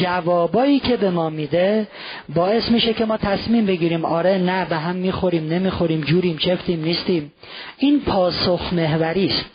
جوابایی 0.00 0.80
که 0.80 0.96
به 0.96 1.10
ما 1.10 1.30
میده 1.30 1.86
باعث 2.34 2.70
میشه 2.70 2.94
که 2.94 3.04
ما 3.04 3.16
تصمیم 3.16 3.66
بگیریم 3.66 4.04
آره 4.04 4.38
نه 4.38 4.64
به 4.64 4.76
هم 4.76 4.96
می‌خوریم 4.96 5.48
نمی‌خوریم 5.48 6.00
جوریم 6.00 6.36
چفتیم 6.36 6.84
نیستیم. 6.84 7.32
این 7.78 8.00
پاسخ 8.00 8.72
محوری 8.72 9.26
است 9.26 9.50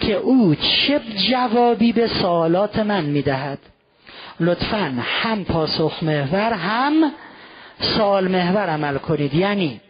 که 0.00 0.14
او 0.14 0.54
چه 0.54 1.00
جوابی 1.30 1.92
به 1.92 2.06
سوالات 2.06 2.78
من 2.78 3.04
می‌دهد. 3.04 3.58
لطفا 4.40 4.98
هم 5.02 5.44
پاسخ 5.44 6.02
محور 6.02 6.52
هم 6.52 7.12
سوال 7.80 8.28
محور 8.28 8.66
عمل 8.66 8.98
کنید. 8.98 9.34
یعنی 9.34 9.80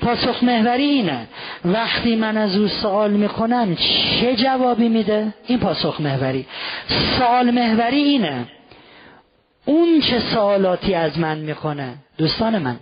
پاسخ 0.00 0.42
محوری 0.42 0.84
اینه 0.84 1.26
وقتی 1.64 2.16
من 2.16 2.36
از 2.36 2.56
او 2.56 2.68
سوال 2.68 3.10
می‌کنم 3.10 3.76
چه 3.76 4.36
جوابی 4.36 4.88
میده؟ 4.88 5.34
این 5.46 5.58
پاسخ 5.58 6.00
محوری. 6.00 6.46
سوال 7.18 7.50
محوری 7.50 8.02
اینه 8.02 8.46
اون 9.64 10.00
چه 10.00 10.20
سوالاتی 10.20 10.94
از 10.94 11.18
من 11.18 11.38
می‌کنه؟ 11.38 11.94
دوستان 12.18 12.58
من 12.58 12.76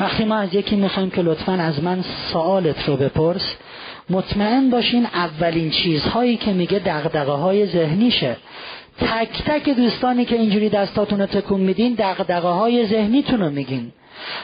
وقتی 0.00 0.24
ما 0.24 0.36
از 0.36 0.54
یکی 0.54 0.76
می‌خوایم 0.76 1.10
که 1.10 1.22
لطفا 1.22 1.52
از 1.52 1.82
من 1.82 2.04
سوالت 2.32 2.88
رو 2.88 2.96
بپرس 2.96 3.56
مطمئن 4.10 4.70
باشین 4.70 5.06
اولین 5.06 5.70
چیزهایی 5.70 6.36
که 6.36 6.52
میگه 6.52 6.78
دقدقه 6.78 7.32
های 7.32 7.66
ذهنیشه. 7.66 8.36
تک 9.00 9.42
تک 9.42 9.68
دوستانی 9.68 10.24
که 10.24 10.36
اینجوری 10.36 10.68
دستاتون 10.68 11.20
رو 11.20 11.26
تکون 11.26 11.60
میدین 11.60 11.94
دقدقه 11.94 12.48
های 12.48 12.86
ذهنیتون 12.86 13.40
رو 13.40 13.50
میگین. 13.50 13.92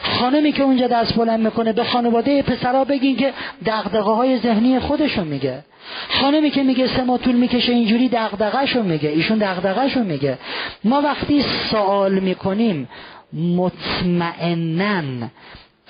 خانمی 0.03 0.51
که 0.51 0.63
اونجا 0.63 0.87
دست 0.87 1.15
بلند 1.15 1.45
می‌کنه 1.45 1.73
به 1.73 1.83
خانواده 1.83 2.41
پسرا 2.41 2.83
بگین 2.83 3.15
که 3.15 3.33
دقدقه 3.65 4.11
های 4.11 4.37
ذهنی 4.37 4.79
خودشو 4.79 5.23
میگه. 5.23 5.63
خانمی 6.09 6.49
که 6.49 6.63
میگه 6.63 6.87
سه 6.87 7.03
ما 7.03 7.17
طول 7.17 7.35
می‌کشه 7.35 7.73
اینجوری 7.73 8.09
دقدقهشو 8.09 8.83
میگه 8.83 9.09
ایشون 9.09 9.37
دقدقهشو 9.37 10.03
میگه. 10.03 10.37
ما 10.83 11.01
وقتی 11.01 11.41
سوال 11.41 12.19
می‌کنیم 12.19 12.89
مطمئنن 13.33 15.31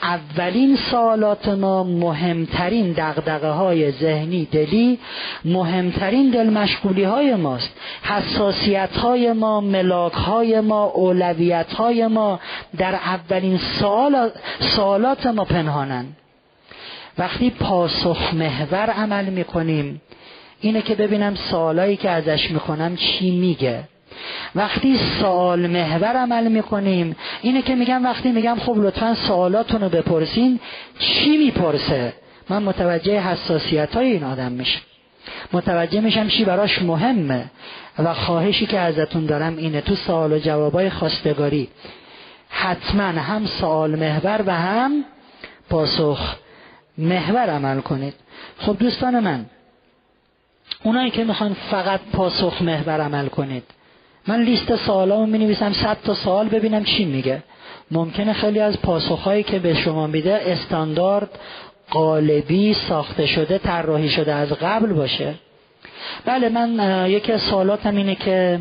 اولین 0.03 0.75
سوالات 0.75 1.47
ما 1.47 1.83
مهمترین 1.83 2.91
دقدقه 2.91 3.49
های 3.49 3.91
ذهنی 3.91 4.45
دلی 4.45 4.99
مهمترین 5.45 6.31
دل 6.31 6.49
مشغولی 6.49 7.03
های 7.03 7.35
ماست. 7.35 7.71
حساسیت 8.03 8.97
های 8.97 9.33
ما 9.33 9.61
ملاک 9.61 10.13
های 10.13 10.59
ما 10.59 10.83
اولویت 10.83 11.73
های 11.73 12.07
ما 12.07 12.39
در 12.77 12.95
اولین 12.95 13.57
سوال 13.57 14.29
سوالات 14.59 15.25
ما 15.25 15.45
پنهانن. 15.45 16.05
وقتی 17.17 17.49
پاسخ 17.49 18.33
محور 18.33 18.89
عمل 18.89 19.25
می‌کنیم 19.25 20.01
اینه 20.61 20.81
که 20.81 20.95
ببینم 20.95 21.35
سوالایی 21.35 21.97
که 21.97 22.09
ازش 22.09 22.51
می‌کنم 22.51 22.95
چی 22.95 23.31
میگه. 23.31 23.83
وقتی 24.55 24.97
سوال 24.97 25.67
محور 25.67 26.15
عمل 26.15 26.47
می‌کنیم 26.47 27.15
اینه 27.41 27.61
که 27.61 27.75
میگم 27.75 28.03
وقتی 28.03 28.31
میگم 28.31 28.57
خب 28.59 28.77
لطفا 28.77 29.13
سوالاتون 29.15 29.81
رو 29.81 29.89
بپرسین 29.89 30.59
چی 30.99 31.37
می‌پرسه؟ 31.37 32.13
من 32.49 32.63
متوجه 32.63 33.19
حساسیت 33.19 33.95
های 33.95 34.11
این 34.11 34.23
آدم 34.23 34.51
میشم. 34.51 34.81
متوجه 35.53 36.01
میشم 36.01 36.27
چی 36.27 36.45
براش 36.45 36.81
مهمه 36.81 37.45
و 37.99 38.13
خواهشی 38.13 38.65
که 38.65 38.79
ازتون 38.79 39.25
دارم 39.25 39.57
اینه 39.57 39.81
تو 39.81 39.95
سوال 39.95 40.33
و 40.33 40.39
جوابای 40.39 40.89
خواستگاری. 40.89 41.69
حتما 42.49 43.03
هم 43.03 43.45
سوال 43.45 43.95
محور 43.95 44.43
و 44.45 44.53
هم 44.53 45.05
پاسخ 45.69 46.35
محور 46.97 47.49
عمل 47.49 47.81
کنید. 47.81 48.13
خب 48.57 48.77
دوستان 48.79 49.19
من 49.19 49.45
اونایی 50.83 51.11
که 51.11 51.23
می‌خوان 51.23 51.53
فقط 51.71 51.99
پاسخ 52.13 52.61
محور 52.61 53.01
عمل 53.01 53.27
کنید 53.27 53.63
من 54.27 54.41
لیست 54.41 54.75
سوالامو 54.75 55.25
می 55.25 55.37
نویسم 55.37 55.73
صد 55.73 55.97
تا 56.03 56.13
سوال 56.13 56.49
ببینم 56.49 56.83
چی 56.83 57.05
میگه. 57.05 57.43
ممکنه 57.91 58.33
خیلی 58.33 58.59
از 58.59 58.81
پاسخهایی 58.81 59.43
که 59.43 59.59
به 59.59 59.73
شما 59.73 60.07
میده 60.07 60.41
استاندارد 60.45 61.39
قالبی 61.89 62.73
ساخته 62.73 63.25
شده 63.25 63.57
طراحی 63.57 64.09
شده 64.09 64.33
از 64.33 64.53
قبل 64.53 64.93
باشه. 64.93 65.33
بله 66.25 66.49
من 66.49 67.05
یکی 67.09 67.31
از 67.31 67.41
سوالاتم 67.41 67.95
اینه 67.95 68.15
که 68.15 68.59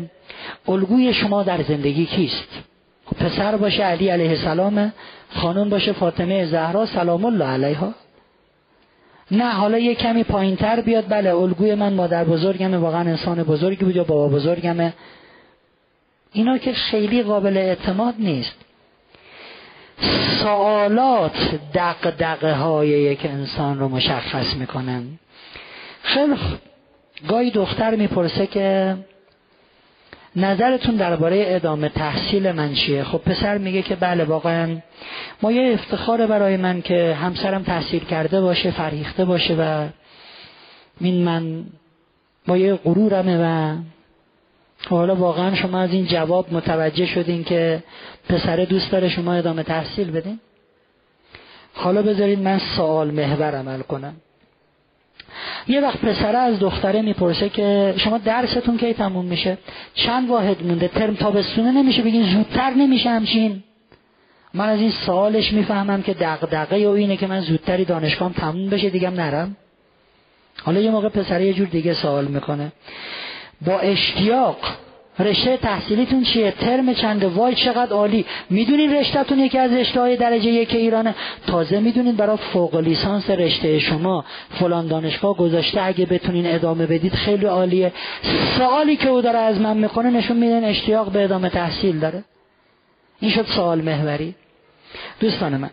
الگوی 0.67 1.13
شما 1.13 1.43
در 1.43 1.61
زندگی 1.61 2.05
کیست؟ 2.05 2.47
پسر 3.19 3.57
باشه 3.57 3.83
علی 3.83 4.09
علیه 4.09 4.29
السلام 4.29 4.93
خانم 5.29 5.69
باشه 5.69 5.91
فاطمه 5.91 6.45
زهرا 6.45 6.85
سلام 6.85 7.25
الله 7.25 7.45
علیها. 7.45 7.93
نه 9.31 9.51
حالا 9.51 9.77
یه 9.77 9.95
کمی 9.95 10.23
پایین 10.23 10.55
تر 10.55 10.81
بیاد. 10.81 11.05
بله 11.09 11.35
الگوی 11.35 11.75
من 11.75 11.93
مادر 11.93 12.23
بزرگمه 12.23 12.77
واقعا 12.77 13.01
انسان 13.01 13.43
بزرگی 13.43 13.85
بود 13.85 13.95
یا 13.95 14.03
بابا 14.03 14.35
بزرگمه. 14.35 14.93
اینا 16.33 16.57
که 16.57 16.73
خیلی 16.73 17.23
قابل 17.23 17.57
اعتماد 17.57 18.13
نیست. 18.19 18.55
سوالات 20.41 21.59
دقدقه 21.73 22.53
های 22.53 22.87
یک 22.87 23.25
انسان 23.25 23.79
رو 23.79 23.89
مشخص 23.89 24.53
می‌کنن. 24.53 25.03
خیلی 26.03 26.35
گاهی 27.27 27.51
دختر 27.51 27.95
می‌پرسه 27.95 28.47
که 28.47 28.97
نظرتون 30.35 30.95
درباره 30.95 31.43
ادامه 31.47 31.89
تحصیل 31.89 32.51
من 32.51 32.73
چیه؟ 32.73 33.03
خب 33.03 33.17
پسر 33.17 33.57
میگه 33.57 33.81
که 33.81 33.95
بله 33.95 34.23
واقعا. 34.23 34.77
ما 35.41 35.51
یه 35.51 35.73
افتخار 35.73 36.27
برای 36.27 36.57
من 36.57 36.81
که 36.81 37.17
همسرم 37.21 37.63
تحصیل 37.63 38.05
کرده 38.05 38.41
باشه 38.41 38.71
فرهیخته 38.71 39.25
باشه 39.25 39.55
و 39.55 39.87
این 40.99 41.23
من 41.23 41.65
ما 42.47 42.57
یه 42.57 42.75
غرورمه 42.75 43.37
و 43.37 43.75
حالا 44.89 45.15
واقعا 45.15 45.55
شما 45.55 45.79
از 45.79 45.93
این 45.93 46.05
جواب 46.05 46.53
متوجه 46.53 47.05
شدین 47.05 47.43
که 47.43 47.83
پسر 48.29 48.55
دوست 48.55 48.91
داره 48.91 49.09
شما 49.09 49.33
ادامه 49.33 49.63
تحصیل 49.63 50.11
بدین؟ 50.11 50.39
حالا 51.73 52.01
بذارید 52.01 52.39
من 52.39 52.59
سوال 52.75 53.11
محور 53.11 53.55
عمل 53.55 53.81
کنم. 53.81 54.13
یه 55.67 55.81
وقت 55.81 55.97
پسره 55.97 56.37
از 56.37 56.59
دختره 56.59 57.01
می‌پرسه 57.01 57.49
که 57.49 57.93
شما 57.97 58.17
درستون 58.17 58.77
کی 58.77 58.93
تموم 58.93 59.25
میشه؟ 59.25 59.57
چند 59.93 60.29
واحد 60.29 60.63
مونده؟ 60.63 60.87
ترم 60.87 61.15
تابستونه 61.15 61.71
نمیشه؟ 61.71 62.01
بگین 62.01 62.23
زودتر 62.23 62.69
نمیشه 62.69 63.09
همچین. 63.09 63.63
من 64.53 64.69
از 64.69 64.79
این 64.79 64.91
سوالش 64.91 65.53
می‌فهمم 65.53 66.01
که 66.01 66.13
دغدغه 66.13 66.87
و 66.87 66.91
اینه 66.91 67.17
که 67.17 67.27
من 67.27 67.41
زودتری 67.41 67.85
دانشگاهم 67.85 68.33
تموم 68.33 68.69
بشه 68.69 68.89
دیگم 68.89 69.13
نرم. 69.13 69.57
حالا 70.63 70.79
یه 70.79 70.91
موقع 70.91 71.09
پسره 71.09 71.45
یه 71.45 71.53
جور 71.53 71.67
دیگه 71.67 71.93
سوال 71.93 72.25
می‌کنه. 72.25 72.71
با 73.65 73.79
اشتیاق. 73.79 74.57
رشته 75.19 75.57
تحصیلیتون 75.57 76.23
چیه؟ 76.23 76.51
ترم 76.51 76.93
چنده؟ 76.93 77.27
وای 77.27 77.55
چقدر 77.55 77.91
عالی. 77.91 78.25
می‌دونین 78.49 78.93
رشتهتون 78.93 79.39
یکی 79.39 79.57
از 79.57 79.71
رشته 79.71 79.99
های 79.99 80.17
درجه 80.17 80.49
یک 80.49 80.75
ایرانه. 80.75 81.15
تازه 81.47 81.79
می‌دونین 81.79 82.15
برای 82.15 82.37
فوق 82.37 82.75
لیسانس 82.75 83.29
رشته 83.29 83.79
شما 83.79 84.25
فلان 84.49 84.87
دانشگاه 84.87 85.37
گذاشته. 85.37 85.81
اگه 85.83 86.05
بتونین 86.05 86.47
ادامه 86.47 86.85
بدید 86.85 87.13
خیلی 87.13 87.45
عالیه. 87.45 87.93
سوالی 88.57 88.95
که 88.95 89.09
او 89.09 89.21
داره 89.21 89.39
از 89.39 89.61
من 89.61 89.77
می‌کنه 89.77 90.09
نشون 90.09 90.37
میدن 90.37 90.63
اشتیاق 90.63 91.11
به 91.11 91.23
ادامه 91.23 91.49
تحصیل 91.49 91.99
داره. 91.99 92.23
این 93.19 93.31
شد 93.31 93.45
سوال 93.45 93.81
محوری. 93.81 94.35
دوستان 95.19 95.57
من 95.57 95.69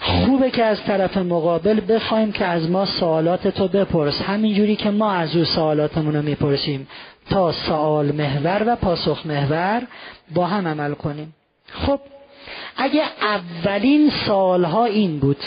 خوبه 0.00 0.50
که 0.50 0.64
از 0.64 0.84
طرف 0.84 1.16
مقابل 1.16 1.80
بخوایم 1.94 2.32
که 2.32 2.44
از 2.44 2.70
ما 2.70 2.86
سوالات 2.86 3.48
تو 3.48 3.68
بپرس. 3.68 4.22
همینجوری 4.22 4.76
که 4.76 4.90
ما 4.90 5.12
از 5.12 5.36
او 5.36 5.44
سوالاتمون 5.44 6.16
رو 6.16 6.22
می‌پرسیم. 6.22 6.88
تا 7.30 7.52
سوال 7.52 8.12
محور 8.12 8.62
و 8.66 8.76
پاسخ 8.76 9.26
محور 9.26 9.82
با 10.34 10.46
هم 10.46 10.68
عمل 10.68 10.94
کنیم. 10.94 11.34
خب 11.72 12.00
اگه 12.76 13.02
اولین 13.22 14.10
سالها 14.26 14.84
این 14.84 15.18
بود. 15.18 15.40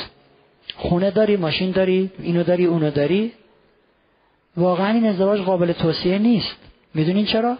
خونه 0.76 1.12
داری 1.12 1.38
ماشین 1.38 1.72
داری 1.72 2.12
اینو 2.20 2.44
داری 2.44 2.66
اونو 2.66 2.92
داری. 2.92 3.32
واقعا 4.58 4.94
این 4.94 5.06
ازدواج 5.06 5.42
قابل 5.42 5.72
توصیه 5.72 6.18
نیست. 6.18 6.56
می‌دونین 6.94 7.26
چرا؟ 7.26 7.58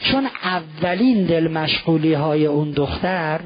چون 0.00 0.28
اولین 0.44 1.24
دل 1.24 1.48
مشغولی 1.48 2.14
های 2.14 2.46
اون 2.46 2.70
دختر 2.70 3.40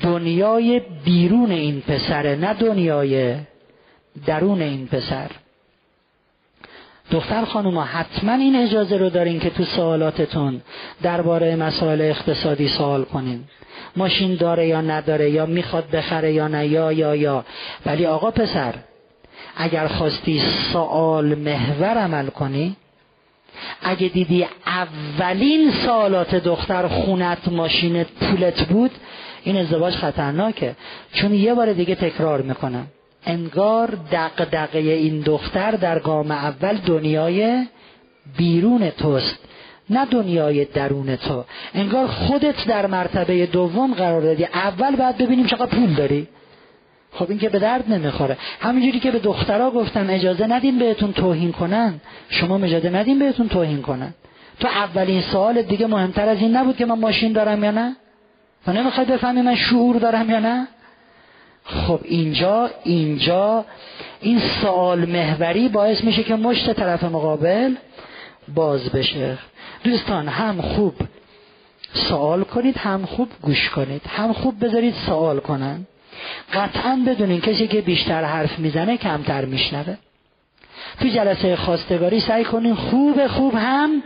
دنیای 0.00 0.80
بیرون 1.04 1.50
این 1.50 1.80
پسره 1.80 2.36
نه 2.36 2.54
دنیای 2.54 3.36
درون 4.26 4.62
این 4.62 4.86
پسر. 4.86 5.30
دختر 7.10 7.44
خانوما 7.44 7.84
حتما 7.84 8.32
این 8.32 8.56
اجازه 8.56 8.96
رو 8.96 9.10
دارین 9.10 9.40
که 9.40 9.50
تو 9.50 9.64
سوالاتتون 9.64 10.60
درباره 11.02 11.56
مسائل 11.56 12.00
اقتصادی 12.00 12.68
سوال 12.68 13.04
کنین. 13.04 13.44
ماشین 13.96 14.34
داره 14.34 14.66
یا 14.66 14.80
نداره 14.80 15.30
یا 15.30 15.46
می‌خواد 15.46 15.90
بخره 15.90 16.32
یا 16.32 16.48
نه 16.48 16.66
یا 16.66 16.92
یا 16.92 17.14
یا. 17.14 17.44
ولی 17.86 18.06
آقا 18.06 18.30
پسر 18.30 18.74
اگر 19.56 19.86
خواستی 19.86 20.40
سوال 20.72 21.34
محور 21.34 21.98
عمل 21.98 22.26
کنی 22.26 22.76
اگه 23.82 24.08
دیدی 24.08 24.46
اولین 24.66 25.70
سوالات 25.70 26.34
دختر 26.34 26.88
خونت 26.88 27.48
ماشینت 27.48 28.06
پولت 28.06 28.64
بود 28.64 28.90
این 29.44 29.56
ازدواج 29.56 29.94
خطرناکه. 29.94 30.76
چون 31.12 31.34
یه 31.34 31.54
بار 31.54 31.72
دیگه 31.72 31.94
تکرار 31.94 32.42
می‌کنم 32.42 32.86
انگار 33.26 33.98
دقدقه 34.12 34.78
این 34.78 35.20
دختر 35.20 35.70
در 35.70 35.98
گام 35.98 36.30
اول 36.30 36.76
دنیای 36.76 37.66
بیرون 38.36 38.90
توست. 38.90 39.38
نه 39.90 40.06
دنیای 40.06 40.64
درون 40.64 41.16
تو. 41.16 41.44
انگار 41.74 42.06
خودت 42.06 42.66
در 42.66 42.86
مرتبه 42.86 43.46
دوم 43.46 43.94
قرار 43.94 44.20
دادی. 44.20 44.44
اول 44.44 44.96
باید 44.96 45.16
ببینیم 45.16 45.46
چقدر 45.46 45.66
پول 45.66 45.94
داری. 45.94 46.28
خب 47.12 47.30
این 47.30 47.38
که 47.38 47.48
به 47.48 47.58
درد 47.58 47.92
نمی‌خوره. 47.92 48.36
همینجوری 48.60 49.00
که 49.00 49.10
به 49.10 49.18
دخترها 49.18 49.70
گفتم 49.70 50.06
اجازه 50.10 50.46
ندیم 50.46 50.78
بهتون 50.78 51.12
توهین 51.12 51.52
کنن. 51.52 52.00
شما 52.28 52.56
اجازه 52.56 52.90
ندیم 52.90 53.18
بهتون 53.18 53.48
توهین 53.48 53.82
کنن. 53.82 54.14
تو 54.60 54.68
اولین 54.68 55.22
سوال 55.22 55.62
دیگه 55.62 55.86
مهمتر 55.86 56.28
از 56.28 56.38
این 56.38 56.56
نبود 56.56 56.76
که 56.76 56.86
من 56.86 56.98
ماشین 56.98 57.32
دارم 57.32 57.64
یا 57.64 57.70
نه؟ 57.70 57.96
و 58.66 58.72
نمی‌خوای 58.72 59.06
بفهمی 59.06 59.42
من 59.42 59.54
شعور 59.54 59.96
دارم 59.96 60.30
یا 60.30 60.38
نه؟ 60.38 60.68
خب 61.64 62.00
اینجا 62.04 62.70
اینجا 62.84 63.64
این 64.20 64.38
سوال 64.38 65.04
محوری 65.04 65.68
باعث 65.68 66.04
میشه 66.04 66.22
که 66.22 66.34
مشت 66.34 66.72
طرف 66.72 67.04
مقابل 67.04 67.74
باز 68.54 68.90
بشه. 68.90 69.38
دوستان 69.84 70.28
هم 70.28 70.60
خوب 70.60 70.94
سوال 71.92 72.44
کنید 72.44 72.76
هم 72.78 73.06
خوب 73.06 73.28
گوش 73.42 73.70
کنید. 73.70 74.02
هم 74.08 74.32
خوب 74.32 74.64
بذارید 74.64 74.94
سوال 74.94 75.40
کنن. 75.40 75.86
قطعا 76.52 77.02
بدونین 77.06 77.40
کسی 77.40 77.68
که 77.68 77.80
بیشتر 77.80 78.24
حرف 78.24 78.58
می‌زنه 78.58 78.96
کمتر 78.96 79.44
میشنوه. 79.44 79.96
تو 81.00 81.08
جلسه 81.08 81.56
خواستگاری 81.56 82.20
سعی 82.20 82.44
کنین 82.44 82.74
خوب 82.74 83.26
خوب 83.26 83.54
هم 83.54 84.02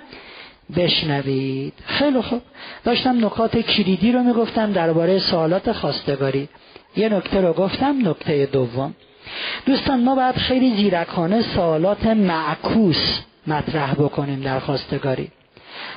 بشنوید. 0.77 1.73
خیلی 1.87 2.21
خوب. 2.21 2.43
داشتم 2.85 3.27
نکات 3.27 3.57
کلیدی 3.57 4.13
رو 4.13 4.23
می‌گفتم 4.23 4.73
درباره 4.73 5.19
سوالات 5.19 5.73
خواستگاری. 5.73 6.49
یه 6.97 7.09
نکته 7.09 7.41
رو 7.41 7.53
گفتم 7.53 8.09
نکته 8.09 8.47
دوم. 8.47 8.95
دوستان 9.67 10.05
ما 10.05 10.15
باید 10.15 10.35
خیلی 10.35 10.77
زیرکانه 10.77 11.43
سوالات 11.43 12.07
معکوس 12.07 13.21
مطرح 13.47 13.95
بکنیم 13.95 14.41
در 14.41 14.59
خواستگاری. 14.59 15.29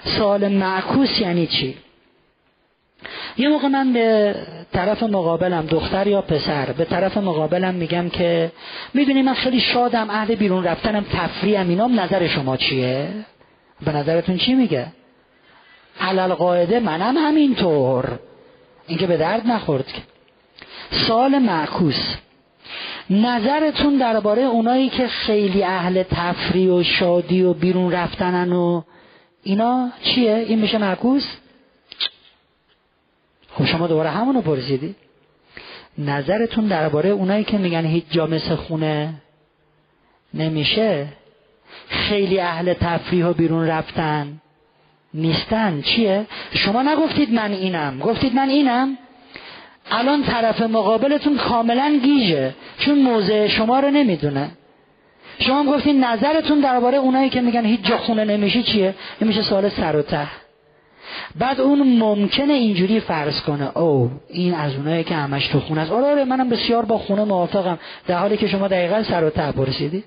سوال 0.03 0.47
معکوس 0.47 1.21
یعنی 1.21 1.47
چی؟ 1.47 1.77
یه 3.37 3.49
موقع 3.49 3.67
من 3.67 3.93
به 3.93 4.35
طرف 4.73 5.03
مقابلم 5.03 5.65
دختر 5.65 6.07
یا 6.07 6.21
پسر 6.21 6.71
به 6.71 6.85
طرف 6.85 7.17
مقابلم 7.17 7.75
میگم 7.75 8.09
که 8.09 8.51
می‌دونی 8.93 9.21
من 9.21 9.33
خیلی 9.33 9.59
شادم 9.59 10.09
اهل 10.09 10.35
بیرون 10.35 10.63
رفتنم 10.63 11.05
تفریحم 11.13 11.69
اینام 11.69 11.99
نظر 11.99 12.27
شما 12.27 12.57
چیه؟ 12.57 13.09
به 13.81 13.91
نظرتون 13.91 14.37
چی 14.37 14.53
میگه؟ 14.53 14.87
علل 15.99 16.33
قاعده 16.33 16.79
منم 16.79 17.17
همینطور. 17.17 18.19
اینکه 18.87 19.07
به 19.07 19.17
درد 19.17 19.47
نخورد 19.47 19.85
سال 20.91 21.39
معکوس. 21.39 22.15
نظرتون 23.09 23.97
درباره 23.97 24.41
اونایی 24.41 24.89
که 24.89 25.07
خیلی 25.07 25.63
اهل 25.63 26.03
تفریح 26.03 26.71
و 26.71 26.83
شادی 26.83 27.43
و 27.43 27.53
بیرون 27.53 27.91
رفتنن 27.91 28.51
و 28.53 28.81
اینا 29.43 29.89
چیه؟ 30.03 30.45
این 30.47 30.59
میشه 30.59 30.77
معکوس؟ 30.77 31.27
خب 33.53 33.65
شما 33.65 33.87
دوباره 33.87 34.09
همونو 34.09 34.41
پرسیدی. 34.41 34.95
نظرتون 35.97 36.67
درباره 36.67 37.09
اونایی 37.09 37.43
که 37.43 37.57
میگن 37.57 37.85
هیچ 37.85 38.05
جا 38.11 38.27
مثل 38.27 38.55
خونه 38.55 39.13
نمیشه؟ 40.33 41.07
خیلی 41.89 42.39
اهل 42.39 42.73
تفریح 42.73 43.25
و 43.25 43.33
بیرون 43.33 43.67
رفتن. 43.67 44.41
نیستن. 45.13 45.81
چیه؟ 45.81 46.25
شما 46.53 46.83
نگفتید 46.83 47.33
من 47.33 47.51
اینم. 47.51 47.99
گفتید 47.99 48.35
من 48.35 48.49
اینم؟ 48.49 48.97
الان 49.91 50.23
طرف 50.23 50.61
مقابلتون 50.61 51.37
کاملا 51.37 51.99
گیجه. 52.03 52.53
چون 52.77 52.99
موضع 52.99 53.47
شما 53.47 53.79
رو 53.79 53.91
نمی‌دونه. 53.91 54.49
شما 55.39 55.59
هم 55.59 55.65
گفتین 55.65 56.03
نظرتون 56.03 56.59
درباره 56.59 56.97
اونایی 56.97 57.29
که 57.29 57.41
میگن 57.41 57.65
هیچ 57.65 57.81
جا 57.81 57.97
خونه 57.97 58.25
نمیشه 58.25 58.63
چیه؟ 58.63 58.95
این 59.19 59.27
میشه 59.27 59.41
سوال 59.41 59.69
سر 59.69 59.95
و 59.95 60.01
ته. 60.01 60.27
بعد 61.39 61.61
اون 61.61 61.97
ممکنه 61.99 62.53
اینجوری 62.53 62.99
فرض 62.99 63.41
کنه. 63.41 63.77
او 63.77 64.11
این 64.29 64.53
از 64.53 64.75
اونایی 64.75 65.03
که 65.03 65.15
همش 65.15 65.47
تو 65.47 65.59
خونه 65.59 65.81
است. 65.81 65.91
آره 65.91 66.05
آره 66.05 66.23
منم 66.23 66.49
بسیار 66.49 66.85
با 66.85 66.97
خونه 66.97 67.23
موافقم. 67.23 67.79
در 68.07 68.17
حالی 68.17 68.37
که 68.37 68.47
شما 68.47 68.67
دقیقا 68.67 69.03
سر 69.03 69.23
و 69.23 69.29
ته 69.29 69.51
پرسیدی 69.51 70.03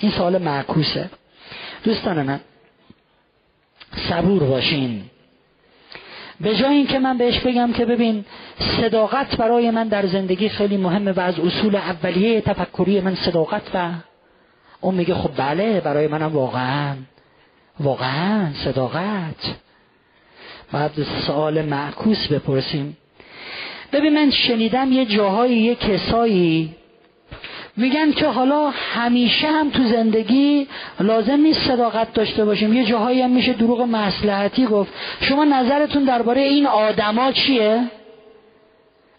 این 0.00 0.12
سوال 0.12 0.38
معکوسه. 0.38 1.10
دوستان 1.84 2.22
من 2.22 2.40
صبور 4.08 4.44
باشین. 4.44 5.02
به 6.40 6.56
جای 6.56 6.74
اینکه 6.74 6.98
من 6.98 7.18
بهش 7.18 7.38
بگم 7.40 7.72
که 7.72 7.84
ببین 7.84 8.24
صداقت 8.58 9.36
برای 9.36 9.70
من 9.70 9.88
در 9.88 10.06
زندگی 10.06 10.48
خیلی 10.48 10.76
مهمه 10.76 11.12
و 11.12 11.20
از 11.20 11.40
اصول 11.40 11.76
اولیه 11.76 12.40
تفکری 12.40 13.00
من 13.00 13.14
صداقت 13.14 13.62
و 13.74 13.90
اون 14.80 14.94
میگه 14.94 15.14
خب 15.14 15.30
بله 15.36 15.80
برای 15.80 16.06
منم 16.06 16.32
واقعا 16.32 16.96
واقعا 17.80 18.52
صداقت. 18.64 19.54
بعد 20.72 20.92
سوال 21.26 21.62
معکوس 21.62 22.28
بپرسیم. 22.28 22.96
ببین 23.92 24.14
من 24.14 24.30
شنیدم 24.30 24.92
یه 24.92 25.06
جاهایی 25.06 25.56
یه 25.56 25.74
کسایی 25.74 26.74
میگن 27.76 28.12
که 28.12 28.26
حالا 28.26 28.70
همیشه 28.70 29.48
هم 29.48 29.70
تو 29.70 29.82
زندگی 29.84 30.66
لازم 31.00 31.40
نیست 31.40 31.60
صداقت 31.60 32.12
داشته 32.12 32.44
باشیم. 32.44 32.72
یه 32.72 32.84
جاهایی 32.84 33.22
هم 33.22 33.30
میشه 33.30 33.52
دروغ 33.52 33.80
مسلحتی 33.80 34.66
گفت. 34.66 34.92
شما 35.20 35.44
نظرتون 35.44 36.04
درباره 36.04 36.40
این 36.40 36.66
آدما 36.66 37.32
چیه؟ 37.32 37.84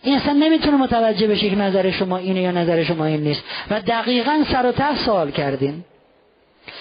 این 0.03 0.15
اصلا 0.15 0.33
نمی‌تونه 0.33 0.77
متوجه 0.77 1.27
بشه 1.27 1.49
که 1.49 1.55
نظر 1.55 1.91
شما 1.91 2.17
اینه 2.17 2.41
یا 2.41 2.51
نظر 2.51 2.83
شما 2.83 3.05
این 3.05 3.21
نیست. 3.21 3.43
و 3.69 3.81
دقیقا 3.81 4.43
سر 4.47 4.65
و 4.65 4.71
ته 4.71 4.95
سوال 4.95 5.31
کردین. 5.31 5.83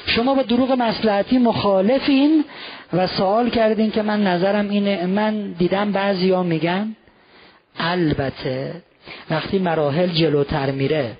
شما 0.07 0.35
با 0.35 0.43
دروغ 0.43 0.73
مسلحتی 0.73 1.39
مخالفین 1.39 2.45
و 2.93 3.07
سوال 3.07 3.51
کردین 3.51 3.91
که 3.91 4.03
من 4.03 4.23
نظرم 4.23 4.71
اینه. 4.71 5.07
من 5.07 5.53
دیدم 5.53 5.93
بعضی 5.93 6.31
ها 6.31 6.43
میگن 6.43 6.97
البته 7.79 8.83
وقتی 9.31 9.59
مراحل 9.59 10.07
جلوتر 10.07 10.71
میره 10.71 11.17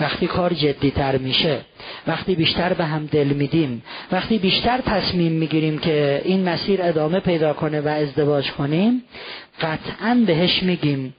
وقتی 0.00 0.26
کار 0.26 0.52
جدیتر 0.52 1.18
میشه 1.18 1.58
وقتی 2.06 2.34
بیشتر 2.34 2.72
به 2.72 2.84
هم 2.84 3.06
دل 3.06 3.26
میدیم 3.26 3.82
وقتی 4.12 4.38
بیشتر 4.38 4.80
تصمیم 4.80 5.32
می‌گیریم 5.32 5.78
که 5.78 6.22
این 6.24 6.48
مسیر 6.48 6.82
ادامه 6.82 7.20
پیدا 7.20 7.52
کنه 7.52 7.80
و 7.80 7.88
ازدواج 7.88 8.50
کنیم 8.50 9.02
قطعا 9.60 10.24
بهش 10.26 10.62
میگیم. 10.62 11.14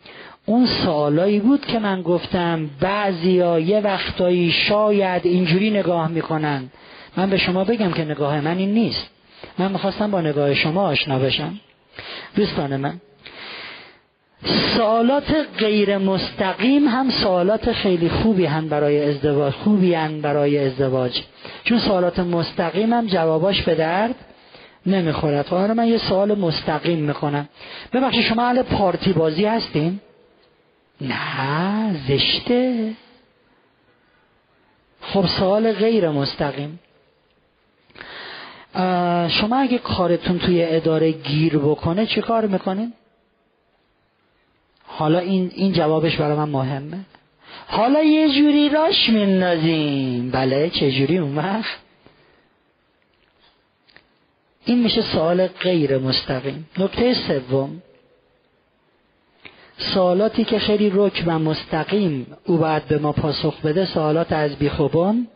اون 0.45 0.65
سوالایی 0.65 1.39
بود 1.39 1.65
که 1.65 1.79
من 1.79 2.01
گفتم 2.01 2.69
بعضیا 2.79 3.59
یه 3.59 3.79
وقتایی 3.79 4.51
شاید 4.51 5.25
اینجوری 5.25 5.69
نگاه 5.69 6.07
می‌کنن. 6.07 6.69
من 7.17 7.29
به 7.29 7.37
شما 7.37 7.63
بگم 7.63 7.91
که 7.91 8.05
نگاه 8.05 8.41
من 8.41 8.57
این 8.57 8.73
نیست. 8.73 9.09
من 9.57 9.71
می‌خواستم 9.71 10.11
با 10.11 10.21
نگاه 10.21 10.53
شما 10.53 10.83
آشنا 10.83 11.19
بشم. 11.19 11.59
دوستان 12.35 12.77
من 12.77 13.01
سوالات 14.45 15.35
غیر 15.57 15.97
مستقیم 15.97 16.87
هم 16.87 17.09
سوالات 17.09 17.71
خیلی 17.71 18.09
خوبی 18.09 18.45
هن 18.45 18.67
برای 18.67 19.03
ازدواج 19.09 19.53
خوبی 19.53 19.93
هن 19.93 20.21
برای 20.21 20.57
ازدواج. 20.57 21.21
چون 21.63 21.79
سوالات 21.79 22.19
مستقیم 22.19 22.93
هم 22.93 23.07
جواباش 23.07 23.61
به 23.61 23.75
درد 23.75 24.15
نمی‌خورد. 24.85 25.47
حالا 25.47 25.73
من 25.73 25.87
یه 25.87 25.97
سوال 25.97 26.37
مستقیم 26.37 26.99
می‌کنم 26.99 27.49
ببخشید 27.93 28.23
شما 28.23 28.43
اهل 28.43 28.61
پارتی 28.61 29.13
بازی 29.13 29.45
هستین؟ 29.45 29.99
نه 31.01 31.95
زشته. 32.07 32.91
خب 35.01 35.25
سوال 35.27 35.71
غیر 35.71 36.09
مستقیم. 36.09 36.79
شما 39.29 39.57
اگه 39.57 39.77
کارتون 39.77 40.39
توی 40.39 40.65
اداره 40.65 41.11
گیر 41.11 41.57
بکنه 41.57 42.05
چه 42.05 42.21
کار 42.21 42.47
می‌کنین؟ 42.47 42.93
حالا 45.01 45.19
این, 45.19 45.51
این 45.55 45.73
جوابش 45.73 46.17
برای 46.17 46.37
من 46.37 46.49
مهمه. 46.49 46.97
حالا 47.67 48.03
یه 48.03 48.29
جوری 48.29 48.69
راش 48.69 49.09
میندازیم. 49.09 50.31
بله 50.31 50.69
چه 50.69 50.91
جوری 50.91 51.17
اون 51.17 51.35
وقت 51.35 51.79
این 54.65 54.83
میشه 54.83 55.01
سوال 55.01 55.47
غیر 55.47 55.97
مستقیم. 55.97 56.69
نکته 56.77 57.13
سوم. 57.13 57.81
سوالاتی 59.77 60.43
که 60.43 60.59
خیلی 60.59 60.91
رک 60.95 61.23
و 61.25 61.39
مستقیم 61.39 62.37
او 62.45 62.57
باید 62.57 62.85
به 62.85 62.97
ما 62.97 63.11
پاسخ 63.11 63.61
بده 63.61 63.85
سوالات 63.85 64.31
از 64.31 64.55
بیخوبان 64.55 65.27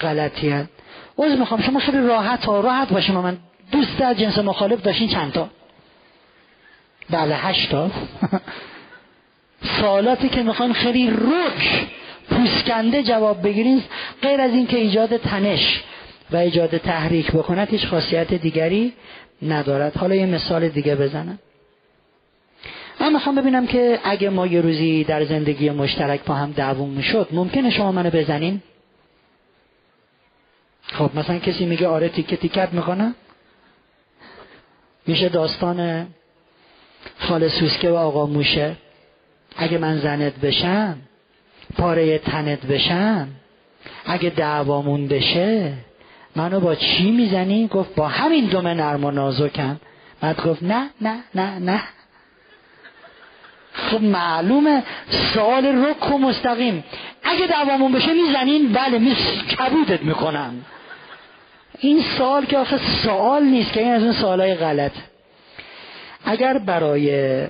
غلطی 0.00 0.48
هست 0.48 0.68
عوض 1.18 1.38
می‌خوام 1.38 1.62
شما 1.62 1.78
خیلی 1.80 2.06
راحت 2.06 2.44
ها 2.44 2.60
راحت 2.60 2.88
باشیم 2.88 3.14
من 3.14 3.36
دوست 3.72 4.00
از 4.00 4.18
جنس 4.18 4.38
مخالف 4.38 4.82
داشتین 4.82 5.08
چند 5.08 5.32
تا؟ 5.32 5.48
بله 7.10 7.34
هشتا 7.34 7.90
سوالاتی 9.62 10.28
که 10.28 10.42
می‌خوان 10.42 10.72
خیلی 10.72 11.10
رک 11.10 11.86
پوسکنده 12.30 13.02
جواب 13.02 13.42
بگیرین 13.42 13.82
غیر 14.22 14.40
از 14.40 14.50
اینکه 14.50 14.76
ایجاد 14.76 15.16
تنش 15.16 15.82
و 16.30 16.36
ایجاد 16.36 16.76
تحریک 16.76 17.32
بکند 17.32 17.68
هیچ 17.68 17.86
خاصیت 17.86 18.34
دیگری 18.34 18.92
ندارد. 19.42 19.96
حالا 19.96 20.14
یه 20.14 20.26
مثال 20.26 20.68
دیگه 20.68 20.96
بزنم. 20.96 21.38
من 23.00 23.12
می‌خوام 23.12 23.34
ببینم 23.34 23.66
که 23.66 24.00
اگه 24.04 24.30
ما 24.30 24.46
یه 24.46 24.60
روزی 24.60 25.04
در 25.04 25.24
زندگی 25.24 25.70
مشترک 25.70 26.24
با 26.24 26.34
هم 26.34 26.52
دعوون 26.52 26.88
می‌شد 26.90 27.28
ممکنه 27.32 27.70
شما 27.70 27.92
منو 27.92 28.10
بزنین؟ 28.10 28.62
خب 30.82 31.10
مثلا 31.14 31.38
کسی 31.38 31.66
میگه 31.66 31.88
آره 31.88 32.08
تیکه 32.08 32.36
تیکت 32.36 32.68
می‌کنه 32.72 33.14
میشه 35.06 35.28
داستان 35.28 36.06
خال 37.18 37.48
سوسکه 37.48 37.90
و 37.90 37.94
آقا 37.94 38.26
موشه 38.26 38.76
اگه 39.56 39.78
من 39.78 39.98
زنت 39.98 40.34
بشم 40.34 40.96
پاره 41.78 42.18
تنت 42.18 42.66
بشم 42.66 43.28
اگه 44.06 44.30
دعوامون 44.30 45.08
بشه 45.08 45.72
منو 46.36 46.60
با 46.60 46.74
چی 46.74 47.10
می‌زنی؟ 47.10 47.68
گفت 47.68 47.94
با 47.94 48.08
همین 48.08 48.44
دومه 48.44 48.74
نرم 48.74 49.04
و 49.04 49.10
نازکم. 49.10 49.76
بعد 50.20 50.42
گفت 50.42 50.62
نه 50.62 50.90
نه 51.00 51.18
نه 51.34 51.58
نه. 51.58 51.82
خب 53.72 54.02
معلومه 54.02 54.82
سوال 55.10 55.66
رک 55.66 56.10
و 56.10 56.18
مستقیم. 56.18 56.84
اگه 57.22 57.46
دعوامون 57.46 57.92
بشه 57.92 58.12
می‌زنین؟ 58.12 58.72
بله 58.72 58.98
می 58.98 59.14
کبودت 59.58 60.02
می‌کنم. 60.02 60.64
این 61.78 62.02
سوال 62.02 62.44
که 62.44 62.58
آخه 62.58 62.78
سوال 62.78 63.44
نیست 63.44 63.72
که 63.72 63.80
این 63.80 63.92
از 63.92 64.02
اون 64.02 64.12
سوالای 64.12 64.54
غلط 64.54 64.92
اگر 66.24 66.58
برای 66.58 67.46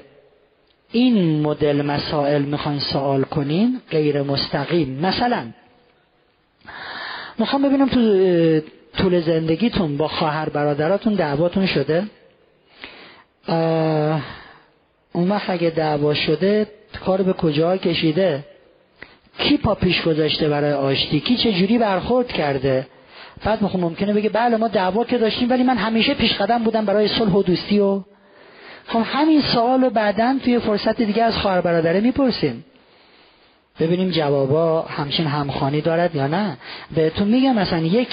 این 0.97 1.42
مدل 1.42 1.83
مسائل 1.83 2.42
می‌خواین 2.42 2.78
سوال 2.78 3.23
کنین 3.23 3.81
غیر 3.91 4.23
مستقیم. 4.23 4.99
مثلا 5.02 5.47
می‌خوام 7.39 7.62
ببینم 7.62 7.89
تو 7.89 8.00
طول 8.99 9.20
زندگیتون 9.20 9.97
با 9.97 10.08
خواهر 10.08 10.49
برادراتون 10.49 11.15
دعواتون 11.15 11.66
شده؟ 11.66 12.07
اون 15.12 15.28
وقت 15.28 15.50
اگه 15.50 15.70
دعوا 15.70 16.15
شده 16.15 16.66
کار 17.05 17.23
به 17.23 17.33
کجا 17.33 17.76
کشیده؟ 17.76 18.44
کی 19.39 19.57
پا 19.57 19.75
پیش 19.75 20.02
گذاشته 20.02 20.49
برای 20.49 20.73
آشتی؟ 20.73 21.20
کی 21.20 21.36
چه 21.36 21.52
جوری 21.52 21.78
برخورد 21.78 22.28
کرده؟ 22.28 22.86
بعد 23.44 23.62
می‌خوام 23.62 23.83
ممکنه 23.83 24.12
بگه 24.12 24.28
بله 24.28 24.57
ما 24.57 24.68
دعوا 24.68 25.05
که 25.05 25.18
داشتیم 25.18 25.50
ولی 25.50 25.62
من 25.62 25.76
همیشه 25.76 26.15
پیش 26.15 26.33
قدم 26.33 26.65
بودم 26.65 26.84
برای 26.84 27.08
صلح 27.08 27.33
و 27.33 27.42
دوستی 27.42 27.78
و 27.78 28.02
خب 28.89 29.02
همین 29.05 29.42
سوال 29.42 29.81
رو 29.81 29.90
بعدا 29.90 30.36
توی 30.44 30.58
فرصت 30.58 31.02
دیگه 31.02 31.23
از 31.23 31.36
خواهر 31.36 31.60
برادره 31.60 32.00
می‌پرسیم. 32.00 32.65
ببینیم 33.81 34.10
جوابا 34.10 34.82
همچین 34.82 35.26
همخانی 35.26 35.81
دارد 35.81 36.15
یا 36.15 36.26
نه. 36.26 36.56
بهتون 36.94 37.28
میگم 37.28 37.55
مثلا 37.55 37.78
یک 37.78 38.08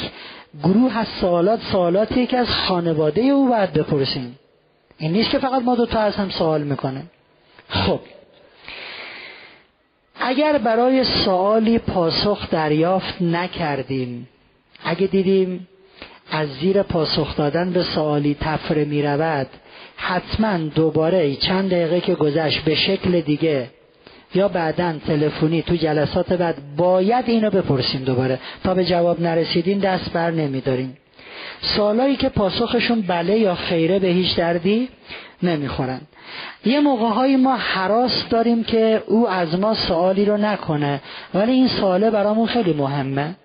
گروه 0.63 0.97
از 0.97 1.07
سوالات 1.07 1.61
سوالاتی 1.71 2.27
که 2.27 2.37
از 2.37 2.49
خانواده 2.49 3.21
او 3.21 3.47
باید 3.49 3.73
بپرسیم. 3.73 4.39
این 4.97 5.11
نیست 5.11 5.29
که 5.29 5.39
فقط 5.39 5.61
ما 5.61 5.75
دوتا 5.75 5.99
از 5.99 6.15
هم 6.15 6.29
سوال 6.29 6.63
می‌کنه 6.63 7.03
خب. 7.69 7.99
اگر 10.19 10.57
برای 10.57 11.03
سوالی 11.03 11.79
پاسخ 11.79 12.49
دریافت 12.49 13.21
نکردیم 13.21 14.27
اگه 14.83 15.07
دیدیم 15.07 15.67
از 16.31 16.49
زیر 16.49 16.83
پاسخ 16.83 17.35
دادن 17.35 17.73
به 17.73 17.83
سوالی 17.83 18.37
تفره 18.39 18.85
می 18.85 19.01
رود 19.01 19.47
حتما 19.95 20.57
دوباره 20.57 21.35
چند 21.35 21.69
دقیقه 21.69 22.01
که 22.01 22.15
گذشت 22.15 22.61
به 22.61 22.75
شکل 22.75 23.21
دیگه 23.21 23.69
یا 24.35 24.47
بعدا 24.47 24.93
تلفنی 25.07 25.61
تو 25.61 25.75
جلسات 25.75 26.33
بعد 26.33 26.55
باید 26.77 27.29
اینو 27.29 27.49
بپرسیم 27.49 28.03
دوباره. 28.03 28.39
تا 28.63 28.73
به 28.73 28.85
جواب 28.85 29.21
نرسیدین 29.21 29.79
دست 29.79 30.13
بر 30.13 30.31
نمیداریم 30.31 30.97
سوالایی 31.61 32.15
که 32.15 32.29
پاسخشون 32.29 33.01
بله 33.01 33.39
یا 33.39 33.55
خیره 33.55 33.99
به 33.99 34.07
هیچ 34.07 34.35
دردی 34.35 34.89
نمی‌خورن. 35.43 36.01
یه 36.65 36.79
موقع 36.79 37.35
ما 37.35 37.55
حراس 37.55 38.29
داریم 38.29 38.63
که 38.63 39.03
او 39.07 39.29
از 39.29 39.59
ما 39.59 39.73
سوالی 39.73 40.25
رو 40.25 40.37
نکنه 40.37 41.01
ولی 41.33 41.51
این 41.51 41.67
سواله 41.67 42.09
برامون 42.09 42.47
خیلی 42.47 42.73
مهمه. 42.73 43.35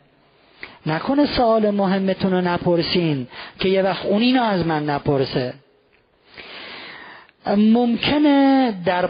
نکنه 0.87 1.27
سوال 1.27 1.71
مهمتون 1.71 2.33
رو 2.33 2.41
نپرسین 2.41 3.27
که 3.59 3.69
یه 3.69 3.83
وقت 3.83 4.07
اون 4.07 4.23
اینو 4.23 4.43
از 4.43 4.67
من 4.67 4.91
نپرسه. 4.91 5.55
ممکنه 7.57 8.75
در 8.85 9.09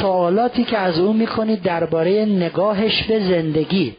سوالاتی 0.00 0.64
که 0.64 0.78
از 0.78 0.98
او 0.98 1.12
می‌کنید 1.12 1.62
درباره 1.62 2.24
نگاهش 2.24 3.02
به 3.02 3.20
زندگی 3.20 3.96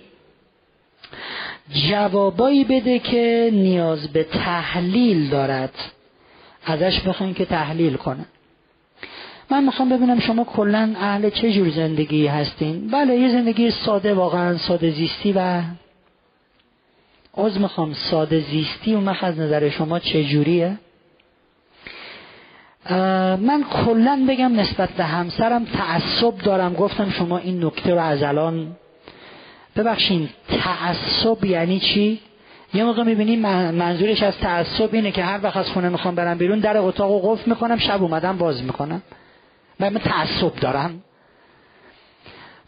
جوابایی 1.90 2.64
بده 2.64 3.00
که 3.00 3.50
نیاز 3.54 4.08
به 4.08 4.24
تحلیل 4.24 5.30
دارد. 5.30 5.74
ازش 6.66 7.00
بخواین 7.00 7.34
که 7.34 7.46
تحلیل 7.46 7.96
کنه. 7.96 8.26
من 9.50 9.64
می‌خوام 9.64 9.90
ببینم 9.90 10.20
شما 10.20 10.44
کلا 10.44 10.94
اهل 11.00 11.30
چه 11.30 11.52
جور 11.52 11.70
زندگی 11.70 12.28
هستین؟ 12.28 12.88
بله 12.88 13.16
یه 13.16 13.30
زندگی 13.30 13.72
ساده 13.72 14.14
واقعا 14.14 14.58
ساده 14.58 14.92
زیستی 14.92 15.32
و 15.32 15.62
عوض 17.38 17.58
می‌خوام. 17.58 17.94
ساده 17.94 18.40
زیستی 18.40 18.96
و 18.96 19.16
از 19.22 19.40
نظر 19.40 19.70
شما 19.70 20.00
چجوریه؟ 20.00 20.78
من 23.42 23.66
کلا 23.86 24.26
بگم 24.30 24.60
نسبت 24.60 24.90
به 24.90 25.04
همسرم 25.04 25.66
تعصب 25.66 26.38
دارم. 26.38 26.74
گفتم 26.74 27.10
شما 27.10 27.38
این 27.38 27.66
نکته 27.66 27.94
رو 27.94 28.00
از 28.00 28.24
الان 28.24 28.68
ببخشین. 29.76 30.30
تعصب 30.48 31.46
یعنی 31.46 31.80
چی؟ 31.80 32.20
یه 32.74 32.84
موقع 32.84 33.04
می‌بینیم 33.04 33.40
منظورش 33.72 34.24
از 34.24 34.38
تعصب 34.38 34.90
اینه 34.92 35.12
که 35.12 35.24
هر 35.24 35.40
وقت 35.44 35.58
از 35.58 35.70
خونه 35.70 35.90
می‌خوام 35.90 36.16
برم 36.16 36.38
بیرون 36.38 36.60
در 36.60 36.78
اتاق 36.78 37.12
و 37.12 37.36
قفل 37.36 37.50
می‌کنم 37.50 37.78
شب 37.78 38.04
اومدم 38.04 38.38
باز 38.38 38.64
می‌کنم. 38.64 39.02
من 39.80 39.94
تعصب 39.94 40.56
دارم. 40.56 41.04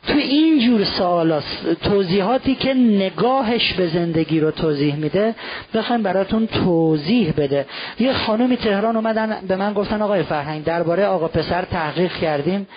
تو 0.07 0.17
این 0.17 0.59
جور 0.59 0.83
سوالات 0.83 1.43
توضیحاتی 1.83 2.55
که 2.55 2.73
نگاهش 2.73 3.73
به 3.73 3.87
زندگی 3.87 4.39
رو 4.39 4.51
توضیح 4.51 4.95
میده 4.95 5.35
بخوایم 5.73 6.03
براتون 6.03 6.47
توضیح 6.47 7.33
بده. 7.37 7.65
یه 7.99 8.13
خانومی 8.13 8.57
تهران 8.57 8.95
اومدن 8.95 9.37
به 9.47 9.55
من 9.55 9.73
گفتن 9.73 10.01
آقای 10.01 10.23
فرهنگ 10.23 10.63
درباره 10.63 11.05
آقا 11.05 11.27
پسر 11.27 11.61
تحقیق 11.61 12.13
کردیم. 12.13 12.67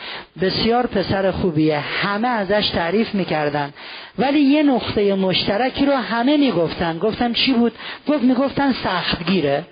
بسیار 0.40 0.86
پسر 0.86 1.30
خوبیه. 1.30 1.78
همه 1.78 2.28
ازش 2.28 2.68
تعریف 2.68 3.14
می‌کردن. 3.14 3.72
ولی 4.18 4.40
یه 4.40 4.62
نقطه 4.62 5.14
مشترکی 5.14 5.86
رو 5.86 5.92
همه 5.92 6.36
می‌گفتن. 6.36 6.98
گفتم 6.98 7.32
چی 7.32 7.52
بود؟ 7.52 7.72
گفت 8.08 8.22
می‌گفتن 8.22 8.72
سختگیره. 8.72 9.64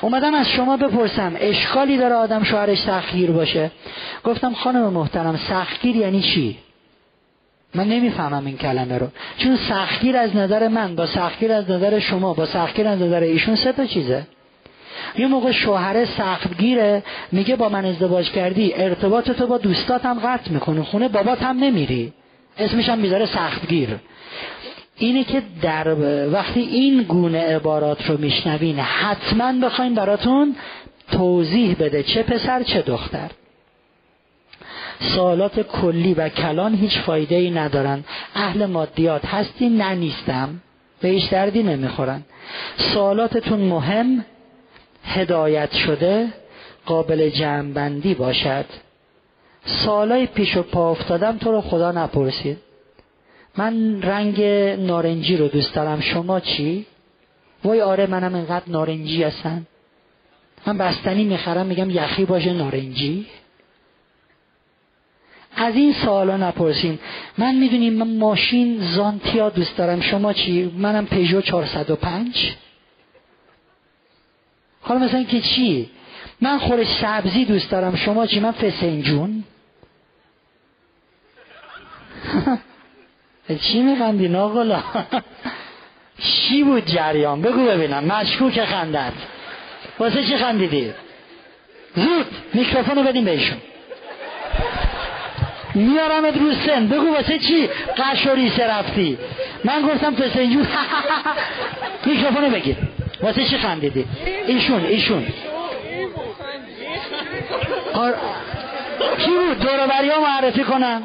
اومدم 0.00 0.34
از 0.34 0.48
شما 0.48 0.76
بپرسم 0.76 1.32
اشکالی 1.40 1.96
داره 1.96 2.14
آدم 2.14 2.44
شوهرش 2.44 2.78
سختگیر 2.78 3.30
باشه؟ 3.30 3.70
گفتم 4.24 4.54
خانم 4.54 4.92
محترم 4.92 5.36
سختگیر 5.36 5.96
یعنی 5.96 6.20
چی؟ 6.20 6.58
من 7.74 7.88
نمی‌فهمم 7.88 8.46
این 8.46 8.56
کلمه 8.56 8.98
رو. 8.98 9.06
چون 9.38 9.56
سختگیر 9.56 10.16
از 10.16 10.36
نظر 10.36 10.68
من 10.68 10.96
با 10.96 11.06
سختگیر 11.06 11.52
از 11.52 11.70
نظر 11.70 11.98
شما 11.98 12.34
با 12.34 12.46
سختگیر 12.46 12.88
از 12.88 13.02
نظر 13.02 13.20
ایشون 13.20 13.56
سه 13.56 13.72
تا 13.72 13.86
چیزه. 13.86 14.26
یه 15.18 15.26
موقع 15.26 15.52
شوهر 15.52 16.04
سختگیره 16.04 17.02
میگه 17.32 17.56
با 17.56 17.68
من 17.68 17.84
ازدواج 17.84 18.30
کردی 18.30 18.74
ارتباط 18.74 19.30
تو 19.30 19.46
با 19.46 19.58
دوستاتم 19.58 20.18
قطع 20.18 20.50
می‌کنه. 20.50 20.82
خونه 20.82 21.08
بابات 21.08 21.42
هم 21.42 21.58
نمیری. 21.58 22.12
اسمش 22.58 22.88
هم 22.88 22.98
می‌ذاره 22.98 23.26
سختگیر. 23.26 23.88
اینه 24.96 25.24
که 25.24 25.42
در 25.62 25.94
وقتی 26.28 26.60
این 26.60 27.02
گونه 27.02 27.40
عبارات 27.40 28.10
رو 28.10 28.18
میشنوین 28.18 28.78
حتما 28.78 29.52
بخواین 29.66 29.94
براتون 29.94 30.56
توضیح 31.12 31.76
بده 31.80 32.02
چه 32.02 32.22
پسر 32.22 32.62
چه 32.62 32.82
دختر. 32.82 33.30
سوالات 35.00 35.60
کلی 35.60 36.14
و 36.14 36.28
کلان 36.28 36.74
هیچ 36.74 36.98
فایده 36.98 37.36
ای 37.36 37.50
ندارن. 37.50 38.04
اهل 38.34 38.66
مادیات 38.66 39.26
هستی 39.26 39.68
نه 39.68 39.94
نیستم. 39.94 40.60
به 41.00 41.08
هیچ 41.08 41.30
دردی 41.30 41.62
نمی‌خورن. 41.62 42.22
سوالاتتون 42.76 43.60
مهم 43.60 44.24
هدایت 45.04 45.74
شده 45.74 46.28
قابل 46.86 47.28
جمعبندی 47.28 48.14
باشد. 48.14 48.64
سالای 49.64 50.26
پیش 50.26 50.56
و 50.56 50.62
پا 50.62 50.90
افتادم 50.90 51.38
تو 51.38 51.52
رو 51.52 51.60
خدا 51.60 51.92
نپرسید. 51.92 52.58
من 53.56 54.02
رنگ 54.02 54.42
نارنجی 54.80 55.36
رو 55.36 55.48
دوست 55.48 55.74
دارم. 55.74 56.00
شما 56.00 56.40
چی؟ 56.40 56.86
وای 57.64 57.80
آره 57.80 58.06
منم 58.06 58.34
اینقدر 58.34 58.64
نارنجی 58.66 59.22
هستم. 59.22 59.66
من 60.66 60.78
بستنی 60.78 61.24
می‌خرم 61.24 61.66
میگم 61.66 61.90
یخی 61.90 62.24
باشه 62.24 62.52
نارنجی. 62.52 63.26
از 65.58 65.76
این 65.76 65.92
سوالا 65.92 66.36
نپرسیم 66.36 66.98
من 67.38 67.54
می‌دونیم 67.54 67.92
من 67.92 68.16
ماشین 68.16 68.80
زانتیا 68.80 69.48
دوست 69.48 69.76
دارم. 69.76 70.00
شما 70.00 70.32
چی؟ 70.32 70.72
منم 70.78 71.06
پژو 71.06 71.40
405 71.40 72.56
حالا 74.80 75.00
مثلا 75.00 75.22
که 75.22 75.40
چی؟ 75.40 75.90
من 76.40 76.58
خورش 76.58 76.86
سبزی 77.00 77.44
دوست 77.44 77.70
دارم. 77.70 77.96
شما 77.96 78.26
چی؟ 78.26 78.40
من 78.40 78.52
فسنجون. 78.52 79.44
چی 83.62 83.82
میخندی 83.82 84.28
ناغلا 84.28 84.82
چی 86.28 86.64
بود 86.64 86.84
جریان؟ 86.86 87.42
بگو 87.42 87.66
ببینم. 87.66 88.04
مشکوک 88.04 88.64
خندت. 88.64 89.12
واسه 89.98 90.24
چی 90.24 90.36
خندیدی؟ 90.36 90.92
زود. 91.94 92.26
میکروفون 92.54 92.96
رو 92.96 93.02
بدیم 93.02 93.24
بهشون. 93.24 93.58
میارم 95.78 96.24
رو 96.24 96.52
سن. 96.66 96.86
بگو 96.86 97.14
واسه 97.14 97.38
چی 97.38 97.68
قشوری 97.98 98.52
رفتی؟ 98.58 99.18
من 99.64 99.82
گفتم 99.82 100.14
فسنجون 100.14 100.66
میکروفونو 102.06 102.50
بگیر. 102.50 102.76
واسه 103.22 103.44
چی 103.44 103.58
خندیدی؟ 103.58 104.04
ایشون 104.46 104.84
ایشون. 104.84 105.26
آر... 107.94 108.14
کی 109.18 109.30
بود؟ 109.30 109.58
دوروبری 109.58 110.08
ها 110.08 110.20
معرفی 110.20 110.64
کنم. 110.64 111.02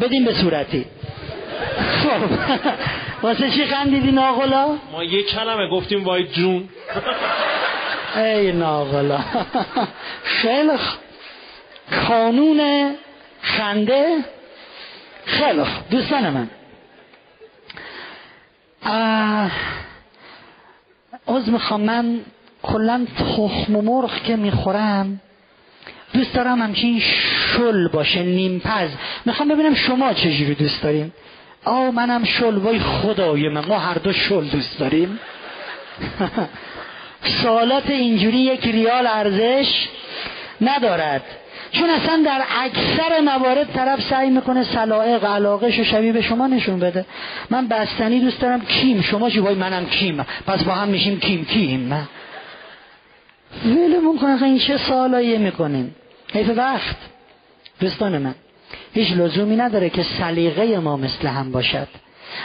بدیم 0.00 0.24
به 0.24 0.34
صورتی. 0.34 0.84
خب. 2.02 2.38
واسه 3.22 3.50
چی 3.50 3.66
خندیدی 3.66 4.12
ناغلا؟ 4.12 4.76
ما 4.92 5.04
یه 5.04 5.22
کلمه 5.22 5.68
گفتیم 5.68 6.04
وای 6.04 6.24
جون. 6.24 6.68
ای 8.16 8.52
ناغلا. 8.52 9.18
خیلی 10.42 10.78
کانون 12.08 12.60
خنده؟ 13.42 14.24
خیلی 15.24 15.62
دوستان 15.90 16.30
من. 16.30 16.48
از 21.26 21.48
می‌خوام. 21.48 21.80
من 21.80 22.20
کلا 22.62 23.06
تخم 23.18 23.72
مرغ 23.72 24.22
که 24.22 24.36
می‌خورم 24.36 25.20
دوست 26.14 26.34
دارم 26.34 26.62
همچین 26.62 27.00
شل 27.00 27.88
باشه 27.88 28.22
نیمپز 28.22 28.90
می‌خوام 29.26 29.48
ببینم 29.48 29.74
شما 29.74 30.12
چجوری 30.12 30.54
دوست 30.54 30.82
داریم 30.82 31.12
آه 31.64 31.90
منم 31.90 32.24
شل. 32.24 32.56
وای 32.56 32.78
خدای 32.78 33.48
من 33.48 33.66
ما 33.66 33.78
هر 33.78 33.94
دو 33.94 34.12
شل 34.12 34.44
دوست 34.44 34.78
داریم. 34.78 35.20
سوالات 37.42 37.90
اینجوری 37.90 38.38
یک 38.38 38.66
ریال 38.66 39.06
ارزش 39.06 39.88
ندارد. 40.60 41.22
چون 41.72 41.90
اصلا 41.90 42.22
در 42.26 42.42
اکثر 42.50 43.20
موارد 43.20 43.72
طرف 43.72 44.02
سعی 44.10 44.30
می‌کنه 44.30 44.64
سلائق 44.64 45.24
علاقش 45.24 45.78
و 45.78 45.84
شبیه 45.84 46.12
به 46.12 46.22
شما 46.22 46.46
نشون 46.46 46.78
بده. 46.78 47.04
من 47.50 47.68
بستنی 47.68 48.20
دوست 48.20 48.40
دارم 48.40 48.60
کیم. 48.60 49.00
شما 49.00 49.30
چی 49.30 49.38
وای 49.38 49.54
منم 49.54 49.86
کیم؟ 49.86 50.26
پس 50.46 50.62
با 50.64 50.72
هم 50.72 50.88
میشیم 50.88 51.20
کیم 51.20 51.44
کیم. 51.44 52.08
ولمون 53.64 54.18
کنه 54.18 54.42
این 54.42 54.58
چه 54.58 54.76
سالایی 54.76 55.38
می‌کنیم 55.38 55.94
حیف 56.32 56.50
وقت. 56.56 56.96
دوستان 57.80 58.18
من 58.18 58.34
هیچ 58.94 59.12
لزومی 59.12 59.56
نداره 59.56 59.90
که 59.90 60.02
سلیقه 60.02 60.78
ما 60.78 60.96
مثل 60.96 61.28
هم 61.28 61.52
باشد. 61.52 61.88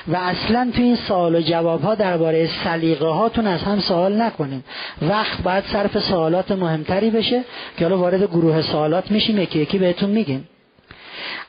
و 0.08 0.16
اصلا 0.16 0.72
تو 0.76 0.82
این 0.82 0.96
سوال 0.96 1.36
و 1.36 1.42
جواب 1.42 1.82
ها 1.82 1.96
درباره 1.96 2.50
سلیقه 2.64 3.06
هاتون 3.06 3.48
از 3.48 3.64
هم 3.64 3.80
سوال 3.80 4.22
نکنیم. 4.22 4.64
وقت 5.02 5.42
باید 5.42 5.64
صرف 5.64 6.00
سوالات 6.00 6.52
مهمتری 6.52 7.10
بشه 7.10 7.44
که 7.78 7.86
حالا 7.86 7.98
وارد 7.98 8.24
گروه 8.24 8.62
سوالات 8.62 9.12
میشیم 9.12 9.40
یکی 9.40 9.60
یکی 9.60 9.78
بهتون 9.78 10.10
میگیم. 10.10 10.48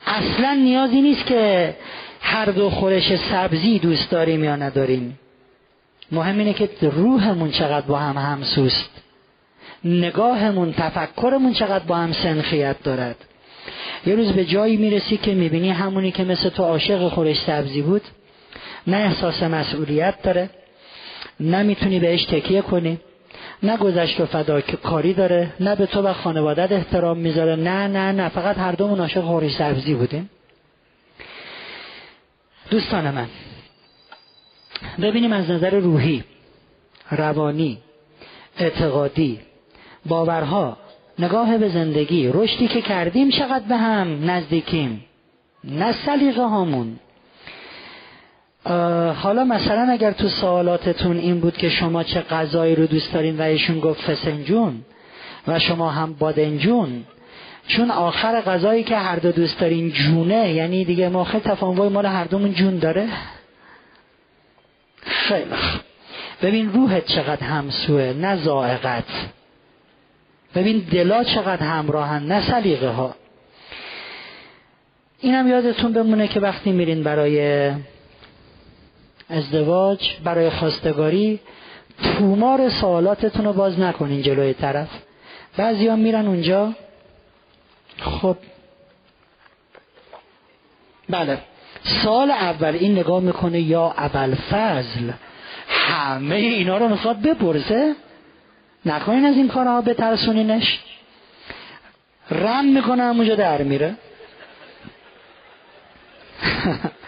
اصلا 0.07 0.53
نیازی 0.53 1.01
نیست 1.01 1.25
که 1.25 1.75
هر 2.21 2.45
دو 2.45 2.69
خورش 2.69 3.15
سبزی 3.15 3.79
دوست 3.79 4.09
داریم 4.09 4.43
یا 4.43 4.55
نداریم. 4.55 5.19
مهم 6.11 6.39
اینه 6.39 6.53
که 6.53 6.69
روحمون 6.81 7.51
چقدر 7.51 7.85
با 7.85 7.97
هم 7.99 8.17
همسوست. 8.17 8.89
نگاهمون 9.83 10.73
تفکرمون 10.73 11.53
چقدر 11.53 11.83
با 11.83 11.95
هم 11.95 12.13
سنخیت 12.13 12.83
دارد. 12.83 13.15
یه 14.05 14.15
روز 14.15 14.31
به 14.31 14.45
جایی 14.45 14.77
می‌رسی 14.77 15.17
که 15.17 15.33
می‌بینی 15.33 15.69
همونی 15.69 16.11
که 16.11 16.23
مثل 16.23 16.49
تو 16.49 16.63
عاشق 16.63 17.07
خورش 17.07 17.41
سبزی 17.41 17.81
بود. 17.81 18.01
نه 18.87 18.97
احساس 18.97 19.43
مسئولیت 19.43 20.21
داره 20.21 20.49
نه 21.39 21.63
می‌تونی 21.63 21.99
بهش 21.99 22.25
تکیه 22.25 22.61
کنی 22.61 22.99
نه 23.63 23.77
گذشت 23.77 24.19
و 24.19 24.25
فداکاری 24.25 25.13
داره 25.13 25.53
نه 25.59 25.75
به 25.75 25.85
تو 25.85 26.01
و 26.01 26.13
خانوادت 26.13 26.71
احترام 26.71 27.17
می‌ذاره 27.17 27.55
نه 27.55 27.87
نه 27.87 28.11
نه. 28.11 28.29
فقط 28.29 28.57
هر 28.57 28.71
دومون 28.71 28.99
عاشق 28.99 29.21
خورش 29.21 29.55
سبزی 29.55 29.93
بودیم. 29.93 30.29
دوستان 32.69 33.11
من 33.11 33.27
ببینیم 35.01 35.33
از 35.33 35.49
نظر 35.49 35.69
روحی 35.69 36.23
روانی 37.11 37.77
اعتقادی 38.57 39.39
باورها 40.05 40.77
نگاه 41.19 41.57
به 41.57 41.69
زندگی 41.69 42.27
رشدی 42.33 42.67
که 42.67 42.81
کردیم 42.81 43.29
چقدر 43.29 43.65
به 43.69 43.77
هم 43.77 44.31
نزدیکیم؟ 44.31 45.05
نه 45.63 45.91
سلیقه 46.05 46.43
هامون. 46.43 46.99
حالا 49.13 49.43
مثلا 49.43 49.91
اگر 49.91 50.11
تو 50.11 50.27
سوالاتتون 50.27 51.17
این 51.17 51.39
بود 51.39 51.57
که 51.57 51.69
شما 51.69 52.03
چه 52.03 52.21
غذایی 52.21 52.75
رو 52.75 52.85
دوست 52.85 53.13
دارین 53.13 53.37
و 53.37 53.41
ایشون 53.41 53.79
گفت 53.79 54.01
فسنجون 54.01 54.81
و 55.47 55.59
شما 55.59 55.89
هم 55.89 56.13
بادنجون 56.13 57.03
چون 57.67 57.91
آخر 57.91 58.41
غذایی 58.41 58.83
که 58.83 58.97
هر 58.97 59.15
دو 59.15 59.31
دوست 59.31 59.59
دارین 59.59 59.91
جونه 59.91 60.53
یعنی 60.53 60.85
دیگه 60.85 61.09
ما 61.09 61.23
خیلی 61.23 61.43
تفاهم 61.43 61.87
مال 61.87 62.05
هر 62.05 62.23
دومون 62.23 62.53
جون 62.53 62.77
داره؟ 62.77 63.07
خیلی 65.01 65.45
ببین 66.41 66.73
روحت 66.73 67.05
چقدر 67.05 67.43
همسوه 67.43 68.13
نه 68.17 68.35
زائقت 68.35 69.03
ببین 70.55 70.79
دلا 70.79 71.23
چقدر 71.23 71.63
همراهن 71.63 72.23
نه 72.23 72.41
سلیقه 72.41 72.89
ها 72.89 73.15
اینم 75.19 75.47
یادتون 75.47 75.93
بمونه 75.93 76.27
که 76.27 76.39
وقتی 76.39 76.71
میرین 76.71 77.03
برای 77.03 77.71
ازدواج 79.29 80.09
برای 80.23 80.49
خواستگاری 80.49 81.39
تومار 82.03 82.69
سوالاتتون 82.69 83.45
رو 83.45 83.53
باز 83.53 83.79
نکنین 83.79 84.21
جلوی 84.21 84.53
طرف. 84.53 84.89
بعضی 85.57 85.87
ها 85.87 85.95
میرن 85.95 86.27
اونجا. 86.27 86.73
خب. 87.99 88.37
بله. 91.09 91.37
سال 91.83 92.31
اول 92.31 92.75
این 92.75 92.91
نگاه 92.91 93.21
می‌کنه 93.21 93.59
یا 93.59 93.93
اول 93.97 94.35
فضل 94.35 95.11
همه 95.69 96.35
اینا 96.35 96.77
رو 96.77 96.87
می‌خواد 96.87 97.21
بپرسه؟ 97.21 97.95
نکنین 98.85 99.25
از 99.25 99.35
این 99.35 99.47
کارها 99.47 99.81
بترسونینش. 99.81 100.79
رم 102.31 102.65
می‌کنه 102.65 103.03
همونجا 103.03 103.35
در 103.35 103.61
میره. 103.63 103.95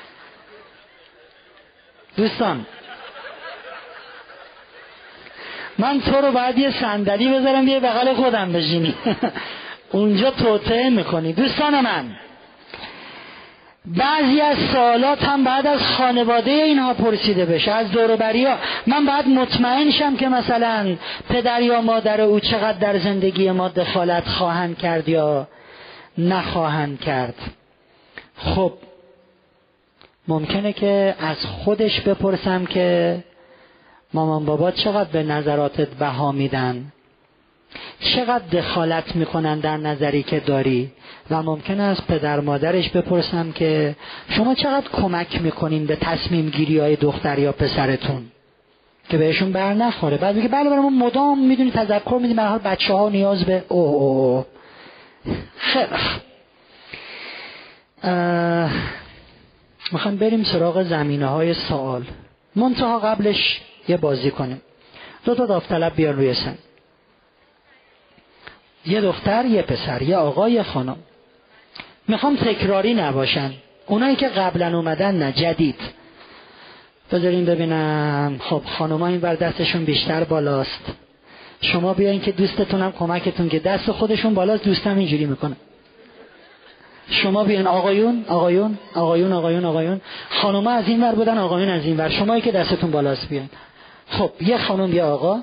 دوستان 2.18 2.66
من 5.78 6.02
تو 6.02 6.22
رو 6.22 6.32
باید 6.32 6.58
یه 6.58 6.72
صندلی 6.72 7.28
بذارم 7.28 7.68
یه 7.68 7.80
بغل 7.80 8.14
خودم 8.14 8.54
بشینی. 8.54 8.96
اونجا 9.92 10.32
توطعه 10.32 10.90
می‌کنی. 10.90 11.34
دوستان 11.34 11.82
من 11.82 12.06
بعضی 13.86 14.42
از 14.42 14.58
سوالات 14.58 15.24
هم 15.24 15.44
بعد 15.44 15.68
از 15.68 15.82
خانواده 15.82 16.52
اینها 16.52 16.94
پرسیده 16.94 17.46
بشه 17.46 17.72
از 17.72 17.92
دوروبری 17.92 18.46
ها. 18.46 18.58
من 18.88 19.06
باید 19.06 19.28
مطمئن 19.28 19.92
شم 19.92 20.16
که 20.16 20.30
مثلا 20.30 20.96
پدر 21.30 21.62
یا 21.62 21.82
مادر 21.82 22.22
او 22.22 22.40
چقدر 22.40 22.78
در 22.78 23.00
زندگی 23.00 23.52
ما 23.52 23.68
دخالت 23.68 24.28
خواهند 24.28 24.78
کرد 24.78 25.10
یا 25.10 25.48
نخواهند 26.18 27.00
کرد. 27.00 27.36
خب 28.38 28.74
ممکنه 30.28 30.74
که 30.74 31.16
از 31.20 31.46
خودش 31.46 32.02
بپرسم 32.02 32.66
که 32.66 33.24
مامان 34.14 34.46
بابا 34.46 34.72
چقدر 34.72 35.10
به 35.10 35.24
نظراتت 35.24 35.88
بها 35.88 36.32
میدن؟ 36.32 36.92
چقدر 38.00 38.46
دخالت 38.52 39.16
می‌کنن 39.16 39.60
در 39.60 39.78
نظری 39.78 40.24
که 40.24 40.40
داری؟ 40.40 40.92
و 41.30 41.44
ممکنه 41.44 41.84
از 41.84 42.08
پدر 42.08 42.40
مادرش 42.40 42.90
بپرسم 42.90 43.52
که 43.52 43.96
شما 44.30 44.56
چقدر 44.56 44.88
کمک 44.94 45.42
می‌کنین 45.42 45.86
به 45.86 45.96
تصمیم 45.96 46.50
گیری 46.50 46.80
های 46.80 46.96
دختر 46.96 47.40
یا 47.40 47.52
پسرتون؟ 47.52 48.24
که 49.10 49.18
بهشون 49.18 49.52
بر 49.52 49.74
نخوره. 49.74 50.18
بعد 50.18 50.36
میگه 50.36 50.48
بله 50.48 50.70
برای 50.70 50.90
مدام 50.90 51.48
می‌دونی 51.48 51.72
تذکر 51.72 52.20
میدیم 52.22 52.40
حال 52.40 52.60
بچه 52.60 52.94
ها 52.94 53.10
نیاز 53.10 53.46
به 53.46 53.64
او 53.70 53.80
او 53.80 54.46
خیلی 55.58 55.88
می‌خوایم 59.92 60.18
بریم 60.18 60.44
سراغ 60.44 60.84
زمینه 60.84 61.28
های 61.28 61.54
سوال. 61.54 62.04
منتها 62.56 63.00
قبلش 63.00 63.62
یه 63.88 63.98
بازی 63.98 64.32
کنیم. 64.32 64.62
دو 65.26 65.36
تا 65.36 65.46
داوطلب 65.46 65.96
بیار 65.96 66.14
روی 66.14 66.34
سن. 66.34 66.58
یه 68.86 69.02
دختر 69.02 69.46
یه 69.46 69.62
پسر 69.62 70.02
یه 70.02 70.18
آقا 70.18 70.50
یه 70.50 70.64
خانم. 70.64 70.98
می‌خوام 72.08 72.36
تکراری 72.36 72.94
نباشن. 72.94 73.54
اونایی 73.88 74.16
که 74.16 74.28
قبلا 74.28 74.78
اومدن 74.78 75.16
نه 75.16 75.32
جدید. 75.32 75.80
بذارین 77.12 77.46
ببینم. 77.46 78.38
خب 78.40 78.62
خانوما 78.66 79.08
این 79.08 79.20
بر 79.20 79.36
دستشون 79.36 79.86
بیشتر 79.86 80.24
بالاست. 80.24 80.86
شما 81.62 81.94
بیاین 81.94 82.22
که 82.22 82.32
دوستتونم 82.32 82.92
کمکتون 82.92 83.50
که 83.50 83.60
دست 83.60 83.92
خودشون 83.92 84.34
بالاست 84.34 84.64
دوستم 84.64 84.98
اینجوری 84.98 85.26
می‌کنه. 85.26 85.56
شما 87.12 87.44
بیان 87.44 87.68
آقایون 87.68 88.26
آقایون 88.28 88.78
آقایون 88.96 89.34
آقایون 89.34 89.66
آقایون. 89.66 90.02
خانوما 90.30 90.72
از 90.72 90.88
این 90.88 91.04
ور 91.04 91.16
بودن 91.16 91.38
آقایون 91.38 91.70
از 91.70 91.86
این 91.86 91.98
ور. 91.98 92.10
شمایی 92.10 92.42
که 92.42 92.52
دستتون 92.52 92.92
بالاست 92.92 93.30
بیان. 93.30 93.50
خب 94.10 94.32
یه 94.42 94.58
خانم 94.58 94.94
یه 94.94 95.04
آقا. 95.04 95.40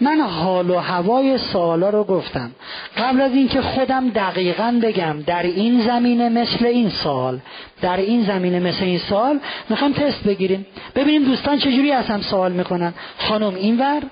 من 0.00 0.20
حال 0.20 0.70
و 0.70 0.78
هوای 0.78 1.38
سوالا 1.38 1.90
رو 1.90 2.04
گفتم. 2.04 2.50
قبل 2.98 3.20
از 3.20 3.32
اینکه 3.32 3.60
خودم 3.60 4.08
دقیقا 4.08 4.80
بگم 4.82 5.22
در 5.26 5.42
این 5.42 5.80
زمینه 5.80 6.28
مثل 6.28 6.66
این 6.66 6.88
سال 6.88 7.38
در 7.80 7.96
این 7.96 8.24
زمینه 8.24 8.60
مثل 8.60 8.84
این 8.84 8.98
سال 8.98 9.40
می‌خوام 9.68 9.92
تست 9.92 10.24
بگیریم. 10.24 10.66
ببینیم 10.94 11.24
دوستان 11.24 11.58
چجوری 11.58 11.92
از 11.92 12.06
هم 12.06 12.22
سوال 12.22 12.52
می‌کنن. 12.52 12.94
خانم 13.18 13.54
اینور 13.54 14.02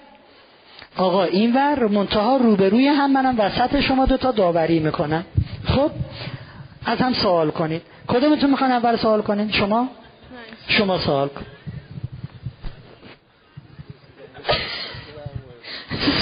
آقا 0.96 1.24
اینور 1.24 1.86
منتها 1.86 2.36
روبروی 2.36 2.88
هم 2.88 3.12
منم 3.12 3.34
وسط 3.38 3.80
شما 3.80 4.06
دوتا 4.06 4.30
داوری 4.30 4.78
می‌کنم 4.78 5.24
خب؟ 5.64 5.90
از 6.84 6.98
هم 6.98 7.12
سوال 7.12 7.50
کنید. 7.50 7.82
کدومتون 8.08 8.50
می‌خوان 8.50 8.70
اول 8.70 8.96
سوال 8.96 9.22
کنید 9.22 9.52
شما؟ 9.52 9.88
شما 10.68 10.98
سوال 10.98 11.28
کن. 11.28 11.46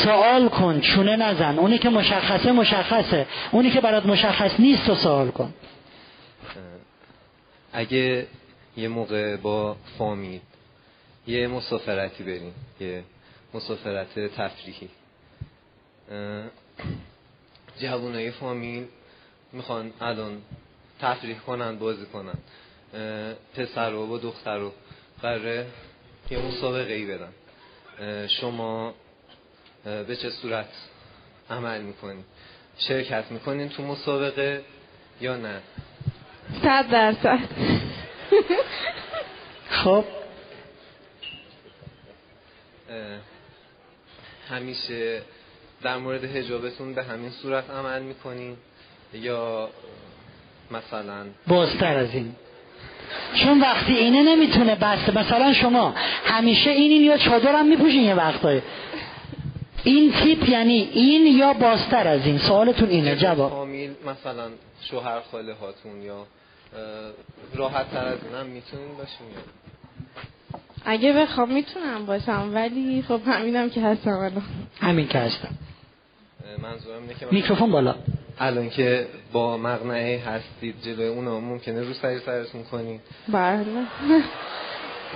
سوال 0.04 0.48
کن 0.48 0.80
چونه 0.80 1.16
نزن. 1.16 1.58
اونی 1.58 1.78
که 1.78 1.88
مشخصه 1.88 2.52
مشخصه. 2.52 3.26
اونی 3.50 3.70
که 3.70 3.80
برات 3.80 4.06
مشخص 4.06 4.60
نیست 4.60 4.86
تو 4.86 4.94
سوال 4.94 5.30
کن. 5.30 5.54
اگه 7.72 8.26
یه 8.76 8.88
موقع 8.88 9.36
با 9.36 9.76
فامیل 9.98 10.40
یه 11.26 11.48
مسافرتی 11.48 12.24
بریم 12.24 12.54
یه 12.80 13.04
مسافرت 13.54 14.18
تفریحی. 14.18 14.88
جوانای 17.78 18.30
فامیل 18.30 18.84
می‌خوان 19.52 19.92
الان 20.00 20.42
تفریح 21.00 21.38
کنن 21.38 21.78
بازی 21.78 22.06
کنن. 22.06 22.38
پسر 23.56 23.94
و 23.94 24.06
با 24.06 24.18
دختر 24.18 24.58
رو 24.58 24.72
قراره 25.22 25.66
یه 26.30 26.38
مسابقه 26.38 26.92
ای 26.92 27.06
بدن 27.06 27.32
شما 28.26 28.94
به 29.84 30.16
چه 30.16 30.30
صورت 30.30 30.68
عمل 31.50 31.80
می‌کنین 31.80 32.24
شرکت 32.78 33.24
می‌کنین 33.30 33.68
تو 33.68 33.82
مسابقه 33.82 34.64
یا 35.20 35.36
نه؟ 35.36 35.62
صد 36.62 36.90
درصد. 36.90 37.48
خب. 39.70 40.04
همیشه 44.48 45.22
در 45.82 45.96
مورد 45.96 46.24
هجابتون 46.24 46.94
به 46.94 47.04
همین 47.04 47.30
صورت 47.30 47.70
عمل 47.70 48.02
می‌کنین. 48.02 48.56
یا 49.14 49.68
مثلا 50.70 51.26
بازتر 51.46 51.96
از 51.96 52.14
این. 52.14 52.34
چون 53.34 53.60
وقتی 53.60 53.92
اینه 53.92 54.22
نمی‌تونه 54.22 54.74
بسته 54.74 55.18
مثلا 55.18 55.52
شما 55.52 55.94
همیشه 56.24 56.70
این 56.70 56.92
این 56.92 57.02
یا 57.02 57.16
چادر 57.16 57.54
هم 57.54 57.66
میپوشین 57.66 58.02
یه 58.02 58.14
وقتای. 58.14 58.62
این 59.84 60.12
تیپ 60.12 60.48
یعنی 60.48 60.90
این 60.92 61.38
یا 61.38 61.52
بازتر 61.52 62.08
از 62.08 62.26
این؟ 62.26 62.38
سوالتون 62.38 62.88
اینه 62.88 63.16
جواب. 63.16 63.50
فامیل 63.50 63.90
مثلا 64.06 64.48
شوهر 64.80 65.20
خاله 65.32 65.54
هاتون 65.54 66.02
یا 66.02 66.26
راحت 67.54 67.90
تر 67.90 68.06
از 68.06 68.18
اینم 68.24 68.46
می‌تونین 68.46 68.88
باشین 68.88 69.26
اگه 70.84 71.12
بخوام 71.12 71.52
می‌تونم 71.52 72.06
باشم 72.06 72.50
ولی 72.54 73.04
خب 73.08 73.20
همینم 73.26 73.70
که 73.70 73.82
هستم 73.82 74.10
الان. 74.10 74.42
همین 74.80 75.08
که 75.08 75.18
هستم. 75.18 75.48
منظورم 76.62 77.02
اینه 77.02 77.14
که 77.14 77.26
میکروفون 77.30 77.70
بالا. 77.70 77.94
الان 78.40 78.70
که 78.70 79.06
با 79.32 79.56
مقنعه 79.56 80.18
هستید 80.18 80.74
جلوی 80.82 81.08
اونو 81.08 81.40
ممکنه 81.40 81.82
رو 81.82 81.94
سری 81.94 82.18
سرتون 82.18 82.62
کنید. 82.64 83.00
بله. 83.28 83.64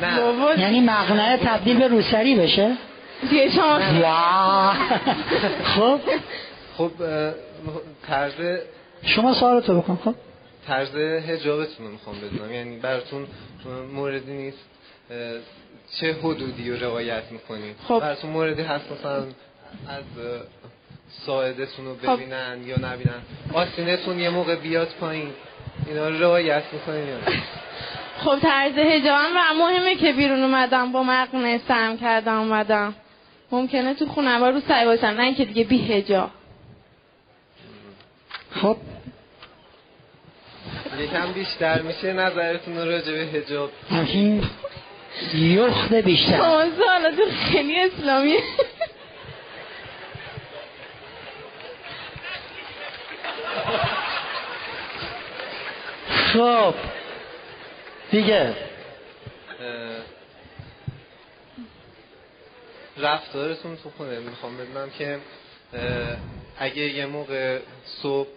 نه. 0.02 0.18
یعنی 0.58 0.80
مقنعه 0.80 1.36
تبدیل 1.36 1.78
به 1.78 1.88
روسری 1.88 2.34
بشه؟ 2.34 2.76
شما 3.54 3.78
خب. 5.64 6.00
خب 6.76 6.90
طرز 8.06 8.58
شما 9.02 9.34
سوالتو 9.34 9.80
بکن 9.80 9.98
خب. 10.04 10.14
طرز 10.66 10.94
هجابتون 11.26 11.86
رو 11.86 11.92
می‌خوام 11.92 12.16
بدونم. 12.20 12.52
یعنی 12.52 12.76
براتون 12.76 13.26
موردی 13.94 14.32
نیست. 14.32 14.58
چه 16.00 16.12
حدودی 16.12 16.70
رو 16.70 16.84
روایت 16.84 17.22
می‌کنید؟ 17.30 17.76
خب. 17.88 18.00
براتون 18.00 18.30
موردی 18.30 18.62
هست 18.62 18.84
مثلا 18.92 19.16
از 19.88 20.04
ساعدتون 21.26 21.84
رو 21.84 21.96
خب. 22.02 22.16
ببینن 22.16 22.62
یا 22.66 22.76
نبینن. 22.76 23.22
آستینتون 23.52 24.18
یه 24.18 24.30
موقع 24.30 24.56
بیاد 24.56 24.88
پایین. 25.00 25.32
اینا 25.86 26.08
رو 26.08 26.18
روایت 26.18 26.62
می‌کنین 26.72 27.08
یا 27.08 27.16
خب 28.18 28.38
طرز 28.42 28.78
هجابم 28.78 29.30
و 29.36 29.54
مهمه 29.58 29.94
که 29.94 30.12
بیرون 30.12 30.42
اومدم 30.42 30.92
با 30.92 31.02
مقنعه 31.02 31.60
سرم 31.68 31.98
کردم 31.98 32.38
اومدم. 32.38 32.94
ممکنه 33.50 33.94
تو 33.94 34.06
خونه 34.06 34.38
رو 34.38 34.60
سعی 34.60 34.84
باشم 34.84 35.06
نه 35.06 35.34
که 35.34 35.44
دیگه 35.44 35.64
بی 35.64 35.78
هجاب 35.78 36.30
خب. 38.50 38.76
یکم 40.98 41.32
بیشتر 41.32 41.82
میشه 41.82 42.12
نظرتون 42.12 42.76
راجع 42.76 43.12
به 43.12 43.18
هجاب 43.18 43.70
همین 43.90 44.44
یخت 45.34 45.94
بیشتر 45.94 46.70
تو 47.16 47.22
خیلی 47.52 47.80
اسلامی 47.80 48.36
خب 56.32 56.74
دیگه 58.10 58.56
رفتارتون 62.96 63.76
تو 63.76 63.90
خونه 63.96 64.18
می‌خوام 64.18 64.56
بدونم 64.56 64.90
که 64.90 65.18
اگه 66.58 66.82
یه 66.82 67.06
موقع 67.06 67.58
صبح 68.02 68.28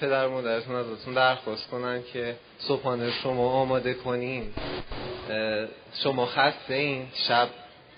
پدر 0.00 0.26
مادرتون 0.26 0.74
ازتون 0.74 1.14
درخواست 1.14 1.70
کنن 1.70 2.02
که 2.12 2.36
صبحانه 2.58 3.10
شما 3.10 3.52
آماده 3.52 3.94
کنین 3.94 4.52
شما 5.94 6.26
خسته 6.26 6.74
این 6.74 7.06
شب 7.14 7.48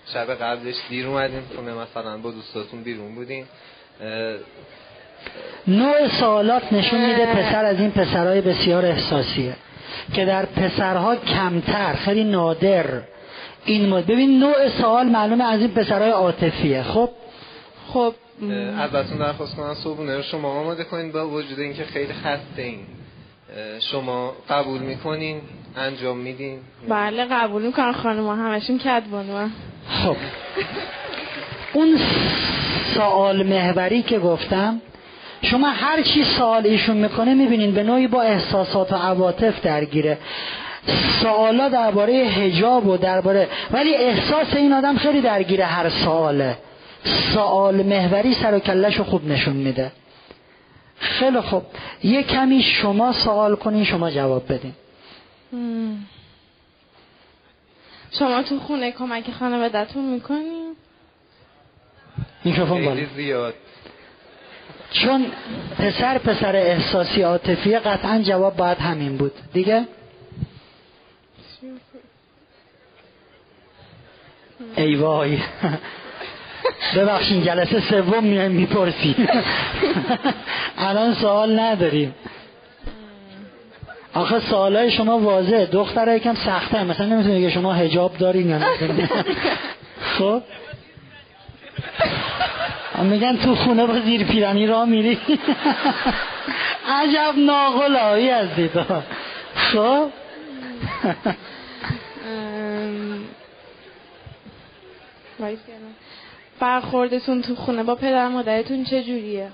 شب 0.06 0.34
قبلش 0.34 0.76
دیر 0.88 1.06
اومدین 1.06 1.42
خونه 1.56 1.74
مثلا 1.74 2.18
با 2.18 2.30
دوستاتون 2.30 2.82
بیرون 2.82 3.14
بودین 3.14 3.46
نوع 5.66 6.08
سوالات 6.08 6.72
نشون 6.72 7.00
میده 7.00 7.26
پسر 7.26 7.64
از 7.64 7.80
این 7.80 7.90
پسرهای 7.90 8.40
بسیار 8.40 8.86
احساسیه 8.86 9.56
که 10.12 10.24
در 10.24 10.44
پسرها 10.46 11.16
کمتر 11.16 11.94
خیلی 11.94 12.24
نادر. 12.24 12.86
این 13.64 13.88
مد 13.88 14.06
ببین 14.06 14.38
نوع 14.38 14.68
سوال 14.68 15.06
معلومه 15.06 15.44
از 15.44 15.60
این 15.60 15.70
پسرهای 15.70 16.10
عاطفیه. 16.10 16.82
خب؟ 16.82 17.10
خب 17.92 18.14
ازتون 18.78 19.18
درخواست 19.18 19.56
کنم 19.56 19.74
صبحونه 19.74 20.22
شما 20.22 20.60
آماده 20.60 20.84
کنین 20.84 21.12
با 21.12 21.28
وجود 21.28 21.58
اینکه 21.58 21.84
خیلی 21.84 22.12
خسته 22.12 22.62
این. 22.62 22.78
شما 23.80 24.32
قبول 24.50 24.80
می‌کنین؟ 24.80 25.40
انجام 25.76 26.18
میدین؟ 26.18 26.58
بله 26.88 27.24
قبول 27.24 27.62
می‌کنم. 27.62 27.92
خانم 27.92 28.28
همشون 28.28 28.78
کد 28.78 29.02
بانو 29.10 29.48
خب. 29.88 30.16
اون 31.72 31.98
سوال 32.94 33.46
محوری 33.46 34.02
که 34.02 34.18
گفتم 34.18 34.80
شما 35.44 35.68
هر 35.68 36.02
چی 36.02 36.24
سوال 36.24 36.66
ایشون 36.66 36.96
می‌کنه 36.96 37.34
می‌بینین 37.34 37.74
به 37.74 37.82
نوعی 37.82 38.06
با 38.06 38.22
احساسات 38.22 38.92
و 38.92 38.96
عواطف 38.96 39.60
درگیره. 39.60 40.18
سوالا 41.20 41.68
درباره 41.68 42.12
هجاب 42.12 42.86
و 42.86 42.96
درباره 42.96 43.48
ولی 43.70 43.94
احساس 43.94 44.54
این 44.56 44.72
آدم 44.72 44.96
خیلی 44.96 45.20
درگیره 45.20 45.64
هر 45.64 45.88
سواله. 45.88 46.58
سوال 47.04 47.74
محوری 47.74 48.34
سر 48.34 48.54
و 48.54 48.58
کلش 48.58 49.00
خوب 49.00 49.28
نشون 49.28 49.56
میده. 49.56 49.92
خیلی 50.98 51.40
خوب. 51.40 51.62
یه 52.02 52.22
کمی 52.22 52.62
شما 52.62 53.12
سوال 53.12 53.56
کنین 53.56 53.84
شما 53.84 54.10
جواب 54.10 54.52
بدین. 54.52 54.74
شما 58.18 58.42
تو 58.42 58.58
خونه 58.58 58.92
کمک 58.92 59.30
خانوادتون 59.30 60.04
می‌کنین؟ 60.04 60.76
میکروفون 62.44 62.84
بالا. 62.84 63.00
زیاد. 63.16 63.54
چون 64.94 65.26
پسر 65.78 66.18
پسر 66.18 66.56
احساسی 66.56 67.22
عاطفی 67.22 67.78
قطعا 67.78 68.22
جواب 68.22 68.56
باید 68.56 68.78
همین 68.78 69.16
بود. 69.16 69.32
دیگه؟ 69.52 69.86
ای 74.76 74.94
وای. 74.94 75.38
ببخشین 76.96 77.42
جلسه 77.42 77.80
سوم 77.80 78.24
میایم 78.24 78.52
می‌پرسیم 78.52 79.28
الان 80.78 81.14
سوال 81.14 81.60
نداریم. 81.60 82.14
آخه 84.14 84.40
سوالای 84.40 84.90
شما 84.90 85.18
واضحه. 85.18 85.66
دخترها 85.66 86.14
یکم 86.14 86.34
سخته 86.34 86.84
مثلا 86.84 87.06
نمی‌تونه 87.06 87.40
که 87.40 87.50
شما 87.50 87.72
هجاب 87.72 88.16
دارین 88.16 88.48
یا 88.48 88.58
نه. 88.58 88.66
خب؟ 90.18 90.42
میگن 93.02 93.36
تو 93.36 93.54
خونه 93.54 93.86
با 93.86 94.00
زیر 94.00 94.24
پیرنی 94.24 94.66
را 94.66 94.84
میری. 94.84 95.18
عجب 96.88 97.34
ناغلایی 97.36 98.30
از 98.30 98.54
دیتا 98.56 99.02
خب؟ 99.54 100.10
برخوردتون 106.60 107.42
تو 107.42 107.54
خونه 107.54 107.82
با 107.82 107.94
پدر 107.94 108.28
مادرتون 108.28 108.84
چه 108.84 109.02
جوریه؟ 109.02 109.48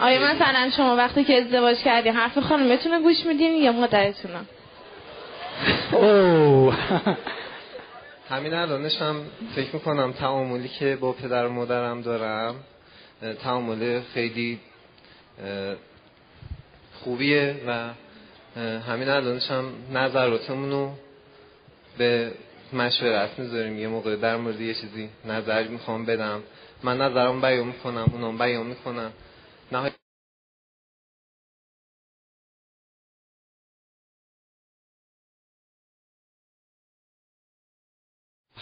آیا 0.00 0.20
مثلا 0.20 0.70
شما 0.76 0.96
وقتی 0.96 1.24
که 1.24 1.42
ازدواج 1.42 1.78
کردین 1.78 2.16
حرف 2.16 2.38
خانمتون 2.38 3.02
گوش 3.02 3.26
میدین 3.26 3.62
یا 3.62 3.72
مادرتون 3.72 4.30
اوه 5.92 6.76
همین 8.32 8.54
الانش 8.54 8.96
هم 8.96 9.24
فکر 9.54 9.74
می‌کنم 9.74 10.12
تعاملی 10.12 10.68
که 10.68 10.96
با 10.96 11.12
پدر 11.12 11.46
و 11.46 11.52
مادرم 11.52 12.02
دارم 12.02 12.54
تعامل 13.42 14.00
خیلی 14.00 14.60
خوبیه 16.92 17.56
و 17.66 17.90
همین 18.80 19.08
الانش 19.08 19.50
هم 19.50 19.64
نظراتمونو 19.92 20.90
به 21.98 22.32
مشورت 22.72 23.38
می‌ذاریم. 23.38 23.78
یه 23.78 23.88
موقع 23.88 24.16
در 24.16 24.36
مورد 24.36 24.60
یه 24.60 24.74
چیزی 24.74 25.08
نظر 25.24 25.68
می‌خوام 25.68 26.04
بدم. 26.04 26.42
من 26.82 27.00
نظرم 27.00 27.40
بیان 27.40 27.66
می‌کنم 27.66 28.06
اونم 28.12 28.38
بیان 28.38 28.66
می‌کنم 28.66 29.12
نهایت 29.72 29.92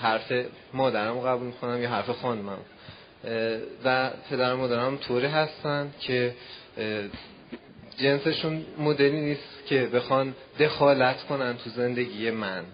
حرف 0.03 0.33
مادرم 0.75 1.21
قبول 1.21 1.47
می‌کنم 1.47 1.83
یا 1.83 1.91
حرف 1.91 2.11
خانمم. 2.11 2.59
و 3.85 4.11
پدر 4.31 4.55
مادرم 4.55 4.97
طوری 4.97 5.27
هستن 5.27 5.93
که 6.01 6.35
جنسشون 7.99 8.65
مدلی 8.79 9.21
نیست 9.21 9.67
که 9.67 9.87
بخوان 9.87 10.35
دخالت 10.59 11.23
کنن 11.23 11.57
تو 11.57 11.71
زندگی 11.71 12.31
من. 12.31 12.65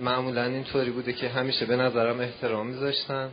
معمولا 0.00 0.44
اینطوری 0.44 0.90
بوده 0.90 1.12
که 1.12 1.28
همیشه 1.28 1.66
به 1.66 1.76
نظرم 1.76 2.20
احترام 2.20 2.66
میذاشتن 2.66 3.30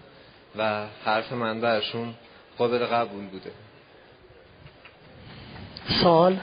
و 0.57 0.85
حرف 1.05 1.33
من 1.33 1.61
برشون 1.61 2.13
قابل 2.57 2.85
قبول 2.85 3.25
بوده. 3.25 3.51
سال 6.01 6.39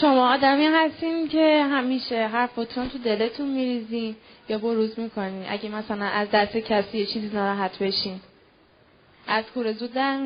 شما 0.00 0.34
آدمی 0.34 0.66
هستین 0.66 1.28
که 1.28 1.64
همیشه 1.70 2.26
حرفتون 2.26 2.88
تو 2.88 2.98
دلتون 2.98 3.48
میریزین 3.48 4.16
یا 4.48 4.58
بروز 4.58 4.98
می‌کنین. 4.98 5.44
اگه 5.48 5.68
مثلا 5.68 6.04
از 6.04 6.28
دست 6.30 6.56
کسی 6.56 6.98
یه 6.98 7.06
چیزی 7.06 7.30
ناراحت 7.36 7.78
بشین. 7.78 8.20
از 9.26 9.44
کوره 9.54 9.72
زود 9.72 9.92
در 9.92 10.18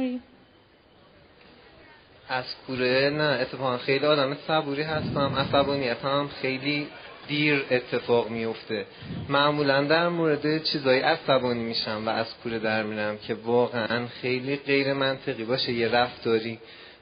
از 2.28 2.44
کوره 2.66 3.10
نه 3.10 3.22
اتفاقا 3.40 3.78
خیلی 3.78 4.06
آدم 4.06 4.36
صبوری 4.46 4.82
هستم. 4.82 5.34
عصبانیت 5.38 6.04
هم 6.04 6.28
خیلی 6.42 6.88
دیر 7.28 7.64
اتفاق 7.70 8.30
میفته 8.30 8.86
معمولا 9.28 9.84
در 9.84 10.08
مورد 10.08 10.62
چیزایی 10.64 11.00
عصبانی 11.00 11.62
میشم 11.62 12.02
و 12.06 12.08
از 12.08 12.26
کوره 12.42 12.58
در 12.58 12.82
میرم 12.82 13.18
که 13.18 13.34
واقعا 13.34 14.06
خیلی 14.06 14.56
غیر 14.56 14.92
منطقی 14.92 15.44
باشه 15.44 15.72
یه 15.72 15.88
رفتاری. 15.88 16.58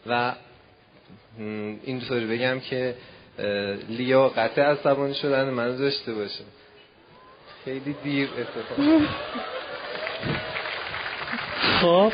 و 0.06 0.32
اینطوری 1.84 2.26
بگم 2.26 2.60
که 2.60 2.94
لیاقت 3.88 4.58
عصبانی 4.58 5.14
شدن 5.14 5.50
من 5.50 5.76
داشته 5.76 6.14
باشه. 6.14 6.44
خیلی 7.64 7.96
دیر 8.04 8.28
اتفاق. 8.38 9.02
خب. 11.80 12.12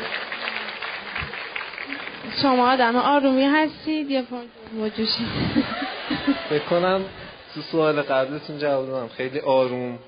شما 2.41 2.71
آدم 2.71 2.95
آرومی 2.95 3.43
هستید 3.43 4.09
یا 4.11 4.23
موجوشی 4.73 5.25
بکنم 6.51 7.01
تو 7.55 7.61
سوال 7.61 8.01
قبلتون 8.01 8.57
جواب 8.59 8.87
دادم. 8.87 9.07
خیلی 9.07 9.39
آروم 9.39 9.99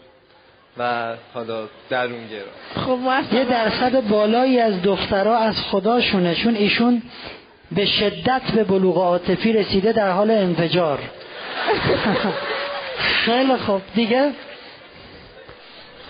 و 0.77 1.15
حالا 1.33 1.67
درونگرا. 1.89 2.45
خب 2.75 2.99
یه 3.33 3.45
درصد 3.45 4.07
بالایی 4.07 4.59
از 4.59 4.81
دخترها 4.81 5.37
از 5.37 5.61
خداشونه 5.61 6.35
چون 6.35 6.55
ایشون 6.55 7.01
به 7.71 7.85
شدت 7.85 8.41
به 8.55 8.63
بلوغ 8.63 8.97
عاطفی 8.97 9.53
رسیده 9.53 9.91
در 9.91 10.11
حال 10.11 10.31
انفجار. 10.31 10.99
خیلی 13.25 13.57
خوب. 13.57 13.81
دیگه؟ 13.95 14.31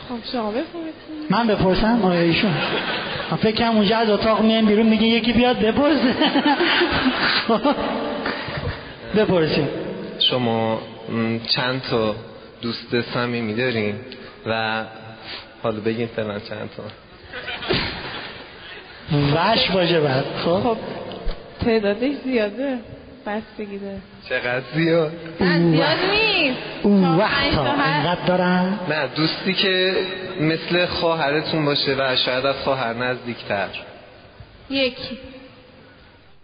خب 0.09 0.15
شما 0.31 0.53
من 1.29 1.47
بپرسم؟ 1.47 1.99
آیا 2.03 2.21
ایشون. 2.21 2.53
فکرم 3.41 3.75
اونجا 3.75 3.97
از 3.97 4.09
اتاق 4.09 4.41
میان 4.41 4.65
بیرون 4.65 4.85
میگه 4.85 5.03
یکی 5.03 5.33
بیاد 5.33 5.59
بپرس 5.59 5.97
بپرسیم. 9.17 9.67
شما 10.19 10.81
چند 11.47 11.81
تا 11.81 12.15
دوست 12.61 13.01
صمیمی 13.01 13.53
دارین؟ 13.53 13.95
و 14.45 14.83
حالا 15.63 15.79
بگین 15.79 16.07
فعلا 16.07 16.39
چند 16.39 16.69
تا. 16.77 16.83
وش 19.35 19.71
باشه 19.71 19.99
بعد. 19.99 20.25
خب. 20.45 20.77
تعدادش 21.65 22.15
زیاده. 22.23 22.77
بستگی 23.25 23.77
داره 23.77 24.01
چقدر 24.29 24.63
زیاد؟ 24.75 25.11
زیاد 25.39 25.97
نیست. 26.11 26.59
اون 26.83 27.17
وقت 27.17 28.25
دارن؟ 28.25 28.79
نه 28.89 29.07
دوستی 29.07 29.53
که 29.53 29.95
مثل 30.41 30.85
خواهرتون 30.85 31.65
باشه 31.65 31.95
و 31.99 32.15
شاید 32.15 32.45
از 32.45 32.55
خواهر 32.55 32.93
نزدیکتر. 32.93 33.69
یکی 34.69 35.17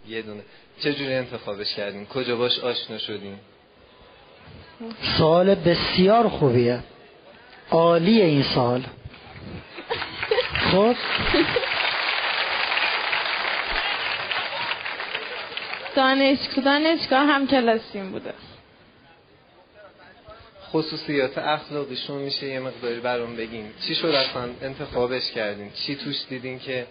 یه 0.08 0.22
دونه. 0.22 0.40
چجوری 0.80 1.14
انتخابش 1.14 1.74
کردین؟ 1.74 2.06
کجا 2.06 2.36
باش 2.36 2.58
آشنا 2.58 2.98
شدین؟ 2.98 3.36
سوال 5.18 5.54
بسیار 5.54 6.28
خوبیه. 6.28 6.80
عالی 7.70 8.22
این 8.22 8.42
سال 8.42 8.82
خب؟ 10.72 10.94
دانشگاه 15.96 16.64
دانشگاه 16.64 17.26
هم 17.26 17.46
کلاسیم 17.46 18.10
بوده. 18.10 18.32
خصوصیات 20.72 21.38
اخلاقیشون 21.38 22.18
میشه 22.18 22.46
یه 22.46 22.60
مقداری 22.60 23.00
برام 23.00 23.36
بگین. 23.36 23.66
چی 23.86 23.94
شد 23.94 24.06
اصلا؟ 24.06 24.48
انتخابش 24.62 25.32
کردین. 25.32 25.70
چی 25.74 25.96
توش 25.96 26.16
دیدین 26.28 26.58
که 26.58 26.86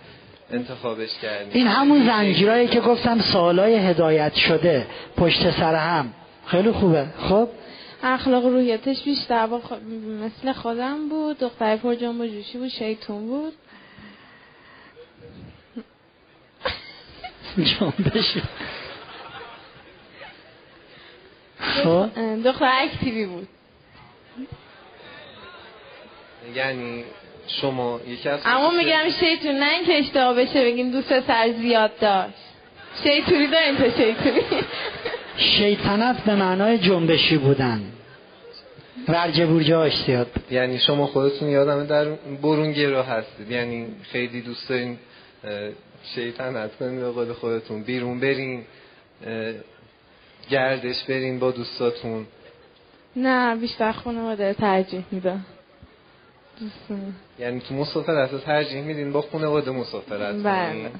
انتخابش 0.51 1.17
کردین؟ 1.22 1.53
این 1.53 1.67
همون 1.67 2.06
زنجیرایی 2.06 2.67
که 2.67 2.82
گفتم 2.82 3.22
سالای 3.22 3.75
هدایت 3.75 4.35
شده 4.35 4.88
پشت 5.17 5.51
سر 5.51 5.75
هم. 5.75 6.14
خیلی 6.45 6.72
خوبه. 6.72 7.06
خب؟ 7.30 7.50
اخلاق 8.03 8.45
رویتش 8.45 9.03
بیشتر. 9.03 9.48
با 9.48 9.61
مثل 10.24 10.53
خودم 10.53 11.09
بود 11.09 11.40
دختر 11.40 11.77
پر 11.77 11.95
جنب 11.95 12.27
جوشی 12.27 12.58
بود 12.58 12.67
شیطون 12.67 13.27
بود. 13.27 13.53
جنبش. 17.58 18.34
خب 18.34 18.42
دختر 22.45 22.69
اکتیوی 22.82 23.26
بود. 23.26 23.48
یعنی 26.56 27.03
شما 27.48 28.00
یکی 28.08 28.30
از 28.30 28.40
اما 28.45 28.72
میگم 28.72 29.10
شیطون 29.19 29.52
نه 29.52 29.69
اینکه 29.69 30.00
اشتباه 30.00 30.35
بشه 30.35 30.64
بگیم 30.64 30.92
دوست 30.92 31.19
سر 31.19 31.52
زیاد 31.61 32.00
داشت. 32.00 32.34
شیطونی 33.03 33.48
دارین 33.48 33.77
تا 33.77 33.90
شیطونی. 33.90 34.42
شیطنت 35.38 36.24
به 36.24 36.35
معنای 36.35 36.77
جنبشی 36.77 37.38
بودن. 37.38 37.82
ورجه 39.08 39.45
بورجه 39.45 39.77
اشتیاد 39.77 40.32
یعنی 40.52 40.80
شما 40.80 41.08
خودتون 41.08 41.50
یادم 41.50 41.85
در 41.85 42.06
برون 42.42 42.72
گرا 42.72 43.03
هستید. 43.03 43.52
یعنی 43.52 43.88
خیلی 44.11 44.42
دوست 44.42 44.69
دارین 44.69 44.98
شیطنت 46.16 46.76
کنید 46.76 47.00
به 47.00 47.11
قول 47.11 47.34
خودتون. 47.34 47.84
بیرون 47.84 48.19
برین 48.19 48.64
گردش 50.49 51.03
برین 51.03 51.40
با 51.40 51.51
دوستاتون. 51.51 52.27
نه 53.15 53.56
بیشتر 53.56 53.91
خانواده 53.91 54.53
ترجیح 54.53 55.03
میدم 55.11 55.45
یعنی 57.40 57.59
تو 57.59 57.74
مسافرت 57.74 58.43
ترجیح 58.43 58.82
میدین 58.82 59.11
با 59.11 59.22
خانواده 59.22 59.72
مسافرت 59.72 60.35
بله. 60.43 60.91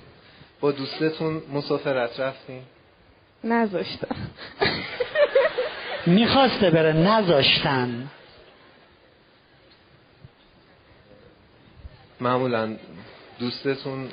با 0.60 0.72
دوستتون 0.72 1.42
مسافرت 1.54 2.20
رفتین؟ 2.20 2.62
نذاشتم. 3.44 4.16
می‌خواسته 6.08 6.70
بره 6.70 6.94
نذاشتن. 6.94 8.10
معمولا 12.22 12.76
دوستتون 13.40 14.10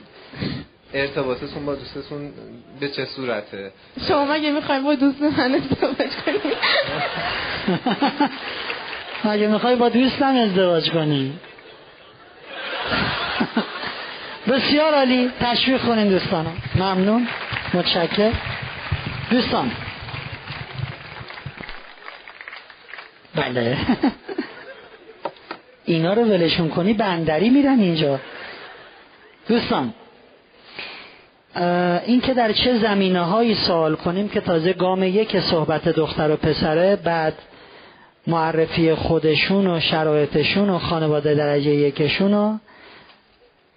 ارتباطتون 0.94 1.66
با 1.66 1.74
دوستتون 1.74 2.32
به 2.80 2.88
چه 2.88 3.04
صورته؟ 3.04 3.72
شما 4.08 4.24
مگه 4.24 4.50
می‌خوایم 4.50 4.84
با 4.90 4.94
دوست 4.94 5.22
من 5.22 5.54
ازدواج 5.54 6.10
کنیم 6.26 6.52
مگه 9.24 9.46
می‌خوای 9.46 9.76
با 9.76 9.88
دوستم 9.88 10.36
ازدواج 10.36 10.90
کنی 10.90 11.32
بسیار 14.48 14.94
عالی. 14.94 15.30
تشویق 15.40 15.82
کنین 15.82 16.08
دوستانم 16.08 16.56
ممنون. 16.74 17.28
متشکر 17.74 18.32
دوستان. 19.30 19.72
بله. 23.34 23.76
اینا 25.84 26.14
رو 26.14 26.22
ولشون 26.22 26.68
کنی 26.68 26.94
بندری 26.94 27.50
میرن 27.50 27.80
اینجا. 27.80 28.20
دوستان. 29.48 29.94
این 32.06 32.20
که 32.20 32.34
در 32.34 32.52
چه 32.52 32.78
زمینه 32.78 33.20
هایی 33.20 33.54
سوال 33.54 33.96
کنیم 33.96 34.28
که 34.28 34.40
تازه 34.40 34.72
گام 34.72 35.02
یک 35.02 35.40
صحبت 35.40 35.88
دختر 35.88 36.30
و 36.30 36.36
پسره 36.36 36.96
بعد 36.96 37.34
معرفی 38.26 38.94
خودشون 38.94 39.66
و 39.66 39.80
شرایطشون 39.80 40.70
و 40.70 40.78
خانواده 40.78 41.34
درجه 41.34 41.70
یکشون 41.70 42.34
و 42.34 42.58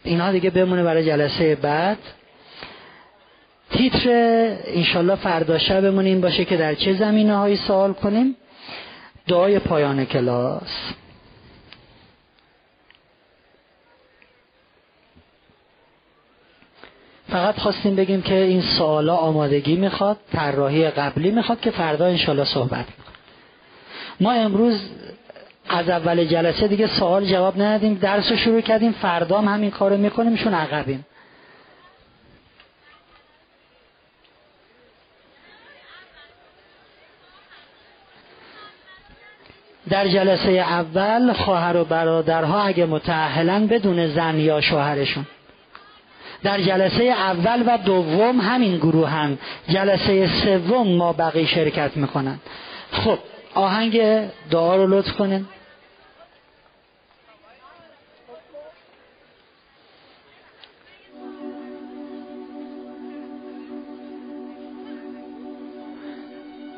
اینها 0.04 0.32
دیگه 0.32 0.50
بمونه 0.50 0.84
برای 0.84 1.06
جلسه 1.06 1.56
بعد. 1.56 1.98
تیتر 3.72 4.10
انشالله 4.66 5.16
فردا 5.16 5.58
شبمون 5.58 6.06
این 6.06 6.22
باشه 6.22 6.46
که 6.46 6.58
در 6.58 6.76
چه 6.76 6.94
زمینه 6.94 7.36
هایی 7.36 7.56
سوال 7.56 7.94
کنیم. 7.94 8.36
دعای 9.28 9.60
پایان 9.60 10.06
کلاس. 10.06 10.94
فقط 17.30 17.60
خواستیم 17.60 17.96
بگیم 17.96 18.22
که 18.22 18.36
این 18.36 18.62
سوالا 18.62 19.16
آمادگی 19.16 19.76
می‌خواد 19.76 20.18
طراحی 20.34 20.90
قبلی 20.90 21.32
می‌خواد 21.32 21.60
که 21.60 21.72
فردا 21.72 22.06
انشالله 22.06 22.44
صحبت 22.44 22.86
ما 24.20 24.32
امروز 24.32 24.90
از 25.70 25.90
اول 25.90 26.26
جلسه 26.26 26.68
دیگه 26.68 26.88
سوال 26.88 27.26
جواب 27.26 27.62
ندادیم 27.62 27.94
درس 27.94 28.32
رو 28.32 28.38
شروع 28.38 28.62
کردیم 28.62 28.92
فردا 28.92 29.42
هم 29.42 29.54
همین 29.54 29.72
کارو 29.72 29.98
می‌کنیم 29.98 30.36
شون 30.36 30.54
عقبیم. 30.54 31.06
در 39.90 40.08
جلسه 40.08 40.52
اول 40.52 41.34
خواهر 41.34 41.78
و 41.78 41.84
برادرها 41.84 42.62
اگه 42.62 42.86
متعهلن 42.86 43.68
بدون 43.68 44.08
زن 44.08 44.40
یا 44.40 44.62
شوهرشون. 44.62 45.26
در 46.46 46.62
جلسه 46.62 47.04
اول 47.04 47.64
و 47.68 47.78
دوم 47.78 48.42
همین 48.42 48.78
گروه 48.78 49.10
هم. 49.10 49.38
جلسه 49.70 50.28
سوم 50.28 50.88
ما 50.88 51.14
بقیه 51.14 51.48
شرکت 51.48 51.98
می‌کنن. 51.98 52.40
خب 52.92 53.18
آهنگ 53.54 54.02
دعا 54.52 54.76
رو 54.76 54.88
لطف 54.88 55.12
کنین. 55.12 55.46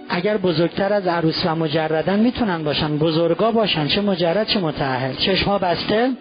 اگر 0.10 0.38
بزرگتر 0.38 0.94
از 0.94 1.08
عروس 1.08 1.46
و 1.46 1.56
مجردن 1.56 2.20
می‌تونن 2.20 2.64
باشن 2.64 2.98
بزرگا 2.98 3.52
باشن 3.52 3.88
چه 3.88 4.02
مجرد 4.02 4.48
چه 4.48 4.60
متعهل. 4.60 5.16
چشما 5.16 5.58
بسته؟ 5.58 6.12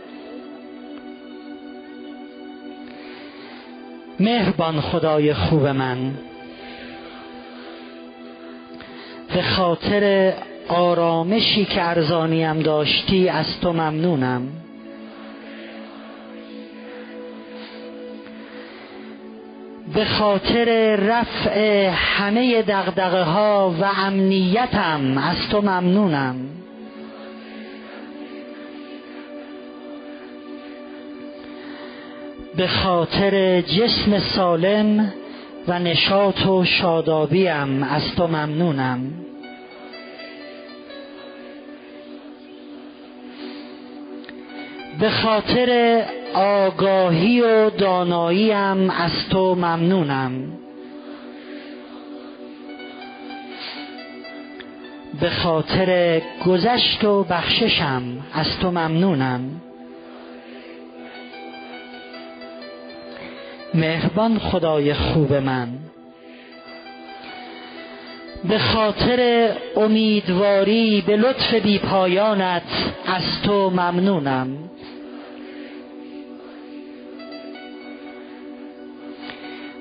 مهربان 4.21 4.81
خدای 4.81 5.35
خوب 5.35 5.67
من. 5.67 6.15
به 9.35 9.43
خاطر 9.43 10.33
آرامشی 10.69 11.65
که 11.65 11.83
ارزانیم 11.83 12.59
داشتی 12.59 13.29
از 13.29 13.61
تو 13.61 13.73
ممنونم. 13.73 14.43
به 19.95 20.05
خاطر 20.05 20.97
رفع 20.97 21.89
همه 21.95 22.63
دغدغه 22.63 23.23
ها 23.23 23.75
و 23.81 23.85
امنیتم 23.85 25.19
از 25.19 25.49
تو 25.51 25.61
ممنونم. 25.61 26.56
به 32.57 32.67
خاطر 32.67 33.61
جسم 33.61 34.19
سالم 34.19 35.13
و 35.69 35.79
نشاط 35.79 36.47
و 36.47 36.65
شادابیم. 36.65 37.83
از 37.83 38.15
تو 38.17 38.27
ممنونم. 38.27 39.13
به 45.01 45.11
خاطر 45.11 46.03
آگاهی 46.35 47.41
و 47.41 47.71
داناییم 47.71 48.91
از 48.91 49.29
تو 49.31 49.55
ممنونم. 49.55 50.33
به 55.21 55.31
خاطر 55.31 56.23
گذشت 56.47 57.05
و 57.05 57.25
بخششم 57.25 58.03
از 58.35 58.59
تو 58.59 58.71
ممنونم. 58.71 59.66
مهربان 63.77 64.39
خدای 64.39 64.95
خوب 64.95 65.33
من. 65.33 65.69
به 68.49 68.59
خاطر 68.59 69.51
امیدواری 69.77 71.05
به 71.07 71.17
لطف 71.17 71.55
بی 71.55 71.79
پایانت 71.79 72.63
از 73.07 73.43
تو 73.43 73.71
ممنونم. 73.71 74.49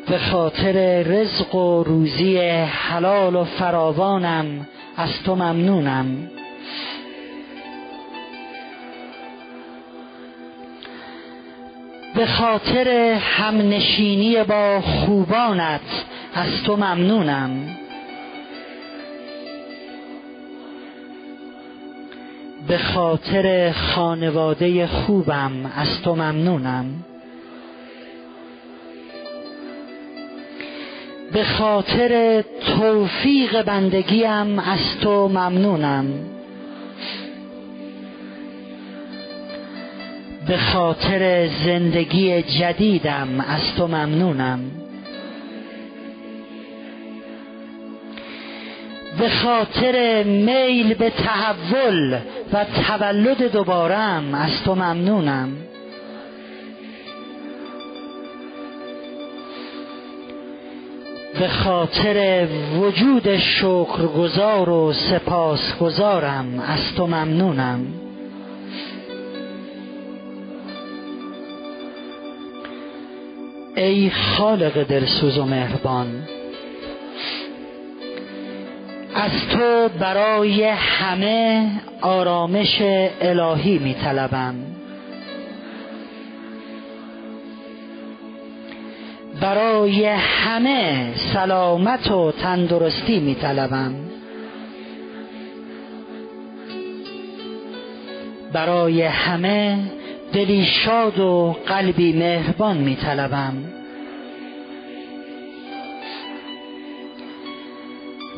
به 0.08 0.18
خاطر 0.18 1.04
رزق 1.04 1.56
و 1.56 1.84
روزی 1.84 2.38
حلال 2.66 3.36
و 3.36 3.44
فراوانم 3.44 4.68
از 4.98 5.24
تو 5.26 5.36
ممنونم. 5.36 6.30
به 12.16 12.26
خاطر 12.26 12.88
همنشینی 13.22 14.44
با 14.44 14.82
خوبانت 14.82 15.82
از 16.34 16.64
تو 16.64 16.76
ممنونم. 16.76 17.78
به 22.68 22.78
خاطر 22.78 23.72
خانواده 23.72 24.88
خوبم 24.88 25.72
از 25.76 26.02
تو 26.02 26.16
ممنونم. 26.16 26.86
به 31.34 31.44
خاطر 31.44 32.44
توفیق 32.78 33.62
بندگیم 33.62 34.60
از 34.60 35.00
تو 35.02 35.28
ممنونم. 35.28 36.35
به 40.48 40.58
خاطر 40.58 41.48
زندگی 41.48 42.42
جدیدم 42.42 43.40
از 43.48 43.76
تو 43.78 43.88
ممنونم. 43.88 44.60
به 49.20 49.30
خاطر 49.30 50.24
میل 50.24 50.94
به 50.94 51.10
تحول 51.10 52.20
و 52.54 52.66
تولد 52.66 53.52
دوبارم 53.52 54.34
از 54.34 54.64
تو 54.64 54.76
ممنونم. 54.76 55.52
به 61.40 61.48
خاطر 61.48 62.48
وجود 62.80 63.38
شکرگزار 63.38 64.70
و 64.70 64.94
سپاسگزارم 64.94 66.60
از 66.68 66.96
تو 66.96 67.08
ممنونم. 67.08 68.05
ای 73.76 74.10
خالق 74.10 74.84
دلسوز 74.84 75.38
و 75.38 75.46
مهربان 75.46 76.08
از 79.16 79.48
تو 79.48 79.90
برای 80.00 80.64
همه 80.64 81.70
آرامش 82.02 82.82
الهی 83.22 83.78
می 83.78 83.94
طلبم 83.94 84.56
برای 89.42 90.06
همه 90.06 91.14
سلامت 91.16 92.12
و 92.12 92.32
تندرستی 92.32 93.20
می 93.20 93.36
طلبم 93.36 93.96
برای 98.54 99.02
همه 99.02 99.80
دلی 100.36 100.66
شاد 100.66 101.20
و 101.20 101.56
قلبی 101.68 102.14
مهربان 102.14 102.78
می 102.78 102.96
طلبم 102.96 103.54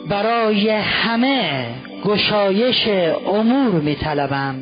برای 0.09 0.69
همه 0.69 1.65
گشایش 2.05 2.87
امور 3.27 3.81
می 3.81 3.95
طلبم 3.95 4.55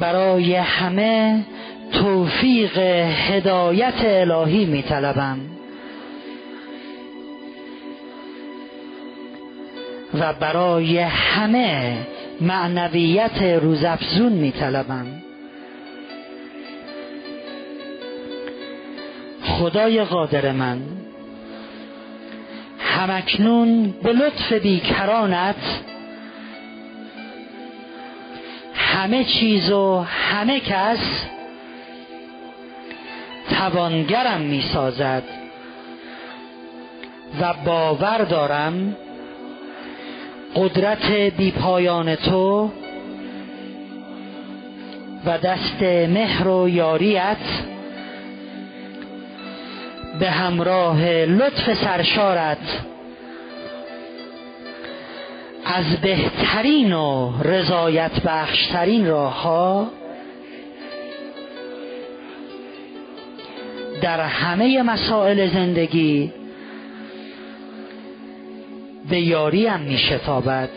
برای 0.00 0.54
همه 0.54 1.44
توفیق 1.92 2.78
هدایت 3.28 4.04
الهی 4.04 4.64
می 4.64 4.82
طلبم 4.82 5.38
و 10.14 10.32
برای 10.32 10.98
همه 10.98 11.98
معنویت 12.40 13.42
روزافزون 13.42 14.32
می 14.32 14.52
طلبم 14.52 15.06
خدای 19.42 20.04
قادر 20.04 20.52
من 20.52 20.80
همکنون 22.78 23.94
به 24.02 24.12
لطف 24.12 24.52
بیکرانت 24.52 25.80
همه 28.74 29.24
چیز 29.24 29.70
و 29.70 30.04
همه 30.08 30.60
کس 30.60 31.26
توانگرم 33.50 34.40
می 34.40 34.62
سازد 34.72 35.22
و 37.40 37.54
باور 37.64 38.18
دارم 38.18 38.96
قدرت 40.56 41.12
بیپایان 41.12 42.14
تو 42.14 42.70
و 45.26 45.38
دست 45.38 45.82
مهر 45.82 46.48
و 46.48 46.68
یاریت 46.68 47.36
به 50.18 50.30
همراه 50.30 51.04
لطف 51.24 51.74
سرشارت 51.74 52.58
از 55.64 56.00
بهترین 56.00 56.92
و 56.92 57.32
رضایت 57.42 58.20
بخشترین 58.20 59.06
راه 59.06 59.42
ها 59.42 59.90
در 64.02 64.20
همه 64.20 64.82
مسائل 64.82 65.46
زندگی 65.46 66.32
به 69.08 69.20
یاریم 69.20 69.80
می 69.80 69.98
شتابد 69.98 70.68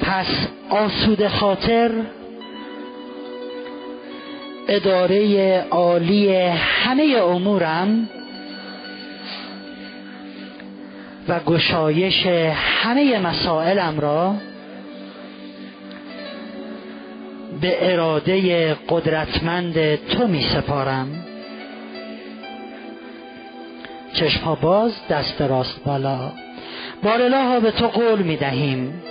پس 0.00 0.26
آسود 0.70 1.26
خاطر 1.26 1.90
اداره 4.68 5.58
عالی 5.70 6.34
همه 6.56 7.16
امورم 7.22 8.08
و 11.28 11.40
گشایش 11.40 12.26
همه 12.56 13.18
مسائلم 13.18 14.00
را 14.00 14.34
به 17.60 17.92
اراده 17.92 18.74
قدرتمند 18.88 19.94
تو 19.94 20.26
می 20.26 20.42
سپارم 20.42 21.24
چشم 24.14 24.58
باز 24.60 24.92
دست 25.10 25.42
راست 25.42 25.84
بالا. 25.84 26.32
بار 27.02 27.34
ها 27.34 27.60
به 27.60 27.70
تو 27.70 27.86
قول 27.86 28.22
می 28.22 28.36
دهیم 28.36 29.02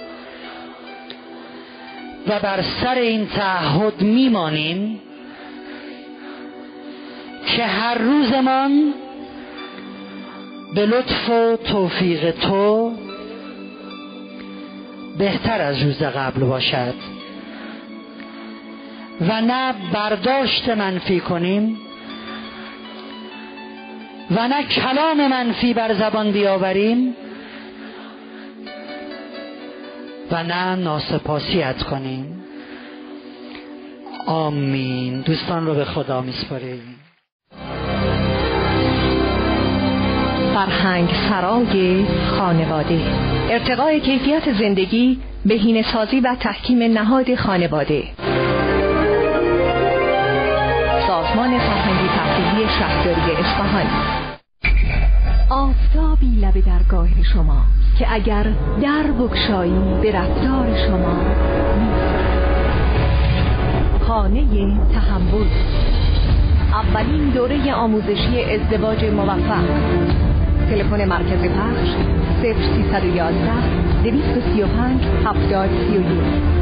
و 2.27 2.39
بر 2.39 2.61
سر 2.61 2.95
این 2.95 3.27
تعهد 3.27 4.01
میمانیم 4.01 4.99
که 7.45 7.65
هر 7.65 7.97
روزمان 7.97 8.93
به 10.75 10.85
لطف 10.85 11.29
و 11.29 11.57
توفیق 11.57 12.31
تو 12.31 12.93
بهتر 15.17 15.61
از 15.61 15.81
روز 15.81 16.03
قبل 16.03 16.43
باشد. 16.43 16.93
و 19.21 19.41
نه 19.41 19.73
برداشت 19.93 20.69
منفی 20.69 21.19
کنیم. 21.19 21.77
و 24.31 24.47
نه 24.47 24.63
کلام 24.63 25.27
منفی 25.27 25.73
بر 25.73 25.93
زبان 25.93 26.31
بیاوریم 26.31 27.15
و 30.31 30.43
نه 30.43 30.75
ناسپاسیت 30.75 31.83
کنیم. 31.83 32.43
آمین. 34.27 35.21
دوستان 35.21 35.65
رو 35.65 35.75
به 35.75 35.85
خدا 35.85 36.21
میسپاریم. 36.21 36.99
فرهنگ 40.53 41.09
سرای 41.29 42.05
خانواده. 42.27 43.01
ارتقای 43.49 43.99
کیفیت 43.99 44.53
زندگی 44.53 45.19
بهینه 45.45 45.81
سازی 45.81 46.19
و 46.19 46.35
تحکیم 46.35 46.83
نهاد 46.83 47.35
خانواده. 47.35 48.03
سازمان 51.07 51.59
فرهنگی 51.59 52.07
تحصیلی 52.07 52.69
شهرداری 52.69 53.31
اصفهان. 53.31 54.20
آفتابی 55.51 56.35
لب 56.41 56.65
درگاه 56.65 57.23
شما 57.33 57.63
که 57.99 58.13
اگر 58.13 58.43
در 58.81 59.11
بکشایی 59.19 59.99
به 60.01 60.11
رفتار 60.11 60.87
شما 60.87 61.15
خانه 64.07 64.43
تحمل. 64.93 65.47
اولین 66.73 67.29
دوره 67.29 67.73
آموزشی 67.73 68.43
ازدواج 68.43 69.05
موفق. 69.05 69.63
تلفن 70.69 71.05
مرکز 71.05 71.39
پخش 71.39 71.89
0311 72.41 74.03
235 74.03 75.05
7031 75.25 76.60